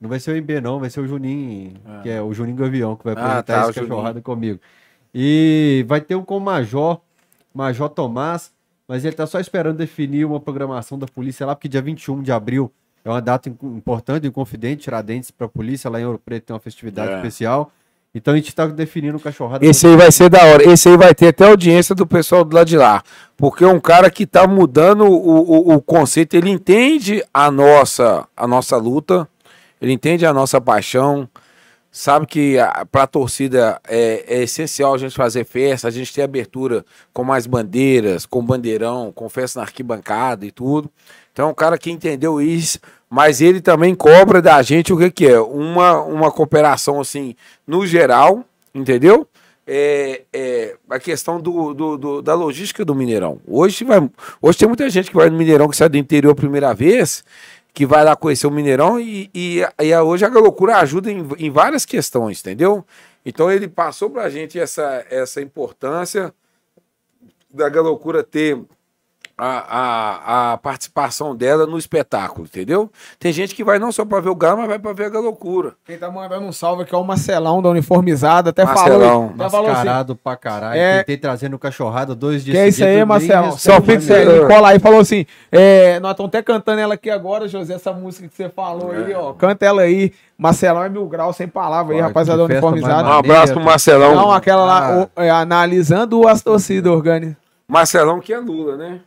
Não 0.00 0.08
vai 0.08 0.20
ser 0.20 0.30
o 0.32 0.36
MB, 0.36 0.60
não, 0.60 0.78
vai 0.78 0.90
ser 0.90 1.00
o 1.00 1.06
Juninho, 1.08 1.74
que 2.02 2.08
é 2.08 2.22
o 2.22 2.32
Juninho 2.32 2.56
Gavião, 2.56 2.94
que 2.94 3.04
vai 3.04 3.14
Ah, 3.14 3.38
apresentar 3.38 3.64
tá, 3.64 3.70
esse. 3.70 3.80
Cachorrada 3.80 4.20
comigo. 4.20 4.60
E 5.14 5.84
vai 5.88 6.00
ter 6.00 6.14
um 6.14 6.22
com 6.22 6.36
o 6.36 6.40
Major, 6.40 7.00
Major 7.54 7.88
Tomás, 7.88 8.52
mas 8.86 9.04
ele 9.04 9.16
tá 9.16 9.26
só 9.26 9.40
esperando 9.40 9.76
definir 9.76 10.24
uma 10.24 10.38
programação 10.38 10.98
da 10.98 11.06
polícia 11.06 11.44
lá, 11.46 11.54
porque 11.54 11.68
dia 11.68 11.82
21 11.82 12.22
de 12.22 12.30
abril 12.30 12.70
é 13.04 13.10
uma 13.10 13.20
data 13.20 13.48
im- 13.48 13.56
importante 13.76 14.26
e 14.26 14.30
confidente, 14.30 14.82
Tiradentes 14.84 15.30
para 15.30 15.46
a 15.46 15.48
polícia, 15.48 15.90
lá 15.90 16.00
em 16.00 16.04
Ouro 16.04 16.20
Preto 16.24 16.44
tem 16.46 16.54
uma 16.54 16.60
festividade 16.60 17.12
É. 17.12 17.16
especial. 17.16 17.72
Então 18.14 18.32
a 18.32 18.36
gente 18.36 18.54
tá 18.54 18.66
definindo 18.66 19.16
o 19.16 19.20
Cachorrada. 19.20 19.64
Esse 19.66 19.86
aí 19.86 19.96
vai 19.96 20.10
ser 20.10 20.30
da 20.30 20.42
hora. 20.42 20.62
Esse 20.68 20.88
aí 20.88 20.96
vai 20.96 21.14
ter 21.14 21.28
até 21.28 21.46
audiência 21.46 21.94
do 21.94 22.06
pessoal 22.06 22.42
do 22.42 22.54
lado 22.54 22.66
de 22.66 22.76
lá. 22.76 23.02
Porque 23.36 23.62
é 23.64 23.68
um 23.68 23.78
cara 23.78 24.10
que 24.10 24.26
tá 24.26 24.46
mudando 24.46 25.04
o, 25.04 25.70
o, 25.70 25.74
o 25.74 25.82
conceito. 25.82 26.34
Ele 26.34 26.48
entende 26.50 27.22
a 27.32 27.50
nossa, 27.50 28.26
a 28.34 28.46
nossa 28.46 28.76
luta, 28.78 29.28
ele 29.80 29.92
entende 29.92 30.24
a 30.26 30.32
nossa 30.32 30.60
paixão. 30.60 31.28
Sabe 31.90 32.26
que 32.26 32.56
para 32.92 33.04
a 33.04 33.06
torcida 33.06 33.80
é, 33.88 34.22
é 34.28 34.42
essencial 34.42 34.92
a 34.94 34.98
gente 34.98 35.16
fazer 35.16 35.44
festa, 35.44 35.88
a 35.88 35.90
gente 35.90 36.12
ter 36.12 36.20
abertura 36.22 36.84
com 37.14 37.24
mais 37.24 37.46
bandeiras, 37.46 38.26
com 38.26 38.44
bandeirão, 38.44 39.10
com 39.10 39.26
festa 39.28 39.58
na 39.58 39.64
arquibancada 39.64 40.44
e 40.44 40.50
tudo. 40.50 40.90
Então, 41.32 41.48
é 41.48 41.50
um 41.50 41.54
cara 41.54 41.78
que 41.78 41.90
entendeu 41.90 42.42
isso, 42.42 42.78
mas 43.08 43.40
ele 43.40 43.60
também 43.60 43.94
cobra 43.94 44.42
da 44.42 44.60
gente 44.60 44.92
o 44.92 44.98
que, 44.98 45.10
que 45.10 45.26
é? 45.26 45.40
Uma, 45.40 46.02
uma 46.02 46.30
cooperação, 46.30 47.00
assim, 47.00 47.34
no 47.66 47.86
geral, 47.86 48.44
entendeu? 48.74 49.26
É, 49.66 50.22
é 50.32 50.76
a 50.90 50.98
questão 50.98 51.40
do, 51.40 51.72
do- 51.74 51.96
do- 51.98 52.22
da 52.22 52.34
logística 52.34 52.84
do 52.84 52.94
Mineirão. 52.94 53.38
Hoje, 53.46 53.84
vai, 53.84 53.98
hoje 54.42 54.58
tem 54.58 54.68
muita 54.68 54.88
gente 54.90 55.10
que 55.10 55.16
vai 55.16 55.30
no 55.30 55.38
Mineirão 55.38 55.68
que 55.68 55.76
sai 55.76 55.88
do 55.88 55.96
interior 55.96 56.32
a 56.32 56.34
primeira 56.34 56.74
vez, 56.74 57.22
que 57.78 57.86
vai 57.86 58.02
lá 58.04 58.16
conhecer 58.16 58.44
o 58.44 58.50
Mineirão 58.50 58.98
e, 58.98 59.30
e, 59.32 59.60
e 59.80 59.92
a- 59.92 60.02
hoje 60.02 60.24
a 60.24 60.28
loucura 60.28 60.78
ajuda 60.78 61.12
em, 61.12 61.24
em 61.38 61.48
várias 61.48 61.86
questões, 61.86 62.40
entendeu? 62.40 62.84
Então 63.24 63.48
ele 63.52 63.68
passou 63.68 64.10
pra 64.10 64.28
gente 64.28 64.58
essa, 64.58 65.06
essa 65.08 65.40
importância 65.40 66.34
da 67.48 67.68
Galocura 67.68 68.24
ter 68.24 68.60
a, 69.38 70.50
a, 70.50 70.52
a 70.52 70.56
participação 70.58 71.34
dela 71.36 71.64
no 71.64 71.78
espetáculo, 71.78 72.44
entendeu? 72.46 72.90
Tem 73.20 73.32
gente 73.32 73.54
que 73.54 73.62
vai 73.62 73.78
não 73.78 73.92
só 73.92 74.04
pra 74.04 74.18
ver 74.20 74.30
o 74.30 74.34
Galo, 74.34 74.58
mas 74.58 74.66
vai 74.68 74.78
pra 74.80 74.92
ver 74.92 75.04
a 75.06 75.08
Galocura. 75.08 75.74
Quem 75.86 75.96
tá 75.96 76.10
mandando 76.10 76.44
um 76.44 76.50
salve 76.52 76.82
aqui 76.82 76.92
é 76.94 76.98
o 76.98 77.04
Marcelão 77.04 77.62
da 77.62 77.68
Uniformizada, 77.68 78.50
até 78.50 78.64
Marcelão. 78.64 79.32
falou. 79.38 79.46
Assim, 79.46 79.66
Mascarado 79.68 80.16
pra 80.16 80.36
caralho. 80.36 80.78
É- 80.80 80.98
Tentei 80.98 81.16
trazendo 81.16 81.58
cachorrada 81.58 82.14
dois 82.14 82.44
dias 82.44 82.56
Que 82.56 82.60
é 82.62 82.68
isso 82.68 82.84
aí, 82.84 82.96
recebo 83.04 83.52
Só 83.52 83.80
fica 83.80 84.14
ele 84.18 84.46
cola 84.46 84.70
aí 84.70 84.76
e 84.76 84.80
falou 84.80 85.00
assim: 85.00 85.24
é, 85.52 86.00
nós 86.00 86.10
estamos 86.12 86.28
até 86.30 86.42
cantando 86.42 86.80
ela 86.80 86.94
aqui 86.94 87.08
agora, 87.08 87.46
José, 87.46 87.74
essa 87.74 87.92
música 87.92 88.26
que 88.28 88.34
você 88.34 88.48
falou 88.48 88.90
aí, 88.90 89.14
ó. 89.14 89.32
Canta 89.34 89.64
ela 89.64 89.82
aí. 89.82 90.12
Marcelão 90.36 90.82
é 90.84 90.88
mil 90.88 91.06
graus, 91.06 91.36
sem 91.36 91.48
palavra 91.48 91.94
aí, 91.94 92.00
rapaziada 92.00 92.44
uniformizada. 92.44 93.08
Um 93.08 93.12
abraço 93.12 93.52
pro 93.52 93.62
Marcelão. 93.62 94.14
Não, 94.14 94.32
aquela 94.32 94.64
lá, 94.64 94.86
Ah. 94.88 95.08
o- 95.16 95.22
é, 95.22 95.30
analisando 95.30 96.26
as 96.28 96.42
torcidas 96.42 96.92
orgânicas. 96.92 97.36
Marcelão 97.68 98.18
que 98.20 98.32
é 98.32 98.38
Lula, 98.38 98.76
né? 98.76 99.00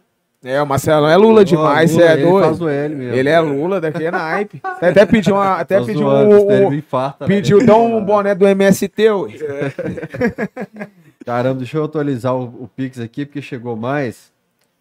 É, 0.43 0.59
o 0.61 0.65
Marcelão 0.65 1.07
é 1.07 1.15
Lula 1.15 1.45
demais, 1.45 1.91
você 1.91 1.97
Lula, 1.99 2.09
é 2.09 2.13
ele 2.13 2.23
doido. 2.23 2.45
faz 2.45 2.61
o 2.61 2.68
L 2.68 2.95
mesmo. 2.95 3.15
Ele 3.15 3.30
é 3.30 3.39
Lula, 3.39 3.80
daqui 3.80 4.03
é 4.05 4.09
naipe. 4.11 4.59
Até, 4.65 4.89
até 4.89 5.05
pediu 5.05 5.35
uma. 5.35 5.55
Até 5.57 5.80
Tô 5.80 5.85
pediu 5.85 6.01
zoando, 6.01 6.35
um. 6.35 6.68
um- 6.68 6.73
infarta, 6.73 7.27
né? 7.27 7.35
pediu 7.35 7.61
então 7.61 7.95
um 7.97 8.01
boné 8.05 8.34
do 8.34 8.47
MST, 8.47 9.09
ué. 9.11 9.31
Caramba, 11.23 11.59
deixa 11.59 11.77
eu 11.77 11.84
atualizar 11.84 12.35
o, 12.35 12.63
o 12.63 12.68
Pix 12.68 12.99
aqui, 12.99 13.26
porque 13.26 13.41
chegou 13.41 13.76
mais. 13.76 14.31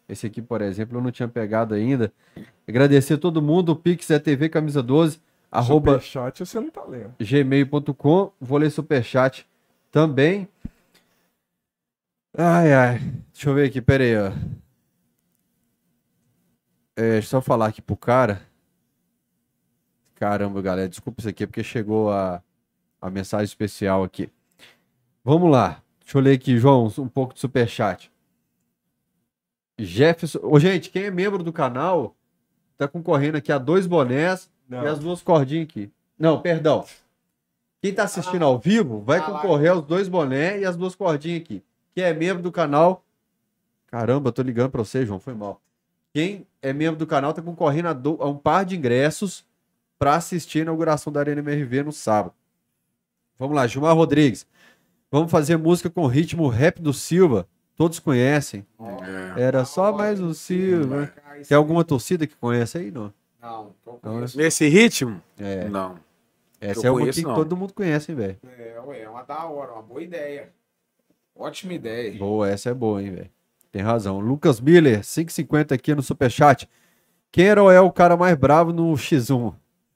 Esse 0.08 0.26
aqui, 0.26 0.40
por 0.40 0.62
exemplo, 0.62 0.96
eu 0.98 1.02
não 1.02 1.10
tinha 1.10 1.28
pegado 1.28 1.74
ainda. 1.74 2.10
Agradecer 2.66 3.14
a 3.14 3.18
todo 3.18 3.42
mundo. 3.42 3.72
O 3.72 3.76
Pix 3.76 4.10
é 4.10 4.18
TV 4.18 4.48
Camisa 4.48 4.82
12, 4.82 5.20
arroba 5.52 5.92
Superchat 6.00 6.38
você 6.46 6.58
não 6.58 6.70
tá 6.70 6.82
lendo. 6.88 7.12
gmail.com. 7.20 8.32
Vou 8.40 8.58
ler 8.58 8.70
superchat 8.70 9.46
também. 9.92 10.48
Ai, 12.36 12.72
ai. 12.72 13.00
Deixa 13.32 13.50
eu 13.50 13.54
ver 13.54 13.66
aqui, 13.68 13.80
pera 13.82 14.02
aí, 14.04 14.16
ó. 14.16 14.32
É, 17.00 17.18
só 17.22 17.40
falar 17.40 17.68
aqui 17.68 17.80
pro 17.80 17.96
cara. 17.96 18.42
Caramba, 20.16 20.60
galera, 20.60 20.86
desculpa 20.86 21.22
isso 21.22 21.30
aqui, 21.30 21.44
é 21.44 21.46
porque 21.46 21.64
chegou 21.64 22.12
a, 22.12 22.42
a 23.00 23.08
mensagem 23.08 23.46
especial 23.46 24.04
aqui. 24.04 24.30
Vamos 25.24 25.50
lá. 25.50 25.82
Deixa 26.00 26.18
eu 26.18 26.20
ler 26.20 26.34
aqui, 26.34 26.58
João, 26.58 26.92
um 26.98 27.08
pouco 27.08 27.32
de 27.32 27.40
superchat. 27.40 28.12
Jefferson. 29.78 30.40
Ô, 30.42 30.60
gente, 30.60 30.90
quem 30.90 31.04
é 31.04 31.10
membro 31.10 31.42
do 31.42 31.54
canal 31.54 32.14
tá 32.76 32.86
concorrendo 32.86 33.38
aqui 33.38 33.50
a 33.50 33.56
dois 33.56 33.86
bonés 33.86 34.50
Não. 34.68 34.84
e 34.84 34.86
as 34.86 34.98
duas 34.98 35.22
cordinhas 35.22 35.68
aqui. 35.70 35.90
Não, 36.18 36.42
perdão. 36.42 36.84
Quem 37.80 37.94
tá 37.94 38.02
assistindo 38.02 38.44
ao 38.44 38.58
vivo 38.58 39.00
vai 39.00 39.24
concorrer 39.24 39.70
aos 39.70 39.86
dois 39.86 40.06
bonés 40.06 40.60
e 40.60 40.66
as 40.66 40.76
duas 40.76 40.94
cordinhas 40.94 41.40
aqui. 41.40 41.64
Quem 41.94 42.04
é 42.04 42.12
membro 42.12 42.42
do 42.42 42.52
canal. 42.52 43.02
Caramba, 43.86 44.30
tô 44.30 44.42
ligando 44.42 44.70
pra 44.70 44.84
você, 44.84 45.06
João, 45.06 45.18
foi 45.18 45.32
mal. 45.32 45.62
Quem 46.12 46.46
é 46.62 46.72
membro 46.72 46.98
do 46.98 47.06
canal 47.06 47.32
tá 47.32 47.40
concorrendo 47.42 47.88
a, 47.88 47.92
do- 47.92 48.18
a 48.20 48.28
um 48.28 48.36
par 48.36 48.64
de 48.64 48.76
ingressos 48.76 49.44
para 49.98 50.14
assistir 50.14 50.60
a 50.60 50.62
inauguração 50.62 51.12
da 51.12 51.20
Arena 51.20 51.40
MRV 51.40 51.82
no 51.84 51.92
sábado. 51.92 52.34
Vamos 53.38 53.56
lá, 53.56 53.66
Gilmar 53.66 53.94
Rodrigues. 53.94 54.46
Vamos 55.10 55.30
fazer 55.30 55.56
música 55.56 55.88
com 55.90 56.06
ritmo 56.06 56.46
rap 56.48 56.80
do 56.80 56.92
Silva. 56.92 57.46
Todos 57.76 57.98
conhecem. 57.98 58.66
É. 59.36 59.42
Era 59.42 59.64
só 59.64 59.92
mais 59.92 60.20
o 60.20 60.34
Silva. 60.34 61.12
Tem 61.48 61.56
alguma 61.56 61.82
torcida 61.84 62.26
que 62.26 62.36
conhece 62.36 62.76
aí, 62.78 62.90
não? 62.90 63.12
Não, 63.40 63.74
Não, 64.02 64.20
né? 64.20 64.26
Nesse 64.36 64.68
ritmo? 64.68 65.20
É. 65.38 65.66
Não. 65.68 65.98
Essa 66.60 66.86
Eu 66.86 66.98
é 66.98 67.02
uma 67.04 67.10
que 67.12 67.22
não. 67.22 67.34
todo 67.34 67.56
mundo 67.56 67.72
conhece, 67.72 68.12
hein, 68.12 68.16
velho. 68.18 68.38
É, 68.58 68.78
ué, 68.84 69.00
é 69.00 69.08
uma 69.08 69.22
da 69.22 69.46
hora, 69.46 69.72
uma 69.72 69.82
boa 69.82 70.02
ideia. 70.02 70.50
Ótima 71.34 71.72
ideia. 71.72 72.18
Boa, 72.18 72.50
essa 72.50 72.68
é 72.68 72.74
boa, 72.74 73.02
hein, 73.02 73.10
velho. 73.10 73.30
Tem 73.72 73.82
razão. 73.82 74.18
Lucas 74.18 74.60
Miller, 74.60 75.00
5,50 75.00 75.72
aqui 75.72 75.94
no 75.94 76.02
Superchat. 76.02 76.68
Quem 77.30 77.46
era 77.46 77.62
ou 77.62 77.70
é 77.70 77.80
o 77.80 77.90
cara 77.92 78.16
mais 78.16 78.36
bravo 78.36 78.72
no 78.72 78.92
X1? 78.94 79.54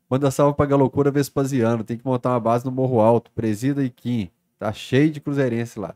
Manda 0.09 0.31
salve 0.31 0.57
pra 0.57 0.67
Galocura 0.67 1.11
Vespasiano. 1.11 1.83
Tem 1.83 1.97
que 1.99 2.05
montar 2.07 2.31
uma 2.31 2.41
base 2.41 2.65
no 2.65 2.71
Morro 2.71 3.01
Alto. 3.01 3.31
Presida 3.33 3.83
e 3.83 3.91
Kim. 3.91 4.31
Tá 4.59 4.73
cheio 4.73 5.11
de 5.11 5.21
cruzeirense 5.21 5.81
lá. 5.81 5.95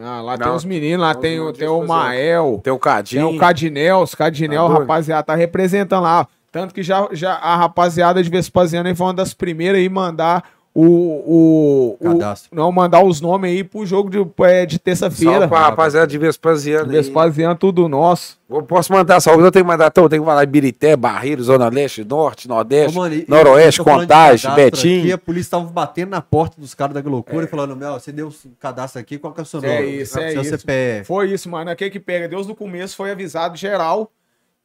Ah, 0.00 0.20
lá 0.20 0.36
Não, 0.36 0.46
tem 0.46 0.54
os 0.54 0.64
meninos, 0.64 1.00
lá 1.00 1.14
não, 1.14 1.20
tem, 1.20 1.38
não 1.38 1.52
tem 1.52 1.68
o. 1.68 1.84
Mael, 1.86 2.60
Tem 2.62 2.72
o 2.72 2.76
tem 2.76 2.78
Cadinho. 2.78 3.30
o 3.30 3.38
Cadinel, 3.38 4.00
os 4.00 4.14
Cadinel, 4.14 4.68
Tá 4.68 4.74
rapaziada, 4.74 5.22
tá 5.24 5.34
representando 5.34 6.04
lá. 6.04 6.26
Tanto 6.52 6.72
que 6.72 6.82
já, 6.82 7.08
já 7.12 7.34
a 7.34 7.56
rapaziada 7.56 8.22
de 8.22 8.30
Vespasiano 8.30 8.88
aí 8.88 8.94
foi 8.94 9.06
uma 9.06 9.14
das 9.14 9.34
primeiras 9.34 9.80
aí 9.80 9.88
mandar 9.88 10.44
o. 10.80 10.86
o, 11.26 11.96
o 11.98 12.12
Cadastro. 12.12 12.50
não, 12.54 12.70
mandar 12.70 13.02
os 13.02 13.20
nomes 13.20 13.50
aí 13.50 13.64
pro 13.64 13.84
jogo 13.84 14.08
de, 14.08 14.44
é, 14.44 14.64
de 14.64 14.78
terça-feira. 14.78 15.32
Salve 15.32 15.48
pra 15.48 15.60
rapaziada 15.60 16.06
de 16.06 16.16
Vespasiano. 16.16 16.90
aí. 16.90 16.96
Vespasiano, 16.96 17.56
tudo 17.56 17.88
nosso. 17.88 18.38
Eu 18.48 18.62
posso 18.62 18.92
mandar 18.92 19.20
salve, 19.20 19.42
eu 19.42 19.50
tenho 19.50 19.64
que 19.64 19.70
mandar, 19.70 19.88
então, 19.88 20.04
eu 20.04 20.08
tenho 20.08 20.22
que 20.22 20.26
falar 20.26 20.42
Ibirité, 20.42 20.96
Barreiro, 20.96 21.42
Zona 21.42 21.68
Leste, 21.68 22.02
Norte, 22.02 22.48
Nordeste, 22.48 22.96
Ô, 22.96 23.02
mano, 23.02 23.22
Noroeste, 23.28 23.82
Contagem, 23.82 24.54
Betim. 24.54 25.00
Aqui, 25.00 25.12
a 25.12 25.18
polícia 25.18 25.50
tava 25.50 25.64
batendo 25.64 26.10
na 26.10 26.22
porta 26.22 26.58
dos 26.58 26.74
caras 26.74 26.94
da 26.94 27.10
loucura 27.10 27.44
e 27.44 27.48
falando: 27.48 27.76
Meu, 27.76 27.94
você 27.94 28.12
deu 28.12 28.28
o 28.28 28.32
cadastro 28.60 29.00
aqui, 29.00 29.18
qual 29.18 29.34
que 29.34 29.40
é 29.40 29.42
o 29.42 29.46
seu 29.46 29.60
nome? 29.60 29.74
É 29.74 29.84
isso, 29.84 30.18
é 30.18 30.30
seu 30.30 30.42
isso. 30.42 30.58
CPF. 30.58 31.06
Foi 31.06 31.30
isso, 31.30 31.50
mano. 31.50 31.70
Aqui 31.70 31.90
que 31.90 32.00
pega. 32.00 32.28
Deus 32.28 32.46
no 32.46 32.54
começo 32.54 32.96
foi 32.96 33.10
avisado 33.10 33.56
geral 33.56 34.10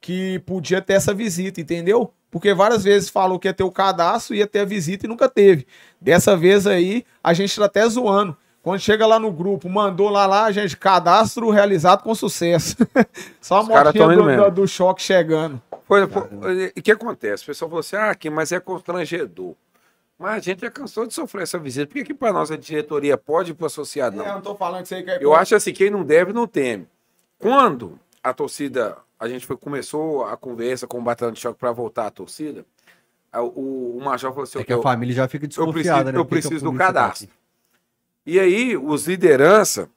que 0.03 0.39
podia 0.39 0.81
ter 0.81 0.95
essa 0.95 1.13
visita, 1.13 1.61
entendeu? 1.61 2.13
Porque 2.29 2.53
várias 2.53 2.83
vezes 2.83 3.07
falou 3.09 3.39
que 3.39 3.47
ia 3.47 3.53
ter 3.53 3.63
o 3.63 3.71
cadastro, 3.71 4.35
ia 4.35 4.45
ter 4.45 4.59
a 4.59 4.65
visita 4.65 5.05
e 5.05 5.09
nunca 5.09 5.29
teve. 5.29 5.65
Dessa 6.01 6.35
vez 6.35 6.67
aí, 6.67 7.05
a 7.23 7.33
gente 7.33 7.57
tá 7.57 7.65
até 7.67 7.87
zoando. 7.87 8.35
Quando 8.61 8.81
chega 8.81 9.07
lá 9.07 9.17
no 9.17 9.31
grupo, 9.31 9.69
mandou 9.69 10.09
lá, 10.09 10.25
lá, 10.25 10.51
gente, 10.51 10.75
cadastro 10.75 11.49
realizado 11.49 12.03
com 12.03 12.13
sucesso. 12.13 12.75
Só 13.39 13.61
a 13.61 13.63
motinha 13.63 14.07
do, 14.09 14.51
do, 14.51 14.51
do 14.51 14.67
choque 14.67 15.01
chegando. 15.01 15.61
Foi, 15.87 16.05
foi- 16.05 16.73
e 16.75 16.79
o 16.81 16.83
que 16.83 16.91
acontece? 16.91 17.43
O 17.43 17.45
pessoal 17.45 17.69
falou 17.69 17.79
assim, 17.79 17.95
ah, 17.95 18.09
aqui, 18.09 18.29
mas 18.29 18.51
é 18.51 18.59
constrangedor. 18.59 19.55
Mas 20.19 20.35
a 20.35 20.39
gente 20.39 20.61
já 20.61 20.69
cansou 20.69 21.07
de 21.07 21.13
sofrer 21.13 21.43
essa 21.43 21.57
visita. 21.57 21.87
Por 21.87 21.93
que, 21.93 22.03
que 22.03 22.13
para 22.13 22.33
nós 22.33 22.51
a 22.51 22.57
diretoria 22.57 23.17
pode 23.17 23.51
ir 23.51 23.53
para 23.53 23.63
o 23.63 23.67
associado 23.67 24.17
não? 24.17 24.25
É, 24.25 24.29
eu 24.31 24.33
não 24.35 24.41
tô 24.41 24.53
falando 24.53 24.79
que 24.79 24.83
isso 24.87 24.95
aí 24.95 25.03
que 25.03 25.11
é 25.11 25.19
Eu 25.21 25.33
acho 25.33 25.55
assim, 25.55 25.71
quem 25.71 25.89
não 25.89 26.03
deve, 26.03 26.33
não 26.33 26.45
teme. 26.45 26.87
Quando 27.39 27.97
a 28.21 28.33
torcida, 28.33 28.97
a 29.23 29.27
gente 29.29 29.45
foi, 29.45 29.55
começou 29.57 30.25
a 30.25 30.35
conversa 30.35 30.85
com 30.85 30.99
o 30.99 31.01
Batalhão 31.01 31.31
de 31.31 31.39
Choque 31.39 31.59
para 31.59 31.71
voltar 31.71 32.07
à 32.07 32.11
torcida, 32.11 32.65
a- 33.31 33.41
o, 33.41 33.97
o 33.97 34.01
Major 34.03 34.31
falou 34.31 34.43
assim, 34.43 34.59
É 34.59 34.63
que 34.63 34.73
a 34.73 34.75
eu- 34.75 34.81
família 34.81 35.15
já 35.15 35.27
fica 35.27 35.47
preciso- 35.47 35.65
desconfiada, 35.65 36.11
né? 36.11 36.17
eu 36.19 36.25
que 36.25 36.29
que 36.31 36.35
a 36.37 36.41
preciso 36.41 36.65
do 36.71 36.77
tá 36.77 36.85
cadastro. 36.85 37.29
E 38.25 38.39
aí, 38.39 38.77
os 38.77 39.07
liderança 39.07 39.89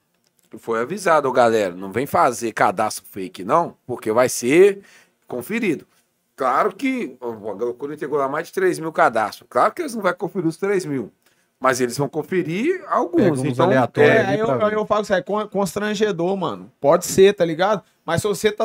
foi 0.58 0.80
avisado, 0.80 1.28
"Ô, 1.28 1.32
galera, 1.32 1.74
não 1.74 1.92
vem 1.92 2.06
fazer 2.06 2.52
cadastro 2.52 3.04
fake, 3.10 3.44
não, 3.44 3.76
porque 3.86 4.10
vai 4.12 4.28
ser 4.28 4.80
conferido. 5.26 5.86
Claro 6.36 6.74
que 6.74 7.16
a 7.20 7.26
Loucura 7.26 7.94
entregou 7.94 8.18
lá 8.18 8.28
mais 8.28 8.48
de 8.48 8.52
3 8.52 8.78
mil 8.78 8.92
cadastros. 8.92 9.46
Claro 9.48 9.72
que 9.72 9.82
eles 9.82 9.94
não 9.94 10.02
vão 10.02 10.12
conferir 10.14 10.46
os 10.48 10.56
3 10.56 10.84
mil. 10.84 11.10
Mas 11.58 11.80
eles 11.80 11.96
vão 11.96 12.08
conferir 12.08 12.80
Pega 12.80 12.90
alguns. 12.94 13.40
uns 13.40 13.44
Então, 13.46 13.64
aleatórios. 13.64 14.12
É, 14.14 14.26
aí 14.26 14.38
eu, 14.38 14.50
aí 14.66 14.72
eu 14.74 14.84
falo 14.84 15.02
isso 15.02 15.14
é 15.14 15.22
con- 15.22 15.48
constrangedor, 15.48 16.36
mano. 16.36 16.70
Pode 16.78 17.06
ser, 17.06 17.32
tá 17.34 17.44
ligado? 17.46 17.82
Mas 18.06 18.22
se 18.22 18.28
você 18.28 18.52
tá. 18.52 18.64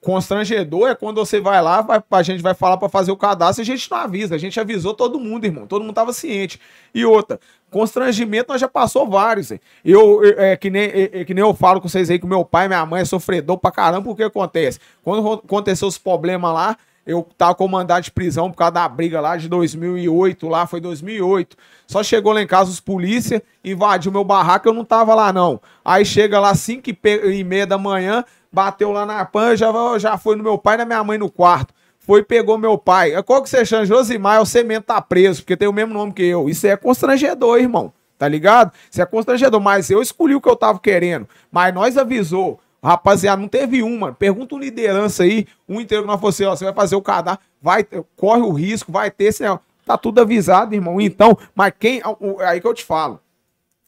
Constrangedor 0.00 0.88
é 0.88 0.94
quando 0.94 1.16
você 1.16 1.40
vai 1.40 1.60
lá, 1.60 1.80
vai, 1.80 2.00
a 2.08 2.22
gente 2.22 2.40
vai 2.40 2.54
falar 2.54 2.76
pra 2.76 2.88
fazer 2.88 3.10
o 3.10 3.16
cadastro 3.16 3.62
e 3.62 3.64
a 3.64 3.66
gente 3.66 3.90
não 3.90 3.98
avisa. 3.98 4.36
A 4.36 4.38
gente 4.38 4.58
avisou 4.60 4.94
todo 4.94 5.18
mundo, 5.18 5.44
irmão. 5.44 5.66
Todo 5.66 5.82
mundo 5.82 5.94
tava 5.94 6.12
ciente. 6.12 6.60
E 6.94 7.04
outra, 7.04 7.40
constrangimento 7.68 8.52
nós 8.52 8.60
já 8.60 8.68
passou 8.68 9.08
vários. 9.08 9.50
hein? 9.50 9.60
Eu, 9.84 10.20
é, 10.24 10.56
que 10.56 10.70
nem, 10.70 10.84
é, 10.84 11.20
é 11.20 11.24
que 11.24 11.34
nem 11.34 11.42
eu 11.42 11.52
falo 11.52 11.80
com 11.80 11.88
vocês 11.88 12.08
aí 12.10 12.18
que 12.20 12.26
meu 12.26 12.44
pai 12.44 12.66
e 12.66 12.68
minha 12.68 12.86
mãe 12.86 13.02
é 13.02 13.04
sofredor 13.04 13.58
pra 13.58 13.72
caramba, 13.72 14.04
porque 14.04 14.22
acontece? 14.22 14.78
Quando 15.02 15.32
aconteceu 15.32 15.88
os 15.88 15.98
problemas 15.98 16.54
lá, 16.54 16.76
eu 17.08 17.26
tava 17.38 17.54
com 17.54 17.66
mandado 17.66 18.04
de 18.04 18.10
prisão 18.10 18.50
por 18.50 18.58
causa 18.58 18.72
da 18.72 18.86
briga 18.86 19.18
lá 19.18 19.34
de 19.34 19.48
2008, 19.48 20.46
lá 20.46 20.66
foi 20.66 20.78
2008. 20.78 21.56
Só 21.86 22.02
chegou 22.02 22.34
lá 22.34 22.42
em 22.42 22.46
casa 22.46 22.70
os 22.70 22.80
polícia, 22.80 23.42
invadiu 23.64 24.12
meu 24.12 24.22
barraco, 24.22 24.68
eu 24.68 24.74
não 24.74 24.84
tava 24.84 25.14
lá 25.14 25.32
não. 25.32 25.58
Aí 25.82 26.04
chega 26.04 26.38
lá 26.38 26.54
5 26.54 26.90
e 26.90 27.42
meia 27.42 27.66
da 27.66 27.78
manhã, 27.78 28.22
bateu 28.52 28.92
lá 28.92 29.06
na 29.06 29.24
pan, 29.24 29.56
já, 29.56 29.72
já 29.98 30.18
foi 30.18 30.36
no 30.36 30.42
meu 30.42 30.58
pai 30.58 30.74
e 30.74 30.78
na 30.78 30.84
minha 30.84 31.02
mãe 31.02 31.16
no 31.16 31.30
quarto. 31.30 31.72
Foi 31.98 32.20
e 32.20 32.22
pegou 32.24 32.58
meu 32.58 32.76
pai. 32.76 33.22
Qual 33.22 33.42
que 33.42 33.48
você 33.48 33.64
chama? 33.64 33.86
Josimar, 33.86 34.42
o 34.42 34.46
cemento 34.46 34.84
tá 34.88 35.00
preso, 35.00 35.40
porque 35.40 35.56
tem 35.56 35.66
o 35.66 35.72
mesmo 35.72 35.94
nome 35.94 36.12
que 36.12 36.22
eu. 36.22 36.50
Isso 36.50 36.66
é 36.66 36.76
constrangedor, 36.76 37.58
irmão. 37.58 37.90
Tá 38.18 38.28
ligado? 38.28 38.70
Isso 38.90 39.00
é 39.00 39.06
constrangedor, 39.06 39.60
mas 39.62 39.88
eu 39.88 40.02
escolhi 40.02 40.34
o 40.34 40.40
que 40.42 40.48
eu 40.48 40.56
tava 40.56 40.78
querendo. 40.78 41.26
Mas 41.50 41.72
nós 41.72 41.96
avisou. 41.96 42.60
Rapaziada, 42.82 43.40
não 43.40 43.48
teve 43.48 43.82
uma. 43.82 44.12
Pergunta 44.12 44.54
um 44.54 44.58
liderança 44.58 45.24
aí, 45.24 45.46
um 45.68 45.80
inteiro 45.80 46.04
que 46.04 46.08
nós 46.08 46.20
fosse, 46.20 46.44
ó, 46.44 46.54
você 46.54 46.64
vai 46.64 46.74
fazer 46.74 46.96
o 46.96 47.02
cadastro, 47.02 47.44
vai, 47.60 47.84
corre 48.16 48.42
o 48.42 48.52
risco, 48.52 48.92
vai 48.92 49.10
ter, 49.10 49.24
esse 49.24 49.42
negócio. 49.42 49.64
tá 49.84 49.98
tudo 49.98 50.20
avisado, 50.20 50.74
irmão. 50.74 51.00
Então, 51.00 51.36
mas 51.54 51.72
quem, 51.78 52.00
aí 52.40 52.60
que 52.60 52.66
eu 52.66 52.74
te 52.74 52.84
falo, 52.84 53.20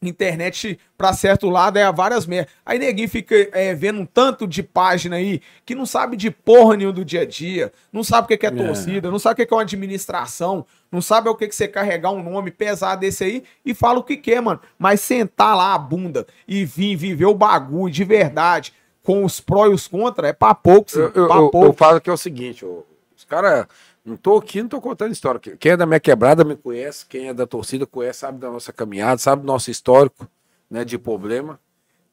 internet 0.09 0.79
pra 0.97 1.13
certo 1.13 1.49
lado 1.51 1.79
é 1.79 1.93
várias 1.93 2.27
merdas. 2.27 2.53
Aí 2.65 2.79
neguinho 2.79 3.09
fica 3.09 3.35
é, 3.53 3.75
vendo 3.75 4.01
um 4.01 4.07
tanto 4.07 4.47
de 4.47 4.63
página 4.63 5.17
aí 5.17 5.43
que 5.65 5.75
não 5.75 5.85
sabe 5.85 6.17
de 6.17 6.31
porra 6.31 6.77
nenhuma 6.77 6.95
do 6.95 7.05
dia 7.05 7.23
a 7.23 7.27
dia, 7.27 7.71
não 7.93 8.03
sabe 8.03 8.25
o 8.25 8.29
que 8.29 8.39
que 8.39 8.47
é 8.47 8.51
torcida, 8.51 9.11
não 9.11 9.19
sabe 9.19 9.43
o 9.43 9.47
que 9.47 9.53
é 9.53 9.57
uma 9.57 9.63
administração, 9.63 10.65
não 10.91 11.03
sabe 11.03 11.29
o 11.29 11.35
que 11.35 11.47
que 11.47 11.55
você 11.55 11.69
carregar 11.69 12.11
um 12.11 12.23
nome 12.23 12.51
pesado 12.51 13.03
desse 13.03 13.25
aí 13.25 13.45
e 13.65 13.75
fala 13.75 13.99
o 13.99 14.05
que 14.05 14.17
quer, 14.17 14.41
mano. 14.41 14.61
Mas 14.79 15.01
sentar 15.01 15.55
lá 15.55 15.75
a 15.75 15.79
bunda 15.79 16.27
e 16.49 16.65
vir 16.65 16.97
viver 16.97 17.27
o 17.27 17.35
bagulho 17.35 17.93
de 17.93 18.05
verdade 18.05 18.73
com 19.03 19.25
os 19.25 19.41
pró 19.41 19.67
e 19.67 19.75
os 19.75 19.89
contra 19.89 20.29
é 20.29 20.33
pra 20.33 20.55
poucos, 20.55 20.95
eu, 20.95 21.05
eu, 21.15 21.27
pra 21.27 21.37
eu- 21.37 21.51
eu 21.65 21.73
falo 21.73 22.01
que 22.01 22.11
é 22.11 22.13
o 22.13 22.17
seguinte, 22.17 22.65
os 22.65 23.25
caras. 23.25 23.67
Não 24.03 24.17
tô 24.17 24.39
aqui, 24.39 24.63
não 24.63 24.69
tô 24.69 24.81
contando 24.81 25.13
história. 25.13 25.39
Quem 25.39 25.73
é 25.73 25.77
da 25.77 25.85
minha 25.85 26.01
quebrada 26.01 26.43
me 26.43 26.57
conhece, 26.57 27.05
quem 27.07 27.29
é 27.29 27.35
da 27.35 27.47
torcida 27.47 27.87
conhece, 27.87 28.21
sabe 28.21 28.39
da 28.39 28.51
nossa 28.51 28.73
caminhada, 28.73 29.19
sabe 29.19 29.43
do 29.43 29.47
nosso 29.47 29.71
histórico 29.71 30.27
né, 30.71 30.85
de 30.87 30.97
problema. 30.97 31.61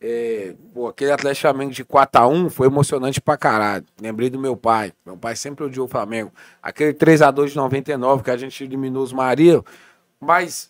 É, 0.01 0.53
pô, 0.73 0.87
aquele 0.87 1.11
Atlético 1.11 1.43
Flamengo 1.47 1.71
de 1.71 1.85
4x1 1.85 2.49
foi 2.49 2.67
emocionante 2.67 3.21
pra 3.21 3.37
caralho. 3.37 3.85
Lembrei 4.01 4.29
do 4.29 4.37
meu 4.37 4.55
pai. 4.57 4.91
Meu 5.05 5.15
pai 5.17 5.35
sempre 5.37 5.63
odiou 5.63 5.85
o 5.85 5.89
Flamengo. 5.89 6.29
Aquele 6.61 6.93
3x2 6.93 7.47
de 7.51 7.55
99 7.55 8.21
que 8.21 8.31
a 8.31 8.37
gente 8.37 8.61
eliminou 8.63 9.01
os 9.01 9.13
Maria. 9.13 9.63
Mas 10.19 10.69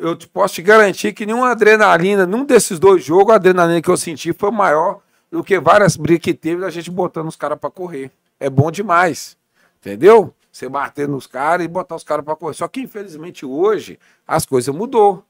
eu 0.00 0.16
posso 0.32 0.54
te 0.54 0.62
garantir 0.62 1.12
que 1.12 1.26
nenhuma 1.26 1.50
adrenalina, 1.50 2.24
num 2.24 2.44
desses 2.44 2.78
dois 2.78 3.04
jogos, 3.04 3.32
a 3.32 3.36
adrenalina 3.36 3.82
que 3.82 3.90
eu 3.90 3.96
senti 3.96 4.32
foi 4.32 4.50
maior 4.52 5.00
do 5.30 5.42
que 5.42 5.58
várias 5.60 5.96
brigas 5.96 6.24
que 6.24 6.34
teve 6.34 6.60
da 6.60 6.70
gente 6.70 6.90
botando 6.90 7.28
os 7.28 7.36
caras 7.36 7.58
pra 7.58 7.70
correr. 7.70 8.10
É 8.38 8.48
bom 8.48 8.70
demais. 8.70 9.36
Entendeu? 9.78 10.34
Você 10.50 10.68
bater 10.68 11.06
nos 11.06 11.26
caras 11.26 11.64
e 11.64 11.68
botar 11.68 11.96
os 11.96 12.04
caras 12.04 12.24
pra 12.24 12.34
correr. 12.34 12.54
Só 12.54 12.66
que, 12.66 12.80
infelizmente, 12.80 13.44
hoje 13.44 13.98
as 14.26 14.46
coisas 14.46 14.74
mudou. 14.74 15.22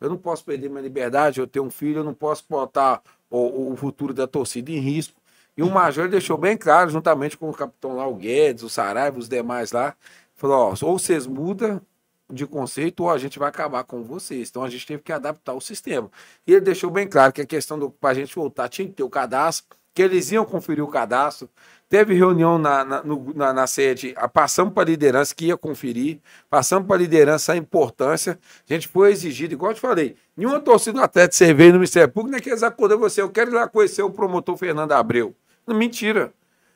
Eu 0.00 0.10
não 0.10 0.16
posso 0.18 0.44
perder 0.44 0.68
minha 0.68 0.82
liberdade, 0.82 1.40
eu 1.40 1.46
tenho 1.46 1.64
um 1.64 1.70
filho, 1.70 2.00
eu 2.00 2.04
não 2.04 2.12
posso 2.12 2.44
botar 2.48 3.00
o, 3.30 3.72
o 3.72 3.76
futuro 3.76 4.12
da 4.12 4.26
torcida 4.26 4.70
em 4.70 4.78
risco. 4.78 5.18
E 5.56 5.62
o 5.62 5.70
Major 5.70 6.08
deixou 6.08 6.36
bem 6.36 6.56
claro, 6.56 6.90
juntamente 6.90 7.38
com 7.38 7.48
o 7.48 7.54
capitão 7.54 7.96
lá, 7.96 8.06
o 8.06 8.14
Guedes, 8.14 8.64
o 8.64 8.68
Saraiva, 8.68 9.18
os 9.18 9.28
demais 9.28 9.72
lá, 9.72 9.94
falou: 10.34 10.56
ó, 10.56 10.86
ou 10.86 10.98
vocês 10.98 11.26
mudam 11.26 11.80
de 12.32 12.46
conceito 12.46 13.00
ou 13.04 13.10
a 13.10 13.18
gente 13.18 13.38
vai 13.38 13.48
acabar 13.48 13.84
com 13.84 14.02
vocês. 14.02 14.48
Então 14.48 14.62
a 14.64 14.70
gente 14.70 14.86
teve 14.86 15.02
que 15.02 15.12
adaptar 15.12 15.52
o 15.54 15.60
sistema. 15.60 16.10
E 16.46 16.52
ele 16.52 16.60
deixou 16.62 16.90
bem 16.90 17.06
claro 17.06 17.32
que 17.32 17.40
a 17.42 17.46
questão 17.46 17.78
do 17.78 17.90
para 17.90 18.10
a 18.10 18.14
gente 18.14 18.34
voltar 18.34 18.68
tinha 18.68 18.88
que 18.88 18.94
ter 18.94 19.02
o 19.02 19.10
cadastro, 19.10 19.76
que 19.94 20.02
eles 20.02 20.32
iam 20.32 20.44
conferir 20.44 20.82
o 20.82 20.88
cadastro. 20.88 21.48
Teve 21.88 22.14
reunião 22.14 22.58
na, 22.58 22.84
na, 22.84 23.02
no- 23.04 23.32
na, 23.34 23.52
na 23.52 23.66
sede, 23.66 24.14
passamos 24.32 24.72
para 24.74 24.82
a 24.82 24.86
liderança 24.86 25.34
que 25.34 25.46
ia 25.46 25.56
conferir, 25.56 26.18
passamos 26.50 26.86
para 26.88 26.96
a 26.96 26.98
liderança 26.98 27.52
a 27.52 27.56
importância. 27.56 28.38
A 28.68 28.72
gente 28.74 28.88
foi 28.88 29.12
exigido, 29.12 29.52
igual 29.54 29.70
eu 29.70 29.74
te 29.76 29.80
falei, 29.80 30.16
nenhuma 30.36 30.58
torcida 30.60 30.98
do 30.98 31.04
Atlético 31.04 31.54
veio 31.54 31.72
no 31.72 31.78
Ministério 31.78 32.12
Público, 32.12 32.32
não 32.32 32.38
é 32.38 32.40
que 32.40 32.50
eles 32.50 32.62
acordam 32.64 32.98
você, 32.98 33.20
eu 33.22 33.30
quero 33.30 33.50
ir 33.50 33.54
lá 33.54 33.68
conhecer 33.68 34.02
o 34.02 34.10
promotor 34.10 34.56
Fernando 34.56 34.92
Abreu. 34.92 35.34
Mentira. 35.68 36.32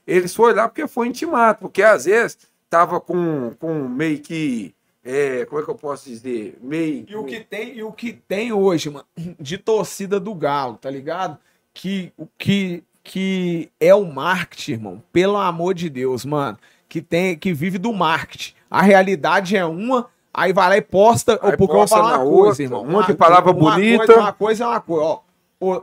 Eles 0.06 0.34
foram 0.34 0.56
lá 0.56 0.68
porque 0.68 0.86
foi 0.86 1.08
intimado, 1.08 1.58
porque 1.58 1.82
às 1.82 2.04
vezes 2.06 2.38
tava 2.70 3.00
com, 3.00 3.52
com 3.58 3.88
meio 3.88 4.20
que. 4.20 4.74
É, 5.10 5.46
como 5.46 5.58
é 5.58 5.64
que 5.64 5.70
eu 5.70 5.74
posso 5.74 6.06
dizer? 6.06 6.58
Meio. 6.60 7.06
E 7.08 7.16
o 7.16 7.24
que 7.24 7.40
tem, 7.40 7.78
e 7.78 7.82
o 7.82 7.90
que 7.90 8.12
tem 8.12 8.52
hoje, 8.52 8.90
mano, 8.90 9.06
de 9.40 9.56
torcida 9.56 10.20
do 10.20 10.34
Galo, 10.34 10.76
tá 10.76 10.90
ligado? 10.90 11.38
Que 11.72 12.12
o 12.14 12.26
que 12.36 12.84
que 13.02 13.70
é 13.80 13.94
o 13.94 14.04
marketing, 14.04 14.72
irmão. 14.72 15.02
Pelo 15.10 15.38
amor 15.38 15.72
de 15.72 15.88
Deus, 15.88 16.26
mano, 16.26 16.58
que 16.86 17.00
tem 17.00 17.38
que 17.38 17.54
vive 17.54 17.78
do 17.78 17.90
marketing. 17.90 18.52
A 18.70 18.82
realidade 18.82 19.56
é 19.56 19.64
uma, 19.64 20.10
aí 20.32 20.52
vai 20.52 20.68
lá 20.68 20.76
e 20.76 20.82
posta, 20.82 21.32
Aí 21.42 21.56
porque 21.56 21.62
eu 21.62 21.66
vou 21.68 21.68
posta 21.68 21.96
falar 21.96 22.18
uma 22.18 22.30
coisa, 22.30 22.48
outra, 22.48 22.62
irmão. 22.62 22.82
uma 22.82 23.06
que 23.06 23.14
palavra 23.14 23.50
uma 23.50 23.58
bonita. 23.58 24.04
Coisa, 24.04 24.20
uma 24.20 24.32
coisa 24.34 24.64
é 24.64 24.66
uma 24.66 24.80
coisa, 24.80 25.04
ó. 25.04 25.20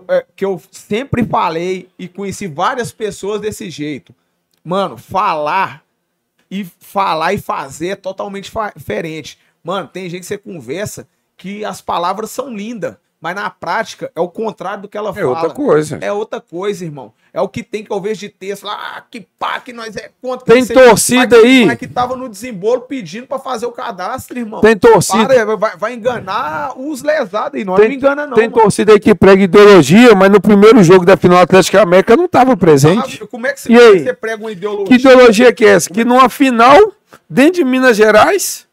É, 0.08 0.26
que 0.36 0.46
eu 0.46 0.62
sempre 0.70 1.26
falei 1.26 1.90
e 1.98 2.08
conheci 2.08 2.46
várias 2.46 2.92
pessoas 2.92 3.42
desse 3.42 3.72
jeito. 3.72 4.14
Mano, 4.64 4.98
falar 4.98 5.85
e 6.50 6.64
falar 6.80 7.34
e 7.34 7.38
fazer 7.38 7.90
é 7.90 7.96
totalmente 7.96 8.52
diferente. 8.76 9.40
Mano, 9.64 9.88
tem 9.88 10.10
gente 10.10 10.22
que 10.22 10.26
você 10.28 10.38
conversa 10.38 11.08
que 11.38 11.66
as 11.66 11.82
palavras 11.82 12.32
são 12.32 12.50
lindas, 12.56 12.96
mas 13.20 13.36
na 13.36 13.50
prática 13.50 14.12
é 14.16 14.22
o 14.22 14.28
contrário 14.30 14.84
do 14.84 14.88
que 14.88 14.98
ela 14.98 15.10
É 15.10 15.14
fala. 15.14 15.28
outra 15.28 15.50
coisa. 15.50 15.98
É 16.02 16.12
outra 16.12 16.40
coisa, 16.40 16.86
irmão. 16.86 17.12
É 17.36 17.42
o 17.42 17.50
que 17.50 17.62
tem 17.62 17.84
que 17.84 17.92
eu 17.92 18.00
vejo 18.00 18.22
de 18.22 18.30
texto 18.30 18.64
lá, 18.64 18.74
ah, 18.96 19.04
que 19.12 19.28
pá, 19.38 19.60
que 19.60 19.74
nós 19.74 19.94
é 19.98 20.10
contra. 20.22 20.46
Tem 20.54 20.66
torcida 20.66 21.38
que- 21.38 21.46
aí. 21.46 21.66
Mas 21.66 21.78
que 21.78 21.86
tava 21.86 22.16
no 22.16 22.30
desembolo 22.30 22.80
pedindo 22.84 23.28
pra 23.28 23.38
fazer 23.38 23.66
o 23.66 23.74
cadastro, 23.74 24.40
irmão. 24.40 24.62
Tem 24.62 24.78
torcida. 24.78 25.28
Para, 25.28 25.56
vai, 25.58 25.76
vai 25.76 25.94
enganar 25.96 26.72
os 26.80 27.04
lesados 27.04 27.56
aí, 27.60 27.66
nós 27.66 27.78
Tem- 27.78 27.90
não 27.90 27.96
engana 27.96 28.26
não, 28.26 28.36
Tem 28.36 28.48
mano. 28.48 28.62
torcida 28.62 28.94
aí 28.94 29.00
que 29.02 29.14
prega 29.14 29.44
ideologia, 29.44 30.16
mas 30.16 30.32
no 30.32 30.40
primeiro 30.40 30.82
jogo 30.82 31.06
da 31.06 31.18
final 31.18 31.40
Atlético 31.40 31.78
América 31.78 32.16
não 32.16 32.24
estava 32.24 32.56
presente. 32.56 33.20
Ah, 33.22 33.28
Como 33.28 33.46
é 33.46 33.52
que 33.52 33.60
você, 33.60 33.74
E 33.74 33.78
aí? 33.78 34.00
você 34.06 34.14
prega 34.14 34.42
uma 34.42 34.52
ideologia? 34.54 34.86
Que 34.86 34.94
ideologia 34.96 35.52
que 35.52 35.66
é 35.66 35.70
essa? 35.72 35.90
Que 35.90 36.06
numa 36.06 36.30
final, 36.30 36.94
dentro 37.30 37.56
de 37.56 37.66
Minas 37.66 37.98
Gerais, 37.98 38.66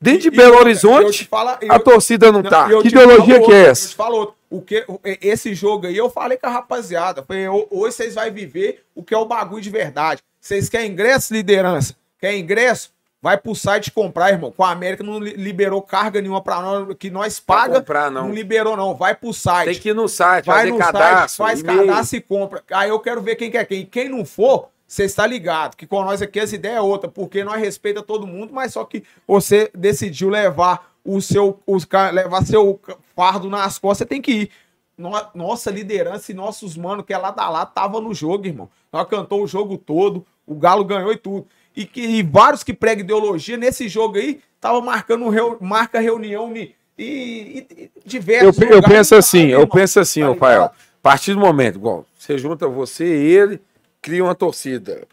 dentro 0.00 0.22
de 0.22 0.28
E 0.28 0.30
Belo 0.32 0.54
eu 0.56 0.60
Horizonte, 0.62 1.18
te 1.18 1.24
falo- 1.28 1.56
eu- 1.60 1.72
a 1.72 1.78
torcida 1.78 2.32
não 2.32 2.42
Não, 2.42 2.50
tá. 2.50 2.66
eu 2.68 2.82
Que 2.82 2.88
ideologia 2.88 3.38
que 3.40 3.52
é 3.52 3.66
Eu 3.66 3.70
essa? 3.70 3.88
te 3.90 3.94
falo 3.94 4.16
outra. 4.16 4.39
O 4.50 4.60
que, 4.60 4.84
esse 5.22 5.54
jogo 5.54 5.86
aí, 5.86 5.96
eu 5.96 6.10
falei 6.10 6.36
com 6.36 6.46
a 6.46 6.50
rapaziada. 6.50 7.22
Falei, 7.22 7.46
"Ho- 7.48 7.68
hoje 7.70 7.94
vocês 7.96 8.14
vão 8.16 8.30
viver 8.32 8.84
o 8.94 9.02
que 9.02 9.14
é 9.14 9.18
o 9.18 9.24
bagulho 9.24 9.62
de 9.62 9.70
verdade. 9.70 10.20
Vocês 10.40 10.68
querem 10.68 10.90
ingresso, 10.90 11.32
liderança? 11.32 11.94
Quer 12.18 12.36
ingresso? 12.36 12.92
Vai 13.22 13.36
pro 13.36 13.54
site 13.54 13.90
comprar, 13.92 14.30
irmão. 14.30 14.50
Com 14.50 14.64
a 14.64 14.70
América 14.70 15.04
não 15.04 15.18
li- 15.18 15.34
liberou 15.34 15.82
carga 15.82 16.20
nenhuma 16.22 16.42
pra 16.42 16.60
nós, 16.62 16.96
que 16.98 17.10
nós 17.10 17.38
paga. 17.38 17.78
comprar, 17.80 18.10
não. 18.10 18.30
liberou, 18.32 18.76
não. 18.76 18.94
Vai 18.94 19.14
pro 19.14 19.32
site. 19.32 19.66
Tem 19.72 19.78
que 19.78 19.88
ir 19.90 19.94
no 19.94 20.08
site, 20.08 20.46
Vai 20.46 20.60
fazer 20.60 20.70
no 20.72 20.78
cadastro. 20.78 21.28
site, 21.28 21.36
faz 21.36 21.62
cadastro 21.62 22.16
e 22.16 22.20
compra. 22.22 22.62
Aí 22.72 22.88
eu 22.88 22.98
quero 22.98 23.20
ver 23.20 23.36
quem 23.36 23.50
quer 23.50 23.64
quem. 23.66 23.84
Quem 23.84 24.08
não 24.08 24.24
for, 24.24 24.70
você 24.86 25.04
está 25.04 25.26
ligado. 25.26 25.76
Que 25.76 25.86
com 25.86 26.02
nós 26.02 26.22
aqui 26.22 26.40
as 26.40 26.52
ideias 26.54 26.78
é 26.78 26.80
outra, 26.80 27.10
porque 27.10 27.44
nós 27.44 27.60
respeita 27.60 28.02
todo 28.02 28.26
mundo, 28.26 28.54
mas 28.54 28.72
só 28.72 28.84
que 28.84 29.04
você 29.28 29.70
decidiu 29.74 30.30
levar 30.30 30.90
o 31.04 31.20
seu, 31.20 31.60
os, 31.66 31.86
levar 32.12 32.44
seu 32.46 32.80
fardo 33.20 33.50
nas 33.50 33.78
costas, 33.78 33.98
você 33.98 34.06
tem 34.06 34.22
que 34.22 34.32
ir. 34.32 34.50
No- 34.96 35.10
Nossa 35.34 35.70
liderança 35.70 36.32
e 36.32 36.34
nossos 36.34 36.74
mano 36.74 37.02
que 37.04 37.12
é 37.12 37.18
lá 37.18 37.30
da 37.30 37.50
lá 37.50 37.66
tava 37.66 38.00
no 38.00 38.14
jogo, 38.14 38.46
irmão. 38.46 38.68
Nós 38.90 39.06
cantou 39.08 39.42
o 39.42 39.46
jogo 39.46 39.76
todo, 39.76 40.24
o 40.46 40.54
Galo 40.54 40.84
ganhou 40.84 41.12
e 41.12 41.16
tudo. 41.18 41.46
E, 41.76 41.84
que, 41.84 42.00
e 42.00 42.22
vários 42.22 42.62
que 42.62 42.72
pregam 42.72 43.04
ideologia 43.04 43.58
nesse 43.58 43.88
jogo 43.88 44.16
aí 44.16 44.40
tava 44.58 44.80
marcando 44.80 45.28
reu- 45.28 45.58
marca 45.60 46.00
reunião 46.00 46.50
ni- 46.50 46.74
e, 46.98 47.04
e, 47.04 47.66
e 47.76 47.82
Eu, 47.84 47.90
diversos 48.06 48.58
eu 48.58 48.66
lugares, 48.76 48.88
penso 48.88 49.14
assim, 49.14 49.46
eu 49.48 49.66
penso 49.66 50.00
assim? 50.00 50.22
Rafael. 50.22 50.64
A 50.64 50.72
partir 51.02 51.34
do 51.34 51.40
momento, 51.40 51.76
igual, 51.76 52.06
você 52.18 52.36
junta 52.38 52.66
você 52.68 53.04
e 53.04 53.32
ele, 53.36 53.60
cria 54.02 54.24
uma 54.24 54.34
torcida. 54.34 55.06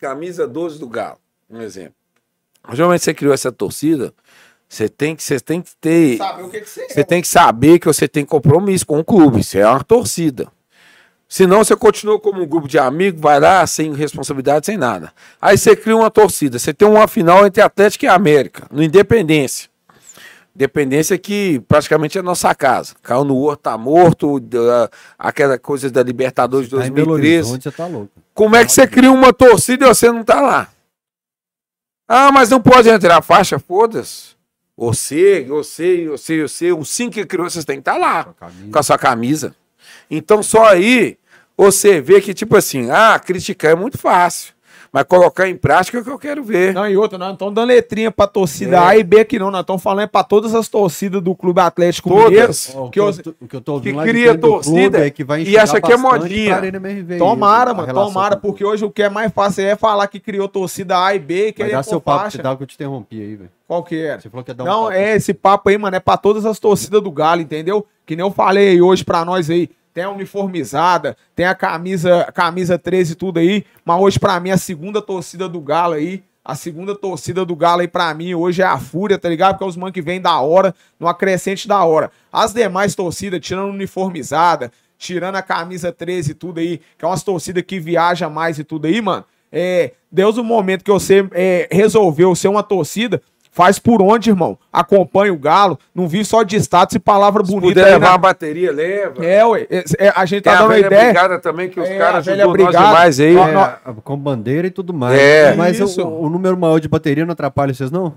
Camisa 0.00 0.46
12 0.46 0.78
do 0.78 0.86
Galo, 0.88 1.18
um 1.48 1.60
exemplo. 1.60 1.94
Geralmente 2.72 3.02
você 3.04 3.12
criou 3.14 3.32
essa 3.34 3.50
torcida, 3.50 4.12
você 4.72 4.88
tem 4.88 5.16
que, 5.16 5.22
você 5.24 5.40
tem 5.40 5.60
que 5.60 5.72
ter. 5.80 6.16
Sabe 6.16 6.44
o 6.44 6.48
que, 6.48 6.60
que 6.60 6.68
você, 6.70 6.86
Você 6.88 7.00
é. 7.00 7.04
tem 7.04 7.20
que 7.20 7.26
saber 7.26 7.80
que 7.80 7.86
você 7.88 8.06
tem 8.06 8.24
compromisso 8.24 8.86
com 8.86 9.00
o 9.00 9.04
clube. 9.04 9.42
Você 9.42 9.58
é 9.58 9.66
uma 9.66 9.82
torcida. 9.82 10.46
Senão 11.28 11.62
você 11.64 11.74
continua 11.74 12.20
como 12.20 12.40
um 12.42 12.46
grupo 12.46 12.68
de 12.68 12.78
amigos, 12.78 13.20
vai 13.20 13.40
lá 13.40 13.66
sem 13.66 13.92
responsabilidade, 13.94 14.66
sem 14.66 14.76
nada. 14.76 15.12
Aí 15.42 15.58
você 15.58 15.74
cria 15.74 15.96
uma 15.96 16.10
torcida. 16.10 16.56
Você 16.56 16.72
tem 16.72 16.86
uma 16.86 17.08
final 17.08 17.44
entre 17.44 17.60
Atlético 17.60 18.04
e 18.04 18.08
América, 18.08 18.66
no 18.70 18.80
Independência. 18.82 19.68
Independência 20.54 21.18
que 21.18 21.60
praticamente 21.68 22.16
é 22.18 22.22
nossa 22.22 22.54
casa. 22.54 22.94
Caiu 23.02 23.24
no 23.24 23.34
outro, 23.36 23.62
tá 23.62 23.76
morto, 23.78 24.38
da- 24.40 24.88
aquela 25.18 25.58
coisa 25.58 25.90
da 25.90 26.02
Libertadores 26.02 26.68
de 26.68 26.76
Tá 26.76 26.86
em 26.86 26.90
Belo 26.92 27.08
2013. 27.08 27.38
Horizonte, 27.50 27.62
você 27.64 27.70
tá 27.72 27.86
louco. 27.86 28.10
Como 28.34 28.54
é 28.56 28.64
que 28.64 28.72
você 28.72 28.86
cria 28.86 29.10
uma 29.10 29.32
torcida 29.32 29.84
e 29.84 29.88
você 29.88 30.10
não 30.12 30.22
tá 30.24 30.40
lá? 30.40 30.68
Ah, 32.08 32.30
mas 32.32 32.50
não 32.50 32.60
pode 32.60 32.88
entrar 32.88 33.18
a 33.18 33.22
faixa, 33.22 33.58
foda-se. 33.58 34.38
Você, 34.80 35.44
você, 35.46 36.08
você, 36.08 36.40
você, 36.40 36.72
os 36.72 36.88
cinco 36.88 37.12
que 37.12 37.26
criou, 37.26 37.50
vocês 37.50 37.66
têm 37.66 37.76
que 37.76 37.80
estar 37.82 37.98
lá 37.98 38.34
com 38.72 38.78
a 38.78 38.82
sua 38.82 38.96
camisa. 38.96 39.54
Então 40.10 40.42
só 40.42 40.64
aí 40.64 41.18
você 41.54 42.00
vê 42.00 42.18
que, 42.18 42.32
tipo 42.32 42.56
assim, 42.56 42.90
ah, 42.90 43.18
criticar 43.18 43.72
é 43.72 43.74
muito 43.74 43.98
fácil. 43.98 44.54
Mas 44.92 45.04
colocar 45.04 45.48
em 45.48 45.54
prática 45.54 45.98
é 45.98 46.00
o 46.00 46.04
que 46.04 46.10
eu 46.10 46.18
quero 46.18 46.42
ver. 46.42 46.74
Não, 46.74 46.88
e 46.88 46.96
outra, 46.96 47.16
nós 47.16 47.28
não 47.28 47.34
estamos 47.34 47.54
dando 47.54 47.68
letrinha 47.68 48.10
pra 48.10 48.26
torcida 48.26 48.76
É. 48.76 48.78
A 48.78 48.96
e 48.96 49.04
B 49.04 49.20
aqui 49.20 49.38
não, 49.38 49.48
nós 49.48 49.60
estamos 49.60 49.80
falando 49.80 50.02
é 50.02 50.06
pra 50.08 50.24
todas 50.24 50.52
as 50.52 50.68
torcidas 50.68 51.22
do 51.22 51.32
Clube 51.34 51.60
Atlético 51.60 52.08
Todas. 52.08 52.68
Mineiro. 52.74 52.90
Que 52.90 52.92
que 52.92 53.00
eu, 53.00 53.34
o 53.40 53.46
que 53.48 53.56
eu 53.56 53.60
tô 53.60 53.74
ouvindo 53.74 54.02
que 54.02 54.08
cria 54.08 54.36
torcida 54.36 54.90
clube 54.90 54.96
é 55.06 55.10
que 55.10 55.22
vai 55.22 55.42
e 55.42 55.56
acha 55.56 55.80
que 55.80 55.92
é 55.92 55.96
modinha. 55.96 56.60
Tomara, 57.18 57.72
mano, 57.72 57.92
tomara, 57.94 58.36
porque 58.36 58.64
hoje 58.64 58.84
o 58.84 58.90
que 58.90 59.02
é 59.04 59.08
mais 59.08 59.32
fácil 59.32 59.64
é 59.64 59.76
falar 59.76 60.08
que 60.08 60.18
criou 60.18 60.48
torcida 60.48 60.98
A 60.98 61.14
e 61.14 61.18
B 61.20 61.34
e 61.34 61.42
Vai 61.44 61.52
querer 61.52 61.72
dar 61.72 61.82
seu 61.84 62.00
papo, 62.00 62.30
você 62.30 62.38
dá 62.38 62.52
o 62.52 62.56
que 62.56 62.64
eu 62.64 62.66
te 62.66 62.74
interrompi 62.74 63.20
aí, 63.20 63.36
velho. 63.36 63.50
Qual 63.68 63.84
que 63.84 63.96
era? 63.96 64.20
Você 64.20 64.28
falou 64.28 64.42
que 64.42 64.50
ia 64.50 64.54
dar 64.54 64.64
um 64.64 64.66
Não, 64.66 64.82
papo. 64.86 64.92
é 64.92 65.14
esse 65.14 65.32
papo 65.32 65.68
aí, 65.68 65.78
mano, 65.78 65.96
é 65.96 66.00
pra 66.00 66.16
todas 66.16 66.44
as 66.44 66.58
torcidas 66.58 67.00
do 67.00 67.12
Galo, 67.12 67.40
entendeu? 67.40 67.86
Que 68.04 68.16
nem 68.16 68.26
eu 68.26 68.32
falei 68.32 68.70
aí 68.70 68.82
hoje 68.82 69.04
pra 69.04 69.24
nós 69.24 69.48
aí. 69.48 69.70
Tem 69.92 70.04
a 70.04 70.10
uniformizada, 70.10 71.16
tem 71.34 71.46
a 71.46 71.54
camisa, 71.54 72.30
camisa 72.32 72.78
13 72.78 73.12
e 73.12 73.16
tudo 73.16 73.38
aí, 73.38 73.64
mas 73.84 74.00
hoje 74.00 74.18
pra 74.18 74.38
mim 74.38 74.50
a 74.50 74.56
segunda 74.56 75.02
torcida 75.02 75.48
do 75.48 75.60
Galo 75.60 75.94
aí, 75.94 76.22
a 76.44 76.54
segunda 76.54 76.94
torcida 76.94 77.44
do 77.44 77.54
Galo 77.54 77.80
aí 77.80 77.88
pra 77.88 78.12
mim 78.14 78.34
hoje 78.34 78.62
é 78.62 78.64
a 78.64 78.78
Fúria, 78.78 79.18
tá 79.18 79.28
ligado? 79.28 79.54
Porque 79.54 79.64
é 79.64 79.66
os 79.66 79.76
man 79.76 79.92
que 79.92 80.00
vem 80.00 80.20
da 80.20 80.40
hora, 80.40 80.74
no 80.98 81.06
acrescente 81.06 81.68
da 81.68 81.84
hora. 81.84 82.10
As 82.32 82.52
demais 82.52 82.94
torcidas, 82.94 83.40
tirando 83.40 83.70
uniformizada, 83.70 84.72
tirando 84.96 85.36
a 85.36 85.42
camisa 85.42 85.92
13 85.92 86.30
e 86.30 86.34
tudo 86.34 86.60
aí, 86.60 86.80
que 86.96 87.04
é 87.04 87.08
umas 87.08 87.22
torcidas 87.22 87.62
que 87.62 87.78
viaja 87.78 88.28
mais 88.28 88.58
e 88.58 88.64
tudo 88.64 88.86
aí, 88.86 89.00
mano. 89.00 89.24
É, 89.52 89.92
Deus 90.10 90.38
o 90.38 90.44
momento 90.44 90.84
que 90.84 90.90
você 90.90 91.28
é, 91.32 91.68
resolveu 91.70 92.34
ser 92.34 92.48
uma 92.48 92.62
torcida, 92.62 93.20
faz 93.50 93.78
por 93.78 94.00
onde, 94.00 94.30
irmão. 94.30 94.56
Acompanha 94.72 95.32
o 95.32 95.38
Galo, 95.38 95.78
não 95.94 96.06
vi 96.08 96.24
só 96.24 96.42
de 96.42 96.56
status 96.56 96.94
e 96.96 96.98
palavra 96.98 97.44
Se 97.44 97.50
bonita 97.50 97.68
puder 97.72 97.84
aí 97.84 97.92
levar 97.92 98.06
na- 98.06 98.12
uma 98.12 98.18
bateria, 98.18 98.72
leva. 98.72 99.24
É, 99.24 99.44
ué, 99.44 99.66
é, 99.70 99.84
é, 99.98 100.12
a 100.14 100.24
gente 100.24 100.42
tá 100.42 100.52
a 100.52 100.56
dando 100.62 100.68
velha 100.68 100.86
ideia. 100.86 101.04
brigada 101.04 101.38
também, 101.38 101.68
que 101.68 101.80
os 101.80 101.88
É, 101.88 101.98
caras 101.98 102.26
a 102.28 102.36
nós 102.36 102.52
brigada. 102.52 102.78
demais 102.86 103.20
aí. 103.20 103.36
É, 103.36 103.54
a- 103.54 103.78
com 104.04 104.16
bandeira 104.16 104.66
e 104.66 104.70
tudo 104.70 104.94
mais. 104.94 105.18
É. 105.18 105.54
Mas 105.54 105.80
o- 105.80 106.06
o, 106.06 106.30
número 106.30 106.56
maior 106.56 106.78
de 106.78 106.88
bateria 106.88 107.24
não 107.26 107.32
atrapalha 107.32 107.74
vocês, 107.74 107.90
não? 107.90 108.14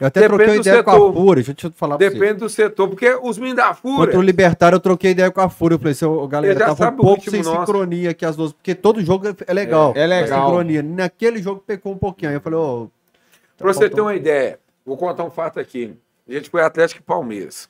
Eu 0.00 0.06
até 0.06 0.20
Depende 0.20 0.38
troquei 0.44 0.60
ideia 0.60 0.82
com 0.84 0.92
setor. 0.92 1.10
a 1.10 1.12
Fúria, 1.12 1.34
deixa 1.44 1.66
eu 1.66 1.70
te 1.72 1.76
falar 1.76 1.98
pra 1.98 2.06
você. 2.08 2.14
Depende 2.14 2.34
do 2.38 2.48
setor, 2.48 2.86
porque 2.88 3.18
os 3.20 3.36
meninos 3.36 3.56
da 3.56 3.74
Fúria. 3.74 3.96
Contra 4.06 4.18
o 4.20 4.22
Libertário, 4.22 4.76
eu 4.76 4.80
troquei 4.80 5.10
ideia 5.10 5.28
com 5.28 5.40
a 5.40 5.48
Fúria. 5.48 5.74
Eu 5.74 5.78
falei, 5.80 5.94
seu, 5.94 6.28
galera, 6.28 6.52
Ele 6.54 6.60
já 6.60 6.66
tava 6.72 6.90
um 6.94 6.96
pouco 6.98 7.28
sem 7.28 7.42
nosso. 7.42 7.58
sincronia 7.66 8.10
aqui 8.10 8.24
as 8.24 8.36
duas, 8.36 8.52
porque 8.52 8.76
todo 8.76 9.02
jogo 9.04 9.26
é- 9.26 9.34
é 9.44 9.52
legal. 9.52 9.92
É, 9.96 10.02
é 10.02 10.06
legal. 10.06 10.38
a 10.38 10.44
sincronia. 10.44 10.84
Naquele 10.84 11.42
jogo 11.42 11.60
pecou 11.66 11.92
um 11.92 11.98
pouquinho. 11.98 12.30
Aí 12.30 12.36
eu 12.36 12.40
falei, 12.40 12.56
ô. 12.60 12.88
tá 13.56 13.64
Pra 13.64 13.72
você 13.72 13.80
ter 13.80 13.86
faltando- 13.88 14.02
uma 14.04 14.14
ideia, 14.14 14.60
vou 14.88 14.96
contar 14.96 15.22
um 15.24 15.30
fato 15.30 15.60
aqui. 15.60 15.94
A 16.28 16.32
gente 16.32 16.50
foi 16.50 16.62
Atlético 16.62 17.00
e 17.00 17.04
Palmeiras. 17.04 17.68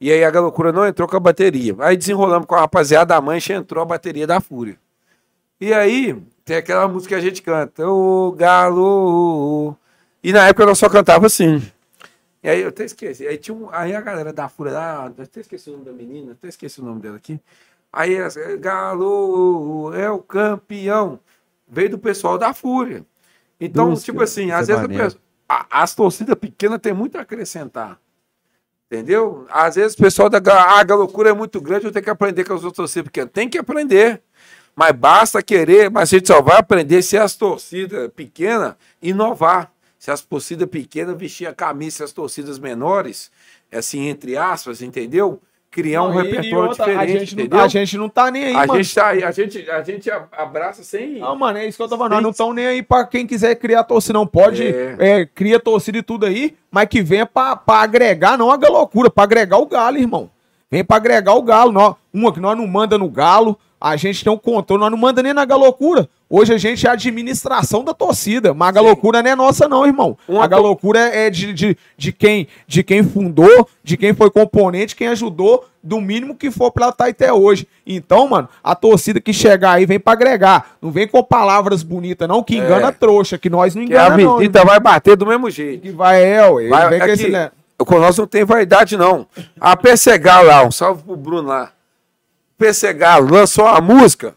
E 0.00 0.10
aí 0.10 0.24
a 0.24 0.30
Galocura 0.30 0.72
não 0.72 0.86
entrou 0.86 1.06
com 1.08 1.16
a 1.16 1.20
bateria. 1.20 1.74
Aí 1.78 1.96
desenrolamos 1.96 2.46
com 2.46 2.54
a 2.54 2.60
rapaziada 2.60 3.14
da 3.14 3.20
Mancha 3.20 3.54
entrou 3.54 3.82
a 3.82 3.86
bateria 3.86 4.26
da 4.26 4.40
Fúria. 4.40 4.76
E 5.60 5.72
aí 5.72 6.20
tem 6.44 6.56
aquela 6.56 6.88
música 6.88 7.14
que 7.14 7.20
a 7.20 7.20
gente 7.20 7.42
canta, 7.42 7.86
o 7.86 8.32
Galo. 8.32 9.76
E 10.22 10.32
na 10.32 10.48
época 10.48 10.66
nós 10.66 10.78
só 10.78 10.88
cantava 10.88 11.26
assim. 11.26 11.62
E 12.42 12.48
aí 12.48 12.62
eu 12.62 12.68
até 12.68 12.84
esqueci. 12.84 13.26
Aí, 13.26 13.36
tinha 13.36 13.54
um, 13.54 13.68
aí 13.70 13.94
a 13.94 14.00
galera 14.00 14.32
da 14.32 14.48
Fúria 14.48 14.72
lá, 14.72 15.12
eu 15.16 15.24
até 15.24 15.40
esqueci 15.40 15.68
o 15.68 15.74
nome 15.74 15.84
da 15.84 15.92
menina, 15.92 16.32
até 16.32 16.48
esqueci 16.48 16.80
o 16.80 16.84
nome 16.84 17.00
dela 17.00 17.16
aqui. 17.16 17.38
Aí 17.92 18.16
Galo 18.58 19.92
é 19.94 20.10
o 20.10 20.18
campeão. 20.20 21.20
Veio 21.68 21.90
do 21.90 21.98
pessoal 21.98 22.38
da 22.38 22.54
Fúria. 22.54 23.04
Então, 23.60 23.94
tipo 23.94 24.22
assim, 24.22 24.50
às 24.50 24.66
vezes 24.68 24.70
a 24.70 24.82
Cebanero. 24.82 25.04
pessoa- 25.04 25.22
a- 25.50 25.82
as 25.82 25.94
torcidas 25.96 26.36
pequenas 26.36 26.78
têm 26.80 26.92
muito 26.92 27.18
a 27.18 27.22
acrescentar. 27.22 27.98
Entendeu? 28.86 29.46
Às 29.50 29.74
vezes 29.74 29.94
o 29.94 29.98
pessoal 29.98 30.28
da 30.28 30.38
ah, 30.52 30.80
a 30.80 30.94
loucura 30.94 31.30
é 31.30 31.32
muito 31.32 31.60
grande, 31.60 31.86
eu 31.86 31.92
tenho 31.92 32.04
que 32.04 32.10
aprender 32.10 32.44
com 32.44 32.54
as 32.54 32.62
outras 32.62 32.76
torcidas 32.76 33.04
pequenas. 33.04 33.30
Tem 33.32 33.48
que 33.48 33.58
aprender. 33.58 34.22
Mas 34.76 34.92
basta 34.92 35.42
querer, 35.42 35.90
mas 35.90 36.12
a 36.12 36.16
gente 36.16 36.28
só 36.28 36.40
vai 36.40 36.56
aprender 36.56 37.02
se 37.02 37.18
as 37.18 37.34
torcidas 37.34 38.10
pequenas 38.14 38.74
inovar. 39.02 39.72
Se 39.98 40.10
as 40.10 40.22
torcidas 40.22 40.68
pequenas 40.68 41.18
vestir 41.18 41.46
a 41.46 41.54
camisa, 41.54 41.98
se 41.98 42.02
as 42.04 42.12
torcidas 42.12 42.58
menores, 42.58 43.30
assim, 43.70 44.06
entre 44.08 44.36
aspas, 44.36 44.80
entendeu? 44.80 45.42
Criar 45.70 46.02
um 46.02 46.08
Não, 46.08 46.16
repertório 46.22 46.58
outra, 46.68 46.84
diferente, 46.84 47.00
a 47.00 47.18
gente, 47.20 47.32
entendeu? 47.34 47.58
não, 47.58 47.64
a 47.64 47.68
gente 47.68 47.96
não 47.96 48.08
tá 48.08 48.28
nem 48.28 48.44
aí, 48.46 48.54
a 48.56 48.66
mano. 48.66 48.82
gente 48.82 48.92
tá 48.94 49.06
aí, 49.06 49.22
a 49.22 49.30
gente, 49.30 49.70
a 49.70 49.82
gente 49.84 50.10
abraça 50.32 50.82
sem. 50.82 51.18
Não, 51.20 51.36
mano, 51.36 51.58
é 51.58 51.66
isso 51.66 51.76
que 51.76 51.82
eu 51.84 51.88
tô 51.88 51.96
falando. 51.96 52.12
Nós 52.14 52.22
não 52.24 52.30
estão 52.30 52.52
nem 52.52 52.66
aí 52.66 52.82
pra 52.82 53.04
quem 53.06 53.24
quiser 53.24 53.54
criar 53.54 53.84
torcida, 53.84 54.14
não. 54.14 54.26
Pode, 54.26 54.66
É. 54.66 54.96
é, 54.98 55.26
cria 55.26 55.60
torcida 55.60 55.98
e 55.98 56.02
tudo 56.02 56.26
aí, 56.26 56.56
mas 56.72 56.88
que 56.88 57.00
venha 57.02 57.24
pra, 57.24 57.54
pra 57.54 57.76
agregar, 57.82 58.36
não 58.36 58.50
a 58.50 58.56
loucura, 58.56 59.08
pra 59.08 59.22
agregar 59.22 59.58
o 59.58 59.66
galo, 59.66 59.96
irmão. 59.96 60.28
Vem 60.68 60.84
pra 60.84 60.96
agregar 60.96 61.34
o 61.34 61.42
galo. 61.42 61.70
Nós, 61.70 61.94
uma 62.12 62.32
que 62.32 62.40
nós 62.40 62.56
não 62.56 62.66
manda 62.66 62.98
no 62.98 63.08
galo, 63.08 63.56
a 63.80 63.96
gente 63.96 64.22
tem 64.22 64.32
um 64.32 64.36
controle, 64.36 64.80
nós 64.82 64.90
não 64.90 64.98
manda 64.98 65.22
nem 65.22 65.32
na 65.32 65.44
galocura. 65.44 66.08
Hoje 66.28 66.52
a 66.54 66.58
gente 66.58 66.86
é 66.86 66.90
a 66.90 66.92
administração 66.92 67.82
da 67.82 67.92
torcida, 67.92 68.54
mas 68.54 68.68
a 68.68 68.72
galocura 68.72 69.20
não 69.22 69.30
é 69.30 69.34
nossa, 69.34 69.66
não, 69.66 69.84
irmão. 69.84 70.16
Uma 70.28 70.44
a 70.44 70.46
galocura 70.46 71.00
é 71.00 71.28
de, 71.28 71.52
de, 71.52 71.76
de, 71.96 72.12
quem, 72.12 72.46
de 72.68 72.84
quem 72.84 73.02
fundou, 73.02 73.66
de 73.82 73.96
quem 73.96 74.14
foi 74.14 74.30
componente, 74.30 74.94
quem 74.94 75.08
ajudou, 75.08 75.64
do 75.82 76.00
mínimo 76.00 76.36
que 76.36 76.50
for 76.50 76.70
pra 76.70 76.90
estar 76.90 77.08
até 77.08 77.32
hoje. 77.32 77.66
Então, 77.84 78.28
mano, 78.28 78.48
a 78.62 78.76
torcida 78.76 79.20
que 79.20 79.32
chegar 79.32 79.72
aí 79.72 79.86
vem 79.86 79.98
pra 79.98 80.12
agregar. 80.12 80.76
Não 80.80 80.92
vem 80.92 81.08
com 81.08 81.20
palavras 81.22 81.82
bonitas, 81.82 82.28
não, 82.28 82.44
que 82.44 82.56
engana 82.58 82.88
É. 82.88 82.92
trouxa, 82.92 83.38
que 83.38 83.50
nós 83.50 83.74
não 83.74 83.84
Que 83.86 83.96
a 83.96 84.04
engana, 84.06 84.22
não. 84.22 84.38
visita 84.38 84.64
vai 84.64 84.78
bater 84.78 85.16
do 85.16 85.26
mesmo 85.26 85.50
jeito. 85.50 85.82
Que 85.82 85.90
vai, 85.90 86.22
é, 86.22 86.46
ué. 86.48 86.68
Vai, 86.68 86.88
vem 86.90 86.98
com 86.98 87.04
aqui, 87.06 87.12
esse... 87.14 87.28
né? 87.28 87.50
com 87.78 87.98
nós 87.98 88.16
não 88.18 88.26
tem 88.26 88.44
vaidade, 88.44 88.96
não. 88.96 89.26
A 89.58 89.74
Pessegal 89.74 90.44
lá, 90.44 90.62
um 90.64 90.70
salve 90.70 91.02
pro 91.02 91.16
Bruno 91.16 91.48
lá. 91.48 91.72
Pessegal 92.60 93.22
lançou 93.22 93.66
a 93.66 93.80
música. 93.80 94.36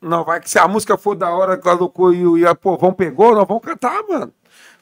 Não, 0.00 0.22
vai 0.22 0.40
que 0.40 0.48
se 0.48 0.60
a 0.60 0.68
música 0.68 0.96
for 0.96 1.16
da 1.16 1.28
hora, 1.30 1.56
colocou 1.56 2.14
e, 2.14 2.42
e 2.42 2.46
a 2.46 2.54
povão 2.54 2.92
pegou, 2.92 3.34
nós 3.34 3.48
vamos 3.48 3.64
cantar, 3.64 4.00
mano. 4.08 4.32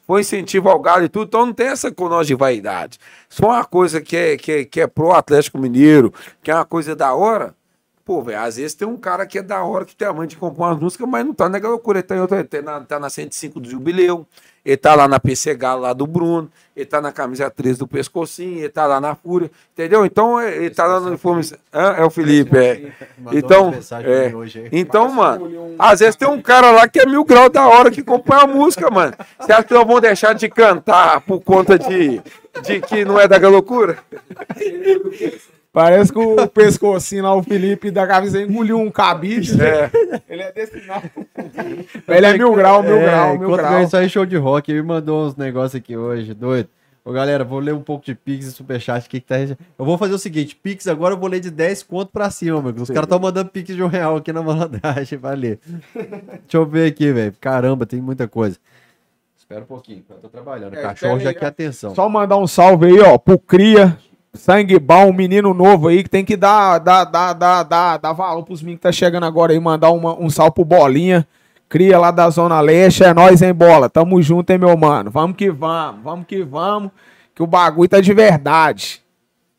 Foi 0.07 0.21
incentivo 0.21 0.69
ao 0.69 0.79
galo 0.79 1.03
e 1.03 1.09
tudo, 1.09 1.27
então 1.27 1.47
não 1.47 1.55
tem 1.55 1.69
essa 1.69 1.91
com 1.91 2.07
nós 2.07 2.27
de 2.27 2.35
vaidade. 2.35 2.99
For 3.31 3.47
uma 3.47 3.65
coisa 3.65 3.99
que 4.03 4.15
é, 4.15 4.37
que 4.37 4.53
é, 4.53 4.65
que 4.67 4.81
é 4.83 4.87
pro 4.87 5.13
Atlético 5.13 5.59
Mineiro, 5.59 6.13
que 6.43 6.51
é 6.51 6.55
uma 6.55 6.67
coisa 6.67 6.95
da 6.95 7.15
hora, 7.15 7.56
pô, 8.07 8.23
velho, 8.23 8.39
às 8.39 8.55
vezes 8.57 8.73
tem 8.73 8.87
um 8.87 8.97
cara 8.97 9.27
que 9.27 9.37
é 9.39 9.43
da 9.43 9.65
hora, 9.65 9.85
que 9.85 9.95
tem 9.97 10.07
a 10.07 10.13
mãe 10.13 10.29
de 10.29 10.37
compor 10.37 10.69
umas 10.69 10.79
músicas, 10.81 11.09
mas 11.09 11.27
não 11.27 11.35
tá 11.35 11.49
na 11.49 11.59
loucura. 11.59 11.99
Ele 11.99 12.07
tá, 12.07 12.15
em 12.17 12.21
outra- 12.21 12.45
tá, 12.45 12.63
na, 12.63 12.81
tá 12.81 13.01
na 13.01 13.11
105 13.11 13.59
do 13.59 13.69
Jubileu, 13.69 14.25
ele 14.65 14.77
tá 14.77 14.95
lá 14.95 15.09
na 15.09 15.19
PC 15.19 15.55
Galo 15.57 15.83
lá 15.83 15.93
do 15.93 16.07
Bruno, 16.07 16.49
ele 16.77 16.87
tá 16.87 17.01
na 17.01 17.11
camisa 17.11 17.51
13 17.51 17.81
do 17.81 17.89
Pescocinho, 17.89 18.61
ele 18.61 18.69
tá 18.69 18.87
lá 18.87 19.01
na 19.01 19.17
Fúria, 19.17 19.51
entendeu? 19.73 20.07
Então 20.07 20.41
é, 20.41 20.55
ele 20.57 20.71
tá 20.71 20.87
lá 20.87 21.01
no 21.01 21.09
uniforme. 21.09 21.43
Hã? 21.75 21.95
É 21.99 22.05
o 22.05 22.11
Felipe, 22.11 22.57
é. 22.57 22.93
Então, 23.33 23.71
é. 24.09 24.29
Então, 24.71 25.11
mano, 25.11 25.75
às 25.77 25.99
vezes 25.99 26.15
tem 26.15 26.29
um 26.29 26.41
cara 26.41 26.71
lá 26.71 26.87
que 26.87 27.01
é 27.01 27.07
mil 27.07 27.25
graus 27.25 27.51
da 27.51 27.67
hora 27.67 27.91
que 27.91 28.03
acompanha 28.03 28.43
a 28.43 28.47
música, 28.47 28.89
mano. 28.89 29.15
Você 29.41 29.53
acha 29.53 29.65
que 29.65 29.75
não 29.75 29.85
vão 29.85 30.01
deixar 30.01 30.33
de 30.33 30.49
cantar 30.49 31.21
por 31.23 31.41
conta 31.41 31.77
de, 31.77 32.21
de 32.63 32.81
que 32.81 33.05
não 33.05 33.19
é 33.19 33.27
da 33.27 33.37
loucura? 33.49 33.99
Parece 35.77 36.11
que 36.11 36.19
o 36.19 36.49
pescocinho 36.49 37.25
lá, 37.25 37.35
o 37.35 37.43
Felipe 37.43 37.91
da 37.91 38.07
camisa 38.07 38.41
engoliu 38.41 38.79
um 38.81 38.91
cabide. 38.91 39.61
É. 39.63 39.91
Ele 40.27 40.41
é 40.41 40.51
desse 40.51 40.81
não. 40.87 41.03
Ele 42.09 42.25
é 42.25 42.33
mil 42.33 42.55
grau, 42.55 42.83
mil 42.83 42.97
É, 42.97 43.05
grau, 43.05 43.39
mil 43.39 43.53
grau. 43.55 43.83
em 44.03 44.09
show 44.09 44.25
de 44.25 44.39
rock, 44.39 44.73
ele 44.73 44.81
me 44.81 44.89
mandou 44.89 45.27
uns 45.27 45.37
negócios 45.37 45.75
aqui 45.75 45.95
hoje, 45.95 46.33
doido. 46.33 46.71
Ô, 47.05 47.13
galera, 47.13 47.45
vou 47.45 47.59
ler 47.59 47.75
um 47.75 47.83
pouco 47.83 48.07
de 48.07 48.15
Pix 48.15 48.47
e 48.47 48.53
Superchat 48.53 49.05
aqui 49.07 49.21
que 49.21 49.27
tá. 49.27 49.37
Eu 49.39 49.85
vou 49.85 49.99
fazer 49.99 50.15
o 50.15 50.19
seguinte: 50.19 50.57
Pix 50.57 50.89
agora 50.89 51.13
eu 51.13 51.19
vou 51.19 51.29
ler 51.29 51.41
de 51.41 51.51
10 51.51 51.83
conto 51.83 52.11
pra 52.11 52.31
cima, 52.31 52.63
mano. 52.63 52.81
Os 52.83 52.89
caras 52.89 53.05
estão 53.05 53.19
mandando 53.19 53.51
Pix 53.51 53.77
de 53.77 53.83
um 53.83 53.87
real 53.87 54.17
aqui 54.17 54.33
na 54.33 54.41
malandragem, 54.43 55.19
vai 55.19 55.37
ler. 55.37 55.61
Deixa 55.95 56.55
eu 56.55 56.65
ver 56.65 56.91
aqui, 56.91 57.13
velho. 57.13 57.35
Caramba, 57.39 57.85
tem 57.85 58.01
muita 58.01 58.27
coisa. 58.27 58.57
Espera 59.37 59.61
um 59.61 59.67
pouquinho, 59.67 60.03
eu 60.09 60.17
tô 60.17 60.29
trabalhando. 60.31 60.73
O 60.73 60.79
É, 60.79 60.83
cachorro 60.83 61.21
já 61.21 61.35
quer 61.35 61.47
atenção. 61.47 61.95
Só 61.95 62.09
mandar 62.09 62.39
um 62.39 62.47
salve 62.47 62.87
aí, 62.87 62.99
ó, 62.99 63.17
pro 63.19 63.39
Cria, 63.39 63.97
sangue 64.37 64.79
bom, 64.79 65.09
um 65.09 65.13
menino 65.13 65.53
novo 65.55 65.89
aí, 65.89 66.03
que 66.03 66.11
tem 66.11 66.25
que 66.25 66.37
dar, 66.37 66.79
dar, 66.79 67.05
dar, 67.05 67.33
dar, 67.33 67.63
dar, 67.63 67.97
dar 67.99 68.13
valor 68.13 68.43
pros 68.45 68.61
meninos 68.63 68.79
que 68.79 68.83
tá 68.83 68.93
chegando 68.93 69.25
agora 69.25 69.53
aí, 69.53 69.61
mandar 69.61 69.91
uma- 69.91 70.19
um 70.19 70.31
salve 70.31 70.53
pro 70.55 70.65
Bolinha, 70.65 71.27
Cria 71.69 71.99
lá 71.99 72.13
da 72.13 72.31
Zona 72.31 72.61
Leste, 72.61 73.03
é 73.03 73.13
nóis, 73.13 73.43
hein, 73.43 73.53
Bola, 73.53 73.91
tamo 73.91 74.23
junto, 74.23 74.51
hein, 74.51 74.59
meu 74.59 74.77
mano, 74.77 75.11
vamos 75.11 75.37
que 75.37 75.51
vamos, 75.51 76.01
vamos 76.01 76.25
que 76.27 76.45
vamos, 76.45 76.93
que 77.35 77.43
o 77.43 77.47
bagulho 77.47 77.89
tá 77.89 78.01
de 78.01 78.15
verdade. 78.15 79.03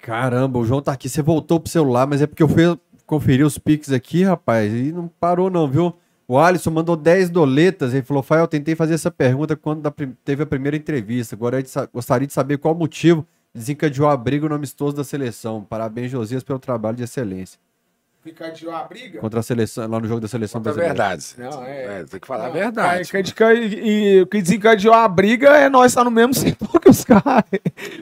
Caramba, 0.02 0.58
o 0.58 0.64
João 0.66 0.82
tá 0.82 0.94
aqui. 0.94 1.10
Você 1.10 1.22
voltou 1.22 1.60
pro 1.60 1.70
celular, 1.70 2.08
mas 2.08 2.22
é 2.22 2.28
porque 2.28 2.42
eu 2.42 2.48
fui 2.48 2.64
conferir 3.06 3.46
os 3.46 3.58
Pix 3.58 3.92
aqui, 3.92 4.24
rapaz, 4.24 4.72
e 4.74 4.94
não 4.94 5.10
parou, 5.20 5.50
não, 5.50 5.68
viu? 5.68 5.94
O 6.26 6.38
Alisson 6.38 6.72
mandou 6.72 6.96
10 6.96 7.30
doletas. 7.30 7.94
Ele 7.94 8.04
falou: 8.04 8.24
Fael, 8.24 8.48
tentei 8.48 8.76
fazer 8.76 8.94
essa 8.94 9.12
pergunta 9.12 9.56
quando 9.56 9.94
teve 10.24 10.44
a 10.44 10.46
primeira 10.46 10.76
entrevista. 10.78 11.36
Agora 11.36 11.60
eu 11.60 11.64
gostaria 11.94 12.28
de 12.28 12.34
saber 12.34 12.58
qual 12.58 12.74
o 12.74 12.78
motivo 12.78 13.26
desencadeou 13.58 14.08
a 14.08 14.16
briga 14.16 14.48
no 14.48 14.56
amistoso 14.56 14.96
da 14.96 15.04
seleção. 15.04 15.66
Parabéns, 15.68 16.12
Josias, 16.12 16.44
pelo 16.44 16.60
trabalho 16.60 16.96
de 16.98 17.04
excelência. 17.04 17.60
Fica 18.24 18.50
de 18.52 18.68
uma 18.68 18.84
briga? 18.84 19.20
Contra 19.20 19.40
a 19.40 19.44
seleção, 19.44 19.88
lá 19.88 20.00
no 20.02 20.08
jogo 20.08 20.20
da 20.20 20.28
seleção 20.28 20.60
É 20.60 20.64
brasileira. 20.64 20.94
verdade. 20.94 21.26
Não, 21.38 21.64
é- 21.64 22.04
Tem 22.04 22.20
que 22.20 22.28
falar 22.28 22.48
a 22.48 22.50
verdade. 22.50 23.10
Que- 23.10 23.44
E 23.54 24.22
o 24.22 24.28
que 24.28 24.42
desencadeou 24.42 24.94
a 24.94 25.08
briga 25.08 25.50
é 25.56 25.70
nós 25.70 25.92
estar 25.94 26.04
no 26.04 26.12
mesmo 26.12 26.34
setor 26.34 26.80
que 26.82 26.90
os 26.90 27.04
caras. 27.06 27.46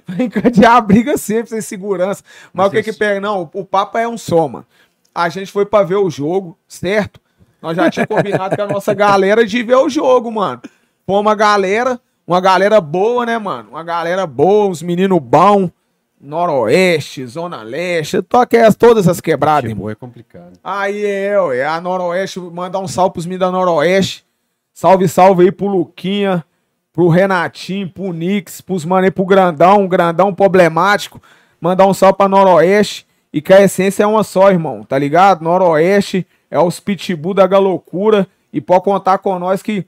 Vai 0.08 0.24
encadear 0.26 0.78
a 0.78 0.82
briga 0.82 1.16
sempre, 1.18 1.50
sem 1.52 1.62
segurança. 1.62 2.24
Mas, 2.52 2.52
Mas 2.54 2.68
o 2.68 2.72
que 2.72 2.80
isso- 2.80 2.92
que 2.94 2.98
pega? 2.98 3.20
Não, 3.22 3.50
o, 3.54 3.64
papo 3.64 4.00
é 4.00 4.08
um 4.08 4.18
soma. 4.18 4.66
A 5.14 5.30
gente 5.30 5.52
foi 5.52 5.66
pra 5.66 5.84
ver 5.84 5.96
o 5.98 6.10
jogo, 6.10 6.58
certo? 6.68 7.22
Nós 7.62 7.76
já 7.78 7.90
tínhamos 7.92 8.16
combinado 8.16 8.56
com 8.56 8.62
a 8.64 8.68
nossa 8.68 8.94
galera 8.96 9.46
de 9.46 9.62
ver 9.62 9.76
o 9.76 9.90
jogo, 9.90 10.32
mano. 10.32 10.60
Foi 11.06 11.16
uma 11.20 11.36
galera, 11.36 12.00
uma 12.28 12.42
galera 12.42 12.82
boa, 12.82 13.26
né, 13.26 13.38
mano? 13.38 13.70
Uma 13.72 13.84
galera 13.84 14.26
boa, 14.26 14.68
uns 14.68 14.82
meninos 14.82 15.20
bons. 15.20 15.70
Noroeste, 16.20 17.26
Zona 17.28 17.62
Leste, 17.62 18.18
as, 18.66 18.76
todas 18.76 19.08
as 19.08 19.22
quebradas, 19.22 19.70
irmão. 19.70 19.90
É 19.90 19.96
complicado. 19.96 20.54
Aí 20.64 21.06
é, 21.06 21.40
ué, 21.40 21.66
a 21.66 21.80
Noroeste, 21.80 22.40
mandar 22.40 22.80
um 22.80 22.88
salve 22.88 23.14
pros 23.14 23.26
meninos 23.26 23.46
da 23.46 23.52
Noroeste. 23.52 24.26
Salve, 24.74 25.08
salve 25.08 25.44
aí 25.44 25.52
pro 25.52 25.68
Luquinha, 25.68 26.44
pro 26.92 27.10
Renatinho, 27.10 27.90
pro 27.90 28.12
Nix, 28.12 28.60
pros 28.60 28.84
mano 28.86 29.06
aí 29.06 29.12
pro 29.12 29.26
Grandão, 29.26 29.88
Grandão 29.88 30.34
problemático. 30.34 31.22
Mandar 31.62 31.86
um 31.86 31.94
salve 31.94 32.18
pra 32.18 32.28
Noroeste. 32.28 33.06
E 33.32 33.42
que 33.42 33.54
a 33.54 33.62
essência 33.62 34.04
é 34.04 34.08
uma 34.08 34.24
só, 34.24 34.50
irmão, 34.50 34.84
tá 34.84 34.98
ligado? 34.98 35.44
Noroeste 35.44 36.26
é 36.50 36.58
os 36.58 36.80
pitbull 36.80 37.34
da 37.34 37.46
galocura. 37.46 38.26
E 38.52 38.62
pode 38.62 38.84
contar 38.84 39.18
com 39.18 39.38
nós 39.38 39.62
que 39.62 39.86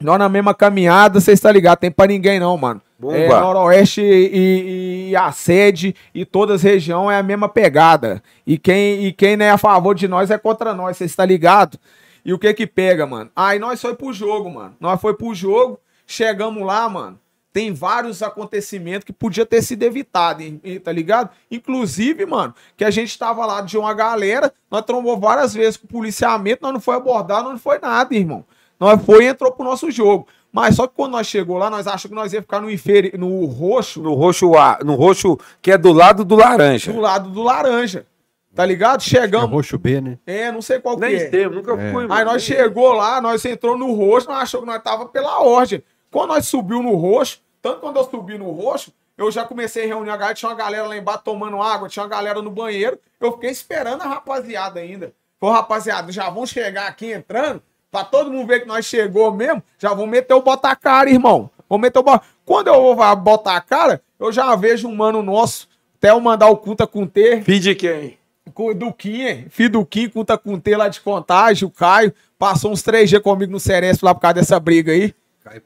nós 0.00 0.18
na 0.18 0.28
mesma 0.28 0.54
caminhada, 0.54 1.20
vocês 1.20 1.38
tá 1.40 1.50
ligado? 1.52 1.78
Tem 1.78 1.90
pra 1.90 2.06
ninguém 2.06 2.40
não, 2.40 2.56
mano. 2.56 2.80
Bomba. 2.98 3.16
É, 3.16 3.28
Noroeste 3.40 4.00
e, 4.02 4.04
e- 4.06 5.10
e 5.10 5.16
a 5.16 5.32
sede 5.32 5.94
e 6.14 6.24
todas 6.24 6.56
as 6.56 6.62
regiões 6.62 7.14
é 7.14 7.18
a 7.18 7.22
mesma 7.22 7.48
pegada. 7.48 8.22
E 8.46 8.58
quem, 8.58 9.04
e 9.06 9.12
quem 9.12 9.36
não 9.36 9.44
é 9.46 9.50
a 9.50 9.58
favor 9.58 9.94
de 9.94 10.06
nós 10.08 10.30
é 10.30 10.36
contra 10.38 10.74
nós, 10.74 10.96
você 10.96 11.04
está 11.04 11.24
ligado? 11.24 11.78
E 12.24 12.32
o 12.34 12.38
que 12.38 12.52
que 12.52 12.66
pega, 12.66 13.06
mano? 13.06 13.30
Aí 13.34 13.58
nós 13.58 13.80
foi 13.80 13.94
pro 13.94 14.12
jogo, 14.12 14.50
mano. 14.50 14.74
Nós 14.78 15.00
foi 15.00 15.14
pro 15.14 15.34
jogo, 15.34 15.78
chegamos 16.06 16.62
lá, 16.62 16.88
mano. 16.88 17.18
Tem 17.52 17.72
vários 17.72 18.22
acontecimentos 18.22 19.04
que 19.04 19.12
podia 19.12 19.44
ter 19.44 19.60
sido 19.62 19.82
evitado, 19.82 20.40
hein, 20.42 20.60
tá 20.84 20.92
ligado? 20.92 21.30
Inclusive, 21.50 22.24
mano, 22.24 22.54
que 22.76 22.84
a 22.84 22.90
gente 22.90 23.18
tava 23.18 23.44
lá 23.44 23.60
de 23.60 23.76
uma 23.76 23.92
galera, 23.92 24.52
nós 24.70 24.84
trombou 24.84 25.18
várias 25.18 25.52
vezes 25.52 25.76
com 25.76 25.86
o 25.86 25.88
policiamento, 25.90 26.62
nós 26.62 26.72
não 26.72 26.80
foi 26.80 26.94
abordar, 26.94 27.42
nós 27.42 27.52
não 27.52 27.58
foi 27.58 27.78
nada, 27.80 28.14
irmão. 28.14 28.44
Nós 28.80 29.04
foi 29.04 29.24
e 29.24 29.28
entrou 29.28 29.52
pro 29.52 29.64
nosso 29.64 29.90
jogo. 29.90 30.26
Mas 30.52 30.74
só 30.74 30.86
que 30.86 30.94
quando 30.96 31.12
nós 31.12 31.26
chegou 31.28 31.58
lá, 31.58 31.70
nós 31.70 31.86
achamos 31.86 32.08
que 32.08 32.14
nós 32.14 32.32
ia 32.32 32.40
ficar 32.42 32.60
no, 32.60 32.68
inferi 32.70 33.12
no 33.16 33.44
roxo, 33.44 34.00
No 34.02 34.14
roxo, 34.14 34.56
A- 34.56 34.78
no 34.82 34.94
roxo 34.96 35.38
que 35.62 35.70
é 35.70 35.78
do 35.78 35.92
lado 35.92 36.24
do 36.24 36.34
laranja. 36.34 36.92
do 36.92 36.98
lado 37.00 37.28
do 37.30 37.42
laranja. 37.42 38.04
Tá 38.52 38.66
ligado? 38.66 39.00
É 39.00 39.04
Chegamos. 39.04 39.48
roxo 39.50 39.78
B, 39.78 40.00
né? 40.00 40.18
É, 40.26 40.50
não 40.50 40.60
sei 40.60 40.80
qual 40.80 40.96
que 40.96 41.02
Nem 41.02 41.14
é. 41.14 41.28
teve, 41.28 41.54
nunca 41.54 41.72
É. 41.74 41.92
fui. 41.92 42.06
Aí 42.10 42.24
nós 42.24 42.42
chegou 42.42 42.92
lá, 42.94 43.20
nós 43.20 43.44
entrou 43.44 43.78
no 43.78 43.92
roxo, 43.92 44.28
nós 44.28 44.38
achou 44.42 44.60
que 44.62 44.66
nós 44.66 44.82
tava 44.82 45.06
pela 45.06 45.38
ordem. 45.40 45.84
Quando 46.10 46.30
nós 46.30 46.46
subiu 46.48 46.82
no 46.82 46.96
roxo, 46.96 47.38
tanto 47.62 47.78
quando 47.78 47.98
eu 47.98 48.04
subi 48.04 48.36
no 48.36 48.50
roxo, 48.50 48.92
eu 49.16 49.30
já 49.30 49.44
comecei 49.44 49.84
a 49.84 49.86
reunir 49.86 50.10
a 50.10 50.16
galera, 50.16 50.34
tinha 50.34 50.48
uma 50.48 50.56
galera 50.56 50.86
lá 50.88 50.96
embaixo 50.96 51.20
tomando 51.24 51.62
água, 51.62 51.88
tinha 51.88 52.02
uma 52.02 52.08
galera 52.08 52.42
no 52.42 52.50
banheiro. 52.50 52.98
Eu 53.20 53.30
fiquei 53.32 53.50
esperando 53.50 54.02
a 54.02 54.06
rapaziada 54.08 54.80
ainda. 54.80 55.12
Pô, 55.38 55.48
rapaziada, 55.52 56.10
já 56.10 56.28
vão 56.28 56.44
chegar 56.44 56.88
aqui 56.88 57.12
entrando, 57.12 57.62
pra 57.90 58.04
todo 58.04 58.30
mundo 58.30 58.46
ver 58.46 58.60
que 58.60 58.68
nós 58.68 58.84
chegou 58.84 59.32
mesmo, 59.32 59.62
já 59.78 59.92
vão 59.94 60.06
meter 60.06 60.34
o 60.34 60.42
bota 60.42 60.68
a 60.68 60.76
cara, 60.76 61.10
irmão. 61.10 61.50
Vão 61.68 61.78
meter 61.78 61.98
o 61.98 62.02
bota... 62.02 62.24
Quando 62.44 62.68
eu 62.68 62.94
vou 62.94 63.16
botar 63.16 63.56
a 63.56 63.60
cara, 63.60 64.02
eu 64.18 64.32
já 64.32 64.54
vejo 64.56 64.88
um 64.88 64.94
mano 64.96 65.22
nosso, 65.22 65.68
até 65.98 66.10
eu 66.10 66.20
mandar 66.20 66.48
o 66.48 66.56
Cunta 66.56 66.86
com 66.86 67.06
T, 67.06 67.42
Filho 67.42 67.60
de 67.60 67.74
quem? 67.74 68.18
com 68.54 68.66
o 68.70 68.74
Duquinha, 68.74 69.46
filho 69.48 69.70
do 69.70 69.86
Kim, 69.86 70.08
conta 70.08 70.36
com 70.36 70.54
o 70.54 70.60
T 70.60 70.76
lá 70.76 70.88
de 70.88 71.00
contagem, 71.00 71.66
o 71.68 71.70
Caio, 71.70 72.12
passou 72.36 72.72
uns 72.72 72.82
3G 72.82 73.20
comigo 73.20 73.52
no 73.52 73.60
Ceresp 73.60 74.02
lá 74.02 74.12
por 74.12 74.20
causa 74.20 74.34
dessa 74.34 74.58
briga 74.58 74.90
aí. 74.90 75.14
Caio- 75.44 75.62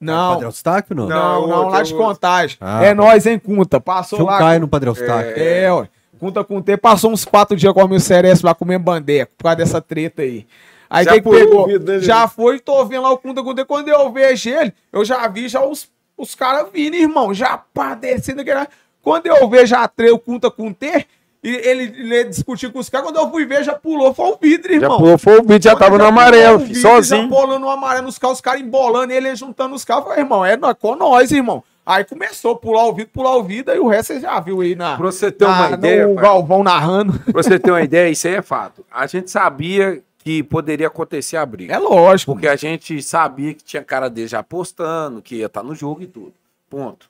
Não, 0.00 0.34
Padre 0.34 0.46
Eustáquio, 0.46 0.94
não? 0.94 1.08
não, 1.08 1.48
Não, 1.48 1.56
outro, 1.56 1.68
lá 1.72 1.82
de 1.82 1.94
contagem. 1.94 2.56
Ah, 2.60 2.84
é 2.84 2.94
nós, 2.94 3.26
hein, 3.26 3.38
Cunta. 3.40 3.80
Passou 3.80 4.22
lá. 4.24 4.38
Caio 4.38 4.60
no 4.60 4.68
Padre 4.68 4.88
Eustáquio. 4.90 5.32
É, 5.36 5.72
ué. 5.72 5.88
Conta 6.20 6.44
com 6.44 6.58
o 6.58 6.62
T, 6.62 6.76
passou 6.76 7.10
uns 7.12 7.24
quatro 7.24 7.56
dias 7.56 7.72
comigo 7.72 7.94
no 7.94 8.00
Ceresp 8.00 8.44
lá 8.44 8.54
comendo 8.54 8.84
bandeca, 8.84 9.32
por 9.36 9.44
causa 9.44 9.56
dessa 9.56 9.80
treta 9.80 10.22
aí. 10.22 10.46
Aí 10.90 11.04
Já 11.04 11.12
que 11.12 11.22
pulou 11.22 11.38
pegou? 11.40 11.62
o 11.62 11.66
vidro 11.66 11.84
dele? 11.84 12.00
Já 12.02 12.26
foi, 12.28 12.58
tô 12.60 12.84
vendo 12.84 13.02
lá 13.02 13.12
o 13.12 13.20
o 13.22 13.54
T. 13.54 13.64
Quando 13.64 13.88
eu 13.88 14.10
vejo 14.10 14.48
ele, 14.50 14.72
eu 14.92 15.04
já 15.04 15.26
vi 15.28 15.48
já 15.48 15.62
os, 15.64 15.88
os 16.16 16.34
caras 16.34 16.66
vindo, 16.72 16.94
irmão, 16.96 17.32
já 17.34 17.58
pá, 17.58 17.94
descendo 17.94 18.40
aquele. 18.40 18.66
Quando 19.02 19.26
eu 19.26 19.48
vejo 19.48 19.74
a 19.76 19.86
tre, 19.86 20.10
o 20.10 20.18
Conta 20.18 20.50
com 20.50 20.68
o 20.68 20.74
T, 20.74 21.06
e 21.42 21.48
ele, 21.54 21.82
ele 21.96 22.24
discutiu 22.24 22.72
com 22.72 22.78
os 22.78 22.88
caras, 22.90 23.06
quando 23.06 23.16
eu 23.18 23.30
fui 23.30 23.46
ver, 23.46 23.62
já 23.62 23.74
pulou, 23.74 24.12
foi 24.12 24.26
o 24.32 24.38
vidro, 24.40 24.68
Já 24.70 24.74
irmão. 24.80 24.98
pulou, 24.98 25.18
foi 25.18 25.38
o 25.38 25.42
vídeo, 25.42 25.62
já 25.64 25.70
Quando 25.72 25.78
tava 25.80 25.94
ele 25.94 26.02
no 26.02 26.08
amarelo, 26.08 26.52
pulou 26.58 26.64
o 26.64 26.66
vidro, 26.66 26.82
Já 26.82 26.88
sozinho. 26.88 27.28
bolando 27.28 27.58
no 27.60 27.70
amarelo 27.70 28.06
nos 28.06 28.18
carros, 28.18 28.38
os 28.38 28.40
caras 28.42 28.60
embolando 28.60 29.12
ele, 29.12 29.34
juntando 29.36 29.74
os 29.74 29.84
carros. 29.84 30.04
Falei, 30.04 30.20
irmão, 30.20 30.44
é 30.44 30.56
com 30.74 30.96
nós, 30.96 31.30
irmão. 31.30 31.62
Aí 31.86 32.04
começou 32.04 32.52
a 32.52 32.56
pular 32.56 32.84
o 32.86 32.92
vidro, 32.92 33.10
pular 33.14 33.36
o 33.36 33.42
vidro, 33.42 33.74
e 33.74 33.78
o 33.78 33.88
resto 33.88 34.12
você 34.14 34.20
já 34.20 34.38
viu 34.40 34.60
aí 34.60 34.74
na. 34.74 34.96
Pra 34.96 35.06
você 35.06 35.30
ter 35.30 35.44
uma 35.46 35.68
na- 35.70 35.76
ideia, 35.76 36.06
No 36.08 36.14
pai. 36.16 36.24
Galvão 36.24 36.62
narrando. 36.62 37.18
Pra 37.20 37.42
você 37.42 37.58
ter 37.58 37.70
uma 37.70 37.80
ideia, 37.82 38.10
isso 38.10 38.26
aí 38.28 38.34
é 38.34 38.42
fato. 38.42 38.84
A 38.92 39.06
gente 39.06 39.30
sabia 39.30 40.02
que 40.18 40.42
poderia 40.42 40.88
acontecer 40.88 41.36
a 41.36 41.46
briga. 41.46 41.74
É 41.74 41.78
lógico. 41.78 42.32
Porque 42.32 42.48
a 42.48 42.56
gente 42.56 43.02
sabia 43.02 43.54
que 43.54 43.62
tinha 43.62 43.82
cara 43.82 44.10
dele 44.10 44.28
já 44.28 44.40
apostando, 44.40 45.22
que 45.22 45.36
ia 45.36 45.46
estar 45.46 45.62
no 45.62 45.74
jogo 45.74 46.02
e 46.02 46.06
tudo. 46.06 46.34
Ponto. 46.68 47.08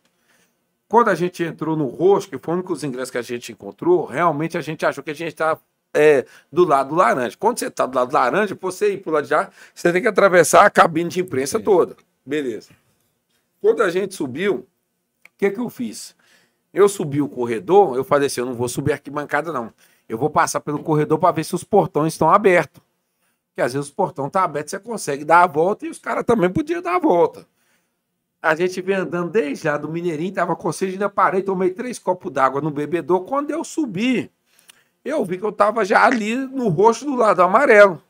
Quando 0.89 1.09
a 1.09 1.15
gente 1.15 1.43
entrou 1.43 1.77
no 1.77 1.87
roxo, 1.87 2.29
que 2.29 2.39
foi 2.39 2.55
o 2.55 2.57
único 2.59 2.73
dos 2.73 2.85
ingressos 2.85 3.11
que 3.11 3.19
a 3.19 3.23
gente 3.23 3.53
encontrou, 3.53 4.05
realmente 4.07 4.57
a 4.57 4.61
gente 4.61 4.87
achou 4.87 5.03
que 5.03 5.11
a 5.11 5.15
gente 5.15 5.29
estava 5.29 5.61
do 6.51 6.65
lado 6.65 6.91
do 6.91 6.95
laranja. 6.95 7.37
Quando 7.39 7.59
você 7.59 7.67
está 7.67 7.87
do 7.87 7.95
lado 7.95 8.09
do 8.09 8.15
laranja, 8.15 8.55
pra 8.55 8.71
você 8.71 8.95
ir 8.95 8.99
pro 8.99 9.13
lado 9.13 9.27
de 9.27 9.33
lá, 9.33 9.51
você 9.75 9.93
tem 9.93 10.01
que 10.01 10.09
atravessar 10.09 10.65
a 10.65 10.71
cabine 10.71 11.11
de 11.11 11.21
imprensa 11.21 11.59
toda. 11.59 11.97
Beleza. 12.25 12.71
Quando 13.61 13.83
a 13.83 13.91
gente 13.91 14.15
subiu, 14.15 14.55
o 14.55 14.67
que, 15.37 15.51
que 15.51 15.59
eu 15.59 15.69
fiz? 15.69 16.15
Eu 16.73 16.89
subi 16.89 17.21
o 17.21 17.29
corredor, 17.29 17.97
eu 17.97 18.05
falei 18.05 18.27
assim: 18.27 18.41
eu 18.41 18.47
não 18.47 18.55
vou 18.55 18.69
subir 18.69 18.93
aqui 18.93 19.11
bancada, 19.11 19.53
não. 19.53 19.73
Eu 20.09 20.17
vou 20.17 20.31
passar 20.31 20.61
pelo 20.61 20.83
corredor 20.83 21.19
para 21.19 21.33
ver 21.33 21.45
se 21.45 21.55
os 21.55 21.65
portões 21.65 22.15
estão 22.15 22.31
abertos. 22.31 22.83
Que 23.59 23.63
às 23.63 23.73
vezes 23.73 23.91
o 23.91 23.95
portão 23.95 24.31
tá 24.31 24.45
aberto, 24.45 24.71
você 24.71 24.79
consegue 24.79 25.25
dar 25.25 25.43
a 25.43 25.47
volta 25.49 25.85
e 25.85 25.91
os 25.91 25.99
caras 25.99 26.23
também 26.25 26.49
podiam 26.49 26.81
dar 26.81 26.95
a 26.95 26.99
volta. 27.01 27.45
A 28.41 28.55
gente 28.55 28.81
vem 28.81 28.95
andando 28.95 29.33
desde 29.33 29.67
lá 29.67 29.77
do 29.77 29.89
Mineirinho, 29.89 30.33
tava 30.33 30.55
com 30.55 30.71
sede, 30.71 30.93
ainda 30.93 31.11
parei, 31.11 31.43
tomei 31.43 31.71
três 31.71 31.99
copos 31.99 32.31
d'água 32.31 32.61
no 32.61 32.71
bebedor. 32.71 33.23
Quando 33.25 33.51
eu 33.51 33.65
subi, 33.65 34.31
eu 35.05 35.25
vi 35.25 35.39
que 35.39 35.45
eu 35.45 35.51
tava 35.51 35.85
já 35.85 36.05
ali 36.05 36.37
no 36.37 36.69
roxo 36.69 37.05
do 37.05 37.17
lado 37.17 37.43
amarelo. 37.43 38.01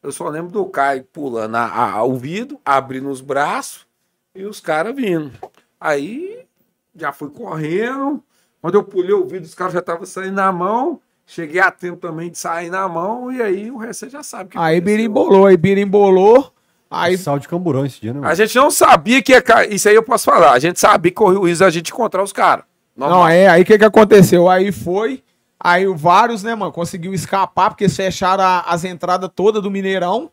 Eu 0.00 0.12
só 0.12 0.28
lembro 0.28 0.52
do 0.52 0.64
Caio 0.66 1.02
pulando 1.12 1.56
a, 1.56 1.94
a, 1.94 2.04
o 2.04 2.14
vidro, 2.14 2.60
abrindo 2.64 3.10
os 3.10 3.20
braços 3.20 3.84
e 4.32 4.44
os 4.44 4.60
caras 4.60 4.94
vindo. 4.94 5.32
Aí 5.80 6.46
já 6.94 7.12
fui 7.12 7.28
correndo. 7.28 8.22
Quando 8.60 8.76
eu 8.76 8.84
pulei 8.84 9.14
o 9.14 9.26
vidro, 9.26 9.46
os 9.46 9.54
caras 9.54 9.72
já 9.72 9.80
estavam 9.80 10.06
saindo 10.06 10.36
na 10.36 10.52
mão. 10.52 11.00
Cheguei 11.34 11.60
a 11.62 11.70
tempo 11.70 11.96
também 11.96 12.30
de 12.30 12.36
sair 12.38 12.68
na 12.68 12.86
mão. 12.88 13.32
E 13.32 13.40
aí 13.40 13.70
o 13.70 13.78
resto 13.78 14.00
você 14.06 14.10
já 14.10 14.22
sabe. 14.22 14.44
o 14.44 14.48
que 14.50 14.58
Aí 14.58 14.80
birimbolou, 14.80 15.46
aí 15.46 15.56
birimbolou. 15.56 16.52
Aí 16.90 17.16
Sal 17.16 17.38
de 17.38 17.48
camburão 17.48 17.86
esse 17.86 17.98
dia, 18.00 18.12
né? 18.12 18.18
A 18.18 18.22
mano? 18.22 18.34
gente 18.34 18.54
não 18.54 18.70
sabia 18.70 19.22
que 19.22 19.32
ia 19.32 19.40
cair. 19.40 19.72
Isso 19.72 19.88
aí 19.88 19.94
eu 19.94 20.02
posso 20.02 20.26
falar. 20.26 20.52
A 20.52 20.58
gente 20.58 20.78
sabia 20.78 21.10
que 21.10 21.14
corria 21.16 21.40
o 21.40 21.46
risco 21.46 21.64
da 21.64 21.70
gente 21.70 21.90
encontrar 21.90 22.22
os 22.22 22.34
caras. 22.34 22.64
Não, 22.94 23.26
é, 23.26 23.48
aí 23.48 23.62
o 23.62 23.64
que 23.64 23.78
que 23.78 23.84
aconteceu? 23.84 24.46
Aí 24.50 24.70
foi, 24.70 25.22
aí 25.58 25.86
o 25.88 25.96
vários, 25.96 26.42
né, 26.42 26.54
mano, 26.54 26.70
conseguiu 26.70 27.14
escapar, 27.14 27.70
porque 27.70 27.84
eles 27.84 27.96
fecharam 27.96 28.44
a- 28.44 28.60
as 28.68 28.84
entradas 28.84 29.30
todas 29.34 29.62
do 29.62 29.70
Mineirão, 29.70 30.30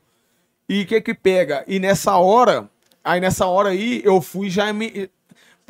e 0.68 0.82
o 0.82 0.86
que 0.86 1.00
que 1.00 1.14
pega? 1.14 1.64
E 1.66 1.80
nessa 1.80 2.18
hora, 2.18 2.69
aí 3.02 3.22
nessa 3.22 3.45
hora 3.45 3.69
aí, 3.69 4.02
eu 4.03 4.19
fui 4.22 4.50
já 4.50 4.74
me... 4.74 5.10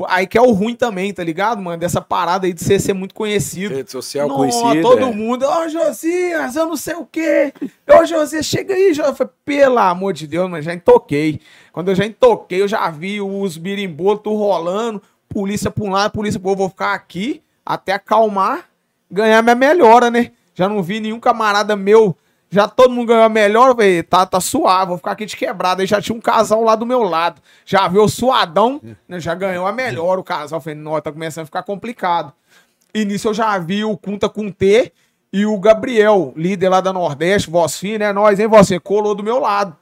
Aí 0.08 0.28
que 0.28 0.38
é 0.38 0.42
o 0.42 0.52
ruim 0.52 0.76
também, 0.76 1.14
tá 1.14 1.24
ligado, 1.24 1.62
mano? 1.62 1.78
Dessa 1.78 2.00
parada 2.02 2.48
aí 2.48 2.54
de 2.54 2.64
você 2.64 2.80
ser 2.80 2.94
muito 2.94 3.14
conhecido. 3.14 3.76
Rede 3.76 3.92
social 3.92 4.30
conhecida. 4.30 4.82
todo 4.82 5.06
é. 5.06 5.12
mundo, 5.12 5.44
ó, 5.46 5.68
Josias, 5.68 6.56
eu 6.56 6.66
não 6.66 6.78
sei 6.78 6.96
o 6.96 7.06
quê. 7.06 7.54
Ô, 7.88 8.06
Josias, 8.06 8.46
chega 8.46 8.74
aí, 8.74 8.94
Josias. 8.94 9.08
Eu 9.08 9.16
falei, 9.16 9.34
pelo 9.44 9.80
amor 9.80 10.14
de 10.14 10.28
Deus, 10.28 10.50
mas 10.50 10.64
já 10.64 10.74
entoquei. 10.74 11.42
Quando 11.72 11.90
eu 11.90 11.96
já 11.96 12.06
entoquei, 12.06 12.62
eu 12.62 12.68
já 12.68 12.90
vi 12.90 13.22
os 13.22 13.58
birimbolos 13.58 14.22
rolando, 14.26 15.02
polícia 15.28 15.70
pra 15.72 15.84
um 15.84 15.92
lado, 15.92 16.12
polícia 16.12 16.40
pro 16.40 16.50
outro. 16.50 16.64
Vou 16.64 16.70
ficar 16.70 16.94
aqui 16.94 17.42
até 17.66 17.94
acalmar, 17.94 18.66
ganhar 19.10 19.42
minha 19.42 19.56
melhora, 19.56 20.10
né? 20.10 20.32
Já 20.54 20.68
não 20.68 20.84
vi 20.84 21.00
nenhum 21.00 21.20
camarada 21.20 21.76
meu, 21.76 22.18
já 22.52 22.68
todo 22.68 22.92
mundo 22.92 23.08
ganhou 23.08 23.24
a 23.24 23.30
melhora, 23.30 23.72
eu 23.72 23.76
falei, 23.76 24.04
tá, 24.04 24.26
tá 24.26 24.40
suave, 24.40 24.88
vou 24.88 24.98
ficar 24.98 25.12
aqui 25.12 25.26
de 25.26 25.38
quebrada. 25.38 25.82
Aí 25.82 25.88
já 25.88 26.02
tinha 26.02 26.16
um 26.16 26.22
casal 26.22 26.64
lá 26.64 26.76
do 26.76 26.86
meu 26.86 27.04
lado. 27.04 27.42
Já 27.64 27.88
viu 27.88 28.04
o 28.04 28.10
suadão, 28.10 28.82
né? 29.08 29.20
Já 29.20 29.36
ganhou 29.36 29.68
a 29.68 29.72
melhor 29.72 30.18
o 30.18 30.24
casal. 30.24 30.60
Falei, 30.60 30.78
não, 30.78 31.00
tá 31.00 31.12
começando 31.12 31.44
a 31.44 31.46
ficar 31.46 31.64
complicado. 31.64 32.34
Nisso 32.94 33.28
eu 33.28 33.34
já 33.34 33.58
vi 33.60 33.86
o 33.86 33.96
Kunta 33.96 34.28
com 34.28 34.52
T 34.52 34.92
e 35.32 35.46
o 35.46 35.60
Gabriel, 35.60 36.34
líder 36.36 36.70
lá 36.70 36.82
da 36.82 36.92
Nordeste, 36.92 37.52
voz 37.52 37.78
fina, 37.78 38.08
né? 38.08 38.14
Nós, 38.14 38.40
hein, 38.40 38.48
você 38.48 38.80
colou 38.80 39.14
do 39.14 39.22
meu 39.22 39.40
lado. 39.40 39.76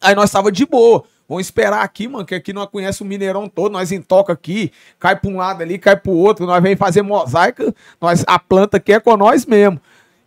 Aí 0.00 0.16
nós 0.16 0.30
tava 0.30 0.50
de 0.50 0.66
boa. 0.66 1.04
Vamos 1.28 1.46
esperar 1.46 1.82
aqui, 1.82 2.06
mano, 2.06 2.26
que 2.26 2.34
aqui 2.34 2.52
nós 2.52 2.68
conhece 2.68 3.02
o 3.02 3.04
Mineirão 3.04 3.48
todo, 3.48 3.72
nós 3.72 3.90
intoca 3.90 4.32
aqui, 4.32 4.70
cai 4.98 5.16
pra 5.16 5.30
um 5.30 5.38
lado 5.38 5.62
ali, 5.62 5.78
cai 5.78 5.96
pro 5.96 6.12
outro, 6.12 6.44
nós 6.44 6.62
vem 6.62 6.76
fazer 6.76 7.00
mosaica, 7.00 7.74
nós, 7.98 8.22
a 8.26 8.38
planta 8.38 8.76
aqui 8.76 8.92
é 8.92 9.00
com 9.00 9.16
nós 9.16 9.46
mesmo. 9.46 9.80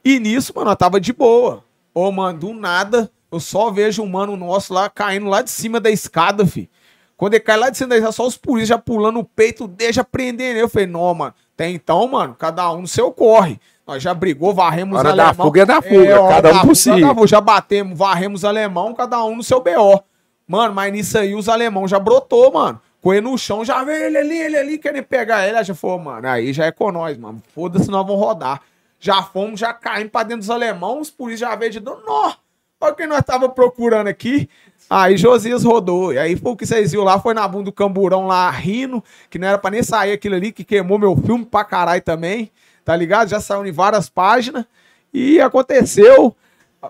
E 0.07 0.21
nisso, 0.21 0.53
mano, 0.55 0.69
nós 0.69 0.77
tava 0.77 1.01
de 1.01 1.11
boa. 1.11 1.65
Ô, 1.93 2.09
mano, 2.13 2.39
do 2.39 2.53
nada, 2.53 3.11
eu 3.29 3.41
só 3.41 3.69
vejo 3.69 4.01
um 4.01 4.07
mano 4.07 4.37
nosso 4.37 4.73
lá 4.73 4.89
caindo 4.89 5.27
lá 5.27 5.41
de 5.41 5.51
cima 5.51 5.81
da 5.81 5.91
escada, 5.91 6.45
fi. 6.45 6.69
Quando 7.17 7.33
ele 7.33 7.43
cai 7.43 7.57
lá 7.57 7.69
de 7.69 7.77
cima 7.77 7.89
da 7.89 7.97
escada, 7.97 8.13
só 8.13 8.25
os 8.25 8.37
polícias 8.37 8.69
já 8.69 8.77
pulando 8.77 9.19
o 9.19 9.25
peito, 9.25 9.67
deixa 9.67 10.05
prender 10.05 10.51
ele. 10.51 10.61
Eu 10.61 10.69
falei, 10.69 10.87
não, 10.87 11.13
mano, 11.13 11.33
até 11.53 11.69
então, 11.69 12.07
mano, 12.07 12.37
cada 12.39 12.71
um 12.71 12.79
no 12.83 12.87
seu 12.87 13.11
corre. 13.11 13.59
Nós 13.85 14.01
já 14.01 14.13
brigou, 14.13 14.53
varremos 14.53 14.97
Hora 14.97 15.13
da 15.13 15.27
alemão. 15.27 15.45
fuga 15.45 15.61
é 15.63 15.65
da 15.65 15.81
fuga, 15.81 16.21
hora 16.21 16.35
cada 16.35 16.49
um 16.51 16.53
da 16.53 16.61
por 16.61 16.73
si. 16.73 16.89
é 16.89 17.01
da 17.01 17.13
fuga. 17.13 17.27
Já 17.27 17.41
batemos, 17.41 17.99
varremos 17.99 18.45
alemão, 18.45 18.93
cada 18.93 19.21
um 19.25 19.35
no 19.35 19.43
seu 19.43 19.59
BO. 19.61 20.01
Mano, 20.47 20.73
mas 20.73 20.93
nisso 20.93 21.17
aí 21.17 21.35
os 21.35 21.49
alemão 21.49 21.85
já 21.85 21.99
brotou, 21.99 22.53
mano. 22.53 22.79
Com 23.01 23.11
ele 23.13 23.27
no 23.29 23.37
chão, 23.37 23.65
já 23.65 23.83
veio 23.83 24.05
ele 24.05 24.17
ali, 24.17 24.37
ele 24.37 24.57
ali, 24.57 24.77
querendo 24.77 25.03
pegar 25.03 25.45
ele. 25.45 25.57
Aí 25.57 25.65
já 25.65 25.75
falou, 25.75 25.99
mano, 25.99 26.25
aí 26.29 26.53
já 26.53 26.63
é 26.63 26.71
com 26.71 26.93
nós, 26.93 27.17
mano. 27.17 27.43
Foda-se, 27.53 27.91
nós 27.91 28.07
vamos 28.07 28.21
rodar. 28.21 28.61
Já 28.99 29.21
fomos, 29.23 29.59
já 29.59 29.73
caímos 29.73 30.11
pra 30.11 30.23
dentro 30.23 30.39
dos 30.39 30.49
alemão, 30.49 30.99
os 30.99 31.09
polícias 31.11 31.49
já 31.49 31.55
veio 31.55 31.71
de 31.71 31.79
dano. 31.79 32.01
Nó, 32.05 32.33
olha 32.81 32.93
o 32.93 32.95
que 32.95 33.05
nós 33.05 33.21
tava 33.21 33.47
procurando 33.49 34.07
aqui. 34.07 34.49
Aí 34.89 35.17
Josias 35.17 35.63
rodou. 35.63 36.13
E 36.13 36.17
aí 36.19 36.35
foi 36.35 36.51
o 36.51 36.55
que 36.55 36.65
vocês 36.65 36.91
viram 36.91 37.03
lá, 37.03 37.19
foi 37.19 37.33
na 37.33 37.47
bunda 37.47 37.65
do 37.65 37.71
camburão 37.71 38.25
lá, 38.25 38.49
rindo, 38.49 39.03
que 39.29 39.37
não 39.37 39.47
era 39.47 39.57
pra 39.57 39.69
nem 39.69 39.83
sair 39.83 40.13
aquilo 40.13 40.35
ali, 40.35 40.51
que 40.51 40.63
queimou 40.63 40.97
meu 40.97 41.15
filme 41.15 41.45
pra 41.45 41.63
caralho 41.63 42.01
também. 42.01 42.51
Tá 42.85 42.95
ligado? 42.95 43.27
Já 43.29 43.39
saiu 43.41 43.65
em 43.65 43.71
várias 43.71 44.09
páginas. 44.09 44.65
E 45.13 45.39
aconteceu. 45.41 46.35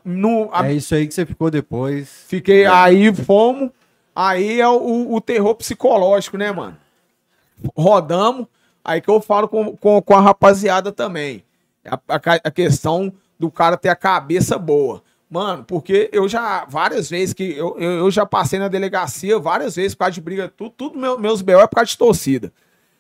No, 0.05 0.49
a- 0.51 0.67
É 0.67 0.73
isso 0.73 0.93
aí 0.93 1.07
que 1.07 1.13
você 1.13 1.25
ficou 1.25 1.49
depois. 1.49 2.23
Fiquei, 2.27 2.65
aí 2.65 3.13
fomos. 3.13 3.71
Aí 4.15 4.59
é 4.61 4.67
o, 4.67 5.13
o 5.15 5.19
terror 5.21 5.55
psicológico, 5.55 6.37
né, 6.37 6.51
mano? 6.51 6.77
Rodamos. 7.75 8.47
Aí 8.83 9.01
que 9.01 9.09
eu 9.09 9.19
falo 9.21 9.47
com, 9.47 9.75
com, 9.75 10.01
com 10.01 10.15
a 10.15 10.21
rapaziada 10.21 10.91
também. 10.91 11.43
A, 11.87 11.99
a 12.43 12.51
questão 12.51 13.13
do 13.39 13.51
cara 13.51 13.77
ter 13.77 13.89
a 13.89 13.95
cabeça 13.95 14.57
boa. 14.57 15.01
Mano, 15.29 15.63
porque 15.65 16.09
eu 16.13 16.27
já, 16.27 16.65
várias 16.65 17.09
vezes 17.09 17.33
que 17.33 17.43
eu, 17.43 17.77
eu, 17.77 17.91
eu 17.91 18.11
já 18.11 18.25
passei 18.25 18.57
na 18.59 18.69
delegacia, 18.69 19.37
várias 19.37 19.75
vezes 19.75 19.93
por 19.93 19.99
causa 19.99 20.13
de 20.13 20.21
briga, 20.21 20.51
tudo, 20.55 20.69
tudo 20.71 20.97
meu, 20.97 21.19
meus 21.19 21.41
BO 21.41 21.51
é 21.51 21.67
por 21.67 21.75
causa 21.75 21.91
de 21.91 21.97
torcida. 21.97 22.51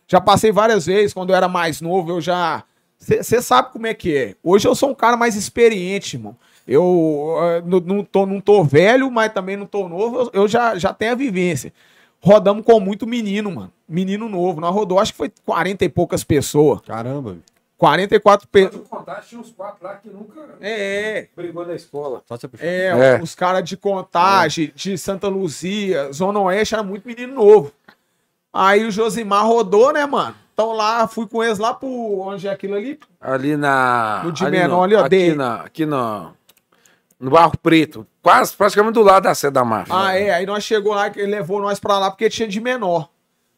Já 0.07 0.19
passei 0.19 0.51
várias 0.51 0.85
vezes, 0.85 1.13
quando 1.13 1.29
eu 1.29 1.35
era 1.35 1.47
mais 1.47 1.81
novo, 1.81 2.11
eu 2.11 2.21
já. 2.21 2.63
Você 2.97 3.41
sabe 3.41 3.71
como 3.71 3.87
é 3.87 3.93
que 3.93 4.15
é. 4.15 4.35
Hoje 4.43 4.67
eu 4.67 4.75
sou 4.75 4.89
um 4.89 4.95
cara 4.95 5.15
mais 5.15 5.35
experiente, 5.35 6.15
irmão. 6.17 6.35
Eu 6.67 7.35
não, 7.65 7.79
não, 7.79 8.03
tô, 8.03 8.25
não 8.25 8.41
tô 8.41 8.63
velho, 8.63 9.09
mas 9.11 9.31
também 9.31 9.55
não 9.55 9.65
tô 9.65 9.87
novo. 9.87 10.19
Eu, 10.19 10.31
eu 10.33 10.47
já, 10.47 10.77
já 10.77 10.93
tenho 10.93 11.11
a 11.11 11.15
vivência. 11.15 11.71
Rodamos 12.19 12.65
com 12.65 12.79
muito 12.79 13.05
menino, 13.05 13.51
mano. 13.51 13.71
Menino 13.87 14.27
novo. 14.27 14.59
Nós 14.59 14.73
rodou, 14.73 14.99
acho 14.99 15.13
que 15.13 15.17
foi 15.17 15.31
40 15.45 15.85
e 15.85 15.89
poucas 15.89 16.23
pessoas. 16.23 16.81
Caramba, 16.81 17.37
44 17.77 18.47
pessoas. 18.47 18.87
tinha 19.27 19.39
uns 19.39 19.51
quatro 19.51 19.85
lá 19.85 19.95
que 19.95 20.09
nunca 20.09 20.41
É, 20.59 21.19
é. 21.19 21.27
brigou 21.35 21.65
na 21.65 21.75
escola. 21.75 22.23
É, 22.59 22.87
É. 22.87 23.21
os 23.21 23.35
caras 23.35 23.63
de 23.63 23.77
Contagem, 23.77 24.71
de 24.75 24.97
Santa 24.97 25.27
Luzia, 25.27 26.11
Zona 26.11 26.39
Oeste, 26.39 26.73
era 26.73 26.83
muito 26.83 27.07
menino 27.07 27.35
novo. 27.35 27.71
Aí 28.51 28.83
o 28.85 28.91
Josimar 28.91 29.45
rodou, 29.45 29.93
né, 29.93 30.05
mano? 30.05 30.35
Então 30.53 30.73
lá, 30.73 31.07
fui 31.07 31.27
com 31.27 31.43
eles 31.43 31.59
lá 31.59 31.71
pro. 31.73 31.87
Onde 32.19 32.47
é 32.47 32.51
aquilo 32.51 32.73
ali? 32.75 32.99
Ali 33.21 33.55
na. 33.55 34.21
No 34.23 34.31
de 34.31 34.43
menor 34.49 34.83
ali, 34.85 34.95
ó, 34.95 35.01
Aqui, 35.05 35.09
de- 35.29 35.35
na, 35.35 35.55
aqui 35.61 35.85
no. 35.85 36.33
No 37.19 37.29
Barro 37.31 37.55
Preto. 37.61 38.05
Quase, 38.23 38.55
praticamente 38.55 38.93
do 38.93 39.01
lado 39.03 39.23
da 39.23 39.35
sede 39.35 39.53
da. 39.53 39.63
Ah, 39.89 40.15
é. 40.17 40.31
Aí 40.31 40.45
nós 40.47 40.63
chegou 40.63 40.93
lá, 40.95 41.09
que 41.11 41.19
ele 41.19 41.31
levou 41.31 41.61
nós 41.61 41.79
pra 41.79 41.99
lá 41.99 42.09
porque 42.09 42.29
tinha 42.29 42.47
de 42.47 42.59
menor. 42.59 43.09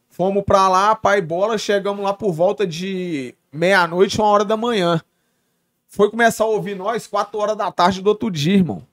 Fomos 0.09 0.43
pra 0.43 0.67
lá, 0.67 0.93
pai 0.95 1.21
bola, 1.21 1.57
chegamos 1.57 2.03
lá 2.03 2.13
por 2.13 2.33
volta 2.33 2.67
de 2.67 3.33
meia-noite, 3.51 4.19
uma 4.19 4.27
hora 4.29 4.45
da 4.45 4.57
manhã. 4.57 5.01
Foi 5.87 6.09
começar 6.09 6.43
a 6.43 6.47
ouvir 6.47 6.75
nós 6.75 7.07
quatro 7.07 7.39
horas 7.39 7.57
da 7.57 7.71
tarde 7.71 8.01
do 8.01 8.07
outro 8.07 8.29
dia, 8.29 8.55
irmão. 8.55 8.83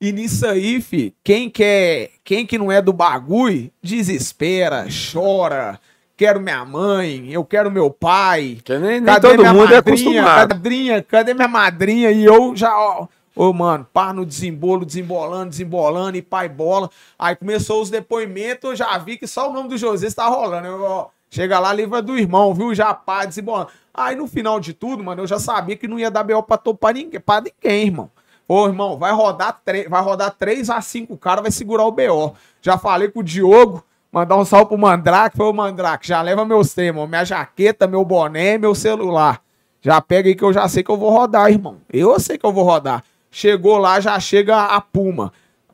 E 0.00 0.12
nisso 0.12 0.46
aí, 0.46 0.80
fi, 0.80 1.14
quem 1.24 1.48
quer, 1.48 2.10
quem 2.22 2.46
que 2.46 2.58
não 2.58 2.70
é 2.70 2.82
do 2.82 2.92
bagulho, 2.92 3.70
desespera, 3.82 4.86
chora. 5.12 5.80
Quero 6.16 6.40
minha 6.40 6.64
mãe, 6.64 7.30
eu 7.32 7.44
quero 7.44 7.70
meu 7.70 7.90
pai. 7.90 8.58
Que 8.64 8.78
nem, 8.78 9.00
nem 9.00 9.04
Cadê 9.04 9.28
todo 9.28 9.38
minha 9.40 9.52
mundo 9.52 9.72
é 9.72 9.76
madrinha? 9.76 10.20
acostumado. 10.20 10.54
Madrinha, 10.54 11.02
cadê 11.02 11.34
minha 11.34 11.48
madrinha? 11.48 12.10
E 12.10 12.24
eu 12.24 12.54
já, 12.56 12.74
ó, 12.74 13.06
ô, 13.34 13.52
mano, 13.52 13.86
pá 13.92 14.12
no 14.12 14.24
desembolo, 14.24 14.84
desembolando, 14.86 15.50
desembolando, 15.50 16.16
e 16.16 16.22
pai 16.22 16.48
bola. 16.48 16.90
Aí 17.18 17.34
começou 17.36 17.82
os 17.82 17.90
depoimentos, 17.90 18.70
eu 18.70 18.76
já 18.76 18.96
vi 18.98 19.16
que 19.18 19.26
só 19.26 19.50
o 19.50 19.52
nome 19.52 19.68
do 19.68 19.76
José 19.78 20.06
está 20.06 20.26
rolando. 20.26 20.66
Eu, 20.66 20.82
ó, 20.82 21.08
chega 21.30 21.58
lá, 21.58 21.72
livra 21.72 22.00
do 22.00 22.18
irmão, 22.18 22.54
viu? 22.54 22.74
Já 22.74 22.94
pá, 22.94 23.24
desembolando. 23.26 23.68
Aí 23.96 24.14
no 24.14 24.26
final 24.26 24.60
de 24.60 24.72
tudo, 24.74 25.02
mano, 25.02 25.22
eu 25.22 25.26
já 25.26 25.38
sabia 25.38 25.76
que 25.76 25.88
não 25.88 25.98
ia 25.98 26.10
dar 26.10 26.22
BO 26.22 26.42
pra, 26.42 26.56
to- 26.56 26.74
pra 26.74 26.92
ninguém, 26.92 27.18
pra 27.20 27.40
ninguém, 27.40 27.86
irmão. 27.86 28.10
Ô, 28.48 28.66
irmão, 28.66 28.96
vai 28.98 29.12
rodar, 29.12 29.60
vai 29.88 30.02
rodar 30.02 30.30
3 30.38 30.70
a 30.70 30.80
5 30.80 31.16
cara, 31.16 31.40
vai 31.42 31.50
segurar 31.50 31.84
o 31.84 31.90
BO. 31.90 32.34
Já 32.60 32.76
falei 32.78 33.08
com 33.08 33.20
o 33.20 33.24
Diogo, 33.24 33.82
mandar 34.12 34.36
um 34.36 34.44
salve 34.44 34.66
pro 34.66 34.78
Mandrake. 34.78 35.36
Foi 35.36 35.46
o 35.46 35.52
Mandrake, 35.52 36.06
já 36.06 36.20
leva 36.22 36.44
meus 36.44 36.72
trem, 36.74 36.88
irmão. 36.88 37.06
Minha 37.08 37.24
jaqueta, 37.24 37.86
meu 37.86 38.04
boné 38.04 38.58
meu 38.58 38.74
celular. 38.74 39.40
Já 39.80 40.00
pega 40.00 40.28
aí 40.28 40.34
que 40.34 40.44
eu 40.44 40.52
já 40.52 40.68
sei 40.68 40.82
que 40.82 40.90
eu 40.90 40.96
vou 40.96 41.10
rodar, 41.10 41.50
irmão. 41.50 41.78
Eu 41.92 42.18
sei 42.20 42.36
que 42.38 42.44
eu 42.46 42.52
vou 42.52 42.64
rodar. 42.64 43.02
Chegou 43.30 43.78
lá, 43.78 43.98
já 44.00 44.18
chega 44.20 44.56
a 44.64 44.80
Puma. 44.80 45.32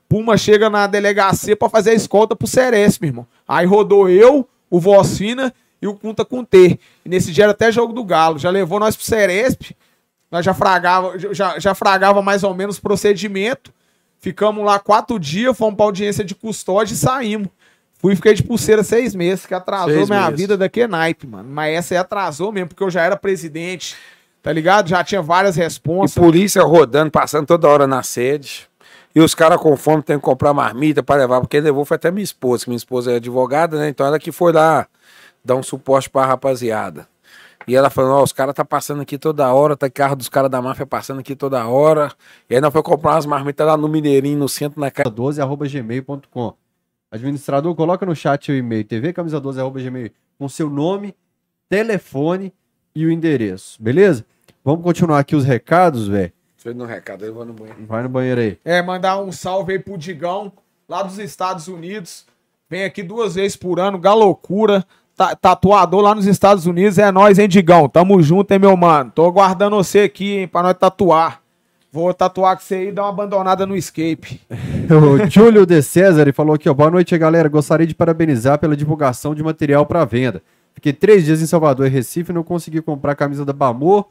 Puma 0.08 0.36
chega 0.36 0.68
na 0.70 0.86
delegacia 0.86 1.56
pra 1.56 1.68
fazer 1.68 1.90
a 1.90 1.94
escolta 1.94 2.34
pro 2.36 2.46
Ceresp, 2.46 3.04
irmão. 3.04 3.26
Aí 3.48 3.66
rodou 3.66 4.08
eu, 4.08 4.46
o 4.70 4.78
Vocina 4.80 5.52
e 5.82 5.86
o 5.88 5.94
Kunta 5.94 6.24
com 6.24 6.44
T. 6.44 6.78
E 7.04 7.08
nesse 7.08 7.32
dia 7.32 7.44
era 7.44 7.50
até 7.52 7.72
jogo 7.72 7.92
do 7.92 8.04
Galo. 8.04 8.38
Já 8.38 8.48
levou 8.48 8.78
nós 8.78 8.94
pro 8.96 9.04
Ceresp. 9.04 9.72
Nós 10.30 10.44
já 10.44 10.54
fragava, 10.54 11.18
já, 11.18 11.58
já 11.58 11.74
fragava 11.74 12.22
mais 12.22 12.42
ou 12.44 12.54
menos 12.54 12.78
o 12.78 12.80
procedimento. 12.82 13.70
Ficamos 14.20 14.64
lá 14.64 14.78
quatro 14.78 15.18
dias, 15.18 15.54
fomos 15.58 15.74
pra 15.76 15.84
audiência 15.84 16.24
de 16.24 16.34
custódia 16.34 16.94
e 16.94 16.96
saímos. 16.96 17.48
Fui 17.98 18.12
e 18.14 18.16
fiquei 18.16 18.32
de 18.34 18.42
pulseira 18.42 18.82
seis 18.82 19.14
meses, 19.14 19.44
que 19.46 19.54
atrasou 19.54 19.92
Seis 19.92 20.08
minha 20.08 20.22
meses. 20.26 20.40
vida 20.40 20.56
daqui 20.56 20.80
é 20.82 20.88
naipe, 20.88 21.26
mano. 21.26 21.48
Mas 21.50 21.74
essa 21.76 21.94
aí 21.94 21.98
atrasou 21.98 22.50
mesmo, 22.50 22.68
porque 22.68 22.82
eu 22.82 22.90
já 22.90 23.02
era 23.02 23.16
presidente, 23.16 23.94
tá 24.42 24.52
ligado? 24.52 24.88
Já 24.88 25.04
tinha 25.04 25.20
várias 25.22 25.56
E 25.56 25.60
responsas. 25.60 26.14
polícia 26.14 26.62
rodando, 26.62 27.10
passando 27.10 27.46
toda 27.46 27.68
hora 27.68 27.86
na 27.86 28.02
sede. 28.02 28.68
E 29.14 29.20
os 29.20 29.34
caras 29.34 29.60
com 29.60 29.76
fome 29.76 30.02
tem 30.02 30.16
que 30.16 30.22
comprar 30.22 30.54
marmita 30.54 31.02
para 31.02 31.20
levar, 31.20 31.40
porque 31.40 31.60
levou 31.60 31.84
foi 31.84 31.96
até 31.96 32.10
minha 32.10 32.24
esposa, 32.24 32.64
que 32.64 32.70
minha 32.70 32.76
esposa 32.78 33.12
é 33.12 33.16
advogada, 33.16 33.78
né? 33.78 33.88
Então 33.88 34.06
ela 34.06 34.18
que 34.18 34.32
foi 34.32 34.52
lá 34.52 34.86
dar 35.44 35.56
um 35.56 35.62
suporte 35.62 36.08
pra 36.10 36.24
rapaziada. 36.26 37.06
E 37.66 37.76
ela 37.76 37.88
falando, 37.90 38.14
ó, 38.14 38.22
os 38.24 38.32
caras 38.32 38.54
tá 38.54 38.64
passando 38.64 39.02
aqui 39.02 39.16
toda 39.16 39.52
hora, 39.52 39.76
tá 39.76 39.88
carro 39.88 40.16
dos 40.16 40.28
caras 40.28 40.50
da 40.50 40.60
máfia 40.60 40.84
passando 40.84 41.20
aqui 41.20 41.36
toda 41.36 41.64
hora. 41.66 42.12
E 42.50 42.54
aí 42.56 42.60
nós 42.60 42.72
foi 42.72 42.82
comprar 42.82 43.12
umas 43.12 43.26
marmitas 43.26 43.64
lá 43.66 43.76
no 43.76 43.88
Mineirinho, 43.88 44.38
no 44.38 44.48
centro, 44.48 44.80
na 44.80 44.90
casa. 44.90 45.10
12 45.10 45.40
arroba 45.40 45.66
gmail.com. 45.68 46.54
Administrador, 47.10 47.74
coloca 47.76 48.04
no 48.04 48.16
chat 48.16 48.50
o 48.50 48.54
e-mail, 48.54 48.84
tvcamisa 48.84 49.38
12 49.38 49.60
arroba 49.60 49.80
gmail, 49.80 50.10
com 50.38 50.48
seu 50.48 50.68
nome, 50.70 51.14
telefone 51.68 52.52
e 52.94 53.06
o 53.06 53.10
endereço, 53.10 53.80
beleza? 53.82 54.24
Vamos 54.64 54.82
continuar 54.82 55.18
aqui 55.18 55.34
os 55.36 55.44
recados, 55.44 56.08
velho. 56.08 56.32
Deixa 56.56 56.68
eu 56.68 56.72
ir 56.72 56.74
no 56.76 56.84
recado, 56.84 57.24
eu 57.24 57.34
vou 57.34 57.44
no 57.44 57.52
banheiro. 57.52 57.84
Vai 57.86 58.02
no 58.02 58.08
banheiro 58.08 58.40
aí. 58.40 58.58
É, 58.64 58.80
mandar 58.82 59.20
um 59.20 59.32
salve 59.32 59.72
aí 59.72 59.78
pro 59.78 59.98
Digão, 59.98 60.52
lá 60.88 61.02
dos 61.02 61.18
Estados 61.18 61.68
Unidos. 61.68 62.26
Vem 62.68 62.84
aqui 62.84 63.02
duas 63.02 63.34
vezes 63.34 63.56
por 63.56 63.78
ano, 63.80 63.98
galocura. 63.98 64.80
Ta- 64.80 64.86
Tatuador 65.36 66.00
lá 66.00 66.14
nos 66.14 66.26
Estados 66.26 66.66
Unidos 66.66 66.98
é 66.98 67.10
nós, 67.10 67.38
hein, 67.38 67.48
Digão? 67.48 67.88
Tamo 67.88 68.22
junto, 68.22 68.52
hein, 68.52 68.58
meu 68.58 68.76
mano? 68.76 69.10
Tô 69.14 69.26
aguardando 69.26 69.76
você 69.76 70.00
aqui, 70.00 70.38
hein, 70.38 70.48
pra 70.48 70.62
nós 70.62 70.74
tatuar. 70.74 71.40
Vou 71.90 72.12
tatuar 72.14 72.56
com 72.56 72.62
você 72.62 72.74
aí 72.76 72.88
e 72.88 72.92
dar 72.92 73.02
uma 73.02 73.10
abandonada 73.10 73.66
no 73.66 73.76
escape. 73.76 74.40
O 74.92 75.30
Júlio 75.30 75.64
de 75.64 75.80
César 75.80 76.30
falou 76.34 76.54
aqui, 76.54 76.68
ó. 76.68 76.74
Boa 76.74 76.90
noite, 76.90 77.16
galera. 77.16 77.48
Gostaria 77.48 77.86
de 77.86 77.94
parabenizar 77.94 78.58
pela 78.58 78.76
divulgação 78.76 79.34
de 79.34 79.42
material 79.42 79.86
para 79.86 80.04
venda. 80.04 80.42
Fiquei 80.74 80.92
três 80.92 81.24
dias 81.24 81.40
em 81.40 81.46
Salvador 81.46 81.86
e 81.86 81.88
Recife 81.88 82.30
e 82.30 82.34
não 82.34 82.42
consegui 82.42 82.82
comprar 82.82 83.12
a 83.12 83.14
camisa 83.14 83.44
da 83.44 83.52
Bamor 83.52 84.06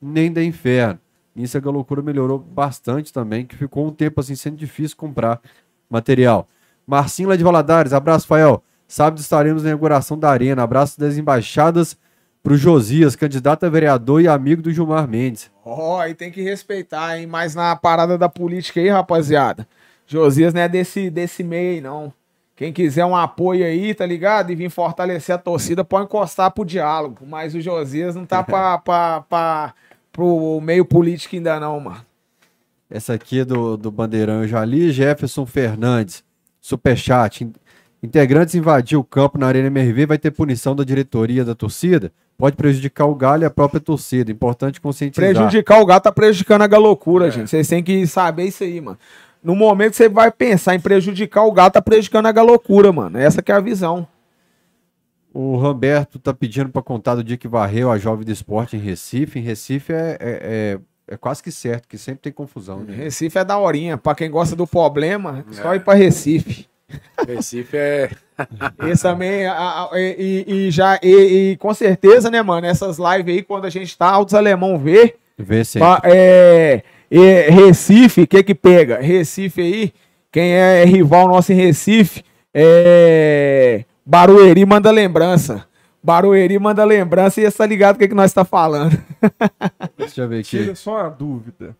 nem 0.00 0.32
da 0.32 0.42
Inferno. 0.42 0.98
Isso 1.34 1.56
a 1.56 1.70
loucura 1.70 2.02
melhorou 2.02 2.38
bastante 2.38 3.12
também, 3.12 3.46
que 3.46 3.56
ficou 3.56 3.86
um 3.86 3.90
tempo 3.90 4.20
assim 4.20 4.34
sendo 4.34 4.56
difícil 4.56 4.96
comprar 4.96 5.40
material. 5.88 6.48
Marcinho 6.86 7.28
lá 7.28 7.36
de 7.36 7.44
Valadares, 7.44 7.92
abraço, 7.92 8.26
Fael. 8.26 8.62
Sábado 8.90 9.20
estaremos 9.20 9.62
na 9.62 9.68
inauguração 9.68 10.18
da 10.18 10.28
Arena. 10.28 10.64
Abraço 10.64 10.98
das 10.98 11.16
embaixadas 11.16 11.96
pro 12.42 12.56
Josias, 12.56 13.14
candidato 13.14 13.64
a 13.64 13.68
vereador 13.68 14.20
e 14.20 14.26
amigo 14.26 14.60
do 14.60 14.72
Gilmar 14.72 15.06
Mendes. 15.06 15.48
Ó, 15.64 16.00
aí 16.00 16.12
tem 16.12 16.28
que 16.28 16.42
respeitar, 16.42 17.16
hein? 17.16 17.24
Mas 17.24 17.54
na 17.54 17.76
parada 17.76 18.18
da 18.18 18.28
política 18.28 18.80
aí, 18.80 18.88
rapaziada. 18.88 19.64
Josias 20.08 20.52
não 20.52 20.60
é 20.60 20.68
desse, 20.68 21.08
desse 21.08 21.44
meio 21.44 21.74
aí, 21.74 21.80
não. 21.80 22.12
Quem 22.56 22.72
quiser 22.72 23.04
um 23.04 23.14
apoio 23.14 23.64
aí, 23.64 23.94
tá 23.94 24.04
ligado? 24.04 24.50
E 24.50 24.56
vir 24.56 24.68
fortalecer 24.68 25.36
a 25.36 25.38
torcida, 25.38 25.84
pode 25.84 26.06
encostar 26.06 26.50
pro 26.50 26.64
diálogo. 26.64 27.24
Mas 27.24 27.54
o 27.54 27.60
Josias 27.60 28.16
não 28.16 28.26
tá 28.26 28.42
pra, 28.42 28.76
pra, 28.78 29.20
pra, 29.20 29.74
pro 30.10 30.60
meio 30.60 30.84
político 30.84 31.36
ainda, 31.36 31.60
não, 31.60 31.78
mano. 31.78 32.04
Essa 32.90 33.14
aqui 33.14 33.38
é 33.38 33.44
do, 33.44 33.76
do 33.76 33.88
Bandeirão 33.88 34.42
eu 34.42 34.48
já 34.48 34.64
li. 34.64 34.90
Jefferson 34.90 35.46
Fernandes, 35.46 36.24
superchat. 36.60 37.48
In- 38.02 38.06
Integrantes 38.06 38.54
invadir 38.54 38.96
o 38.98 39.04
campo 39.04 39.38
na 39.38 39.46
Arena 39.46 39.66
MRV 39.68 40.06
vai 40.06 40.18
ter 40.18 40.30
punição 40.30 40.74
da 40.74 40.84
diretoria 40.84 41.44
da 41.44 41.54
torcida? 41.54 42.12
Pode 42.38 42.56
prejudicar 42.56 43.04
o 43.06 43.14
Galo 43.14 43.42
e 43.42 43.44
a 43.46 43.50
própria 43.50 43.80
torcida. 43.80 44.32
Importante 44.32 44.80
conscientizar. 44.80 45.28
Prejudicar 45.34 45.80
o 45.80 45.84
gato 45.86 46.04
tá 46.04 46.12
prejudicando 46.12 46.62
a 46.62 46.66
galocura, 46.66 47.30
gente. 47.30 47.50
Vocês 47.50 47.68
têm 47.68 47.82
que 47.82 48.06
saber 48.06 48.44
isso 48.44 48.64
aí, 48.64 48.80
mano. 48.80 48.98
No 49.44 49.54
momento 49.54 49.90
que 49.90 49.96
você 49.98 50.08
vai 50.08 50.30
pensar 50.30 50.74
em 50.74 50.80
prejudicar 50.80 51.44
o 51.44 51.52
gato, 51.52 51.74
tá 51.74 51.82
prejudicando 51.82 52.26
a 52.26 52.32
galocura, 52.32 52.90
mano. 52.92 53.18
Essa 53.18 53.42
que 53.42 53.52
é 53.52 53.54
a 53.54 53.60
visão. 53.60 54.06
O 55.34 55.56
Ramberto 55.58 56.18
tá 56.18 56.32
pedindo 56.34 56.70
para 56.70 56.82
contar 56.82 57.14
do 57.14 57.22
dia 57.22 57.36
que 57.36 57.46
varreu 57.46 57.90
a 57.90 57.98
Jovem 57.98 58.24
do 58.24 58.32
Esporte 58.32 58.76
em 58.76 58.80
Recife. 58.80 59.38
Em 59.38 59.42
Recife 59.42 59.92
é, 59.92 60.16
é, 60.18 60.18
é, 60.20 60.78
é 61.14 61.16
quase 61.18 61.42
que 61.42 61.52
certo, 61.52 61.86
que 61.86 61.96
sempre 61.98 62.22
tem 62.22 62.32
confusão. 62.32 62.80
Né? 62.80 62.94
Recife 62.94 63.38
é 63.38 63.44
daorinha. 63.44 63.96
Pra 63.98 64.14
quem 64.14 64.30
gosta 64.30 64.56
do 64.56 64.66
problema, 64.66 65.44
só 65.50 65.74
ir 65.74 65.80
pra 65.80 65.94
Recife. 65.94 66.66
Recife 67.26 67.76
é. 67.76 68.10
Esse 68.88 69.02
também, 69.02 69.46
a- 69.46 69.52
a- 69.54 69.90
e, 70.00 70.44
e- 70.46 70.52
e 70.66 70.70
já, 70.70 70.98
e, 71.02 71.52
e 71.52 71.56
com 71.58 71.72
certeza, 71.74 72.30
né, 72.30 72.40
mano, 72.42 72.66
essas 72.66 72.98
lives 72.98 73.34
aí, 73.34 73.42
quando 73.42 73.66
a 73.66 73.70
gente 73.70 73.96
tá, 73.98 74.08
Altos 74.10 74.34
Alemão 74.34 74.78
vê, 74.78 75.14
Vê 75.38 75.64
se 75.64 75.78
pa- 75.78 76.00
é, 76.04 76.82
é, 77.10 77.50
Recife, 77.50 78.22
o 78.22 78.26
que 78.26 78.42
que 78.42 78.54
pega? 78.54 78.98
Recife 79.00 79.60
aí, 79.60 79.92
quem 80.32 80.52
é 80.54 80.84
rival 80.84 81.28
nosso 81.28 81.52
em 81.52 81.56
Recife, 81.56 82.22
é, 82.54 83.84
Barueri 84.06 84.64
manda 84.64 84.90
lembrança. 84.90 85.66
Barueri 86.02 86.58
manda 86.58 86.82
lembrança 86.84 87.40
e 87.40 87.44
você 87.50 87.56
tá 87.58 87.66
ligado 87.66 87.96
o 87.96 87.98
que, 87.98 88.08
que 88.08 88.14
nós 88.14 88.32
tá 88.32 88.42
falando. 88.44 88.98
Deixa 89.98 90.22
eu 90.22 90.28
ver 90.28 90.40
aqui. 90.40 90.58
Tira 90.58 90.74
só 90.74 90.92
uma 91.02 91.10
dúvida. 91.10 91.76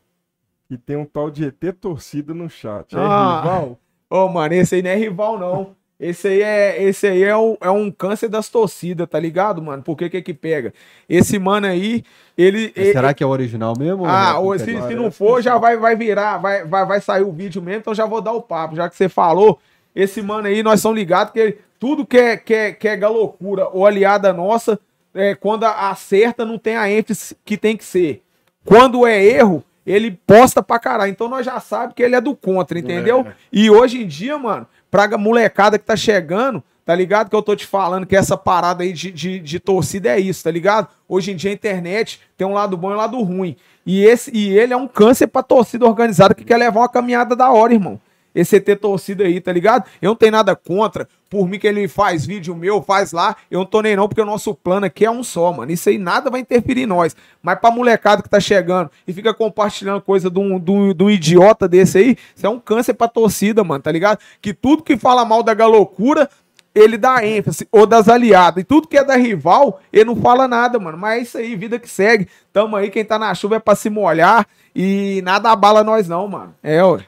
Que 0.69 0.77
tem 0.77 0.95
um 0.97 1.05
tal 1.07 1.31
de 1.31 1.47
ET 1.47 1.73
torcida 1.81 2.35
no 2.35 2.49
chat. 2.49 2.95
É 2.95 2.99
Ah. 3.01 3.41
rival? 3.43 3.79
Ô, 4.11 4.29
mano, 4.29 4.55
esse 4.55 4.75
aí 4.75 4.83
não 4.83 4.91
é 4.91 4.97
rival, 4.97 5.39
não. 5.39 5.79
Esse 5.99 6.29
aí 6.29 6.43
é, 6.43 6.83
esse 6.83 7.07
aí 7.07 7.23
é, 7.23 7.37
um, 7.37 7.57
é 7.61 7.71
um 7.71 7.91
câncer 7.91 8.29
das 8.29 8.49
torcidas, 8.49 9.07
tá 9.07 9.21
ligado, 9.21 9.61
mano? 9.63 9.83
Por 9.83 9.97
que 9.97 10.09
que 10.09 10.23
que 10.23 10.33
pega? 10.35 10.73
Esse 11.09 11.39
mano 11.39 11.67
aí, 11.67 12.03
ele... 12.39 12.73
ele- 12.75 12.93
Será 12.93 13.13
que 13.13 13.23
é 13.23 13.27
o 13.27 13.31
original 13.31 13.75
mesmo? 13.79 14.07
Ah, 14.07 14.39
ou 14.41 14.55
é 14.55 14.59
se, 14.59 14.65
se 14.65 14.95
não 14.95 15.11
for, 15.11 15.43
já 15.43 15.59
vai, 15.59 15.77
vai 15.77 15.95
virar, 15.95 16.39
vai, 16.39 16.65
vai, 16.65 16.87
vai 16.87 17.01
sair 17.03 17.23
o 17.23 17.31
vídeo 17.31 17.61
mesmo, 17.61 17.81
então 17.81 17.95
já 17.95 18.07
vou 18.07 18.23
dar 18.23 18.33
o 18.33 18.41
papo. 18.41 18.75
Já 18.77 18.89
que 18.89 18.97
você 18.97 19.11
falou, 19.11 19.59
esse 19.95 20.23
mano 20.23 20.49
aí, 20.49 20.63
nós 20.63 20.81
somos 20.81 20.99
ligados 20.99 21.35
que 21.35 21.59
tudo 21.79 22.07
que 22.07 22.17
é, 22.17 22.37
que, 22.39 22.55
é, 22.55 22.73
que 22.73 22.89
é 22.89 22.97
galocura 22.97 23.69
ou 23.71 23.85
aliada 23.87 24.33
nossa, 24.33 24.81
é, 25.15 25.35
quando 25.35 25.65
acerta, 25.65 26.47
não 26.47 26.57
tem 26.57 26.77
a 26.77 26.91
ênfase 26.91 27.37
que 27.45 27.59
tem 27.59 27.77
que 27.77 27.85
ser. 27.85 28.23
Quando 28.65 29.07
é 29.07 29.23
erro, 29.23 29.63
ele 29.91 30.11
posta 30.27 30.63
pra 30.63 30.79
caralho. 30.79 31.11
Então 31.11 31.29
nós 31.29 31.45
já 31.45 31.59
sabemos 31.61 31.95
que 31.95 32.03
ele 32.03 32.15
é 32.15 32.21
do 32.21 32.37
contra, 32.37 32.79
entendeu? 32.79 33.27
E 33.53 33.71
hoje 33.71 34.03
em 34.03 34.07
dia, 34.07 34.39
mano, 34.39 34.67
pra 34.91 35.17
molecada 35.17 35.79
que 35.79 35.85
tá 35.85 35.97
chegando, 35.97 36.63
tá 36.85 36.95
ligado? 36.95 37.29
Que 37.29 37.37
eu 37.37 37.43
tô 37.43 37.57
te 37.57 37.67
falando 37.67 38.07
que 38.07 38.17
essa 38.17 38.37
parada 38.37 38.83
aí 38.83 38.93
de, 38.93 39.11
de, 39.11 39.39
de 39.39 39.61
torcida 39.61 40.11
é 40.11 40.21
isso, 40.21 40.45
tá 40.45 40.51
ligado? 40.51 40.89
Hoje 41.09 41.33
em 41.33 41.37
dia 41.37 41.51
a 41.51 41.55
internet 41.55 42.21
tem 42.37 42.47
um 42.47 42.53
lado 42.53 42.77
bom 42.77 42.91
e 42.91 42.95
um 42.95 42.97
lado 42.97 43.21
ruim. 43.23 43.57
E, 43.85 44.05
esse, 44.05 44.31
e 44.35 44.57
ele 44.59 44.73
é 44.73 44.77
um 44.77 44.87
câncer 44.87 45.27
pra 45.27 45.43
torcida 45.43 45.87
organizada 45.87 46.35
que 46.35 46.45
quer 46.45 46.57
levar 46.57 46.81
uma 46.81 46.89
caminhada 46.89 47.35
da 47.35 47.51
hora, 47.51 47.73
irmão. 47.73 48.01
Esse 48.35 48.57
ET 48.57 48.77
torcida 48.81 49.25
aí, 49.25 49.41
tá 49.41 49.53
ligado? 49.53 49.85
Eu 50.01 50.09
não 50.11 50.17
tenho 50.17 50.33
nada 50.33 50.55
contra. 50.55 51.09
Por 51.29 51.47
mim 51.49 51.59
que 51.61 51.67
ele 51.67 51.87
faz 51.87 52.27
vídeo 52.27 52.55
meu, 52.57 52.83
faz 52.83 53.13
lá. 53.13 53.37
Eu 53.51 53.61
não 53.61 53.67
tô 53.67 53.81
nem 53.81 53.95
não, 53.95 54.09
porque 54.09 54.21
o 54.21 54.27
nosso 54.27 54.53
plano 54.55 54.87
aqui 54.87 55.05
é 55.05 55.11
um 55.11 55.23
só, 55.23 55.53
mano. 55.53 55.71
Isso 55.71 55.89
aí 55.89 55.97
nada 55.99 56.29
vai 56.31 56.41
interferir 56.41 56.83
em 56.83 56.87
nós. 56.87 57.15
Mas 57.43 57.59
pra 57.61 57.71
molecada 57.71 58.21
que 58.23 58.29
tá 58.29 58.41
chegando 58.41 58.91
e 59.07 59.13
fica 59.13 59.33
compartilhando 59.33 60.01
coisa 60.01 60.29
de 60.29 60.39
um, 60.41 60.59
de 60.59 60.71
um- 60.73 60.93
de 60.93 61.05
um 61.05 61.11
idiota 61.11 61.69
desse 61.69 61.99
aí, 61.99 62.17
isso 62.35 62.45
é 62.47 62.49
um 62.49 62.59
câncer 62.59 62.95
pra 62.95 63.07
torcida, 63.07 63.63
mano, 63.63 63.81
tá 63.83 63.93
ligado? 63.93 64.19
Que 64.43 64.53
tudo 64.53 64.83
que 64.83 64.97
fala 64.97 65.25
mal 65.25 65.43
da 65.45 65.55
galocura, 65.55 66.29
ele 66.75 66.97
dá 66.99 67.25
ênfase, 67.25 67.67
ou 67.71 67.87
das 67.87 68.09
aliadas. 68.09 68.63
E 68.63 68.65
tudo 68.65 68.89
que 68.89 68.97
é 68.99 69.05
da 69.05 69.15
rival, 69.17 69.81
ele 69.93 70.05
não 70.07 70.17
fala 70.17 70.47
nada, 70.49 70.79
mano. 70.81 70.99
Mas 70.99 71.19
é 71.19 71.23
isso 71.23 71.39
aí, 71.39 71.55
vida 71.57 71.79
que 71.79 71.89
segue. 71.89 72.29
Tamo 72.53 72.75
aí, 72.77 72.91
quem 72.91 73.05
tá 73.05 73.19
na 73.19 73.33
chuva 73.35 73.57
é 73.57 73.59
pra 73.61 73.75
se 73.77 73.89
molhar. 73.91 74.47
E 74.75 75.21
nada 75.25 75.51
abala 75.51 75.83
nós 75.85 76.09
não, 76.09 76.27
mano. 76.29 76.55
É, 76.63 76.83
ué. 76.85 77.05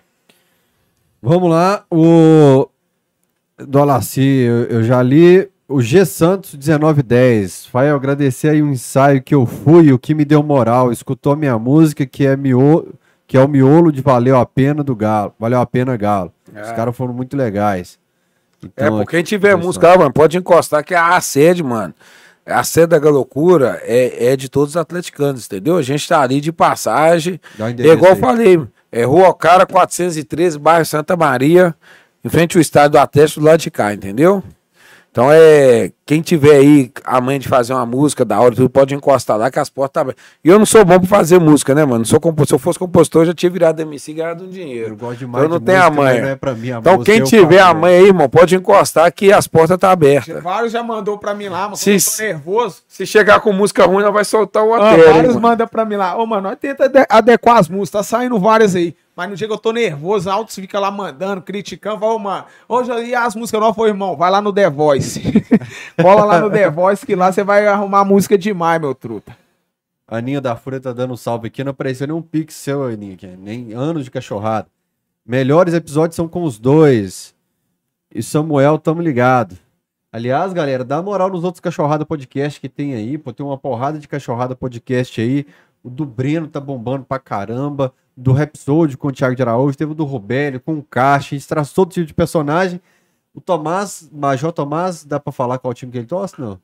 Vamos 1.22 1.48
lá, 1.50 1.84
o 1.90 2.68
do 3.56 3.78
Alaci, 3.78 4.20
eu, 4.20 4.64
eu 4.64 4.82
já 4.82 5.00
li. 5.02 5.48
O 5.68 5.80
G 5.80 6.04
Santos 6.04 6.54
1910. 6.54 7.68
Vai 7.72 7.88
agradecer 7.88 8.48
aí 8.50 8.62
um 8.62 8.72
ensaio 8.72 9.22
que 9.22 9.34
eu 9.34 9.46
fui, 9.46 9.90
o 9.92 9.98
que 9.98 10.14
me 10.14 10.24
deu 10.24 10.42
moral. 10.42 10.92
Escutou 10.92 11.34
minha 11.36 11.58
música, 11.58 12.04
que 12.04 12.26
é, 12.26 12.36
mio, 12.36 12.92
que 13.26 13.38
é 13.38 13.40
o 13.40 13.48
miolo 13.48 13.90
de 13.90 14.02
Valeu 14.02 14.36
a 14.36 14.44
Pena 14.44 14.82
do 14.84 14.94
Galo. 14.94 15.32
Valeu 15.38 15.60
a 15.60 15.64
Pena 15.66 15.96
Galo. 15.96 16.30
Os 16.52 16.68
É. 16.68 16.74
caras 16.74 16.94
foram 16.94 17.14
muito 17.14 17.36
legais. 17.36 17.98
É, 18.62 18.66
Então, 18.84 18.98
por 18.98 19.06
quem 19.08 19.20
aqui- 19.20 19.28
tiver 19.30 19.56
música 19.56 19.88
lá, 19.88 19.96
mano, 19.96 20.12
pode 20.12 20.36
encostar, 20.36 20.84
que 20.84 20.92
é 20.92 20.98
a 20.98 21.18
sede, 21.22 21.62
mano. 21.62 21.94
A 22.44 22.62
sede 22.64 22.88
da 22.88 22.98
Galocura 22.98 23.80
é, 23.84 24.32
é 24.32 24.36
de 24.36 24.50
todos 24.50 24.70
os 24.70 24.76
atleticanos, 24.76 25.46
entendeu? 25.46 25.76
A 25.78 25.82
gente 25.82 26.06
tá 26.06 26.20
ali 26.20 26.40
de 26.40 26.52
passagem. 26.52 27.40
Um 27.58 27.64
É 27.64 27.92
igual 27.92 28.12
eu 28.12 28.16
falei, 28.16 28.60
é 28.92 29.04
Rua 29.04 29.30
Ocara 29.30 29.66
413, 29.66 30.58
bairro 30.58 30.84
Santa 30.84 31.16
Maria, 31.16 31.74
em 32.22 32.28
frente 32.28 32.58
ao 32.58 32.60
estádio 32.60 32.90
do 32.90 32.98
Atlético 32.98 33.40
do 33.40 33.46
lado 33.46 33.60
de 33.60 33.70
cá, 33.70 33.94
entendeu? 33.94 34.44
Então 35.12 35.28
é. 35.30 35.92
Quem 36.04 36.20
tiver 36.20 36.56
aí 36.56 36.90
a 37.04 37.20
mãe 37.20 37.38
de 37.38 37.48
fazer 37.48 37.72
uma 37.72 37.86
música 37.86 38.22
da 38.24 38.38
hora, 38.40 38.54
tudo 38.54 38.68
pode 38.68 38.94
encostar 38.94 39.36
lá 39.38 39.50
que 39.50 39.58
as 39.58 39.70
portas 39.70 39.92
tá 39.94 40.00
abertas. 40.02 40.22
E 40.44 40.48
eu 40.48 40.58
não 40.58 40.66
sou 40.66 40.84
bom 40.84 40.98
pra 40.98 41.08
fazer 41.08 41.38
música, 41.38 41.74
né, 41.74 41.84
mano? 41.84 41.98
Não 41.98 42.04
sou 42.04 42.18
compo- 42.20 42.44
Se 42.46 42.52
eu 42.52 42.58
fosse 42.58 42.78
compositor, 42.78 43.22
eu 43.22 43.26
já 43.26 43.34
tinha 43.34 43.48
virado 43.50 43.80
MC 43.80 44.10
e 44.10 44.14
ganhado 44.14 44.42
um 44.44 44.46
Eu 44.46 44.52
dinheiro. 44.52 44.96
gosto 44.96 45.18
demais 45.20 45.44
Eu 45.44 45.48
não 45.48 45.58
de 45.58 45.64
tenho 45.64 45.78
a 45.82 45.84
música, 45.90 46.02
mas 46.02 46.12
manha. 46.12 46.22
não 46.22 46.28
é 46.30 46.36
pra 46.36 46.54
mim, 46.54 46.70
a 46.72 46.78
Então 46.78 47.02
quem 47.02 47.18
eu 47.18 47.24
tiver 47.24 47.60
a 47.60 47.66
faço. 47.68 47.76
mãe 47.78 47.94
aí, 47.94 48.06
irmão, 48.06 48.28
pode 48.28 48.54
encostar 48.56 49.10
que 49.12 49.32
as 49.32 49.46
portas 49.46 49.78
tá 49.78 49.90
abertas. 49.90 50.42
Vários 50.42 50.72
já 50.72 50.82
mandou 50.82 51.16
pra 51.18 51.34
mim 51.34 51.48
lá, 51.48 51.68
mas 51.68 51.80
Se- 51.80 51.90
eu 51.94 52.00
tô 52.00 52.22
nervoso. 52.34 52.76
Se 52.88 53.06
chegar 53.06 53.40
com 53.40 53.52
música 53.52 53.84
ruim, 53.86 54.02
nós 54.02 54.12
vai 54.12 54.24
soltar 54.24 54.64
o 54.64 54.74
Ah, 54.74 54.78
hotel. 54.92 54.98
hein, 55.06 55.12
vários 55.14 55.34
mano? 55.34 55.40
mandam 55.48 55.66
pra 55.68 55.84
mim 55.84 55.96
lá. 55.96 56.16
Ô, 56.16 56.26
mano, 56.26 56.48
nós 56.48 56.58
tenta 56.60 56.84
ade- 56.86 57.06
adequar 57.08 57.58
as 57.58 57.68
músicas. 57.68 57.90
Tá 57.90 58.02
saindo 58.02 58.38
várias 58.38 58.74
aí. 58.74 58.94
Mas 59.22 59.30
no 59.30 59.36
dia 59.36 59.46
que 59.46 59.52
eu 59.52 59.58
tô 59.58 59.70
nervoso, 59.70 60.28
altos 60.28 60.56
fica 60.56 60.80
lá 60.80 60.90
mandando, 60.90 61.40
criticando. 61.42 62.04
Ô, 62.04 62.18
mano, 62.18 62.44
hoje 62.68 62.90
aí 62.90 63.14
as 63.14 63.36
músicas 63.36 63.60
não 63.60 63.72
foi, 63.72 63.90
irmão. 63.90 64.16
Vai 64.16 64.28
lá 64.28 64.42
no 64.42 64.52
The 64.52 64.68
Voice. 64.68 65.22
Cola 66.02 66.24
lá 66.24 66.40
no 66.40 66.50
The 66.50 66.68
Voice 66.68 67.06
que 67.06 67.14
lá 67.14 67.30
você 67.30 67.44
vai 67.44 67.68
arrumar 67.68 68.04
música 68.04 68.36
demais, 68.36 68.80
meu 68.80 68.96
truta. 68.96 69.36
Aninha 70.08 70.40
da 70.40 70.56
Fúria 70.56 70.80
tá 70.80 70.92
dando 70.92 71.14
um 71.14 71.16
salve 71.16 71.46
aqui. 71.46 71.62
Não 71.62 71.70
apareceu 71.70 72.08
nenhum 72.08 72.20
pix 72.20 72.54
seu, 72.54 72.82
Aninha. 72.82 73.14
aqui, 73.14 73.28
Nem 73.28 73.72
anos 73.74 74.02
de 74.04 74.10
cachorrada. 74.10 74.66
Melhores 75.24 75.72
episódios 75.72 76.16
são 76.16 76.26
com 76.26 76.42
os 76.42 76.58
dois. 76.58 77.32
E 78.12 78.24
Samuel, 78.24 78.76
tamo 78.76 79.00
ligado. 79.00 79.56
Aliás, 80.12 80.52
galera, 80.52 80.82
dá 80.82 81.00
moral 81.00 81.30
nos 81.30 81.44
outros 81.44 81.60
Cachorrada 81.60 82.04
Podcast 82.04 82.60
que 82.60 82.68
tem 82.68 82.96
aí. 82.96 83.16
Pô, 83.16 83.32
tem 83.32 83.46
uma 83.46 83.56
porrada 83.56 84.00
de 84.00 84.08
Cachorrada 84.08 84.56
Podcast 84.56 85.20
aí. 85.20 85.46
O 85.80 85.88
do 85.88 86.04
Breno 86.04 86.48
tá 86.48 86.58
bombando 86.58 87.04
pra 87.04 87.20
caramba. 87.20 87.94
Do 88.16 88.32
Rhapsody 88.32 88.96
com 88.96 89.08
o 89.08 89.12
Thiago 89.12 89.34
de 89.34 89.42
Araújo. 89.42 89.76
Teve 89.76 89.92
o 89.92 89.94
do 89.94 90.04
Robélio 90.04 90.60
com 90.60 90.74
o 90.74 90.82
Caixa. 90.82 91.34
A 91.34 91.38
gente 91.38 91.48
traz 91.48 91.72
todo 91.72 91.90
tipo 91.90 92.06
de 92.06 92.14
personagem. 92.14 92.80
O 93.34 93.40
Tomás, 93.40 94.08
Major 94.12 94.52
Tomás, 94.52 95.04
dá 95.04 95.18
pra 95.18 95.32
falar 95.32 95.58
qual 95.58 95.72
time 95.72 95.90
que 95.90 95.98
ele 95.98 96.06
torce, 96.06 96.34
não? 96.38 96.58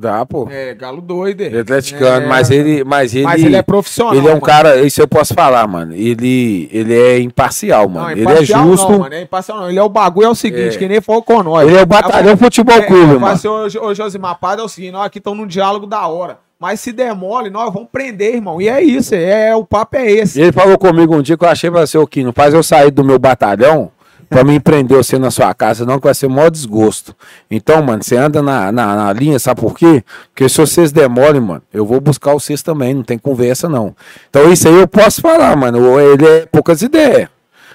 Dá, 0.00 0.24
pô. 0.24 0.48
É, 0.50 0.72
galo 0.72 1.02
doido. 1.02 1.42
É 1.42 1.60
atleticano, 1.60 2.24
É, 2.24 2.28
mas 2.28 2.50
ele. 2.50 2.82
Mas 2.84 3.14
ele, 3.14 3.24
Mas 3.24 3.42
ele 3.42 3.54
é 3.56 3.60
profissional. 3.62 4.14
ele 4.14 4.26
é 4.26 4.30
um 4.30 4.34
mano. 4.34 4.40
cara, 4.46 4.80
isso 4.80 4.98
eu 5.02 5.06
posso 5.06 5.34
falar, 5.34 5.66
mano. 5.66 5.92
Ele, 5.94 6.70
ele 6.72 6.94
é 6.94 7.18
imparcial, 7.20 7.86
mano. 7.88 8.06
Não, 8.06 8.10
ele 8.12 8.20
é 8.20 8.22
imparcial 8.22 8.66
justo. 8.66 8.92
Não, 8.92 8.98
mano, 9.00 9.14
é 9.14 9.20
imparcial 9.22 9.58
não. 9.60 9.68
Ele 9.68 9.78
é 9.78 9.82
o 9.82 9.88
bagulho, 9.90 10.26
é 10.26 10.30
o 10.30 10.34
seguinte, 10.34 10.76
É. 10.76 10.78
que 10.78 10.88
nem 10.88 11.02
falou 11.02 11.22
com 11.22 11.42
nós. 11.42 11.68
ele 11.68 11.76
é 11.76 11.82
o 11.82 11.86
batalhão 11.86 12.34
futebol 12.36 12.82
clube, 12.84 13.02
é, 13.02 13.06
mano. 13.08 13.20
Mas, 13.20 13.42
senhor 13.42 13.68
ô, 13.82 13.92
Josimar 13.94 14.38
Paz, 14.38 14.58
é 14.58 14.62
o 14.62 14.68
seguinte, 14.68 14.92
nós 14.92 15.04
aqui 15.04 15.18
estamos 15.18 15.38
num 15.38 15.46
diálogo 15.46 15.86
da 15.86 16.06
hora. 16.06 16.38
Mas 16.58 16.80
se 16.80 16.92
demole, 16.92 17.50
nós 17.50 17.72
vamos 17.72 17.88
prender, 17.90 18.36
irmão. 18.36 18.60
E 18.60 18.68
é 18.68 18.82
isso, 18.82 19.14
é, 19.14 19.54
o 19.54 19.64
papo 19.64 19.96
é 19.96 20.10
E 20.10 20.18
esse. 20.20 20.40
ele 20.40 20.52
falou 20.52 20.78
comigo 20.78 21.14
um 21.14 21.22
dia 21.22 21.36
que 21.36 21.44
eu 21.44 21.48
achei 21.48 21.70
pra 21.70 21.86
ser 21.86 21.98
o 21.98 22.06
Quino, 22.06 22.32
faz 22.32 22.54
eu 22.54 22.62
sair 22.62 22.90
do 22.90 23.04
meu 23.04 23.18
batalhão 23.18 23.90
pra 24.30 24.42
me 24.42 24.58
prender 24.58 24.96
você 24.96 25.18
na 25.18 25.30
sua 25.30 25.52
casa, 25.52 25.84
não 25.84 25.98
que 25.98 26.04
vai 26.06 26.14
ser 26.14 26.26
o 26.26 26.30
maior 26.30 26.50
desgosto. 26.50 27.14
Então, 27.50 27.82
mano, 27.82 28.02
você 28.02 28.16
anda 28.16 28.40
na, 28.42 28.72
na, 28.72 28.96
na 28.96 29.12
linha, 29.12 29.38
sabe 29.38 29.60
por 29.60 29.76
quê? 29.76 30.02
Porque 30.32 30.48
se 30.48 30.56
vocês 30.58 30.90
demorem, 30.90 31.40
mano, 31.40 31.62
eu 31.72 31.84
vou 31.84 32.00
buscar 32.00 32.32
vocês 32.32 32.62
também, 32.62 32.94
não 32.94 33.02
tem 33.02 33.18
conversa 33.18 33.68
não. 33.68 33.94
Então 34.30 34.50
isso 34.50 34.66
aí 34.66 34.74
eu 34.80 34.88
posso 34.88 35.20
falar, 35.20 35.54
mano, 35.56 36.00
ele 36.00 36.26
é 36.26 36.46
poucas 36.46 36.82
ideias. 36.82 37.28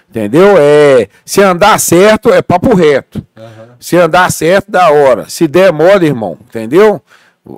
Entendeu? 0.10 0.56
É, 0.58 1.08
se 1.24 1.40
andar 1.42 1.80
certo, 1.80 2.34
é 2.34 2.42
papo 2.42 2.74
reto. 2.74 3.24
Se 3.80 3.96
andar 3.96 4.32
certo, 4.32 4.72
da 4.72 4.90
hora. 4.90 5.30
Se 5.30 5.48
der 5.48 5.72
mole, 5.72 6.08
irmão, 6.08 6.36
entendeu? 6.50 7.00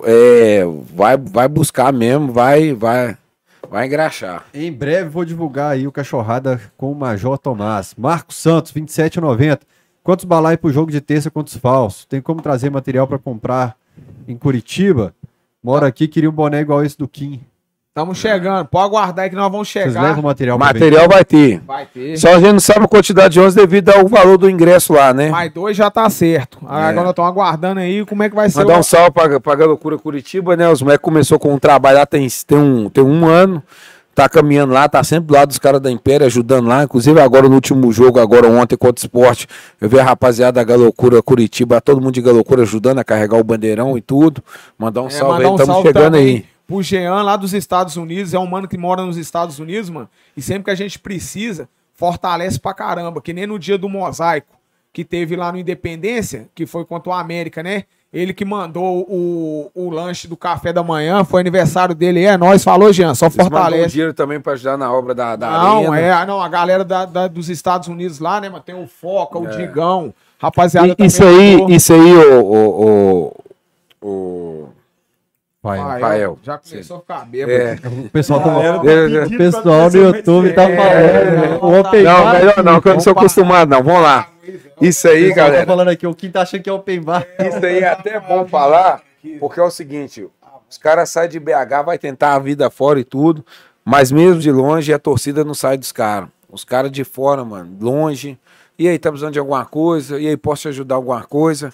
É, 0.04 0.64
vai, 0.94 1.18
vai 1.18 1.48
buscar 1.48 1.92
mesmo, 1.92 2.32
vai, 2.32 2.74
vai, 2.74 3.18
vai 3.70 3.88
engraxar. 3.88 4.46
Em 4.54 4.72
breve 4.72 5.10
vou 5.10 5.26
divulgar 5.26 5.72
aí 5.72 5.88
o 5.88 5.92
Cachorrada 5.92 6.62
com 6.78 6.92
o 6.92 6.96
Major 6.96 7.38
Tomás. 7.38 7.94
Marcos 7.98 8.38
Santos, 8.38 8.72
27,90. 8.72 9.62
Quantos 10.04 10.26
balai 10.26 10.58
pro 10.58 10.72
jogo 10.72 10.92
de 10.92 11.00
terça, 11.00 11.30
quantos 11.30 11.56
falsos? 11.56 12.06
Tem 12.06 12.22
como 12.22 12.42
trazer 12.42 12.70
material 12.70 13.08
pra 13.08 13.20
comprar 13.20 13.76
em 14.28 14.36
Curitiba? 14.36 15.14
Moro 15.64 15.86
aqui, 15.86 16.08
queria 16.08 16.30
um 16.30 16.34
boné 16.34 16.62
igual 16.62 16.84
esse 16.84 16.98
do 16.98 17.08
Kim. 17.08 17.40
Estamos 17.94 18.18
chegando. 18.20 18.66
Pode 18.68 18.86
aguardar 18.86 19.24
aí 19.26 19.30
que 19.30 19.36
nós 19.36 19.52
vamos 19.52 19.70
Vocês 19.70 19.88
chegar. 19.88 20.02
levam 20.04 20.24
material 20.24 20.58
Material 20.58 21.10
vai 21.10 21.26
ter. 21.26 21.60
Vai 21.68 21.86
ter. 21.86 22.16
Só 22.18 22.30
a 22.36 22.40
gente 22.40 22.54
não 22.54 22.60
sabe 22.62 22.86
a 22.86 22.88
quantidade 22.88 23.34
de 23.34 23.40
ônibus 23.42 23.54
devido 23.56 23.90
ao 23.90 24.08
valor 24.08 24.38
do 24.38 24.50
ingresso 24.50 24.94
lá, 24.94 25.14
né? 25.14 25.30
Mas 25.30 25.52
dois 25.52 25.76
já 25.76 25.92
tá 25.92 26.10
certo. 26.10 26.58
Agora 26.66 26.94
nós 27.02 27.10
estamos 27.10 27.30
aguardando 27.30 27.82
aí 27.82 28.06
como 28.06 28.24
é 28.24 28.30
que 28.30 28.36
vai 28.36 28.50
ser. 28.50 28.60
Mandar 28.60 28.78
o- 28.78 28.80
um 28.80 28.84
salve 28.84 29.12
pra, 29.12 29.42
pra 29.42 29.56
Galocura 29.56 29.98
Curitiba, 29.98 30.56
né? 30.56 30.70
Os 30.70 30.82
moleques 30.82 31.04
começou 31.04 31.38
com 31.38 31.54
um 31.54 31.60
trabalho 31.60 31.98
lá 31.98 32.06
tem, 32.06 32.26
tem, 32.48 32.58
um, 32.58 32.88
tem 32.90 33.04
um 33.04 33.26
ano. 33.26 33.62
Tá 34.16 34.28
caminhando 34.30 34.74
lá, 34.74 34.88
tá 34.90 35.02
sempre 35.06 35.28
do 35.28 35.34
lado 35.34 35.48
dos 35.50 35.58
caras 35.60 35.80
da 35.82 35.90
Império, 35.92 36.26
ajudando 36.26 36.68
lá. 36.68 36.84
Inclusive 36.84 37.20
agora 37.20 37.48
no 37.50 37.56
último 37.56 37.92
jogo, 37.92 38.20
agora 38.20 38.48
ontem 38.48 38.76
contra 38.78 39.02
o 39.02 39.06
esporte, 39.06 39.48
eu 39.80 39.88
vi 39.90 40.00
a 40.00 40.04
rapaziada 40.04 40.54
da 40.54 40.64
Galocura 40.66 41.22
Curitiba, 41.22 41.80
todo 41.82 42.00
mundo 42.02 42.14
de 42.14 42.22
Galocura 42.22 42.62
ajudando 42.64 43.00
a 43.00 43.04
carregar 43.06 43.38
o 43.38 43.44
bandeirão 43.44 43.98
e 43.98 44.02
tudo. 44.02 44.42
Mandar 44.78 45.02
um 45.02 45.08
É, 45.08 45.10
salve 45.12 45.34
mandar 45.34 45.46
aí, 45.46 45.52
um 45.52 45.56
estamos 45.56 45.74
salve 45.76 45.88
chegando 45.90 46.04
também 46.14 46.22
aí. 46.36 46.46
Pro 46.72 46.82
Jean 46.84 47.22
lá 47.22 47.36
dos 47.36 47.54
Estados 47.54 47.98
Unidos, 47.98 48.34
é 48.34 48.40
um 48.40 48.48
mano 48.48 48.68
que 48.68 48.78
mora 48.78 49.04
nos 49.06 49.18
Estados 49.18 49.60
Unidos, 49.60 49.90
mano. 49.90 50.10
E 50.36 50.42
sempre 50.42 50.66
que 50.66 50.72
a 50.72 50.76
gente 50.76 50.98
precisa, 51.00 51.68
fortalece 51.94 52.60
pra 52.60 52.74
caramba. 52.74 53.22
Que 53.22 53.34
nem 53.34 53.46
no 53.46 53.60
dia 53.60 53.78
do 53.78 53.90
mosaico 53.90 54.56
que 54.94 55.04
teve 55.06 55.36
lá 55.36 55.52
no 55.52 55.58
Independência, 55.58 56.50
que 56.56 56.66
foi 56.66 56.84
contra 56.86 57.10
o 57.10 57.14
América, 57.14 57.62
né? 57.64 57.84
Ele 58.14 58.34
que 58.34 58.44
mandou 58.44 59.06
o, 59.10 59.72
o 59.74 59.90
lanche 59.90 60.28
do 60.28 60.36
café 60.36 60.74
da 60.74 60.84
manhã, 60.84 61.24
foi 61.24 61.40
aniversário 61.40 61.96
dele. 61.96 62.26
É, 62.26 62.36
nós 62.38 62.62
falou, 62.62 62.92
Jean, 62.92 63.16
só 63.16 63.28
Eles 63.28 63.36
um 63.38 63.42
fortalece. 63.44 63.90
dinheiro 63.92 64.14
também 64.14 64.38
pra 64.38 64.52
ajudar 64.52 64.78
na 64.78 64.92
obra 64.92 65.16
da, 65.16 65.38
da 65.38 65.50
Não, 65.50 65.94
arena. 65.94 66.22
é, 66.22 66.26
não, 66.26 66.42
a 66.42 66.50
galera 66.50 66.84
da- 66.84 67.06
da- 67.06 67.28
dos 67.30 67.48
Estados 67.50 67.88
Unidos 67.88 68.20
lá, 68.20 68.42
né, 68.42 68.50
mano? 68.50 68.62
Tem 68.66 68.76
o 68.76 68.86
Foca, 68.86 69.40
o 69.40 69.48
Digão, 69.48 70.14
rapaziada. 70.38 70.90
É. 70.90 70.96
E- 71.02 71.06
isso 71.06 71.24
aí, 71.24 71.52
mandou. 71.54 71.70
isso 71.70 71.94
aí, 71.94 72.14
o. 72.18 72.42
o, 72.42 73.34
o, 74.02 74.70
Pai. 75.62 75.78
Ah, 75.80 75.84
Rafael. 75.94 76.40
Já 76.42 76.58
começou 76.58 76.98
a 76.98 77.00
ficar 77.02 77.26
bêbado. 77.26 77.52
é, 77.52 77.78
O 78.06 78.10
pessoal, 78.10 78.40
tá- 78.42 78.46
tá 78.56 78.62
É, 78.90 79.06
pedindo 79.06 79.36
o 79.36 79.38
pessoal 79.38 79.90
no 79.92 79.98
YouTube 79.98 80.54
tá 80.54 80.64
falando. 80.64 80.80
É, 80.82 81.48
não, 81.50 81.62
O 81.70 81.80
Open 81.80 82.04
não, 82.04 82.24
Bar 82.24 82.34
melhor 82.34 82.64
não, 82.64 82.82
que 82.82 82.90
eu 82.90 82.94
não 82.94 83.00
sou 83.00 83.12
acostumado, 83.12 83.70
não. 83.70 83.84
Vamos 83.84 84.02
lá. 84.02 84.28
Isso 84.82 85.08
O 85.08 85.12
aí, 85.12 85.30
tá 85.30 85.36
galera. 85.36 85.66
falando 85.68 85.90
aqui, 85.90 86.08
o 86.08 86.16
Kim 86.16 86.32
tá 86.32 86.42
achando 86.42 86.64
que 86.64 86.70
é 86.70 86.74
Open 86.74 87.02
Bar. 87.02 87.26
Isso 87.40 87.64
aí 87.64 87.80
é 87.80 87.88
até 87.90 88.20
bom 88.20 88.48
falar, 88.48 89.02
porque 89.40 89.60
é 89.60 89.64
o 89.64 89.70
seguinte: 89.70 90.28
os 90.68 90.78
caras 90.80 91.10
saem 91.12 91.30
de 91.30 91.40
BH, 91.40 91.84
vai 91.86 92.00
tentar 92.00 92.34
a 92.34 92.40
vida 92.40 92.68
fora 92.72 93.00
e 93.00 93.04
tudo, 93.04 93.46
mas 93.86 94.12
mesmo 94.12 94.40
de 94.42 94.52
longe 94.52 94.92
a 94.92 94.98
torcida 94.98 95.44
não 95.44 95.54
sai 95.54 95.78
dos 95.78 95.92
caras. 95.92 96.28
Os 96.52 96.64
caras 96.66 96.92
de 96.92 97.04
fora, 97.04 97.46
mano, 97.46 97.78
longe. 97.80 98.38
E 98.80 98.88
aí, 98.88 98.98
tá 98.98 99.10
precisando 99.12 99.34
de 99.34 99.40
alguma 99.40 99.64
coisa? 99.64 100.20
E 100.20 100.28
aí, 100.28 100.36
posso 100.36 100.64
te 100.64 100.68
ajudar 100.70 100.96
alguma 100.96 101.24
coisa? 101.24 101.72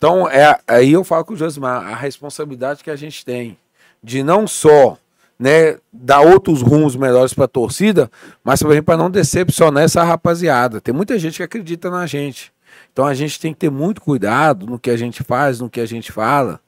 Então, 0.00 0.26
é, 0.26 0.58
aí 0.66 0.92
eu 0.92 1.04
falo 1.04 1.26
com 1.26 1.34
o 1.34 1.36
Josmar, 1.36 1.86
a 1.86 1.94
responsabilidade 1.94 2.82
que 2.82 2.90
a 2.90 2.96
gente 2.96 3.22
tem 3.22 3.58
de 4.02 4.22
não 4.22 4.48
só 4.48 4.96
né, 5.38 5.76
dar 5.92 6.22
outros 6.22 6.62
rumos 6.62 6.96
melhores 6.96 7.34
para 7.34 7.44
a 7.44 7.48
torcida, 7.48 8.10
mas 8.42 8.60
também 8.60 8.82
para 8.82 8.96
não 8.96 9.10
decepcionar 9.10 9.84
essa 9.84 10.02
rapaziada. 10.02 10.80
Tem 10.80 10.94
muita 10.94 11.18
gente 11.18 11.36
que 11.36 11.42
acredita 11.42 11.90
na 11.90 12.06
gente. 12.06 12.50
Então 12.90 13.04
a 13.04 13.12
gente 13.12 13.38
tem 13.38 13.52
que 13.52 13.58
ter 13.58 13.70
muito 13.70 14.00
cuidado 14.00 14.64
no 14.64 14.78
que 14.78 14.88
a 14.88 14.96
gente 14.96 15.22
faz, 15.22 15.60
no 15.60 15.68
que 15.68 15.80
a 15.80 15.86
gente 15.86 16.10
fala, 16.10 16.58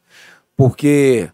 porque 0.55 1.31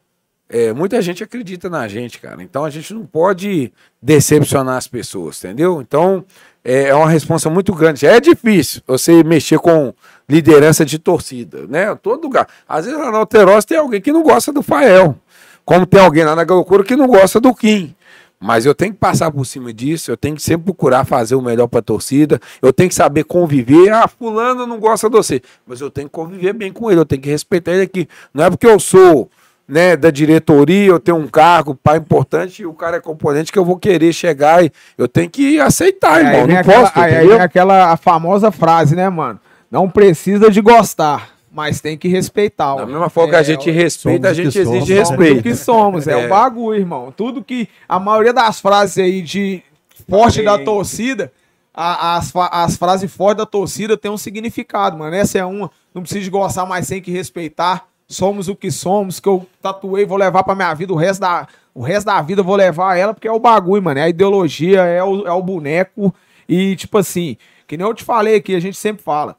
é, 0.48 0.72
muita 0.72 1.02
gente 1.02 1.24
acredita 1.24 1.68
na 1.68 1.88
gente, 1.88 2.20
cara. 2.20 2.40
Então 2.44 2.64
a 2.64 2.70
gente 2.70 2.94
não 2.94 3.04
pode 3.04 3.72
decepcionar 4.00 4.76
as 4.76 4.86
pessoas, 4.86 5.42
entendeu? 5.42 5.82
Então 5.82 6.24
é, 6.68 6.88
é 6.88 6.94
uma 6.94 7.08
responsa 7.08 7.48
muito 7.48 7.74
grande. 7.74 8.06
É 8.06 8.20
difícil 8.20 8.82
você 8.86 9.24
mexer 9.24 9.58
com 9.58 9.94
liderança 10.28 10.84
de 10.84 10.98
torcida, 10.98 11.66
né? 11.66 11.94
Todo 11.94 12.24
lugar. 12.24 12.46
Às 12.68 12.84
vezes 12.84 13.00
lá 13.00 13.10
na 13.10 13.16
Alterosa 13.16 13.66
tem 13.66 13.78
alguém 13.78 14.02
que 14.02 14.12
não 14.12 14.22
gosta 14.22 14.52
do 14.52 14.62
Fael, 14.62 15.16
como 15.64 15.86
tem 15.86 15.98
alguém 15.98 16.24
lá 16.24 16.36
na 16.36 16.44
Galocura 16.44 16.84
que 16.84 16.94
não 16.94 17.06
gosta 17.06 17.40
do 17.40 17.54
Kim. 17.54 17.94
Mas 18.38 18.66
eu 18.66 18.74
tenho 18.74 18.92
que 18.92 18.98
passar 18.98 19.30
por 19.30 19.46
cima 19.46 19.72
disso, 19.72 20.10
eu 20.10 20.16
tenho 20.16 20.36
que 20.36 20.42
sempre 20.42 20.66
procurar 20.66 21.06
fazer 21.06 21.34
o 21.34 21.40
melhor 21.40 21.68
para 21.68 21.80
a 21.80 21.82
torcida, 21.82 22.38
eu 22.60 22.70
tenho 22.70 22.90
que 22.90 22.94
saber 22.94 23.24
conviver. 23.24 23.90
Ah, 23.90 24.06
fulano 24.06 24.66
não 24.66 24.78
gosta 24.78 25.08
de 25.08 25.16
você, 25.16 25.40
mas 25.66 25.80
eu 25.80 25.90
tenho 25.90 26.06
que 26.06 26.12
conviver 26.12 26.52
bem 26.52 26.70
com 26.70 26.90
ele, 26.90 27.00
eu 27.00 27.06
tenho 27.06 27.22
que 27.22 27.30
respeitar 27.30 27.72
ele 27.72 27.82
aqui. 27.82 28.06
Não 28.32 28.44
é 28.44 28.50
porque 28.50 28.66
eu 28.66 28.78
sou 28.78 29.30
né, 29.68 29.96
da 29.96 30.10
diretoria, 30.10 30.86
eu 30.88 30.98
tenho 30.98 31.18
um 31.18 31.26
cargo, 31.28 31.74
pai 31.74 31.98
importante, 31.98 32.62
e 32.62 32.66
o 32.66 32.72
cara 32.72 32.96
é 32.96 33.00
componente 33.00 33.52
que 33.52 33.58
eu 33.58 33.64
vou 33.64 33.76
querer 33.76 34.12
chegar 34.14 34.64
e 34.64 34.72
eu 34.96 35.06
tenho 35.06 35.28
que 35.28 35.60
aceitar, 35.60 36.14
Aí 36.14 36.26
irmão. 36.26 36.46
Não 36.46 36.56
aquela, 36.56 36.80
posso, 36.90 36.98
aí- 36.98 37.14
aí 37.16 37.32
aquela 37.32 37.92
a 37.92 37.96
famosa 37.98 38.50
frase, 38.50 38.96
né, 38.96 39.08
mano? 39.10 39.38
Não 39.70 39.88
precisa 39.90 40.50
de 40.50 40.62
gostar, 40.62 41.30
mas 41.52 41.80
tem 41.82 41.98
que 41.98 42.08
respeitar. 42.08 42.76
Da 42.76 42.86
mesma 42.86 43.10
forma 43.10 43.28
que 43.30 43.36
a 43.36 43.40
É, 43.40 43.44
gente 43.44 43.70
respeita, 43.70 44.28
a 44.30 44.34
somos 44.34 44.36
gente 44.44 44.58
exige 44.58 44.64
somos. 44.64 44.88
Somos 44.88 45.08
o 45.10 45.12
respeito. 45.22 45.42
que 45.42 45.54
somos, 45.54 46.08
é, 46.08 46.12
É. 46.12 46.26
o 46.26 46.28
bagulho, 46.30 46.78
irmão. 46.80 47.12
Tudo 47.14 47.44
que. 47.44 47.68
A 47.86 47.98
maioria 48.00 48.32
das 48.32 48.60
frases 48.60 48.96
aí 48.96 49.20
de 49.20 49.62
forte 50.08 50.42
da 50.42 50.58
torcida, 50.58 51.30
a- 51.74 52.16
as, 52.16 52.32
as 52.34 52.76
frases 52.78 53.12
fortes 53.12 53.36
da 53.38 53.46
torcida 53.46 53.94
tem 53.98 54.10
um 54.10 54.16
significado, 54.16 54.96
mano. 54.96 55.14
Essa 55.14 55.38
é 55.38 55.44
uma. 55.44 55.70
Não 55.94 56.00
precisa 56.00 56.24
de 56.24 56.30
gostar, 56.30 56.64
mas 56.64 56.88
tem 56.88 57.02
que 57.02 57.10
respeitar. 57.10 57.84
Somos 58.10 58.48
o 58.48 58.56
que 58.56 58.70
somos, 58.70 59.20
que 59.20 59.28
eu 59.28 59.46
tatuei, 59.60 60.06
vou 60.06 60.16
levar 60.16 60.42
pra 60.42 60.54
minha 60.54 60.72
vida 60.72 60.92
o 60.92 60.96
resto 60.96 61.20
da. 61.20 61.46
O 61.74 61.82
resto 61.82 62.06
da 62.06 62.20
vida 62.22 62.42
vou 62.42 62.56
levar 62.56 62.96
ela, 62.96 63.12
porque 63.12 63.28
é 63.28 63.32
o 63.32 63.38
bagulho, 63.38 63.82
mano. 63.82 64.00
É 64.00 64.04
a 64.04 64.08
ideologia, 64.08 64.80
é 64.82 65.04
o, 65.04 65.26
é 65.26 65.32
o 65.32 65.42
boneco. 65.42 66.12
E, 66.48 66.74
tipo 66.74 66.96
assim, 66.96 67.36
que 67.66 67.76
nem 67.76 67.86
eu 67.86 67.92
te 67.92 68.02
falei 68.02 68.36
aqui, 68.36 68.54
a 68.54 68.60
gente 68.60 68.76
sempre 68.76 69.02
fala. 69.02 69.36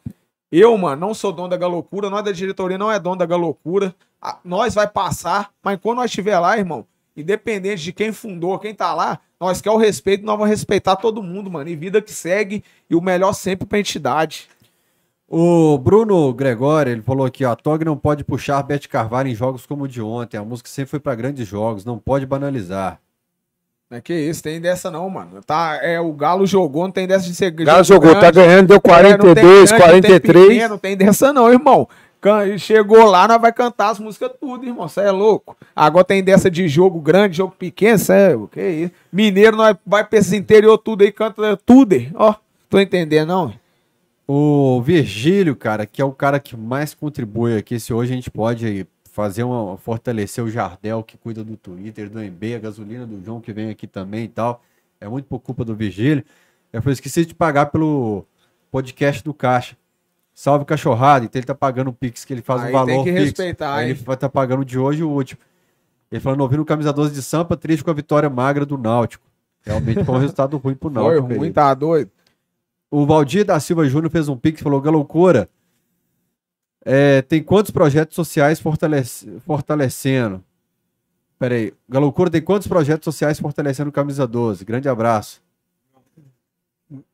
Eu, 0.52 0.78
mano, 0.78 1.08
não 1.08 1.14
sou 1.14 1.32
dono 1.32 1.50
da 1.50 1.58
Galocura, 1.58 2.10
nós 2.10 2.24
da 2.24 2.32
diretoria 2.32 2.78
não 2.78 2.92
é 2.92 3.00
dono 3.00 3.18
da 3.18 3.26
Galocura. 3.26 3.94
Nós 4.46 4.76
vai 4.76 4.88
passar, 4.88 5.52
mas 5.64 5.80
quando 5.82 5.98
nós 5.98 6.12
estiver 6.12 6.38
lá, 6.40 6.58
irmão, 6.58 6.86
independente 7.18 7.84
de 7.84 7.92
quem 7.92 8.12
fundou, 8.12 8.58
quem 8.60 8.74
tá 8.74 8.94
lá, 8.94 9.20
nós 9.40 9.62
quer 9.62 9.72
o 9.72 9.78
respeito, 9.78 10.26
nós 10.26 10.38
vamos 10.38 10.50
respeitar 10.50 10.96
todo 10.96 11.24
mundo, 11.24 11.50
mano. 11.50 11.70
E 11.70 11.76
vida 11.76 12.02
que 12.02 12.12
segue, 12.12 12.64
e 12.90 12.96
o 12.96 13.02
melhor 13.02 13.34
sempre 13.34 13.68
pra 13.68 13.80
entidade. 13.80 14.48
O 15.32 15.78
Bruno 15.78 16.34
Gregório, 16.34 16.92
ele 16.92 17.04
falou 17.04 17.24
aqui, 17.24 17.46
ó, 17.46 17.52
a 17.52 17.56
Tog 17.56 17.84
não 17.86 17.96
pode 17.96 18.24
puxar 18.24 18.64
Beth 18.64 18.88
Carvalho 18.90 19.30
em 19.30 19.36
jogos 19.36 19.64
como 19.64 19.84
o 19.84 19.88
de 19.88 20.02
ontem. 20.02 20.38
A 20.38 20.44
música 20.44 20.68
sempre 20.68 20.90
foi 20.90 21.00
pra 21.00 21.14
grandes 21.14 21.48
jogos, 21.48 21.86
não 21.86 22.00
pode 22.00 22.26
banalizar. 22.26 23.00
Não 23.92 24.00
é 24.00 24.02
que 24.02 24.14
isso, 24.14 24.42
tem 24.42 24.60
dessa 24.60 24.90
não, 24.90 25.08
mano. 25.08 25.42
Tá, 25.46 25.80
é, 25.84 26.00
o 26.00 26.12
Galo 26.14 26.48
jogou, 26.48 26.84
não 26.84 26.92
tem 26.92 27.08
dessa 27.08 27.26
de 27.28 27.36
ser 27.36 27.54
O 27.54 27.64
Galo 27.64 27.84
jogou, 27.84 28.14
tá 28.16 28.32
grande. 28.32 28.40
ganhando, 28.40 28.68
deu 28.68 28.76
É, 28.78 28.78
não 28.80 28.82
tem 28.82 29.44
42, 29.44 29.72
grande, 29.72 29.72
não 29.72 29.78
tem 29.78 30.02
43. 30.02 30.48
pequeno, 30.48 30.70
Não 30.70 30.78
tem 30.80 30.98
dessa 30.98 31.32
não, 31.32 31.52
irmão. 31.52 31.88
Chegou 32.58 33.06
lá, 33.06 33.28
nós 33.28 33.40
vai 33.40 33.54
cantar 33.54 33.90
as 33.90 34.00
músicas 34.00 34.32
tudo, 34.40 34.66
irmão. 34.66 34.88
Você 34.88 35.02
é 35.02 35.12
louco. 35.12 35.56
Agora 35.76 36.04
tem 36.04 36.24
dessa 36.24 36.50
de 36.50 36.68
jogo 36.68 37.00
grande, 37.00 37.38
jogo 37.38 37.54
pequeno, 37.58 37.98
cê 38.00 38.14
é, 38.14 38.36
o 38.36 38.48
que 38.48 38.62
isso? 38.62 38.92
Mineiro, 39.14 39.56
nós 39.56 39.76
vai 39.86 40.04
pra 40.04 40.20
esse 40.20 40.36
interior 40.36 40.78
tudo 40.78 41.04
aí, 41.04 41.12
canta 41.12 41.56
tudo, 41.66 41.96
ó. 42.16 42.34
Tô 42.70 42.80
entendendo, 42.80 43.28
não? 43.28 43.54
O 44.32 44.80
Virgílio, 44.84 45.56
cara, 45.56 45.88
que 45.88 46.00
é 46.00 46.06
o 46.06 46.12
cara 46.12 46.40
que 46.40 46.56
mais 46.56 46.94
contribui 46.94 47.58
aqui, 47.58 47.80
se 47.80 47.92
hoje 47.92 48.14
a 48.14 48.16
gente 48.16 48.30
pode 48.30 48.86
fazer 49.12 49.42
uma 49.44 49.76
fortalecer 49.76 50.44
o 50.44 50.52
Jardel 50.52 51.02
que 51.02 51.18
cuida 51.18 51.44
do 51.44 51.58
Twitter, 51.58 52.12
do 52.12 52.20
MB, 52.20 52.54
a 52.54 52.60
gasolina 52.60 53.08
do 53.08 53.20
João 53.26 53.42
que 53.42 53.52
vem 53.52 53.72
aqui 53.72 53.88
também 53.88 54.26
e 54.26 54.28
tal. 54.28 54.62
É 55.02 55.08
muito 55.08 55.26
por 55.26 55.40
culpa 55.40 55.66
do 55.66 55.76
Virgílio. 55.76 56.24
Eu 56.72 56.80
falei, 56.80 56.94
esqueci 56.94 57.26
de 57.26 57.34
pagar 57.34 57.72
pelo 57.72 58.24
podcast 58.70 59.24
do 59.24 59.34
Caixa. 59.34 59.76
Salve 60.32 60.64
cachorrada, 60.64 61.26
então 61.26 61.40
ele 61.40 61.48
tá 61.48 61.56
pagando 61.56 61.90
o 61.90 61.94
Pix 61.94 62.24
que 62.24 62.32
ele 62.32 62.44
faz 62.44 62.62
Aí 62.62 62.70
o 62.70 62.72
valor 62.72 62.86
tem 62.86 63.04
que 63.04 63.10
fixo. 63.10 63.26
respeitar, 63.26 63.74
Aí 63.78 63.86
hein? 63.86 63.92
ele 63.94 64.04
vai 64.04 64.14
estar 64.14 64.30
pagando 64.30 64.64
de 64.64 64.78
hoje 64.78 65.04
o 65.04 65.10
último. 65.10 65.42
Ele 66.12 66.22
falando, 66.22 66.42
ouvindo 66.42 66.64
camisa 66.64 66.94
12 66.94 67.16
de 67.16 67.24
Sampa, 67.24 67.58
triste 67.58 67.84
com 67.84 67.90
a 67.90 67.96
vitória 67.96 68.30
magra 68.30 68.64
do 68.64 68.78
Náutico. 68.78 69.26
Realmente 69.66 70.04
foi 70.04 70.14
um 70.16 70.20
resultado 70.20 70.56
ruim 70.58 70.76
pro 70.76 70.92
Foi 70.92 71.02
Náutico. 71.04 71.32
aí. 71.32 71.38
ruim, 71.40 71.52
tá 71.52 71.74
doido? 71.74 72.12
O 72.92 73.06
Valdir 73.06 73.46
da 73.46 73.60
Silva 73.60 73.86
Júnior 73.88 74.12
fez 74.12 74.28
um 74.28 74.38
pix 74.38 74.60
e 74.60 74.64
falou: 74.64 74.82
Galoucura, 74.82 75.50
é, 76.84 77.22
tem 77.22 77.44
quantos 77.44 77.72
projetos 77.72 78.16
sociais 78.16 78.60
fortalece- 78.60 79.40
fortalecendo? 79.46 80.44
Peraí, 81.38 81.74
Galoucura 81.88 82.30
tem 82.30 82.42
quantos 82.42 82.68
projetos 82.68 83.06
sociais 83.06 83.40
fortalecendo 83.40 83.90
o 83.90 83.94
Camisa 83.94 84.28
12? 84.28 84.66
Grande 84.66 84.90
abraço. 84.90 85.42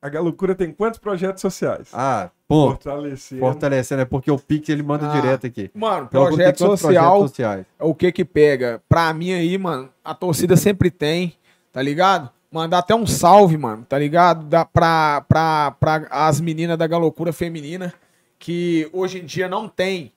A 0.01 0.07
Galucura 0.07 0.55
tem 0.55 0.71
quantos 0.71 0.99
projetos 0.99 1.41
sociais? 1.41 1.89
Ah, 1.93 2.31
ponto. 2.47 2.81
Fortalecendo. 2.83 3.41
Fortalecendo, 3.41 4.01
é 4.01 4.05
porque 4.05 4.31
o 4.31 4.39
pix 4.39 4.69
ele 4.69 4.81
manda 4.81 5.11
Ah, 5.11 5.13
direto 5.13 5.45
aqui. 5.45 5.69
Mano, 5.73 6.07
Galoucura 6.09 6.45
tem 6.45 6.53
projeto 6.53 6.57
social 6.57 7.03
projetos 7.11 7.29
sociais? 7.31 7.65
é 7.77 7.83
o 7.83 7.93
que 7.93 8.11
que 8.13 8.23
pega. 8.23 8.81
Pra 8.87 9.13
mim 9.13 9.33
aí, 9.33 9.57
mano, 9.57 9.89
a 10.03 10.15
torcida 10.15 10.55
sempre 10.55 10.89
tem, 10.89 11.33
tá 11.73 11.81
ligado? 11.81 12.31
Mandar 12.55 12.77
até 12.77 12.95
um 12.95 13.05
salve, 13.05 13.57
mano, 13.57 13.83
tá 13.83 13.99
ligado? 13.99 14.45
Da, 14.45 14.63
pra, 14.63 15.25
pra, 15.27 15.71
pra 15.77 16.07
as 16.09 16.39
meninas 16.39 16.77
da 16.77 16.87
Galocura 16.87 17.33
Feminina, 17.33 17.93
que 18.39 18.89
hoje 18.93 19.19
em 19.19 19.25
dia 19.25 19.49
não 19.49 19.67
tem 19.67 20.13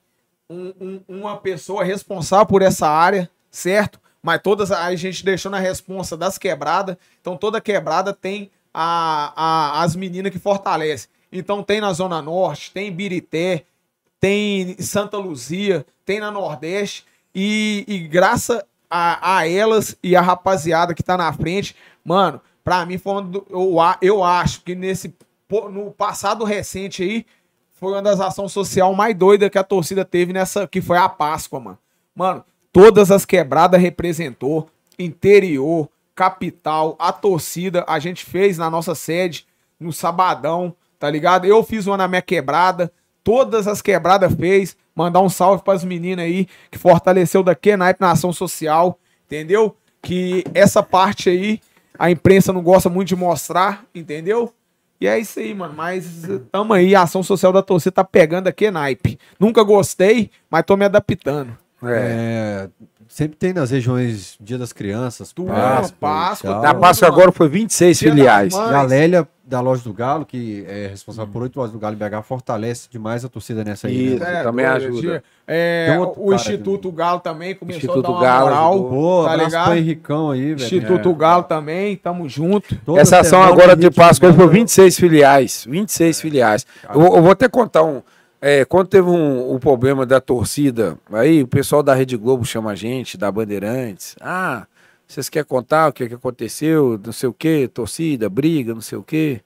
um- 0.49 0.73
um- 0.79 1.01
uma 1.19 1.35
pessoa 1.35 1.83
responsável 1.83 2.45
por 2.45 2.61
essa 2.61 2.87
área, 2.87 3.29
certo? 3.51 3.99
Mas 4.23 4.39
todas 4.41 4.71
a 4.71 4.95
gente 4.95 5.25
deixou 5.25 5.51
na 5.51 5.59
responsa 5.59 6.15
das 6.15 6.37
quebradas. 6.37 6.95
Então 7.19 7.35
toda 7.35 7.59
quebrada 7.59 8.13
tem 8.13 8.49
a, 8.73 9.33
a- 9.35 9.83
as 9.83 9.93
meninas 9.93 10.31
que 10.31 10.39
fortalecem. 10.39 11.09
Então 11.33 11.61
tem 11.61 11.81
na 11.81 11.91
Zona 11.91 12.21
Norte, 12.21 12.71
tem 12.71 12.87
em 12.87 12.91
Birité, 12.93 13.65
tem 14.17 14.77
em 14.79 14.81
Santa 14.81 15.17
Luzia, 15.17 15.85
tem 16.05 16.21
na 16.21 16.31
Nordeste. 16.31 17.03
E, 17.35 17.83
e 17.85 17.99
graças 17.99 18.61
a, 18.89 19.39
a 19.39 19.47
elas 19.49 19.97
e 20.01 20.15
a 20.15 20.21
rapaziada 20.21 20.93
que 20.93 21.03
tá 21.03 21.17
na 21.17 21.31
frente, 21.33 21.75
mano, 22.09 22.41
pra 22.63 22.83
mim 22.87 22.97
foi 22.97 23.21
um 23.21 23.31
eu, 23.51 23.75
eu 24.01 24.23
acho 24.23 24.61
que 24.61 24.73
nesse 24.73 25.13
no 25.71 25.91
passado 25.91 26.43
recente 26.43 27.03
aí 27.03 27.25
foi 27.73 27.93
uma 27.93 28.01
das 28.01 28.19
ações 28.19 28.51
social 28.51 28.93
mais 28.95 29.15
doidas 29.15 29.49
que 29.49 29.59
a 29.59 29.63
torcida 29.63 30.03
teve 30.03 30.33
nessa 30.33 30.67
que 30.67 30.81
foi 30.81 30.97
a 30.97 31.07
Páscoa, 31.07 31.59
mano. 31.59 31.77
Mano, 32.15 32.43
todas 32.73 33.11
as 33.11 33.25
quebradas 33.25 33.79
representou, 33.79 34.67
interior, 34.97 35.87
capital, 36.15 36.95
a 36.99 37.13
torcida, 37.13 37.85
a 37.87 37.99
gente 37.99 38.25
fez 38.25 38.57
na 38.57 38.71
nossa 38.71 38.95
sede 38.95 39.45
no 39.79 39.93
sabadão, 39.93 40.75
tá 40.97 41.09
ligado? 41.09 41.45
Eu 41.45 41.63
fiz 41.63 41.85
uma 41.85 41.95
na 41.95 42.07
minha 42.07 42.23
quebrada, 42.23 42.91
todas 43.23 43.67
as 43.67 43.83
quebradas 43.83 44.33
fez. 44.33 44.75
Mandar 44.95 45.21
um 45.21 45.29
salve 45.29 45.63
para 45.63 45.75
as 45.75 45.85
meninas 45.85 46.25
aí 46.25 46.47
que 46.69 46.77
fortaleceu 46.77 47.41
da 47.41 47.55
Kenaipe 47.55 48.01
na 48.01 48.11
ação 48.11 48.33
social, 48.33 48.99
entendeu? 49.25 49.77
Que 50.01 50.43
essa 50.53 50.83
parte 50.83 51.29
aí 51.29 51.61
a 51.99 52.09
imprensa 52.09 52.53
não 52.53 52.63
gosta 52.63 52.89
muito 52.89 53.09
de 53.09 53.15
mostrar, 53.17 53.85
entendeu? 53.93 54.53
E 55.01 55.07
é 55.07 55.19
isso 55.19 55.39
aí, 55.39 55.53
mano. 55.53 55.73
Mas 55.75 56.23
tamo 56.51 56.73
aí, 56.73 56.95
a 56.95 57.01
ação 57.03 57.21
social 57.21 57.51
da 57.51 57.61
torcida 57.61 57.91
tá 57.91 58.03
pegando 58.03 58.47
aqui 58.47 58.71
naipe. 58.71 59.19
Nunca 59.37 59.61
gostei, 59.63 60.31
mas 60.49 60.63
tô 60.65 60.77
me 60.77 60.85
adaptando. 60.85 61.57
É. 61.83 62.69
É, 63.09 63.11
sempre 63.11 63.37
tem 63.37 63.53
nas 63.53 63.71
regiões 63.71 64.37
Dia 64.39 64.57
das 64.57 64.71
Crianças, 64.71 65.33
Tudo, 65.33 65.47
Páscoa, 65.51 65.97
Páscoa, 65.99 66.49
e 66.49 66.53
tal. 66.53 66.61
Na 66.61 66.73
Páscoa 66.75 67.07
agora 67.07 67.31
foi 67.31 67.49
26 67.49 67.99
Dia 67.99 68.11
filiais. 68.11 68.53
E 68.53 68.57
a 68.57 68.81
Lélia, 68.83 69.27
da 69.43 69.59
Loja 69.61 69.83
do 69.83 69.91
Galo, 69.91 70.25
que 70.27 70.63
é 70.67 70.87
responsável 70.87 71.33
por 71.33 71.41
oito 71.41 71.57
lojas 71.57 71.73
do 71.73 71.79
Galo 71.79 71.95
BH, 71.95 72.21
fortalece 72.23 72.87
demais 72.87 73.25
a 73.25 73.29
torcida 73.29 73.63
nessa 73.63 73.87
aí. 73.87 74.13
Isso. 74.13 74.19
Né? 74.23 74.43
também 74.43 74.65
doido, 74.67 74.85
ajuda. 74.85 75.23
é, 75.47 75.97
outro 75.99 76.21
o 76.23 76.33
Instituto 76.35 76.91
Galo 76.91 77.19
também 77.19 77.55
começou 77.55 77.77
Instituto 77.79 77.99
a 77.99 78.11
dar 78.11 78.11
uma 78.11 78.21
Galo 78.21 78.45
moral. 78.45 78.83
Pô, 78.89 79.23
tá 79.25 79.35
ligado? 79.35 79.75
Henricão 79.75 80.29
aí, 80.31 80.53
velho. 80.53 80.63
Instituto 80.63 81.15
Galo 81.15 81.43
também, 81.43 81.95
tamo 81.97 82.29
junto. 82.29 82.75
Toda 82.85 83.01
Essa 83.01 83.21
ação 83.21 83.41
agora 83.41 83.75
de 83.75 83.89
Páscoa 83.89 84.31
foi 84.31 84.37
manda- 84.45 84.53
26 84.53 84.99
filiais. 84.99 85.65
26 85.67 86.21
filiais. 86.21 86.67
Eu, 86.93 87.01
eu 87.01 87.21
vou 87.23 87.31
até 87.31 87.49
contar 87.49 87.83
um. 87.83 88.03
É, 88.41 88.63
quando 88.63 88.87
teve 88.87 89.09
um, 89.09 89.53
o 89.53 89.59
problema 89.59 90.05
da 90.05 90.21
torcida, 90.21 90.97
aí 91.11 91.43
o 91.43 91.47
pessoal 91.47 91.83
da 91.83 91.93
Rede 91.93 92.15
Globo 92.15 92.45
chama 92.45 92.71
a 92.71 92.75
gente, 92.75 93.17
da 93.17 93.31
Bandeirantes. 93.31 94.15
Ah, 94.21 94.65
vocês 95.05 95.27
querem 95.27 95.47
contar 95.47 95.89
o 95.89 95.93
que, 95.93 96.07
que 96.07 96.13
aconteceu? 96.13 96.99
Não 97.03 97.11
sei 97.11 97.27
o 97.27 97.33
que, 97.33 97.67
torcida, 97.67 98.29
briga, 98.29 98.73
não 98.73 98.81
sei 98.81 98.97
o 98.97 99.03
que. 99.03 99.41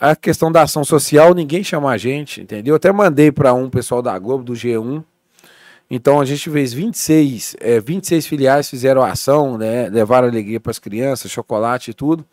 A 0.00 0.14
questão 0.16 0.50
da 0.52 0.62
ação 0.62 0.84
social, 0.84 1.34
ninguém 1.34 1.64
chama 1.64 1.90
a 1.90 1.96
gente, 1.98 2.40
entendeu? 2.40 2.72
Eu 2.72 2.76
até 2.76 2.92
mandei 2.92 3.32
para 3.32 3.52
um 3.52 3.68
pessoal 3.68 4.00
da 4.00 4.18
Globo, 4.18 4.44
do 4.44 4.52
G1. 4.52 5.02
Então 5.90 6.20
a 6.20 6.24
gente 6.24 6.50
fez 6.50 6.72
26, 6.72 7.56
é, 7.60 7.80
26 7.80 8.26
filiais 8.26 8.68
fizeram 8.68 9.02
a 9.02 9.10
ação, 9.10 9.56
né? 9.58 9.88
Levaram 9.88 10.28
alegria 10.28 10.58
para 10.60 10.70
as 10.70 10.78
crianças, 10.78 11.30
chocolate 11.30 11.90
e 11.90 11.94
tudo. 11.94 12.24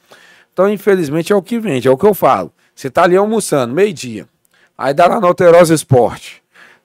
Então, 0.52 0.72
infelizmente, 0.72 1.34
é 1.34 1.36
o 1.36 1.42
que 1.42 1.60
vende, 1.60 1.88
é 1.88 1.92
o 1.92 1.98
que 1.98 2.06
eu 2.06 2.14
falo. 2.14 2.52
Você 2.76 2.90
tá 2.90 3.04
ali 3.04 3.16
almoçando, 3.16 3.74
meio-dia. 3.74 4.28
Aí 4.78 4.94
dá 4.94 5.08
lá 5.08 5.20
no 5.20 5.28
Alterosa 5.28 5.74
Esporte. 5.74 6.42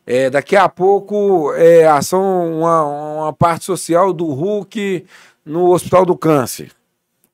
É, 0.06 0.30
daqui 0.30 0.56
a 0.56 0.68
pouco, 0.68 1.52
é, 1.54 1.86
ação, 1.86 2.60
uma, 2.60 2.84
uma 2.84 3.32
parte 3.32 3.64
social 3.64 4.12
do 4.12 4.26
Hulk 4.26 5.04
no 5.44 5.70
Hospital 5.70 6.06
do 6.06 6.16
Câncer. 6.16 6.70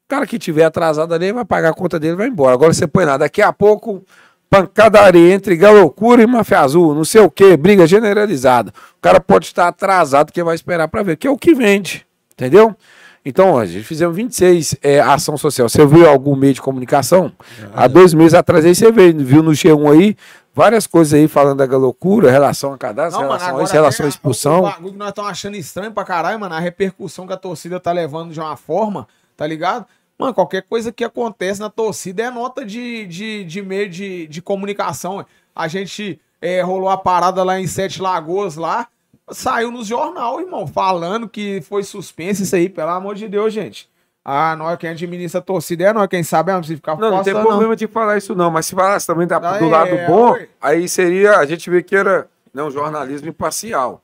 O 0.05 0.09
cara 0.09 0.27
que 0.27 0.39
tiver 0.39 0.65
atrasado 0.65 1.15
ali 1.15 1.33
vai 1.33 1.45
pagar 1.45 1.71
a 1.71 1.75
conta 1.75 1.99
dele 1.99 2.17
vai 2.17 2.29
embora. 2.29 2.55
Agora 2.55 2.73
você 2.73 2.87
põe 2.87 3.05
lá, 3.05 3.17
daqui 3.17 3.41
a 3.41 3.53
pouco, 3.53 4.05
pancadaria 4.51 5.33
entre 5.33 5.57
Galocura 5.57 6.23
e 6.23 6.27
Mafia 6.27 6.61
Azul, 6.61 6.95
não 6.95 7.05
sei 7.05 7.21
o 7.21 7.31
que, 7.31 7.57
briga 7.57 7.87
generalizada. 7.87 8.73
O 8.97 9.01
cara 9.01 9.21
pode 9.21 9.47
estar 9.47 9.67
atrasado 9.67 10.33
que 10.33 10.43
vai 10.43 10.55
esperar 10.55 10.89
para 10.89 11.03
ver, 11.03 11.17
que 11.17 11.27
é 11.27 11.31
o 11.31 11.39
que 11.39 11.55
vende, 11.55 12.07
entendeu? 12.33 12.77
Então, 13.25 13.57
a 13.57 13.65
gente 13.65 13.85
fizemos 13.85 14.15
26 14.15 14.77
é, 14.83 15.01
ação 15.01 15.37
social. 15.39 15.69
Você 15.69 15.87
viu 15.87 16.09
algum 16.09 16.37
meio 16.37 16.53
de 16.53 16.61
comunicação? 16.61 17.33
Há 17.75 17.89
dois 17.89 18.13
meses 18.13 18.35
atrás 18.35 18.65
aí 18.65 18.75
você 18.75 18.93
veio, 18.93 19.17
viu 19.25 19.43
no 19.43 19.53
G1 19.53 19.93
aí 19.93 20.17
várias 20.55 20.87
coisas 20.87 21.15
aí 21.15 21.27
falando 21.27 21.67
da 21.67 21.77
loucura, 21.77 22.31
relação 22.31 22.75
a 22.75 22.79
cadastro, 22.79 23.21
relação 23.21 23.59
a 23.59 23.63
isso, 23.63 23.73
relação 23.73 24.05
à 24.05 24.09
é, 24.09 24.11
expulsão. 24.11 24.59
O 24.61 24.63
bagulho 24.63 24.93
que 24.93 24.99
nós 24.99 25.09
estamos 25.09 25.31
achando 25.31 25.57
estranho 25.57 25.93
pra 25.93 26.05
caralho, 26.05 26.39
mano, 26.39 26.55
a 26.55 26.61
repercussão 26.61 27.27
que 27.27 27.33
a 27.33 27.37
torcida 27.37 27.81
tá 27.81 27.91
levando 27.93 28.33
de 28.33 28.39
uma 28.39 28.57
forma, 28.57 29.09
tá 29.37 29.47
ligado? 29.47 29.87
Mano, 30.19 30.33
qualquer 30.33 30.63
coisa 30.63 30.93
que 30.93 31.03
acontece 31.03 31.61
na 31.61 31.71
torcida 31.71 32.23
é 32.23 32.31
nota 32.31 32.65
de, 32.65 33.07
de, 33.07 33.45
de 33.45 33.63
meio 33.63 33.89
de, 33.89 34.29
de 34.29 34.41
comunicação. 34.41 35.25
A 35.57 35.67
gente 35.67 36.21
é, 36.41 36.61
rolou 36.61 36.89
a 36.89 36.97
parada 36.97 37.43
lá 37.43 37.59
em 37.59 37.67
Sete 37.67 38.01
Lagoas 38.01 38.55
lá, 38.57 38.87
saiu 39.31 39.71
nos 39.71 39.87
jornal, 39.87 40.41
irmão, 40.41 40.67
falando 40.67 41.29
que 41.29 41.61
foi 41.63 41.83
suspenso 41.83 42.43
isso 42.43 42.55
aí, 42.57 42.69
pelo 42.69 42.91
amor 42.91 43.15
de 43.15 43.29
Deus, 43.29 43.53
gente. 43.53 43.89
Ah, 44.25 44.57
nós 44.57 44.79
quem 44.79 44.89
administra 44.91 45.39
a 45.41 45.43
torcida 45.43 45.85
é 45.85 45.93
nós, 45.93 46.07
quem 46.09 46.23
sabe 46.23 46.51
é 46.51 46.55
não 46.55 46.61
precisa 46.61 46.77
ficar 46.79 46.97
Não, 46.97 47.11
não 47.11 47.23
tem 47.23 47.35
problema 47.35 47.77
de 47.77 47.87
falar 47.87 48.17
isso 48.17 48.35
não, 48.35 48.51
mas 48.51 48.65
se 48.65 48.75
falasse 48.75 49.07
também 49.07 49.27
da- 49.27 49.39
do 49.39 49.67
é, 49.67 49.69
lado 49.69 49.91
bom, 50.07 50.31
ué. 50.33 50.49
aí 50.61 50.89
seria, 50.89 51.37
a 51.39 51.45
gente 51.45 51.69
vê 51.69 51.83
que 51.83 51.95
era 51.95 52.27
não, 52.53 52.71
jornalismo 52.71 53.29
imparcial. 53.29 54.03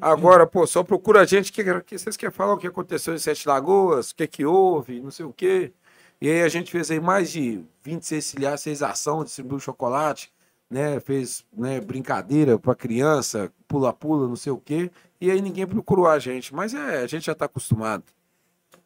Agora, 0.00 0.46
pô, 0.46 0.66
só 0.66 0.82
procura 0.82 1.20
a 1.20 1.24
gente 1.24 1.52
que, 1.52 1.62
que 1.82 1.98
vocês 1.98 2.16
querem 2.16 2.32
falar 2.34 2.54
o 2.54 2.58
que 2.58 2.66
aconteceu 2.66 3.14
em 3.14 3.18
Sete 3.18 3.46
Lagoas, 3.46 4.10
o 4.10 4.16
que 4.16 4.26
que 4.26 4.44
houve, 4.46 5.00
não 5.00 5.10
sei 5.10 5.26
o 5.26 5.32
quê. 5.32 5.72
E 6.20 6.28
aí 6.28 6.42
a 6.42 6.48
gente 6.48 6.70
fez 6.70 6.90
aí 6.90 7.00
mais 7.00 7.30
de 7.30 7.62
26 7.84 8.30
filiais, 8.32 8.62
fez 8.62 8.82
ação, 8.82 9.24
distribuiu 9.24 9.58
chocolate, 9.60 10.30
né, 10.70 11.00
fez 11.00 11.44
né, 11.52 11.80
brincadeira 11.80 12.58
para 12.58 12.74
criança, 12.74 13.50
pula-pula, 13.66 14.28
não 14.28 14.36
sei 14.36 14.52
o 14.52 14.58
quê. 14.58 14.90
E 15.20 15.30
aí 15.30 15.42
ninguém 15.42 15.66
procurou 15.66 16.06
a 16.06 16.18
gente, 16.18 16.54
mas 16.54 16.72
é, 16.72 17.02
a 17.02 17.06
gente 17.06 17.26
já 17.26 17.34
tá 17.34 17.46
acostumado. 17.46 18.04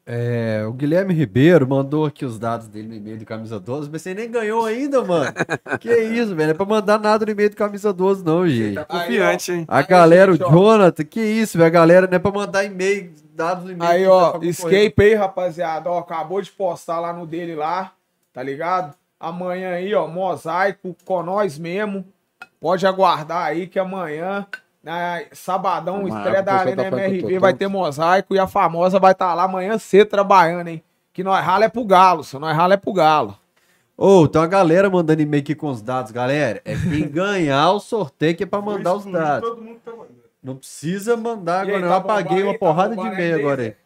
É, 0.07 0.63
o 0.67 0.73
Guilherme 0.73 1.15
Ribeiro 1.15 1.67
mandou 1.67 2.05
aqui 2.05 2.27
os 2.27 2.39
dados 2.39 2.67
dele 2.67 2.89
no 2.89 2.95
e-mail 2.95 3.17
do 3.17 3.25
Camisa 3.25 3.59
12, 3.59 3.89
mas 3.91 4.03
você 4.03 4.13
nem 4.13 4.31
ganhou 4.31 4.67
ainda, 4.67 5.03
mano. 5.03 5.33
que 5.81 5.91
isso, 5.95 6.35
velho? 6.35 6.49
Não 6.49 6.51
é 6.51 6.55
pra 6.55 6.67
mandar 6.67 6.99
nada 6.99 7.25
no 7.25 7.33
e-mail 7.33 7.49
do 7.49 7.57
Camisa 7.57 7.91
12, 7.91 8.23
não, 8.23 8.47
gente. 8.47 8.75
Tá 8.75 8.87
Aí, 8.87 9.01
confiante, 9.01 9.53
hein? 9.53 9.65
A 9.67 9.79
Aí, 9.79 9.87
galera, 9.87 10.33
gente, 10.33 10.45
o. 10.45 10.51
Jonathan, 10.51 11.05
que 11.05 11.21
isso, 11.21 11.57
velho? 11.57 11.69
A 11.69 11.71
galera 11.71 12.07
não 12.07 12.17
é 12.17 12.19
pra 12.19 12.31
mandar 12.31 12.65
e-mail, 12.65 13.13
dados 13.35 13.65
no 13.65 13.73
e-mail. 13.73 13.91
Aí, 13.91 14.03
que 14.03 14.09
ó, 14.09 14.33
tá 14.33 14.47
escape 14.47 15.03
aí, 15.03 15.15
rapaziada. 15.15 15.89
Ó, 15.89 15.99
acabou 15.99 16.43
de 16.43 16.51
postar 16.51 17.01
lá 17.01 17.11
no 17.11 17.27
dele 17.27 17.55
lá, 17.55 17.93
tá 18.31 18.43
ligado? 18.43 18.95
Amanhã 19.18 19.75
aí, 19.75 19.94
ó, 19.94 20.07
mosaico 20.07 20.97
com 21.05 21.23
nós 21.23 21.59
mesmo. 21.59 22.05
Pode 22.60 22.86
aguardar 22.86 23.47
aí 23.47 23.67
que 23.67 23.78
amanhã, 23.78 24.47
né, 24.83 25.26
sabadão, 25.33 25.97
Amanhã, 25.97 26.17
estreia 26.17 26.43
da 26.43 26.52
pessoal 26.52 26.60
Arena 26.60 26.91
tá 26.91 27.09
MRV, 27.09 27.39
vai 27.39 27.55
ter 27.55 27.68
mosaico 27.68 28.34
e 28.34 28.39
a 28.39 28.47
famosa 28.47 28.99
vai 28.99 29.12
estar 29.12 29.34
lá 29.34 29.44
amanhã 29.44 29.78
cedo 29.78 30.09
trabalhando, 30.09 30.68
hein? 30.68 30.83
Que 31.12 31.23
nós 31.23 31.44
rala 31.44 31.65
é 31.65 31.68
pro 31.68 31.84
galo, 31.84 32.25
se 32.25 32.39
nós 32.39 32.57
rala 32.57 32.75
é 32.75 32.76
pro 32.76 32.93
galo. 32.93 33.39
Ô, 33.97 34.26
tem 34.26 34.41
uma 34.41 34.49
galera 34.49 34.91
mandando 34.91 35.23
e-mail 35.23 35.43
aqui 35.43 35.55
com 35.55 35.68
os 35.68 35.81
dados, 35.81 36.10
galera. 36.10 36.60
É 36.65 36.75
quem 36.75 37.07
ganhar 37.09 37.70
o 37.70 37.78
sorteio 37.78 38.36
que 38.36 38.43
é 38.43 38.47
pra 38.47 38.60
mandar 38.60 38.94
os 38.94 39.05
dados. 39.05 39.49
Todo 39.49 39.62
mundo 39.62 39.78
tá 39.84 39.93
mandando. 39.93 40.25
Não 40.43 40.57
precisa 40.57 41.17
mandar 41.17 41.62
aí, 41.62 41.68
agora, 41.68 41.81
não. 41.81 41.89
tá 41.89 41.94
Eu 41.94 41.99
apaguei 41.99 42.43
uma 42.43 42.52
aí? 42.52 42.59
Tá 42.59 42.67
porrada 42.67 42.97
de 42.97 43.07
e-mail 43.07 43.34
aí, 43.34 43.41
agora 43.41 43.62
aí. 43.62 43.76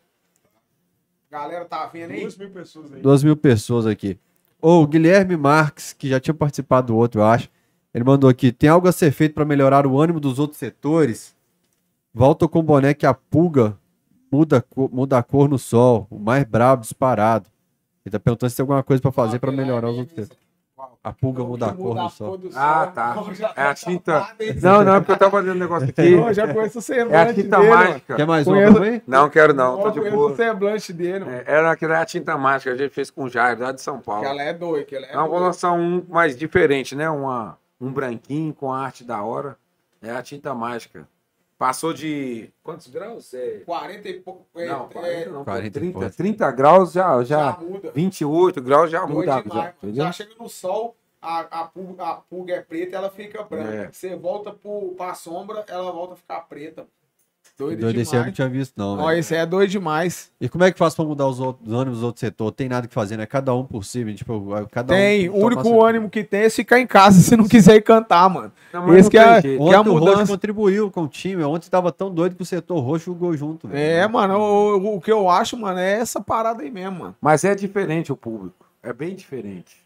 Galera, 1.31 1.65
tá 1.67 1.87
vendo 1.87 2.13
aí? 2.13 2.21
Duas 2.23 2.39
mil 2.39 2.51
pessoas 2.51 2.93
aí. 2.93 3.03
Duas 3.03 3.23
mil 3.23 3.37
pessoas 3.37 3.87
aqui. 3.87 4.19
Ô, 4.61 4.83
o 4.83 4.87
Guilherme 4.87 5.37
Marques, 5.37 5.93
que 5.93 6.09
já 6.09 6.19
tinha 6.19 6.35
participado 6.35 6.89
do 6.89 6.97
outro, 6.97 7.21
eu 7.21 7.25
acho. 7.25 7.49
Ele 7.95 8.05
mandou 8.05 8.29
aqui: 8.29 8.51
tem 8.53 8.69
algo 8.69 8.89
a 8.89 8.93
ser 8.93 9.13
feito 9.13 9.35
para 9.35 9.45
melhorar 9.45 9.87
o 9.87 10.01
ânimo 10.01 10.21
dos 10.21 10.39
outros 10.39 10.59
setores? 10.59 11.37
Volta 12.13 12.49
com 12.49 12.59
o 12.59 12.63
boné 12.63 12.95
que 12.95 13.07
a 13.07 13.15
pulga 13.15 13.79
muda, 14.31 14.65
muda 14.91 15.19
a 15.19 15.23
cor 15.23 15.49
no 15.49 15.59
sol. 15.59 16.07
O 16.11 16.19
mais 16.19 16.45
brabo 16.45 16.83
disparado. 16.83 17.49
Ele 18.05 18.13
tá 18.13 18.19
perguntando 18.19 18.51
se 18.51 18.57
tem 18.57 18.63
alguma 18.63 18.83
coisa 18.83 19.01
para 19.01 19.13
fazer 19.13 19.39
para 19.39 19.53
melhorar 19.53 19.91
os 19.91 19.99
outros 19.99 20.15
setores. 20.15 20.48
A 21.03 21.13
pulga 21.13 21.45
muda 21.45 21.67
a 21.67 21.73
cor 21.73 21.95
no 21.95 22.11
sol. 22.11 22.39
Ah, 22.57 22.91
tá. 22.93 23.15
É 23.57 23.63
a 23.63 23.67
tá 23.67 23.75
tinta. 23.75 24.35
hein? 24.41 24.55
Não, 24.61 24.85
não, 24.85 24.95
é 24.97 24.99
porque 25.01 25.13
eu 25.13 25.17
tava 25.17 25.31
fazendo 25.31 25.55
um 25.55 25.59
negócio 25.59 25.89
aqui. 25.89 26.13
Eu 26.13 26.35
já 26.35 26.53
conheço 26.53 26.81
o 26.81 26.83
semblante 26.83 27.15
É 27.15 27.21
a 27.31 27.35
tinta 27.35 27.57
dele, 27.59 27.71
mágica. 27.71 28.17
Quer 28.17 28.27
mais 28.27 28.47
uma 28.47 28.57
Conheço- 28.57 28.75
também? 28.75 29.03
Não 29.07 29.31
quero 29.31 29.55
não, 29.55 29.79
tô 29.79 29.87
Eu 29.87 29.91
de 29.93 29.99
conheço 30.01 30.17
boa. 30.17 30.33
o 30.33 30.37
semblante 30.37 30.93
dele, 30.93 31.25
mano. 31.25 31.37
É, 31.37 31.45
Era 31.47 31.71
aquela 31.71 32.01
a 32.01 32.05
tinta 32.05 32.37
mágica, 32.37 32.73
a 32.73 32.77
gente 32.77 32.93
fez 32.93 33.11
com 33.11 33.25
o 33.25 33.29
Jair, 33.29 33.59
lá 33.59 33.71
de 33.73 33.81
São 33.81 34.01
Paulo. 34.01 34.23
Que 34.23 34.29
ela 34.29 34.43
é 34.43 34.53
doida, 34.53 34.85
que 34.85 34.97
ela 34.97 35.07
é 35.07 35.15
Não, 35.15 35.29
vou 35.29 35.39
lançar 35.39 35.73
um 35.73 36.05
mais 36.09 36.37
diferente, 36.37 36.97
né? 36.97 37.09
Uma, 37.09 37.57
um 37.81 37.91
branquinho 37.93 38.53
com 38.53 38.73
arte 38.73 39.05
da 39.05 39.23
hora. 39.23 39.57
É 40.03 40.11
a 40.11 40.21
tinta 40.23 40.53
mágica. 40.55 41.09
Passou 41.59 41.93
de. 41.93 42.53
Quantos 42.63 42.87
graus? 42.87 43.35
É... 43.35 43.59
40 43.67 44.09
e 44.09 44.21
pouco. 44.21 44.47
é, 44.55 44.67
Não, 44.67 44.89
40 44.89 45.31
não. 45.31 45.45
40 45.45 45.67
e 45.67 45.71
30, 45.71 45.93
pouco. 45.99 46.17
30 46.17 46.51
graus 46.53 46.93
já. 46.93 47.23
já, 47.25 47.53
já 47.53 47.59
muda. 47.59 47.93
28 47.93 48.63
graus 48.63 48.91
já 48.91 49.05
muda. 49.05 49.43
Já? 49.53 49.75
Já 49.83 50.13
chega 50.13 50.35
no 50.39 50.49
sol, 50.49 50.97
a, 51.21 51.41
a, 51.41 51.65
pulga, 51.65 52.05
a 52.05 52.15
pulga 52.15 52.55
é 52.55 52.61
preta 52.63 52.95
ela 52.97 53.11
fica 53.11 53.43
branca. 53.43 53.75
É. 53.75 53.93
Você 53.93 54.15
volta 54.15 54.53
pro, 54.53 54.95
pra 54.97 55.15
sombra, 55.15 55.65
ela 55.67 55.91
volta 55.91 56.15
a 56.15 56.17
ficar 56.17 56.41
preta. 56.43 56.87
Doido, 57.59 57.81
Doido 57.81 58.01
esse 58.01 58.13
eu 58.15 58.19
não 58.19 58.23
demais. 58.27 58.35
tinha 58.37 58.49
visto, 58.49 58.73
não. 58.77 58.99
Ó, 59.01 59.11
esse 59.11 59.35
é 59.35 59.45
doido 59.45 59.69
demais. 59.71 60.31
E 60.41 60.49
como 60.49 60.63
é 60.63 60.71
que 60.71 60.79
faz 60.79 60.95
pra 60.95 61.05
mudar 61.05 61.27
os, 61.27 61.41
outros, 61.41 61.67
os 61.67 61.75
ânimos 61.75 61.99
dos 61.99 62.05
outros 62.05 62.21
setores? 62.21 62.55
Tem 62.55 62.69
nada 62.69 62.87
que 62.87 62.95
fazer, 62.95 63.17
né? 63.17 63.27
Cada 63.27 63.53
um 63.55 63.65
por 63.65 63.85
si, 63.85 64.05
tipo, 64.15 64.49
cada 64.71 64.95
Tem, 64.95 65.29
um. 65.29 65.35
o 65.35 65.45
único 65.47 65.63
seu- 65.65 65.85
ânimo 65.85 66.09
que 66.09 66.23
tem 66.23 66.43
é 66.43 66.51
ficar 66.51 66.79
em 66.79 66.87
casa 66.87 67.19
se 67.21 67.37
não 67.37 67.49
quiser 67.49 67.75
ir 67.75 67.83
cantar, 67.83 68.31
mano. 68.31 68.53
Não, 68.73 68.97
Esse 68.97 69.11
que 69.11 69.19
tem 69.19 69.27
é- 69.29 69.43
que 69.43 69.49
é 69.49 69.75
a 69.75 69.81
o 69.81 69.83
Roxo 69.83 69.93
mudança. 69.95 70.27
contribuiu 70.33 70.89
com 70.91 71.03
o 71.03 71.09
time. 71.09 71.43
Ontem 71.43 71.69
tava 71.69 71.91
tão 71.91 72.15
doido 72.15 72.37
que 72.37 72.43
o 72.43 72.47
setor 72.47 72.79
roxo 72.79 73.07
jogou 73.07 73.37
junto. 73.37 73.67
velho. 73.67 73.81
É, 73.81 74.07
mano, 74.07 74.39
o, 74.39 74.97
o 74.97 75.01
que 75.01 75.11
eu 75.11 75.29
acho, 75.29 75.57
mano, 75.57 75.81
é 75.81 75.95
essa 75.99 76.21
parada 76.21 76.63
aí 76.63 76.71
mesmo, 76.71 76.99
mano. 77.01 77.17
Mas 77.21 77.43
é 77.43 77.55
diferente 77.57 78.13
o 78.13 78.17
público. 78.17 78.67
É 78.83 78.93
bem 78.93 79.17
diferente. 79.17 79.77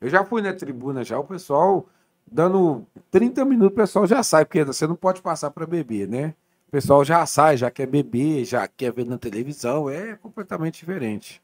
Eu 0.00 0.10
já 0.10 0.22
fui 0.22 0.42
na 0.42 0.52
tribuna 0.52 1.02
já, 1.02 1.18
o 1.18 1.24
pessoal 1.24 1.86
dando 2.30 2.82
30 3.10 3.44
minutos, 3.44 3.72
o 3.72 3.76
pessoal 3.76 4.06
já 4.06 4.22
sai, 4.22 4.44
porque 4.44 4.64
você 4.64 4.86
não 4.86 4.94
pode 4.96 5.22
passar 5.22 5.50
para 5.50 5.66
beber, 5.66 6.06
né? 6.08 6.34
O 6.72 6.76
pessoal 6.76 7.04
já 7.04 7.26
sai, 7.26 7.58
já 7.58 7.70
quer 7.70 7.86
beber, 7.86 8.46
já 8.46 8.66
quer 8.66 8.90
ver 8.90 9.04
na 9.04 9.18
televisão, 9.18 9.90
é 9.90 10.16
completamente 10.16 10.78
diferente. 10.80 11.42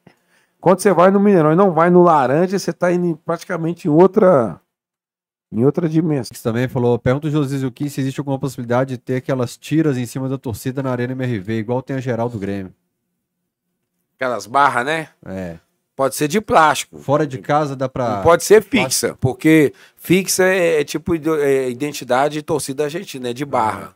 Quando 0.58 0.80
você 0.80 0.90
vai 0.90 1.10
no 1.10 1.20
Mineirão 1.20 1.52
e 1.52 1.54
não 1.54 1.70
vai 1.70 1.90
no 1.90 2.02
Laranja, 2.02 2.58
você 2.58 2.72
tá 2.72 2.90
indo 2.90 3.08
em- 3.08 3.14
praticamente 3.14 3.86
em 3.86 3.90
outra 3.90 4.58
em 5.52 5.66
outra 5.66 5.86
dimensão. 5.86 6.34
Você 6.34 6.42
também 6.42 6.66
falou, 6.66 6.98
pergunta 6.98 7.26
o 7.28 7.30
José 7.30 7.58
Zucchi 7.58 7.90
se 7.90 8.00
existe 8.00 8.18
alguma 8.18 8.38
possibilidade 8.38 8.90
de 8.96 8.98
ter 8.98 9.16
aquelas 9.16 9.58
tiras 9.58 9.98
em 9.98 10.06
cima 10.06 10.30
da 10.30 10.38
torcida 10.38 10.82
na 10.82 10.90
Arena 10.92 11.12
MRV, 11.12 11.58
igual 11.58 11.82
tem 11.82 11.96
a 11.96 12.00
geral 12.00 12.30
do 12.30 12.38
Grêmio. 12.38 12.72
Aquelas 14.16 14.46
barras, 14.46 14.86
né? 14.86 15.08
É. 15.26 15.58
Pode 15.94 16.14
ser 16.14 16.28
de 16.28 16.40
plástico. 16.40 16.98
Fora 17.00 17.26
de 17.26 17.36
casa 17.36 17.76
dá 17.76 17.86
pra. 17.86 18.16
Não 18.16 18.22
pode 18.22 18.44
ser 18.44 18.62
fixa, 18.62 19.14
porque 19.20 19.74
fixa 19.94 20.44
é, 20.44 20.80
é 20.80 20.84
tipo 20.84 21.14
é 21.14 21.68
identidade 21.68 22.34
de 22.34 22.42
torcida 22.42 22.84
argentina, 22.84 23.28
é 23.28 23.32
de 23.34 23.44
barra. 23.44 23.94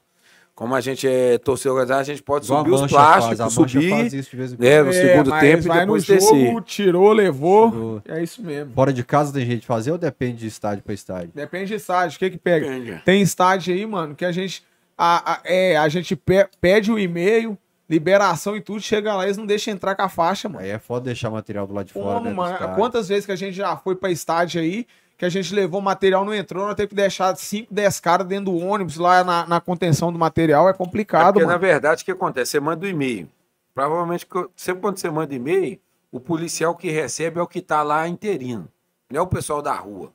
Como 0.54 0.74
a 0.74 0.80
gente 0.82 1.08
é 1.08 1.38
torcida 1.38 1.70
organizada, 1.72 2.00
a 2.02 2.04
gente 2.04 2.22
pode 2.22 2.44
Igual 2.44 2.60
subir 2.60 2.72
os 2.74 2.80
faz, 2.80 3.24
plásticos, 3.24 3.54
subir 3.54 3.90
faz 3.90 4.12
isso 4.12 4.30
de 4.30 4.36
vez 4.36 4.52
em 4.52 4.56
quando. 4.56 4.68
né, 4.68 4.82
no 4.82 4.92
segundo 4.92 5.30
mas 5.30 5.40
tempo 5.40 5.62
e 5.64 5.68
vai 5.68 5.80
depois 5.80 6.06
no 6.08 6.14
descer. 6.14 6.46
jogo, 6.46 6.60
tirou, 6.60 7.12
levou. 7.12 7.70
Tirou. 7.70 8.02
É 8.06 8.22
isso 8.22 8.42
mesmo. 8.42 8.72
Fora 8.74 8.92
de 8.92 9.02
casa 9.02 9.32
tem 9.32 9.46
jeito 9.46 9.60
de 9.62 9.66
fazer 9.66 9.92
ou 9.92 9.98
depende 9.98 10.38
de 10.40 10.46
estádio 10.46 10.84
pra 10.84 10.92
estádio? 10.92 11.30
Depende 11.34 11.66
de 11.68 11.74
estádio. 11.74 12.16
O 12.16 12.18
que 12.18 12.30
que 12.30 12.38
pega? 12.38 12.66
Depende. 12.68 13.02
Tem 13.04 13.22
estádio 13.22 13.72
aí, 13.74 13.86
mano, 13.86 14.14
que 14.14 14.24
a 14.26 14.30
gente. 14.32 14.62
A, 14.96 15.32
a- 15.32 15.40
é, 15.44 15.76
a 15.78 15.88
gente 15.88 16.14
pe- 16.14 16.46
pede 16.60 16.92
o 16.92 16.98
e-mail, 16.98 17.56
liberação 17.88 18.54
e 18.54 18.60
tudo, 18.60 18.80
chega 18.80 19.14
lá, 19.14 19.24
eles 19.24 19.38
não 19.38 19.46
deixam 19.46 19.72
entrar 19.72 19.94
com 19.94 20.02
a 20.02 20.08
faixa, 20.08 20.48
mano. 20.50 20.60
Aí 20.64 20.70
é 20.70 20.78
foda 20.78 21.06
deixar 21.06 21.30
material 21.30 21.66
do 21.66 21.72
lado 21.74 21.86
de 21.86 21.94
fora. 21.94 22.18
Como, 22.18 22.28
né, 22.28 22.34
mano? 22.34 22.74
Quantas 22.76 23.08
vezes 23.08 23.24
que 23.24 23.32
a 23.32 23.36
gente 23.36 23.54
já 23.56 23.74
foi 23.76 23.96
pra 23.96 24.10
estádio 24.10 24.60
aí, 24.60 24.86
que 25.22 25.26
a 25.26 25.28
gente 25.28 25.54
levou 25.54 25.80
material, 25.80 26.24
não 26.24 26.34
entrou, 26.34 26.66
nós 26.66 26.74
temos 26.74 26.88
que 26.88 26.96
deixar 26.96 27.36
5, 27.36 27.72
10 27.72 28.00
caras 28.00 28.26
dentro 28.26 28.46
do 28.46 28.56
ônibus 28.56 28.96
lá 28.96 29.22
na, 29.22 29.46
na 29.46 29.60
contenção 29.60 30.12
do 30.12 30.18
material, 30.18 30.66
é 30.66 30.72
É 30.72 30.74
complicado, 30.74 31.34
porque, 31.34 31.46
na 31.46 31.52
mano. 31.52 31.60
verdade, 31.60 32.02
o 32.02 32.04
que 32.04 32.10
acontece? 32.10 32.50
Você 32.50 32.58
manda 32.58 32.84
o 32.84 32.88
e-mail. 32.88 33.30
Provavelmente, 33.72 34.26
sempre 34.56 34.80
quando 34.80 34.98
você 34.98 35.08
manda 35.08 35.32
e-mail, 35.32 35.78
o 36.10 36.18
policial 36.18 36.74
que 36.74 36.90
recebe 36.90 37.38
é 37.38 37.42
o 37.42 37.46
que 37.46 37.60
está 37.60 37.84
lá 37.84 38.08
interino, 38.08 38.68
não 39.08 39.20
é 39.20 39.22
o 39.22 39.26
pessoal 39.28 39.62
da 39.62 39.72
rua. 39.74 40.12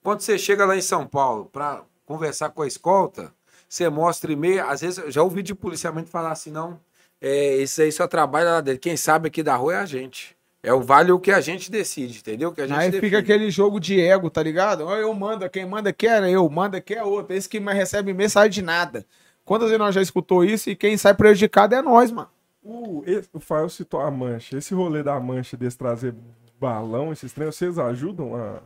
Quando 0.00 0.20
você 0.20 0.38
chega 0.38 0.64
lá 0.64 0.76
em 0.76 0.80
São 0.80 1.08
Paulo 1.08 1.46
para 1.46 1.82
conversar 2.04 2.50
com 2.50 2.62
a 2.62 2.68
escolta, 2.68 3.34
você 3.68 3.88
mostra 3.88 4.32
e-mail. 4.32 4.64
Às 4.68 4.80
vezes, 4.80 5.12
já 5.12 5.24
ouvi 5.24 5.42
de 5.42 5.56
policiamento 5.56 6.08
falar 6.08 6.30
assim: 6.30 6.52
não, 6.52 6.78
é, 7.20 7.56
esse 7.56 7.82
aí 7.82 7.90
só 7.90 8.06
trabalha 8.06 8.52
lá 8.52 8.60
dentro. 8.60 8.80
Quem 8.80 8.96
sabe 8.96 9.26
aqui 9.26 9.42
da 9.42 9.56
rua 9.56 9.74
é 9.74 9.78
a 9.78 9.86
gente. 9.86 10.35
É 10.66 10.72
o 10.74 10.80
vale 10.80 11.12
o 11.12 11.18
que 11.20 11.30
a 11.30 11.40
gente 11.40 11.70
decide, 11.70 12.18
entendeu? 12.18 12.50
Que 12.52 12.60
a 12.62 12.66
gente 12.66 12.76
Aí 12.76 12.90
define. 12.90 13.00
fica 13.08 13.18
aquele 13.20 13.50
jogo 13.50 13.78
de 13.78 14.00
ego, 14.00 14.28
tá 14.28 14.42
ligado? 14.42 14.84
Ó, 14.84 14.96
Eu 14.96 15.14
mando, 15.14 15.48
quem 15.48 15.64
manda 15.64 15.92
quer 15.92 16.22
eu, 16.24 16.48
manda 16.50 16.80
quer 16.80 17.02
outro. 17.04 17.34
Esse 17.34 17.48
que 17.48 17.60
mais 17.60 17.78
recebe 17.78 18.10
e-mail 18.10 18.28
sai 18.28 18.48
de 18.48 18.62
nada. 18.62 19.06
Quantas 19.44 19.68
vezes 19.68 19.78
nós 19.78 19.94
já 19.94 20.02
escutou 20.02 20.44
isso 20.44 20.68
e 20.68 20.74
quem 20.74 20.96
sai 20.96 21.14
prejudicado 21.14 21.74
é 21.74 21.80
nós, 21.80 22.10
mano. 22.10 22.28
O, 22.64 23.04
esse- 23.06 23.28
o 23.32 23.38
Fael 23.38 23.68
citou 23.68 24.00
a 24.00 24.10
mancha. 24.10 24.58
Esse 24.58 24.74
rolê 24.74 25.04
da 25.04 25.20
mancha 25.20 25.56
desse 25.56 25.78
trazer 25.78 26.12
balão, 26.60 27.12
esses 27.12 27.32
treinos, 27.32 27.54
vocês 27.54 27.78
ajudam 27.78 28.34
a 28.34 28.58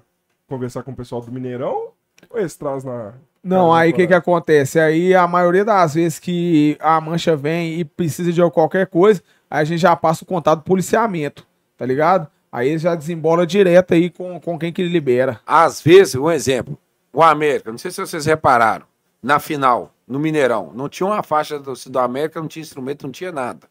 conversar 0.48 0.82
com 0.82 0.92
o 0.92 0.96
pessoal 0.96 1.20
do 1.20 1.30
Mineirão? 1.30 1.88
Ou 2.30 2.38
eles 2.38 2.54
trazem 2.56 2.90
na. 2.90 3.12
Não, 3.44 3.72
aí 3.74 3.90
o 3.90 3.94
que 3.94 4.06
que 4.06 4.14
acontece? 4.14 4.78
Aí 4.80 5.14
a 5.14 5.26
maioria 5.26 5.64
das 5.66 5.94
vezes 5.94 6.18
que 6.18 6.76
a 6.80 7.00
mancha 7.00 7.36
vem 7.36 7.78
e 7.80 7.84
precisa 7.84 8.32
de 8.32 8.40
qualquer 8.50 8.86
coisa, 8.86 9.22
aí 9.50 9.60
a 9.60 9.64
gente 9.64 9.80
já 9.80 9.94
passa 9.96 10.24
o 10.24 10.26
contato 10.26 10.60
do 10.60 10.64
policiamento, 10.64 11.46
tá 11.80 11.86
ligado? 11.86 12.28
Aí 12.52 12.68
ele 12.68 12.76
já 12.78 12.94
desembola 12.94 13.46
direto 13.46 13.94
aí 13.94 14.10
com, 14.10 14.38
com 14.38 14.58
quem 14.58 14.70
que 14.70 14.82
ele 14.82 14.90
libera. 14.92 15.40
Às 15.46 15.80
vezes, 15.80 16.14
um 16.14 16.30
exemplo, 16.30 16.76
o 17.10 17.22
América, 17.22 17.70
não 17.70 17.78
sei 17.78 17.90
se 17.90 17.98
vocês 17.98 18.26
repararam, 18.26 18.84
na 19.22 19.40
final, 19.40 19.94
no 20.06 20.18
Mineirão, 20.18 20.72
não 20.74 20.90
tinha 20.90 21.06
uma 21.06 21.22
faixa 21.22 21.58
do, 21.58 21.72
do 21.72 21.98
América, 21.98 22.38
não 22.38 22.48
tinha 22.48 22.60
instrumento, 22.62 23.04
não 23.04 23.10
tinha 23.10 23.32
nada. 23.32 23.66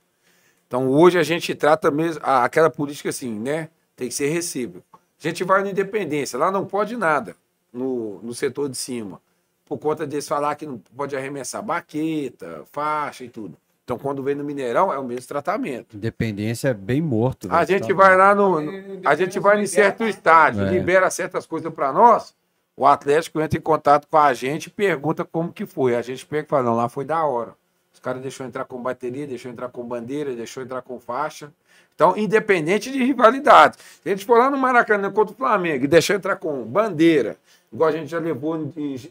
Então 0.68 0.88
hoje 0.90 1.20
a 1.20 1.24
gente 1.24 1.54
trata 1.54 1.92
mesmo 1.92 2.20
a- 2.24 2.44
aquela 2.46 2.72
política 2.72 3.10
assim, 3.10 3.38
né? 3.40 3.70
Tem 3.96 4.08
que 4.08 4.14
ser 4.16 4.30
recíproco. 4.30 5.00
A 5.24 5.28
gente 5.28 5.44
vai 5.44 5.62
na 5.62 5.70
Independência, 5.70 6.40
lá 6.40 6.50
não 6.52 6.66
pode 6.66 6.98
nada 6.98 7.36
no, 7.72 8.20
no 8.24 8.34
setor 8.34 8.70
de 8.70 8.78
cima. 8.78 9.22
Por 9.68 9.78
conta 9.78 10.08
deles 10.08 10.28
falar 10.28 10.56
que 10.56 10.66
não 10.66 10.80
pode 10.98 11.16
arremessar 11.16 11.62
baqueta, 11.62 12.64
faixa 12.72 13.24
e 13.24 13.30
tudo. 13.30 13.56
Então 13.90 13.98
quando 13.98 14.22
vem 14.22 14.36
no 14.36 14.44
Mineirão 14.44 14.94
é 14.94 15.00
o 15.00 15.04
mesmo 15.04 15.28
tratamento. 15.28 15.98
Independência 15.98 16.68
é 16.68 16.74
bem 16.76 17.02
morto. 17.02 17.48
A 17.50 17.64
velho, 17.66 17.68
gente 17.80 17.88
tá 17.88 17.94
vai 17.96 18.16
lá 18.16 18.36
no. 18.36 18.62
no- 18.62 18.72
a 19.04 19.16
gente 19.16 19.40
vai 19.40 19.60
em 19.60 19.66
certo 19.66 20.04
estádio, 20.04 20.64
É. 20.64 20.70
libera 20.70 21.10
certas 21.10 21.48
coisas 21.48 21.74
para 21.74 21.92
nós. 21.92 22.36
O 22.78 22.86
Atlético 22.86 23.42
entra 23.42 23.58
em 23.58 23.62
contato 23.62 24.08
com 24.08 24.16
a 24.18 24.32
gente 24.32 24.68
e 24.68 24.70
pergunta 24.70 25.26
como 25.26 25.52
que 25.52 25.66
foi. 25.66 25.96
A 25.96 26.04
gente 26.04 26.24
pega 26.24 26.46
e 26.46 26.48
fala, 26.48 26.62
não, 26.66 26.76
lá 26.76 26.88
foi 26.88 27.04
da 27.04 27.26
hora. 27.26 27.56
Os 27.92 28.00
caras 28.00 28.22
deixou 28.22 28.46
entrar 28.46 28.64
com 28.66 28.80
bateria, 28.80 29.26
deixou 29.26 29.52
entrar 29.52 29.70
com 29.70 29.84
bandeira, 29.84 30.36
deixou 30.36 30.62
entrar 30.62 30.84
com 30.84 31.00
faixa. 31.00 31.52
Então, 31.96 32.16
independente 32.16 32.92
de 32.92 33.04
rivalidade. 33.04 33.76
Se 34.04 34.08
a 34.08 34.10
gente 34.12 34.24
for 34.24 34.38
lá 34.38 34.52
no 34.52 34.58
Maracanã 34.58 35.12
contra 35.12 35.34
o 35.34 35.36
Flamengo 35.36 35.84
e 35.84 35.88
deixar 35.88 36.14
entrar 36.14 36.36
com 36.36 36.64
bandeira, 36.64 37.38
igual 37.74 37.90
a 37.90 37.92
gente 37.92 38.08
já 38.08 38.20
levou 38.20 38.56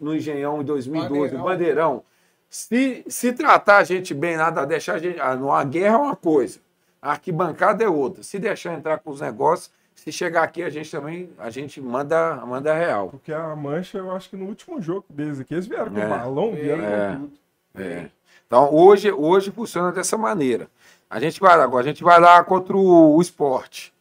no 0.00 0.15
Engenhão 0.15 0.62
em 0.62 0.65
2012, 0.65 1.34
Bandeirão. 1.34 1.40
o 1.40 1.44
Bandeirão. 1.44 2.02
Se, 2.51 3.05
se 3.09 3.33
tratar 3.33 3.78
a 3.78 3.85
gente 3.85 4.15
bem, 4.15 4.36
nada, 4.36 4.65
deixar 4.65 4.94
a 4.94 4.99
gente. 4.99 5.20
Ah, 5.20 5.35
numa 5.36 5.62
guerra 5.65 5.94
é 5.94 5.99
uma 5.99 6.17
coisa. 6.17 6.60
A 7.01 7.12
arquibancada 7.12 7.85
é 7.85 7.89
outra. 7.89 8.23
Se 8.23 8.39
deixar 8.39 8.75
entrar 8.75 8.99
com 8.99 9.10
os 9.10 9.20
negócios, 9.20 9.70
se 9.94 10.10
chegar 10.10 10.43
aqui, 10.44 10.62
a 10.62 10.70
gente 10.70 10.91
também, 10.91 11.31
a 11.39 11.51
gente 11.51 11.81
manda, 11.81 12.36
manda 12.47 12.73
real. 12.75 13.10
Porque 13.10 13.33
a 13.33 13.55
mancha, 13.55 13.99
eu 13.99 14.10
acho 14.12 14.31
que 14.31 14.36
no 14.36 14.47
último 14.47 14.81
jogo 14.81 15.05
deles 15.10 15.39
aqui, 15.41 15.55
eles 15.55 15.67
vieram 15.67 15.93
com 15.93 15.99
É. 16.01 16.09
balão, 16.09 16.52
vieram 16.52 16.85
É. 16.85 17.12
com 17.12 17.20
tudo. 17.20 17.39
É. 17.77 18.09
Então, 18.47 18.75
hoje, 18.75 19.12
hoje 19.12 19.51
funciona 19.51 19.93
dessa 19.93 20.17
maneira. 20.17 20.68
A 21.10 21.20
gente 21.20 21.39
vai 21.41 21.57
lá, 21.57 21.65
agora, 21.65 21.85
a 21.85 21.89
gente 21.89 22.02
vai 22.02 22.18
lá 22.18 22.43
contra 22.43 22.77
o, 22.77 23.17
o 23.17 23.20
esporte. 23.20 23.93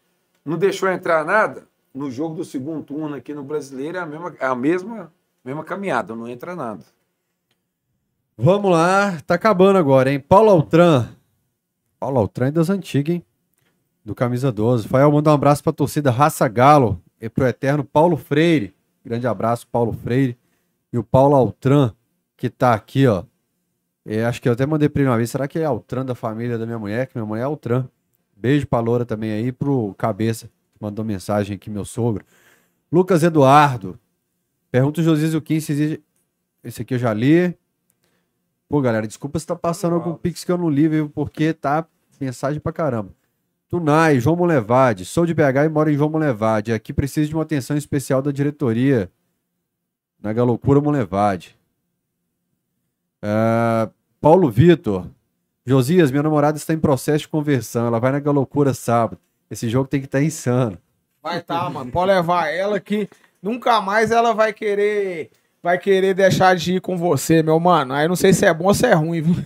Não 0.46 0.58
deixou 0.58 0.90
entrar 0.90 1.26
nada? 1.26 1.64
No 1.94 2.10
jogo 2.10 2.36
do 2.36 2.46
segundo 2.46 2.84
turno 2.84 3.16
aqui 3.16 3.34
no 3.34 3.44
brasileiro 3.44 3.98
é 3.98 4.02
a 4.02 4.06
mesma, 4.06 4.36
é 4.40 4.46
a 4.46 4.56
mesma, 4.56 5.12
mesma 5.44 5.64
caminhada, 5.64 6.16
não 6.16 6.28
entra 6.28 6.56
nada. 6.56 6.84
Vamos 8.40 8.70
lá, 8.70 9.20
tá 9.26 9.34
acabando 9.34 9.78
agora, 9.78 10.12
hein? 10.12 10.20
Paulo 10.20 10.52
Altran. 10.52 11.10
Paulo 12.00 12.20
Altran 12.20 12.50
é 12.50 12.52
das 12.52 12.70
antigas, 12.70 13.16
hein? 13.16 13.26
Do 14.06 14.14
Camisa 14.14 14.52
12. 14.52 14.88
Fael, 14.88 15.12
manda 15.12 15.32
um 15.32 15.34
abraço 15.34 15.64
pra 15.64 15.74
torcida 15.74 16.12
Raça 16.12 16.48
Galo. 16.48 17.02
e 17.20 17.28
pro 17.30 17.48
eterno 17.48 17.84
Paulo 17.84 18.16
Freire. 18.16 18.76
Grande 19.04 19.26
abraço, 19.26 19.68
Paulo 19.68 19.92
Freire. 19.92 20.38
E 20.94 21.00
o 21.00 21.04
Paulo 21.04 21.36
Altran, 21.36 21.92
que 22.38 22.48
tá 22.48 22.76
aqui, 22.76 23.08
ó. 23.08 23.24
É, 24.06 24.24
acho 24.24 24.40
que 24.40 24.48
eu 24.48 24.54
até 24.54 24.68
mandei 24.68 24.88
pra 24.88 25.02
ele 25.02 25.10
uma 25.10 25.18
vez. 25.18 25.32
Será 25.32 25.48
que 25.48 25.58
é 25.58 25.66
Altran 25.66 26.06
da 26.06 26.14
família 26.14 26.60
da 26.60 26.66
minha 26.68 26.78
mulher? 26.78 27.08
Que 27.08 27.18
minha 27.18 27.26
mulher 27.26 27.42
é 27.42 27.46
Altran. 27.46 27.88
Beijo 28.36 28.68
pra 28.68 28.80
Loura 28.80 29.04
também 29.04 29.32
aí, 29.32 29.52
pro 29.52 29.96
Cabeça, 29.98 30.46
que 30.46 30.80
mandou 30.80 31.04
mensagem 31.04 31.56
aqui, 31.56 31.72
meu 31.72 31.84
sogro. 31.84 32.24
Lucas 32.92 33.24
Eduardo. 33.24 34.00
Pergunta 34.70 35.02
o 35.02 35.38
o 35.38 35.42
Kim 35.42 35.60
se 35.60 35.72
existe. 35.72 36.04
Esse 36.64 36.84
aqui 36.84 36.94
eu 36.94 37.00
já 37.00 37.12
li. 37.16 37.58
Pô, 38.70 38.82
galera, 38.82 39.08
desculpa 39.08 39.40
se 39.40 39.48
tá 39.48 39.56
passando 39.56 39.96
algum 39.96 40.14
pix 40.14 40.44
que 40.44 40.52
eu 40.52 40.58
não 40.58 40.70
li, 40.70 40.88
viu? 40.88 41.10
Porque 41.10 41.54
tá 41.54 41.86
mensagem 42.20 42.60
pra 42.60 42.74
caramba. 42.74 43.14
Tunai, 43.70 44.20
João 44.20 44.36
Molevade. 44.36 45.06
Sou 45.06 45.26
de 45.26 45.34
BH 45.34 45.66
e 45.66 45.70
moro 45.70 45.90
em 45.90 45.96
João 45.96 46.10
Molevade. 46.10 46.74
Aqui 46.74 46.94
preciso 46.94 47.30
de 47.30 47.36
uma 47.36 47.44
atenção 47.44 47.78
especial 47.78 48.22
da 48.22 48.32
diretoria. 48.32 49.12
Na 50.22 50.34
Galocura 50.34 50.82
Molevade. 50.82 51.58
Ah, 53.22 53.90
Paulo 54.20 54.50
Vitor. 54.50 55.08
Josias, 55.66 56.12
minha 56.12 56.24
namorada 56.24 56.58
está 56.58 56.74
em 56.74 56.80
processo 56.80 57.20
de 57.20 57.28
conversão. 57.28 57.88
Ela 57.88 58.00
vai 58.00 58.12
na 58.12 58.20
Galocura 58.20 58.74
sábado. 58.74 59.20
Esse 59.50 59.70
jogo 59.70 59.88
tem 59.88 60.00
que 60.00 60.08
estar 60.08 60.22
insano. 60.22 60.78
Vai 61.22 61.42
tá, 61.42 61.70
mano. 61.70 61.92
Pode 61.92 62.12
levar 62.12 62.48
ela 62.48 62.80
que 62.80 63.10
nunca 63.42 63.82
mais 63.82 64.12
ela 64.12 64.34
vai 64.34 64.54
querer 64.54 65.30
vai 65.68 65.78
querer 65.78 66.14
deixar 66.14 66.56
de 66.56 66.76
ir 66.76 66.80
com 66.80 66.96
você, 66.96 67.44
meu 67.44 67.60
mano. 67.60 67.94
Aí 67.94 68.08
não 68.08 68.16
sei 68.16 68.32
se 68.32 68.46
é 68.46 68.54
bom 68.54 68.68
ou 68.68 68.74
se 68.74 68.86
é 68.86 68.94
ruim, 68.94 69.22
viu? 69.22 69.36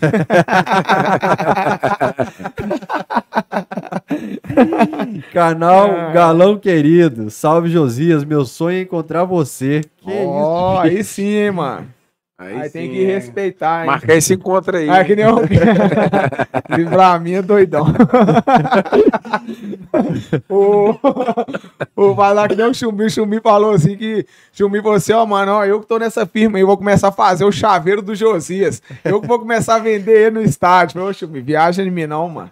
Canal 5.34 5.90
Ah. 5.92 6.12
Galão 6.12 6.60
Querido. 6.60 7.32
Salve, 7.32 7.70
Josias. 7.70 8.24
Meu 8.24 8.46
sonho 8.46 8.78
é 8.78 8.82
encontrar 8.82 9.24
você. 9.24 9.82
Que 9.98 10.12
Ó, 10.26 10.84
isso, 10.86 10.98
aí 10.98 11.04
sim, 11.04 11.28
hein, 11.38 11.52
mano. 11.52 11.88
Aí, 12.42 12.70
tem 12.72 12.88
sim, 12.88 12.94
que 12.94 13.02
hein? 13.02 13.06
respeitar, 13.06 13.82
hein? 13.82 13.86
Marcar 13.86 14.16
esse 14.16 14.34
encontro 14.34 14.76
aí. 14.76 14.90
É 14.90 15.04
que 15.04 15.16
nem 15.16 15.28
o 15.28 15.42
Livramento 16.76 17.50
doidão. 17.50 17.86
o, 20.50 20.96
o 21.96 22.16
vai 22.16 22.34
lá 22.34 22.48
que 22.48 22.56
nem 22.56 22.66
o 22.66 22.74
Chumbi. 22.74 23.04
O 23.04 23.10
Chumbi 23.12 23.40
falou 23.42 23.76
assim 23.76 23.96
que 23.96 24.26
Chumbi, 24.52 24.82
você, 24.82 25.14
ó, 25.14 25.24
mano, 25.24 25.52
ó, 25.52 25.66
eu 25.66 25.82
que 25.82 25.86
tô 25.86 26.00
nessa 26.00 26.26
firma 26.26 26.58
aí, 26.58 26.64
eu 26.64 26.68
vou 26.68 26.78
começar 26.78 27.10
a 27.10 27.12
fazer 27.12 27.46
o 27.46 27.52
chaveiro 27.52 28.02
do 28.02 28.16
Josias. 28.16 28.82
Eu 29.04 29.22
que 29.22 29.28
vou 29.28 29.38
começar 29.38 29.76
a 29.76 29.80
vender 29.80 30.28
ele 30.28 30.32
no 30.32 30.42
estádio. 30.42 30.94
Falei, 30.94 31.10
Ô, 31.10 31.14
Chumbi, 31.14 31.42
viaja 31.42 31.84
em 31.84 31.92
mim 31.92 32.08
não, 32.08 32.28
mano. 32.28 32.52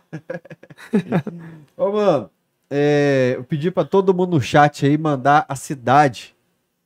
Ô, 1.75 1.91
mano, 1.91 2.29
é, 2.69 3.33
eu 3.37 3.43
pedi 3.43 3.71
pra 3.71 3.83
todo 3.83 4.13
mundo 4.13 4.35
no 4.35 4.41
chat 4.41 4.85
aí 4.85 4.99
mandar 4.99 5.47
a 5.49 5.55
cidade 5.55 6.35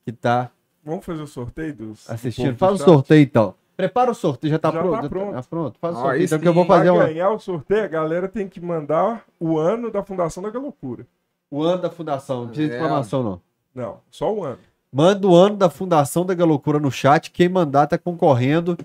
que 0.06 0.10
tá 0.10 0.50
Vamos 0.84 1.04
fazer 1.04 1.22
o 1.22 1.26
sorteio 1.26 1.74
dos. 1.74 2.06
do 2.06 2.12
assistindo. 2.12 2.56
Faz 2.56 2.78
do 2.78 2.82
o 2.82 2.84
sorteio 2.84 3.22
então. 3.22 3.54
Prepara 3.76 4.10
o 4.10 4.14
sorteio, 4.14 4.52
já 4.52 4.58
tá 4.58 4.70
Já 4.70 4.80
pronto? 4.80 5.02
tá 5.02 5.08
pronto. 5.08 5.32
Tá 5.32 5.42
pronto. 5.42 5.78
Faz 5.80 5.94
o 5.94 5.98
Ó, 5.98 6.00
sorteio 6.02 6.20
aí 6.20 6.24
então 6.26 6.38
que 6.38 6.46
eu 6.48 6.54
vou 6.54 6.64
fazer 6.64 6.84
Pra 6.84 6.92
uma... 6.92 7.04
ganhar 7.06 7.30
o 7.30 7.38
sorteio, 7.40 7.84
a 7.84 7.88
galera 7.88 8.28
tem 8.28 8.46
que 8.48 8.60
mandar 8.60 9.24
o 9.40 9.58
ano 9.58 9.90
da 9.90 10.02
fundação 10.02 10.42
da 10.42 10.50
Galocura. 10.50 11.06
o 11.50 11.62
ano 11.62 11.82
da 11.82 11.90
fundação. 11.90 12.42
Não 12.42 12.46
precisa 12.48 12.68
de 12.68 12.74
É. 12.74 12.76
informação, 12.78 13.22
não. 13.22 13.40
Não, 13.74 13.96
só 14.10 14.32
o 14.32 14.44
ano. 14.44 14.58
Manda 14.92 15.26
o 15.26 15.34
ano 15.34 15.56
da 15.56 15.68
fundação 15.68 16.24
da 16.24 16.34
Galocura 16.34 16.78
no 16.78 16.90
chat. 16.90 17.30
Quem 17.32 17.48
mandar 17.48 17.88
tá 17.88 17.98
concorrendo 17.98 18.78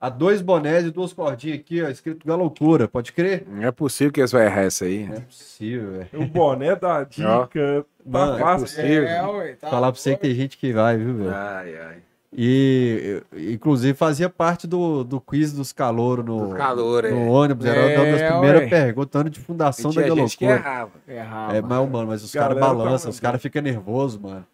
a 0.00 0.08
dois 0.08 0.40
bonés 0.42 0.84
e 0.84 0.90
duas 0.90 1.12
cordinhas 1.12 1.58
aqui, 1.60 1.80
ó, 1.82 1.88
escrito 1.88 2.26
Galocura. 2.26 2.88
Pode 2.88 3.12
crer? 3.12 3.46
Não 3.48 3.62
é 3.62 3.70
possível 3.70 4.12
que 4.12 4.20
eles 4.20 4.32
vão 4.32 4.40
errar 4.40 4.66
isso 4.66 4.82
aí. 4.84 5.06
Não 5.06 5.14
é 5.16 5.20
possível, 5.20 5.92
velho. 5.92 6.08
O 6.22 6.26
boné 6.26 6.74
da 6.74 7.04
dica. 7.04 7.84
Mano, 8.10 8.36
é 8.36 8.38
fácil. 8.40 8.82
ué, 8.82 9.54
tá 9.60 9.68
Falar 9.68 9.92
pra 9.92 10.00
você 10.00 10.14
que 10.14 10.20
tem 10.22 10.34
gente 10.34 10.56
que 10.56 10.72
vai, 10.72 10.96
viu, 10.96 11.14
velho? 11.14 11.34
Ai, 11.34 11.78
ai. 11.78 11.96
E, 12.30 13.22
inclusive, 13.52 13.94
fazia 13.96 14.28
parte 14.28 14.66
do, 14.66 15.02
do 15.02 15.18
quiz 15.20 15.52
dos 15.52 15.72
calouros 15.72 16.24
no, 16.24 16.48
Do 16.48 16.54
calor, 16.54 17.04
é. 17.04 17.10
no 17.10 17.30
ônibus. 17.30 17.64
Era 17.66 17.80
uma 17.80 18.10
das 18.12 18.20
É, 18.20 18.30
primeiras 18.30 18.60
ué. 18.62 18.68
perguntas, 18.68 19.20
ano 19.20 19.30
de 19.30 19.40
fundação 19.40 19.90
da 19.92 20.08
gente 20.08 20.36
que 20.36 20.44
errava. 20.44 20.90
Errava. 21.08 21.56
É, 21.56 21.62
mas, 21.62 21.88
mano, 21.90 22.06
mas 22.06 22.22
os 22.22 22.32
caras 22.32 22.58
tá 22.58 22.60
balançam, 22.60 23.10
os 23.10 23.18
caras 23.18 23.40
ficam 23.40 23.62
nervosos, 23.62 24.20
mano. 24.20 24.44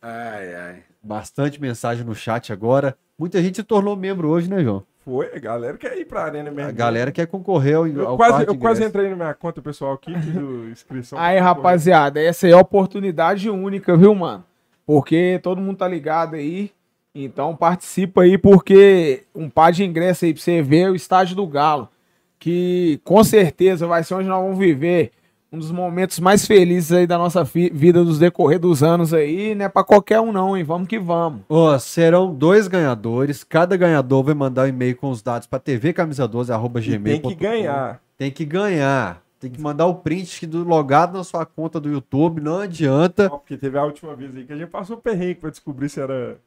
Ai, 0.00 0.54
ai. 0.54 0.76
Bastante 1.02 1.60
mensagem 1.60 2.04
no 2.04 2.14
chat 2.14 2.52
agora. 2.52 2.96
Muita 3.18 3.42
gente 3.42 3.56
se 3.56 3.62
tornou 3.64 3.96
membro 3.96 4.28
hoje, 4.28 4.48
né, 4.48 4.62
João? 4.62 4.84
Foi, 5.04 5.30
a 5.34 5.38
galera 5.38 5.76
quer 5.76 5.98
ir 5.98 6.06
pra 6.06 6.24
arena 6.24 6.50
mesmo. 6.50 6.70
A 6.70 6.72
galera 6.72 7.12
quer 7.12 7.26
concorrer 7.26 7.76
ao, 7.76 7.86
Eu 7.86 8.08
ao 8.08 8.16
quase, 8.16 8.46
eu 8.46 8.56
quase 8.56 8.84
entrei 8.84 9.10
na 9.10 9.16
minha 9.16 9.34
conta 9.34 9.60
pessoal 9.60 9.92
aqui, 9.92 10.18
fiz 10.18 10.36
o 10.36 10.68
inscrição. 10.70 11.18
Aí, 11.18 11.38
rapaziada, 11.38 12.22
essa 12.22 12.46
aí 12.46 12.52
é 12.52 12.54
a 12.54 12.60
oportunidade 12.60 13.50
única, 13.50 13.94
viu, 13.96 14.14
mano? 14.14 14.42
Porque 14.86 15.38
todo 15.42 15.60
mundo 15.60 15.76
tá 15.76 15.86
ligado 15.86 16.36
aí. 16.36 16.70
Então 17.14 17.54
participa 17.54 18.22
aí, 18.22 18.38
porque 18.38 19.24
um 19.34 19.48
par 19.48 19.72
de 19.72 19.84
ingresso 19.84 20.24
aí 20.24 20.32
pra 20.32 20.42
você 20.42 20.62
ver 20.62 20.90
o 20.90 20.96
estádio 20.96 21.36
do 21.36 21.46
Galo. 21.46 21.88
Que 22.38 23.00
com 23.04 23.22
certeza 23.22 23.86
vai 23.86 24.02
ser 24.02 24.14
onde 24.14 24.28
nós 24.28 24.42
vamos 24.42 24.58
viver 24.58 25.12
um 25.54 25.58
dos 25.58 25.70
momentos 25.70 26.18
mais 26.18 26.44
felizes 26.44 26.90
aí 26.90 27.06
da 27.06 27.16
nossa 27.16 27.44
vida 27.44 28.02
dos 28.02 28.18
decorrer 28.18 28.58
dos 28.58 28.82
anos 28.82 29.14
aí. 29.14 29.54
Não 29.54 29.66
é 29.66 29.68
pra 29.68 29.84
qualquer 29.84 30.20
um, 30.20 30.32
não, 30.32 30.56
hein? 30.56 30.64
Vamos 30.64 30.88
que 30.88 30.98
vamos. 30.98 31.42
Ó, 31.48 31.78
serão 31.78 32.34
dois 32.34 32.66
ganhadores. 32.66 33.44
Cada 33.44 33.76
ganhador 33.76 34.24
vai 34.24 34.34
mandar 34.34 34.64
um 34.64 34.68
e-mail 34.68 34.96
com 34.96 35.10
os 35.10 35.22
dados 35.22 35.46
para 35.46 35.60
tvcamisa12, 35.60 36.86
E 36.86 36.98
tem 36.98 37.20
que 37.20 37.34
ganhar. 37.36 38.00
Tem 38.18 38.30
que 38.30 38.44
ganhar. 38.44 39.22
Tem 39.38 39.50
que 39.50 39.60
mandar 39.60 39.86
o 39.86 39.96
print 39.96 40.46
do 40.46 40.64
logado 40.64 41.16
na 41.16 41.22
sua 41.22 41.46
conta 41.46 41.78
do 41.78 41.88
YouTube. 41.88 42.40
Não 42.40 42.58
adianta. 42.58 43.30
Porque 43.30 43.56
teve 43.56 43.78
a 43.78 43.84
última 43.84 44.16
vez 44.16 44.34
aí 44.34 44.44
que 44.44 44.52
a 44.52 44.56
gente 44.56 44.70
passou 44.70 44.96
perrengue 44.96 45.36
pra 45.36 45.50
descobrir 45.50 45.88
se 45.88 46.00
era. 46.00 46.38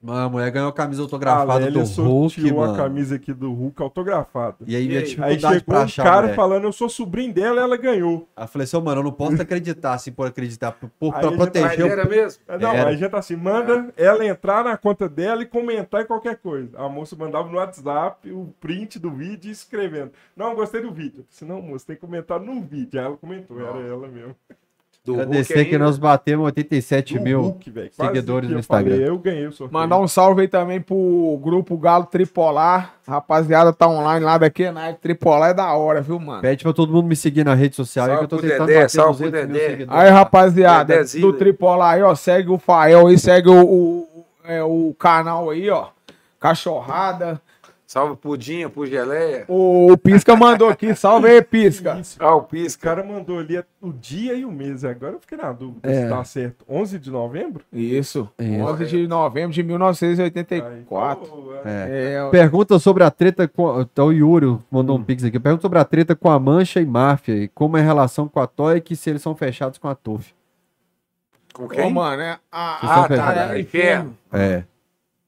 Mano, 0.00 0.26
a 0.26 0.28
mulher 0.28 0.50
ganhou 0.52 0.68
a 0.68 0.72
camisa 0.72 1.02
autografada 1.02 1.70
do 1.70 1.82
Hulk, 1.82 2.52
mano. 2.52 2.76
camisa 2.76 3.16
aqui 3.16 3.32
do 3.32 3.52
Hulk 3.52 3.82
autografada. 3.82 4.56
E 4.64 4.76
aí, 4.76 4.84
E 4.84 4.88
minha 4.88 5.00
aí? 5.00 5.06
Chegou 5.40 5.60
pra 5.64 5.78
um 5.80 5.82
achar, 5.82 6.04
cara 6.04 6.22
mulher. 6.22 6.36
falando, 6.36 6.64
eu 6.64 6.72
sou 6.72 6.88
sobrinho 6.88 7.32
dela, 7.34 7.60
ela 7.60 7.76
ganhou. 7.76 8.28
Aí 8.36 8.44
eu 8.44 8.48
falei 8.48 8.64
assim, 8.64 8.76
ô, 8.76 8.80
mano, 8.80 9.00
eu 9.00 9.04
não 9.04 9.10
posso 9.12 9.42
acreditar, 9.42 9.94
assim, 9.94 10.12
por 10.12 10.26
acreditar, 10.28 10.70
por, 10.72 11.12
pra 11.12 11.30
Mas 11.30 11.36
proteger 11.36 11.84
o... 11.84 11.88
era 11.88 12.04
mesmo? 12.04 12.42
É, 12.46 12.58
Não, 12.58 12.70
Era. 12.72 12.88
aí 12.90 12.94
a 12.94 12.96
gente 12.98 13.16
assim, 13.16 13.34
manda 13.34 13.92
ela 13.96 14.24
entrar 14.24 14.62
na 14.62 14.76
conta 14.76 15.08
dela 15.08 15.42
e 15.42 15.46
comentar 15.46 16.02
em 16.02 16.06
qualquer 16.06 16.36
coisa. 16.36 16.78
A 16.78 16.88
moça 16.88 17.16
mandava 17.16 17.48
no 17.48 17.56
WhatsApp 17.56 18.30
o 18.30 18.54
print 18.60 19.00
do 19.00 19.10
vídeo 19.10 19.50
escrevendo. 19.50 20.12
Não, 20.36 20.54
gostei 20.54 20.80
do 20.80 20.92
vídeo. 20.92 21.20
Eu 21.20 21.24
disse, 21.28 21.44
não, 21.44 21.60
moça, 21.60 21.86
tem 21.86 21.96
que 21.96 22.00
comentar 22.02 22.38
no 22.38 22.60
vídeo. 22.62 23.00
Aí 23.00 23.06
ela 23.06 23.16
comentou, 23.16 23.58
era 23.60 23.80
ela 23.80 24.06
mesmo. 24.06 24.36
Do 25.08 25.14
Hulk 25.14 25.22
Agradecer 25.28 25.64
que 25.64 25.78
nós 25.78 25.96
batemos 25.98 26.44
87 26.46 27.16
Do 27.18 27.24
mil. 27.24 27.40
Hulk, 27.40 27.90
seguidores 27.92 28.50
no 28.50 28.58
eu 28.58 28.62
falei, 28.62 28.86
Instagram. 28.92 29.06
eu 29.06 29.18
ganhei 29.18 29.46
o 29.46 29.52
sorteio. 29.52 29.72
Mandar 29.80 29.98
um 29.98 30.06
salve 30.06 30.42
aí 30.42 30.48
também 30.48 30.80
pro 30.80 31.40
grupo 31.42 31.76
Galo 31.78 32.04
Tripolar. 32.04 32.94
Rapaziada, 33.06 33.72
tá 33.72 33.88
online 33.88 34.22
lá 34.24 34.36
daqui, 34.36 34.70
né? 34.70 34.94
Tripolar 35.00 35.50
é 35.50 35.54
da 35.54 35.72
hora, 35.72 36.02
viu, 36.02 36.20
mano? 36.20 36.42
Pede 36.42 36.62
pra 36.62 36.74
todo 36.74 36.92
mundo 36.92 37.06
me 37.06 37.16
seguir 37.16 37.42
na 37.42 37.54
rede 37.54 37.74
social 37.74 38.04
aí 38.04 38.12
Salve 38.12 38.28
que 38.28 38.34
eu 38.34 38.38
tô 38.38 38.46
tentando 38.46 38.66
Dedé, 38.66 38.80
bater 38.80 38.90
salve 38.90 39.22
200 39.24 39.30
pro 39.40 39.48
mil 39.48 39.56
Dedé. 39.58 39.70
seguidores. 39.70 40.00
Aí, 40.02 40.10
rapaziada, 40.10 40.94
Dedezinho. 40.94 41.32
do 41.32 41.38
Tripolar 41.38 41.94
aí, 41.94 42.02
ó, 42.02 42.14
segue 42.14 42.50
o 42.50 42.58
Fael 42.58 43.06
aí, 43.06 43.18
segue 43.18 43.48
o, 43.48 43.64
o, 43.64 44.24
é, 44.44 44.62
o 44.62 44.94
canal 44.98 45.48
aí, 45.50 45.70
ó. 45.70 45.86
Cachorrada. 46.38 47.40
Salve 47.90 48.16
Pudinha, 48.16 48.68
pro 48.68 48.84
Geleia. 48.84 49.46
O, 49.48 49.90
o 49.92 49.96
Pisca 49.96 50.36
mandou 50.36 50.68
aqui, 50.68 50.94
salve 50.94 51.26
aí, 51.26 51.40
Pisca. 51.40 51.98
Isso. 51.98 52.18
Ah, 52.20 52.34
o 52.34 52.42
Pisca. 52.42 52.82
cara 52.86 53.02
mandou 53.02 53.38
ali 53.38 53.64
o 53.80 53.90
dia 53.90 54.34
e 54.34 54.44
o 54.44 54.52
mês. 54.52 54.84
Agora 54.84 55.14
eu 55.14 55.20
fiquei 55.20 55.38
na 55.38 55.50
dúvida 55.52 55.90
É. 55.90 56.02
se 56.02 56.08
tá 56.10 56.22
certo. 56.22 56.66
11 56.68 56.98
de 56.98 57.10
novembro? 57.10 57.64
Isso, 57.72 58.28
Isso. 58.38 58.62
11 58.62 58.84
de 58.84 59.08
novembro 59.08 59.52
de 59.54 59.62
Aí, 59.62 59.66
1984. 59.66 61.26
pô, 61.30 61.54
é. 61.54 61.62
É. 61.64 62.14
É, 62.26 62.30
Pergunta 62.30 62.78
sobre 62.78 63.04
a 63.04 63.10
treta 63.10 63.48
com. 63.48 63.80
Então, 63.80 64.08
o 64.08 64.12
Yuri 64.12 64.58
mandou 64.70 64.94
Hum. 64.94 65.00
um 65.00 65.02
pix 65.04 65.24
aqui. 65.24 65.40
Pergunta 65.40 65.62
sobre 65.62 65.78
a 65.78 65.84
treta 65.86 66.14
com 66.14 66.30
a 66.30 66.38
Mancha 66.38 66.82
e 66.82 66.84
Máfia. 66.84 67.36
E 67.44 67.48
como 67.48 67.78
é 67.78 67.80
a 67.80 67.84
relação 67.84 68.28
com 68.28 68.38
a 68.38 68.46
Toy 68.46 68.82
e 68.90 68.96
se 68.96 69.08
eles 69.08 69.22
são 69.22 69.34
fechados 69.34 69.78
com 69.78 69.88
a 69.88 69.94
TUF. 69.94 70.34
Com 71.54 71.64
Ô, 71.64 71.68
quem? 71.68 71.90
mano, 71.90 72.20
é, 72.20 72.38
a, 72.52 72.76
Vocês 72.80 72.92
a- 72.92 72.94
são 73.08 73.16
tá, 73.16 73.54
é, 73.54 73.60
Inferno. 73.60 74.14
É. 74.30 74.62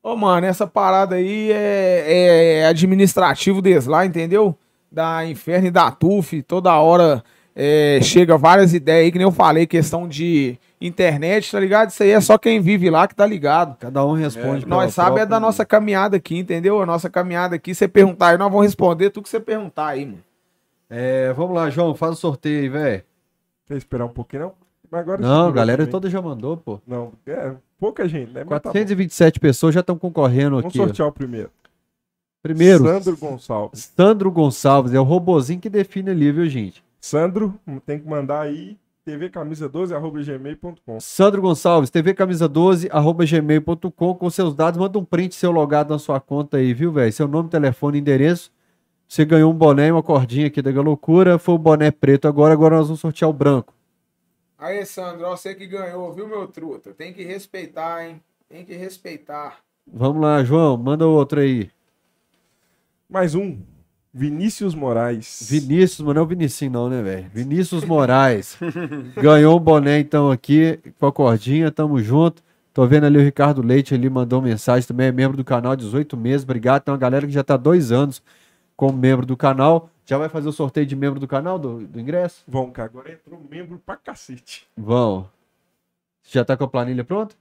Ô, 0.02 0.16
mano, 0.16 0.46
essa 0.46 0.66
parada 0.66 1.16
aí 1.16 1.52
é, 1.52 2.60
é 2.60 2.66
administrativo 2.66 3.60
deles 3.60 3.86
lá, 3.86 4.06
entendeu? 4.06 4.56
Da 4.90 5.26
Inferno 5.26 5.68
e 5.68 5.70
da 5.70 5.90
TUF, 5.90 6.42
toda 6.42 6.74
hora 6.78 7.22
é, 7.54 8.00
chega 8.02 8.38
várias 8.38 8.72
ideias 8.72 9.04
aí, 9.04 9.12
que 9.12 9.18
nem 9.18 9.26
eu 9.26 9.32
falei, 9.32 9.66
questão 9.66 10.08
de 10.08 10.58
internet, 10.80 11.52
tá 11.52 11.60
ligado? 11.60 11.90
Isso 11.90 12.02
aí 12.02 12.10
é 12.10 12.20
só 12.20 12.38
quem 12.38 12.60
vive 12.60 12.88
lá 12.88 13.06
que 13.06 13.14
tá 13.14 13.26
ligado. 13.26 13.76
Cada 13.78 14.04
um 14.04 14.12
responde. 14.12 14.64
pelo 14.64 14.76
Nós 14.76 14.94
sabe 14.94 15.20
é 15.20 15.26
da 15.26 15.38
nossa 15.38 15.64
caminhada 15.66 16.16
aqui, 16.16 16.38
entendeu? 16.38 16.80
A 16.80 16.86
nossa 16.86 17.10
caminhada 17.10 17.56
aqui, 17.56 17.74
você 17.74 17.86
perguntar 17.86 18.28
aí, 18.28 18.38
nós 18.38 18.50
vamos 18.50 18.64
responder 18.64 19.10
tudo 19.10 19.24
que 19.24 19.28
você 19.28 19.40
perguntar 19.40 19.88
aí, 19.88 20.06
mano. 20.06 20.24
É, 20.88 21.32
vamos 21.34 21.54
lá, 21.54 21.68
João, 21.68 21.94
faz 21.94 22.12
o 22.12 22.16
sorteio 22.16 22.62
aí, 22.62 22.68
velho. 22.68 23.02
Quer 23.66 23.76
esperar 23.76 24.06
um 24.06 24.08
pouquinho, 24.08 24.42
não? 24.42 24.59
Mas 24.90 25.00
agora 25.00 25.20
Não, 25.22 25.48
a 25.48 25.52
galera 25.52 25.82
também. 25.82 25.90
toda 25.92 26.10
já 26.10 26.20
mandou, 26.20 26.56
pô. 26.56 26.80
Não, 26.86 27.12
é 27.26 27.54
pouca 27.78 28.08
gente, 28.08 28.32
né? 28.32 28.40
Mas 28.44 28.60
tá 28.60 28.70
bom. 28.70 28.72
427 28.72 29.38
pessoas 29.38 29.74
já 29.74 29.80
estão 29.80 29.96
concorrendo 29.96 30.56
Vamos 30.56 30.66
aqui. 30.66 30.80
ó. 30.80 30.86
sortear 30.86 31.08
o 31.08 31.12
primeiro. 31.12 31.50
Primeiro, 32.42 32.84
Sandro 32.84 33.16
Gonçalves. 33.16 33.92
Sandro 33.96 34.30
Gonçalves. 34.30 34.94
É 34.94 35.00
o 35.00 35.04
robozinho 35.04 35.60
que 35.60 35.68
define 35.68 36.10
ali, 36.10 36.32
viu, 36.32 36.48
gente? 36.48 36.82
Sandro, 37.00 37.54
tem 37.86 37.98
que 37.98 38.08
mandar 38.08 38.40
aí 38.42 38.76
tvcamisa12.gmail.com. 39.06 41.00
Sandro 41.00 41.42
Gonçalves, 41.42 41.90
tvcamisa12, 41.90 42.88
com 44.18 44.30
seus 44.30 44.54
dados, 44.54 44.78
manda 44.80 44.98
um 44.98 45.04
print 45.04 45.34
seu 45.34 45.50
logado 45.50 45.90
na 45.90 45.98
sua 45.98 46.20
conta 46.20 46.56
aí, 46.58 46.72
viu, 46.74 46.92
velho? 46.92 47.12
Seu 47.12 47.28
nome, 47.28 47.48
telefone, 47.48 47.98
endereço. 47.98 48.50
Você 49.08 49.24
ganhou 49.24 49.50
um 49.50 49.54
boné 49.54 49.88
e 49.88 49.92
uma 49.92 50.02
cordinha 50.02 50.46
aqui 50.46 50.62
da 50.62 50.70
Galocura, 50.70 51.38
foi 51.38 51.54
o 51.54 51.58
boné 51.58 51.90
preto 51.90 52.28
agora, 52.28 52.52
agora 52.52 52.76
nós 52.76 52.86
vamos 52.86 53.00
sortear 53.00 53.28
o 53.28 53.34
branco. 53.34 53.74
Aí, 54.60 54.84
Sandro, 54.84 55.26
ó, 55.26 55.34
você 55.34 55.54
que 55.54 55.66
ganhou, 55.66 56.12
viu, 56.12 56.28
meu 56.28 56.46
truta? 56.46 56.92
Tem 56.92 57.14
que 57.14 57.24
respeitar, 57.24 58.06
hein? 58.06 58.20
Tem 58.46 58.62
que 58.62 58.74
respeitar. 58.74 59.56
Vamos 59.90 60.20
lá, 60.20 60.44
João, 60.44 60.76
manda 60.76 61.06
outro 61.06 61.40
aí. 61.40 61.70
Mais 63.08 63.34
um. 63.34 63.58
Vinícius 64.12 64.74
Moraes. 64.74 65.48
Vinícius, 65.48 66.00
mas 66.00 66.14
não 66.14 66.20
é 66.20 66.24
o 66.24 66.28
Vinicinho 66.28 66.72
não, 66.72 66.90
né, 66.90 67.00
velho? 67.00 67.30
Vinícius 67.32 67.86
Moraes. 67.86 68.58
Ganhou 69.16 69.56
um 69.56 69.60
boné, 69.62 69.98
então, 69.98 70.30
aqui, 70.30 70.78
com 70.98 71.06
a 71.06 71.12
cordinha, 71.12 71.70
tamo 71.70 71.98
junto. 72.02 72.42
Tô 72.74 72.86
vendo 72.86 73.06
ali 73.06 73.16
o 73.16 73.22
Ricardo 73.22 73.62
Leite, 73.62 73.94
ele 73.94 74.10
mandou 74.10 74.42
mensagem 74.42 74.86
também, 74.86 75.06
é 75.06 75.12
membro 75.12 75.38
do 75.38 75.44
canal, 75.44 75.74
18 75.74 76.18
meses, 76.18 76.44
obrigado. 76.44 76.82
Tem 76.82 76.92
uma 76.92 76.98
galera 76.98 77.26
que 77.26 77.32
já 77.32 77.42
tá 77.42 77.56
dois 77.56 77.90
anos 77.90 78.22
como 78.76 78.98
membro 78.98 79.24
do 79.24 79.38
canal. 79.38 79.88
Já 80.10 80.18
vai 80.18 80.28
fazer 80.28 80.48
o 80.48 80.52
sorteio 80.52 80.84
de 80.84 80.96
membro 80.96 81.20
do 81.20 81.28
canal, 81.28 81.56
do, 81.56 81.86
do 81.86 82.00
ingresso? 82.00 82.42
Vão, 82.48 82.68
cara, 82.68 82.88
agora 82.88 83.12
entrou 83.12 83.40
membro 83.48 83.80
pra 83.86 83.94
cacete. 83.94 84.66
Vão. 84.76 85.30
Já 86.24 86.44
tá 86.44 86.56
com 86.56 86.64
a 86.64 86.68
planilha 86.68 87.04
pronta? 87.04 87.36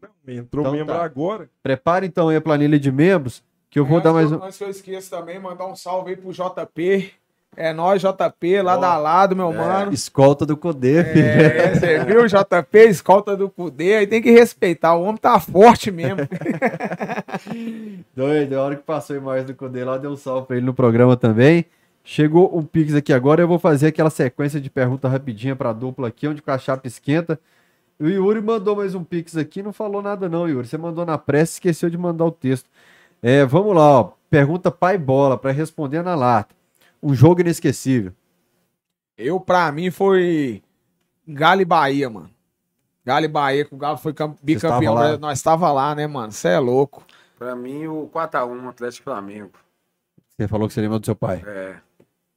Não, 0.00 0.34
entrou 0.34 0.64
Então 0.64 0.72
membro 0.72 0.94
tá. 0.94 1.04
agora. 1.04 1.50
Prepare 1.62 2.06
então 2.06 2.30
aí 2.30 2.36
a 2.36 2.40
planilha 2.40 2.78
de 2.78 2.90
membros, 2.90 3.44
que 3.68 3.78
eu 3.78 3.84
vou 3.84 4.00
dar 4.00 4.14
mais 4.14 4.32
um... 4.32 4.42
Antes 4.42 4.56
que 4.56 4.64
eu 4.64 4.70
esqueça 4.70 5.18
também, 5.18 5.38
mandar 5.38 5.66
um 5.66 5.76
salve 5.76 6.12
aí 6.12 6.16
pro 6.16 6.32
JP. 6.32 7.12
É 7.54 7.74
nós, 7.74 8.00
JP, 8.00 8.62
lá 8.62 8.78
da 8.78 8.96
lado, 8.96 9.36
meu 9.36 9.52
mano. 9.52 9.92
Escolta 9.92 10.46
do 10.46 10.56
Codê, 10.56 11.04
filho. 11.04 11.26
É, 11.26 11.74
você 11.74 12.04
viu, 12.06 12.26
JP, 12.26 12.78
escolta 12.88 13.36
do 13.36 13.50
Cudê, 13.50 13.96
aí 13.96 14.06
tem 14.06 14.22
que 14.22 14.30
respeitar, 14.30 14.94
o 14.94 15.02
homem 15.02 15.18
tá 15.18 15.38
forte 15.38 15.90
mesmo. 15.90 16.26
Doido, 18.16 18.54
a 18.54 18.62
hora 18.62 18.76
que 18.76 18.82
passou 18.82 19.14
a 19.14 19.18
imagem 19.18 19.44
do 19.44 19.54
Codê 19.54 19.84
lá, 19.84 19.98
deu 19.98 20.10
um 20.10 20.16
salve 20.16 20.46
pra 20.46 20.56
ele 20.56 20.64
no 20.64 20.72
programa 20.72 21.18
também. 21.18 21.66
Chegou 22.06 22.56
um 22.56 22.62
Pix 22.62 22.94
aqui 22.94 23.12
agora, 23.14 23.40
eu 23.40 23.48
vou 23.48 23.58
fazer 23.58 23.86
aquela 23.86 24.10
sequência 24.10 24.60
de 24.60 24.68
pergunta 24.68 25.08
rapidinha 25.08 25.56
pra 25.56 25.72
dupla 25.72 26.08
aqui, 26.08 26.28
onde 26.28 26.42
a 26.46 26.58
chapa 26.58 26.86
esquenta. 26.86 27.40
O 27.98 28.06
Yuri 28.06 28.42
mandou 28.42 28.76
mais 28.76 28.94
um 28.94 29.02
Pix 29.02 29.36
aqui, 29.38 29.62
não 29.62 29.72
falou 29.72 30.02
nada 30.02 30.28
não, 30.28 30.46
Yuri. 30.46 30.68
Você 30.68 30.76
mandou 30.76 31.06
na 31.06 31.16
pressa, 31.16 31.52
esqueceu 31.54 31.88
de 31.88 31.96
mandar 31.96 32.26
o 32.26 32.30
texto. 32.30 32.68
É, 33.22 33.44
vamos 33.46 33.74
lá, 33.74 34.00
ó. 34.00 34.12
Pergunta 34.28 34.70
pai 34.70 34.98
bola, 34.98 35.38
pra 35.38 35.50
responder 35.50 36.02
na 36.02 36.14
lata. 36.14 36.54
Um 37.02 37.14
jogo 37.14 37.40
inesquecível. 37.40 38.12
Eu, 39.16 39.40
pra 39.40 39.70
mim, 39.72 39.90
foi 39.90 40.62
Galo 41.26 41.62
e 41.62 41.64
Bahia, 41.64 42.10
mano. 42.10 42.28
Galo 43.04 43.24
e 43.24 43.28
Bahia, 43.28 43.64
que 43.64 43.74
o 43.74 43.78
Galo 43.78 43.96
foi 43.96 44.12
cam- 44.12 44.34
bicampeão. 44.42 44.80
estava 44.92 44.94
lá? 44.94 45.10
mas 45.12 45.20
Nós 45.20 45.38
estava 45.38 45.72
lá, 45.72 45.94
né, 45.94 46.06
mano? 46.06 46.32
Você 46.32 46.48
é 46.48 46.58
louco. 46.58 47.02
Pra 47.38 47.54
mim, 47.56 47.86
o 47.86 48.08
4x1 48.12 48.68
Atlético 48.68 49.04
Flamengo. 49.04 49.52
Você 50.36 50.48
falou 50.48 50.66
que 50.68 50.74
você 50.74 50.80
lembra 50.80 50.98
do 50.98 51.04
seu 51.06 51.14
pai. 51.14 51.42
É. 51.46 51.76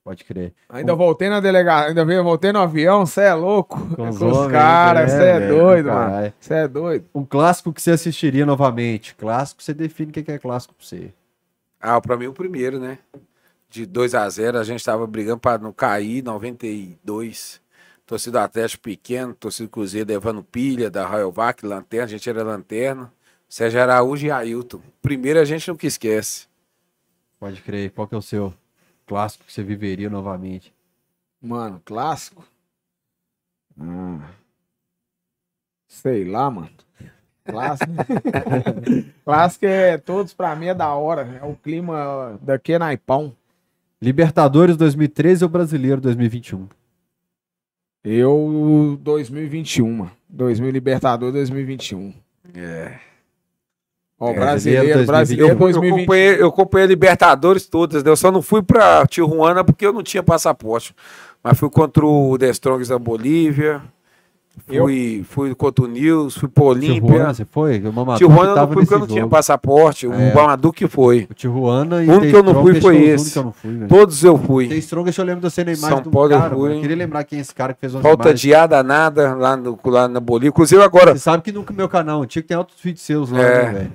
Pode 0.08 0.24
crer. 0.24 0.53
Ainda 0.69 0.95
voltei 0.95 1.27
na 1.27 1.42
delegacia, 1.42 1.90
ainda 1.90 2.06
veio, 2.06 2.24
voltei 2.24 2.53
no 2.53 2.60
avião, 2.60 3.06
você 3.06 3.24
é 3.24 3.34
louco. 3.34 3.77
Com 3.94 4.08
os 4.08 4.16
os 4.16 4.22
homens, 4.22 4.53
caras, 4.53 5.11
né, 5.11 5.19
você 5.19 5.26
é 5.26 5.40
velho? 5.40 5.58
doido, 5.58 5.90
mano. 5.90 6.34
Você 6.40 6.53
é 6.53 6.66
doido. 6.66 7.06
Um 7.14 7.26
clássico 7.26 7.74
que 7.74 7.82
você 7.82 7.92
assistiria 7.92 8.45
novamente. 8.45 9.14
Clássico, 9.16 9.61
você 9.61 9.74
define 9.74 10.11
o 10.11 10.14
que 10.14 10.32
é 10.32 10.38
clássico 10.40 10.74
pra 10.76 10.88
você. 10.88 11.11
Ah, 11.82 12.00
pra 12.00 12.16
mim 12.16 12.27
o 12.27 12.32
primeiro, 12.32 12.80
né? 12.80 13.00
De 13.69 13.86
2 13.86 14.16
a 14.16 14.30
0 14.30 14.58
a 14.58 14.64
gente 14.64 14.82
tava 14.82 15.06
brigando 15.06 15.40
pra 15.40 15.58
não 15.58 15.74
cair, 15.74 16.24
92. 16.24 17.60
Torcida 18.06 18.40
do 18.40 18.44
Atlético 18.45 18.84
pequeno, 18.84 19.34
torcida 19.34 19.68
do 19.68 19.72
Cruzeiro 19.72 20.08
levando 20.08 20.42
pilha 20.42 20.90
da 20.90 21.06
Rayovac, 21.06 21.66
lanterna, 21.66 22.06
a 22.06 22.08
gente 22.08 22.30
era 22.30 22.44
lanterna. 22.44 23.11
Sérgio 23.50 23.82
Araújo 23.82 24.26
e 24.26 24.32
Ailton. 24.32 24.80
Primeiro 25.02 25.38
a 25.38 25.44
gente 25.44 25.68
nunca 25.68 25.86
esquece. 25.86 26.48
Pode 27.38 27.61
crer. 27.61 27.92
Qual 27.92 28.08
que 28.08 28.16
é 28.16 28.18
o 28.18 28.22
seu 28.22 28.53
clássico 29.08 29.45
que 29.45 29.53
você 29.53 29.64
viveria 29.64 30.10
novamente? 30.10 30.72
Mano, 31.42 31.82
clássico? 31.84 32.45
Hum. 33.77 34.22
Sei 35.88 36.26
lá, 36.26 36.52
mano. 36.52 36.69
Clássico. 37.45 37.92
clássico 39.24 39.66
é 39.66 39.98
todos 39.98 40.34
pra 40.34 40.56
mim 40.56 40.68
é 40.68 40.74
da 40.74 40.94
hora. 40.94 41.40
É 41.42 41.45
o 41.45 41.56
clima 41.56 42.38
daqui 42.42 42.74
é 42.74 42.80
naipão. 42.80 43.34
Libertadores 44.02 44.76
2013 44.77 45.45
ou 45.45 45.50
Brasileiro 45.50 46.02
2021? 46.02 46.68
Eu 48.03 49.00
2021, 49.02 49.92
mano. 49.92 50.11
2000 50.30 50.69
Libertador 50.72 51.32
2021. 51.32 52.14
É. 52.53 53.00
Ó, 54.20 54.34
Brasileiro 54.34 55.06
brasileiro, 55.06 55.06
2021. 55.06 55.06
brasileiro 55.06 55.44
Eu, 55.46 55.50
eu, 55.50 55.58
2021. 55.60 55.96
acompanhei, 55.98 56.42
eu 56.42 56.48
acompanhei 56.48 56.86
a 56.86 56.88
Libertadores 56.90 57.68
todas, 57.68 58.04
né? 58.04 58.10
Eu 58.10 58.16
só 58.18 58.32
não 58.32 58.42
fui 58.42 58.64
pra 58.64 59.06
Tijuana 59.06 59.64
porque 59.64 59.86
eu 59.86 59.94
não 59.94 60.02
tinha 60.02 60.24
passaporte. 60.24 60.96
Mas 61.44 61.58
fui 61.60 61.70
contra 61.70 62.06
o 62.06 62.36
The 62.38 62.50
Strongs 62.50 62.90
da 62.90 62.98
Bolívia. 62.98 63.82
Fui, 64.66 65.24
fui 65.30 65.54
contra 65.54 65.86
o 65.86 65.88
Nils, 65.88 66.36
fui 66.36 66.50
pro 66.50 66.64
Olímpia. 66.66 67.00
Tijuana, 67.00 67.34
você 67.34 67.46
foi? 67.46 67.78
O 67.80 67.94
Mamadou 67.94 68.16
Tijuana 68.28 68.50
eu 68.50 68.56
não 68.56 68.68
fui 68.68 68.76
porque 68.78 68.94
eu 68.96 69.00
não 69.00 69.08
tinha 69.08 69.28
passaporte. 69.28 70.08
O 70.08 70.14
É. 70.14 70.32
Bamadou 70.32 70.74
que 70.74 70.88
foi. 70.88 71.28
O 71.30 71.34
Tijuana 71.36 72.04
e 72.04 72.10
O 72.10 72.14
único 72.14 72.28
que 72.32 72.36
eu 72.36 72.42
não 72.44 72.62
fui 72.64 72.82
foi 72.82 72.98
esse. 73.04 73.38
eu 73.38 73.52
fui. 73.52 73.86
Todos 73.88 74.24
eu 74.24 74.36
fui. 74.36 74.68
Tem 74.68 74.80
Strongest, 74.80 75.20
eu 75.20 75.26
lembro 75.26 75.42
de 75.48 75.54
você 75.54 75.64
na 75.64 75.72
imagem 75.74 75.90
São 75.98 76.02
do 76.02 76.10
Paulo 76.10 76.34
eu 76.34 76.40
cara, 76.40 76.56
fui, 76.56 76.60
mano. 76.70 76.76
Eu 76.76 76.82
queria 76.82 76.96
lembrar 76.98 77.24
quem 77.24 77.38
é 77.38 77.42
esse 77.44 77.54
cara 77.54 77.72
que 77.76 77.80
fez 77.80 77.94
umas 77.94 78.02
Falta 78.02 78.24
imagens. 78.30 78.42
de 78.42 78.54
ar 78.56 78.68
danada 78.68 79.36
lá, 79.36 79.56
no, 79.56 79.80
lá 79.86 80.08
na 80.08 80.20
Bolívia. 80.20 80.50
Inclusive 80.50 80.82
agora, 80.82 81.14
Você 81.14 81.20
sabe 81.20 81.44
que 81.44 81.52
no 81.52 81.64
meu 81.72 81.88
canal 81.88 82.24
antigo 82.24 82.48
tem 82.48 82.58
outros 82.58 82.82
vídeos 82.82 83.04
seus 83.06 83.30
lá, 83.30 83.40
É. 83.40 83.64
né, 83.64 83.72
velho? 83.74 83.92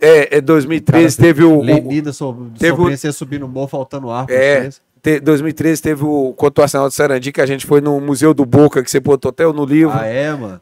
É, 0.00 0.36
é 0.36 0.40
2013 0.40 1.16
Cara, 1.16 1.28
teve 1.28 1.44
o. 1.44 1.58
o 1.58 1.62
Lenida 1.62 2.12
so, 2.12 2.34
teve 2.58 2.80
o- 2.80 3.12
subir 3.12 3.40
no 3.40 3.48
morro 3.48 3.68
faltando 3.68 4.10
ar 4.10 4.26
É. 4.30 4.70
te- 5.02 5.18
2013 5.20 5.82
teve 5.82 6.04
o 6.04 6.32
contra 6.36 6.60
o 6.60 6.64
Arsenal 6.64 6.88
de 6.88 6.94
Sarandi, 6.94 7.32
que 7.32 7.40
a 7.40 7.46
gente 7.46 7.66
foi 7.66 7.80
no 7.80 8.00
Museu 8.00 8.32
do 8.32 8.44
Boca, 8.46 8.82
que 8.82 8.90
você 8.90 9.00
botou 9.00 9.30
até 9.30 9.44
no 9.44 9.64
livro. 9.64 9.96
Ah, 9.98 10.06
é, 10.06 10.32
mano? 10.32 10.60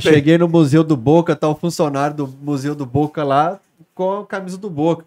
Cheguei 0.00 0.38
no 0.38 0.48
Museu 0.48 0.82
do 0.82 0.96
Boca, 0.96 1.36
tá 1.36 1.48
o 1.48 1.54
funcionário 1.54 2.16
do 2.16 2.34
Museu 2.42 2.74
do 2.74 2.86
Boca 2.86 3.22
lá 3.22 3.60
com 3.94 4.20
a 4.20 4.26
camisa 4.26 4.56
do 4.56 4.70
Boca. 4.70 5.04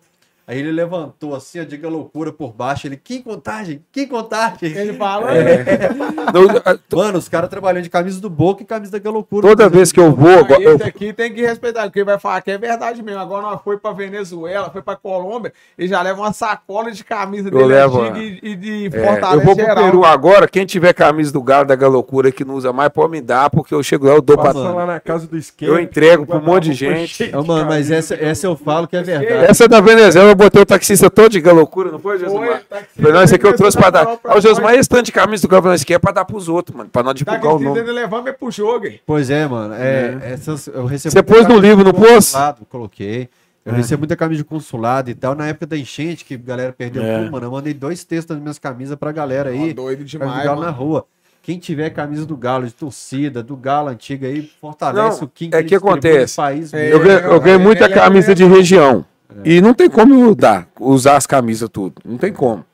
Aí 0.50 0.58
ele 0.58 0.72
levantou 0.72 1.36
assim, 1.36 1.62
ó, 1.62 1.64
diga 1.64 1.88
loucura 1.88 2.34
por 2.34 2.52
baixo. 2.52 2.88
Ele, 2.88 2.98
que 2.98 3.20
contagem, 3.22 3.86
que 3.92 4.08
contagem. 4.08 4.58
Ele 4.76 4.94
fala, 4.94 5.28
a- 6.66 6.76
to- 6.76 6.98
Mano, 6.98 7.20
os 7.20 7.30
caras 7.30 7.50
trabalhando 7.50 7.84
de 7.84 7.90
camisa 7.90 8.20
do 8.20 8.32
Boca 8.32 8.64
e 8.64 8.66
camisa 8.66 8.92
da 8.92 8.98
Galocura. 9.00 9.48
Toda 9.48 9.70
vez 9.70 9.92
que 9.92 10.00
eu 10.00 10.12
vou, 10.12 10.28
"Ah, 10.50 10.60
eu- 10.60 10.76
esse 10.76 10.84
aqui 10.84 11.14
tem 11.14 11.32
que 11.32 11.42
respeitar, 11.42 11.84
porque 11.84 12.04
vai 12.04 12.18
falar 12.20 12.42
que 12.42 12.50
é 12.50 12.58
verdade 12.58 13.04
mesmo. 13.04 13.22
Agora 13.22 13.44
nós 13.44 13.62
foi 13.64 13.78
pra 13.78 13.92
Venezuela, 13.92 14.72
foi 14.72 14.82
pra 14.82 14.96
Colômbia, 14.96 15.54
e 15.78 15.88
já 15.88 16.02
leva 16.02 16.20
uma 16.22 16.34
sacola 16.34 16.92
de 16.92 17.04
camisa 17.04 17.52
dele 17.52 17.66
levo, 17.66 18.02
antiga 18.02 18.20
e, 18.20 18.40
e 18.42 18.56
de 18.56 18.88
É, 18.88 19.06
Fortaleza 19.06 19.42
eu 19.42 19.46
vou 19.46 19.56
pro 19.56 19.66
geral. 19.66 19.84
Peru 19.86 20.04
agora. 20.04 20.48
Quem 20.48 20.66
tiver 20.66 20.94
camisa 20.94 21.32
do 21.32 21.44
Galo 21.44 21.66
da 21.68 21.76
Galocura 21.76 22.32
que 22.32 22.44
não 22.44 22.56
usa 22.56 22.74
mais, 22.74 22.90
pode 22.90 23.12
me 23.12 23.22
dar, 23.22 23.52
porque 23.52 23.74
eu 23.74 23.84
chego 23.84 24.08
lá, 24.08 24.14
eu 24.16 24.22
dou 24.22 24.36
pra. 24.36 24.52
Lá 24.52 24.86
na 24.88 25.00
casa 25.00 25.28
do 25.28 25.38
esquema. 25.38 25.74
Eu 25.74 25.80
entrego 25.80 26.26
pra 26.26 26.38
um 26.38 26.42
monte 26.42 26.70
de 26.70 26.74
gente. 26.74 27.32
Mano, 27.32 27.68
mas 27.68 27.92
essa, 27.92 28.16
essa 28.16 28.48
eu 28.48 28.56
falo 28.56 28.88
que 28.88 28.96
é 28.98 29.04
verdade. 29.04 29.46
Essa 29.46 29.68
da 29.68 29.80
Venezuela, 29.80 30.32
eu 30.32 30.39
botei 30.40 30.62
o 30.62 30.66
taxista 30.66 31.10
todo 31.10 31.30
de 31.30 31.40
Galocura, 31.40 31.92
não 31.92 32.00
foi, 32.00 32.18
tá 32.18 32.78
aqui, 32.78 32.88
Falei, 32.96 33.14
não, 33.14 33.24
esse 33.24 33.36
aqui 33.36 33.46
eu 33.46 33.52
tá 33.52 33.58
trouxe 33.58 33.78
pra 33.78 33.90
dar. 33.90 34.06
pra 34.18 34.36
o 34.36 34.70
esse 34.72 34.90
tanto 34.90 35.04
de 35.04 35.12
camisa 35.12 35.48
do 35.48 35.74
esse 35.74 35.84
aqui 35.84 35.94
é 35.94 36.00
pra 36.00 36.12
dar 36.12 36.26
pros 36.26 36.48
outros, 36.50 36.76
mano, 36.76 36.90
pra 36.90 37.04
não 37.04 37.10
Tá 37.10 37.14
divulgar 37.14 37.40
aqui, 37.40 37.48
o 37.48 37.60
nome. 37.60 37.80
ele 37.80 37.92
levando 37.92 38.28
é 38.30 38.32
pro 38.32 38.50
jogo, 38.50 38.88
hein? 38.88 39.00
Pois 39.06 39.30
é, 39.30 39.46
mano. 39.48 39.74
É, 39.76 40.18
Essas, 40.24 40.68
eu 40.68 40.86
recebo 40.86 41.12
Você 41.14 41.22
pôs 41.22 41.48
no 41.48 41.58
livro, 41.60 41.84
não 41.84 41.94
pôs? 41.94 42.10
consulado, 42.32 42.66
Coloquei. 42.66 43.30
Eu 43.66 43.74
recebo 43.74 44.00
muita 44.02 44.16
camisa 44.16 44.38
de 44.42 44.44
consulado 44.46 45.12
e 45.12 45.14
tal. 45.14 45.36
Na 45.36 45.48
época 45.48 45.68
da 45.68 45.78
enchente, 45.78 46.26
que 46.26 46.34
a 46.34 46.38
galera 46.38 46.74
perdeu 46.76 47.04
É. 47.04 47.20
tudo, 47.20 47.32
mano, 47.32 47.46
eu 47.46 47.52
mandei 47.52 47.74
dois 47.74 48.04
textos 48.04 48.36
das 48.36 48.42
minhas 48.42 48.58
camisas 48.58 48.96
pra 48.96 49.12
galera 49.12 49.50
aí. 49.52 49.72
Ó, 49.72 49.74
doido 49.74 50.00
Pra 50.00 50.06
demais, 50.08 50.44
jogar 50.44 50.56
na 50.60 50.72
rua. 50.72 51.06
Quem 51.44 51.58
tiver 51.60 51.90
camisa 51.92 52.26
do 52.26 52.36
Galo, 52.36 52.66
de 52.66 52.74
torcida, 52.74 53.42
do 53.44 53.56
Galo 53.56 53.90
antiga 53.90 54.28
aí, 54.28 54.50
fortalece 54.60 55.20
Não, 55.20 55.26
o 55.26 55.30
King 55.30 55.56
é 55.56 55.64
que 55.64 55.76
acontece. 55.76 56.36
país. 56.36 56.74
É, 56.74 56.92
Eu 56.94 57.00
ganhei, 57.00 57.26
eu 57.26 57.40
ganhei 57.40 57.56
é, 57.60 57.64
muita 57.64 57.86
é 57.86 57.90
camisa 57.90 58.34
de 58.36 58.44
região. 58.46 59.06
E 59.44 59.62
não 59.62 59.74
tem 59.74 59.90
como 59.90 60.14
eu 60.14 60.34
dar, 60.34 60.68
usar 60.80 61.16
as 61.16 61.28
camisas 61.28 61.70
tudo. 61.70 62.02
Não 62.04 62.18
tem 62.18 62.34
como. 62.34 62.66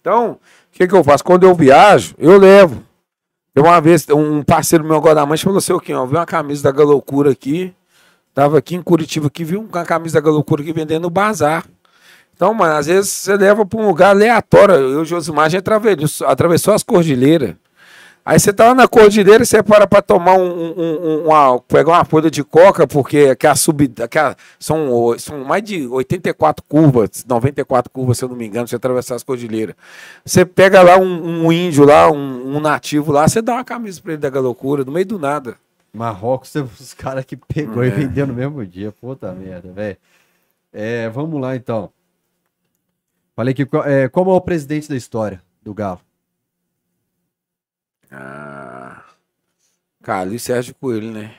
Então, 0.00 0.32
o 0.32 0.38
que, 0.70 0.86
que 0.86 0.94
eu 0.94 1.02
faço? 1.02 1.24
Quando 1.24 1.44
eu 1.44 1.54
viajo, 1.54 2.14
eu 2.18 2.38
levo. 2.38 2.82
Eu 3.54 3.64
uma 3.64 3.80
vez, 3.80 4.06
um 4.10 4.42
parceiro 4.42 4.84
meu 4.84 4.96
agora 4.96 5.16
da 5.16 5.26
mancha 5.26 5.44
falou 5.44 5.58
assim, 5.58 5.72
o 5.72 5.80
quê? 5.80 5.92
Eu 5.92 6.06
vi 6.06 6.14
uma 6.14 6.26
camisa 6.26 6.62
da 6.62 6.70
Galocura 6.70 7.30
aqui. 7.30 7.74
Tava 8.34 8.58
aqui 8.58 8.76
em 8.76 8.82
Curitiba 8.82 9.28
aqui, 9.28 9.44
vi 9.44 9.56
uma 9.56 9.84
camisa 9.84 10.20
da 10.20 10.20
Galocura 10.20 10.62
aqui 10.62 10.72
vendendo 10.72 11.04
no 11.04 11.10
bazar. 11.10 11.64
Então, 12.34 12.52
mano, 12.52 12.74
às 12.74 12.86
vezes 12.86 13.10
você 13.10 13.34
leva 13.34 13.64
pra 13.64 13.80
um 13.80 13.86
lugar 13.86 14.10
aleatório. 14.10 14.74
Eu 14.74 15.02
e 15.02 15.06
Josimar, 15.06 15.52
a 15.52 15.58
atravessou, 15.58 16.26
atravessou 16.26 16.74
as 16.74 16.82
cordilheiras. 16.82 17.56
Aí 18.28 18.40
você 18.40 18.52
tá 18.52 18.66
lá 18.66 18.74
na 18.74 18.88
cordilheira 18.88 19.44
e 19.44 19.46
você 19.46 19.62
para 19.62 19.86
pra 19.86 20.02
tomar 20.02 20.34
um, 20.36 20.42
um- 20.50 20.74
um- 20.80 21.26
uma, 21.28 21.60
pegar 21.60 21.92
uma 21.92 22.04
folha 22.04 22.28
de 22.28 22.42
coca, 22.42 22.84
porque 22.84 23.36
que 23.36 23.46
a 23.46 23.54
sub, 23.54 23.86
que 24.10 24.18
a- 24.18 24.34
são, 24.58 25.16
são 25.16 25.44
mais 25.44 25.62
de 25.62 25.86
84 25.86 26.64
curvas, 26.68 27.24
94 27.24 27.88
curvas, 27.88 28.18
se 28.18 28.24
eu 28.24 28.28
não 28.28 28.34
me 28.34 28.44
engano, 28.44 28.66
você 28.66 28.74
atravessar 28.74 29.14
as 29.14 29.22
cordilheiras. 29.22 29.76
Você 30.24 30.44
pega 30.44 30.82
lá 30.82 30.98
um, 30.98 31.44
um 31.46 31.52
índio 31.52 31.84
lá, 31.84 32.10
um, 32.10 32.58
nativo 32.58 33.12
lá, 33.12 33.28
você 33.28 33.40
dá 33.40 33.54
uma 33.54 33.64
camisa 33.64 34.00
pra 34.02 34.14
ele 34.14 34.20
da 34.28 34.40
loucura, 34.40 34.84
no 34.84 34.90
meio 34.90 35.06
do 35.06 35.20
nada. 35.20 35.54
Marrocos, 35.94 36.50
teve 36.50 36.68
os 36.80 36.92
caras 36.94 37.24
que 37.24 37.36
pegou 37.36 37.84
É. 37.84 37.86
e 37.86 37.90
vendeu 37.90 38.26
no 38.26 38.34
mesmo 38.34 38.66
dia. 38.66 38.90
Puta 38.90 39.32
merda, 39.32 39.70
velho. 39.72 39.96
É, 40.72 41.08
vamos 41.10 41.40
lá, 41.40 41.54
então. 41.54 41.90
Falei 43.36 43.54
que 43.54 43.66
é, 43.84 44.08
como 44.08 44.32
é 44.32 44.34
o 44.34 44.40
presidente 44.40 44.88
da 44.88 44.96
história 44.96 45.40
do 45.62 45.72
Galo? 45.72 46.00
Ah, 48.10 49.02
Calil 50.02 50.34
e 50.34 50.38
Sérgio 50.38 50.74
Coelho, 50.80 51.10
né? 51.10 51.34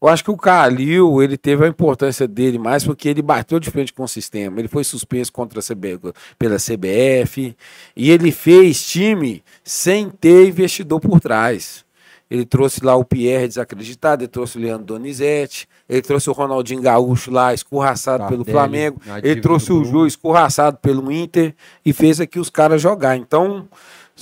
Eu 0.00 0.08
acho 0.08 0.24
que 0.24 0.30
o 0.32 0.36
Calil, 0.36 1.22
ele 1.22 1.36
teve 1.38 1.64
a 1.64 1.68
importância 1.68 2.26
dele 2.26 2.58
mais 2.58 2.84
porque 2.84 3.08
ele 3.08 3.22
bateu 3.22 3.60
de 3.60 3.70
frente 3.70 3.92
com 3.92 4.02
o 4.02 4.08
sistema. 4.08 4.58
Ele 4.58 4.66
foi 4.66 4.82
suspenso 4.82 5.32
contra 5.32 5.60
a 5.60 5.62
CB, 5.62 6.00
pela 6.36 6.56
CBF 6.56 7.56
e 7.94 8.10
ele 8.10 8.32
fez 8.32 8.84
time 8.84 9.44
sem 9.62 10.10
ter 10.10 10.48
investidor 10.48 10.98
por 10.98 11.20
trás. 11.20 11.84
Ele 12.28 12.44
trouxe 12.44 12.84
lá 12.84 12.96
o 12.96 13.04
Pierre 13.04 13.46
desacreditado, 13.46 14.24
ele 14.24 14.28
trouxe 14.28 14.56
o 14.56 14.60
Leandro 14.60 14.86
Donizete, 14.86 15.68
ele 15.86 16.00
trouxe 16.00 16.30
o 16.30 16.32
Ronaldinho 16.32 16.80
Gaúcho 16.80 17.30
lá, 17.30 17.52
escorraçado 17.52 18.26
pelo 18.26 18.42
Flamengo, 18.42 19.00
ele 19.22 19.40
trouxe 19.40 19.70
o. 19.70 19.84
Ju 19.84 20.06
escorraçado 20.06 20.78
pelo 20.78 21.12
Inter 21.12 21.54
e 21.84 21.92
fez 21.92 22.20
aqui 22.20 22.40
os 22.40 22.48
caras 22.48 22.80
jogar. 22.80 23.16
Então, 23.18 23.68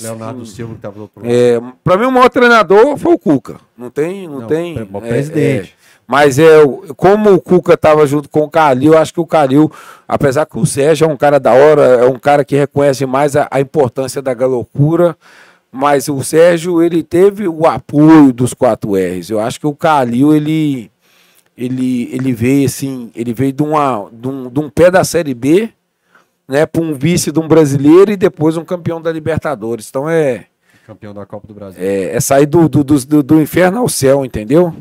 Leonardo 0.00 0.44
Silva 0.46 0.74
que 0.74 0.80
tava 0.80 0.94
do 0.96 1.02
outro 1.02 1.22
lado. 1.22 1.32
é, 1.32 1.60
para 1.82 1.96
mim, 1.96 2.06
o 2.06 2.12
maior 2.12 2.28
treinador 2.28 2.96
foi 2.96 3.12
o 3.14 3.18
Cuca. 3.18 3.56
Não 3.76 3.90
tem. 3.90 4.28
Não, 4.28 4.40
Não, 4.40 4.46
tem 4.46 4.78
é 4.78 4.84
bom 4.84 4.98
é, 5.04 5.08
presidente. 5.08 5.74
é. 5.76 5.80
mas 6.06 6.38
é, 6.38 6.58
como 6.96 7.32
o 7.32 7.40
Cuca 7.40 7.74
estava 7.74 8.06
junto 8.06 8.28
com 8.28 8.40
o 8.40 8.50
Calil, 8.50 8.92
eu 8.94 8.98
acho 8.98 9.12
que 9.12 9.20
o 9.20 9.26
Calil, 9.26 9.70
apesar 10.06 10.46
que 10.46 10.58
o 10.58 10.66
Sérgio 10.66 11.06
é 11.06 11.08
um 11.12 11.16
cara 11.16 11.38
da 11.40 11.52
hora, 11.52 11.82
é 11.82 12.06
um 12.06 12.18
cara 12.18 12.44
que 12.44 12.56
reconhece 12.56 13.04
mais 13.06 13.36
a, 13.36 13.48
a 13.50 13.60
importância 13.60 14.20
da 14.22 14.32
galocura, 14.34 15.16
mas 15.72 16.08
o 16.08 16.22
Sérgio, 16.22 16.82
ele 16.82 17.02
teve 17.02 17.46
o 17.46 17.64
apoio 17.66 18.32
dos 18.32 18.52
4 18.54 18.92
R's. 18.96 19.30
Eu 19.30 19.38
acho 19.40 19.60
que 19.60 19.66
o 19.66 19.74
Calil, 19.74 20.34
ele. 20.34 20.90
Ele, 21.58 22.08
ele 22.10 22.32
veio 22.32 22.64
assim, 22.64 23.10
ele 23.14 23.34
veio 23.34 23.52
de, 23.52 23.62
uma, 23.62 24.08
de, 24.10 24.26
um, 24.28 24.48
de 24.48 24.60
um 24.60 24.70
pé 24.70 24.90
da 24.90 25.04
Série 25.04 25.34
B, 25.34 25.68
né, 26.50 26.66
para 26.66 26.82
um 26.82 26.92
vice 26.92 27.30
de 27.32 27.38
um 27.38 27.46
brasileiro 27.48 28.10
e 28.10 28.16
depois 28.16 28.56
um 28.56 28.64
campeão 28.64 29.00
da 29.00 29.10
Libertadores. 29.12 29.88
Então 29.88 30.08
é, 30.08 30.46
Campeão 30.86 31.14
da 31.14 31.24
Copa 31.24 31.46
do 31.46 31.54
Brasil. 31.54 31.80
é, 31.82 32.16
é 32.16 32.20
sair 32.20 32.46
do, 32.46 32.68
do, 32.68 32.82
do, 32.82 33.06
do- 33.06 33.22
do 33.22 33.40
inferno 33.40 33.78
ao 33.78 33.88
céu, 33.88 34.24
entendeu? 34.24 34.74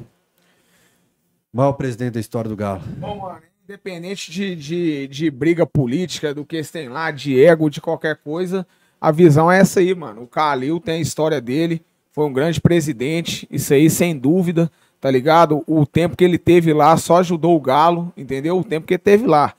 Maior 1.53 1.73
presidente 1.73 2.13
da 2.13 2.19
história 2.19 2.49
do 2.49 2.55
Galo. 2.55 2.81
Bom, 2.97 3.17
mano, 3.19 3.39
independente 3.63 4.31
de, 4.31 4.55
de, 4.55 5.07
de 5.07 5.31
briga 5.31 5.65
política, 5.65 6.33
do 6.33 6.45
que 6.45 6.57
eles 6.57 6.69
têm 6.71 6.89
lá, 6.89 7.11
de 7.11 7.43
ego, 7.43 7.69
de 7.69 7.81
qualquer 7.81 8.17
coisa, 8.17 8.65
a 9.01 9.11
visão 9.11 9.51
é 9.51 9.59
essa 9.59 9.79
aí, 9.79 9.93
mano. 9.95 10.23
O 10.23 10.27
Calil 10.27 10.79
tem 10.79 10.95
a 10.95 11.01
história 11.01 11.41
dele, 11.41 11.81
foi 12.11 12.25
um 12.25 12.33
grande 12.33 12.59
presidente, 12.61 13.47
isso 13.51 13.73
aí 13.73 13.89
sem 13.89 14.17
dúvida, 14.17 14.71
tá 15.01 15.09
ligado? 15.09 15.63
O 15.65 15.85
tempo 15.85 16.15
que 16.15 16.23
ele 16.23 16.37
teve 16.37 16.73
lá 16.73 16.95
só 16.97 17.17
ajudou 17.17 17.55
o 17.55 17.61
Galo, 17.61 18.11
entendeu? 18.15 18.57
O 18.59 18.63
tempo 18.63 18.85
que 18.85 18.93
ele 18.93 18.99
teve 18.99 19.25
lá. 19.25 19.53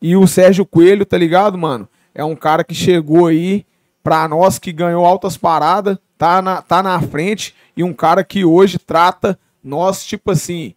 E 0.00 0.16
o 0.16 0.26
Sérgio 0.26 0.64
Coelho, 0.64 1.04
tá 1.04 1.16
ligado, 1.18 1.56
mano? 1.58 1.88
É 2.14 2.24
um 2.24 2.36
cara 2.36 2.62
que 2.64 2.74
chegou 2.74 3.26
aí 3.26 3.64
pra 4.02 4.26
nós, 4.28 4.58
que 4.58 4.72
ganhou 4.72 5.04
altas 5.04 5.36
paradas, 5.36 5.98
tá 6.16 6.40
na, 6.40 6.62
tá 6.62 6.82
na 6.82 7.00
frente, 7.00 7.54
e 7.76 7.82
um 7.84 7.92
cara 7.92 8.24
que 8.24 8.44
hoje 8.44 8.78
trata 8.78 9.38
nós, 9.62 10.04
tipo 10.04 10.30
assim, 10.30 10.74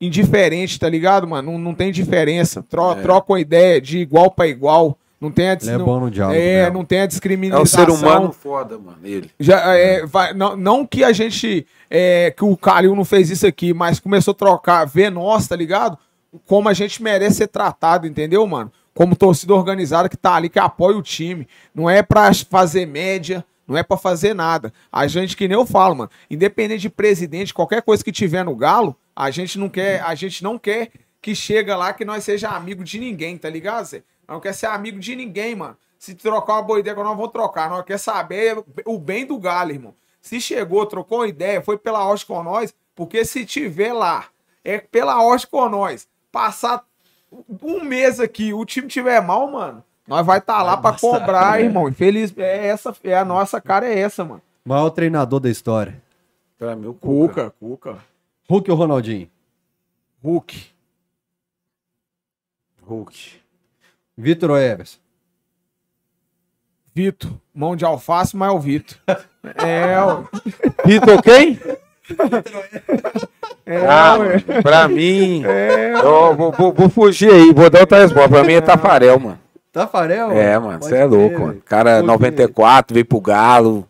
indiferente, 0.00 0.78
tá 0.78 0.88
ligado, 0.88 1.26
mano? 1.26 1.52
Não, 1.52 1.58
não 1.58 1.74
tem 1.74 1.90
diferença. 1.90 2.62
Tro, 2.68 2.94
Troca 2.96 3.32
uma 3.32 3.40
ideia 3.40 3.80
de 3.80 3.98
igual 3.98 4.30
pra 4.30 4.46
igual. 4.46 4.96
Não 5.20 5.32
tem 5.32 5.48
a 5.50 5.54
dis- 5.56 5.66
é 5.66 5.76
não- 5.76 5.84
bom 5.84 5.98
no 5.98 6.10
diálogo. 6.10 6.38
É, 6.38 6.62
mesmo. 6.62 6.74
não 6.78 6.84
tem 6.84 7.00
a 7.00 7.04
É 7.04 7.06
discriminação. 7.08 7.62
um 7.62 7.66
ser 7.66 7.90
humano 7.90 8.30
foda, 8.32 8.78
mano, 8.78 8.98
ele. 9.02 9.28
Já, 9.40 9.74
é, 9.74 10.06
vai- 10.06 10.32
não, 10.32 10.56
não 10.56 10.86
que 10.86 11.02
a 11.02 11.12
gente. 11.12 11.66
é, 11.90 12.30
que 12.36 12.44
o 12.44 12.56
Calil 12.56 12.94
não 12.94 13.04
fez 13.04 13.28
isso 13.30 13.44
aqui, 13.46 13.74
mas 13.74 13.98
começou 13.98 14.30
a 14.32 14.34
trocar, 14.36 14.84
ver 14.84 15.10
nós, 15.10 15.48
tá 15.48 15.56
ligado? 15.56 15.98
Como 16.46 16.68
a 16.68 16.72
gente 16.72 17.02
merece 17.02 17.36
ser 17.36 17.48
tratado, 17.48 18.06
entendeu, 18.06 18.46
mano? 18.46 18.72
Como 18.94 19.16
torcida 19.16 19.54
organizada 19.54 20.08
que 20.08 20.16
tá 20.16 20.34
ali, 20.34 20.48
que 20.48 20.58
apoia 20.58 20.96
o 20.96 21.02
time. 21.02 21.48
Não 21.74 21.88
é 21.88 22.02
pra 22.02 22.32
fazer 22.34 22.86
média, 22.86 23.44
não 23.66 23.76
é 23.76 23.82
pra 23.82 23.96
fazer 23.96 24.34
nada. 24.34 24.72
A 24.90 25.06
gente, 25.06 25.36
que 25.36 25.46
nem 25.46 25.56
eu 25.56 25.66
falo, 25.66 25.94
mano, 25.94 26.10
independente 26.30 26.82
de 26.82 26.90
presidente, 26.90 27.54
qualquer 27.54 27.82
coisa 27.82 28.02
que 28.02 28.10
tiver 28.10 28.44
no 28.44 28.56
Galo, 28.56 28.96
a 29.14 29.30
gente 29.30 29.58
não 29.58 29.68
quer, 29.68 30.02
a 30.02 30.14
gente 30.14 30.42
não 30.42 30.58
quer 30.58 30.90
que 31.20 31.34
chega 31.34 31.76
lá 31.76 31.92
que 31.92 32.04
nós 32.04 32.24
seja 32.24 32.48
amigo 32.48 32.82
de 32.82 32.98
ninguém, 32.98 33.36
tá 33.36 33.50
ligado, 33.50 33.84
Zé? 33.84 34.02
Não 34.26 34.40
quer 34.40 34.54
ser 34.54 34.66
amigo 34.66 34.98
de 34.98 35.14
ninguém, 35.14 35.54
mano. 35.54 35.76
Se 35.98 36.14
trocar 36.14 36.54
uma 36.54 36.62
boa 36.62 36.78
ideia, 36.78 36.94
nós 36.96 37.16
vamos 37.16 37.32
trocar. 37.32 37.68
Nós 37.68 37.84
quer 37.84 37.98
saber 37.98 38.62
o 38.84 38.98
bem 38.98 39.26
do 39.26 39.38
Galo, 39.38 39.72
irmão. 39.72 39.94
Se 40.20 40.40
chegou, 40.40 40.86
trocou 40.86 41.18
uma 41.18 41.28
ideia, 41.28 41.62
foi 41.62 41.76
pela 41.76 42.06
hoste 42.08 42.26
com 42.26 42.42
nós, 42.42 42.74
porque 42.94 43.24
se 43.24 43.44
tiver 43.44 43.92
lá, 43.92 44.26
é 44.64 44.78
pela 44.78 45.22
hoste 45.22 45.46
com 45.46 45.68
nós. 45.68 46.06
Passar 46.30 46.84
um 47.62 47.82
mês 47.84 48.20
aqui, 48.20 48.52
o 48.52 48.64
time 48.64 48.88
tiver 48.88 49.20
mal, 49.20 49.50
mano, 49.50 49.84
nós 50.06 50.24
vai 50.24 50.38
estar 50.38 50.62
lá 50.62 50.76
pra 50.76 50.90
embaçar, 50.90 51.10
cobrar, 51.20 51.52
né? 51.58 51.64
irmão. 51.64 51.88
Infeliz, 51.88 52.32
é 52.36 52.66
essa, 52.68 52.96
é 53.04 53.16
a 53.16 53.24
nossa 53.24 53.60
cara 53.60 53.86
é 53.86 53.98
essa, 53.98 54.24
mano. 54.24 54.42
Maior 54.64 54.90
treinador 54.90 55.40
da 55.40 55.50
história. 55.50 56.02
Pra 56.58 56.74
mim, 56.74 56.86
o 56.88 56.94
Cuca. 56.94 57.52
Cuca. 57.60 57.98
Hulk 58.48 58.70
ou 58.70 58.76
Ronaldinho? 58.76 59.30
Hulk. 60.22 60.66
Hulk. 62.82 63.40
Vitor 64.16 64.50
ou 64.50 64.58
Everson? 64.58 64.98
Vitor. 66.94 67.30
Mão 67.54 67.76
de 67.76 67.84
alface, 67.84 68.36
mas 68.36 68.48
é 68.48 68.52
o 68.52 68.58
Vitor. 68.58 68.98
É, 69.54 69.98
ó. 69.98 70.24
Vitor 70.84 71.22
quem? 71.22 71.58
É, 73.66 73.76
Ah, 73.86 74.16
ué. 74.18 74.38
pra 74.62 74.88
mim. 74.88 75.42
Eu 76.02 76.34
vou, 76.34 76.52
vou- 76.52 76.72
vou 76.72 76.88
fugir 76.88 77.30
aí, 77.30 77.52
vou 77.52 77.68
dar 77.68 77.80
outra 77.80 77.98
resposta. 78.00 78.28
Pra 78.28 78.44
mim 78.44 78.54
é 78.54 78.60
Tafarel, 78.60 79.18
mano. 79.20 79.38
Tafarel? 79.72 80.30
É, 80.32 80.58
mano, 80.58 80.78
você 80.82 80.96
é 80.96 81.04
louco, 81.04 81.40
mano. 81.40 81.62
Cara, 81.66 81.96
Porque- 81.96 82.06
94, 82.06 82.94
veio 82.94 83.04
pro 83.04 83.20
Galo. 83.20 83.86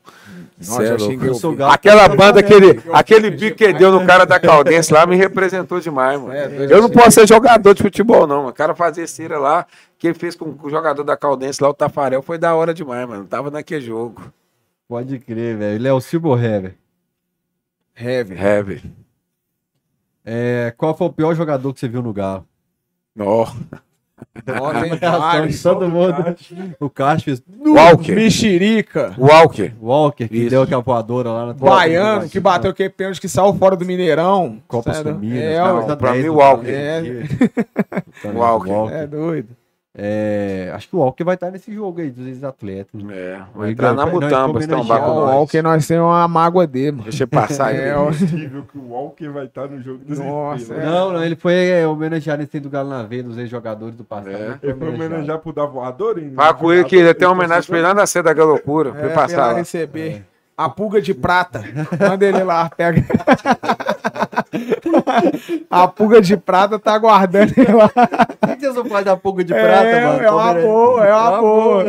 Nossa, 0.58 0.82
é 0.82 0.86
já 0.86 0.90
louco. 0.96 1.04
xinguei 1.12 1.28
Eu 1.28 1.32
o 1.32 1.36
sou 1.36 1.52
Vitor. 1.52 1.66
gato. 1.66 1.74
Aquela 1.76 2.08
banda, 2.08 2.40
aquele, 2.40 2.80
aquele 2.92 3.30
bico 3.30 3.56
que 3.56 3.72
deu 3.72 3.92
no 3.92 4.04
cara 4.04 4.26
da 4.26 4.40
Caldense 4.40 4.92
lá 4.92 5.06
me 5.06 5.14
representou 5.14 5.78
demais, 5.78 6.20
mano. 6.20 6.32
É, 6.32 6.66
Eu 6.68 6.82
não 6.82 6.90
posso 6.90 7.12
ser 7.12 7.28
jogador 7.28 7.72
de 7.74 7.80
futebol, 7.82 8.26
não, 8.26 8.38
mano. 8.38 8.48
O 8.48 8.52
cara 8.52 8.74
fazer 8.74 9.06
cera 9.06 9.38
lá, 9.38 9.64
que 9.96 10.08
ele 10.08 10.18
fez 10.18 10.34
com 10.34 10.56
o 10.60 10.68
jogador 10.68 11.04
da 11.04 11.16
Caldense 11.16 11.62
lá, 11.62 11.68
o 11.70 11.74
Tafarel, 11.74 12.22
foi 12.22 12.38
da 12.38 12.52
hora 12.56 12.74
demais, 12.74 13.08
mano. 13.08 13.24
Tava 13.24 13.52
naquele 13.52 13.82
jogo. 13.86 14.20
Pode 14.88 15.20
crer, 15.20 15.56
velho. 15.56 15.80
Léo 15.80 16.00
ou 16.24 16.36
Hever? 16.36 16.74
Heavy. 18.00 18.34
Heavy. 18.34 18.82
É, 20.24 20.72
qual 20.76 20.96
foi 20.96 21.06
o 21.06 21.12
pior 21.12 21.34
jogador 21.34 21.72
que 21.72 21.80
você 21.80 21.88
viu 21.88 22.02
no 22.02 22.12
Galo? 22.12 22.46
Ó. 23.18 23.46
Ó, 24.60 24.72
tem 24.72 24.94
Reação 24.94 25.20
vários. 25.20 25.56
de 25.56 25.62
todo 25.62 25.88
mundo. 25.88 26.14
O 26.80 26.90
Cássio 26.90 27.24
fez. 27.24 27.42
Walker. 27.64 28.14
Mexerica. 28.14 29.14
Walker. 29.16 29.72
Walker, 29.80 30.28
que 30.28 30.36
Isso. 30.36 30.50
deu 30.50 30.62
aquela 30.62 30.82
voadora 30.82 31.30
lá 31.30 31.46
na 31.46 31.52
Baiano, 31.54 32.28
que 32.28 32.40
bateu 32.40 32.70
aquele 32.70 32.90
pênalti 32.90 33.20
que 33.20 33.28
saiu 33.28 33.54
fora 33.54 33.76
do 33.76 33.84
Mineirão. 33.84 34.60
Copa 34.66 34.92
Sério? 34.92 35.12
Sumidas. 35.14 35.40
É, 35.40 35.96
pra 35.96 36.12
10 36.12 36.24
mim, 36.24 36.30
Walker. 36.30 36.72
Galo. 36.72 36.74
É. 38.24 38.28
Walker. 38.34 38.92
é 38.94 39.06
doido. 39.06 39.56
É, 40.00 40.70
acho 40.76 40.88
que 40.88 40.94
o 40.94 41.00
Walker 41.00 41.24
vai 41.24 41.34
estar 41.34 41.50
nesse 41.50 41.74
jogo 41.74 42.00
aí 42.00 42.08
dos 42.08 42.24
ex-atletas. 42.24 43.00
É, 43.10 43.34
Ele 43.34 43.42
vai 43.52 43.70
entrar 43.72 43.92
na 43.94 44.04
ganhou- 44.04 44.20
não, 44.20 44.28
ele 44.28 44.36
homenageado. 44.44 45.14
nós. 45.14 45.34
o 45.42 45.46
que 45.48 45.60
nós 45.60 45.86
temos 45.88 46.06
uma 46.06 46.28
mágoa 46.28 46.68
dele, 46.68 46.92
mano. 46.92 47.02
Deixa 47.02 47.24
eu 47.24 47.28
passar 47.28 47.74
É, 47.74 47.90
aí. 47.90 47.96
ó. 47.96 48.06
possível 48.06 48.62
que 48.70 48.78
o 48.78 48.90
Walker 48.90 49.28
vai 49.30 49.46
estar 49.46 49.66
no 49.66 49.82
jogo 49.82 50.04
dos 50.04 50.16
Nossa, 50.20 50.72
é. 50.74 50.86
Não, 50.86 51.12
não, 51.14 51.24
ele 51.24 51.34
foi 51.34 51.52
é, 51.68 51.84
homenageado 51.84 52.40
nesse 52.40 52.60
do 52.60 52.70
Galo 52.70 52.88
na 52.90 53.02
veia, 53.02 53.24
dos 53.24 53.36
ex-jogadores 53.38 53.96
do 53.96 54.04
passado. 54.04 54.30
É. 54.36 54.58
Ele 54.62 54.74
foi 54.74 54.88
Ele 54.88 54.96
foi 54.96 55.06
homenagear 55.06 55.38
pro 55.40 55.52
da 55.52 55.66
voadora? 55.66 56.20
hein? 56.20 56.32
Fala 56.32 56.54
com 56.54 56.72
ele 56.72 56.84
que 56.84 56.94
ele 56.94 57.12
tem 57.12 57.26
uma 57.26 57.34
homenagem 57.34 57.68
pra 57.68 57.78
ele 57.78 57.86
lá 57.88 57.94
na 57.94 58.22
da 58.22 58.32
Galocura. 58.32 58.92
Foi 58.94 59.10
É, 59.10 59.12
passar 59.12 59.34
pra 59.34 59.46
lá. 59.48 59.52
receber. 59.54 60.24
A 60.56 60.68
pulga 60.68 61.00
de 61.02 61.12
prata. 61.14 61.62
Manda 62.00 62.24
ele 62.24 62.44
lá, 62.44 62.68
pega. 62.70 63.04
A 65.70 65.88
pulga 65.88 66.20
de 66.20 66.36
prata 66.36 66.78
tá 66.78 66.94
aguardando 66.94 67.52
ele 67.56 67.72
lá. 67.72 67.88
Por 67.88 68.56
que 68.56 68.66
você 68.66 68.72
só 68.74 68.84
faz 68.84 69.06
a 69.06 69.16
pulga 69.16 69.44
de 69.44 69.52
prata, 69.52 69.86
é, 69.86 70.04
mano? 70.06 70.22
é 70.22 70.30
uma 70.30 70.54
boa, 70.54 71.06
é 71.06 71.14
uma 71.14 71.40
boa. 71.40 71.84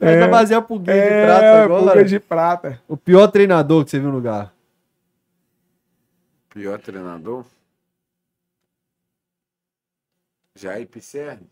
Essa 0.00 0.28
fazer 0.30 0.54
a 0.54 0.62
pulguinha 0.62 0.96
de 0.96 1.08
prata 1.26 1.44
É, 1.44 1.62
agora. 1.62 1.84
pulga 1.84 2.04
de 2.04 2.20
prata. 2.20 2.82
O 2.88 2.96
pior 2.96 3.28
treinador 3.28 3.84
que 3.84 3.90
você 3.90 3.98
viu 3.98 4.08
no 4.08 4.14
lugar. 4.14 4.52
Pior 6.50 6.78
treinador? 6.78 7.44
Jair 10.54 10.86
Pisserni. 10.86 11.48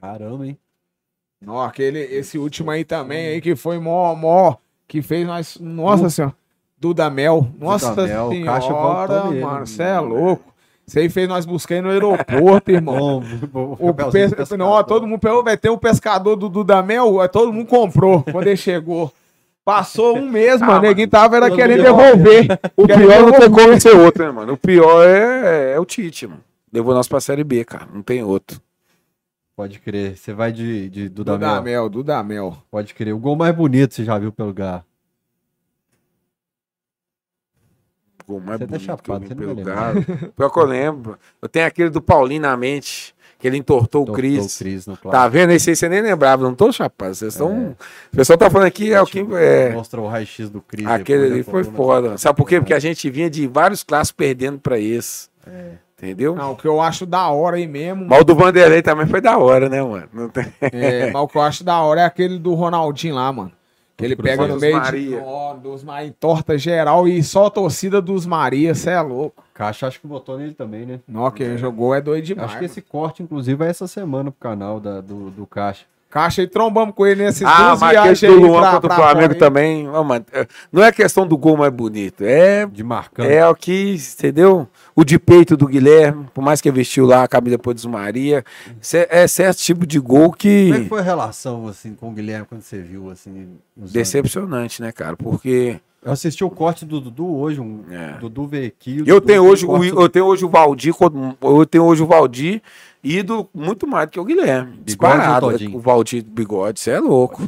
Caramba, 0.00 0.46
hein? 0.46 0.58
Não, 1.40 1.60
aquele, 1.60 2.00
esse 2.00 2.38
último 2.38 2.70
aí 2.70 2.84
também, 2.84 3.28
aí 3.28 3.40
que 3.40 3.56
foi 3.56 3.78
mó, 3.78 4.14
mó, 4.14 4.56
que 4.86 5.00
fez 5.00 5.26
nós. 5.26 5.58
Nossa 5.58 6.10
senhora. 6.10 6.34
Dudamel. 6.80 7.46
Nossa 7.58 7.90
Dudamel, 7.90 8.28
o 8.28 8.44
Caixa 8.44 8.66
senhora, 8.68 9.24
nele, 9.24 9.44
mano, 9.44 9.66
você 9.66 9.82
é 9.82 10.00
mano. 10.00 10.14
louco. 10.14 10.50
Isso 10.86 10.98
aí 10.98 11.08
fez 11.08 11.28
nós 11.28 11.46
buscar 11.46 11.80
no 11.80 11.90
aeroporto, 11.90 12.70
irmão. 12.70 13.22
Bom, 13.52 13.76
bom, 13.76 13.76
O 13.78 13.94
papelzinho 13.94 14.24
pe... 14.24 14.30
de 14.30 14.36
pescador. 14.36 14.64
Não, 14.64 14.82
todo 14.84 15.06
mundo 15.06 15.20
pegou, 15.20 15.44
vai 15.44 15.56
ter 15.56 15.70
um 15.70 15.78
pescador 15.78 16.34
do 16.34 16.48
Dudamel, 16.48 17.20
aí 17.20 17.28
todo 17.28 17.52
mundo 17.52 17.66
comprou 17.66 18.24
quando 18.24 18.46
ele 18.46 18.56
chegou. 18.56 19.12
Passou 19.64 20.16
um 20.16 20.28
mês, 20.28 20.60
mano, 20.60 20.80
ninguém 20.80 21.06
tava 21.06 21.36
era 21.36 21.50
querendo 21.50 21.82
devolver. 21.82 22.58
O 22.76 22.86
pior 22.86 22.98
não 22.98 23.30
tem 23.30 23.40
devolver. 23.40 23.50
como 23.50 23.80
ser 23.80 23.94
outro, 23.94 24.24
né, 24.24 24.30
mano? 24.32 24.54
O 24.54 24.56
pior 24.56 25.06
é, 25.06 25.74
é 25.74 25.78
o 25.78 25.84
Tite, 25.84 26.26
mano. 26.26 26.40
Levou 26.72 26.94
nós 26.94 27.06
pra 27.06 27.20
Série 27.20 27.44
B, 27.44 27.64
cara. 27.64 27.86
Não 27.92 28.02
tem 28.02 28.24
outro. 28.24 28.60
Pode 29.54 29.78
crer. 29.78 30.16
Você 30.16 30.32
vai 30.32 30.50
de, 30.50 30.88
de 30.88 31.08
Dudamel. 31.08 31.38
Dudamel, 31.38 31.88
Dudamel. 31.88 32.56
Pode 32.70 32.94
crer. 32.94 33.14
O 33.14 33.18
gol 33.18 33.36
mais 33.36 33.54
bonito 33.54 33.94
você 33.94 34.04
já 34.04 34.18
viu 34.18 34.32
pelo 34.32 34.48
lugar. 34.48 34.84
Gol 38.30 38.40
mais 38.40 38.60
Você 38.60 38.66
tá 38.66 38.70
bonito 38.70 38.78
que 38.78 38.90
eu 38.90 38.96
chapado, 38.96 39.36
pelo 39.36 39.54
vai 39.56 39.64
Galo. 39.64 40.04
Pior 40.36 40.50
que 40.50 40.58
eu 40.58 40.64
lembro. 40.64 41.18
Eu 41.42 41.48
tenho 41.48 41.66
aquele 41.66 41.90
do 41.90 42.00
Paulinho 42.00 42.42
na 42.42 42.56
mente, 42.56 43.12
que 43.40 43.48
ele 43.48 43.56
entortou 43.56 44.08
o 44.08 44.12
Cris. 44.12 44.54
O 44.54 44.58
Cris 44.58 44.86
no 44.86 44.96
Tá 44.96 45.26
vendo? 45.26 45.50
Esse 45.50 45.70
aí 45.70 45.76
você 45.76 45.88
nem 45.88 46.00
lembrava, 46.00 46.44
não 46.44 46.54
tô 46.54 46.70
chapado. 46.70 47.12
Vocês 47.12 47.34
estão. 47.34 47.76
O 48.12 48.16
pessoal 48.16 48.38
tá 48.38 48.48
falando 48.48 48.68
aqui, 48.68 48.92
é 48.92 49.02
o 49.02 49.06
que. 49.06 49.26
É, 49.34 49.72
Mostrou 49.72 50.06
o 50.06 50.08
raio-x 50.08 50.48
do 50.48 50.60
Cris. 50.60 50.86
aquele 50.86 51.26
ali 51.26 51.42
da 51.42 51.50
foi 51.50 51.64
foda. 51.64 52.16
Sabe 52.16 52.36
por 52.36 52.46
quê? 52.48 52.60
Porque 52.60 52.74
a 52.74 52.78
gente 52.78 53.10
vinha 53.10 53.28
de 53.28 53.48
vários 53.48 53.82
clássicos 53.82 54.16
perdendo 54.16 54.60
pra 54.60 54.78
esse. 54.78 55.28
Entendeu? 55.98 56.34
Não, 56.34 56.52
o 56.52 56.56
que 56.56 56.66
eu 56.66 56.80
acho 56.80 57.04
da 57.04 57.28
hora 57.28 57.56
aí 57.56 57.66
mesmo. 57.66 58.06
Mas 58.08 58.20
o 58.20 58.24
do 58.24 58.34
Vanderlei 58.34 58.80
também 58.80 59.06
foi 59.06 59.20
da 59.20 59.36
hora, 59.36 59.68
né, 59.68 59.82
mano? 59.82 60.08
Não 60.14 60.28
tem... 60.30 60.46
É, 60.62 61.10
mas 61.10 61.22
o 61.22 61.28
que 61.28 61.36
eu 61.36 61.42
acho 61.42 61.62
da 61.62 61.78
hora 61.80 62.00
é 62.00 62.04
aquele 62.04 62.38
do 62.38 62.54
Ronaldinho 62.54 63.16
lá, 63.16 63.30
mano. 63.30 63.52
Ele 64.04 64.16
pega 64.16 64.46
no 64.46 64.58
meio 64.58 64.76
Maria. 64.76 65.20
de. 65.20 65.60
Dos 65.62 65.82
Maria, 65.82 66.14
torta 66.18 66.56
geral 66.56 67.06
e 67.06 67.22
só 67.22 67.46
a 67.46 67.50
torcida 67.50 68.00
dos 68.00 68.26
Maria, 68.26 68.74
cê 68.74 68.90
é 68.90 69.00
louco. 69.00 69.44
Caixa 69.52 69.86
acho 69.86 70.00
que 70.00 70.06
botou 70.06 70.38
nele 70.38 70.54
também, 70.54 70.86
né? 70.86 71.00
Não, 71.06 71.30
quem 71.30 71.58
jogou 71.58 71.94
é 71.94 72.00
doido 72.00 72.24
demais. 72.24 72.50
acho 72.50 72.58
que 72.58 72.64
esse 72.64 72.80
corte, 72.80 73.22
inclusive, 73.22 73.56
vai 73.56 73.68
essa 73.68 73.86
semana 73.86 74.30
pro 74.30 74.40
canal 74.40 74.80
da, 74.80 75.00
do, 75.00 75.30
do 75.30 75.46
Caixa. 75.46 75.84
Caixa 76.10 76.42
e 76.42 76.46
trombamos 76.48 76.94
com 76.94 77.06
ele 77.06 77.22
nesses 77.24 77.42
Ah, 77.46 77.68
duas 77.68 77.80
mas 77.80 77.90
viagens 77.92 78.18
aquele 78.24 78.40
do 78.40 78.46
Luan 78.48 78.60
pra, 78.62 78.70
contra 78.72 78.92
o 78.92 78.96
Flamengo 78.96 79.34
também. 79.36 79.88
ó, 79.88 80.02
mano, 80.02 80.26
é- 80.32 80.46
não 80.72 80.82
é 80.82 80.90
questão 80.90 81.24
do 81.26 81.38
gol 81.38 81.56
mais 81.56 81.72
bonito. 81.72 82.24
É, 82.24 82.66
De 82.66 82.82
marcando. 82.82 83.30
é 83.30 83.46
o 83.48 83.54
que, 83.54 83.96
entendeu? 84.18 84.68
O 84.94 85.04
de 85.04 85.18
peito 85.20 85.56
do 85.56 85.68
Guilherme, 85.68 86.26
por 86.34 86.42
mais 86.42 86.60
que 86.60 86.70
vestiu 86.70 87.06
lá 87.06 87.22
a 87.22 87.28
camisa 87.28 87.56
depois 87.56 87.76
dos 87.76 87.86
Maria. 87.86 88.44
Cê- 88.80 89.06
É 89.08 89.26
certo 89.28 89.58
tipo 89.58 89.86
de 89.86 90.00
gol 90.00 90.30
Como 90.32 90.34
é 90.34 90.76
que 90.78 90.82
que. 90.82 90.88
foi 90.88 90.98
a 91.00 91.04
relação, 91.04 91.68
assim, 91.68 91.94
com 91.94 92.08
o 92.08 92.12
Guilherme 92.12 92.44
quando 92.48 92.62
você 92.62 92.80
viu, 92.80 93.08
assim? 93.10 93.30
nos 93.76 93.84
anos? 93.84 93.92
Decepcionante, 93.92 94.82
né, 94.82 94.90
cara? 94.92 95.16
Porque 95.16 95.78
Eu 96.02 96.12
assisti 96.12 96.42
o 96.42 96.50
corte 96.50 96.86
do 96.86 97.00
Dudu 97.00 97.36
hoje, 97.36 97.60
um 97.60 97.84
É. 97.90 98.18
Dudu 98.18 98.44
o 98.44 98.50
eu 99.06 99.20
tenho 99.20 99.44
hoje, 99.44 99.66
o, 99.66 99.68
corte 99.68 99.88
eu 99.88 100.08
tenho 100.08 100.24
hoje 100.24 100.44
o 100.44 100.48
Valdir, 100.48 100.94
eu 101.42 101.66
tenho 101.66 101.84
hoje 101.84 102.02
o 102.02 102.06
Valdir 102.06 102.62
ídolo 103.02 103.48
muito 103.52 103.86
mais 103.86 104.06
do 104.06 104.12
que 104.12 104.20
o 104.20 104.24
Guilherme. 104.24 104.78
Disparado. 104.82 105.46
O 105.74 105.80
Valdir 105.80 106.24
bigode, 106.24 106.80
você 106.80 106.92
é 106.92 107.00
louco. 107.00 107.42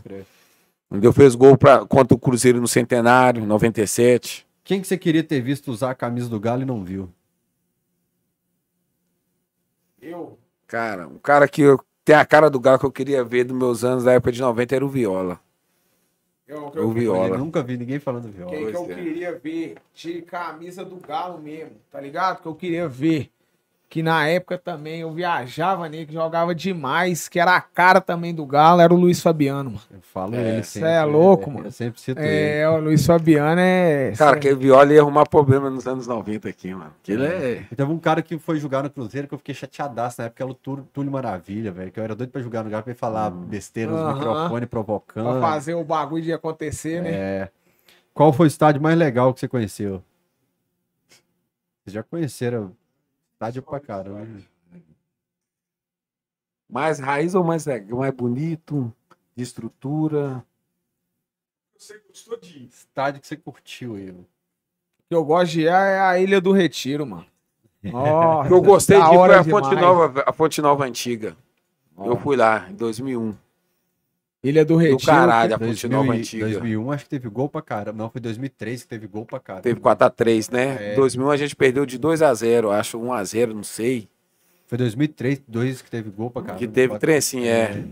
Entendeu? 0.91 1.13
Fez 1.13 1.35
gol 1.35 1.57
pra, 1.57 1.87
contra 1.87 2.15
o 2.15 2.19
Cruzeiro 2.19 2.61
no 2.61 2.69
Centenário, 2.69 3.47
97. 3.47 4.47
Quem 4.63 4.81
que 4.81 4.87
você 4.87 4.99
queria 4.99 5.25
ter 5.25 5.41
visto 5.41 5.71
usar 5.71 5.91
a 5.91 5.95
camisa 5.95 6.29
do 6.29 6.39
Galo 6.39 6.63
e 6.63 6.67
não 6.67 6.85
viu? 6.85 7.09
Eu. 10.01 10.39
Cara, 10.67 11.09
um 11.09 11.19
cara 11.19 11.49
que 11.49 11.63
eu, 11.63 11.81
tem 12.05 12.15
a 12.15 12.25
cara 12.27 12.51
do 12.51 12.61
Galo 12.61 12.79
que 12.79 12.85
eu 12.85 12.93
queria 12.93 13.25
ver 13.25 13.45
dos 13.45 13.57
meus 13.57 13.85
anos 13.85 14.05
da 14.05 14.13
época 14.13 14.33
de 14.33 14.41
90 14.41 14.77
era 14.77 14.85
o 14.85 14.89
Viola. 14.89 15.41
Eu, 16.53 16.69
O 16.69 16.73
eu, 16.75 16.83
Eu 16.83 16.91
Viola. 16.93 17.39
nunca 17.39 17.63
vi 17.63 17.77
ninguém 17.77 17.99
falando 17.99 18.31
viola. 18.31 18.51
quem 18.51 18.67
que 18.67 18.77
eu 18.77 18.85
é. 18.91 18.95
queria 18.95 19.39
ver 19.39 19.75
de 19.95 20.23
camisa 20.23 20.85
do 20.85 20.97
Galo 20.97 21.39
mesmo, 21.41 21.77
tá 21.91 22.01
ligado? 22.01 22.43
Que 22.43 22.47
eu 22.49 22.55
queria 22.55 22.89
ver. 22.89 23.31
Que 23.93 24.03
na 24.03 24.27
época 24.27 24.57
também 24.57 25.01
eu 25.01 25.13
viajava 25.13 25.87
nele, 25.87 26.07
que 26.07 26.15
jogava 26.15 26.55
demais, 26.55 27.29
que 27.29 27.39
era 27.39 27.55
a 27.55 27.61
cara 27.61 28.01
também 28.01 28.35
do 28.35 28.47
Galo, 28.47 28.81
era 28.81 28.91
o 28.95 28.97
Luiz 28.97 29.21
Fabiano, 29.21 29.69
mano. 29.73 29.83
Eu 29.91 30.01
falo 30.01 30.35
É, 30.35 30.55
ele 30.55 30.63
cê 30.63 30.81
sempre. 30.81 30.89
é 30.89 31.05
louco, 31.05 31.51
Eu 31.51 31.55
mano. 31.55 31.71
sempre 31.71 32.01
cito 32.01 32.19
ele. 32.19 32.59
É, 32.59 32.67
o 32.71 32.79
Luiz 32.81 33.05
Fabiano 33.05 33.61
é. 33.61 34.15
Cara, 34.17 34.37
aquele 34.39 34.55
Viola 34.55 34.91
ia 34.95 35.03
arrumar 35.03 35.27
problema 35.29 35.69
nos 35.69 35.87
anos 35.87 36.07
90 36.07 36.49
aqui, 36.49 36.75
mano. 36.75 36.91
Que 37.03 37.13
ele 37.13 37.27
é. 37.27 37.65
Teve 37.77 37.93
um 37.93 37.99
cara 37.99 38.23
que 38.23 38.39
foi 38.39 38.59
jogar 38.59 38.83
no 38.83 38.89
Cruzeiro 38.89 39.29
que 39.29 39.35
eu 39.35 39.39
fiquei 39.39 39.55
chateadaço 39.55 40.23
na 40.23 40.25
época, 40.29 40.43
era 40.43 40.51
o 40.51 40.55
Túlio, 40.55 40.89
Túlio 40.91 41.13
Maravilha, 41.13 41.71
velho. 41.71 41.93
Que 41.93 42.01
eu 42.01 42.05
era 42.05 42.15
doido 42.15 42.31
pra 42.31 42.41
jogar 42.41 42.65
no 42.65 42.71
Galo 42.71 42.83
pra 42.85 42.93
ele 42.93 42.99
falar 42.99 43.29
besteira 43.29 43.91
nos 43.93 44.01
Aham. 44.01 44.15
microfones, 44.15 44.69
provocando. 44.71 45.39
Pra 45.39 45.51
fazer 45.51 45.75
o 45.75 45.85
bagulho 45.85 46.23
de 46.23 46.33
acontecer, 46.33 47.03
né? 47.03 47.11
É. 47.13 47.49
Qual 48.15 48.33
foi 48.33 48.47
o 48.47 48.49
estádio 48.49 48.81
mais 48.81 48.97
legal 48.97 49.35
que 49.35 49.41
você 49.41 49.49
conheceu? 49.49 50.03
Vocês 51.85 51.93
já 51.93 52.03
conheceram 52.03 52.73
estádio 53.43 53.63
pra 53.63 53.81
caramba. 53.81 54.27
Mais 56.71 57.01
raiz 57.01 57.35
ou 57.35 57.43
mais, 57.43 57.67
mais 57.67 58.15
bonito? 58.15 58.93
De 59.35 59.43
estrutura? 59.43 60.45
Você 61.77 62.01
gostou 62.07 62.39
de 62.39 62.67
Estádio 62.67 63.21
que 63.21 63.27
você 63.27 63.37
curtiu 63.37 63.97
aí. 63.97 64.07
mano. 64.07 64.27
que 65.09 65.15
eu 65.15 65.25
gosto 65.25 65.53
de 65.53 65.63
ir 65.63 65.67
é 65.67 66.01
a 66.01 66.19
Ilha 66.19 66.41
do 66.41 66.53
Retiro, 66.53 67.05
mano. 67.05 67.27
Nossa, 67.83 68.45
O 68.45 68.49
que 68.49 68.55
eu 68.55 68.63
gostei 68.63 69.01
de 69.01 69.05
ir 69.05 69.17
foi 69.17 69.35
a 69.35 69.45
Fonte. 69.45 69.75
Nova, 69.75 70.25
a 70.25 70.33
Fonte 70.33 70.63
Nova 70.63 70.85
Antiga. 70.85 71.37
Eu 71.99 72.17
fui 72.17 72.37
lá 72.37 72.71
em 72.71 72.75
2001. 72.75 73.37
Ilha 74.43 74.65
do 74.65 74.77
Retiro. 74.77 74.99
Do 74.99 75.07
caralho, 75.07 75.55
a 75.55 75.59
Fonte 75.59 75.87
2000 75.87 75.91
Nova 75.99 76.13
Antiga. 76.19 76.45
2001 76.49 76.91
acho 76.93 77.05
que 77.05 77.11
teve 77.11 77.29
gol 77.29 77.49
pra 77.49 77.63
caramba. 77.63 77.97
Não, 78.03 78.11
foi 78.11 78.21
2003 78.21 78.83
que 78.83 78.89
teve 78.89 79.07
gol 79.07 79.25
pra 79.25 79.39
caramba. 79.39 79.63
Teve 79.63 79.81
4x3, 79.81 80.53
né? 80.53 80.93
É. 80.93 80.95
2001 80.97 81.31
a 81.31 81.37
gente 81.37 81.55
perdeu 81.55 81.87
de 81.87 81.99
2x0, 81.99 82.71
acho 82.73 82.99
1x0, 82.99 83.53
não 83.55 83.63
sei. 83.63 84.09
Foi 84.67 84.77
2003, 84.79 85.43
dois 85.47 85.81
que 85.83 85.91
teve 85.91 86.11
gol 86.11 86.29
pra 86.31 86.43
caramba. 86.43 86.59
Que 86.59 86.67
teve 86.67 86.89
Quatro- 86.89 87.01
trem 87.07 87.17
assim, 87.17 87.45
é. 87.47 87.85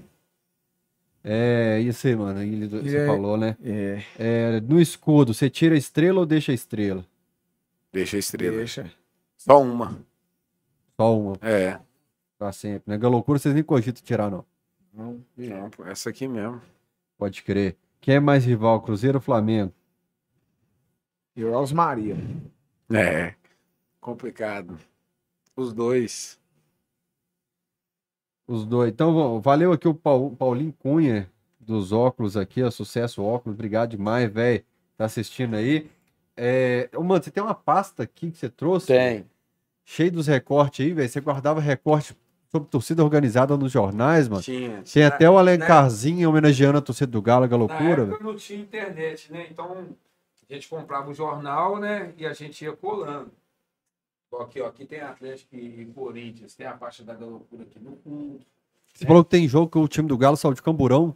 É, 1.22 1.78
isso 1.80 2.06
aí, 2.06 2.16
mano. 2.16 2.42
Ilha 2.42 2.66
do- 2.66 2.82
Você 2.82 2.96
É. 2.96 3.06
falou, 3.06 3.36
né? 3.36 3.56
É, 3.62 4.02
É, 4.18 4.60
no 4.62 4.80
escudo, 4.80 5.34
você 5.34 5.48
tira 5.50 5.74
a 5.74 5.78
estrela 5.78 6.18
ou 6.20 6.26
deixa 6.26 6.50
a 6.50 6.54
estrela? 6.54 7.04
Deixa 7.92 8.16
a 8.16 8.18
estrela. 8.20 8.56
deixa. 8.56 8.90
Só 9.36 9.62
uma. 9.62 9.98
Só 10.96 11.18
uma, 11.18 11.36
É. 11.42 11.78
pra 12.38 12.50
sempre. 12.52 12.96
Na 12.96 13.08
loucura 13.08 13.38
vocês 13.38 13.54
nem 13.54 13.62
cogitam 13.62 14.02
tirar, 14.02 14.30
não. 14.30 14.44
Não, 14.92 15.24
não, 15.36 15.70
pô, 15.70 15.84
essa 15.84 16.10
aqui 16.10 16.26
mesmo. 16.26 16.60
Pode 17.16 17.42
crer. 17.42 17.76
Quem 18.00 18.16
é 18.16 18.20
mais 18.20 18.44
rival, 18.44 18.80
Cruzeiro 18.82 19.18
ou 19.18 19.22
Flamengo? 19.22 19.72
E 21.36 21.44
o 21.44 21.58
Os 21.58 21.72
Maria. 21.72 22.16
É. 22.92 23.34
Complicado. 24.00 24.78
Os 25.54 25.72
dois. 25.72 26.40
Os 28.46 28.66
dois. 28.66 28.90
Então, 28.90 29.14
va- 29.14 29.40
valeu 29.40 29.72
aqui 29.72 29.86
o 29.86 29.94
Paul- 29.94 30.34
Paulinho 30.34 30.72
Cunha, 30.72 31.30
dos 31.58 31.92
óculos 31.92 32.36
aqui, 32.36 32.62
ó, 32.62 32.70
Sucesso 32.70 33.22
Óculos. 33.22 33.54
Obrigado 33.54 33.90
demais, 33.90 34.30
velho. 34.32 34.64
Tá 34.96 35.04
assistindo 35.04 35.54
aí. 35.56 35.88
É... 36.36 36.88
ô, 36.96 37.02
Mano, 37.04 37.22
você 37.22 37.30
tem 37.30 37.42
uma 37.42 37.54
pasta 37.54 38.02
aqui 38.02 38.30
que 38.30 38.38
você 38.38 38.48
trouxe? 38.48 38.86
Cheio 39.84 40.10
dos 40.12 40.26
recortes 40.26 40.84
aí, 40.84 40.92
velho. 40.92 41.08
Você 41.08 41.20
guardava 41.20 41.60
recorte 41.60 42.16
sobre 42.50 42.68
torcida 42.68 43.02
organizada 43.04 43.56
nos 43.56 43.70
jornais, 43.72 44.28
mano. 44.28 44.42
Tinha. 44.42 44.82
Tem 44.82 45.04
até 45.04 45.28
o 45.30 45.38
Alencarzinho 45.38 46.28
homenageando 46.28 46.78
a 46.78 46.82
torcida 46.82 47.10
do 47.10 47.22
Galo, 47.22 47.46
que 47.48 47.54
é 47.54 47.56
Na 47.56 47.64
loucura, 47.64 48.04
velho. 48.06 48.18
não 48.22 48.34
tinha 48.36 48.60
internet, 48.60 49.32
né? 49.32 49.46
Então 49.50 49.86
a 50.48 50.52
gente 50.54 50.68
comprava 50.68 51.10
o 51.10 51.14
jornal, 51.14 51.78
né? 51.78 52.12
E 52.18 52.26
a 52.26 52.32
gente 52.32 52.64
ia 52.64 52.72
colando. 52.72 53.30
Aqui, 54.40 54.60
ó, 54.60 54.68
aqui 54.68 54.84
tem 54.84 55.00
Atlético 55.00 55.56
e 55.56 55.84
Corinthians, 55.94 56.54
tem 56.54 56.66
a 56.66 56.76
faixa 56.76 57.02
da 57.02 57.14
loucura 57.14 57.62
aqui 57.64 57.78
no 57.80 57.96
fundo. 57.96 58.40
Você 58.94 59.04
falou 59.06 59.24
que 59.24 59.30
tem 59.30 59.48
jogo 59.48 59.68
que 59.70 59.78
o 59.78 59.88
time 59.88 60.06
do 60.08 60.16
Galo 60.18 60.36
saiu 60.36 60.54
de 60.54 60.62
Camburão. 60.62 61.14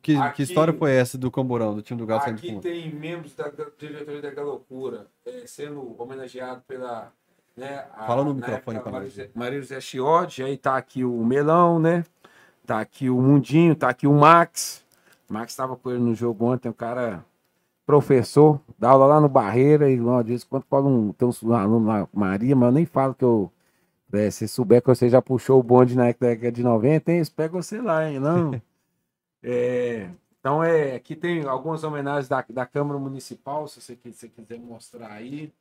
Que, 0.00 0.16
Aqui- 0.16 0.36
que 0.36 0.42
história 0.44 0.72
foi 0.72 0.92
essa 0.92 1.18
do 1.18 1.30
Camburão, 1.30 1.74
do 1.74 1.82
time 1.82 1.98
do 2.00 2.06
Galo 2.06 2.22
saindo 2.22 2.40
de 2.40 2.46
Aqui 2.48 2.54
Camburão? 2.56 2.72
tem 2.72 2.94
membros 2.94 3.34
da 3.34 3.48
diretoria 3.50 4.22
da 4.22 4.30
Galocura 4.30 5.06
eh, 5.26 5.42
sendo 5.46 5.94
homenageado 6.00 6.62
pela. 6.66 7.12
Né, 7.58 7.84
a- 7.96 8.06
Fala 8.06 8.24
no 8.24 8.34
microfone 8.34 8.78
Maria 8.78 8.92
nós. 8.92 9.04
José- 9.12 9.30
Maria 9.34 9.60
José 9.60 9.80
Chiodi, 9.80 10.42
aí 10.44 10.56
tá 10.56 10.76
aqui 10.76 11.04
o 11.04 11.24
Melão, 11.24 11.78
né? 11.80 12.04
Tá 12.64 12.78
aqui 12.80 13.10
o 13.10 13.20
Mundinho, 13.20 13.74
tá 13.74 13.88
aqui 13.88 14.06
o 14.06 14.12
Max. 14.12 14.84
O 15.28 15.32
Max 15.34 15.52
estava 15.52 15.74
com 15.76 15.90
ele 15.90 15.98
no 16.00 16.14
jogo 16.14 16.44
ontem, 16.44 16.68
o 16.68 16.74
cara, 16.74 17.24
professor, 17.84 18.60
dá 18.78 18.90
aula 18.90 19.06
lá 19.06 19.20
no 19.20 19.28
Barreira, 19.28 19.90
e 19.90 19.98
uma 19.98 20.22
vez 20.22 20.44
quando 20.44 20.64
fala 20.64 20.86
um, 20.86 21.12
tem 21.12 21.26
uns 21.26 21.42
alunos 21.42 21.88
lá, 21.88 22.08
Maria, 22.12 22.54
mas 22.54 22.66
eu 22.68 22.72
nem 22.72 22.86
falo 22.86 23.14
que 23.14 23.24
eu. 23.24 23.50
é, 24.12 24.30
se 24.30 24.46
souber 24.46 24.80
que 24.80 24.88
você 24.88 25.08
já 25.08 25.20
puxou 25.20 25.58
o 25.58 25.62
bonde 25.62 25.96
na 25.96 26.04
década 26.12 26.52
de 26.52 26.62
90, 26.62 27.10
hein? 27.10 27.16
Eles 27.18 27.28
pegam 27.28 27.60
você 27.60 27.80
lá, 27.80 28.08
hein? 28.08 28.20
Não. 28.20 28.52
É, 29.40 30.10
então, 30.40 30.64
é, 30.64 30.96
aqui 30.96 31.14
tem 31.14 31.44
algumas 31.46 31.84
homenagens 31.84 32.26
da, 32.28 32.44
da 32.48 32.66
Câmara 32.66 32.98
Municipal, 32.98 33.68
se 33.68 33.80
você, 33.80 33.96
se 34.12 34.28
quiser 34.28 34.58
mostrar 34.58 35.12
aí. 35.12 35.52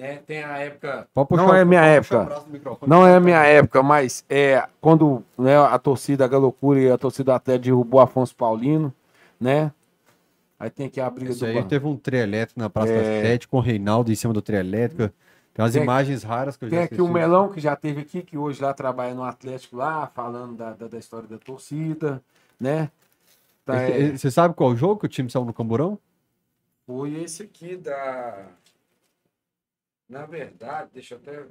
Né? 0.00 0.20
Tem 0.26 0.42
a 0.42 0.58
época. 0.58 1.06
Pode 1.14 1.28
puxar 1.28 1.42
Não 1.46 1.54
é 1.54 1.64
minha 1.64 1.84
época. 1.84 2.42
Não 2.86 3.06
é 3.06 3.14
a 3.16 3.20
minha 3.20 3.42
época, 3.44 3.82
mas 3.82 4.24
é 4.28 4.66
quando 4.80 5.22
né, 5.38 5.56
a 5.58 5.78
torcida 5.78 6.26
Galocura 6.26 6.80
e 6.80 6.90
a 6.90 6.98
torcida 6.98 7.34
até 7.34 7.58
derrubou 7.58 8.00
Afonso 8.00 8.34
Paulino, 8.34 8.92
né? 9.38 9.70
Aí 10.58 10.68
tem 10.70 10.86
aqui 10.86 11.00
a 11.00 11.08
briga 11.08 11.30
Isso 11.30 11.40
do 11.40 11.46
aí 11.46 11.54
banco. 11.54 11.68
teve 11.68 11.86
um 11.86 11.96
trio 11.96 12.20
elétrico 12.20 12.60
na 12.60 12.68
Praça 12.68 12.92
da 12.92 12.98
É. 12.98 13.22
Sete 13.22 13.48
com 13.48 13.58
o 13.58 13.60
Reinaldo 13.60 14.10
em 14.10 14.14
cima 14.14 14.32
do 14.34 14.42
trio 14.42 14.58
elétrico. 14.58 15.12
Tem 15.54 15.62
umas 15.64 15.72
Tem- 15.72 15.82
imagens 15.82 16.22
raras 16.22 16.56
que 16.56 16.64
eu 16.64 16.68
já 16.68 16.76
Tem 16.76 16.84
aqui 16.84 17.00
o. 17.02 17.08
Melão, 17.08 17.48
que 17.50 17.60
já 17.60 17.74
teve 17.76 18.02
aqui, 18.02 18.22
que 18.22 18.36
hoje 18.38 18.62
lá 18.62 18.72
trabalha 18.74 19.14
no 19.14 19.24
Atlético 19.24 19.76
lá, 19.76 20.06
falando 20.14 20.56
da, 20.56 20.72
da, 20.74 20.86
da 20.88 20.98
história 20.98 21.26
da 21.28 21.38
torcida, 21.38 22.22
né? 22.58 22.90
Tá, 23.64 23.82
Esse- 23.88 24.12
é, 24.12 24.16
Você 24.16 24.30
sabe 24.30 24.54
qual 24.54 24.74
jogo 24.76 25.00
que 25.00 25.06
o 25.06 25.08
time 25.08 25.30
saiu 25.30 25.44
no 25.44 25.52
Camburão? 25.52 25.98
foi 26.86 27.14
esse 27.22 27.42
aqui 27.42 27.76
da. 27.76 28.46
Na 30.10 30.26
verdade, 30.26 30.90
deixa 30.92 31.14
eu 31.14 31.18
até. 31.18 31.46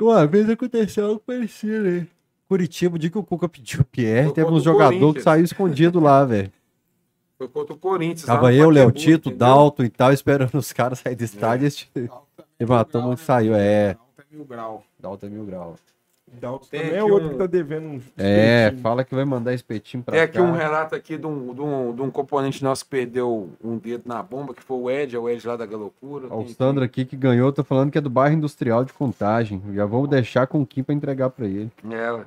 Uma 0.00 0.26
vez 0.26 0.48
aconteceu 0.48 1.04
algo 1.04 1.20
parecido, 1.20 1.86
hein? 1.86 2.08
Curitiba, 2.48 2.96
o 2.96 2.98
dia 2.98 3.10
que 3.10 3.18
o 3.18 3.22
Cuca 3.22 3.46
pediu 3.46 3.82
o 3.82 3.84
Pierre, 3.84 4.24
Foi 4.26 4.34
teve 4.34 4.50
um 4.50 4.58
jogador 4.58 5.12
que 5.12 5.20
saiu 5.20 5.44
escondido 5.44 6.00
lá, 6.00 6.24
velho. 6.24 6.50
Foi 7.36 7.46
contra 7.46 7.74
o 7.74 7.78
Corinthians. 7.78 8.24
Tava 8.24 8.54
eu, 8.54 8.70
Léo 8.70 8.90
Tito, 8.90 9.28
entendeu? 9.28 9.38
Dalton 9.38 9.84
e 9.84 9.90
tal, 9.90 10.10
esperando 10.10 10.54
os 10.56 10.72
caras 10.72 11.00
saírem 11.00 11.18
do 11.18 11.24
estádio. 11.24 11.66
Esse 11.66 11.86
Teve 11.92 12.72
uma 12.72 12.84
turma 12.86 13.14
que 13.14 13.20
saiu, 13.20 13.54
é. 13.54 13.90
Alta 13.90 14.24
mil 14.30 14.44
grau. 14.46 14.84
Dalton 14.98 15.26
é 15.26 15.28
mil 15.28 15.44
grau. 15.44 15.76
Dalton 16.40 16.66
Tem 16.70 16.80
também 16.82 16.96
é 16.98 17.02
outro 17.04 17.28
um- 17.28 17.32
que 17.32 17.38
tá 17.38 17.46
devendo 17.46 17.86
um. 17.88 18.00
É, 18.16 18.72
fala 18.82 19.04
que 19.04 19.14
vai 19.14 19.24
mandar 19.24 19.54
espetinho 19.54 20.02
pra 20.02 20.12
Tem 20.12 20.20
aqui 20.22 20.38
cá. 20.38 20.42
um 20.42 20.52
relato 20.52 20.94
aqui 20.94 21.16
de 21.16 21.26
um, 21.26 21.54
de, 21.54 21.60
um, 21.60 21.94
de 21.94 22.02
um 22.02 22.10
componente 22.10 22.62
nosso 22.62 22.84
que 22.84 22.90
perdeu 22.90 23.50
um 23.62 23.76
dedo 23.78 24.02
na 24.06 24.22
bomba, 24.22 24.54
que 24.54 24.62
foi 24.62 24.76
o 24.78 24.90
Ed, 24.90 25.14
é 25.14 25.18
o 25.18 25.28
Ed 25.28 25.46
lá 25.46 25.56
da 25.56 25.66
Galocura. 25.66 26.26
Ó, 26.30 26.40
O 26.40 26.48
Sandro 26.48 26.84
aqui 26.84 27.04
que 27.04 27.16
ganhou, 27.16 27.52
tá 27.52 27.64
falando 27.64 27.90
que 27.90 27.98
é 27.98 28.00
do 28.00 28.10
bairro 28.10 28.34
industrial 28.36 28.84
de 28.84 28.92
Contagem. 28.92 29.62
Já 29.74 29.84
vou 29.86 30.06
deixar 30.06 30.46
com 30.46 30.60
o 30.60 30.66
Kim 30.66 30.82
pra 30.82 30.94
entregar 30.94 31.30
pra 31.30 31.46
ele. 31.46 31.70
Ela 31.90 32.26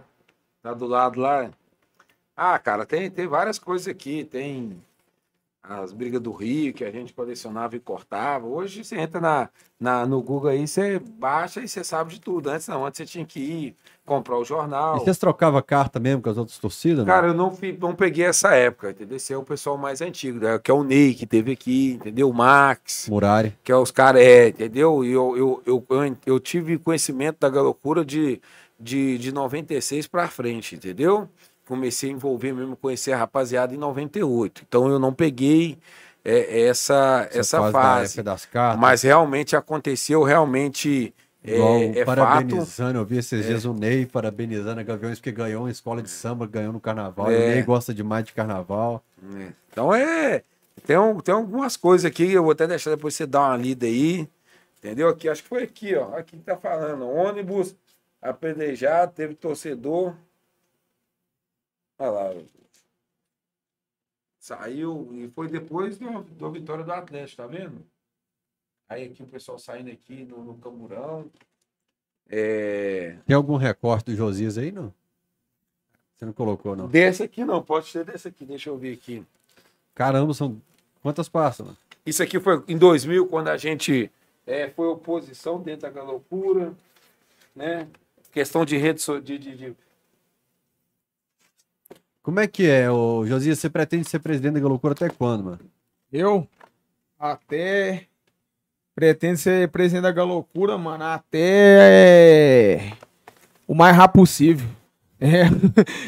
tá 0.61 0.73
do 0.73 0.85
lado 0.87 1.19
lá. 1.19 1.49
Ah, 2.35 2.57
cara, 2.57 2.85
tem, 2.85 3.09
tem 3.09 3.27
várias 3.27 3.59
coisas 3.59 3.87
aqui. 3.87 4.23
Tem 4.23 4.77
as 5.63 5.93
brigas 5.93 6.19
do 6.19 6.31
Rio 6.31 6.73
que 6.73 6.83
a 6.83 6.91
gente 6.91 7.13
colecionava 7.13 7.75
e 7.75 7.79
cortava. 7.79 8.47
Hoje 8.47 8.83
você 8.83 8.97
entra 8.97 9.21
na, 9.21 9.49
na, 9.79 10.05
no 10.07 10.21
Google 10.21 10.49
aí, 10.49 10.67
você 10.67 10.99
baixa 10.99 11.61
e 11.61 11.67
você 11.67 11.83
sabe 11.83 12.13
de 12.15 12.19
tudo. 12.19 12.49
Antes 12.49 12.67
não, 12.67 12.85
antes 12.85 12.97
você 12.97 13.05
tinha 13.05 13.25
que 13.25 13.39
ir 13.39 13.75
comprar 14.03 14.37
o 14.37 14.41
E 14.41 14.45
jornal. 14.45 14.99
vocês 14.99 15.17
trocavam 15.19 15.61
carta 15.61 15.99
mesmo 15.99 16.21
com 16.23 16.29
as 16.29 16.37
outras 16.37 16.57
torcidas? 16.57 16.99
não? 16.99 17.05
Cara, 17.05 17.27
eu 17.27 17.33
não, 17.35 17.55
não 17.79 17.95
peguei 17.95 18.25
essa 18.25 18.55
época, 18.55 18.89
entendeu? 18.89 19.17
Esse 19.17 19.31
é 19.33 19.37
o 19.37 19.43
pessoal 19.43 19.77
mais 19.77 20.01
antigo, 20.01 20.39
né? 20.39 20.57
que 20.57 20.71
é 20.71 20.73
o 20.73 20.83
Ney, 20.83 21.13
que 21.13 21.27
teve 21.27 21.51
aqui, 21.51 21.93
entendeu? 21.93 22.29
O 22.29 22.33
Max, 22.33 23.07
Murari. 23.07 23.55
que 23.63 23.71
é 23.71 23.75
os 23.77 23.91
caras, 23.91 24.21
é, 24.23 24.47
entendeu? 24.49 25.05
E 25.05 25.11
eu, 25.11 25.37
eu, 25.37 25.63
eu, 25.65 25.85
eu, 25.89 26.17
eu 26.25 26.39
tive 26.39 26.77
conhecimento 26.79 27.37
da 27.39 27.49
galocura 27.49 28.03
de, 28.03 28.41
de, 28.79 29.17
de 29.19 29.31
96 29.31 30.07
pra 30.07 30.27
frente, 30.27 30.75
entendeu? 30.75 31.29
Comecei 31.71 32.09
a 32.09 32.13
envolver 32.13 32.51
mesmo, 32.51 32.75
conhecer 32.75 33.13
a 33.13 33.17
rapaziada 33.17 33.73
em 33.73 33.77
98. 33.77 34.63
Então 34.67 34.89
eu 34.89 34.99
não 34.99 35.13
peguei 35.13 35.77
é, 36.23 36.63
essa, 36.67 37.29
essa 37.31 37.61
da 37.61 37.71
fase. 37.71 38.21
cartas. 38.51 38.77
Mas 38.81 39.01
realmente 39.03 39.55
aconteceu, 39.55 40.21
realmente 40.21 41.13
Igual 41.41 41.75
é, 41.77 41.85
é 41.99 42.05
fato. 42.05 42.17
parabenizando, 42.17 42.99
eu 42.99 43.05
vi 43.05 43.19
esses 43.19 43.45
dias 43.45 43.63
o 43.63 43.73
Ney 43.73 44.05
parabenizando 44.05 44.81
a 44.81 44.83
Gaviões 44.83 45.17
porque 45.17 45.31
ganhou 45.31 45.63
uma 45.63 45.71
escola 45.71 46.01
de 46.01 46.09
samba, 46.09 46.45
ganhou 46.45 46.73
no 46.73 46.79
carnaval. 46.81 47.31
E 47.31 47.35
o 47.35 47.39
É. 47.41 47.55
Ney 47.55 47.63
gosta 47.63 47.93
demais 47.93 48.25
de 48.25 48.33
carnaval. 48.33 49.01
É. 49.39 49.47
Então 49.71 49.95
é. 49.95 50.43
Tem, 50.85 50.97
um- 50.97 51.21
tem 51.21 51.33
algumas 51.33 51.77
coisas 51.77 52.03
aqui, 52.03 52.33
eu 52.33 52.43
vou 52.43 52.51
até 52.51 52.67
deixar 52.67 52.89
depois 52.89 53.15
você 53.15 53.25
dar 53.25 53.47
uma 53.47 53.55
lida 53.55 53.85
aí. 53.85 54.27
Entendeu? 54.79 55.07
Aqui, 55.07 55.29
acho 55.29 55.41
que 55.41 55.47
foi 55.47 55.63
aqui, 55.63 55.95
ó. 55.95 56.17
Aqui 56.17 56.35
que 56.35 56.43
tá 56.43 56.57
falando. 56.57 57.07
Ônibus 57.07 57.73
apedrejado, 58.21 59.13
teve 59.15 59.33
torcedor. 59.35 60.13
Olha 62.01 62.09
lá. 62.09 62.33
Saiu 64.39 65.07
e 65.13 65.27
foi 65.29 65.47
depois 65.47 65.99
do, 65.99 66.23
da 66.23 66.49
vitória 66.49 66.83
do 66.83 66.91
Atlético, 66.91 67.43
tá 67.43 67.47
vendo? 67.47 67.85
Aí 68.89 69.05
aqui 69.05 69.21
o 69.21 69.27
pessoal 69.27 69.59
saindo 69.59 69.91
aqui 69.91 70.25
no, 70.25 70.43
no 70.43 70.57
Camburão. 70.57 71.29
É... 72.27 73.17
Tem 73.25 73.35
algum 73.35 73.55
recorte 73.55 74.05
do 74.05 74.15
Josias 74.15 74.57
aí, 74.57 74.71
não? 74.71 74.91
Você 76.15 76.25
não 76.25 76.33
colocou, 76.33 76.75
não? 76.75 76.87
Desse 76.87 77.21
aqui 77.21 77.45
não, 77.45 77.61
pode 77.61 77.87
ser 77.89 78.03
desse 78.03 78.27
aqui, 78.27 78.45
deixa 78.45 78.69
eu 78.69 78.77
ver 78.77 78.93
aqui. 78.93 79.23
Caramba, 79.93 80.33
são 80.33 80.59
quantas 81.03 81.29
passam? 81.29 81.67
mano? 81.67 81.77
Isso 82.03 82.23
aqui 82.23 82.39
foi 82.39 82.63
em 82.67 82.77
2000, 82.77 83.27
quando 83.27 83.49
a 83.49 83.57
gente 83.57 84.11
é, 84.47 84.69
foi 84.71 84.87
oposição 84.87 85.61
dentro 85.61 85.81
da 85.83 85.89
galocura, 85.91 86.73
né? 87.55 87.87
Questão 88.31 88.65
de 88.65 88.75
rede 88.75 89.01
so- 89.01 89.21
de, 89.21 89.37
de, 89.37 89.55
de- 89.55 89.75
Como 92.23 92.39
é 92.39 92.47
que 92.47 92.67
é, 92.67 92.89
ô 92.89 93.25
Josias? 93.25 93.57
Você 93.57 93.69
pretende 93.69 94.07
ser 94.07 94.19
presidente 94.19 94.53
da 94.53 94.59
Galocura 94.59 94.93
até 94.93 95.09
quando, 95.09 95.43
mano? 95.43 95.59
Eu 96.13 96.47
até 97.17 98.05
pretendo 98.93 99.37
ser 99.37 99.67
presidente 99.69 100.03
da 100.03 100.11
Galocura, 100.11 100.77
mano, 100.77 101.03
até 101.03 102.93
o 103.67 103.73
mais 103.73 103.95
rápido 103.95 104.21
possível. 104.21 104.67
É, 105.23 105.43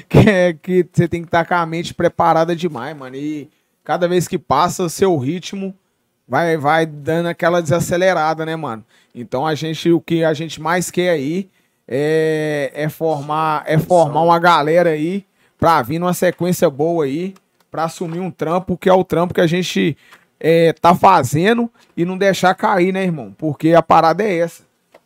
que, 0.09 0.17
é 0.27 0.53
que 0.53 0.89
você 0.91 1.07
tem 1.07 1.21
que 1.21 1.27
estar 1.27 1.45
com 1.45 1.53
a 1.53 1.63
mente 1.67 1.93
preparada 1.93 2.55
demais, 2.55 2.97
mano. 2.97 3.15
E 3.15 3.47
cada 3.83 4.07
vez 4.07 4.27
que 4.27 4.39
passa, 4.39 4.89
seu 4.89 5.15
ritmo 5.19 5.71
vai, 6.27 6.57
vai 6.57 6.87
dando 6.87 7.27
aquela 7.27 7.61
desacelerada, 7.61 8.43
né, 8.43 8.55
mano? 8.55 8.83
Então 9.13 9.45
a 9.45 9.53
gente, 9.53 9.91
o 9.91 10.01
que 10.01 10.23
a 10.23 10.33
gente 10.33 10.59
mais 10.59 10.89
quer 10.89 11.11
aí 11.11 11.47
é, 11.87 12.71
é 12.73 12.89
formar, 12.89 13.63
é 13.67 13.77
formar 13.77 14.23
uma 14.23 14.39
galera 14.39 14.89
aí 14.89 15.23
pra 15.63 15.81
vir 15.81 15.97
numa 15.97 16.13
sequência 16.13 16.69
boa 16.69 17.05
aí, 17.05 17.33
pra 17.71 17.85
assumir 17.85 18.19
um 18.19 18.29
trampo 18.29 18.77
que 18.77 18.89
é 18.89 18.93
o 18.93 19.01
trampo 19.01 19.33
que 19.33 19.39
a 19.39 19.47
gente 19.47 19.95
é, 20.37 20.73
tá 20.73 20.93
fazendo 20.93 21.71
e 21.95 22.03
não 22.03 22.17
deixar 22.17 22.53
cair, 22.53 22.91
né, 22.91 23.01
irmão? 23.01 23.33
Porque 23.37 23.73
a 23.73 23.81
parada 23.81 24.25
é 24.25 24.39
essa. 24.39 24.63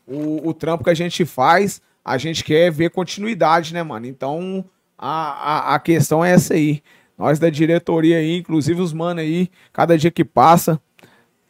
O, 0.08 0.50
o 0.50 0.56
trampo 0.56 0.84
que 0.84 0.90
a 0.90 0.96
gente 0.96 1.26
faz, 1.26 1.80
a 2.04 2.18
gente 2.18 2.44
quer 2.44 2.72
ver 2.72 2.90
continuidade, 2.90 3.72
né, 3.72 3.84
mano? 3.84 4.08
Então 4.08 4.66
a, 4.98 5.74
a, 5.74 5.76
a 5.76 5.80
questão 5.80 6.26
é 6.26 6.32
essa 6.32 6.56
aí. 6.56 6.82
Nós 7.16 7.38
da 7.38 7.52
diretoria 7.52 8.18
aí, 8.18 8.40
inclusive 8.40 8.82
os 8.82 8.94
mano 8.94 9.20
aí, 9.20 9.52
cada 9.72 9.96
dia 9.96 10.10
que 10.10 10.26
passa, 10.26 10.82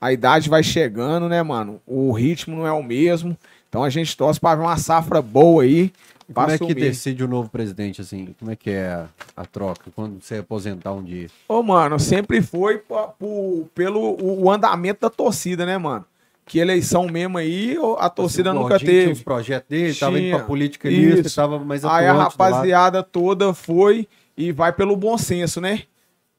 a 0.02 0.12
idade 0.12 0.50
vai 0.50 0.64
chegando, 0.64 1.30
né, 1.30 1.42
mano? 1.42 1.80
O 1.88 2.12
ritmo 2.12 2.58
não 2.58 2.68
é 2.68 2.74
o 2.74 2.84
mesmo. 2.84 3.38
Então 3.70 3.86
a 3.86 3.90
gente 3.90 4.18
torce 4.18 4.38
pra 4.38 4.56
ver 4.56 4.64
uma 4.64 4.76
safra 4.76 5.22
boa 5.22 5.64
aí. 5.64 5.94
E 6.30 6.34
como 6.34 6.52
é 6.52 6.58
que 6.58 6.74
decide 6.74 7.24
o 7.24 7.28
novo 7.28 7.50
presidente, 7.50 8.02
assim? 8.02 8.36
Como 8.38 8.52
é 8.52 8.56
que 8.56 8.70
é 8.70 8.88
a, 8.90 9.06
a 9.36 9.46
troca? 9.46 9.90
Quando 9.96 10.22
você 10.22 10.38
aposentar 10.38 10.92
um 10.94 11.02
dia? 11.04 11.28
Ô, 11.48 11.64
mano, 11.64 11.98
sempre 12.00 12.42
foi 12.42 12.82
pelo 13.74 14.00
o, 14.22 14.44
o 14.44 14.52
andamento 14.52 15.02
da 15.02 15.10
torcida, 15.10 15.66
né, 15.66 15.78
mano? 15.78 16.06
Que 16.46 16.60
eleição 16.60 17.08
mesmo 17.08 17.38
aí, 17.38 17.78
a 18.00 18.10
torcida 18.10 18.52
O 18.52 18.54
nunca 18.54 18.70
Gordinho 18.70 18.92
Tinha 18.92 19.04
os 19.04 19.18
teve. 19.18 19.24
projetos 19.24 19.70
dele, 19.70 19.94
tava 19.94 20.12
indo 20.18 20.22
Tinha. 20.28 20.38
pra 20.38 20.46
política 20.46 20.90
lista, 20.90 21.28
Isso. 21.28 21.36
tava 21.36 21.60
mais 21.60 21.84
Aí 21.84 22.06
a 22.08 22.14
rapaziada 22.14 23.04
toda 23.04 23.54
foi 23.54 24.08
e 24.38 24.52
vai 24.54 24.72
pelo 24.72 24.96
bom 24.96 25.18
senso, 25.18 25.60
né? 25.60 25.84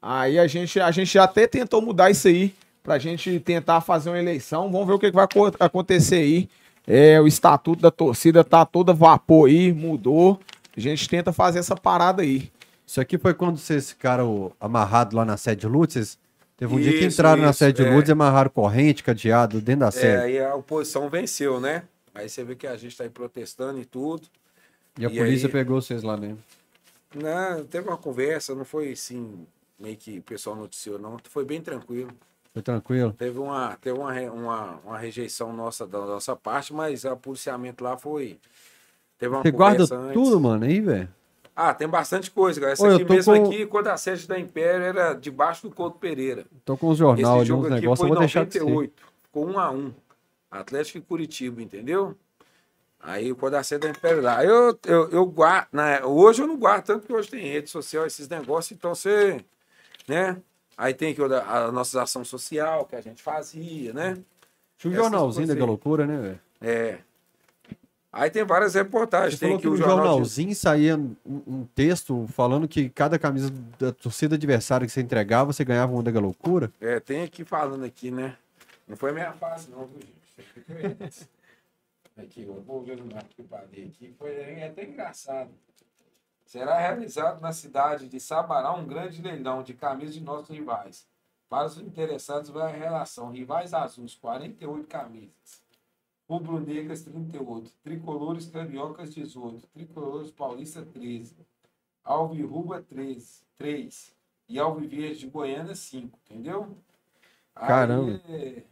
Aí 0.00 0.38
a 0.38 0.46
gente, 0.46 0.80
a 0.80 0.90
gente 0.90 1.18
até 1.18 1.46
tentou 1.46 1.82
mudar 1.82 2.10
isso 2.10 2.26
aí, 2.28 2.54
pra 2.82 2.98
gente 2.98 3.38
tentar 3.40 3.80
fazer 3.82 4.08
uma 4.08 4.18
eleição. 4.18 4.70
Vamos 4.70 4.86
ver 4.86 4.94
o 4.94 4.98
que 4.98 5.10
que 5.10 5.14
vai 5.16 5.24
aco- 5.24 5.52
acontecer 5.60 6.16
aí. 6.16 6.48
É, 6.90 7.20
o 7.20 7.26
estatuto 7.26 7.82
da 7.82 7.90
torcida 7.90 8.42
tá 8.42 8.64
todo 8.64 8.90
a 8.90 8.94
vapor 8.94 9.48
aí, 9.48 9.72
mudou. 9.74 10.40
A 10.74 10.80
gente 10.80 11.06
tenta 11.06 11.32
fazer 11.34 11.58
essa 11.58 11.76
parada 11.76 12.22
aí. 12.22 12.50
Isso 12.86 12.98
aqui 12.98 13.18
foi 13.18 13.34
quando 13.34 13.58
vocês 13.58 13.90
ficaram 13.90 14.50
amarrados 14.58 15.12
lá 15.12 15.22
na 15.24 15.36
sede 15.36 15.60
de 15.62 15.66
Lutz? 15.66 16.18
Teve 16.56 16.74
um 16.74 16.80
dia 16.80 16.92
que 16.92 17.04
Isso, 17.04 17.20
entraram 17.20 17.42
na 17.42 17.50
isso, 17.50 17.58
sede 17.58 17.82
de 17.82 17.88
é. 17.88 17.94
Lutz 17.94 18.08
e 18.08 18.12
amarraram 18.12 18.48
corrente, 18.50 19.04
cadeado 19.04 19.60
dentro 19.60 19.80
da 19.80 19.88
É, 19.88 19.90
sede. 19.90 20.16
aí 20.22 20.38
a 20.40 20.54
oposição 20.54 21.10
venceu, 21.10 21.60
né? 21.60 21.82
Aí 22.14 22.26
você 22.28 22.42
vê 22.42 22.56
que 22.56 22.66
a 22.66 22.76
gente 22.76 22.96
tá 22.96 23.04
aí 23.04 23.10
protestando 23.10 23.78
e 23.78 23.84
tudo. 23.84 24.22
E 24.98 25.04
a 25.04 25.10
e 25.10 25.16
polícia 25.16 25.46
aí- 25.46 25.52
pegou 25.52 25.80
vocês 25.82 26.02
lá 26.02 26.16
mesmo. 26.16 26.38
Não, 27.14 27.64
teve 27.64 27.86
uma 27.86 27.98
conversa, 27.98 28.54
não 28.54 28.64
foi 28.64 28.92
assim, 28.92 29.46
meio 29.78 29.96
que 29.96 30.18
o 30.18 30.22
pessoal 30.22 30.56
noticiou, 30.56 30.98
não. 30.98 31.18
Foi 31.24 31.44
bem 31.44 31.60
tranquilo. 31.60 32.10
Foi 32.58 32.62
tranquilo? 32.62 33.12
Teve 33.16 33.38
uma, 33.38 33.76
teve 33.80 33.96
uma, 33.96 34.12
uma, 34.32 34.80
uma 34.84 34.98
rejeição 34.98 35.52
nossa 35.52 35.86
da 35.86 36.00
nossa 36.00 36.34
parte, 36.34 36.74
mas 36.74 37.04
o 37.04 37.16
policiamento 37.16 37.84
lá 37.84 37.96
foi. 37.96 38.36
Teve 39.16 39.32
uma 39.32 39.42
Você 39.42 39.52
guarda 39.52 39.84
antes. 39.84 40.12
tudo, 40.12 40.40
mano, 40.40 40.64
aí, 40.64 40.80
velho? 40.80 41.08
Ah, 41.54 41.72
tem 41.72 41.86
bastante 41.86 42.32
coisa, 42.32 42.60
cara. 42.60 42.72
Essa 42.72 42.82
Ô, 42.88 42.94
aqui 42.96 43.04
mesmo 43.04 43.32
com- 43.36 43.46
aqui, 43.46 43.66
quando 43.66 43.86
a 43.86 43.96
sede 43.96 44.26
da 44.26 44.36
Império 44.40 44.84
era 44.84 45.14
debaixo 45.14 45.68
do 45.68 45.74
Couto 45.74 45.98
Pereira. 45.98 46.46
Tô 46.64 46.76
com 46.76 46.88
os 46.88 46.98
jornal 46.98 47.44
jogo 47.44 47.66
uns 47.66 47.70
negócios, 47.70 48.00
eu 48.00 48.08
vou 48.08 48.18
deixar 48.18 48.44
de 48.44 48.54
ser. 48.54 48.58
98. 48.60 49.02
Ficou 49.22 49.46
1 49.46 49.58
a 49.60 49.70
1 49.70 49.94
Atlético 50.50 50.98
e 50.98 51.00
Curitiba, 51.00 51.62
entendeu? 51.62 52.16
Aí 53.00 53.32
a 53.56 53.62
sede 53.62 53.86
da 53.86 53.90
Império 53.90 54.20
lá. 54.20 54.44
Eu, 54.44 54.76
eu, 54.84 55.10
eu 55.10 55.26
guardo. 55.26 55.68
Né? 55.72 56.04
Hoje 56.04 56.42
eu 56.42 56.48
não 56.48 56.56
guardo, 56.56 56.86
tanto 56.86 57.06
que 57.06 57.12
hoje 57.12 57.30
tem 57.30 57.40
rede 57.52 57.70
social, 57.70 58.04
esses 58.04 58.28
negócios, 58.28 58.72
então 58.76 58.92
você. 58.96 59.44
Né? 60.08 60.36
Aí 60.78 60.94
tem 60.94 61.10
aqui 61.10 61.20
a 61.20 61.72
nossa 61.72 62.00
ação 62.00 62.24
social 62.24 62.86
que 62.86 62.94
a 62.94 63.00
gente 63.00 63.20
fazia, 63.20 63.92
né? 63.92 64.16
Tinha 64.78 64.92
um 64.92 64.94
jornalzinho 64.96 65.48
da 65.48 65.64
loucura, 65.64 66.06
né, 66.06 66.16
velho? 66.16 66.40
É. 66.60 66.98
Aí 68.12 68.30
tem 68.30 68.44
várias 68.44 68.74
reportagens. 68.74 69.34
Você 69.34 69.40
tem 69.40 69.48
falou 69.48 69.56
aqui 69.56 69.62
que 69.62 69.68
o 69.68 69.70
no 69.72 69.76
jornal 69.76 69.96
de- 69.98 70.04
jornalzinho 70.04 70.54
saía 70.54 70.96
um, 70.96 71.16
um 71.26 71.64
texto 71.74 72.28
falando 72.28 72.68
que 72.68 72.88
cada 72.88 73.18
camisa 73.18 73.52
da 73.76 73.90
torcida 73.92 74.36
adversária 74.36 74.86
que 74.86 74.92
você 74.92 75.00
entregava, 75.00 75.52
você 75.52 75.64
ganhava 75.64 75.92
uma 75.92 76.02
da 76.02 76.20
loucura. 76.20 76.72
É, 76.80 77.00
tem 77.00 77.24
aqui 77.24 77.44
falando 77.44 77.84
aqui, 77.84 78.12
né? 78.12 78.36
Não 78.86 78.96
foi 78.96 79.10
minha 79.10 79.32
fase, 79.32 79.68
não, 79.70 79.84
viu, 79.84 80.00
gente? 80.00 81.28
Aqui 82.16 82.42
eu 82.42 82.60
vou 82.66 82.82
ver 82.82 82.96
no 82.96 83.06
que 83.28 83.44
parei 83.44 83.84
aqui. 83.84 84.12
Foi 84.18 84.30
é 84.30 84.66
até 84.66 84.84
engraçado. 84.84 85.50
Será 86.48 86.78
realizado 86.78 87.42
na 87.42 87.52
cidade 87.52 88.08
de 88.08 88.18
Sabará 88.18 88.72
um 88.72 88.86
grande 88.86 89.20
leilão 89.20 89.62
de 89.62 89.74
camisas 89.74 90.14
de 90.14 90.22
nossos 90.22 90.48
rivais. 90.48 91.06
Para 91.46 91.66
os 91.66 91.76
interessados, 91.76 92.48
vai 92.48 92.72
a 92.72 92.74
relação. 92.74 93.30
Rivais 93.30 93.74
azuis, 93.74 94.14
48 94.14 94.88
camisas. 94.88 95.62
Rubro-negras, 96.26 97.02
38. 97.02 97.70
Tricolores 97.84 98.46
cariocas, 98.46 99.14
18. 99.14 99.66
Tricolores 99.66 100.30
paulista, 100.30 100.82
13. 100.86 101.36
Alvirruba, 102.02 102.80
13. 102.80 103.42
3. 103.58 104.16
E 104.48 104.58
Alviverde 104.58 105.18
de 105.18 105.26
Goiânia, 105.26 105.74
5. 105.74 106.18
Entendeu? 106.30 106.74
Caramba. 107.54 108.22
Aí, 108.26 108.64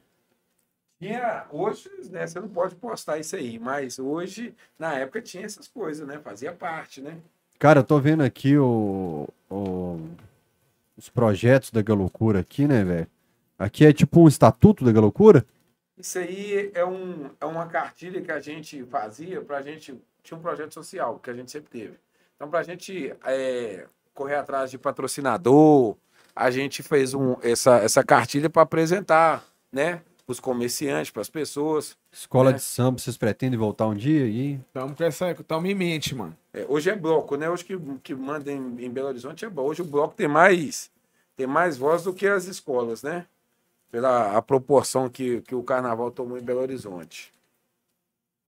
tinha, 0.98 1.46
hoje, 1.50 1.90
né, 2.10 2.26
você 2.26 2.40
não 2.40 2.48
pode 2.48 2.74
postar 2.76 3.18
isso 3.18 3.36
aí, 3.36 3.58
mas 3.58 3.98
hoje, 3.98 4.56
na 4.78 4.94
época, 4.94 5.20
tinha 5.20 5.44
essas 5.44 5.68
coisas, 5.68 6.08
né? 6.08 6.18
Fazia 6.18 6.54
parte, 6.54 7.02
né? 7.02 7.20
Cara, 7.58 7.80
eu 7.80 7.84
tô 7.84 7.98
vendo 7.98 8.22
aqui 8.22 8.56
o, 8.58 9.28
o- 9.50 10.00
os 10.96 11.08
projetos 11.08 11.70
da 11.70 11.82
Galocura 11.82 12.40
aqui, 12.40 12.66
né, 12.66 12.84
velho? 12.84 13.06
Aqui 13.58 13.86
é 13.86 13.92
tipo 13.92 14.20
um 14.20 14.28
estatuto 14.28 14.84
da 14.84 14.92
Galocura? 14.92 15.44
Isso 15.96 16.18
aí 16.18 16.70
é, 16.74 16.84
um, 16.84 17.30
é 17.40 17.46
uma 17.46 17.66
cartilha 17.66 18.20
que 18.20 18.30
a 18.30 18.40
gente 18.40 18.84
fazia 18.84 19.40
para 19.40 19.58
a 19.58 19.62
gente. 19.62 19.94
Tinha 20.22 20.36
um 20.36 20.42
projeto 20.42 20.74
social 20.74 21.18
que 21.18 21.30
a 21.30 21.32
gente 21.32 21.50
sempre 21.50 21.70
teve. 21.70 21.94
Então, 22.34 22.50
para 22.50 22.58
a 22.58 22.62
gente 22.62 23.14
é, 23.24 23.86
correr 24.12 24.34
atrás 24.34 24.70
de 24.70 24.76
patrocinador, 24.76 25.96
a 26.34 26.50
gente 26.50 26.82
fez 26.82 27.14
um, 27.14 27.36
essa, 27.42 27.78
essa 27.78 28.04
cartilha 28.04 28.50
para 28.50 28.62
apresentar, 28.62 29.42
né? 29.72 30.02
Os 30.28 30.40
comerciantes, 30.40 31.10
para 31.10 31.22
as 31.22 31.30
pessoas. 31.30 31.96
Escola 32.12 32.50
É. 32.50 32.54
de 32.54 32.60
samba, 32.60 32.98
vocês 32.98 33.16
pretendem 33.16 33.56
voltar 33.58 33.86
um 33.86 33.94
dia 33.94 34.24
aí? 34.24 34.58
Tamo 34.72 34.94
com 34.96 35.04
essa. 35.04 35.32
Tamo 35.46 35.66
em 35.68 35.74
mente, 35.74 36.16
mano. 36.16 36.36
É, 36.52 36.66
hoje 36.68 36.90
é 36.90 36.96
bloco, 36.96 37.36
né? 37.36 37.48
Hoje 37.48 37.64
que, 37.64 37.78
que 38.02 38.12
manda 38.14 38.50
em, 38.50 38.76
em 38.84 38.90
Belo 38.90 39.06
Horizonte 39.08 39.44
é 39.44 39.48
bom. 39.48 39.62
Hoje 39.62 39.82
o 39.82 39.84
bloco 39.84 40.14
tem 40.16 40.26
mais, 40.26 40.90
tem 41.36 41.46
mais 41.46 41.76
voz 41.78 42.02
do 42.02 42.12
que 42.12 42.26
as 42.26 42.46
escolas, 42.46 43.04
né? 43.04 43.24
Pela 43.88 44.36
a 44.36 44.42
proporção 44.42 45.08
que, 45.08 45.42
que 45.42 45.54
o 45.54 45.62
carnaval 45.62 46.10
tomou 46.10 46.36
em 46.36 46.42
Belo 46.42 46.60
Horizonte. 46.60 47.30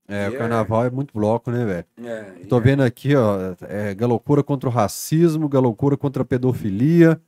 É, 0.05 0.25
E 0.25 0.31
o 0.31 0.35
é- 0.35 0.37
carnaval 0.37 0.83
é 0.85 0.89
muito 0.89 1.13
bloco, 1.13 1.49
né, 1.49 1.63
velho? 1.65 1.85
É, 2.03 2.41
e 2.41 2.45
Tô 2.45 2.57
é- 2.57 2.61
vendo 2.61 2.83
aqui, 2.83 3.15
ó, 3.15 3.37
é 3.61 3.93
Galocura 3.95 4.43
contra 4.43 4.67
o 4.67 4.71
racismo, 4.71 5.47
Galocura 5.47 5.95
contra 5.95 6.23
a 6.23 6.25
pedofilia, 6.25 7.21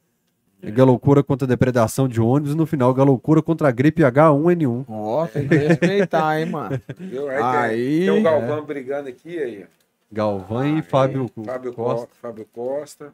É. 0.61 0.72
Galocura 0.72 1.23
contra 1.23 1.45
a 1.45 1.49
depredação 1.49 2.07
de 2.07 2.22
ônibus, 2.22 2.53
e 2.53 2.57
no 2.57 2.65
final 2.65 2.93
Galocura 2.93 3.41
contra 3.41 3.67
a 3.67 3.72
gripe 3.72 4.01
H1N1. 4.03 4.85
Ó, 4.88 5.25
tem 5.27 5.48
que 5.48 5.56
respeitar, 5.56 6.40
hein, 6.40 6.45
mano. 6.48 6.80
Viu? 6.98 7.27
Aí, 7.30 7.38
tem- 7.38 7.43
Aí, 7.43 7.99
tem, 8.01 8.09
o 8.11 8.22
Galvão 8.23 8.64
brigando 8.65 9.09
aqui, 9.09 9.38
aí. 9.40 9.65
Galvão 10.11 10.59
Aí, 10.59 10.80
e 10.80 10.81
Fábio, 10.81 11.30
Fábio 11.45 11.73
Costa. 11.73 11.99
Costa. 12.07 12.15
Fábio 12.22 12.48
Costa. 12.53 13.14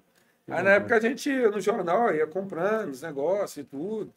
Aí 0.49 0.63
na 0.63 0.69
época 0.71 0.95
a 0.95 0.99
gente 0.99 1.29
ia 1.29 1.51
no 1.51 1.59
jornal, 1.61 2.13
ia 2.13 2.25
comprando 2.25 2.89
os 2.89 3.01
negócios 3.01 3.57
e 3.57 3.63
tudo. 3.63 4.09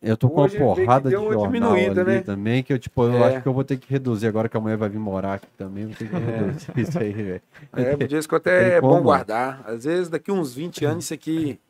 Eu 0.00 0.16
tô 0.16 0.28
com 0.28 0.40
Hoje 0.40 0.56
uma 0.56 0.64
meio 0.64 0.74
que 0.74 0.80
porrada 0.84 1.08
de 1.10 1.14
uma 1.16 1.32
jornal 1.32 1.46
diminuída, 1.52 2.00
ali 2.00 2.10
né? 2.14 2.20
também, 2.22 2.62
que 2.62 2.72
eu, 2.72 2.78
tipo, 2.78 3.04
eu 3.04 3.14
É. 3.22 3.24
acho 3.34 3.42
que 3.42 3.46
eu 3.48 3.52
vou 3.52 3.62
ter 3.62 3.76
que 3.76 3.88
reduzir 3.88 4.26
agora 4.26 4.48
que 4.48 4.56
a 4.56 4.60
mulher 4.60 4.76
vai 4.76 4.88
vir 4.88 4.98
morar 4.98 5.34
aqui 5.34 5.46
também, 5.56 5.86
vou 5.86 5.94
ter 5.94 6.08
que 6.08 6.16
reduzir 6.16 6.72
isso 6.76 6.98
aí, 6.98 7.12
velho. 7.12 7.42
É, 7.76 7.96
por 7.96 8.12
isso 8.12 8.28
que 8.28 8.34
até 8.34 8.76
é 8.76 8.80
bom 8.80 9.00
guardar. 9.00 9.62
Às 9.64 9.84
vezes, 9.84 10.08
daqui 10.08 10.32
uns 10.32 10.54
20 10.54 10.84
anos, 10.84 11.04
isso 11.04 11.14
aqui 11.14 11.60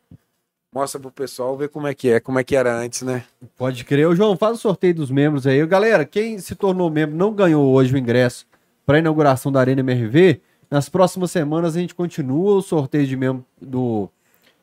mostra 0.73 0.99
pro 1.01 1.11
pessoal 1.11 1.57
ver 1.57 1.69
como 1.69 1.87
é 1.87 1.95
que 1.95 2.09
é, 2.09 2.19
como 2.19 2.39
é 2.39 2.45
que 2.45 2.57
era 2.57 2.75
antes, 2.75 3.03
né? 3.03 3.25
Pode 3.57 3.85
crer. 3.85 4.09
Ô, 4.09 4.15
João, 4.15 4.37
faz 4.37 4.57
o 4.57 4.61
sorteio 4.61 4.95
dos 4.95 5.11
membros 5.11 5.47
aí. 5.47 5.65
Galera, 5.67 6.05
quem 6.05 6.39
se 6.39 6.55
tornou 6.55 6.91
membro 6.91 7.15
não 7.15 7.33
ganhou 7.33 7.71
hoje 7.73 7.95
o 7.95 7.99
ingresso 7.99 8.47
para 8.87 8.97
a 8.97 8.99
inauguração 8.99 9.53
da 9.53 9.61
Arena 9.61 9.81
MRV, 9.81 10.41
nas 10.71 10.89
próximas 10.89 11.31
semanas 11.31 11.77
a 11.77 11.81
gente 11.81 11.95
continua 11.95 12.55
o 12.55 12.63
sorteio 12.63 13.07
de 13.07 13.17
membro 13.17 13.45
do. 13.61 14.09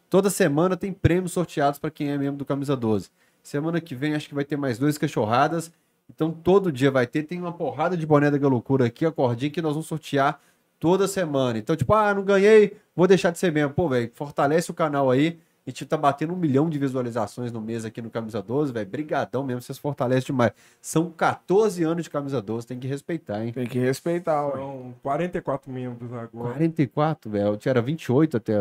Toda 0.10 0.30
semana 0.32 0.76
tem 0.76 0.92
prêmios 0.92 1.32
sorteados 1.34 1.80
para 1.80 1.92
quem 1.92 2.10
é 2.10 2.18
membro 2.18 2.38
do 2.38 2.46
Camisa 2.46 2.76
12. 2.76 3.12
Semana 3.44 3.80
que 3.80 3.94
vem 3.94 4.16
acho 4.16 4.28
que 4.28 4.34
vai 4.34 4.44
ter 4.44 4.58
mais 4.58 4.80
dois 4.80 4.98
cachorradas. 4.98 5.72
Então 6.10 6.32
todo 6.32 6.72
dia 6.72 6.90
vai 6.90 7.06
ter. 7.06 7.24
Tem 7.24 7.40
uma 7.40 7.54
porrada 7.54 7.96
de 7.96 8.08
boné 8.08 8.32
da 8.32 8.38
Galocura 8.40 8.88
aqui, 8.88 9.06
a 9.06 9.12
cordinha 9.12 9.52
que 9.52 9.62
nós 9.62 9.74
vamos 9.74 9.88
sortear 9.88 10.42
toda 10.80 11.08
semana. 11.08 11.60
Então, 11.60 11.76
tipo, 11.76 11.94
ah, 11.94 12.14
não 12.14 12.24
ganhei, 12.24 12.76
vou 12.96 13.06
deixar 13.06 13.30
de 13.30 13.38
ser 13.38 13.52
membro. 13.52 13.76
Pô, 13.76 13.88
velho, 13.88 14.10
fortalece 14.16 14.72
o 14.72 14.74
canal 14.74 15.12
aí. 15.12 15.38
A 15.70 15.72
gente 15.72 15.86
tá 15.86 15.96
batendo 15.96 16.34
um 16.34 16.36
milhão 16.36 16.68
de 16.68 16.80
visualizações 16.80 17.52
no 17.52 17.62
mês 17.62 17.86
aqui 17.86 18.02
no 18.02 18.10
Camisa 18.10 18.42
12, 18.42 18.74
velho. 18.74 18.90
Brigadão 18.90 19.44
mesmo, 19.44 19.62
vocês 19.62 19.78
fortalecem 19.78 20.26
demais. 20.26 20.52
São 20.82 21.12
14 21.12 21.84
anos 21.84 22.06
de 22.06 22.10
Camisa 22.10 22.42
12, 22.42 22.66
tem 22.66 22.80
que 22.80 22.88
respeitar, 22.88 23.46
hein? 23.46 23.54
tem 23.54 23.68
que 23.68 23.78
respeitar, 23.78 24.48
ué. 24.48 24.54
São 24.56 24.96
44 25.04 25.72
membros 25.72 26.12
agora. 26.12 26.54
44, 26.54 27.30
velho. 27.30 27.56
Tinha- 27.56 27.70
Era 27.70 27.84
28 27.84 28.38
até. 28.38 28.54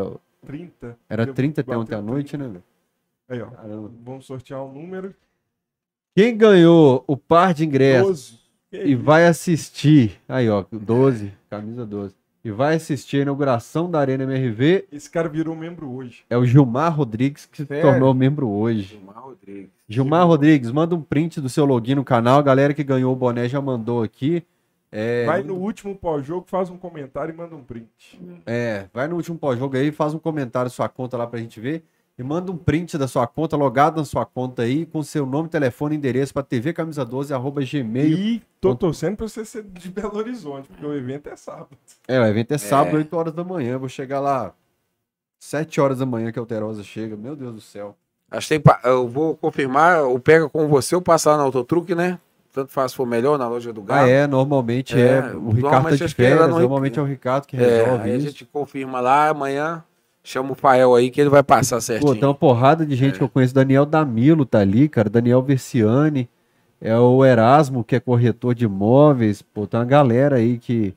30. 0.45 0.99
Era 1.09 1.23
Eu 1.23 1.33
30 1.33 1.63
até 1.63 1.75
ontem 1.75 1.95
à 1.95 2.03
noite, 2.03 2.37
né, 2.37 2.47
velho? 2.47 2.63
Aí, 3.27 3.41
ó. 3.41 3.47
Caramba. 3.47 3.91
Vamos 4.05 4.27
sortear 4.27 4.63
um 4.63 4.71
número. 4.75 5.15
Quem 6.15 6.37
ganhou 6.37 7.05
o 7.07 7.17
par 7.17 7.55
de 7.55 7.65
ingressos 7.65 8.33
12. 8.33 8.39
Que 8.71 8.85
e 8.85 8.95
vai 8.95 9.27
assistir. 9.27 10.21
Aí, 10.29 10.47
ó, 10.51 10.63
12, 10.71 11.33
camisa 11.49 11.87
12. 11.87 12.15
E 12.45 12.51
vai 12.51 12.77
assistir 12.77 13.19
a 13.19 13.23
inauguração 13.23 13.91
da 13.91 13.99
Arena 13.99 14.23
MRV 14.25 14.87
Esse 14.93 15.11
cara 15.11 15.29
virou 15.29 15.55
membro 15.57 15.91
hoje. 15.91 16.25
é 16.31 16.37
o 16.37 16.45
Gilmar 16.47 16.95
Rodrigues, 16.95 17.47
que 17.47 17.59
se 17.59 17.67
Sério? 17.67 17.83
tornou 17.83 18.15
membro 18.15 18.49
hoje. 18.49 18.83
Gilmar 18.83 19.23
Rodrigues. 19.23 19.71
Gilmar 19.89 20.27
Rodrigues, 20.27 20.71
manda 20.71 20.95
um 20.95 21.03
print 21.03 21.41
do 21.41 21.49
seu 21.49 21.65
login 21.65 21.97
no 21.97 22.05
canal. 22.05 22.39
A 22.39 22.43
galera 22.43 22.73
que 22.73 22.85
ganhou 22.85 23.13
o 23.13 23.17
boné 23.17 23.49
já 23.49 23.61
mandou 23.61 24.03
aqui. 24.03 24.43
É, 24.91 25.27
Vai 25.27 25.43
no 25.43 25.55
último 25.55 25.95
pós-jogo, 25.95 26.47
faz 26.49 26.71
um 26.71 26.79
comentário 26.79 27.35
e 27.35 27.37
manda 27.37 27.55
um 27.55 27.63
print. 27.63 27.87
é, 28.47 28.87
vai 28.95 29.07
no 29.07 29.17
último 29.17 29.37
pós-jogo 29.37 29.77
aí, 29.77 29.93
faz 29.93 30.15
um 30.15 30.19
comentário 30.19 30.71
sua 30.71 30.89
conta 30.89 31.15
lá 31.17 31.27
pra 31.27 31.39
gente 31.39 31.61
ver. 31.61 31.85
E 32.19 32.23
manda 32.25 32.51
um 32.51 32.57
print 32.57 32.99
da 32.99 33.07
sua 33.07 33.27
conta, 33.29 33.57
logado 33.57 33.99
na 33.99 34.05
sua 34.05 34.27
conta 34.27 34.63
aí, 34.63 34.85
com 34.85 35.03
seu 35.05 35.25
nome, 35.25 35.49
telefone 35.49 35.95
e 35.95 35.99
endereço 35.99 36.35
pra 36.35 36.43
tvcamisa12, 36.43 37.33
arroba 37.33 37.63
gmail. 37.65 38.19
E 38.19 38.43
tô 38.61 38.75
torcendo 38.75 39.17
pra 39.17 39.29
você 39.29 39.45
ser 39.45 39.63
de 39.63 39.89
Belo 39.89 40.17
Horizonte, 40.17 40.67
porque 40.69 40.85
o 40.85 40.93
evento 40.95 41.29
é 41.29 41.37
sábado. 41.37 41.69
É, 42.09 42.19
o 42.21 42.25
evento 42.27 42.53
é 42.53 42.59
sábado, 42.59 42.97
É. 42.97 42.99
8 42.99 43.17
horas 43.17 43.33
da 43.33 43.45
manhã. 43.45 43.75
Eu 43.75 43.79
vou 43.81 43.89
chegar 43.89 44.19
lá 44.19 44.53
7 45.39 45.81
horas 45.81 45.99
da 46.01 46.07
manhã 46.07 46.33
que 46.33 46.39
a 46.39 46.43
Alterosa 46.43 46.83
chega. 46.83 47.17
Meu 47.17 47.37
Deus 47.37 47.55
do 47.55 47.61
céu. 47.61 47.97
Acho 48.31 48.49
que 48.49 48.55
tem, 48.55 48.61
pa- 48.61 48.81
eu 48.85 49.07
vou 49.09 49.37
confirmar, 49.37 50.03
o 50.05 50.19
pega 50.19 50.49
com 50.49 50.67
você 50.67 50.95
ou 50.97 51.01
passar 51.01 51.37
no 51.37 51.45
autotruque, 51.45 51.95
né? 51.95 52.19
Tanto 52.53 52.73
faz 52.73 52.91
se 52.91 52.97
for 52.97 53.07
melhor 53.07 53.39
na 53.39 53.49
loja 53.49 53.73
do 53.73 53.81
Ah, 53.83 53.85
Galo. 53.85 54.09
é, 54.09 54.27
normalmente 54.27 54.99
é. 54.99 55.19
É, 55.19 55.21
O 55.37 55.51
Ricardo 55.51 55.55
tá 55.55 55.61
normalmente 55.61 55.97
de 55.99 56.03
era 56.03 56.11
férias, 56.13 56.49
no- 56.51 56.59
normalmente 56.59 56.99
é 56.99 57.03
o 57.03 57.05
Ricardo 57.05 57.47
que 57.47 57.57
É, 57.57 57.61
resolve 57.85 58.03
aí 58.05 58.11
a 58.11 58.17
isso. 58.17 58.27
gente 58.27 58.45
confirma 58.47 59.01
lá, 59.01 59.29
amanhã 59.29 59.85
chama 60.29 60.53
o 60.53 60.55
Fael 60.55 60.95
aí 60.95 61.11
que 61.11 61.21
ele 61.21 61.31
vai 61.31 61.43
passar 61.43 61.77
Pô, 61.77 61.81
certinho. 61.81 62.15
tem 62.15 62.25
uma 62.25 62.35
porrada 62.35 62.85
de 62.85 62.95
gente 62.95 63.15
É. 63.15 63.19
que 63.19 63.25
eu 63.25 63.29
conheço. 63.29 63.55
Daniel 63.55 63.87
Damilo 63.87 64.45
tá 64.45 64.61
ali, 64.61 64.89
cara. 64.89 65.09
Daniel 65.09 65.43
Versiani. 65.43 66.29
É 66.81 66.97
o 66.97 67.25
Erasmo, 67.25 67.83
que 67.83 67.97
é 67.97 68.01
corretor 68.01 68.55
de 68.55 68.65
imóveis. 68.67 69.43
Pô, 69.43 69.67
tem 69.67 69.81
uma 69.81 69.87
galera 69.87 70.37
aí 70.37 70.59
que, 70.59 70.95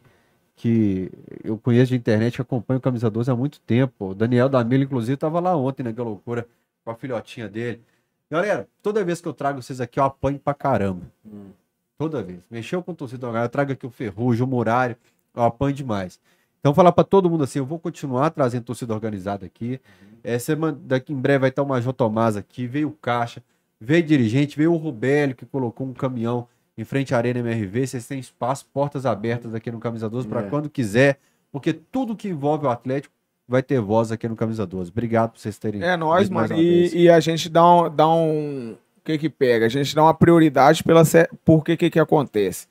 que 0.56 1.12
eu 1.44 1.58
conheço 1.58 1.90
de 1.92 1.98
internet, 1.98 2.36
que 2.36 2.42
acompanha 2.42 2.78
o 2.78 2.82
Camisa 2.82 3.10
12 3.10 3.32
há 3.32 3.36
muito 3.36 3.60
tempo. 3.62 4.10
O 4.10 4.14
Daniel 4.16 4.48
Damilo, 4.48 4.84
inclusive, 4.84 5.18
tava 5.18 5.40
lá 5.40 5.56
ontem, 5.56 5.82
né? 5.82 5.92
Que 5.92 6.00
loucura, 6.02 6.46
com 6.86 6.92
a 6.92 6.96
filhotinha 6.96 7.48
dele. 7.50 7.82
Galera, 8.30 8.68
toda 8.84 9.04
vez 9.04 9.20
que 9.20 9.28
eu 9.28 9.34
trago 9.34 9.62
vocês 9.62 9.82
aqui, 9.82 10.00
eu 10.00 10.04
apanho 10.04 10.38
pra 10.40 10.54
caramba. 10.54 11.02
Hum. 11.26 11.50
Toda 11.98 12.22
vez. 12.22 12.40
Mexeu 12.50 12.82
com 12.84 12.92
o 12.92 12.96
torcedor, 12.96 13.36
eu 13.36 13.50
trago 13.50 13.72
aqui 13.72 13.86
o 13.86 13.90
Ferrugem, 13.90 14.44
o 14.44 14.48
Murário, 14.48 14.96
eu 15.36 15.44
apanho 15.44 15.74
demais. 15.74 16.20
Então, 16.62 16.76
falar 16.76 16.92
pra 16.92 17.04
todo 17.04 17.28
mundo 17.30 17.44
assim, 17.44 17.58
eu 17.60 17.66
vou 17.66 17.80
continuar 17.80 18.30
trazendo 18.30 18.64
torcida 18.64 18.94
organizada 18.94 19.46
aqui. 19.46 19.82
É, 20.24 20.38
semana, 20.38 20.78
daqui 20.80 21.12
em 21.12 21.16
breve 21.20 21.40
vai 21.40 21.50
estar 21.50 21.64
o 21.64 21.68
Major 21.68 21.92
Tomás 21.92 22.38
aqui, 22.38 22.68
veio 22.68 22.90
o 22.90 22.92
Caixa, 22.92 23.42
veio 23.80 24.04
dirigente, 24.04 24.56
veio 24.56 24.72
o 24.72 24.78
Rubélio, 24.78 25.36
que 25.36 25.46
colocou 25.46 25.88
um 25.88 25.94
caminhão 25.94 26.48
em 26.78 26.84
frente 26.84 27.16
à 27.16 27.18
Arena 27.18 27.40
MRV. 27.40 27.88
Vocês 27.88 28.08
têm 28.08 28.20
espaço, 28.20 28.68
portas 28.72 29.08
abertas 29.08 29.56
aqui 29.56 29.72
no 29.72 29.80
Camisa 29.80 30.08
12 30.08 30.28
para 30.28 30.42
É. 30.42 30.50
quando 30.50 30.70
quiser, 30.70 31.18
porque 31.52 31.74
tudo 31.74 32.16
que 32.16 32.30
envolve 32.30 32.68
o 32.68 32.70
Atlético 32.70 33.14
vai 33.48 33.64
ter 33.64 33.82
voz 33.82 34.12
aqui 34.12 34.28
no 34.28 34.36
Camisa 34.36 34.66
12. 34.66 34.92
Obrigado 34.92 35.32
por 35.32 35.40
vocês 35.40 35.58
terem. 35.58 35.82
É 35.84 35.98
mais 35.98 36.30
mano. 36.30 36.56
E, 36.56 36.96
e 36.96 37.10
a 37.10 37.20
gente 37.20 37.50
dá 37.50 37.66
um, 37.66 37.90
dá 37.94 38.08
um. 38.08 38.74
O 38.98 39.04
que 39.04 39.18
que 39.18 39.30
pega? 39.30 39.66
A 39.66 39.70
gente 39.70 39.96
dá 39.96 40.04
uma 40.04 40.14
prioridade 40.14 40.84
pela 40.84 41.02
por 41.44 41.64
que 41.64 41.76
que 41.76 41.90
que 41.90 42.00
acontece. 42.00 42.68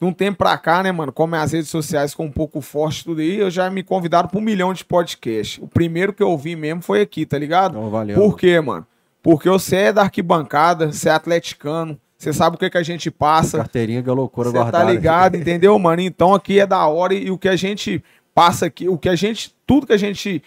De 0.00 0.06
um 0.06 0.12
tempo 0.14 0.38
pra 0.38 0.56
cá, 0.56 0.82
né, 0.82 0.90
mano, 0.90 1.12
como 1.12 1.36
as 1.36 1.52
redes 1.52 1.68
sociais 1.68 2.12
ficam 2.12 2.24
um 2.24 2.32
pouco 2.32 2.60
fortes 2.62 3.04
tudo 3.04 3.20
aí, 3.20 3.36
eu 3.36 3.50
já 3.50 3.68
me 3.68 3.82
convidaram 3.82 4.28
pra 4.28 4.38
um 4.38 4.42
milhão 4.42 4.72
de 4.72 4.82
podcast. 4.82 5.62
O 5.62 5.68
primeiro 5.68 6.14
que 6.14 6.22
eu 6.22 6.30
ouvi 6.30 6.56
mesmo 6.56 6.80
foi 6.80 7.02
aqui, 7.02 7.26
tá 7.26 7.38
ligado? 7.38 7.72
Então, 7.76 7.90
valeu. 7.90 8.16
Por 8.16 8.38
quê, 8.38 8.58
mano? 8.60 8.86
Porque 9.22 9.48
você 9.50 9.76
é 9.76 9.92
da 9.92 10.02
arquibancada, 10.02 10.90
você 10.90 11.10
é 11.10 11.12
atleticano, 11.12 12.00
Você 12.16 12.32
sabe 12.32 12.56
o 12.56 12.58
que, 12.58 12.70
que 12.70 12.78
a 12.78 12.82
gente 12.82 13.10
passa. 13.10 13.58
Carteirinha 13.58 14.02
que 14.02 14.08
é 14.08 14.12
loucura 14.12 14.48
Você 14.48 14.54
tá 14.56 14.62
guardada. 14.62 14.90
ligado, 14.90 15.36
entendeu, 15.38 15.78
mano? 15.78 16.00
Então 16.00 16.34
aqui 16.34 16.60
é 16.60 16.66
da 16.66 16.86
hora 16.86 17.12
e 17.12 17.30
o 17.30 17.36
que 17.36 17.48
a 17.48 17.56
gente 17.56 18.02
passa 18.34 18.66
aqui, 18.66 18.88
o 18.88 18.96
que 18.96 19.08
a 19.08 19.14
gente, 19.14 19.54
tudo 19.66 19.86
que 19.86 19.92
a 19.92 19.98
gente 19.98 20.42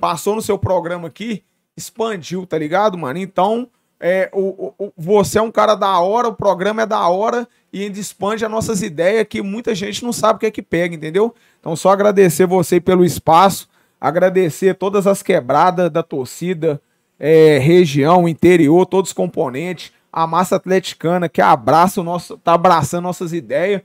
passou 0.00 0.34
no 0.36 0.42
seu 0.42 0.56
programa 0.58 1.08
aqui, 1.08 1.42
expandiu, 1.76 2.46
tá 2.46 2.56
ligado, 2.56 2.96
mano? 2.96 3.18
Então, 3.18 3.68
é, 4.00 4.30
o, 4.32 4.72
o- 4.78 4.92
você 4.96 5.38
é 5.38 5.42
um 5.42 5.50
cara 5.50 5.74
da 5.74 5.98
hora, 6.00 6.28
o 6.28 6.34
programa 6.34 6.82
é 6.82 6.86
da 6.86 7.06
hora 7.08 7.46
e 7.72 7.82
ainda 7.84 7.98
expande 8.00 8.44
as 8.44 8.50
nossas 8.50 8.82
ideias 8.82 9.26
que 9.28 9.42
muita 9.42 9.74
gente 9.74 10.02
não 10.02 10.12
sabe 10.12 10.36
o 10.36 10.40
que 10.40 10.46
é 10.46 10.50
que 10.50 10.62
pega, 10.62 10.94
entendeu? 10.94 11.34
Então, 11.60 11.76
só 11.76 11.90
agradecer 11.90 12.46
você 12.46 12.80
pelo 12.80 13.04
espaço, 13.04 13.68
agradecer 14.00 14.74
todas 14.74 15.06
as 15.06 15.22
quebradas 15.22 15.90
da 15.90 16.02
torcida, 16.02 16.80
é, 17.18 17.58
região, 17.58 18.26
interior, 18.28 18.86
todos 18.86 19.10
os 19.10 19.14
componentes, 19.14 19.92
a 20.12 20.26
massa 20.26 20.56
atleticana 20.56 21.28
que 21.28 21.40
abraça 21.42 22.00
o 22.00 22.04
nosso, 22.04 22.36
tá 22.38 22.54
abraçando 22.54 23.04
nossas 23.04 23.32
ideias 23.32 23.82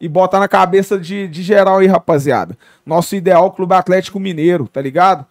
e 0.00 0.08
botar 0.08 0.40
na 0.40 0.48
cabeça 0.48 0.98
de, 0.98 1.28
de 1.28 1.42
geral 1.42 1.78
aí, 1.78 1.86
rapaziada. 1.86 2.58
Nosso 2.84 3.14
ideal 3.14 3.52
Clube 3.52 3.72
Atlético 3.74 4.18
Mineiro, 4.18 4.66
tá 4.66 4.82
ligado? 4.82 5.24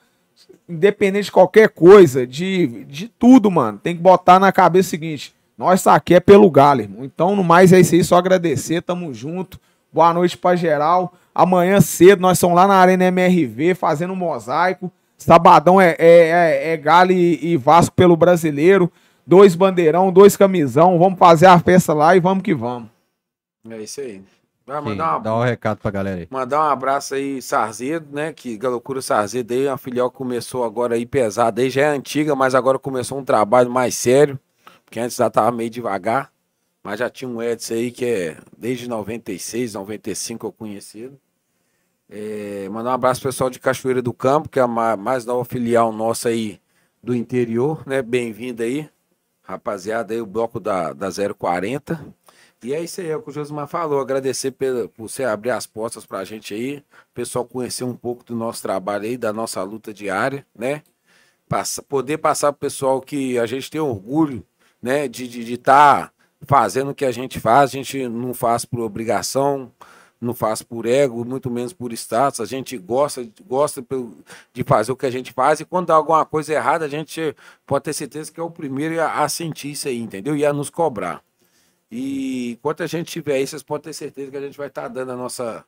Independente 0.72 1.26
de 1.26 1.32
qualquer 1.32 1.70
coisa, 1.70 2.26
de, 2.26 2.86
de 2.86 3.08
tudo, 3.08 3.52
mano, 3.52 3.78
tem 3.78 3.96
que 3.96 4.02
botar 4.02 4.40
na 4.40 4.52
cabeça 4.52 4.88
o 4.88 4.90
seguinte: 4.92 5.34
nós 5.58 5.84
tá 5.84 5.94
aqui 5.94 6.16
é 6.16 6.20
pelo 6.20 6.50
Galo, 6.50 6.82
irmão. 6.82 7.04
Então, 7.04 7.36
no 7.36 7.44
mais 7.44 7.74
é 7.74 7.80
isso 7.80 7.96
aí, 7.96 8.04
só 8.04 8.16
agradecer, 8.16 8.82
tamo 8.82 9.14
junto. 9.14 9.60
Boa 9.94 10.14
noite 10.14 10.38
pra 10.38 10.56
geral. 10.56 11.14
Amanhã 11.36 11.82
cedo 11.82 12.22
nós 12.22 12.38
estamos 12.38 12.56
lá 12.56 12.68
na 12.68 12.76
Arena 12.76 13.06
MRV 13.06 13.76
fazendo 13.76 14.14
um 14.14 14.16
mosaico. 14.16 14.92
Sabadão 15.18 15.80
é, 15.80 15.96
é, 16.00 16.30
é, 16.30 16.74
é 16.74 16.78
Galo 16.78 17.12
e, 17.12 17.54
e 17.54 17.58
Vasco 17.58 17.94
pelo 17.94 18.16
brasileiro. 18.16 18.92
Dois 19.28 19.54
bandeirão, 19.54 20.12
dois 20.12 20.36
camisão. 20.36 20.98
Vamos 20.98 21.20
fazer 21.20 21.46
a 21.46 21.60
festa 21.60 21.94
lá 21.94 22.16
e 22.16 22.20
vamos 22.20 22.44
que 22.44 22.56
vamos. 22.56 22.90
É 23.70 23.78
isso 23.78 24.02
aí. 24.02 24.22
Vai 24.72 24.82
Quem? 24.82 24.92
mandar 24.92 25.12
uma 25.16 25.20
Dá 25.20 25.36
um 25.36 25.44
recado 25.44 25.80
pra 25.80 25.92
galera 25.92 26.22
aí. 26.22 26.28
Mandar 26.30 26.60
um 26.60 26.70
abraço 26.72 27.14
aí, 27.14 27.42
Sarzedo, 27.42 28.08
né? 28.16 28.32
Que 28.32 28.56
Galocura 28.58 29.02
Sarzedo 29.02 29.54
aí, 29.54 29.68
uma 29.68 29.78
filial 29.78 30.10
que 30.10 30.16
começou 30.18 30.64
agora 30.64 30.96
aí 30.96 31.06
pesada 31.06 31.62
aí, 31.62 31.70
já 31.70 31.82
é 31.82 31.88
antiga, 31.90 32.36
mas 32.36 32.56
agora 32.56 32.80
começou 32.80 33.18
um 33.18 33.24
trabalho 33.26 33.70
mais 33.70 33.96
sério, 33.96 34.40
porque 34.86 34.98
antes 35.00 35.18
já 35.18 35.30
tava 35.30 35.52
meio 35.52 35.70
devagar, 35.70 36.32
mas 36.82 37.00
já 37.00 37.10
tinha 37.10 37.30
um 37.30 37.42
Edson 37.42 37.74
aí 37.74 37.92
que 37.92 38.06
é 38.06 38.38
desde 38.58 38.88
96, 38.88 39.74
95 39.74 40.48
eu 40.48 40.52
conhecido. 40.54 41.20
É, 42.10 42.68
mandar 42.70 42.92
um 42.92 42.94
abraço 42.94 43.22
pro 43.22 43.30
pessoal 43.30 43.50
de 43.50 43.60
Cachoeira 43.60 44.02
do 44.02 44.14
Campo, 44.14 44.48
que 44.50 44.60
é 44.60 44.62
a 44.62 44.68
ma- 44.68 44.96
mais 44.98 45.26
nova 45.26 45.44
filial 45.44 45.92
nossa 45.92 46.30
aí 46.30 46.60
do 47.04 47.14
interior, 47.14 47.84
né? 47.86 48.02
Bem-vindo 48.02 48.64
aí, 48.64 48.90
rapaziada 49.42 50.14
aí, 50.14 50.22
o 50.22 50.26
bloco 50.26 50.60
da, 50.60 50.94
da 50.94 51.10
040. 51.38 52.14
E 52.64 52.76
é 52.76 52.84
isso 52.84 53.02
aí, 53.02 53.10
é 53.10 53.16
o 53.18 53.22
que 53.22 53.30
o 53.30 53.34
Josimar 53.34 53.68
falou. 53.68 54.00
Agradecer 54.00 54.52
por 54.52 54.92
você 54.96 55.24
abrir 55.24 55.50
as 55.50 55.66
portas 55.66 56.06
pra 56.06 56.24
gente 56.24 56.54
aí. 56.54 56.78
O 56.78 57.14
pessoal 57.14 57.44
conhecer 57.44 57.84
um 57.84 57.96
pouco 57.96 58.24
do 58.24 58.36
nosso 58.36 58.62
trabalho 58.62 59.06
aí, 59.06 59.18
da 59.18 59.34
nossa 59.34 59.64
luta 59.64 59.92
diária, 59.92 60.46
né? 60.56 60.84
Passa, 61.50 61.82
poder 61.82 62.20
passar 62.20 62.54
pro 62.54 62.60
pessoal 62.60 63.02
que 63.02 63.38
a 63.40 63.48
gente 63.48 63.70
tem 63.72 63.82
orgulho, 63.82 64.46
né? 64.82 65.08
De 65.08 65.26
estar 65.26 65.44
de, 65.44 65.58
tá 65.58 66.12
fazendo 66.42 66.92
o 66.92 66.96
que 66.96 67.04
a 67.04 67.12
gente 67.12 67.40
faz. 67.40 67.72
A 67.72 67.74
gente 67.74 68.08
não 68.08 68.32
faz 68.32 68.64
por 68.64 68.80
obrigação, 68.82 69.72
não 70.22 70.36
faz 70.36 70.62
por 70.62 70.86
ego, 70.86 71.26
muito 71.26 71.50
menos 71.50 71.74
por 71.74 71.92
status. 71.94 72.40
A 72.42 72.46
gente 72.46 72.78
gosta, 72.78 73.28
gosta 73.44 73.84
de 74.54 74.64
fazer 74.64 74.92
o 74.92 74.96
que 74.96 75.08
a 75.08 75.12
gente 75.12 75.34
faz. 75.34 75.60
E 75.60 75.66
quando 75.66 75.88
dá 75.88 75.96
alguma 75.96 76.24
coisa 76.26 76.54
errada, 76.54 76.86
a 76.86 76.90
gente 76.90 77.36
pode 77.66 77.86
ter 77.86 77.94
certeza 77.94 78.32
que 78.32 78.40
é 78.40 78.44
o 78.44 78.52
primeiro 78.52 79.02
a, 79.02 79.24
a 79.24 79.30
sentir 79.30 79.72
isso 79.72 79.88
aí, 79.88 80.00
entendeu? 80.00 80.36
E 80.36 80.46
a 80.46 80.54
nos 80.54 80.70
cobrar. 80.70 81.24
E 81.92 82.52
enquanto 82.54 82.84
a 82.84 82.88
gente 82.88 83.12
tiver 83.12 83.40
isso, 83.42 83.52
vocês 83.52 83.64
podem 83.64 83.84
ter 83.86 83.94
certeza 83.94 84.32
que 84.32 84.38
a 84.38 84.42
gente 84.42 84.58
vai 84.58 84.68
estar 84.68 84.88
dando 84.88 85.12
a 85.12 85.16
nossa, 85.18 85.66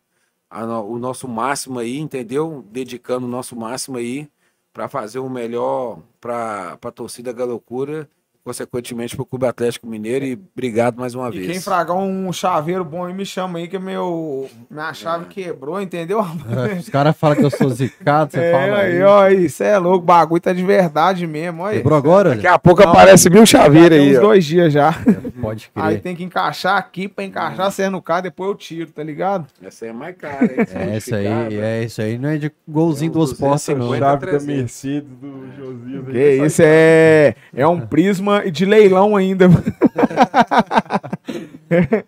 a 0.49 0.65
no- 0.65 0.85
o 0.87 0.99
nosso 0.99 1.27
máximo 1.27 1.79
aí, 1.79 1.97
entendeu? 1.99 2.63
Dedicando 2.71 3.25
o 3.27 3.29
nosso 3.29 3.55
máximo 3.55 3.97
aí 3.97 4.29
para 4.73 4.87
fazer 4.89 5.19
o 5.19 5.29
melhor 5.29 6.01
para 6.21 6.73
a 6.81 6.91
torcida 6.91 7.33
Galocura, 7.33 8.09
consequentemente 8.43 9.15
para 9.15 9.23
o 9.23 9.25
Clube 9.25 9.45
Atlético 9.45 9.87
Mineiro. 9.87 10.25
E 10.25 10.39
obrigado 10.53 10.97
mais 10.99 11.15
uma 11.15 11.29
E 11.29 11.39
vez. 11.39 11.47
quem 11.51 11.61
fragar 11.61 11.95
um 11.97 12.31
chaveiro 12.33 12.83
bom 12.83 13.05
aí, 13.05 13.13
me 13.13 13.25
chama 13.25 13.59
aí, 13.59 13.67
que 13.67 13.79
meu, 13.79 14.49
minha 14.69 14.93
chave 14.93 15.25
quebrou, 15.25 15.81
entendeu? 15.81 16.19
Os 16.79 16.89
caras 16.89 17.15
falam 17.17 17.37
que 17.37 17.43
eu 17.45 17.49
sou 17.51 17.69
zicado, 17.69 18.31
você 18.31 18.39
É, 18.39 18.51
fala 18.51 18.77
aí, 18.79 18.91
aí. 18.97 19.03
ó, 19.03 19.21
aí, 19.23 19.49
cê 19.49 19.65
é 19.65 19.77
louco, 19.77 19.99
o 19.99 20.01
bagulho 20.01 20.41
tá 20.41 20.51
de 20.53 20.63
verdade 20.63 21.25
mesmo, 21.25 21.63
olha. 21.63 21.77
Quebrou 21.77 21.97
agora? 21.97 22.29
Daqui 22.31 22.47
a 22.47 22.59
pouco 22.59 22.81
Não, 22.83 22.89
aparece 22.89 23.29
mil 23.29 23.45
chaveiros 23.45 23.97
aí. 23.97 24.11
uns 24.13 24.17
ó. 24.17 24.21
dois 24.21 24.45
dias 24.45 24.73
já. 24.73 24.93
Pode 25.41 25.69
Aí 25.75 25.93
crer. 25.95 26.01
tem 26.01 26.15
que 26.15 26.23
encaixar 26.23 26.77
aqui 26.77 27.07
pra 27.07 27.23
encaixar, 27.23 27.71
você 27.71 27.89
no 27.89 28.01
carro, 28.01 28.23
depois 28.23 28.49
eu 28.49 28.55
tiro, 28.55 28.91
tá 28.91 29.03
ligado? 29.03 29.45
Essa 29.61 29.85
aí 29.85 29.91
é 29.91 29.93
mais 29.93 30.15
cara, 30.15 30.43
hein? 30.45 30.65
É 30.93 30.97
isso 30.97 31.15
aí, 31.15 31.27
é 31.27 31.83
isso 31.83 32.01
aí. 32.01 32.17
Não 32.17 32.29
é 32.29 32.37
de 32.37 32.51
golzinho 32.67 33.09
É 33.09 33.11
um 33.11 33.13
duas 33.13 33.33
portas, 33.33 33.67
não. 33.69 33.77
250. 33.79 34.05
Chave 34.05 34.19
da 34.25 34.27
300. 34.31 34.45
Mercedes 34.45 35.09
do 35.21 35.47
Josias. 35.57 36.07
aí, 36.07 36.13
Que 36.13 36.37
vai 36.37 36.47
isso 36.47 36.61
é, 36.65 37.35
é 37.55 37.67
um 37.67 37.79
prisma 37.81 38.32
de 38.41 38.65
leilão 38.65 39.15
ainda. 39.15 39.47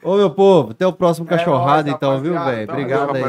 Ô, 0.03 0.17
meu 0.17 0.29
povo, 0.29 0.71
até 0.71 0.85
o 0.85 0.93
próximo 0.93 1.25
É 1.27 1.37
cachorrada, 1.37 1.83
nóis, 1.83 1.95
então, 1.95 2.21
viu, 2.21 2.33
velho? 2.33 2.67
Tamo 2.67 2.79
Obrigado 2.79 3.15
aí. 3.15 3.21